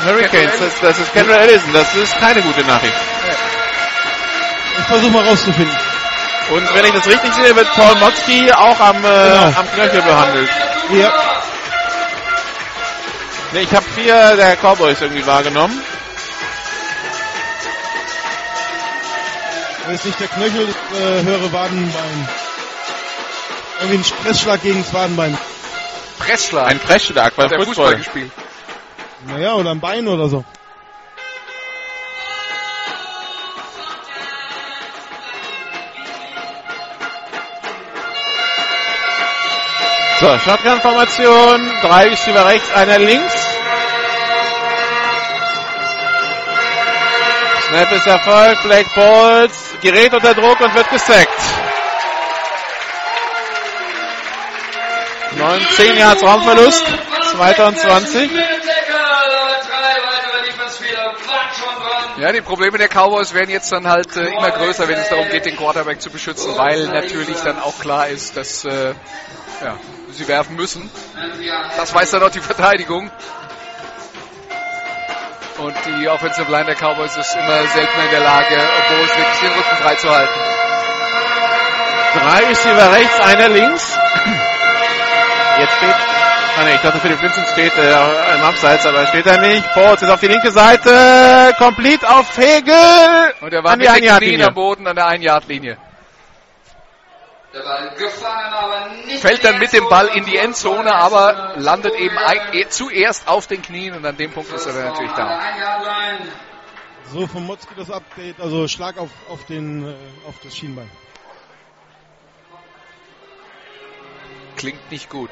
Hurricanes, 0.05 0.57
das, 0.57 0.79
das 0.79 0.99
ist 0.99 1.13
Kendall 1.13 1.39
Ellison. 1.41 1.73
Das 1.73 1.93
ist 1.95 2.17
keine 2.17 2.41
gute 2.41 2.61
Nachricht. 2.61 2.95
Ich 4.79 4.85
versuche 4.85 5.11
mal 5.11 5.27
rauszufinden. 5.27 5.90
Und 6.49 6.75
wenn 6.75 6.85
ich 6.85 6.91
das 6.91 7.07
richtig 7.07 7.33
sehe, 7.33 7.55
wird 7.55 7.71
Paul 7.73 7.95
Motzki 7.95 8.51
auch 8.51 8.79
am, 8.79 8.97
äh, 8.97 9.01
Genau. 9.01 9.59
am 9.59 9.71
Knöchel 9.73 10.01
behandelt. 10.01 10.49
Ja, 10.93 11.11
Nee, 13.53 13.61
ich 13.63 13.71
habe 13.75 13.85
vier 13.95 14.35
der 14.37 14.55
Cowboys 14.55 15.01
irgendwie 15.01 15.25
wahrgenommen. 15.27 15.81
das 19.85 19.95
ist 19.95 20.05
nicht 20.05 20.19
der 20.21 20.27
Knöchel, 20.29 20.67
das 20.67 20.99
äh, 20.99 21.23
höhere 21.23 21.51
Wadenbein. 21.51 22.29
Irgendwie 23.81 23.97
ein 23.97 24.03
Stressschlag 24.05 24.61
gegen 24.61 24.81
das 24.83 24.93
Wadenbein. 24.93 25.37
Pressschlag. 26.19 26.67
Ein 26.67 26.79
Pressschlag 26.79 27.35
beim 27.35 27.49
der 27.49 27.57
Fußball 27.59 27.75
Fußball. 27.75 27.95
gespielt. 27.97 28.31
Naja, 29.27 29.53
oder 29.53 29.71
ein 29.71 29.79
Bein 29.81 30.07
oder 30.07 30.29
so. 30.29 30.45
So, 40.21 40.37
Shotgun-Formation. 40.37 41.71
Drei 41.81 42.09
Receiver 42.09 42.45
rechts, 42.45 42.71
einer 42.75 42.99
links. 42.99 43.33
Snap 47.67 47.91
ist 47.91 48.05
erfolgt. 48.05 48.61
Black 48.61 48.93
Balls 48.93 49.75
gerät 49.81 50.13
unter 50.13 50.35
Druck 50.35 50.61
und 50.61 50.75
wird 50.75 50.91
gesackt. 50.91 51.41
9, 55.37 55.67
10 55.75 55.97
Yards 55.97 56.23
Raumverlust. 56.23 56.85
22. 57.31 58.29
Ja, 62.21 62.31
die 62.31 62.41
Probleme 62.41 62.77
der 62.77 62.87
Cowboys 62.87 63.33
werden 63.33 63.49
jetzt 63.49 63.71
dann 63.71 63.87
halt 63.87 64.15
äh, 64.15 64.27
immer 64.27 64.51
größer, 64.51 64.87
wenn 64.87 64.99
es 64.99 65.09
darum 65.09 65.27
geht, 65.29 65.43
den 65.43 65.57
Quarterback 65.57 65.99
zu 65.99 66.11
beschützen, 66.11 66.55
weil 66.55 66.87
natürlich 66.89 67.41
dann 67.41 67.59
auch 67.59 67.79
klar 67.79 68.09
ist, 68.09 68.37
dass 68.37 68.63
äh, 68.63 68.93
ja, 69.63 69.79
sie 70.11 70.27
werfen 70.27 70.55
müssen. 70.55 70.87
Das 71.77 71.91
weiß 71.95 72.11
dann 72.11 72.21
auch 72.21 72.29
die 72.29 72.39
Verteidigung. 72.39 73.09
Und 75.57 75.75
die 75.87 76.07
Offensive 76.09 76.51
Line 76.51 76.65
der 76.65 76.75
Cowboys 76.75 77.17
ist 77.17 77.33
immer 77.33 77.65
seltener 77.65 78.03
in 78.05 78.11
der 78.11 78.19
Lage, 78.19 78.55
obwohl 78.55 79.03
es 79.03 79.17
wirklich 79.17 79.39
den 79.39 79.51
Rücken 79.53 79.75
frei 79.77 79.95
zu 79.95 80.09
halten. 80.11 80.39
Drei 82.19 82.45
Receiver 82.45 82.93
rechts, 82.93 83.19
einer 83.19 83.49
links. 83.49 83.97
Jetzt 85.57 85.73
steht. 85.77 86.10
Ah 86.57 86.63
ne, 86.63 86.75
ich 86.75 86.81
dachte 86.81 86.99
Philipp 86.99 87.21
Vincent 87.21 87.47
steht 87.47 87.73
äh, 87.77 88.35
im 88.35 88.43
Abseits, 88.43 88.85
aber 88.85 89.07
steht 89.07 89.25
er 89.25 89.39
nicht. 89.39 89.73
Boards 89.73 90.01
ist 90.01 90.09
auf 90.09 90.19
die 90.19 90.27
linke 90.27 90.51
Seite. 90.51 91.53
Complete 91.57 92.07
auf 92.09 92.37
Hegel. 92.37 93.33
Und 93.39 93.53
er 93.53 93.63
war 93.63 93.71
An 93.73 93.79
mit 93.79 93.87
den 93.87 94.17
Knien 94.17 94.41
am 94.43 94.53
Boden 94.53 94.85
an 94.85 94.95
der 94.95 95.07
Ein-Yard-Linie. 95.07 95.77
Der 97.53 97.59
Ball 97.63 97.95
gefangen, 97.97 98.53
aber 98.53 98.89
nicht 99.05 99.19
Fällt 99.21 99.39
in 99.39 99.43
dann 99.51 99.59
mit 99.59 99.73
dem. 99.73 99.87
Ball 99.89 100.07
in 100.07 100.25
die 100.25 100.37
Endzone, 100.37 100.93
aber 100.93 101.53
landet 101.57 101.95
eben 101.95 102.17
ein, 102.17 102.39
eh- 102.53 102.67
zuerst 102.69 103.27
auf 103.27 103.47
den 103.47 103.61
Knien 103.61 103.93
und 103.93 104.05
an 104.05 104.15
dem 104.17 104.31
Punkt 104.31 104.51
ist 104.53 104.65
er 104.65 104.73
dann 104.73 104.85
natürlich 104.85 105.11
da. 105.13 105.39
So 107.13 107.27
vom 107.27 107.45
Motzki 107.45 107.73
das 107.75 107.91
Update, 107.91 108.39
also 108.39 108.67
Schlag 108.69 108.97
auf, 108.97 109.09
auf, 109.29 109.45
den, 109.45 109.85
äh, 109.85 109.93
auf 110.27 110.35
das 110.43 110.55
Schienbein. 110.55 110.89
Klingt 114.55 114.91
nicht 114.91 115.09
gut. 115.09 115.29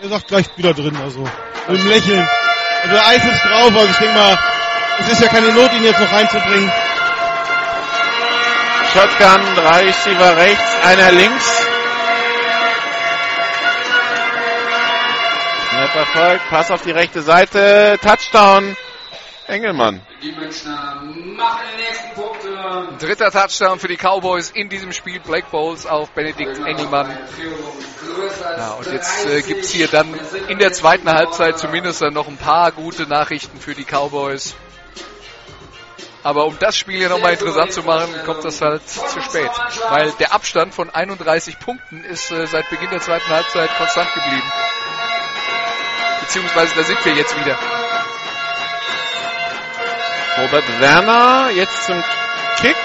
Er 0.00 0.08
sagt 0.10 0.28
gleich 0.28 0.46
wieder 0.56 0.74
drin, 0.74 0.96
also 1.02 1.20
mit 1.20 1.80
einem 1.80 1.88
Lächeln. 1.88 2.28
Also 2.84 2.96
Eis 3.04 3.24
ist 3.24 3.44
drauf, 3.44 3.72
also 3.74 3.88
ich 3.90 3.96
denke 3.96 4.14
mal, 4.14 4.38
es 5.00 5.08
ist 5.12 5.20
ja 5.20 5.28
keine 5.28 5.48
Not, 5.48 5.72
ihn 5.72 5.84
jetzt 5.84 5.98
noch 5.98 6.12
reinzubringen. 6.12 6.72
Shotgun, 8.92 9.54
drei 9.56 9.84
Receiver 9.86 10.36
rechts, 10.36 10.76
einer 10.84 11.10
links. 11.10 11.62
Snap 15.70 15.94
erfolgt, 15.96 16.48
Pass 16.48 16.70
auf 16.70 16.82
die 16.82 16.92
rechte 16.92 17.22
Seite, 17.22 17.98
Touchdown, 18.00 18.76
Engelmann. 19.48 20.00
Dritter 23.00 23.30
Touchdown 23.30 23.78
für 23.78 23.88
die 23.88 23.96
Cowboys 23.96 24.50
in 24.50 24.68
diesem 24.68 24.92
Spiel. 24.92 25.20
Black 25.20 25.50
Bowls 25.50 25.86
auf 25.86 26.10
Benedikt 26.10 26.58
Engelmann. 26.58 27.16
Ja, 28.56 28.72
und 28.72 28.92
jetzt 28.92 29.26
äh, 29.26 29.42
gibt's 29.42 29.70
hier 29.70 29.88
dann 29.88 30.08
in 30.48 30.58
der 30.58 30.72
zweiten 30.72 31.10
Halbzeit 31.10 31.58
zumindest 31.58 32.02
dann 32.02 32.14
noch 32.14 32.28
ein 32.28 32.36
paar 32.36 32.72
gute 32.72 33.06
Nachrichten 33.06 33.58
für 33.58 33.74
die 33.74 33.84
Cowboys. 33.84 34.54
Aber 36.22 36.46
um 36.46 36.58
das 36.58 36.76
Spiel 36.76 36.98
hier 36.98 37.08
nochmal 37.08 37.32
interessant 37.32 37.72
zu 37.72 37.82
machen, 37.82 38.12
kommt 38.26 38.44
das 38.44 38.60
halt 38.60 38.86
zu 38.86 39.20
spät. 39.20 39.50
Weil 39.88 40.10
der 40.12 40.32
Abstand 40.34 40.74
von 40.74 40.90
31 40.90 41.58
Punkten 41.58 42.04
ist 42.04 42.30
äh, 42.30 42.46
seit 42.46 42.68
Beginn 42.70 42.90
der 42.90 43.00
zweiten 43.00 43.28
Halbzeit 43.28 43.70
konstant 43.78 44.12
geblieben. 44.12 44.52
Beziehungsweise 46.20 46.74
da 46.74 46.82
sind 46.82 47.02
wir 47.04 47.14
jetzt 47.14 47.38
wieder. 47.40 47.56
Robert 50.40 50.80
Werner 50.80 51.50
jetzt 51.50 51.86
zum 51.86 52.00
Kick. 52.60 52.76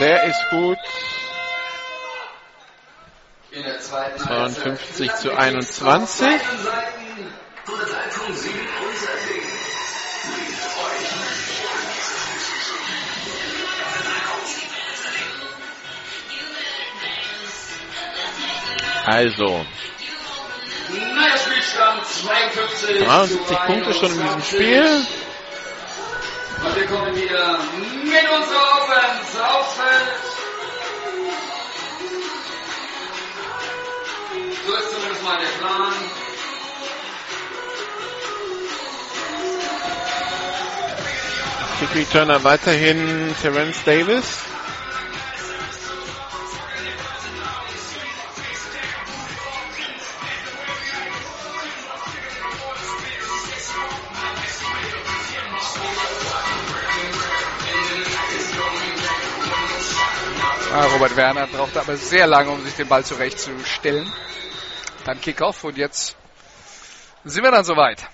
Der 0.00 0.24
ist 0.24 0.48
gut. 0.48 0.78
In 3.50 3.62
der 3.62 3.78
zweiten 3.78 4.18
52 4.20 5.14
zu 5.16 5.36
21. 5.36 6.26
Also, 19.04 19.66
52 20.88 23.04
73 23.04 23.46
zu 23.46 23.54
Punkte 23.66 23.92
schon 23.94 24.10
in 24.10 24.16
diesem 24.16 24.28
51. 24.28 24.48
Spiel. 24.48 25.06
Und 26.64 26.76
wir 26.76 26.86
kommen 26.86 27.14
wieder 27.14 27.58
mit 28.02 28.30
unserer 28.30 28.78
Offense 28.78 29.46
aufs 29.46 29.74
Feld. 29.74 30.08
So 34.66 34.74
ist 34.74 34.90
zumindest 34.90 35.22
mal 35.24 35.38
der 35.38 35.52
Plan. 35.58 35.92
Kick 41.78 41.94
Returner 41.94 42.42
weiterhin 42.42 43.36
Terence 43.40 43.84
Davis. 43.84 44.48
Robert 60.70 61.16
Werner 61.16 61.46
brauchte 61.46 61.80
aber 61.80 61.96
sehr 61.96 62.26
lange, 62.26 62.50
um 62.50 62.62
sich 62.62 62.74
den 62.74 62.88
Ball 62.88 63.04
zurechtzustellen. 63.04 64.10
Dann 65.04 65.20
Kickoff 65.20 65.64
und 65.64 65.78
jetzt 65.78 66.16
sind 67.24 67.42
wir 67.42 67.50
dann 67.50 67.64
soweit. 67.64 68.06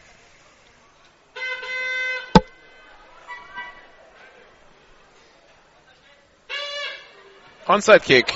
Onside 7.67 8.01
Kick. 8.01 8.33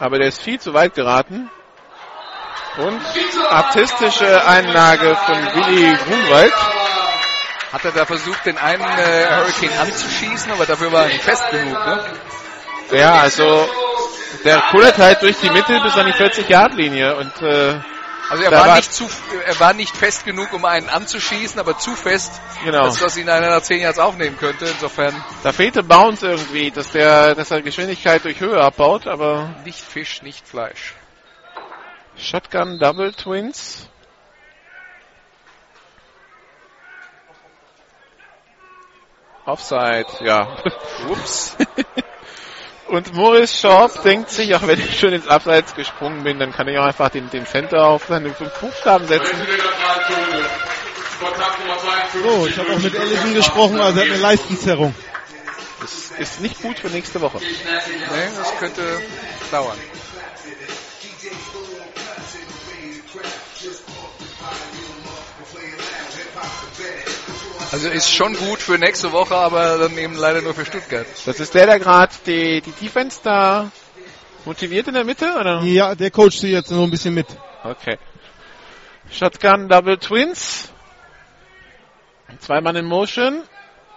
Aber 0.00 0.18
der 0.18 0.28
ist 0.28 0.42
viel 0.42 0.60
zu 0.60 0.74
weit 0.74 0.94
geraten. 0.94 1.48
Und 2.78 3.00
artistische 3.50 4.46
Einlage 4.46 5.14
von 5.14 5.36
Willi 5.36 5.96
Grunwald. 5.96 6.54
Hat 7.72 7.84
er 7.84 7.92
da 7.92 8.04
versucht, 8.04 8.44
den 8.44 8.58
einen 8.58 8.82
äh, 8.82 9.26
Hurricane 9.30 9.78
anzuschießen, 9.78 10.52
aber 10.52 10.66
dafür 10.66 10.92
war 10.92 11.04
er 11.04 11.08
nicht 11.08 11.22
fest 11.22 11.50
genug, 11.50 11.72
ne? 11.72 12.04
Ja, 12.92 13.14
also 13.14 13.68
der 14.44 14.60
kullert 14.70 14.98
halt 14.98 15.22
durch 15.22 15.36
die 15.38 15.50
Mitte 15.50 15.80
bis 15.82 15.96
an 15.96 16.06
die 16.06 16.12
40-Yard-Linie 16.12 17.16
und 17.16 17.42
äh, 17.42 17.80
Also 18.30 18.42
er 18.44 18.50
war, 18.52 18.66
war- 18.68 18.76
nicht 18.76 18.92
zu, 18.92 19.08
er 19.46 19.60
war 19.60 19.72
nicht 19.74 19.96
fest 19.96 20.24
genug, 20.24 20.52
um 20.52 20.64
einen 20.64 20.88
anzuschießen, 20.88 21.58
aber 21.60 21.78
zu 21.78 21.94
fest, 21.96 22.32
Genau. 22.64 22.84
als 22.84 22.98
dass 22.98 23.16
ihn 23.16 23.28
einer 23.28 23.50
nach 23.50 23.62
10 23.62 23.80
Yards 23.82 23.98
aufnehmen 23.98 24.36
könnte. 24.38 24.66
Insofern 24.66 25.14
da 25.42 25.52
fehlte 25.52 25.82
Bounce 25.82 26.26
irgendwie, 26.26 26.70
dass 26.70 26.92
der, 26.92 27.34
dass 27.34 27.50
er 27.50 27.62
Geschwindigkeit 27.62 28.24
durch 28.24 28.40
Höhe 28.40 28.60
abbaut, 28.60 29.06
aber 29.06 29.54
nicht 29.64 29.80
Fisch, 29.80 30.22
nicht 30.22 30.46
Fleisch. 30.46 30.94
Shotgun 32.16 32.78
Double 32.78 33.12
Twins. 33.12 33.88
Offside, 39.44 40.06
ja. 40.20 40.56
Ups. 41.08 41.56
Und 42.92 43.14
Morris 43.14 43.58
Schaub 43.58 44.02
denkt 44.02 44.28
sich, 44.28 44.54
auch 44.54 44.66
wenn 44.66 44.78
ich 44.78 45.00
schon 45.00 45.14
ins 45.14 45.26
Abseits 45.26 45.74
gesprungen 45.74 46.24
bin, 46.24 46.38
dann 46.38 46.52
kann 46.52 46.68
ich 46.68 46.76
auch 46.76 46.84
einfach 46.84 47.08
den, 47.08 47.30
den 47.30 47.46
Center 47.46 47.86
auf 47.86 48.04
seine 48.06 48.34
fünf 48.34 48.52
Buchstaben 48.60 49.08
setzen. 49.08 49.34
Kontakt 51.18 51.58
Nummer 51.60 51.78
52. 51.78 52.22
So, 52.22 52.46
ich 52.48 52.58
habe 52.58 52.72
auch 52.74 52.78
mit 52.80 52.94
Ellison 52.94 53.32
gesprochen, 53.32 53.80
also 53.80 53.98
er 53.98 54.04
hat 54.04 54.12
eine 54.12 54.20
Leistenzerrung. 54.20 54.94
Das 55.80 56.10
ist 56.18 56.42
nicht 56.42 56.60
gut 56.60 56.80
für 56.80 56.88
nächste 56.88 57.22
Woche. 57.22 57.38
Nee, 57.38 58.28
das 58.36 58.58
könnte 58.58 58.82
dauern. 59.50 59.78
Also 67.72 67.88
ist 67.88 68.12
schon 68.12 68.36
gut 68.36 68.58
für 68.58 68.76
nächste 68.76 69.12
Woche, 69.12 69.34
aber 69.34 69.78
dann 69.78 69.96
eben 69.96 70.14
leider 70.14 70.42
nur 70.42 70.52
für 70.52 70.66
Stuttgart. 70.66 71.06
Das 71.24 71.40
ist 71.40 71.54
der, 71.54 71.66
der 71.66 71.78
gerade 71.78 72.12
die, 72.26 72.60
die 72.60 72.72
Defense 72.72 73.20
da 73.24 73.70
motiviert 74.44 74.88
in 74.88 74.94
der 74.94 75.04
Mitte, 75.04 75.34
oder? 75.40 75.62
Ja, 75.62 75.94
der 75.94 76.10
coacht 76.10 76.38
sie 76.38 76.52
jetzt 76.52 76.70
noch 76.70 76.82
ein 76.82 76.90
bisschen 76.90 77.14
mit. 77.14 77.26
Okay. 77.64 77.96
Shotgun 79.10 79.68
Double 79.68 79.96
Twins. 79.96 80.70
Zwei 82.40 82.60
Mann 82.60 82.76
in 82.76 82.84
Motion. 82.84 83.42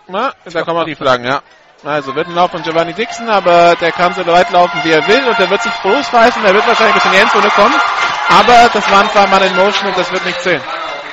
Na, 0.07 0.33
da 0.45 0.63
kommen 0.63 0.79
auch 0.79 0.85
die 0.85 0.95
Flaggen, 0.95 1.25
ja. 1.25 1.41
Also 1.83 2.15
wird 2.15 2.27
ein 2.27 2.35
Lauf 2.35 2.51
von 2.51 2.63
Giovanni 2.63 2.93
Dixon, 2.93 3.27
aber 3.27 3.75
der 3.75 3.91
kann 3.91 4.13
so 4.13 4.25
weit 4.25 4.51
laufen, 4.51 4.79
wie 4.83 4.91
er 4.91 5.05
will 5.07 5.23
und 5.27 5.37
der 5.37 5.49
wird 5.49 5.61
sich 5.61 5.73
losreißen, 5.83 6.41
der 6.41 6.53
wird 6.53 6.65
wahrscheinlich 6.65 6.95
bis 6.95 7.05
in 7.05 7.11
die 7.11 7.17
Endzone 7.17 7.49
kommen. 7.49 7.75
Aber 8.29 8.69
das 8.73 8.89
waren 8.89 9.09
zwei 9.09 9.27
Mann 9.27 9.43
in 9.43 9.55
Motion 9.55 9.89
und 9.89 9.97
das 9.97 10.11
wird 10.11 10.25
nicht 10.25 10.41
zählen. 10.41 10.63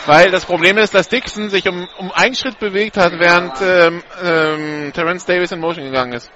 Weil 0.06 0.30
das 0.30 0.44
Problem 0.44 0.78
ist, 0.78 0.94
dass 0.94 1.08
Dixon 1.08 1.48
sich 1.48 1.68
um, 1.68 1.88
um 1.98 2.10
einen 2.12 2.34
Schritt 2.34 2.58
bewegt 2.58 2.96
hat, 2.96 3.12
während 3.18 3.54
ähm, 3.60 4.02
ähm, 4.22 4.92
Terence 4.92 5.24
Davis 5.24 5.52
in 5.52 5.60
Motion 5.60 5.84
gegangen 5.84 6.14
ist. 6.14 6.30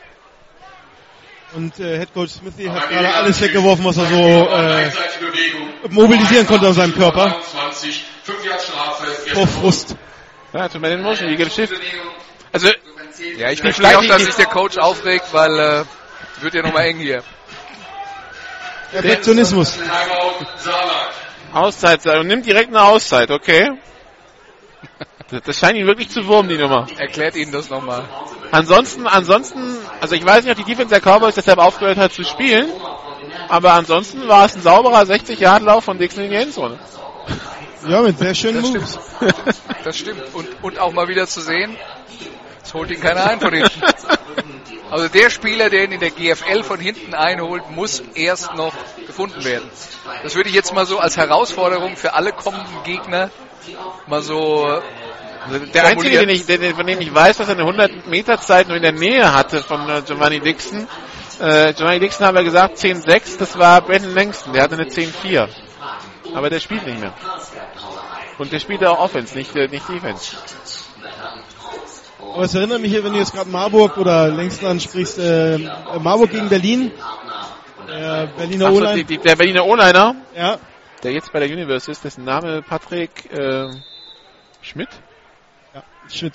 Und 1.55 1.79
äh, 1.81 1.99
Head 1.99 2.13
Coach 2.13 2.33
Smithy 2.33 2.65
hat 2.67 2.89
gerade 2.89 3.15
alles 3.15 3.41
weggeworfen, 3.41 3.85
was 3.85 3.97
er 3.97 4.07
so 4.07 4.49
äh, 4.49 4.91
mobilisieren 5.91 6.47
konnte 6.47 6.69
aus 6.69 6.77
seinem 6.77 6.95
Körper. 6.95 7.29
23, 7.31 8.05
5 8.25 8.45
Jahre 8.45 8.61
Strafe. 8.61 9.07
Vor 9.35 9.47
Frust. 9.47 9.97
Ja, 10.53 10.69
tut 10.69 10.81
mir 10.81 10.93
in 10.93 11.03
Motion, 11.03 11.29
die 11.29 11.37
gibt 11.37 11.53
Shift. 11.53 11.73
Also, 12.53 12.69
Ja, 13.37 13.51
ich 13.51 13.61
Die 13.61 13.63
verstehe 13.63 13.99
auch, 13.99 14.07
dass 14.07 14.25
sich 14.25 14.35
der 14.35 14.47
Coach 14.47 14.77
aufregt, 14.79 15.27
weil 15.33 15.59
äh, 15.59 15.85
wird 16.43 16.55
ja 16.55 16.63
nochmal 16.63 16.87
eng 16.87 16.99
hier. 16.99 17.23
Perfektionismus. 18.93 19.79
Auszeit 21.57 22.03
sein 22.03 22.21
und 22.21 22.27
nimmt 22.27 22.47
direkt 22.47 22.69
eine 22.69 22.83
Auszeit, 22.83 23.31
okay. 23.31 23.73
Das- 25.45 25.59
scheint 25.59 25.77
ihn 25.77 25.87
wirklich 25.87 26.09
zu 26.09 26.25
wurmen, 26.27 26.49
die 26.49 26.57
Nummer. 26.57 26.87
Erklärt 26.99 27.35
Ihnen 27.35 27.51
das 27.51 27.69
nochmal. 27.69 28.05
Ansonsten, 28.53 29.09
ansonsten, 29.09 29.77
also 30.01 30.15
ich 30.15 30.25
weiß 30.25 30.45
nicht, 30.45 30.57
ob 30.57 30.65
die 30.65 30.71
Defense 30.71 30.95
der 30.95 31.01
Cowboys 31.01 31.35
deshalb 31.35 31.59
aufgehört 31.59 31.99
hat 31.99 32.13
zu 32.13 32.23
spielen, 32.23 32.71
aber 33.49 33.73
ansonsten 33.73 34.29
war 34.29 34.45
es 34.45 34.55
ein 34.55 34.63
sauberer 34.63 35.03
60-Yard-Lauf 35.03 35.83
von 35.85 35.99
Dixon 35.99 36.25
in 36.25 36.31
die 36.31 36.37
Endzone. 36.37 36.79
Ja, 37.89 38.03
mit 38.03 38.19
sehr 38.19 38.35
schönen 38.35 38.63
Das 38.63 38.71
Moves. 38.73 38.99
Das 39.83 39.97
stimmt. 39.99 40.23
Und, 40.33 40.49
und 40.63 40.79
auch 40.79 40.93
mal 40.93 41.09
wieder 41.09 41.27
zu 41.27 41.41
sehen, 41.41 41.77
holt 42.77 42.91
ihn 42.91 43.01
keiner 43.01 43.25
ein 43.25 43.41
von 43.41 43.53
hinten. 43.53 43.83
Also 44.91 45.09
der 45.09 45.31
Spieler, 45.31 45.69
der 45.69 45.85
ihn 45.85 45.93
in 45.93 46.01
der 46.01 46.11
GFL 46.11 46.63
von 46.63 46.79
hinten 46.79 47.13
einholt, 47.15 47.71
muss 47.71 48.03
erst 48.15 48.55
noch 48.55 48.73
gefunden 49.07 49.45
werden. 49.45 49.69
Das 50.23 50.37
würde 50.37 50.49
ich 50.49 50.55
jetzt 50.55 50.73
mal 50.73 50.87
so 50.87 50.99
als 50.99 51.17
Herausforderung 51.17 51.97
für 51.97 52.15
alle 52.15 52.33
kommenden 52.33 52.83
Gegner 52.85 53.31
mal 54.07 54.23
so 54.23 54.65
Also 55.49 55.67
der 55.67 55.87
einzige, 55.87 56.19
den 56.19 56.29
ich, 56.29 56.47
den, 56.47 56.75
von 56.75 56.87
dem 56.87 57.01
ich 57.01 57.13
weiß, 57.13 57.39
dass 57.39 57.49
er 57.49 57.55
eine 57.55 57.63
100 57.63 58.07
Meter 58.07 58.41
Zeit 58.41 58.69
nur 58.69 58.77
in 58.77 58.83
der 58.83 58.93
Nähe 58.93 59.33
hatte 59.33 59.63
von 59.63 59.89
äh, 59.89 60.03
Giovanni 60.03 60.41
Dixon. 60.41 60.87
Äh, 61.41 61.73
Giovanni 61.75 62.01
Dixon 62.01 62.27
haben 62.27 62.37
wir 62.37 62.45
gesagt 62.45 62.79
10-6, 62.79 63.39
das 63.39 63.59
war 63.59 63.81
Brandon 63.81 64.15
Langston, 64.15 64.53
der 64.53 64.63
hatte 64.63 64.75
eine 64.75 64.85
10-4. 64.85 65.49
Aber 66.35 66.51
der 66.51 66.61
spielt 66.61 66.87
nicht 66.87 67.01
mehr. 67.01 67.13
Und 68.39 68.53
der 68.53 68.61
spielt 68.61 68.85
auch 68.85 68.99
Offense, 68.99 69.37
nicht, 69.37 69.55
äh, 69.57 69.69
nicht 69.69 69.89
Defense. 69.89 70.37
Aber 72.37 72.45
es 72.45 72.55
erinnert 72.55 72.83
mich 72.83 72.91
hier, 72.91 73.03
wenn 73.03 73.15
du 73.15 73.19
jetzt 73.19 73.33
gerade 73.33 73.49
Marburg 73.49 73.97
oder 73.97 74.29
längst 74.29 74.63
ansprichst, 74.63 75.19
äh, 75.19 75.57
Marburg 76.01 76.31
gegen 76.31 76.51
Berlin. 76.51 76.93
Der 77.89 78.27
Berliner 78.27 78.71
so, 78.71 78.77
O-Line. 78.77 78.95
die, 78.97 79.05
die, 79.05 79.17
der 79.17 79.37
Berliner 79.37 79.65
O-Liner, 79.65 80.17
Ja, 80.37 80.59
der 81.03 81.13
jetzt 81.13 81.33
bei 81.33 81.41
der 81.41 81.49
Universe 81.49 81.91
ist, 81.91 82.05
dessen 82.05 82.25
Name 82.25 82.61
Patrick 82.61 83.33
äh, 83.33 83.71
Schmidt. 84.61 84.91
ja, 85.75 85.83
shit. 86.11 86.35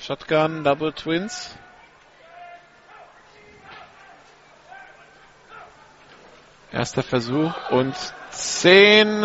Shotgun, 0.00 0.64
Double 0.64 0.94
Twins. 0.94 1.54
Erster 6.72 7.02
Versuch 7.02 7.52
und 7.68 7.94
10 8.30 9.22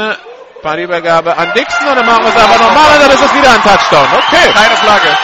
Ballübergabe 0.61 1.37
an 1.37 1.53
Dixon 1.53 1.87
und 1.87 1.95
dann 1.95 2.05
machen 2.05 2.23
wir 2.23 2.29
es 2.29 2.35
einfach 2.35 2.59
nochmal 2.59 2.95
und 2.95 3.01
dann 3.01 3.11
ist 3.11 3.21
es 3.23 3.33
wieder 3.33 3.51
ein 3.53 3.61
Touchdown. 3.61 4.07
Okay. 4.17 4.51
keine 4.53 4.75
Flagge. 4.75 5.17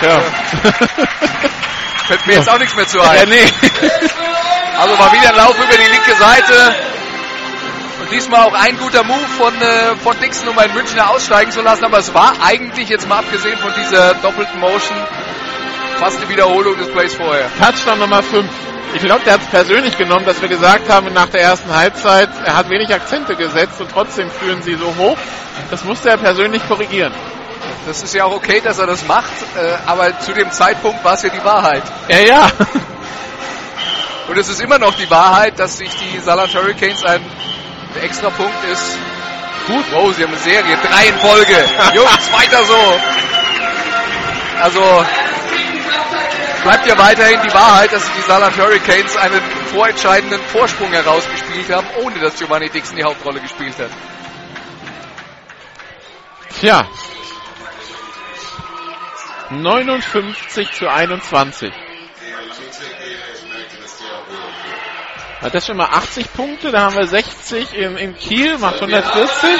Tja. 0.00 0.20
Fällt 2.06 2.26
mir 2.26 2.34
jetzt 2.34 2.50
auch 2.50 2.58
nichts 2.58 2.74
mehr 2.74 2.86
zu 2.86 2.98
Ja, 2.98 3.10
ein. 3.10 3.28
nee. 3.28 3.44
Also 4.78 4.96
mal 4.96 5.12
wieder 5.12 5.28
ein 5.28 5.36
Lauf 5.36 5.56
über 5.56 5.76
die 5.76 5.90
linke 5.90 6.14
Seite. 6.18 6.74
Und 8.00 8.10
diesmal 8.10 8.46
auch 8.46 8.54
ein 8.54 8.78
guter 8.78 9.04
Move 9.04 9.28
von, 9.36 9.54
äh, 9.60 9.94
von 10.02 10.18
Dixon, 10.20 10.48
um 10.48 10.58
einen 10.58 10.72
Münchner 10.74 11.10
aussteigen 11.10 11.52
zu 11.52 11.60
lassen. 11.60 11.84
Aber 11.84 11.98
es 11.98 12.12
war 12.14 12.32
eigentlich, 12.42 12.88
jetzt 12.88 13.08
mal 13.08 13.18
abgesehen 13.18 13.58
von 13.58 13.72
dieser 13.78 14.14
doppelten 14.14 14.58
Motion, 14.58 14.96
fast 15.98 16.16
eine 16.18 16.28
Wiederholung 16.30 16.76
des 16.78 16.90
Plays 16.90 17.14
vorher. 17.14 17.46
Touchdown 17.58 17.98
Nummer 17.98 18.22
5. 18.22 18.48
Ich 18.94 19.02
glaube, 19.02 19.20
der 19.24 19.34
hat 19.34 19.42
es 19.42 19.48
persönlich 19.48 19.96
genommen, 19.98 20.24
dass 20.26 20.40
wir 20.40 20.48
gesagt 20.48 20.88
haben 20.90 21.12
nach 21.12 21.28
der 21.28 21.42
ersten 21.42 21.72
Halbzeit, 21.72 22.28
er 22.44 22.56
hat 22.56 22.68
wenig 22.70 22.92
Akzente 22.92 23.36
gesetzt 23.36 23.80
und 23.80 23.88
trotzdem 23.92 24.28
führen 24.30 24.62
sie 24.62 24.74
so 24.74 24.92
hoch. 24.98 25.16
Das 25.70 25.84
musste 25.84 26.08
er 26.10 26.16
persönlich 26.16 26.66
korrigieren. 26.66 27.12
Das 27.86 28.02
ist 28.02 28.14
ja 28.14 28.24
auch 28.24 28.32
okay, 28.32 28.60
dass 28.60 28.78
er 28.78 28.86
das 28.86 29.06
macht, 29.06 29.32
äh, 29.56 29.76
aber 29.86 30.18
zu 30.20 30.32
dem 30.32 30.50
Zeitpunkt 30.50 31.02
war 31.04 31.14
es 31.14 31.22
ja 31.22 31.30
die 31.30 31.44
Wahrheit. 31.44 31.82
Ja, 32.08 32.18
ja. 32.18 32.50
Und 34.28 34.38
es 34.38 34.48
ist 34.48 34.60
immer 34.60 34.78
noch 34.78 34.94
die 34.94 35.10
Wahrheit, 35.10 35.58
dass 35.58 35.78
sich 35.78 35.90
die 35.90 36.20
Saarland 36.20 36.54
Hurricanes 36.54 37.04
ein 37.04 37.20
extra 38.00 38.30
Punkt 38.30 38.64
ist. 38.70 38.96
Gut, 39.66 39.84
wow, 39.92 40.14
sie 40.14 40.22
haben 40.22 40.32
eine 40.32 40.40
Serie, 40.40 40.76
drei 40.82 41.08
in 41.08 41.18
Folge. 41.18 41.52
Jungs, 41.94 42.32
weiter 42.32 42.64
so. 42.64 43.00
Also 44.60 45.04
bleibt 46.62 46.86
ja 46.86 46.98
weiterhin 46.98 47.40
die 47.42 47.52
Wahrheit, 47.54 47.92
dass 47.92 48.02
die 48.16 48.22
Saarland 48.22 48.56
Hurricanes 48.56 49.16
einen 49.16 49.40
vorentscheidenden 49.72 50.40
Vorsprung 50.52 50.92
herausgespielt 50.92 51.70
haben, 51.72 51.86
ohne 52.02 52.18
dass 52.20 52.36
Giovanni 52.36 52.68
Dixon 52.68 52.96
die 52.96 53.04
Hauptrolle 53.04 53.40
gespielt 53.40 53.74
hat. 53.78 53.90
Tja. 56.60 56.86
59 59.50 60.72
zu 60.72 60.88
21. 60.88 61.72
Hat 65.40 65.54
das 65.54 65.66
schon 65.66 65.76
mal 65.78 65.86
80 65.86 66.32
Punkte? 66.34 66.70
Da 66.70 66.82
haben 66.82 66.96
wir 66.96 67.06
60 67.06 67.74
in, 67.74 67.96
in 67.96 68.14
Kiel, 68.14 68.58
macht 68.58 68.76
140. 68.76 69.50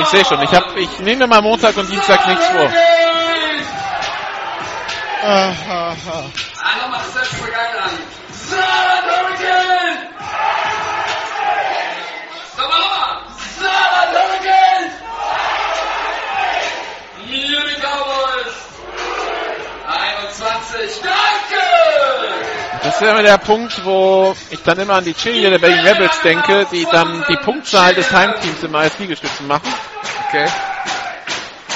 Ich 0.00 0.06
sehe 0.08 0.24
schon, 0.24 0.42
ich, 0.42 0.52
hab, 0.52 0.76
ich 0.76 0.98
nehme 1.00 1.20
mir 1.20 1.26
mal 1.28 1.40
Montag 1.40 1.76
und 1.78 1.90
Dienstag 1.90 2.26
nichts 2.26 2.46
vor. 2.46 2.70
Ah, 5.22 5.54
nochmal 6.82 7.00
das 7.04 7.14
letzte 7.14 7.50
Gang 7.50 7.74
an. 7.82 7.90
Saarland 8.32 9.06
Hurricane! 9.06 9.98
Nochmal, 12.56 12.80
nochmal! 12.80 13.22
Saarland 13.58 14.12
Hurricane! 14.18 14.90
Munich 17.26 17.80
Cowboys! 17.80 18.66
21, 20.72 21.02
danke! 21.02 21.16
Das 22.82 22.94
ist 22.96 23.02
immer 23.02 23.22
der 23.22 23.38
Punkt, 23.38 23.84
wo 23.84 24.34
ich 24.50 24.62
dann 24.62 24.78
immer 24.78 24.94
an 24.94 25.04
die 25.04 25.14
Cheerleader 25.14 25.50
der 25.50 25.58
Berlin 25.58 25.86
Rebels 25.86 26.20
denke, 26.22 26.66
die 26.70 26.86
dann 26.90 27.24
die 27.28 27.36
Punktzahl 27.36 27.94
des 27.94 28.12
Heimteams 28.12 28.62
immer 28.62 28.78
als 28.78 28.98
Liegestützen 28.98 29.46
machen. 29.46 29.72
Okay. 30.28 30.46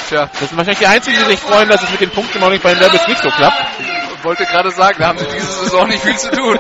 Tja, 0.09 0.29
Das 0.33 0.49
sind 0.49 0.57
wahrscheinlich 0.57 0.79
die 0.79 0.87
einzigen, 0.87 1.17
die 1.19 1.25
sich 1.25 1.41
freuen, 1.41 1.69
dass 1.69 1.83
es 1.83 1.91
mit 1.91 2.01
den 2.01 2.11
Punkten 2.11 2.43
auch 2.43 2.51
nicht 2.51 2.63
bei 2.63 2.75
den 2.75 2.83
Rebels 2.83 3.07
nicht 3.09 3.23
so 3.23 3.31
klappt. 3.31 3.57
ich 4.17 4.25
wollte 4.25 4.45
gerade 4.45 4.71
sagen, 4.71 4.97
da 4.99 5.09
haben 5.09 5.19
sie 5.19 5.27
diese 5.33 5.47
Saison 5.47 5.89
nicht 5.89 6.03
viel 6.03 6.17
zu 6.17 6.31
tun. 6.31 6.59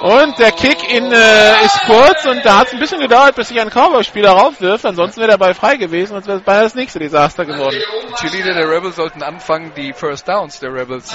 Und 0.00 0.38
der 0.38 0.52
Kick 0.52 0.92
in, 0.92 1.10
äh, 1.10 1.64
ist 1.64 1.80
kurz 1.86 2.24
und 2.24 2.44
da 2.44 2.58
hat 2.58 2.68
es 2.68 2.72
ein 2.72 2.78
bisschen 2.78 3.00
gedauert, 3.00 3.34
bis 3.34 3.48
sich 3.48 3.60
ein 3.60 3.68
Cowboy-Spieler 3.70 4.30
raufwirft. 4.30 4.86
Ansonsten 4.86 5.20
wäre 5.20 5.32
der 5.32 5.38
Ball 5.38 5.54
frei 5.54 5.76
gewesen 5.76 6.14
und 6.14 6.20
es 6.20 6.28
wäre 6.28 6.38
beinahe 6.40 6.64
das 6.64 6.76
nächste 6.76 7.00
Desaster 7.00 7.44
geworden. 7.44 7.76
Die 8.10 8.14
Cheerleader 8.14 8.54
der 8.54 8.70
Rebels 8.70 8.96
sollten 8.96 9.22
anfangen, 9.22 9.72
die 9.76 9.92
First 9.92 10.28
Downs 10.28 10.60
der 10.60 10.72
Rebels. 10.72 11.12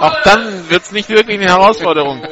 Auch 0.00 0.22
dann 0.22 0.70
wird 0.70 0.82
es 0.84 0.92
nicht 0.92 1.10
wirklich 1.10 1.38
eine 1.38 1.50
Herausforderung. 1.50 2.22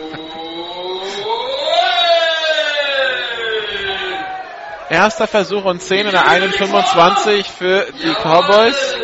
Erster 4.88 5.26
Versuch 5.26 5.64
und 5.64 5.82
10 5.82 6.06
in 6.06 6.12
der 6.12 6.26
1,25 6.26 7.44
für 7.50 7.86
die 8.02 8.14
Cowboys. 8.14 8.96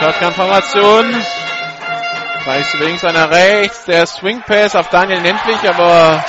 Shotgun-Formation. 0.00 1.14
Reicht 2.46 2.74
links, 2.80 3.04
einer 3.04 3.30
rechts. 3.30 3.84
Der 3.84 4.06
Swing 4.06 4.40
Pass 4.40 4.74
auf 4.74 4.88
Daniel 4.88 5.20
Nentlich, 5.20 5.68
aber 5.68 6.24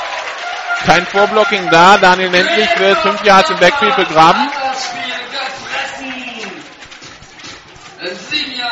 kein 0.85 1.05
Vorblocking 1.05 1.69
da. 1.69 1.97
Daniel 1.97 2.31
Nentlich 2.31 2.67
wird 2.79 2.97
5 2.97 3.23
Yards 3.23 3.49
im 3.49 3.59
Backfield 3.59 3.95
begraben. 3.95 4.49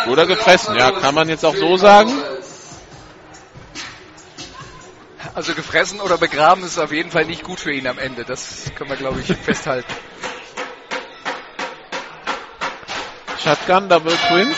Oder 0.08 0.26
gefressen, 0.26 0.76
ja, 0.76 0.92
kann 0.92 1.16
man 1.16 1.30
jetzt 1.30 1.46
auch 1.46 1.56
so 1.56 1.78
sagen. 1.78 2.12
Also 5.34 5.54
gefressen 5.54 6.02
oder 6.02 6.18
begraben 6.18 6.66
ist 6.66 6.78
auf 6.78 6.92
jeden 6.92 7.12
Fall 7.12 7.24
nicht 7.24 7.44
gut 7.44 7.62
für 7.62 7.72
ihn 7.72 7.88
am 7.88 8.00
Ende. 8.00 8.26
Das 8.26 8.66
können 8.76 8.90
wir, 8.90 8.98
glaube 8.98 9.22
ich, 9.22 9.28
festhalten. 9.28 9.94
Shotgun, 13.44 13.88
Double 13.88 14.16
Twins. 14.28 14.56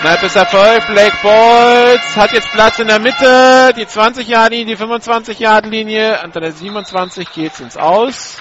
Snap 0.00 0.22
ist 0.22 0.36
Erfolg. 0.36 0.86
Blake 0.86 1.16
Bolts 1.22 2.16
hat 2.16 2.32
jetzt 2.32 2.50
Platz 2.52 2.78
in 2.78 2.88
der 2.88 2.98
Mitte. 2.98 3.72
Die 3.76 3.86
20-Yard-Linie, 3.86 4.76
die 4.76 4.82
25-Yard-Linie. 4.82 6.20
Unter 6.24 6.40
der 6.40 6.52
27 6.52 7.30
geht's 7.32 7.60
ins 7.60 7.76
Aus. 7.76 8.36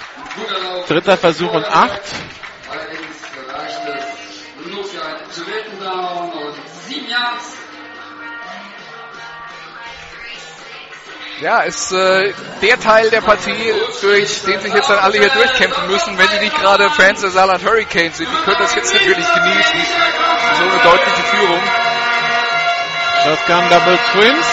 Dritter 0.88 1.17
Versuch 1.17 1.53
und 1.53 1.65
acht. 1.65 2.01
Allerdings 2.72 3.17
reicht 3.53 3.80
es 5.31 5.80
Down 5.80 6.31
und 6.31 6.56
sieben 6.88 7.09
Yards. 7.09 7.58
Ja, 11.41 11.61
ist 11.61 11.93
äh, 11.93 12.33
der 12.61 12.79
Teil 12.81 13.09
der 13.11 13.21
Partie, 13.21 13.73
durch 14.01 14.41
den 14.41 14.59
sich 14.59 14.73
jetzt 14.73 14.89
dann 14.89 14.99
alle 14.99 15.19
hier 15.19 15.29
durchkämpfen 15.29 15.87
müssen, 15.87 16.17
wenn 16.17 16.27
sie 16.27 16.39
nicht 16.39 16.55
gerade 16.57 16.89
Fans 16.89 17.21
der 17.21 17.31
Saarland 17.31 17.63
Hurricanes 17.63 18.17
sind. 18.17 18.29
Die 18.29 18.43
können 18.43 18.57
das 18.59 18.75
jetzt 18.75 18.93
natürlich 18.93 19.25
genießen. 19.33 19.79
So 20.57 20.63
eine 20.63 20.83
deutliche 20.83 21.23
Führung. 21.23 21.61
Shotgun 23.23 23.69
Double 23.69 23.99
Twins. 24.11 24.45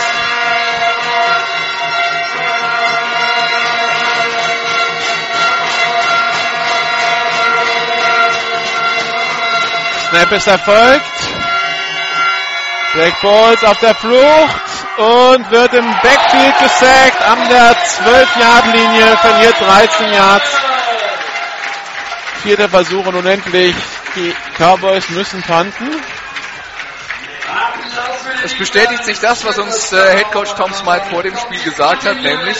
Snap 10.08 10.32
ist 10.32 10.46
erfolgt. 10.46 11.02
Black 12.94 13.20
Balls 13.20 13.64
auf 13.64 13.78
der 13.80 13.94
Flucht 13.96 14.75
und 14.98 15.50
wird 15.50 15.74
im 15.74 15.86
Backfield 16.02 16.58
gesackt 16.58 17.22
an 17.22 17.48
der 17.48 17.76
12-Yard-Linie, 17.76 19.16
verliert 19.18 19.60
13 19.60 20.12
Yards. 20.12 20.50
Vierter 22.42 22.68
Versuch 22.68 23.06
und 23.06 23.16
unendlich. 23.16 23.74
Die 24.14 24.34
Cowboys 24.58 25.08
müssen 25.10 25.42
panten. 25.42 25.90
Es 28.44 28.54
bestätigt 28.54 29.04
sich 29.04 29.18
das, 29.18 29.44
was 29.44 29.58
uns 29.58 29.92
äh, 29.92 30.16
Head 30.16 30.30
Coach 30.30 30.54
Tom 30.54 30.72
Smythe 30.72 31.06
vor 31.10 31.22
dem 31.22 31.36
Spiel 31.36 31.60
gesagt 31.62 32.04
hat, 32.04 32.16
nämlich 32.16 32.56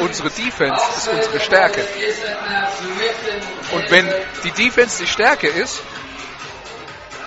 unsere 0.00 0.30
Defense 0.30 0.82
ist 0.96 1.08
unsere 1.08 1.40
Stärke. 1.40 1.86
Und 3.72 3.90
wenn 3.90 4.10
die 4.44 4.50
Defense 4.52 5.02
die 5.02 5.06
Stärke 5.06 5.48
ist 5.48 5.82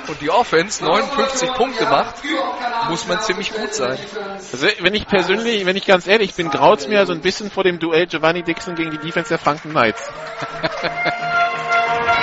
und 0.10 0.20
die 0.22 0.30
Offense 0.30 0.84
59 0.84 1.54
Punkte 1.54 1.86
macht, 1.86 2.16
muss 2.90 3.08
man 3.08 3.22
ziemlich 3.22 3.54
gut 3.54 3.74
sein. 3.74 3.98
Also 4.52 4.68
wenn 4.80 4.96
ich 4.96 5.08
persönlich, 5.08 5.66
wenn 5.66 5.76
ich 5.76 5.86
ganz 5.86 6.08
ehrlich 6.08 6.34
bin, 6.34 6.50
graut's 6.50 6.88
mir 6.88 7.06
so 7.06 7.14
ein 7.14 7.22
bisschen 7.22 7.52
vor 7.52 7.64
dem 7.64 7.80
Duell 7.80 8.08
Giovanni 8.08 8.44
Dixon 8.44 8.76
gegen 8.76 8.92
die 8.92 8.98
Defense 8.98 9.30
der 9.30 9.38
Franken 9.38 9.72
Knights. 9.72 10.02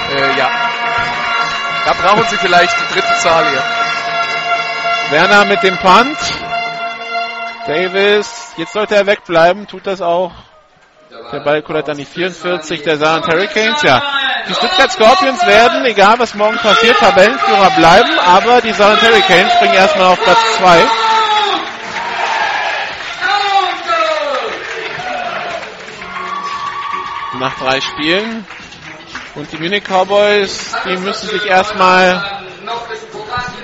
Äh, 0.08 0.38
ja. 0.38 0.48
Da 1.84 1.92
brauchen 1.92 2.24
sie 2.28 2.36
vielleicht 2.36 2.74
die 2.78 2.94
dritte 2.94 3.14
Zahl 3.18 3.44
hier. 3.50 3.62
Werner 5.10 5.44
mit 5.46 5.62
dem 5.64 5.76
Punt. 5.78 6.16
Davis, 7.66 8.54
jetzt 8.56 8.72
sollte 8.72 8.94
er 8.94 9.06
wegbleiben, 9.06 9.66
tut 9.66 9.86
das 9.86 10.00
auch. 10.00 10.32
Der 11.32 11.40
Ball 11.40 11.62
kullert 11.62 11.88
an 11.88 11.96
die 11.96 12.04
44 12.04 12.82
der 12.82 12.98
Saarland 12.98 13.26
Hurricanes, 13.26 13.82
ja. 13.82 14.00
Die 14.48 14.54
Stuttgart 14.54 14.92
Scorpions 14.92 15.44
werden, 15.44 15.84
egal 15.84 16.18
was 16.18 16.34
morgen 16.34 16.56
passiert, 16.58 16.96
Tabellenführer 16.98 17.70
bleiben, 17.70 18.18
aber 18.24 18.60
die 18.60 18.72
Saarland 18.72 19.02
Hurricanes 19.02 19.52
springen 19.54 19.74
erstmal 19.74 20.06
auf 20.12 20.22
Platz 20.22 20.38
2. 20.58 20.84
Nach 27.40 27.58
drei 27.58 27.80
Spielen. 27.80 28.46
Und 29.34 29.52
die 29.52 29.58
Munich 29.58 29.84
Cowboys, 29.84 30.74
die 30.86 30.96
müssen 30.96 31.28
sich 31.28 31.44
erstmal 31.44 32.44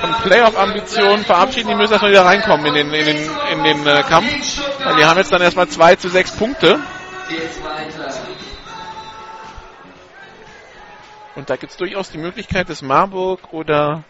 von 0.01 0.13
Playoff-Ambitionen 0.23 1.25
verabschieden. 1.25 1.69
Die 1.69 1.75
müssen 1.77 1.93
erstmal 1.93 2.11
wieder 2.11 2.27
reinkommen 2.27 2.67
in 2.67 2.75
den, 2.75 2.93
in 2.93 3.07
den, 3.07 3.31
in 3.53 3.65
den 3.65 3.87
äh, 3.87 4.03
Kampf. 4.03 4.61
Weil 4.85 4.97
die 4.97 5.05
haben 5.05 5.17
jetzt 5.17 5.33
dann 5.33 5.41
erstmal 5.41 5.69
2 5.69 5.97
zu 5.97 6.09
6 6.11 6.33
Punkte. 6.33 6.81
Geht's 7.33 7.65
weiter. 7.65 8.12
Und 11.35 11.49
da 11.49 11.57
gibt 11.57 11.73
es 11.73 11.78
durchaus 11.78 12.11
die 12.11 12.19
Möglichkeit, 12.19 12.69
dass 12.69 12.83
Marburg 12.83 13.52
oder 13.55 14.05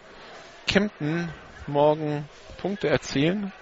Kempten 0.67 1.33
morgen 1.69 2.29
Punkte 2.59 2.89
erzielen. 2.89 3.53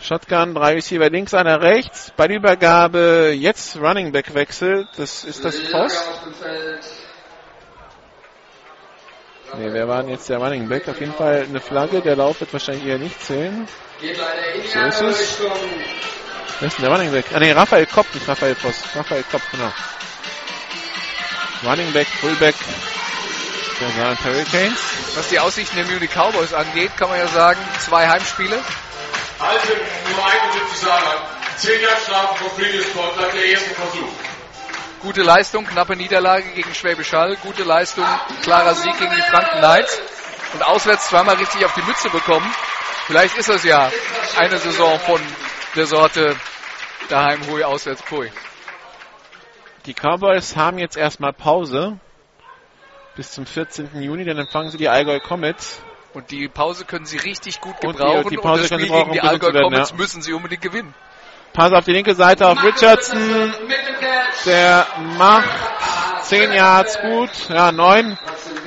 Shotgun, 0.00 0.54
drei 0.54 0.74
Receiver 0.74 1.10
links, 1.10 1.32
einer 1.32 1.62
rechts. 1.62 2.12
Bei 2.16 2.26
der 2.26 2.38
Übergabe 2.38 3.32
jetzt 3.36 3.76
Running 3.76 4.10
Back 4.10 4.34
Wechsel. 4.34 4.88
Das 4.96 5.24
ist 5.24 5.44
das 5.44 5.56
Feld. 5.60 5.92
Ne, 9.58 9.72
wer 9.72 9.86
war 9.86 10.02
denn 10.02 10.10
jetzt 10.10 10.28
der 10.28 10.38
Running 10.38 10.68
Back? 10.68 10.88
Auf 10.88 10.98
jeden 10.98 11.12
Fall 11.12 11.44
eine 11.48 11.60
Flagge. 11.60 12.00
Der 12.00 12.16
Lauf 12.16 12.40
wird 12.40 12.52
wahrscheinlich 12.52 12.86
eher 12.86 12.98
nicht 12.98 13.20
zählen. 13.20 13.68
So 14.00 14.80
ist 14.80 15.02
es. 15.02 15.40
Wer 16.60 16.68
ist 16.68 16.78
denn 16.78 16.84
der 16.84 16.94
Running 16.94 17.10
Back? 17.10 17.26
Ah 17.34 17.40
ne, 17.40 17.56
Raphael 17.56 17.86
Kopp, 17.86 18.14
nicht 18.14 18.28
Raphael 18.28 18.54
Voss. 18.54 18.76
Raphael 18.94 19.24
Kopp, 19.30 19.42
genau. 19.50 19.72
Running 21.64 21.92
Back, 21.92 22.06
Fullback 22.06 22.54
der 23.80 23.90
Saarland 23.90 24.24
Hurricanes. 24.24 24.78
Was 25.14 25.28
die 25.28 25.40
Aussichten 25.40 25.76
der 25.76 25.86
Munich 25.86 26.10
Cowboys 26.10 26.52
angeht, 26.52 26.96
kann 26.96 27.08
man 27.08 27.18
ja 27.18 27.26
sagen, 27.28 27.60
zwei 27.78 28.08
Heimspiele. 28.08 28.58
Alte 29.38 29.72
Nummer 30.08 30.26
71 30.26 30.78
Saarland. 30.78 31.20
10 31.56 31.80
Jahre 31.80 31.96
Strafe 32.02 32.44
von 32.44 32.56
Previous 32.56 32.92
Contact, 32.92 33.34
der 33.34 33.44
erste 33.44 33.70
Versuch. 33.70 34.08
Gute 35.00 35.22
Leistung, 35.22 35.66
knappe 35.66 35.96
Niederlage 35.96 36.50
gegen 36.50 36.74
Schwäbisch 36.74 37.12
Hall. 37.12 37.36
Gute 37.42 37.64
Leistung, 37.64 38.04
klarer 38.42 38.74
Sieg 38.74 38.98
gegen 38.98 39.14
die 39.14 39.22
Franken 39.22 39.58
Knights. 39.58 40.00
Und 40.52 40.62
auswärts 40.62 41.08
zweimal 41.08 41.36
richtig 41.36 41.64
auf 41.64 41.74
die 41.74 41.82
Mütze 41.82 42.10
bekommen. 42.10 42.46
Vielleicht 43.06 43.36
ist 43.38 43.48
das 43.48 43.64
ja 43.64 43.90
eine 44.36 44.58
Saison 44.58 44.98
von 45.00 45.20
der 45.76 45.86
Sorte 45.86 46.36
daheim 47.08 47.40
Hui, 47.48 47.62
auswärts 47.64 48.02
Pui. 48.02 48.30
Die 49.86 49.94
Cowboys 49.94 50.56
haben 50.56 50.78
jetzt 50.78 50.96
erstmal 50.96 51.32
Pause 51.32 51.98
bis 53.16 53.32
zum 53.32 53.46
14. 53.46 54.02
Juni, 54.02 54.24
dann 54.24 54.38
empfangen 54.38 54.70
sie 54.70 54.78
die 54.78 54.88
Allgäu 54.88 55.18
Comets. 55.20 55.82
Und 56.12 56.30
die 56.30 56.48
Pause 56.48 56.84
können 56.84 57.06
sie 57.06 57.18
richtig 57.18 57.60
gut 57.60 57.74
Und 57.84 57.94
die- 57.94 58.02
gebrauchen. 58.02 58.28
die 58.30 58.36
Pause 58.36 58.62
das 58.62 58.68
können 58.70 58.80
sie 58.80 58.86
Spiel 58.86 58.96
brauchen, 58.98 59.12
gegen 59.12 59.22
die 59.22 59.28
gesund 59.28 59.40
zu 59.42 59.46
Allgäu 59.46 59.54
werden, 59.58 59.72
Comets 59.72 59.90
ja. 59.90 59.96
müssen 59.96 60.22
sie 60.22 60.32
unbedingt 60.32 60.62
gewinnen. 60.62 60.94
Pass 61.52 61.72
auf 61.72 61.84
die 61.84 61.92
linke 61.92 62.14
Seite 62.14 62.46
auf 62.48 62.62
Richardson. 62.62 63.54
Der 64.46 64.86
macht 65.18 65.48
10 66.30 66.52
Yards 66.52 67.00
gut. 67.00 67.48
Ja, 67.48 67.72
9. 67.72 68.16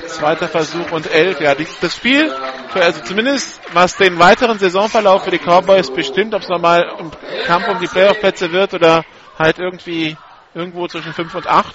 Zweiter 0.06 0.48
Versuch 0.48 0.92
und 0.92 1.10
11. 1.10 1.40
Ja, 1.40 1.54
die, 1.54 1.66
das 1.80 1.96
Spiel, 1.96 2.30
also 2.74 3.00
zumindest 3.00 3.58
was 3.72 3.96
den 3.96 4.18
weiteren 4.18 4.58
Saisonverlauf 4.58 5.24
für 5.24 5.30
die 5.30 5.38
Cowboys 5.38 5.90
bestimmt, 5.90 6.34
ob 6.34 6.42
es 6.42 6.48
nochmal 6.50 6.94
im 6.98 7.10
Kampf 7.46 7.68
um 7.68 7.78
die 7.78 7.86
Playoff-Plätze 7.86 8.52
wird 8.52 8.74
oder 8.74 9.02
halt 9.38 9.58
irgendwie 9.58 10.14
irgendwo 10.52 10.86
zwischen 10.88 11.14
5 11.14 11.34
und 11.36 11.46
8. 11.46 11.74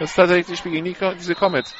Das 0.00 0.10
ist 0.10 0.16
tatsächlich 0.16 0.48
das 0.48 0.58
Spiel 0.58 0.72
gegen 0.72 0.84
die, 0.86 0.96
diese 1.16 1.36
Comets. 1.36 1.72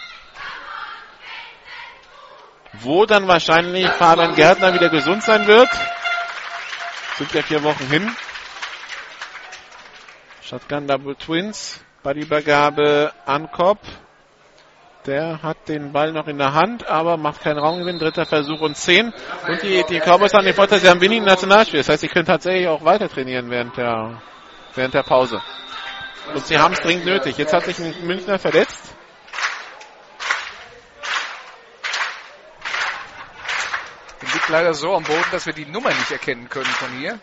Wo 2.74 3.06
dann 3.06 3.26
wahrscheinlich 3.26 3.88
Fabian 3.88 4.36
Gärtner 4.36 4.72
wieder 4.72 4.88
gesund 4.88 5.24
sein 5.24 5.48
wird. 5.48 5.68
Sind 7.16 7.34
ja 7.34 7.42
vier 7.42 7.64
Wochen 7.64 7.88
hin. 7.88 8.14
Shotgun 10.42 10.86
Double 10.86 11.16
Twins. 11.16 11.80
Bei 12.02 12.14
der 12.14 12.22
Übergabe 12.22 13.12
an 13.26 13.50
Kopp. 13.50 13.78
Der 15.06 15.42
hat 15.42 15.68
den 15.68 15.92
Ball 15.92 16.12
noch 16.12 16.26
in 16.26 16.38
der 16.38 16.52
Hand, 16.52 16.86
aber 16.86 17.16
macht 17.16 17.40
keinen 17.40 17.58
Raumgewinn. 17.58 17.98
Dritter 17.98 18.26
Versuch 18.26 18.60
und 18.60 18.76
10. 18.76 19.12
Und 19.48 19.62
die, 19.62 19.82
die 19.88 20.00
Cowboys 20.00 20.34
haben 20.34 20.44
den 20.44 20.54
Vorteil, 20.54 20.80
sie 20.80 20.88
haben 20.88 21.00
wenig 21.00 21.22
Nationalspiel. 21.22 21.80
Das 21.80 21.88
heißt, 21.88 22.02
sie 22.02 22.08
können 22.08 22.26
tatsächlich 22.26 22.68
auch 22.68 22.84
weiter 22.84 23.08
trainieren 23.08 23.50
während 23.50 23.76
der, 23.76 24.20
während 24.74 24.94
der 24.94 25.02
Pause. 25.02 25.40
Und 26.34 26.46
sie 26.46 26.58
haben 26.58 26.74
es 26.74 26.80
dringend 26.80 27.06
nötig. 27.06 27.38
Jetzt 27.38 27.52
hat 27.52 27.64
sich 27.64 27.78
ein 27.78 28.06
Münchner 28.06 28.38
verletzt. 28.38 28.94
Und 34.20 34.34
liegt 34.34 34.48
leider 34.50 34.74
so 34.74 34.94
am 34.94 35.04
Boden, 35.04 35.24
dass 35.32 35.46
wir 35.46 35.54
die 35.54 35.66
Nummer 35.66 35.88
nicht 35.88 36.10
erkennen 36.10 36.48
können 36.48 36.66
von 36.66 36.90
hier. 36.98 37.18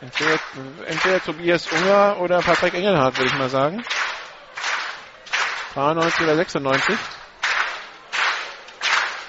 Entweder, 0.00 0.38
entweder 0.86 1.24
Tobias 1.24 1.66
Unger 1.72 2.18
oder 2.20 2.40
Patrick 2.40 2.74
Engelhardt, 2.74 3.18
würde 3.18 3.30
ich 3.30 3.38
mal 3.38 3.48
sagen. 3.48 3.84
93 5.74 6.20
oder 6.20 6.36
96. 6.36 6.96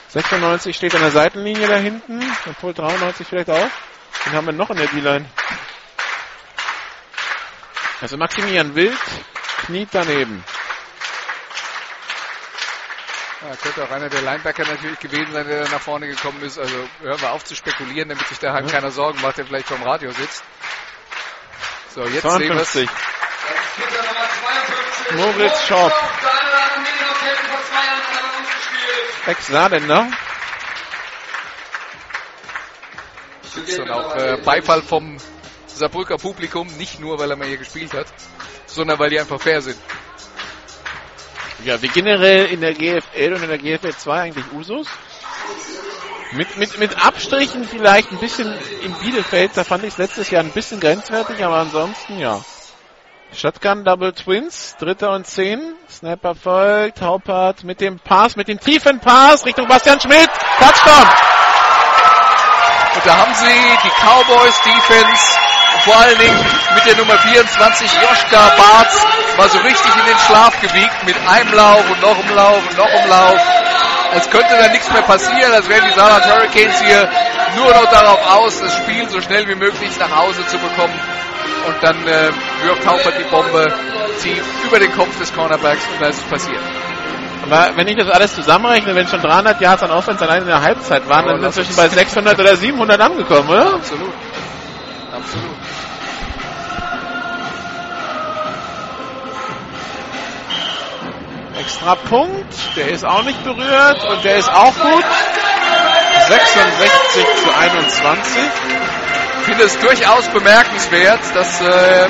96 0.09 0.75
steht 0.75 0.95
an 0.95 1.01
der 1.01 1.11
Seitenlinie 1.11 1.67
da 1.67 1.77
hinten, 1.77 2.23
obwohl 2.47 2.73
93 2.73 3.27
vielleicht 3.27 3.49
auch. 3.49 3.69
Den 4.25 4.33
haben 4.33 4.45
wir 4.47 4.53
noch 4.53 4.69
in 4.69 4.77
der 4.77 4.87
D-Line. 4.87 5.25
Also 8.01 8.17
Maximilian 8.17 8.75
Wild 8.75 8.97
kniet 9.65 9.89
daneben. 9.91 10.43
Ja, 13.41 13.55
könnte 13.55 13.83
auch 13.85 13.91
einer 13.91 14.09
der 14.09 14.21
Linebacker 14.21 14.65
natürlich 14.65 14.99
gewesen 14.99 15.31
sein, 15.31 15.47
der 15.47 15.63
da 15.63 15.69
nach 15.69 15.81
vorne 15.81 16.07
gekommen 16.07 16.41
ist. 16.41 16.59
Also 16.59 16.75
hören 17.01 17.21
wir 17.21 17.31
auf 17.31 17.45
zu 17.45 17.55
spekulieren, 17.55 18.09
damit 18.09 18.27
sich 18.27 18.39
daheim 18.39 18.67
keiner 18.67 18.91
Sorgen 18.91 19.21
macht, 19.21 19.37
der 19.37 19.45
vielleicht 19.45 19.67
vom 19.67 19.81
Radio 19.81 20.11
sitzt. 20.11 20.43
So, 21.95 22.03
jetzt 22.03 22.21
sehen 22.21 22.23
wir 22.23 22.63
52. 22.63 22.89
Kicker 22.89 24.03
Nummer 24.03 24.27
52. 25.07 25.39
Moritz 25.39 25.67
Schorb. 25.67 25.93
Er. 29.25 29.31
Ex-Saarländer. 29.31 30.07
Gibt's 33.55 33.75
dann 33.77 33.89
auch 33.89 34.15
äh, 34.15 34.37
Beifall 34.43 34.81
vom 34.81 35.17
Saarbrücker 35.67 36.17
Publikum, 36.17 36.67
nicht 36.77 36.99
nur, 36.99 37.19
weil 37.19 37.31
er 37.31 37.37
mal 37.37 37.47
hier 37.47 37.57
gespielt 37.57 37.93
hat, 37.93 38.07
sondern 38.65 38.99
weil 38.99 39.09
die 39.09 39.19
einfach 39.19 39.39
fair 39.39 39.61
sind. 39.61 39.79
Ja, 41.65 41.81
wie 41.81 41.89
generell 41.89 42.45
in 42.45 42.61
der 42.61 42.73
GFL 42.73 43.33
und 43.33 43.43
in 43.43 43.49
der 43.49 43.57
GFL 43.57 43.93
2 43.93 44.21
eigentlich 44.21 44.45
Usus. 44.53 44.87
Mit, 46.31 46.57
mit, 46.57 46.77
mit 46.79 47.05
Abstrichen 47.05 47.65
vielleicht 47.65 48.11
ein 48.11 48.19
bisschen 48.19 48.53
in 48.83 48.93
Bielefeld, 48.93 49.51
da 49.55 49.63
fand 49.63 49.83
ich 49.83 49.93
es 49.93 49.97
letztes 49.97 50.29
Jahr 50.29 50.43
ein 50.43 50.51
bisschen 50.51 50.79
grenzwertig, 50.79 51.43
aber 51.43 51.57
ansonsten 51.57 52.19
ja. 52.19 52.39
Shotgun 53.33 53.83
Double 53.83 54.13
Twins, 54.13 54.75
dritter 54.79 55.11
und 55.11 55.25
zehn. 55.25 55.75
Snapper 55.89 56.35
folgt, 56.35 57.01
Haupert 57.01 57.63
mit 57.63 57.81
dem 57.81 57.99
Pass, 57.99 58.35
mit 58.35 58.47
dem 58.47 58.59
tiefen 58.59 58.99
Pass 58.99 59.45
Richtung 59.45 59.67
Bastian 59.67 59.99
Schmidt. 59.99 60.29
Touchdown! 60.59 61.07
Und 62.95 63.05
da 63.05 63.17
haben 63.17 63.33
sie 63.33 63.45
die 63.83 63.91
Cowboys 64.01 64.61
Defense 64.61 65.39
vor 65.83 65.97
allen 65.97 66.17
Dingen 66.17 66.37
mit 66.75 66.85
der 66.85 66.95
Nummer 66.97 67.17
24 67.17 67.91
Joschka 67.93 68.51
Barz 68.57 69.05
mal 69.37 69.49
so 69.49 69.59
richtig 69.59 69.95
in 69.95 70.05
den 70.05 70.17
Schlaf 70.27 70.59
gewiegt 70.61 71.05
mit 71.05 71.15
einem 71.27 71.53
Lauf 71.53 71.83
und 71.89 72.01
noch 72.01 72.19
einem 72.19 72.35
Lauf 72.35 72.61
und 72.69 72.77
noch 72.77 72.85
einem 72.89 73.09
Lauf. 73.09 73.39
Es 74.15 74.29
könnte 74.29 74.57
da 74.59 74.67
nichts 74.69 74.89
mehr 74.91 75.03
passieren, 75.03 75.51
als 75.53 75.69
wären 75.69 75.85
die 75.85 75.93
Saarland 75.93 76.25
Hurricanes 76.25 76.81
hier 76.81 77.09
nur 77.55 77.71
noch 77.73 77.85
darauf 77.91 78.19
aus, 78.37 78.59
das 78.59 78.75
Spiel 78.77 79.07
so 79.09 79.21
schnell 79.21 79.47
wie 79.47 79.55
möglich 79.55 79.91
nach 79.99 80.15
Hause 80.15 80.45
zu 80.47 80.57
bekommen. 80.57 80.93
Und 81.67 81.75
dann 81.83 82.07
äh, 82.07 82.31
wirft 82.63 82.85
Haupert 82.87 83.13
die 83.19 83.29
Bombe 83.29 83.71
tief 84.21 84.43
über 84.65 84.79
den 84.79 84.91
Kopf 84.93 85.17
des 85.19 85.33
Cornerbacks 85.33 85.83
und 85.93 86.01
da 86.01 86.07
ist 86.07 86.17
es 86.17 86.23
passiert. 86.23 86.59
Aber 87.43 87.71
wenn 87.75 87.87
ich 87.87 87.95
das 87.95 88.09
alles 88.09 88.35
zusammenrechne, 88.35 88.95
wenn 88.95 89.07
schon 89.07 89.21
300 89.21 89.61
Yards 89.61 89.83
an 89.83 89.91
Offense 89.91 90.23
allein 90.23 90.41
in 90.41 90.47
der 90.47 90.61
Halbzeit 90.61 91.07
waren, 91.07 91.29
Aber 91.29 91.39
dann 91.39 91.51
sind 91.51 91.55
wir 91.55 91.61
inzwischen 91.61 91.75
bei 91.75 91.87
600 91.95 92.39
oder 92.39 92.55
700 92.55 92.99
angekommen, 92.99 93.49
oder? 93.49 93.73
Absolut. 93.75 94.11
Absolut. 95.19 95.57
Extra 101.59 101.95
Punkt, 101.95 102.53
der 102.77 102.89
ist 102.89 103.05
auch 103.05 103.23
nicht 103.23 103.43
berührt 103.43 104.03
und 104.05 104.23
der 104.23 104.37
ist 104.37 104.49
auch 104.49 104.73
gut. 104.73 105.03
66 106.29 107.25
zu 107.43 107.57
21. 107.59 108.41
Ich 109.39 109.45
finde 109.45 109.63
es 109.63 109.79
durchaus 109.79 110.27
bemerkenswert, 110.29 111.19
dass 111.33 111.61
äh, 111.61 112.07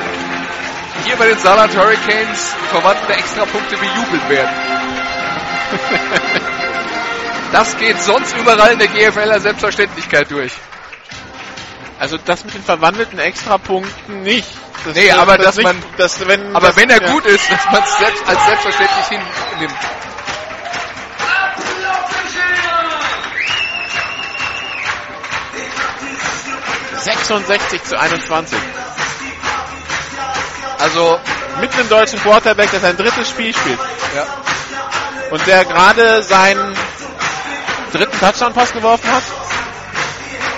hier 1.06 1.16
bei 1.16 1.28
den 1.28 1.40
Saarland 1.40 1.76
Hurricanes 1.76 2.56
verwandte 2.70 3.14
Extrapunkte 3.14 3.78
bejubelt 3.78 4.30
werden. 4.30 4.56
das 7.54 7.78
geht 7.78 8.02
sonst 8.02 8.36
überall 8.38 8.74
in 8.74 8.80
der 8.80 8.88
GFL 8.88 9.32
als 9.32 9.44
Selbstverständlichkeit 9.44 10.30
durch. 10.30 10.52
Also 12.00 12.18
das 12.18 12.46
mit 12.46 12.54
den 12.54 12.64
verwandelten 12.64 13.20
Extrapunkten 13.20 14.24
nicht. 14.24 14.48
Das, 14.86 14.96
Nee, 14.96 15.12
aber 15.12 15.38
dass 15.38 15.58
nicht, 15.58 15.66
man- 15.66 15.84
das, 15.98 16.26
wenn, 16.26 16.56
Aber 16.56 16.68
das, 16.68 16.78
wenn 16.78 16.90
er 16.90 17.02
ja. 17.02 17.12
gut 17.12 17.26
ist, 17.26 17.52
dass 17.52 17.66
man 17.72 17.84
es 17.84 17.98
selbst 17.98 18.24
als 18.28 18.46
selbstverständlich 18.46 19.06
hinnimmt. 19.08 19.76
66 26.98 27.84
zu 27.84 28.00
21. 28.00 28.58
Also, 30.80 31.20
Mit 31.60 31.74
einem 31.74 31.90
deutschen 31.90 32.20
Quarterback, 32.22 32.72
der 32.72 32.80
sein 32.80 32.96
drittes 32.96 33.30
Spiel 33.30 33.54
spielt. 33.56 33.80
ja. 34.16 34.26
Und 35.32 35.46
der 35.46 35.64
gerade 35.66 36.24
sein 36.24 36.58
dritten 37.94 38.20
Touchdown-Pass 38.20 38.72
geworfen 38.74 39.12
hat. 39.12 39.22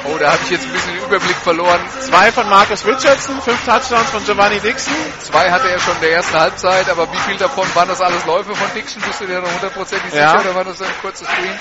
Oh, 0.05 0.17
da 0.17 0.31
habe 0.31 0.39
ich 0.45 0.51
jetzt 0.51 0.65
ein 0.65 0.71
bisschen 0.71 1.00
Überblick 1.11 1.35
verloren. 1.35 1.81
Zwei 1.99 2.31
von 2.31 2.47
Marcus 2.49 2.85
Richardson, 2.85 3.41
fünf 3.41 3.65
Touchdowns 3.65 4.09
von 4.11 4.23
Giovanni 4.23 4.61
Dixon. 4.61 4.93
Zwei 5.19 5.51
hatte 5.51 5.69
er 5.69 5.77
schon 5.79 5.95
in 5.95 6.01
der 6.01 6.13
ersten 6.13 6.39
Halbzeit, 6.39 6.89
aber 6.89 7.11
wie 7.11 7.17
viel 7.17 7.35
davon 7.35 7.67
waren 7.75 7.89
das 7.89 7.99
alles 7.99 8.25
Läufe 8.25 8.55
von 8.55 8.73
Dixon? 8.73 9.01
Bist 9.01 9.19
du 9.19 9.25
dir 9.25 9.41
noch 9.41 9.53
hundertprozentig 9.53 10.13
Ja. 10.13 10.29
sicher 10.37 10.41
oder 10.45 10.55
war 10.55 10.63
das 10.63 10.81
ein 10.81 10.87
kurzes 11.01 11.27
Screen? 11.27 11.59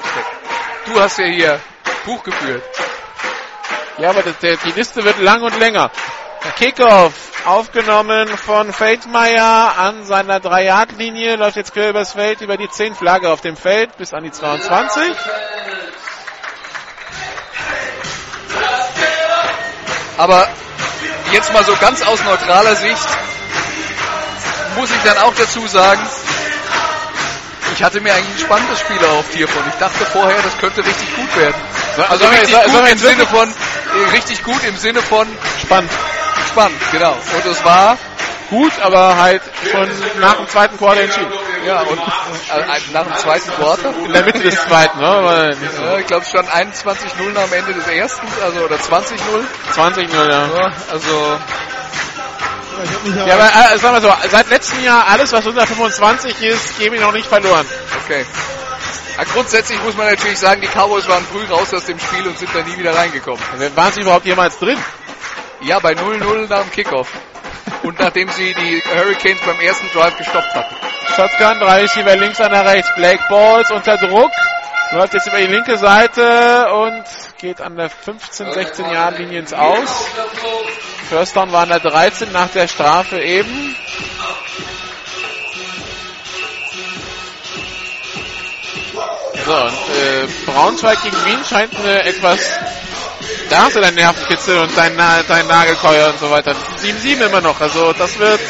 Okay. 0.00 0.92
Du 0.94 0.98
hast 1.00 1.18
ja 1.18 1.26
hier 1.26 1.60
Buch 2.06 2.22
geführt. 2.22 2.62
Ja, 3.98 4.10
aber 4.10 4.22
das, 4.22 4.38
der, 4.38 4.56
die 4.56 4.70
Liste 4.72 5.04
wird 5.04 5.18
lang 5.18 5.42
und 5.42 5.58
länger. 5.58 5.90
Kickoff 6.58 7.12
aufgenommen 7.44 8.28
von 8.28 8.72
Feldmeier 8.72 9.74
an 9.76 10.04
seiner 10.04 10.38
3-Yard-Linie, 10.38 11.36
läuft 11.36 11.56
jetzt 11.56 11.74
quer 11.74 11.90
übers 11.90 12.12
Feld, 12.12 12.40
über 12.40 12.56
die 12.56 12.68
10 12.70 12.94
Flagge 12.94 13.30
auf 13.30 13.42
dem 13.42 13.56
Feld 13.56 13.94
bis 13.98 14.14
an 14.14 14.24
die 14.24 14.30
22. 14.32 15.02
Aber 20.18 20.48
jetzt 21.32 21.52
mal 21.52 21.64
so 21.64 21.74
ganz 21.80 22.02
aus 22.02 22.22
neutraler 22.24 22.74
Sicht 22.76 23.06
muss 24.76 24.90
ich 24.90 25.02
dann 25.04 25.18
auch 25.18 25.34
dazu 25.34 25.66
sagen, 25.66 26.00
ich 27.74 27.82
hatte 27.82 28.00
mir 28.00 28.14
eigentlich 28.14 28.34
ein 28.36 28.40
spannendes 28.40 28.80
Spiel 28.80 28.96
erhofft 29.02 29.34
hiervon. 29.34 29.62
Ich 29.68 29.78
dachte 29.78 30.06
vorher, 30.06 30.40
das 30.42 30.56
könnte 30.58 30.84
richtig 30.84 31.14
gut 31.16 31.36
werden. 31.36 31.54
Also 32.08 32.24
wir- 32.24 32.30
richtig 32.32 32.50
sollen 32.52 32.72
gut 32.72 32.84
wir 32.84 32.92
im 32.92 32.98
Sinne 32.98 33.26
von 33.26 33.48
äh, 33.50 34.10
richtig 34.12 34.42
gut 34.44 34.64
im 34.64 34.76
Sinne 34.76 35.02
von 35.02 35.26
Spannend. 35.62 35.90
spannend, 36.50 36.80
genau. 36.92 37.12
Und 37.12 37.46
es 37.50 37.64
war 37.64 37.98
Gut, 38.50 38.72
aber 38.80 39.16
halt 39.16 39.42
schon 39.70 39.88
nach 40.20 40.34
dem 40.36 40.48
zweiten 40.48 40.76
Quarter 40.78 41.00
entschieden. 41.00 41.32
ja 41.66 41.80
und 41.82 41.98
äh, 41.98 42.80
nach 42.92 43.04
dem 43.04 43.16
zweiten 43.16 43.50
Quarter. 43.52 43.92
In 44.04 44.12
der 44.12 44.24
Mitte 44.24 44.38
des 44.40 44.54
zweiten, 44.54 45.00
ne? 45.00 45.56
Ja, 45.82 45.98
ich 45.98 46.06
glaube 46.06 46.22
es 46.22 46.28
stand 46.28 46.48
21-0 46.48 47.36
am 47.42 47.52
Ende 47.52 47.74
des 47.74 47.86
ersten, 47.88 48.26
also 48.42 48.60
oder 48.60 48.76
20-0. 48.76 49.16
20-0, 49.74 50.30
ja. 50.30 50.46
Ja, 50.46 50.72
also 50.92 51.38
Ja, 53.26 53.34
aber 53.34 53.74
äh, 53.74 53.78
sagen 53.78 53.94
wir 53.94 54.00
so, 54.02 54.12
seit 54.30 54.48
letztem 54.48 54.84
Jahr 54.84 55.08
alles, 55.08 55.32
was 55.32 55.46
unter 55.46 55.66
25 55.66 56.42
ist, 56.42 56.78
gebe 56.78 56.96
ich 56.96 57.00
noch 57.02 57.12
nicht 57.12 57.26
verloren. 57.26 57.66
okay. 58.04 58.24
Ja, 59.16 59.24
grundsätzlich 59.32 59.82
muss 59.82 59.96
man 59.96 60.06
natürlich 60.08 60.38
sagen, 60.38 60.60
die 60.60 60.68
Cowboys 60.68 61.08
waren 61.08 61.24
früh 61.24 61.42
raus 61.50 61.72
aus 61.72 61.86
dem 61.86 61.98
Spiel 61.98 62.26
und 62.26 62.38
sind 62.38 62.50
da 62.54 62.60
nie 62.62 62.76
wieder 62.76 62.94
reingekommen. 62.94 63.40
Waren 63.74 63.92
sie 63.94 64.02
überhaupt 64.02 64.26
jemals 64.26 64.58
drin? 64.58 64.78
Ja, 65.62 65.78
bei 65.78 65.92
0-0 65.92 66.48
nach 66.48 66.60
dem 66.60 66.70
Kickoff. 66.70 67.08
Und 67.82 67.98
nachdem 67.98 68.28
sie 68.30 68.54
die 68.54 68.82
Hurricanes 68.94 69.40
beim 69.42 69.60
ersten 69.60 69.88
Drive 69.92 70.16
gestoppt 70.18 70.54
hatten. 70.54 70.74
Shotgun, 71.14 71.60
drei 71.60 71.82
Receiver 71.82 72.16
links, 72.16 72.40
einer 72.40 72.64
rechts. 72.64 72.90
Blake 72.96 73.22
Balls 73.28 73.70
unter 73.70 73.96
Druck. 73.96 74.30
Läuft 74.92 75.14
jetzt 75.14 75.26
über 75.26 75.38
die 75.38 75.46
linke 75.46 75.78
Seite 75.78 76.68
und 76.72 77.04
geht 77.38 77.60
an 77.60 77.76
der 77.76 77.90
15, 77.90 78.52
16 78.52 78.90
Yard 78.90 79.18
Linie 79.18 79.40
ins 79.40 79.52
Aus. 79.52 80.06
First 81.08 81.36
Down 81.36 81.52
war 81.52 81.62
an 81.62 81.68
der 81.70 81.80
13 81.80 82.32
nach 82.32 82.48
der 82.50 82.68
Strafe 82.68 83.20
eben. 83.20 83.76
So, 89.44 89.54
und 89.54 89.72
äh, 89.72 90.26
Braunschweig 90.46 91.02
gegen 91.02 91.24
Wien 91.24 91.44
scheint 91.48 91.76
eine 91.76 92.04
etwas... 92.04 92.38
Da 93.50 93.62
hast 93.64 93.76
du 93.76 93.80
deinen 93.80 93.94
Nervenkitzel 93.94 94.58
und 94.58 94.76
dein, 94.76 94.96
Na- 94.96 95.22
dein 95.26 95.46
Nagelkeuer 95.46 96.08
und 96.10 96.18
so 96.18 96.30
weiter. 96.30 96.54
7-7 96.82 97.26
immer 97.26 97.40
noch, 97.40 97.60
also 97.60 97.92
das 97.92 98.18
wird... 98.18 98.40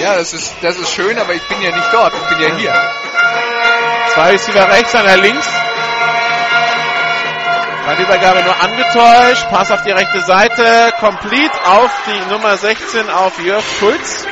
Ja, 0.00 0.14
das 0.16 0.32
ist, 0.32 0.54
das 0.62 0.76
ist 0.76 0.92
schön, 0.92 1.18
aber 1.18 1.34
ich 1.34 1.42
bin 1.42 1.60
ja 1.62 1.70
nicht 1.70 1.88
dort, 1.92 2.12
ich 2.14 2.28
bin 2.36 2.40
ja 2.48 2.56
hier. 2.56 2.74
Zwei 4.14 4.30
Receiver 4.30 4.68
rechts, 4.68 4.94
einer 4.94 5.16
links. 5.16 5.46
Bei 7.86 7.94
der 7.96 8.04
Übergabe 8.06 8.42
nur 8.44 8.60
angetäuscht. 8.60 9.48
Pass 9.50 9.70
auf 9.70 9.82
die 9.82 9.90
rechte 9.90 10.20
Seite. 10.22 10.92
Complete 11.00 11.52
auf 11.66 11.90
die 12.06 12.32
Nummer 12.32 12.56
16 12.56 13.10
auf 13.10 13.38
Jörg 13.40 13.64
Schulz. 13.80 14.24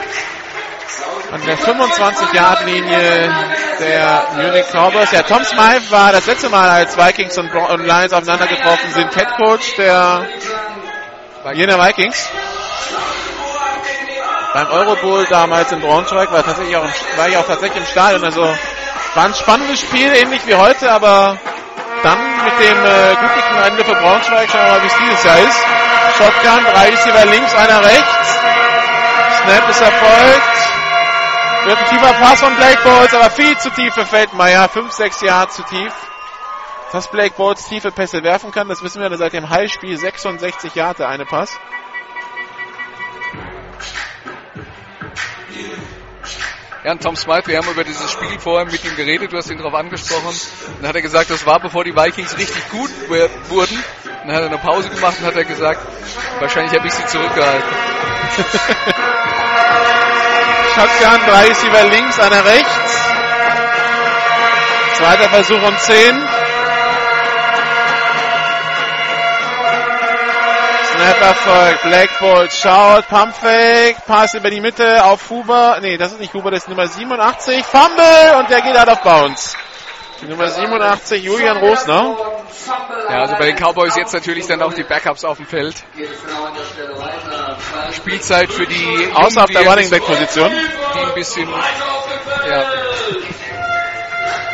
An 1.32 1.40
der 1.46 1.56
25-Yard-Linie 1.58 3.32
der 3.78 4.22
Munich 4.36 4.64
Cowboys. 4.72 5.12
Ja, 5.12 5.22
Tom 5.22 5.44
Smythe 5.44 5.90
war 5.90 6.12
das 6.12 6.26
letzte 6.26 6.48
Mal, 6.48 6.68
als 6.68 6.96
Vikings 6.96 7.38
und, 7.38 7.54
und 7.54 7.86
Lions 7.86 8.12
aufeinander 8.12 8.46
getroffen 8.48 8.90
sind, 8.92 9.14
Head 9.14 9.28
Coach 9.36 9.76
der 9.76 10.26
Jener 11.54 11.78
Vikings. 11.78 12.28
Beim 14.52 14.66
Eurobowl 14.68 15.24
damals 15.26 15.70
in 15.70 15.80
Braunschweig 15.80 16.32
war, 16.32 16.44
tatsächlich 16.44 16.76
auch, 16.76 16.84
im- 16.84 16.92
war 17.18 17.28
ich 17.28 17.36
auch 17.36 17.46
tatsächlich 17.46 17.78
im 17.82 17.86
Stadion. 17.86 18.24
Also 18.24 18.42
war 18.42 19.24
ein 19.24 19.34
spannendes 19.34 19.80
Spiel, 19.80 20.12
ähnlich 20.12 20.40
wie 20.46 20.54
heute, 20.56 20.90
aber 20.90 21.36
dann 22.02 22.18
mit 22.44 22.58
dem 22.68 22.84
äh, 22.84 23.14
glücklichen 23.14 23.62
Ende 23.64 23.84
für 23.84 23.94
Braunschweig. 23.94 24.48
Schauen 24.50 24.64
wir 24.64 24.70
mal, 24.72 24.82
wie 24.82 24.86
es 24.88 24.98
dieses 24.98 25.22
Jahr 25.24 25.38
ist. 25.38 25.58
Shotgun, 26.18 26.64
drei 26.72 26.88
Receiver 26.88 27.24
links, 27.26 27.54
einer 27.54 27.84
rechts. 27.84 28.38
Snap 29.44 29.68
ist 29.70 29.80
erfolgt. 29.80 30.42
Wird 31.64 31.78
ein 31.78 31.88
tiefer 31.90 32.12
Pass 32.14 32.40
von 32.40 32.54
Blake 32.56 32.82
Bowles, 32.82 33.14
aber 33.14 33.30
viel 33.30 33.56
zu 33.58 33.70
tief 33.70 33.92
für 33.92 34.06
Feldmeier. 34.06 34.68
5, 34.68 34.90
6 34.92 35.20
Jahre 35.20 35.48
zu 35.48 35.62
tief. 35.64 35.92
Dass 36.92 37.08
Blake 37.10 37.34
Bowles 37.36 37.66
tiefe 37.68 37.92
Pässe 37.92 38.22
werfen 38.22 38.50
kann, 38.50 38.68
das 38.68 38.82
wissen 38.82 39.00
wir 39.02 39.16
seit 39.16 39.32
dem 39.32 39.48
Highspiel. 39.50 39.96
66 39.96 40.74
Jahre 40.74 40.94
der 40.94 41.08
eine 41.08 41.26
Pass. 41.26 41.58
Ja, 46.82 46.92
und 46.92 47.02
Tom 47.02 47.14
Smythe, 47.14 47.46
wir 47.48 47.58
haben 47.58 47.68
über 47.68 47.84
dieses 47.84 48.10
Spiel 48.10 48.38
vorher 48.38 48.64
mit 48.64 48.82
ihm 48.82 48.96
geredet, 48.96 49.30
du 49.30 49.36
hast 49.36 49.50
ihn 49.50 49.58
darauf 49.58 49.74
angesprochen. 49.74 50.34
Dann 50.80 50.88
hat 50.88 50.96
er 50.96 51.02
gesagt, 51.02 51.30
das 51.30 51.44
war 51.44 51.60
bevor 51.60 51.84
die 51.84 51.94
Vikings 51.94 52.38
richtig 52.38 52.70
gut 52.70 52.90
wurden. 53.50 53.84
Dann 54.24 54.34
hat 54.34 54.42
er 54.42 54.46
eine 54.46 54.58
Pause 54.58 54.88
gemacht 54.88 55.16
und 55.20 55.26
hat 55.26 55.36
er 55.36 55.44
gesagt, 55.44 55.86
wahrscheinlich 56.38 56.74
habe 56.76 56.86
ich 56.86 56.94
sie 56.94 57.04
zurückgehalten. 57.04 57.68
Shotgun, 60.74 61.20
drei 61.26 61.48
Receiver 61.48 61.84
links, 61.84 62.20
einer 62.20 62.44
rechts. 62.44 63.00
Zweiter 64.94 65.28
Versuch 65.30 65.62
und 65.62 65.80
10. 65.80 66.28
Snap 70.92 71.20
erfolgt. 71.22 71.82
Black 71.82 72.18
Bolt 72.20 72.52
schaut. 72.52 73.08
Pump 73.08 73.34
Fake. 73.34 73.96
Pass 74.06 74.34
über 74.34 74.50
die 74.50 74.60
Mitte 74.60 75.02
auf 75.04 75.30
Huber. 75.30 75.78
Nee, 75.80 75.96
das 75.96 76.12
ist 76.12 76.20
nicht 76.20 76.34
Huber, 76.34 76.50
das 76.50 76.64
ist 76.64 76.68
Nummer 76.68 76.86
87. 76.86 77.64
Fumble 77.64 78.36
und 78.38 78.50
der 78.50 78.60
geht 78.60 78.76
out 78.76 78.88
of 78.88 79.00
bounds. 79.00 79.56
Die 80.20 80.26
Nummer 80.26 80.48
87, 80.48 81.22
Julian 81.24 81.56
Rosner. 81.56 82.16
Ja, 83.08 83.22
also 83.22 83.36
bei 83.36 83.46
den 83.46 83.56
Cowboys 83.56 83.96
jetzt 83.96 84.12
natürlich 84.12 84.46
dann 84.46 84.60
auch 84.62 84.74
die 84.74 84.82
Backups 84.82 85.24
auf 85.24 85.38
dem 85.38 85.46
Feld. 85.46 85.82
Spielzeit 87.96 88.52
für 88.52 88.66
die 88.66 89.10
Außer 89.14 89.44
auf 89.44 89.50
der 89.50 89.66
Running 89.66 89.88
Back 89.88 90.04
Position. 90.04 90.50
Die 90.50 90.98
ein 90.98 91.14
bisschen, 91.14 91.48
ja, 91.48 92.64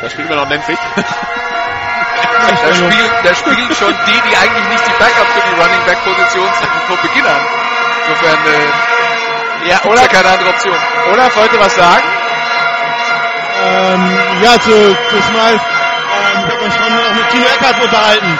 Da 0.02 0.10
spielen 0.10 0.28
wir 0.28 0.36
noch 0.36 0.48
Nenfig. 0.48 0.78
da 0.96 2.74
spielen, 2.74 3.10
da 3.24 3.34
spielen 3.34 3.74
schon 3.74 3.94
die, 4.06 4.20
die 4.30 4.36
eigentlich 4.36 4.68
nicht 4.68 4.86
die 4.86 4.98
Backups 4.98 5.32
für 5.32 5.42
die 5.48 5.60
Running 5.60 5.84
Back 5.86 6.04
Position 6.04 6.48
sind, 6.60 6.70
von 6.86 6.98
Beginn 7.02 7.26
an. 7.26 7.40
Insofern, 8.08 8.38
äh, 8.46 9.68
Ja, 9.70 9.82
oder, 9.84 10.06
keine 10.06 10.28
andere 10.28 10.50
Option. 10.50 10.76
oder 11.12 11.34
wollt 11.34 11.52
ihr 11.52 11.60
was 11.60 11.74
sagen? 11.74 12.15
Ähm, 13.62 14.18
ja, 14.42 14.52
zu, 14.60 14.70
zu 14.70 15.22
Smythe, 15.22 15.54
ähm, 15.54 16.44
ich 16.46 16.54
habe 16.54 16.64
mich 16.64 16.74
schon 16.74 16.92
auch 16.92 17.14
mit 17.14 17.30
Tino 17.30 17.44
Eckert 17.46 17.82
unterhalten. 17.82 18.38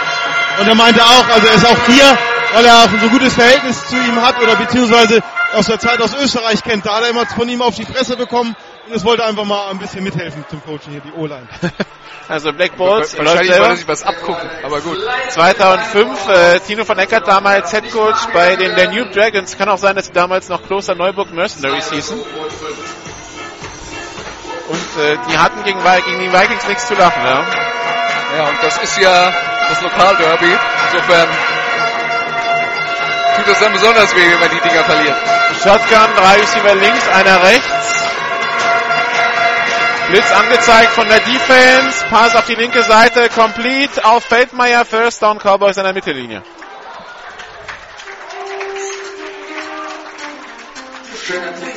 Und 0.61 0.69
er 0.69 0.75
meinte 0.75 1.03
auch, 1.03 1.29
also 1.29 1.47
er 1.47 1.55
ist 1.55 1.67
auch 1.67 1.87
hier, 1.87 2.19
weil 2.55 2.65
er 2.65 2.75
auch 2.79 2.89
ein 2.89 3.01
so 3.01 3.09
gutes 3.09 3.35
Verhältnis 3.35 3.87
zu 3.89 3.97
ihm 3.97 4.21
hat 4.23 4.41
oder 4.41 4.57
beziehungsweise 4.57 5.23
aus 5.55 5.67
der 5.67 5.79
Zeit 5.79 6.01
aus 6.01 6.15
Österreich 6.15 6.63
kennt. 6.63 6.87
Da 6.87 6.97
hat 6.97 7.05
er 7.05 7.11
immer 7.11 7.27
von 7.27 7.49
ihm 7.49 7.63
auf 7.63 7.75
die 7.75 7.85
Fresse 7.85 8.17
bekommen 8.17 8.55
und 8.87 8.95
es 8.95 9.05
wollte 9.05 9.25
einfach 9.25 9.45
mal 9.45 9.71
ein 9.71 9.79
bisschen 9.79 10.05
mithelfen 10.05 10.45
zum 10.49 10.63
Coachen 10.63 10.93
hier, 10.93 11.01
die 11.01 11.13
O-Line. 11.13 11.49
Also 12.29 12.53
Black 12.53 12.77
Balls 12.77 13.17
läuft 13.17 13.19
Wahrscheinlich 13.19 13.39
wollte 13.39 13.53
selber. 13.53 13.69
er 13.69 13.77
sich 13.77 13.87
was 13.89 14.03
abgucken, 14.03 14.51
aber 14.65 14.81
gut. 14.81 14.99
2005, 15.29 16.29
äh, 16.29 16.59
Tino 16.59 16.85
von 16.85 16.99
Eckert 16.99 17.29
damals 17.29 17.71
Head 17.71 17.93
Coach 17.93 18.19
bei 18.33 18.57
den 18.57 18.91
New 18.91 19.05
Dragons. 19.13 19.57
Kann 19.57 19.69
auch 19.69 19.79
sein, 19.79 19.95
dass 19.95 20.07
sie 20.07 20.13
damals 20.13 20.49
noch 20.49 20.65
Kloster 20.65 20.97
Neuburg 20.97 21.33
Mercenaries 21.33 21.89
hießen. 21.93 22.19
Äh, 24.97 25.19
die 25.29 25.39
hatten 25.39 25.63
gegen, 25.65 25.81
gegen 25.83 26.21
die 26.21 26.33
Vikings 26.33 26.67
nichts 26.69 26.87
zu 26.87 26.95
lachen, 26.95 27.23
ja. 27.25 27.45
Ja, 28.37 28.45
und 28.45 28.63
das 28.63 28.77
ist 28.79 28.99
ja 28.99 29.33
das 29.69 29.81
Lokalderby. 29.83 30.59
Insofern 30.93 31.29
tut 33.37 33.49
das 33.49 33.61
dann 33.61 33.73
besonders 33.73 34.15
weh, 34.17 34.31
wenn 34.31 34.41
man 34.41 34.51
die 34.51 34.69
Dinger 34.69 34.85
verliert. 34.85 35.17
Shotgun, 35.63 36.17
drei 36.17 36.41
Receiver 36.41 36.75
links, 36.75 37.09
einer 37.09 37.43
rechts. 37.43 37.87
Blitz 40.09 40.31
angezeigt 40.33 40.91
von 40.93 41.09
der 41.09 41.21
Defense. 41.21 42.05
Pass 42.09 42.37
auf 42.37 42.47
die 42.47 42.55
linke 42.55 42.83
Seite, 42.83 43.29
complete 43.29 44.05
auf 44.05 44.25
Feldmeier. 44.25 44.85
First 44.85 45.23
down 45.23 45.39
Cowboys 45.39 45.79
an 45.79 45.85
der 45.85 45.93
Mittellinie. 45.93 46.43
Schöner 51.27 51.55
Tick, 51.57 51.75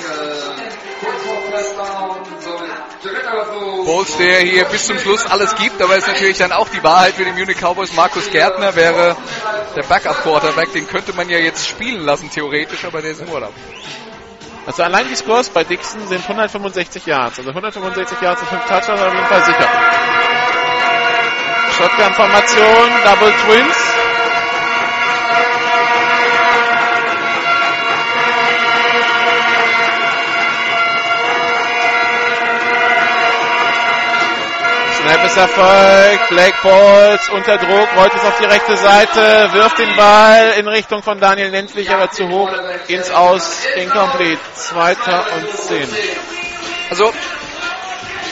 Bowles, 3.85 4.17
der 4.17 4.39
hier 4.39 4.65
bis 4.65 4.85
zum 4.85 4.99
Schluss 4.99 5.25
alles 5.25 5.55
gibt, 5.55 5.81
aber 5.81 5.95
ist 5.95 6.07
natürlich 6.07 6.37
dann 6.37 6.51
auch 6.51 6.69
die 6.69 6.83
Wahrheit 6.83 7.15
für 7.15 7.25
die 7.25 7.31
Munich 7.31 7.57
Cowboys. 7.57 7.93
Markus 7.93 8.29
Gärtner 8.29 8.75
wäre 8.75 9.15
der 9.75 9.83
Backup-Quarterback, 9.83 10.73
den 10.73 10.87
könnte 10.87 11.13
man 11.13 11.29
ja 11.29 11.37
jetzt 11.37 11.67
spielen 11.67 12.03
lassen, 12.05 12.29
theoretisch, 12.29 12.85
aber 12.85 13.01
der 13.01 13.11
ist 13.11 13.21
im 13.21 13.29
Urlaub. 13.29 13.53
Also 14.65 14.83
allein 14.83 15.07
die 15.07 15.15
Scores 15.15 15.49
bei 15.49 15.63
Dixon 15.63 16.07
sind 16.07 16.21
165 16.21 17.05
Yards. 17.05 17.39
Also 17.39 17.49
165 17.49 18.21
Yards 18.21 18.41
und 18.41 18.49
5 18.49 18.65
Touchdowns 18.65 19.01
auf 19.01 19.13
jeden 19.13 19.25
Fall 19.25 19.45
sicher. 19.45 19.67
Shotgun-Formation, 21.77 22.89
Double 23.03 23.33
Twins. 23.45 23.98
Snap 35.09 35.25
ist 35.25 35.37
erfolgt. 35.37 36.29
Blake 36.29 36.57
Balls 36.61 37.29
unter 37.29 37.57
Druck, 37.57 37.87
rollt 37.97 38.13
es 38.13 38.23
auf 38.23 38.37
die 38.39 38.45
rechte 38.45 38.77
Seite, 38.77 39.49
wirft 39.53 39.79
den 39.79 39.95
Ball 39.95 40.53
in 40.59 40.67
Richtung 40.67 41.01
von 41.01 41.19
Daniel 41.19 41.49
Nentlich, 41.49 41.89
aber 41.89 42.11
zu 42.11 42.29
hoch 42.29 42.51
ins 42.87 43.09
Aus. 43.09 43.65
Incomplete. 43.75 44.39
Zweiter 44.53 45.25
und 45.33 45.57
zehn. 45.57 45.89
Also, 46.91 47.11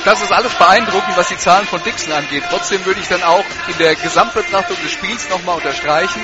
das 0.06 0.22
ist 0.22 0.32
alles 0.32 0.54
beeindruckend, 0.54 1.18
was 1.18 1.30
die 1.30 1.38
Zahlen 1.38 1.66
von 1.66 1.82
Dixon 1.82 2.14
angeht. 2.14 2.44
Trotzdem 2.52 2.86
würde 2.86 3.00
ich 3.00 3.08
dann 3.08 3.24
auch 3.24 3.46
in 3.68 3.78
der 3.80 3.96
Gesamtbetrachtung 3.96 4.78
des 4.84 4.92
Spiels 4.92 5.30
nochmal 5.30 5.56
unterstreichen. 5.56 6.22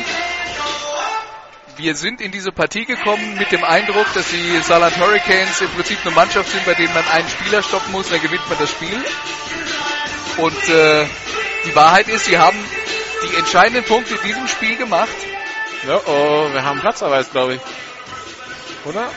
Wir 1.78 1.96
sind 1.96 2.22
in 2.22 2.32
diese 2.32 2.52
Partie 2.52 2.86
gekommen 2.86 3.40
mit 3.40 3.52
dem 3.52 3.64
Eindruck, 3.64 4.06
dass 4.14 4.28
die 4.30 4.62
Saarland 4.62 4.96
Hurricanes 5.00 5.62
im 5.62 5.70
Prinzip 5.70 5.98
eine 6.06 6.14
Mannschaft 6.14 6.52
sind, 6.52 6.64
bei 6.66 6.76
denen 6.76 6.94
man 6.94 7.08
einen 7.08 7.28
Spieler 7.28 7.64
stoppen 7.64 7.92
muss, 7.92 8.10
dann 8.10 8.22
gewinnt 8.22 8.48
man 8.48 8.60
das 8.60 8.70
Spiel. 8.70 9.04
Und 10.38 10.70
äh, 10.70 11.06
die 11.66 11.76
Wahrheit 11.76 12.08
ist, 12.08 12.26
sie 12.26 12.38
haben 12.38 12.58
die 13.24 13.36
entscheidenden 13.38 13.84
Punkte 13.84 14.16
in 14.16 14.22
diesem 14.22 14.48
Spiel 14.48 14.76
gemacht. 14.78 15.10
Ja, 15.88 16.00
oh, 16.06 16.48
wir 16.52 16.64
haben 16.64 16.80
Platzverweis, 16.80 17.30
glaube 17.30 17.56
ich. 17.56 17.62
Oder? 18.86 19.10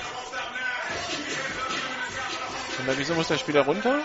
Und 2.78 2.98
wieso 2.98 3.14
muss 3.14 3.28
der 3.28 3.38
Spieler 3.38 3.62
runter? 3.62 4.00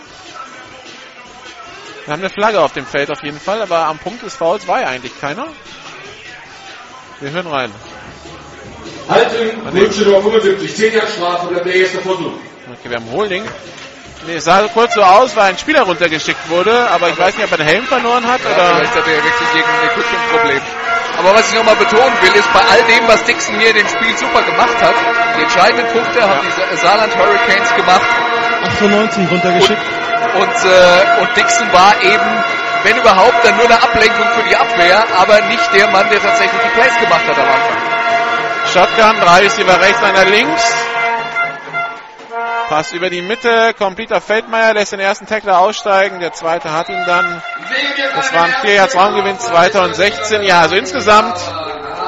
Wir 2.04 2.12
haben 2.12 2.20
eine 2.20 2.30
Flagge 2.30 2.60
auf 2.60 2.72
dem 2.72 2.86
Feld 2.86 3.10
auf 3.10 3.22
jeden 3.22 3.38
Fall, 3.38 3.62
aber 3.62 3.86
am 3.86 3.98
Punkt 3.98 4.22
des 4.22 4.34
Fouls 4.34 4.66
war 4.66 4.80
ja 4.80 4.88
eigentlich 4.88 5.18
keiner. 5.20 5.46
Wir 7.20 7.30
hören 7.30 7.46
rein. 7.46 7.72
Haltung, 9.08 9.72
Wünsche 9.72 10.02
Nummer 10.02 10.22
75, 10.22 10.74
10 10.74 10.94
Jahre 10.94 11.08
Strafe, 11.08 11.54
der 11.54 11.74
erste 11.74 12.00
Versuch. 12.00 12.32
Okay, 12.72 12.90
wir 12.90 12.96
haben 12.96 13.10
Holding. 13.12 13.44
Nee, 14.26 14.36
es 14.36 14.44
sah 14.44 14.62
kurz 14.68 14.94
so 14.94 15.02
aus, 15.02 15.34
weil 15.34 15.50
ein 15.50 15.58
Spieler 15.58 15.82
runtergeschickt 15.82 16.48
wurde, 16.48 16.88
aber 16.90 17.08
ich 17.10 17.18
weiß 17.18 17.36
nicht, 17.36 17.44
ob 17.44 17.50
er 17.52 17.58
den 17.58 17.66
Helm 17.66 17.84
verloren 17.86 18.24
hat 18.26 18.40
Ja, 18.44 18.50
oder. 18.50 18.76
vielleicht 18.76 18.94
hat 18.94 19.06
er 19.06 19.14
ja 19.18 19.24
wirklich 19.24 19.48
irgendein 19.54 19.84
Equipment-Problem. 19.90 20.62
Aber 21.18 21.34
was 21.34 21.48
ich 21.50 21.54
nochmal 21.58 21.76
betonen 21.76 22.14
will, 22.22 22.34
ist, 22.34 22.52
bei 22.52 22.60
all 22.60 22.82
dem, 22.84 23.08
was 23.08 23.22
Dixon 23.24 23.58
hier 23.58 23.70
in 23.70 23.76
dem 23.76 23.88
Spiel 23.88 24.16
super 24.16 24.42
gemacht 24.42 24.76
hat, 24.80 24.94
die 25.36 25.42
entscheidenden 25.42 25.86
Punkte 25.92 26.22
haben 26.22 26.40
die 26.46 26.50
Sa- 26.52 26.76
Saarland 26.88 27.16
Hurricanes 27.16 27.74
gemacht 27.74 28.06
98 28.78 29.30
runtergeschickt. 29.30 29.82
und, 30.34 30.56
äh, 30.70 31.20
und 31.20 31.36
Dixon 31.36 31.72
war 31.72 31.92
eben, 32.02 32.44
wenn 32.84 32.96
überhaupt, 32.96 33.44
dann 33.44 33.56
nur 33.56 33.66
eine 33.66 33.82
Ablenkung 33.82 34.26
für 34.38 34.48
die 34.48 34.56
Abwehr, 34.56 35.04
aber 35.18 35.40
nicht 35.42 35.68
der 35.74 35.88
Mann, 35.90 36.08
der 36.10 36.22
tatsächlich 36.22 36.60
die 36.62 36.80
Plays 36.80 36.96
gemacht 36.98 37.26
hat 37.28 37.38
am 37.38 37.48
Anfang. 37.48 37.82
Shotgun, 38.72 39.20
drei 39.20 39.40
Receiver 39.40 39.80
rechts, 39.80 40.02
einer 40.02 40.24
links. 40.24 40.74
Pass 42.72 42.92
über 42.92 43.10
die 43.10 43.20
Mitte, 43.20 43.74
completer 43.78 44.22
Feldmeier 44.22 44.72
lässt 44.72 44.92
den 44.92 45.00
ersten 45.00 45.26
Tackler 45.26 45.58
aussteigen, 45.58 46.20
der 46.20 46.32
zweite 46.32 46.72
hat 46.72 46.88
ihn 46.88 47.04
dann. 47.06 47.42
Das 48.16 48.32
waren 48.32 48.50
vier 48.62 48.76
Yards 48.76 48.96
Raumgewinn, 48.96 49.38
zweiter 49.38 49.82
und 49.82 49.94
16. 49.94 50.42
Ja, 50.42 50.62
also 50.62 50.76
insgesamt 50.76 51.36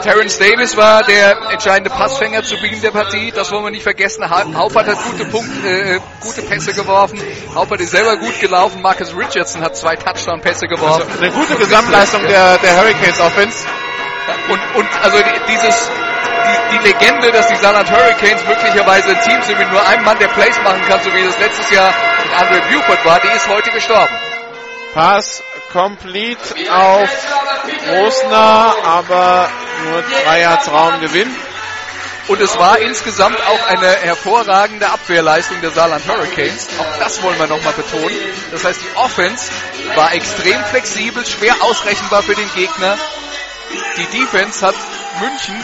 Terrence 0.02 0.38
Davis 0.38 0.74
war 0.78 1.02
der 1.04 1.36
entscheidende 1.50 1.90
Passfänger 1.90 2.44
zu 2.44 2.56
Beginn 2.62 2.80
der 2.80 2.92
Partie. 2.92 3.30
Das 3.30 3.52
wollen 3.52 3.64
wir 3.64 3.72
nicht 3.72 3.82
vergessen. 3.82 4.30
Ha- 4.30 4.46
Haupert 4.54 4.88
hat 4.88 4.96
gute, 5.04 5.26
Punkt, 5.26 5.50
äh, 5.66 6.00
gute 6.20 6.40
Pässe 6.40 6.72
geworfen. 6.72 7.20
Haupert 7.54 7.80
ist 7.82 7.90
selber 7.90 8.16
gut 8.16 8.40
gelaufen. 8.40 8.80
Marcus 8.80 9.14
Richardson 9.14 9.60
hat 9.60 9.76
zwei 9.76 9.96
Touchdown-Pässe 9.96 10.66
geworfen. 10.66 11.06
eine 11.20 11.30
gute 11.30 11.56
Gesamtleistung 11.56 12.22
der, 12.26 12.56
der 12.56 12.76
Hurricanes 12.80 13.20
Offense. 13.20 13.66
Und, 14.48 14.60
und 14.76 14.88
also 15.02 15.18
die- 15.18 15.52
dieses, 15.52 15.90
die, 16.44 16.78
die 16.78 16.88
Legende, 16.88 17.32
dass 17.32 17.48
die 17.48 17.56
Saarland 17.56 17.90
Hurricanes 17.90 18.44
möglicherweise 18.46 19.10
ein 19.10 19.22
Team 19.22 19.42
sind 19.42 19.58
mit 19.58 19.70
nur 19.70 19.86
einem 19.86 20.04
Mann, 20.04 20.18
der 20.18 20.28
Plays 20.28 20.56
machen 20.62 20.82
kann, 20.86 21.02
so 21.02 21.12
wie 21.12 21.24
das 21.24 21.38
letztes 21.38 21.70
Jahr 21.70 21.92
mit 22.22 22.40
Andre 22.40 22.60
Buford 22.70 23.04
war, 23.04 23.20
die 23.20 23.28
ist 23.28 23.48
heute 23.48 23.70
gestorben. 23.70 24.14
Pass 24.94 25.42
complete 25.72 26.40
auf 26.70 27.10
Rosner, 27.90 28.74
aber 28.84 29.50
nur 29.84 30.02
drei 30.02 30.40
Yards 30.42 30.70
Raumgewinn. 30.70 31.34
Und 32.28 32.40
es 32.40 32.56
war 32.56 32.78
insgesamt 32.78 33.38
auch 33.46 33.66
eine 33.66 33.88
hervorragende 33.88 34.88
Abwehrleistung 34.88 35.60
der 35.60 35.72
Saarland 35.72 36.06
Hurricanes. 36.06 36.68
Auch 36.78 36.98
das 36.98 37.22
wollen 37.22 37.38
wir 37.38 37.48
nochmal 37.48 37.74
betonen. 37.74 38.16
Das 38.50 38.64
heißt, 38.64 38.80
die 38.80 38.96
Offense 38.96 39.50
war 39.94 40.14
extrem 40.14 40.64
flexibel, 40.64 41.26
schwer 41.26 41.54
ausrechenbar 41.60 42.22
für 42.22 42.34
den 42.34 42.50
Gegner. 42.54 42.96
Die 43.98 44.18
Defense 44.18 44.64
hat 44.64 44.76
München 45.20 45.62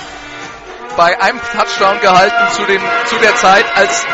bei 0.97 1.21
einem 1.21 1.41
Touchdown 1.53 2.01
gehalten 2.01 2.53
zu, 2.53 2.65
den, 2.65 2.81
zu 3.07 3.17
der 3.17 3.35
Zeit, 3.37 3.65
als 3.77 4.07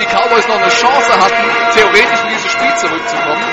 die 0.00 0.06
Cowboys 0.06 0.46
noch 0.48 0.60
eine 0.60 0.70
Chance 0.70 1.12
hatten, 1.12 1.44
theoretisch 1.74 2.20
in 2.22 2.28
dieses 2.28 2.52
Spiel 2.52 2.74
zurückzukommen. 2.76 3.44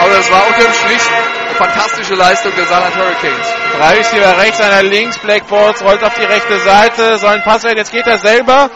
Aber 0.00 0.10
das 0.14 0.30
war 0.30 0.46
unterm 0.46 0.72
Strich 0.72 1.02
eine 1.46 1.54
fantastische 1.56 2.14
Leistung 2.14 2.52
der 2.56 2.66
Saarland 2.66 2.96
Hurricanes. 2.96 3.46
Drei 3.78 3.96
Receiver 3.96 4.38
rechts, 4.38 4.60
einer 4.60 4.82
links. 4.82 5.18
Black 5.18 5.46
Balls 5.48 5.82
rollt 5.82 6.02
auf 6.02 6.14
die 6.14 6.24
rechte 6.24 6.58
Seite, 6.60 7.18
soll 7.18 7.34
ein 7.34 7.42
Pass 7.42 7.64
werden. 7.64 7.78
Jetzt 7.78 7.92
geht 7.92 8.06
er 8.06 8.18
selber. 8.18 8.70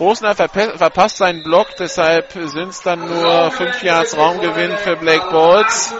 Rosner 0.00 0.32
verpa- 0.32 0.76
verpasst 0.78 1.18
seinen 1.18 1.42
Block, 1.42 1.68
deshalb 1.78 2.32
sind 2.32 2.70
es 2.70 2.80
dann 2.80 3.06
nur 3.06 3.50
5 3.50 3.82
Yards 3.82 4.16
Raumgewinn 4.16 4.76
für 4.78 4.96
Blake 4.96 5.28
Balls. 5.30 5.94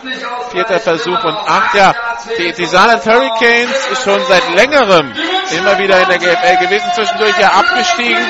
Vierter 0.53 0.81
Versuch 0.81 1.23
und 1.23 1.37
8. 1.37 1.75
Ja, 1.75 1.95
die, 2.39 2.53
die 2.53 2.65
Saarland 2.65 3.05
Hurricanes 3.05 3.87
ist 3.93 4.03
schon 4.03 4.21
seit 4.27 4.43
längerem 4.55 5.13
immer 5.57 5.79
wieder 5.79 6.01
in 6.01 6.09
der 6.09 6.19
GFL 6.19 6.57
gewesen, 6.65 6.91
zwischendurch 6.95 7.39
ja 7.39 7.49
abgestiegen, 7.49 8.27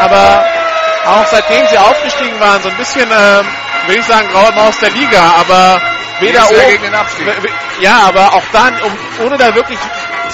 aber 0.00 0.44
auch 1.06 1.26
seitdem 1.26 1.66
sie 1.68 1.78
aufgestiegen 1.78 2.38
waren, 2.38 2.60
so 2.62 2.68
ein 2.68 2.76
bisschen, 2.76 3.08
ähm, 3.10 3.46
will 3.86 3.96
ich 3.98 4.04
sagen, 4.04 4.28
graue 4.32 4.52
Maus 4.52 4.78
der 4.80 4.90
Liga, 4.90 5.34
aber 5.40 5.80
weder 6.20 6.44
oben, 6.50 6.66
gegen 6.68 6.82
den 6.82 6.94
Abstieg. 6.94 7.26
ja, 7.80 8.00
aber 8.08 8.34
auch 8.34 8.42
dann, 8.52 8.74
um, 8.82 8.92
ohne 9.24 9.38
da 9.38 9.54
wirklich 9.54 9.78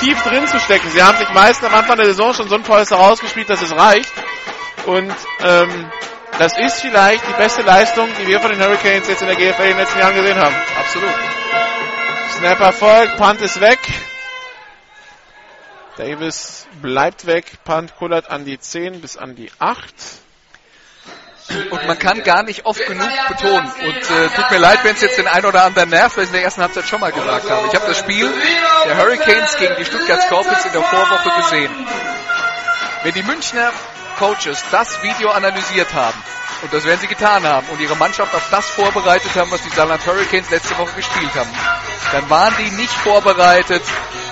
tief 0.00 0.20
drin 0.22 0.46
zu 0.48 0.58
stecken. 0.58 0.88
Sie 0.90 1.02
haben 1.02 1.18
sich 1.18 1.28
meistens 1.30 1.68
am 1.68 1.74
Anfang 1.74 1.96
der 1.96 2.06
Saison 2.06 2.32
schon 2.34 2.48
so 2.48 2.54
ein 2.56 2.62
Polster 2.62 2.96
rausgespielt, 2.96 3.48
dass 3.50 3.60
es 3.62 3.76
reicht. 3.76 4.10
Und 4.86 5.14
ähm, 5.40 5.90
das 6.38 6.58
ist 6.58 6.80
vielleicht 6.80 7.26
die 7.28 7.34
beste 7.34 7.62
Leistung, 7.62 8.08
die 8.20 8.26
wir 8.26 8.40
von 8.40 8.50
den 8.50 8.60
Hurricanes 8.60 9.06
jetzt 9.08 9.22
in 9.22 9.28
der 9.28 9.36
GFL 9.36 9.62
in 9.62 9.68
den 9.68 9.76
letzten 9.78 9.98
Jahren 9.98 10.14
gesehen 10.14 10.38
haben. 10.38 10.54
Absolut. 10.78 11.14
Snapper 12.38 12.72
folgt, 12.72 13.16
Punt 13.16 13.40
ist 13.40 13.60
weg. 13.60 13.78
Davis 15.96 16.66
bleibt 16.80 17.26
weg, 17.26 17.44
Punt 17.64 17.94
kullert 17.96 18.30
an 18.30 18.44
die 18.44 18.58
10 18.58 19.00
bis 19.00 19.16
an 19.16 19.36
die 19.36 19.52
8. 19.58 19.84
Und 21.70 21.86
man 21.86 21.98
kann 21.98 22.22
gar 22.22 22.42
nicht 22.42 22.64
oft 22.64 22.84
genug 22.86 23.08
betonen. 23.28 23.70
Und 23.84 23.96
äh, 23.96 24.28
tut 24.34 24.50
mir 24.50 24.58
leid, 24.58 24.78
wenn 24.84 24.94
es 24.94 25.02
jetzt 25.02 25.18
den 25.18 25.28
einen 25.28 25.44
oder 25.44 25.64
anderen 25.64 25.90
nervt, 25.90 26.16
weil 26.16 26.24
ich 26.24 26.30
in 26.30 26.34
der 26.34 26.44
ersten 26.44 26.62
Halbzeit 26.62 26.86
schon 26.86 27.00
mal 27.00 27.12
gesagt 27.12 27.50
habe. 27.50 27.66
Ich 27.66 27.74
habe 27.74 27.86
das 27.86 27.98
Spiel 27.98 28.32
der 28.86 28.96
Hurricanes 28.96 29.56
gegen 29.58 29.76
die 29.76 29.84
Stuttgart 29.84 30.22
Scorpions 30.22 30.64
in 30.64 30.72
der 30.72 30.82
Vorwoche 30.82 31.30
gesehen. 31.42 31.70
Wenn 33.02 33.14
die 33.14 33.22
Münchner 33.22 33.72
Coaches 34.22 34.62
das 34.70 35.02
Video 35.02 35.30
analysiert 35.30 35.92
haben, 35.94 36.22
und 36.62 36.72
das 36.72 36.84
werden 36.84 37.00
sie 37.00 37.08
getan 37.08 37.44
haben, 37.44 37.66
und 37.66 37.80
ihre 37.80 37.96
Mannschaft 37.96 38.32
auf 38.36 38.48
das 38.52 38.68
vorbereitet 38.68 39.34
haben, 39.34 39.50
was 39.50 39.60
die 39.62 39.70
Saarland 39.70 40.06
Hurricanes 40.06 40.48
letzte 40.48 40.78
Woche 40.78 40.94
gespielt 40.94 41.34
haben, 41.34 41.50
dann 42.12 42.30
waren 42.30 42.54
die 42.56 42.70
nicht 42.70 42.92
vorbereitet 42.92 43.82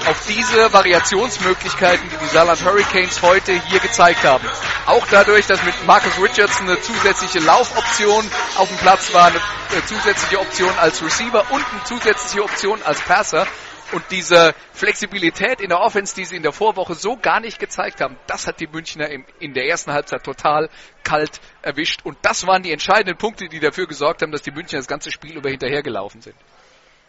auf 0.07 0.17
diese 0.29 0.73
Variationsmöglichkeiten, 0.73 2.09
die 2.09 2.17
die 2.19 2.29
Saarland 2.29 2.65
Hurricanes 2.65 3.21
heute 3.21 3.61
hier 3.69 3.81
gezeigt 3.81 4.23
haben. 4.23 4.49
Auch 4.87 5.05
dadurch, 5.11 5.49
dass 5.49 5.61
mit 5.65 5.75
Marcus 5.89 6.23
Richardson 6.23 6.69
eine 6.69 6.81
zusätzliche 6.81 7.41
Laufoption 7.41 8.31
auf 8.59 8.69
dem 8.69 8.79
Platz 8.79 9.13
war, 9.13 9.27
eine, 9.27 9.39
äh, 9.39 9.85
zusätzliche 9.87 10.39
Option 10.39 10.73
als 10.79 11.03
Receiver 11.03 11.45
und 11.51 11.65
eine 11.73 11.83
zusätzliche 11.83 12.45
Option 12.45 12.81
als 12.85 13.01
Passer. 13.01 13.45
Und 13.93 14.05
diese 14.11 14.55
Flexibilität 14.73 15.61
in 15.61 15.69
der 15.69 15.81
Offense, 15.81 16.15
die 16.15 16.25
sie 16.25 16.37
in 16.37 16.43
der 16.43 16.53
Vorwoche 16.53 16.95
so 16.95 17.17
gar 17.17 17.41
nicht 17.41 17.59
gezeigt 17.59 18.01
haben, 18.01 18.17
das 18.27 18.47
hat 18.47 18.61
die 18.61 18.67
Münchner 18.67 19.09
im, 19.09 19.25
in 19.39 19.55
der 19.55 19.67
ersten 19.67 19.93
Halbzeit 19.93 20.23
total 20.23 20.69
kalt 21.03 21.41
erwischt. 21.63 22.01
Und 22.05 22.19
das 22.23 22.47
waren 22.47 22.63
die 22.63 22.73
entscheidenden 22.73 23.17
Punkte, 23.17 23.49
die 23.49 23.61
dafür 23.61 23.87
gesorgt 23.87 24.23
haben, 24.23 24.33
dass 24.33 24.43
die 24.43 24.53
Münchner 24.53 24.79
das 24.79 24.87
ganze 24.87 25.11
Spiel 25.11 25.37
über 25.37 25.51
hinterhergelaufen 25.51 26.21
sind. 26.21 26.37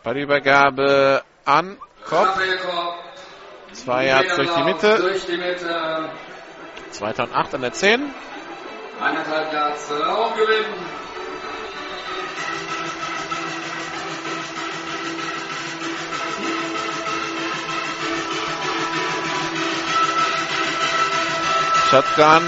Ballübergabe 0.03 1.23
an 1.45 1.77
Kopf. 2.05 2.39
Zwei 3.73 4.07
Yards 4.07 4.35
durch 4.35 4.53
die 4.53 4.63
Mitte. 4.63 4.97
Durch 4.97 5.25
die 5.25 5.37
Mitte. 5.37 6.09
Zweiter 6.91 7.23
und 7.23 7.33
8 7.33 7.55
an 7.55 7.61
der 7.61 7.73
10. 7.73 8.13
Eineinhalb 8.99 9.53
Yards 9.53 9.91
Raumgewinn. 9.91 11.00
Shotgun. 21.91 22.41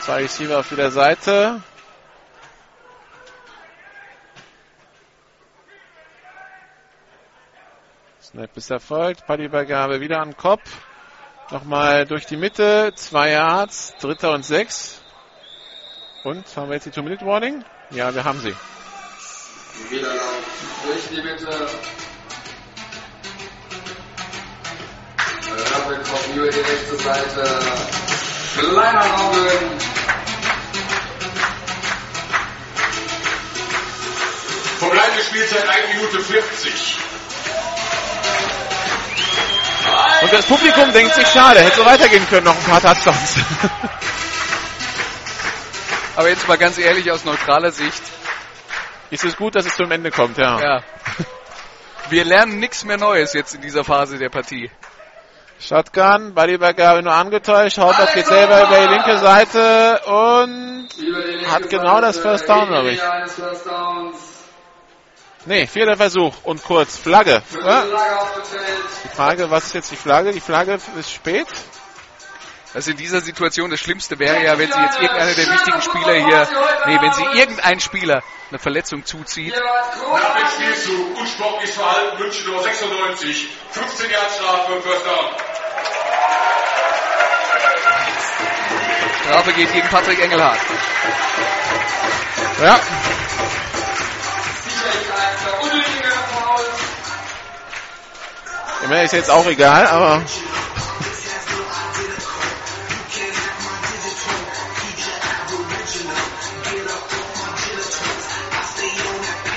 Zwei 0.00 0.22
Receiver 0.22 0.58
auf 0.58 0.68
jeder 0.72 0.90
Seite. 0.90 1.62
Snap 8.20 8.56
ist 8.56 8.72
erfolgt. 8.72 9.24
Ballübergabe 9.28 10.00
wieder 10.00 10.18
an 10.18 10.36
Kopf. 10.36 10.68
Nochmal 11.52 12.06
durch 12.06 12.26
die 12.26 12.36
Mitte. 12.36 12.92
Zwei 12.96 13.30
Yards. 13.30 13.94
Dritter 14.00 14.32
und 14.32 14.44
sechs. 14.44 15.00
Und 16.24 16.44
haben 16.56 16.68
wir 16.68 16.74
jetzt 16.74 16.86
die 16.86 16.90
Two-Minute-Warning? 16.90 17.64
Ja, 17.90 18.12
wir 18.12 18.24
haben 18.24 18.40
sie. 18.40 18.56
Wieder 19.90 20.12
durch 20.84 21.08
die 21.08 21.22
Mitte. 21.22 21.68
Rabbit 25.72 26.04
kommt 26.04 26.34
über 26.34 26.48
die 26.48 26.58
rechte 26.58 26.96
Seite. 26.96 28.15
Kleiner 28.58 29.04
Robin. 29.18 29.80
Verbleibende 34.78 35.22
Spielzeit 35.22 35.68
1 35.68 35.94
Minute 35.94 36.20
40. 36.20 36.96
Und 40.22 40.32
das 40.32 40.46
Publikum 40.46 40.92
denkt 40.92 41.14
sich, 41.14 41.26
schade, 41.28 41.60
hätte 41.60 41.76
so 41.76 41.84
weitergehen 41.84 42.26
können, 42.28 42.44
noch 42.44 42.56
ein 42.56 42.64
paar 42.64 42.80
Touchdowns. 42.80 43.36
Aber 46.16 46.30
jetzt 46.30 46.48
mal 46.48 46.56
ganz 46.56 46.78
ehrlich 46.78 47.10
aus 47.10 47.24
neutraler 47.24 47.72
Sicht. 47.72 48.02
Ist 49.10 49.24
es 49.24 49.36
gut, 49.36 49.54
dass 49.54 49.66
es 49.66 49.76
zum 49.76 49.90
Ende 49.92 50.10
kommt, 50.10 50.38
ja. 50.38 50.58
Ja. 50.60 50.82
Wir 52.08 52.24
lernen 52.24 52.58
nichts 52.58 52.84
mehr 52.84 52.96
Neues 52.96 53.34
jetzt 53.34 53.54
in 53.54 53.60
dieser 53.60 53.84
Phase 53.84 54.16
der 54.18 54.30
Partie. 54.30 54.70
Shotgun, 55.58 56.34
Ballübergabe 56.34 57.02
nur 57.02 57.14
angetäuscht, 57.14 57.78
Hauptback 57.78 58.14
geht 58.14 58.26
selber 58.26 58.66
über 58.66 58.78
die 58.78 58.92
linke 58.92 59.18
Seite 59.18 60.00
und 60.06 60.88
linke 60.98 61.50
hat 61.50 61.68
genau 61.70 62.00
das 62.00 62.16
Seite. 62.16 62.28
First 62.28 62.48
Down, 62.48 62.68
glaube 62.68 62.90
ich. 62.90 63.00
Nee, 65.46 65.66
vierter 65.66 65.96
Versuch 65.96 66.34
und 66.42 66.62
kurz. 66.62 66.98
Flagge. 66.98 67.40
Ja? 67.64 67.84
Die 69.04 69.08
Frage, 69.08 69.50
was 69.50 69.66
ist 69.66 69.74
jetzt 69.74 69.90
die 69.92 69.96
Flagge? 69.96 70.32
Die 70.32 70.40
Flagge 70.40 70.78
ist 70.98 71.12
spät. 71.12 71.46
Also 72.76 72.90
in 72.90 72.98
dieser 72.98 73.22
Situation 73.22 73.70
das 73.70 73.80
Schlimmste 73.80 74.18
wäre 74.18 74.44
ja, 74.44 74.58
wenn 74.58 74.70
sie 74.70 74.78
jetzt 74.78 75.00
irgendeiner 75.00 75.32
der 75.32 75.50
wichtigen 75.50 75.80
Spieler 75.80 76.12
hier, 76.12 76.46
nee, 76.84 76.98
wenn 77.00 77.12
sie 77.14 77.24
irgendein 77.38 77.80
Spieler 77.80 78.22
eine 78.50 78.58
Verletzung 78.58 79.02
zuzieht. 79.06 79.54
Hier 79.54 79.64
war 79.64 79.80
Nach 79.80 79.94
dem 79.94 80.02
großartig. 80.02 80.48
Spielzug, 80.50 81.18
unsportliches 81.18 81.74
Verhalten, 81.74 82.18
München 82.18 82.46
Nummer 82.46 82.62
96, 82.62 83.48
15 83.70 84.10
Jahre 84.10 84.26
Strafe, 84.30 84.82
First 84.82 85.06
Down. 85.06 85.26
Strafe 89.24 89.52
geht 89.54 89.72
gegen 89.72 89.88
Patrick 89.88 90.22
Engelhardt. 90.22 90.58
Ja. 92.62 92.80
Mir 98.86 99.02
ist 99.02 99.12
jetzt 99.14 99.30
auch 99.30 99.46
egal, 99.46 99.86
aber 99.86 100.22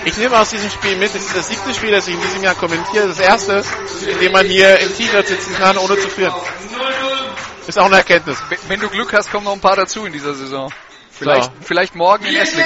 ich 0.09 0.17
nehme 0.17 0.37
aus 0.39 0.49
diesem 0.49 0.69
Spiel 0.69 0.97
mit, 0.97 1.13
es 1.13 1.25
ist 1.25 1.35
das 1.35 1.47
siebte 1.47 1.73
Spiel, 1.73 1.91
das 1.91 2.07
ich 2.07 2.15
in 2.15 2.21
diesem 2.21 2.43
Jahr 2.43 2.55
kommentiere, 2.55 3.07
das 3.07 3.19
erste, 3.19 3.63
in 4.07 4.19
dem 4.19 4.31
man 4.31 4.45
hier 4.45 4.79
im 4.79 4.95
T-Shirt 4.95 5.27
sitzen 5.27 5.55
kann, 5.55 5.77
ohne 5.77 5.97
zu 5.97 6.09
frieren. 6.09 6.33
0-0. 6.33 7.67
Ist 7.67 7.77
auch 7.77 7.85
eine 7.85 7.97
Erkenntnis. 7.97 8.37
Wenn- 8.67 8.79
du 8.79 8.89
Glück 8.89 9.13
hast, 9.13 9.31
kommen 9.31 9.45
noch 9.45 9.53
ein 9.53 9.61
paar 9.61 9.75
dazu 9.75 10.05
in 10.05 10.13
dieser 10.13 10.33
Saison. 10.33 10.71
Vielleicht, 11.11 11.51
vielleicht 11.61 11.95
morgen 11.95 12.25
in 12.25 12.35
Essling. 12.35 12.65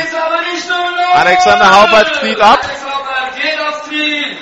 Alexander 1.13 1.81
Haubert 1.81 2.19
kniet 2.21 2.39
ab. 2.39 2.59
Alex 2.63 2.85
Haubert 2.85 3.35
geht 3.41 3.59
aufs 3.67 3.89
Knie. 3.89 4.37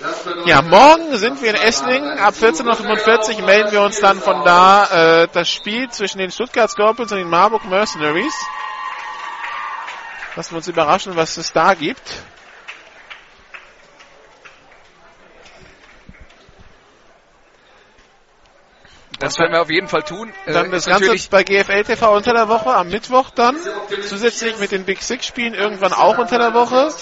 Das 0.00 0.18
bedeutet, 0.24 0.46
Ja, 0.48 0.62
morgen 0.62 1.16
sind 1.16 1.40
wir 1.40 1.50
in 1.50 1.56
Esslingen. 1.56 2.18
Ab 2.18 2.34
14.45 2.40 3.36
Uhr 3.36 3.42
melden 3.46 3.70
wir 3.72 3.82
uns 3.82 4.00
dann 4.00 4.20
von 4.20 4.44
da 4.44 5.22
äh, 5.22 5.28
das 5.32 5.48
Spiel 5.48 5.88
zwischen 5.90 6.18
den 6.18 6.30
Stuttgart 6.32 6.70
Scorpions 6.70 7.12
und 7.12 7.18
den 7.18 7.30
Marburg 7.30 7.64
Mercenaries. 7.66 8.34
Lassen 10.34 10.52
wir 10.52 10.56
uns 10.58 10.68
überraschen, 10.68 11.14
was 11.16 11.36
es 11.36 11.52
da 11.52 11.74
gibt. 11.74 12.22
Das 19.18 19.38
werden 19.38 19.52
wir 19.52 19.62
auf 19.62 19.70
jeden 19.70 19.86
Fall 19.86 20.02
tun. 20.02 20.32
Äh, 20.46 20.52
Dann 20.52 20.70
das 20.72 20.80
ist 20.80 20.86
Ganze 20.88 21.04
natürlich 21.04 21.30
bei 21.30 21.44
GFL 21.44 21.84
TV 21.84 22.12
unter 22.12 22.32
der 22.32 22.48
Woche, 22.48 22.74
am 22.74 22.88
Mittwoch 22.88 23.30
dann. 23.30 23.56
Zusätzlich 24.08 24.58
mit 24.58 24.72
den 24.72 24.84
Big 24.84 25.00
Six 25.00 25.26
Spielen 25.26 25.54
irgendwann 25.54 25.92
auch 25.92 26.18
unter 26.18 26.38
der 26.38 26.54
Woche. 26.54 26.92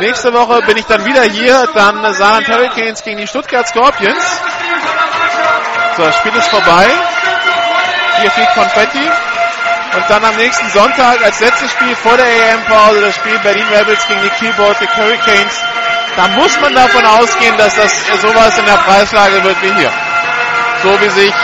Nächste 0.00 0.32
Woche 0.32 0.62
bin 0.62 0.78
ich 0.78 0.86
dann 0.86 1.04
wieder 1.04 1.24
hier, 1.24 1.68
dann 1.74 2.14
Saarland 2.14 2.48
Hurricanes 2.48 3.02
gegen 3.02 3.18
die 3.18 3.26
Stuttgart 3.26 3.68
Scorpions. 3.68 4.40
So, 5.98 6.04
das 6.04 6.16
Spiel 6.16 6.34
ist 6.34 6.48
vorbei. 6.48 6.86
Hier 8.22 8.30
fliegt 8.30 8.54
Konfetti. 8.54 9.27
Und 9.94 10.04
dann 10.08 10.24
am 10.24 10.36
nächsten 10.36 10.68
Sonntag 10.70 11.24
als 11.24 11.40
letztes 11.40 11.70
Spiel 11.72 11.94
vor 11.96 12.16
der 12.16 12.26
EM-Pause 12.26 13.00
das 13.00 13.14
Spiel 13.16 13.38
Berlin 13.40 13.66
Rebels 13.68 14.06
gegen 14.06 14.22
die 14.22 14.30
Kiel 14.30 14.52
Baltic 14.52 14.88
Hurricanes. 14.96 15.60
Da 16.16 16.28
muss 16.28 16.60
man 16.60 16.74
davon 16.74 17.04
ausgehen, 17.04 17.56
dass 17.56 17.74
das 17.76 17.92
sowas 18.20 18.58
in 18.58 18.66
der 18.66 18.76
Preislage 18.76 19.42
wird 19.42 19.62
wie 19.62 19.72
hier. 19.74 19.92
So 20.82 21.00
wie 21.00 21.08
sich 21.08 21.34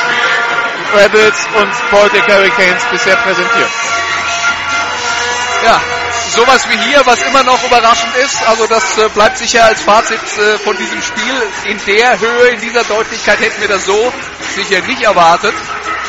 Rebels 0.94 1.46
und 1.56 1.90
Baltic 1.90 2.26
Hurricanes 2.26 2.84
bisher 2.90 3.16
präsentieren. 3.16 3.70
Ja, 5.64 5.80
sowas 6.30 6.68
wie 6.68 6.78
hier, 6.78 7.02
was 7.04 7.20
immer 7.22 7.42
noch 7.42 7.62
überraschend 7.64 8.14
ist. 8.16 8.46
Also 8.46 8.66
das 8.66 8.98
äh, 8.98 9.08
bleibt 9.08 9.38
sicher 9.38 9.64
als 9.64 9.82
Fazit 9.82 10.20
äh, 10.38 10.58
von 10.58 10.76
diesem 10.76 11.00
Spiel. 11.02 11.34
In 11.66 11.80
der 11.86 12.18
Höhe, 12.18 12.48
in 12.48 12.60
dieser 12.60 12.84
Deutlichkeit 12.84 13.40
hätten 13.40 13.60
wir 13.60 13.68
das 13.68 13.84
so 13.86 14.12
sicher 14.54 14.80
nicht 14.82 15.02
erwartet. 15.02 15.54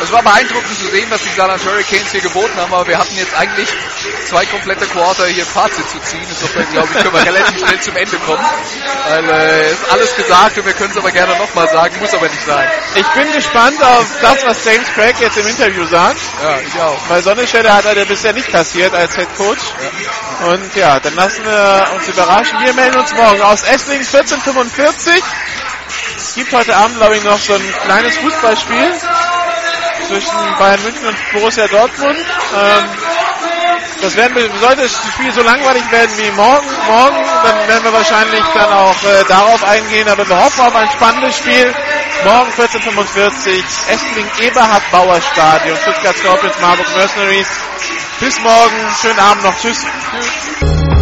Es 0.02 0.12
war 0.12 0.22
beeindruckend 0.22 0.78
zu 0.78 0.88
sehen, 0.88 1.10
was 1.10 1.22
die 1.24 1.30
Saarland 1.30 1.64
Hurricanes 1.64 2.12
hier 2.12 2.20
geboten 2.20 2.54
haben, 2.58 2.74
aber 2.74 2.86
wir 2.86 2.98
hatten 2.98 3.16
jetzt 3.16 3.34
eigentlich 3.34 3.70
zwei 4.26 4.46
komplette 4.46 4.86
Quarter 4.88 5.26
hier 5.28 5.46
Fazit 5.46 5.90
zu 5.90 6.00
ziehen. 6.02 6.26
Insofern 6.28 6.70
glaube 6.72 6.90
ich, 6.92 7.02
können 7.02 7.14
wir 7.14 7.26
relativ 7.26 7.60
schnell 7.60 7.80
zum 7.80 7.96
Ende 7.96 8.18
kommen. 8.18 8.46
Weil 9.08 9.30
äh, 9.30 9.72
ist 9.72 9.90
alles 9.90 10.16
gesagt 10.16 10.58
und 10.58 10.66
wir 10.66 10.74
können 10.74 10.92
es 10.92 10.98
aber 10.98 11.12
gerne 11.12 11.38
nochmal 11.38 11.70
sagen, 11.70 11.96
muss 12.00 12.14
aber 12.14 12.28
nicht 12.28 12.46
sein. 12.46 12.70
Ich 12.96 13.08
bin 13.08 13.32
gespannt 13.32 13.82
auf 13.82 14.06
das, 14.22 14.46
was 14.46 14.66
James 14.66 14.88
Craig 14.94 15.16
jetzt 15.20 15.38
im 15.38 15.48
Interview 15.48 15.86
sagt. 15.86 16.20
Ja, 16.44 16.60
ich 16.60 16.82
auch. 16.82 17.00
Weil 17.08 17.22
Sonnenstelle 17.22 17.74
hat 17.74 17.86
er 17.86 18.06
bisher 18.06 18.34
nicht 18.34 18.50
kassiert 18.52 18.94
als 18.94 19.16
Head 19.16 19.34
Coach. 19.38 19.62
Und 20.48 20.76
ja, 20.76 21.00
dann 21.00 21.16
lassen 21.16 21.44
wir 21.46 21.88
uns 21.96 22.08
überraschen. 22.08 22.60
Wir 22.64 22.74
melden 22.74 23.00
uns 23.00 23.14
morgen 23.14 23.42
aus 23.42 23.64
Esslingen 23.64 24.06
1445. 24.06 25.24
Es 26.18 26.36
gibt 26.36 26.54
heute 26.54 26.76
Abend, 26.76 26.98
glaube 26.98 27.18
ich, 27.18 27.24
noch 27.24 27.40
so 27.40 27.54
ein 27.54 27.74
kleines 27.86 28.18
Fußballspiel 28.18 28.94
zwischen 30.08 30.58
Bayern 30.60 30.82
München 30.84 31.08
und 31.08 31.18
Borussia 31.34 31.68
Dortmund. 31.68 32.18
Ähm, 32.18 32.86
das 34.02 34.16
werden 34.16 34.36
wir, 34.36 34.50
sollte 34.60 34.84
das 34.84 34.92
Spiel 34.92 35.32
so 35.32 35.42
langweilig 35.42 35.90
werden 35.92 36.12
wie 36.18 36.30
morgen, 36.32 36.68
morgen, 36.88 37.16
dann 37.44 37.68
werden 37.68 37.84
wir 37.86 37.94
wahrscheinlich 37.94 38.44
dann 38.54 38.72
auch 38.72 39.04
äh, 39.04 39.24
darauf 39.28 39.64
eingehen, 39.64 40.08
aber 40.08 40.28
wir 40.28 40.38
hoffen 40.38 40.62
auf 40.62 40.76
ein 40.76 40.90
spannendes 40.92 41.38
Spiel. 41.38 41.74
Morgen 42.24 42.52
14.45 42.52 43.90
Essling 43.90 44.26
Eberhard 44.42 44.84
Bauer 44.92 45.22
Stadion, 45.22 45.78
Stuttgart 45.78 46.16
Scorpions, 46.18 46.60
Marburg 46.62 46.88
Mercenaries. 46.96 47.48
Bis 48.20 48.40
morgen, 48.42 48.96
schönen 49.02 49.20
Abend 49.20 49.44
noch, 49.44 49.58
tschüss. 49.60 49.86
tschüss. 50.12 50.95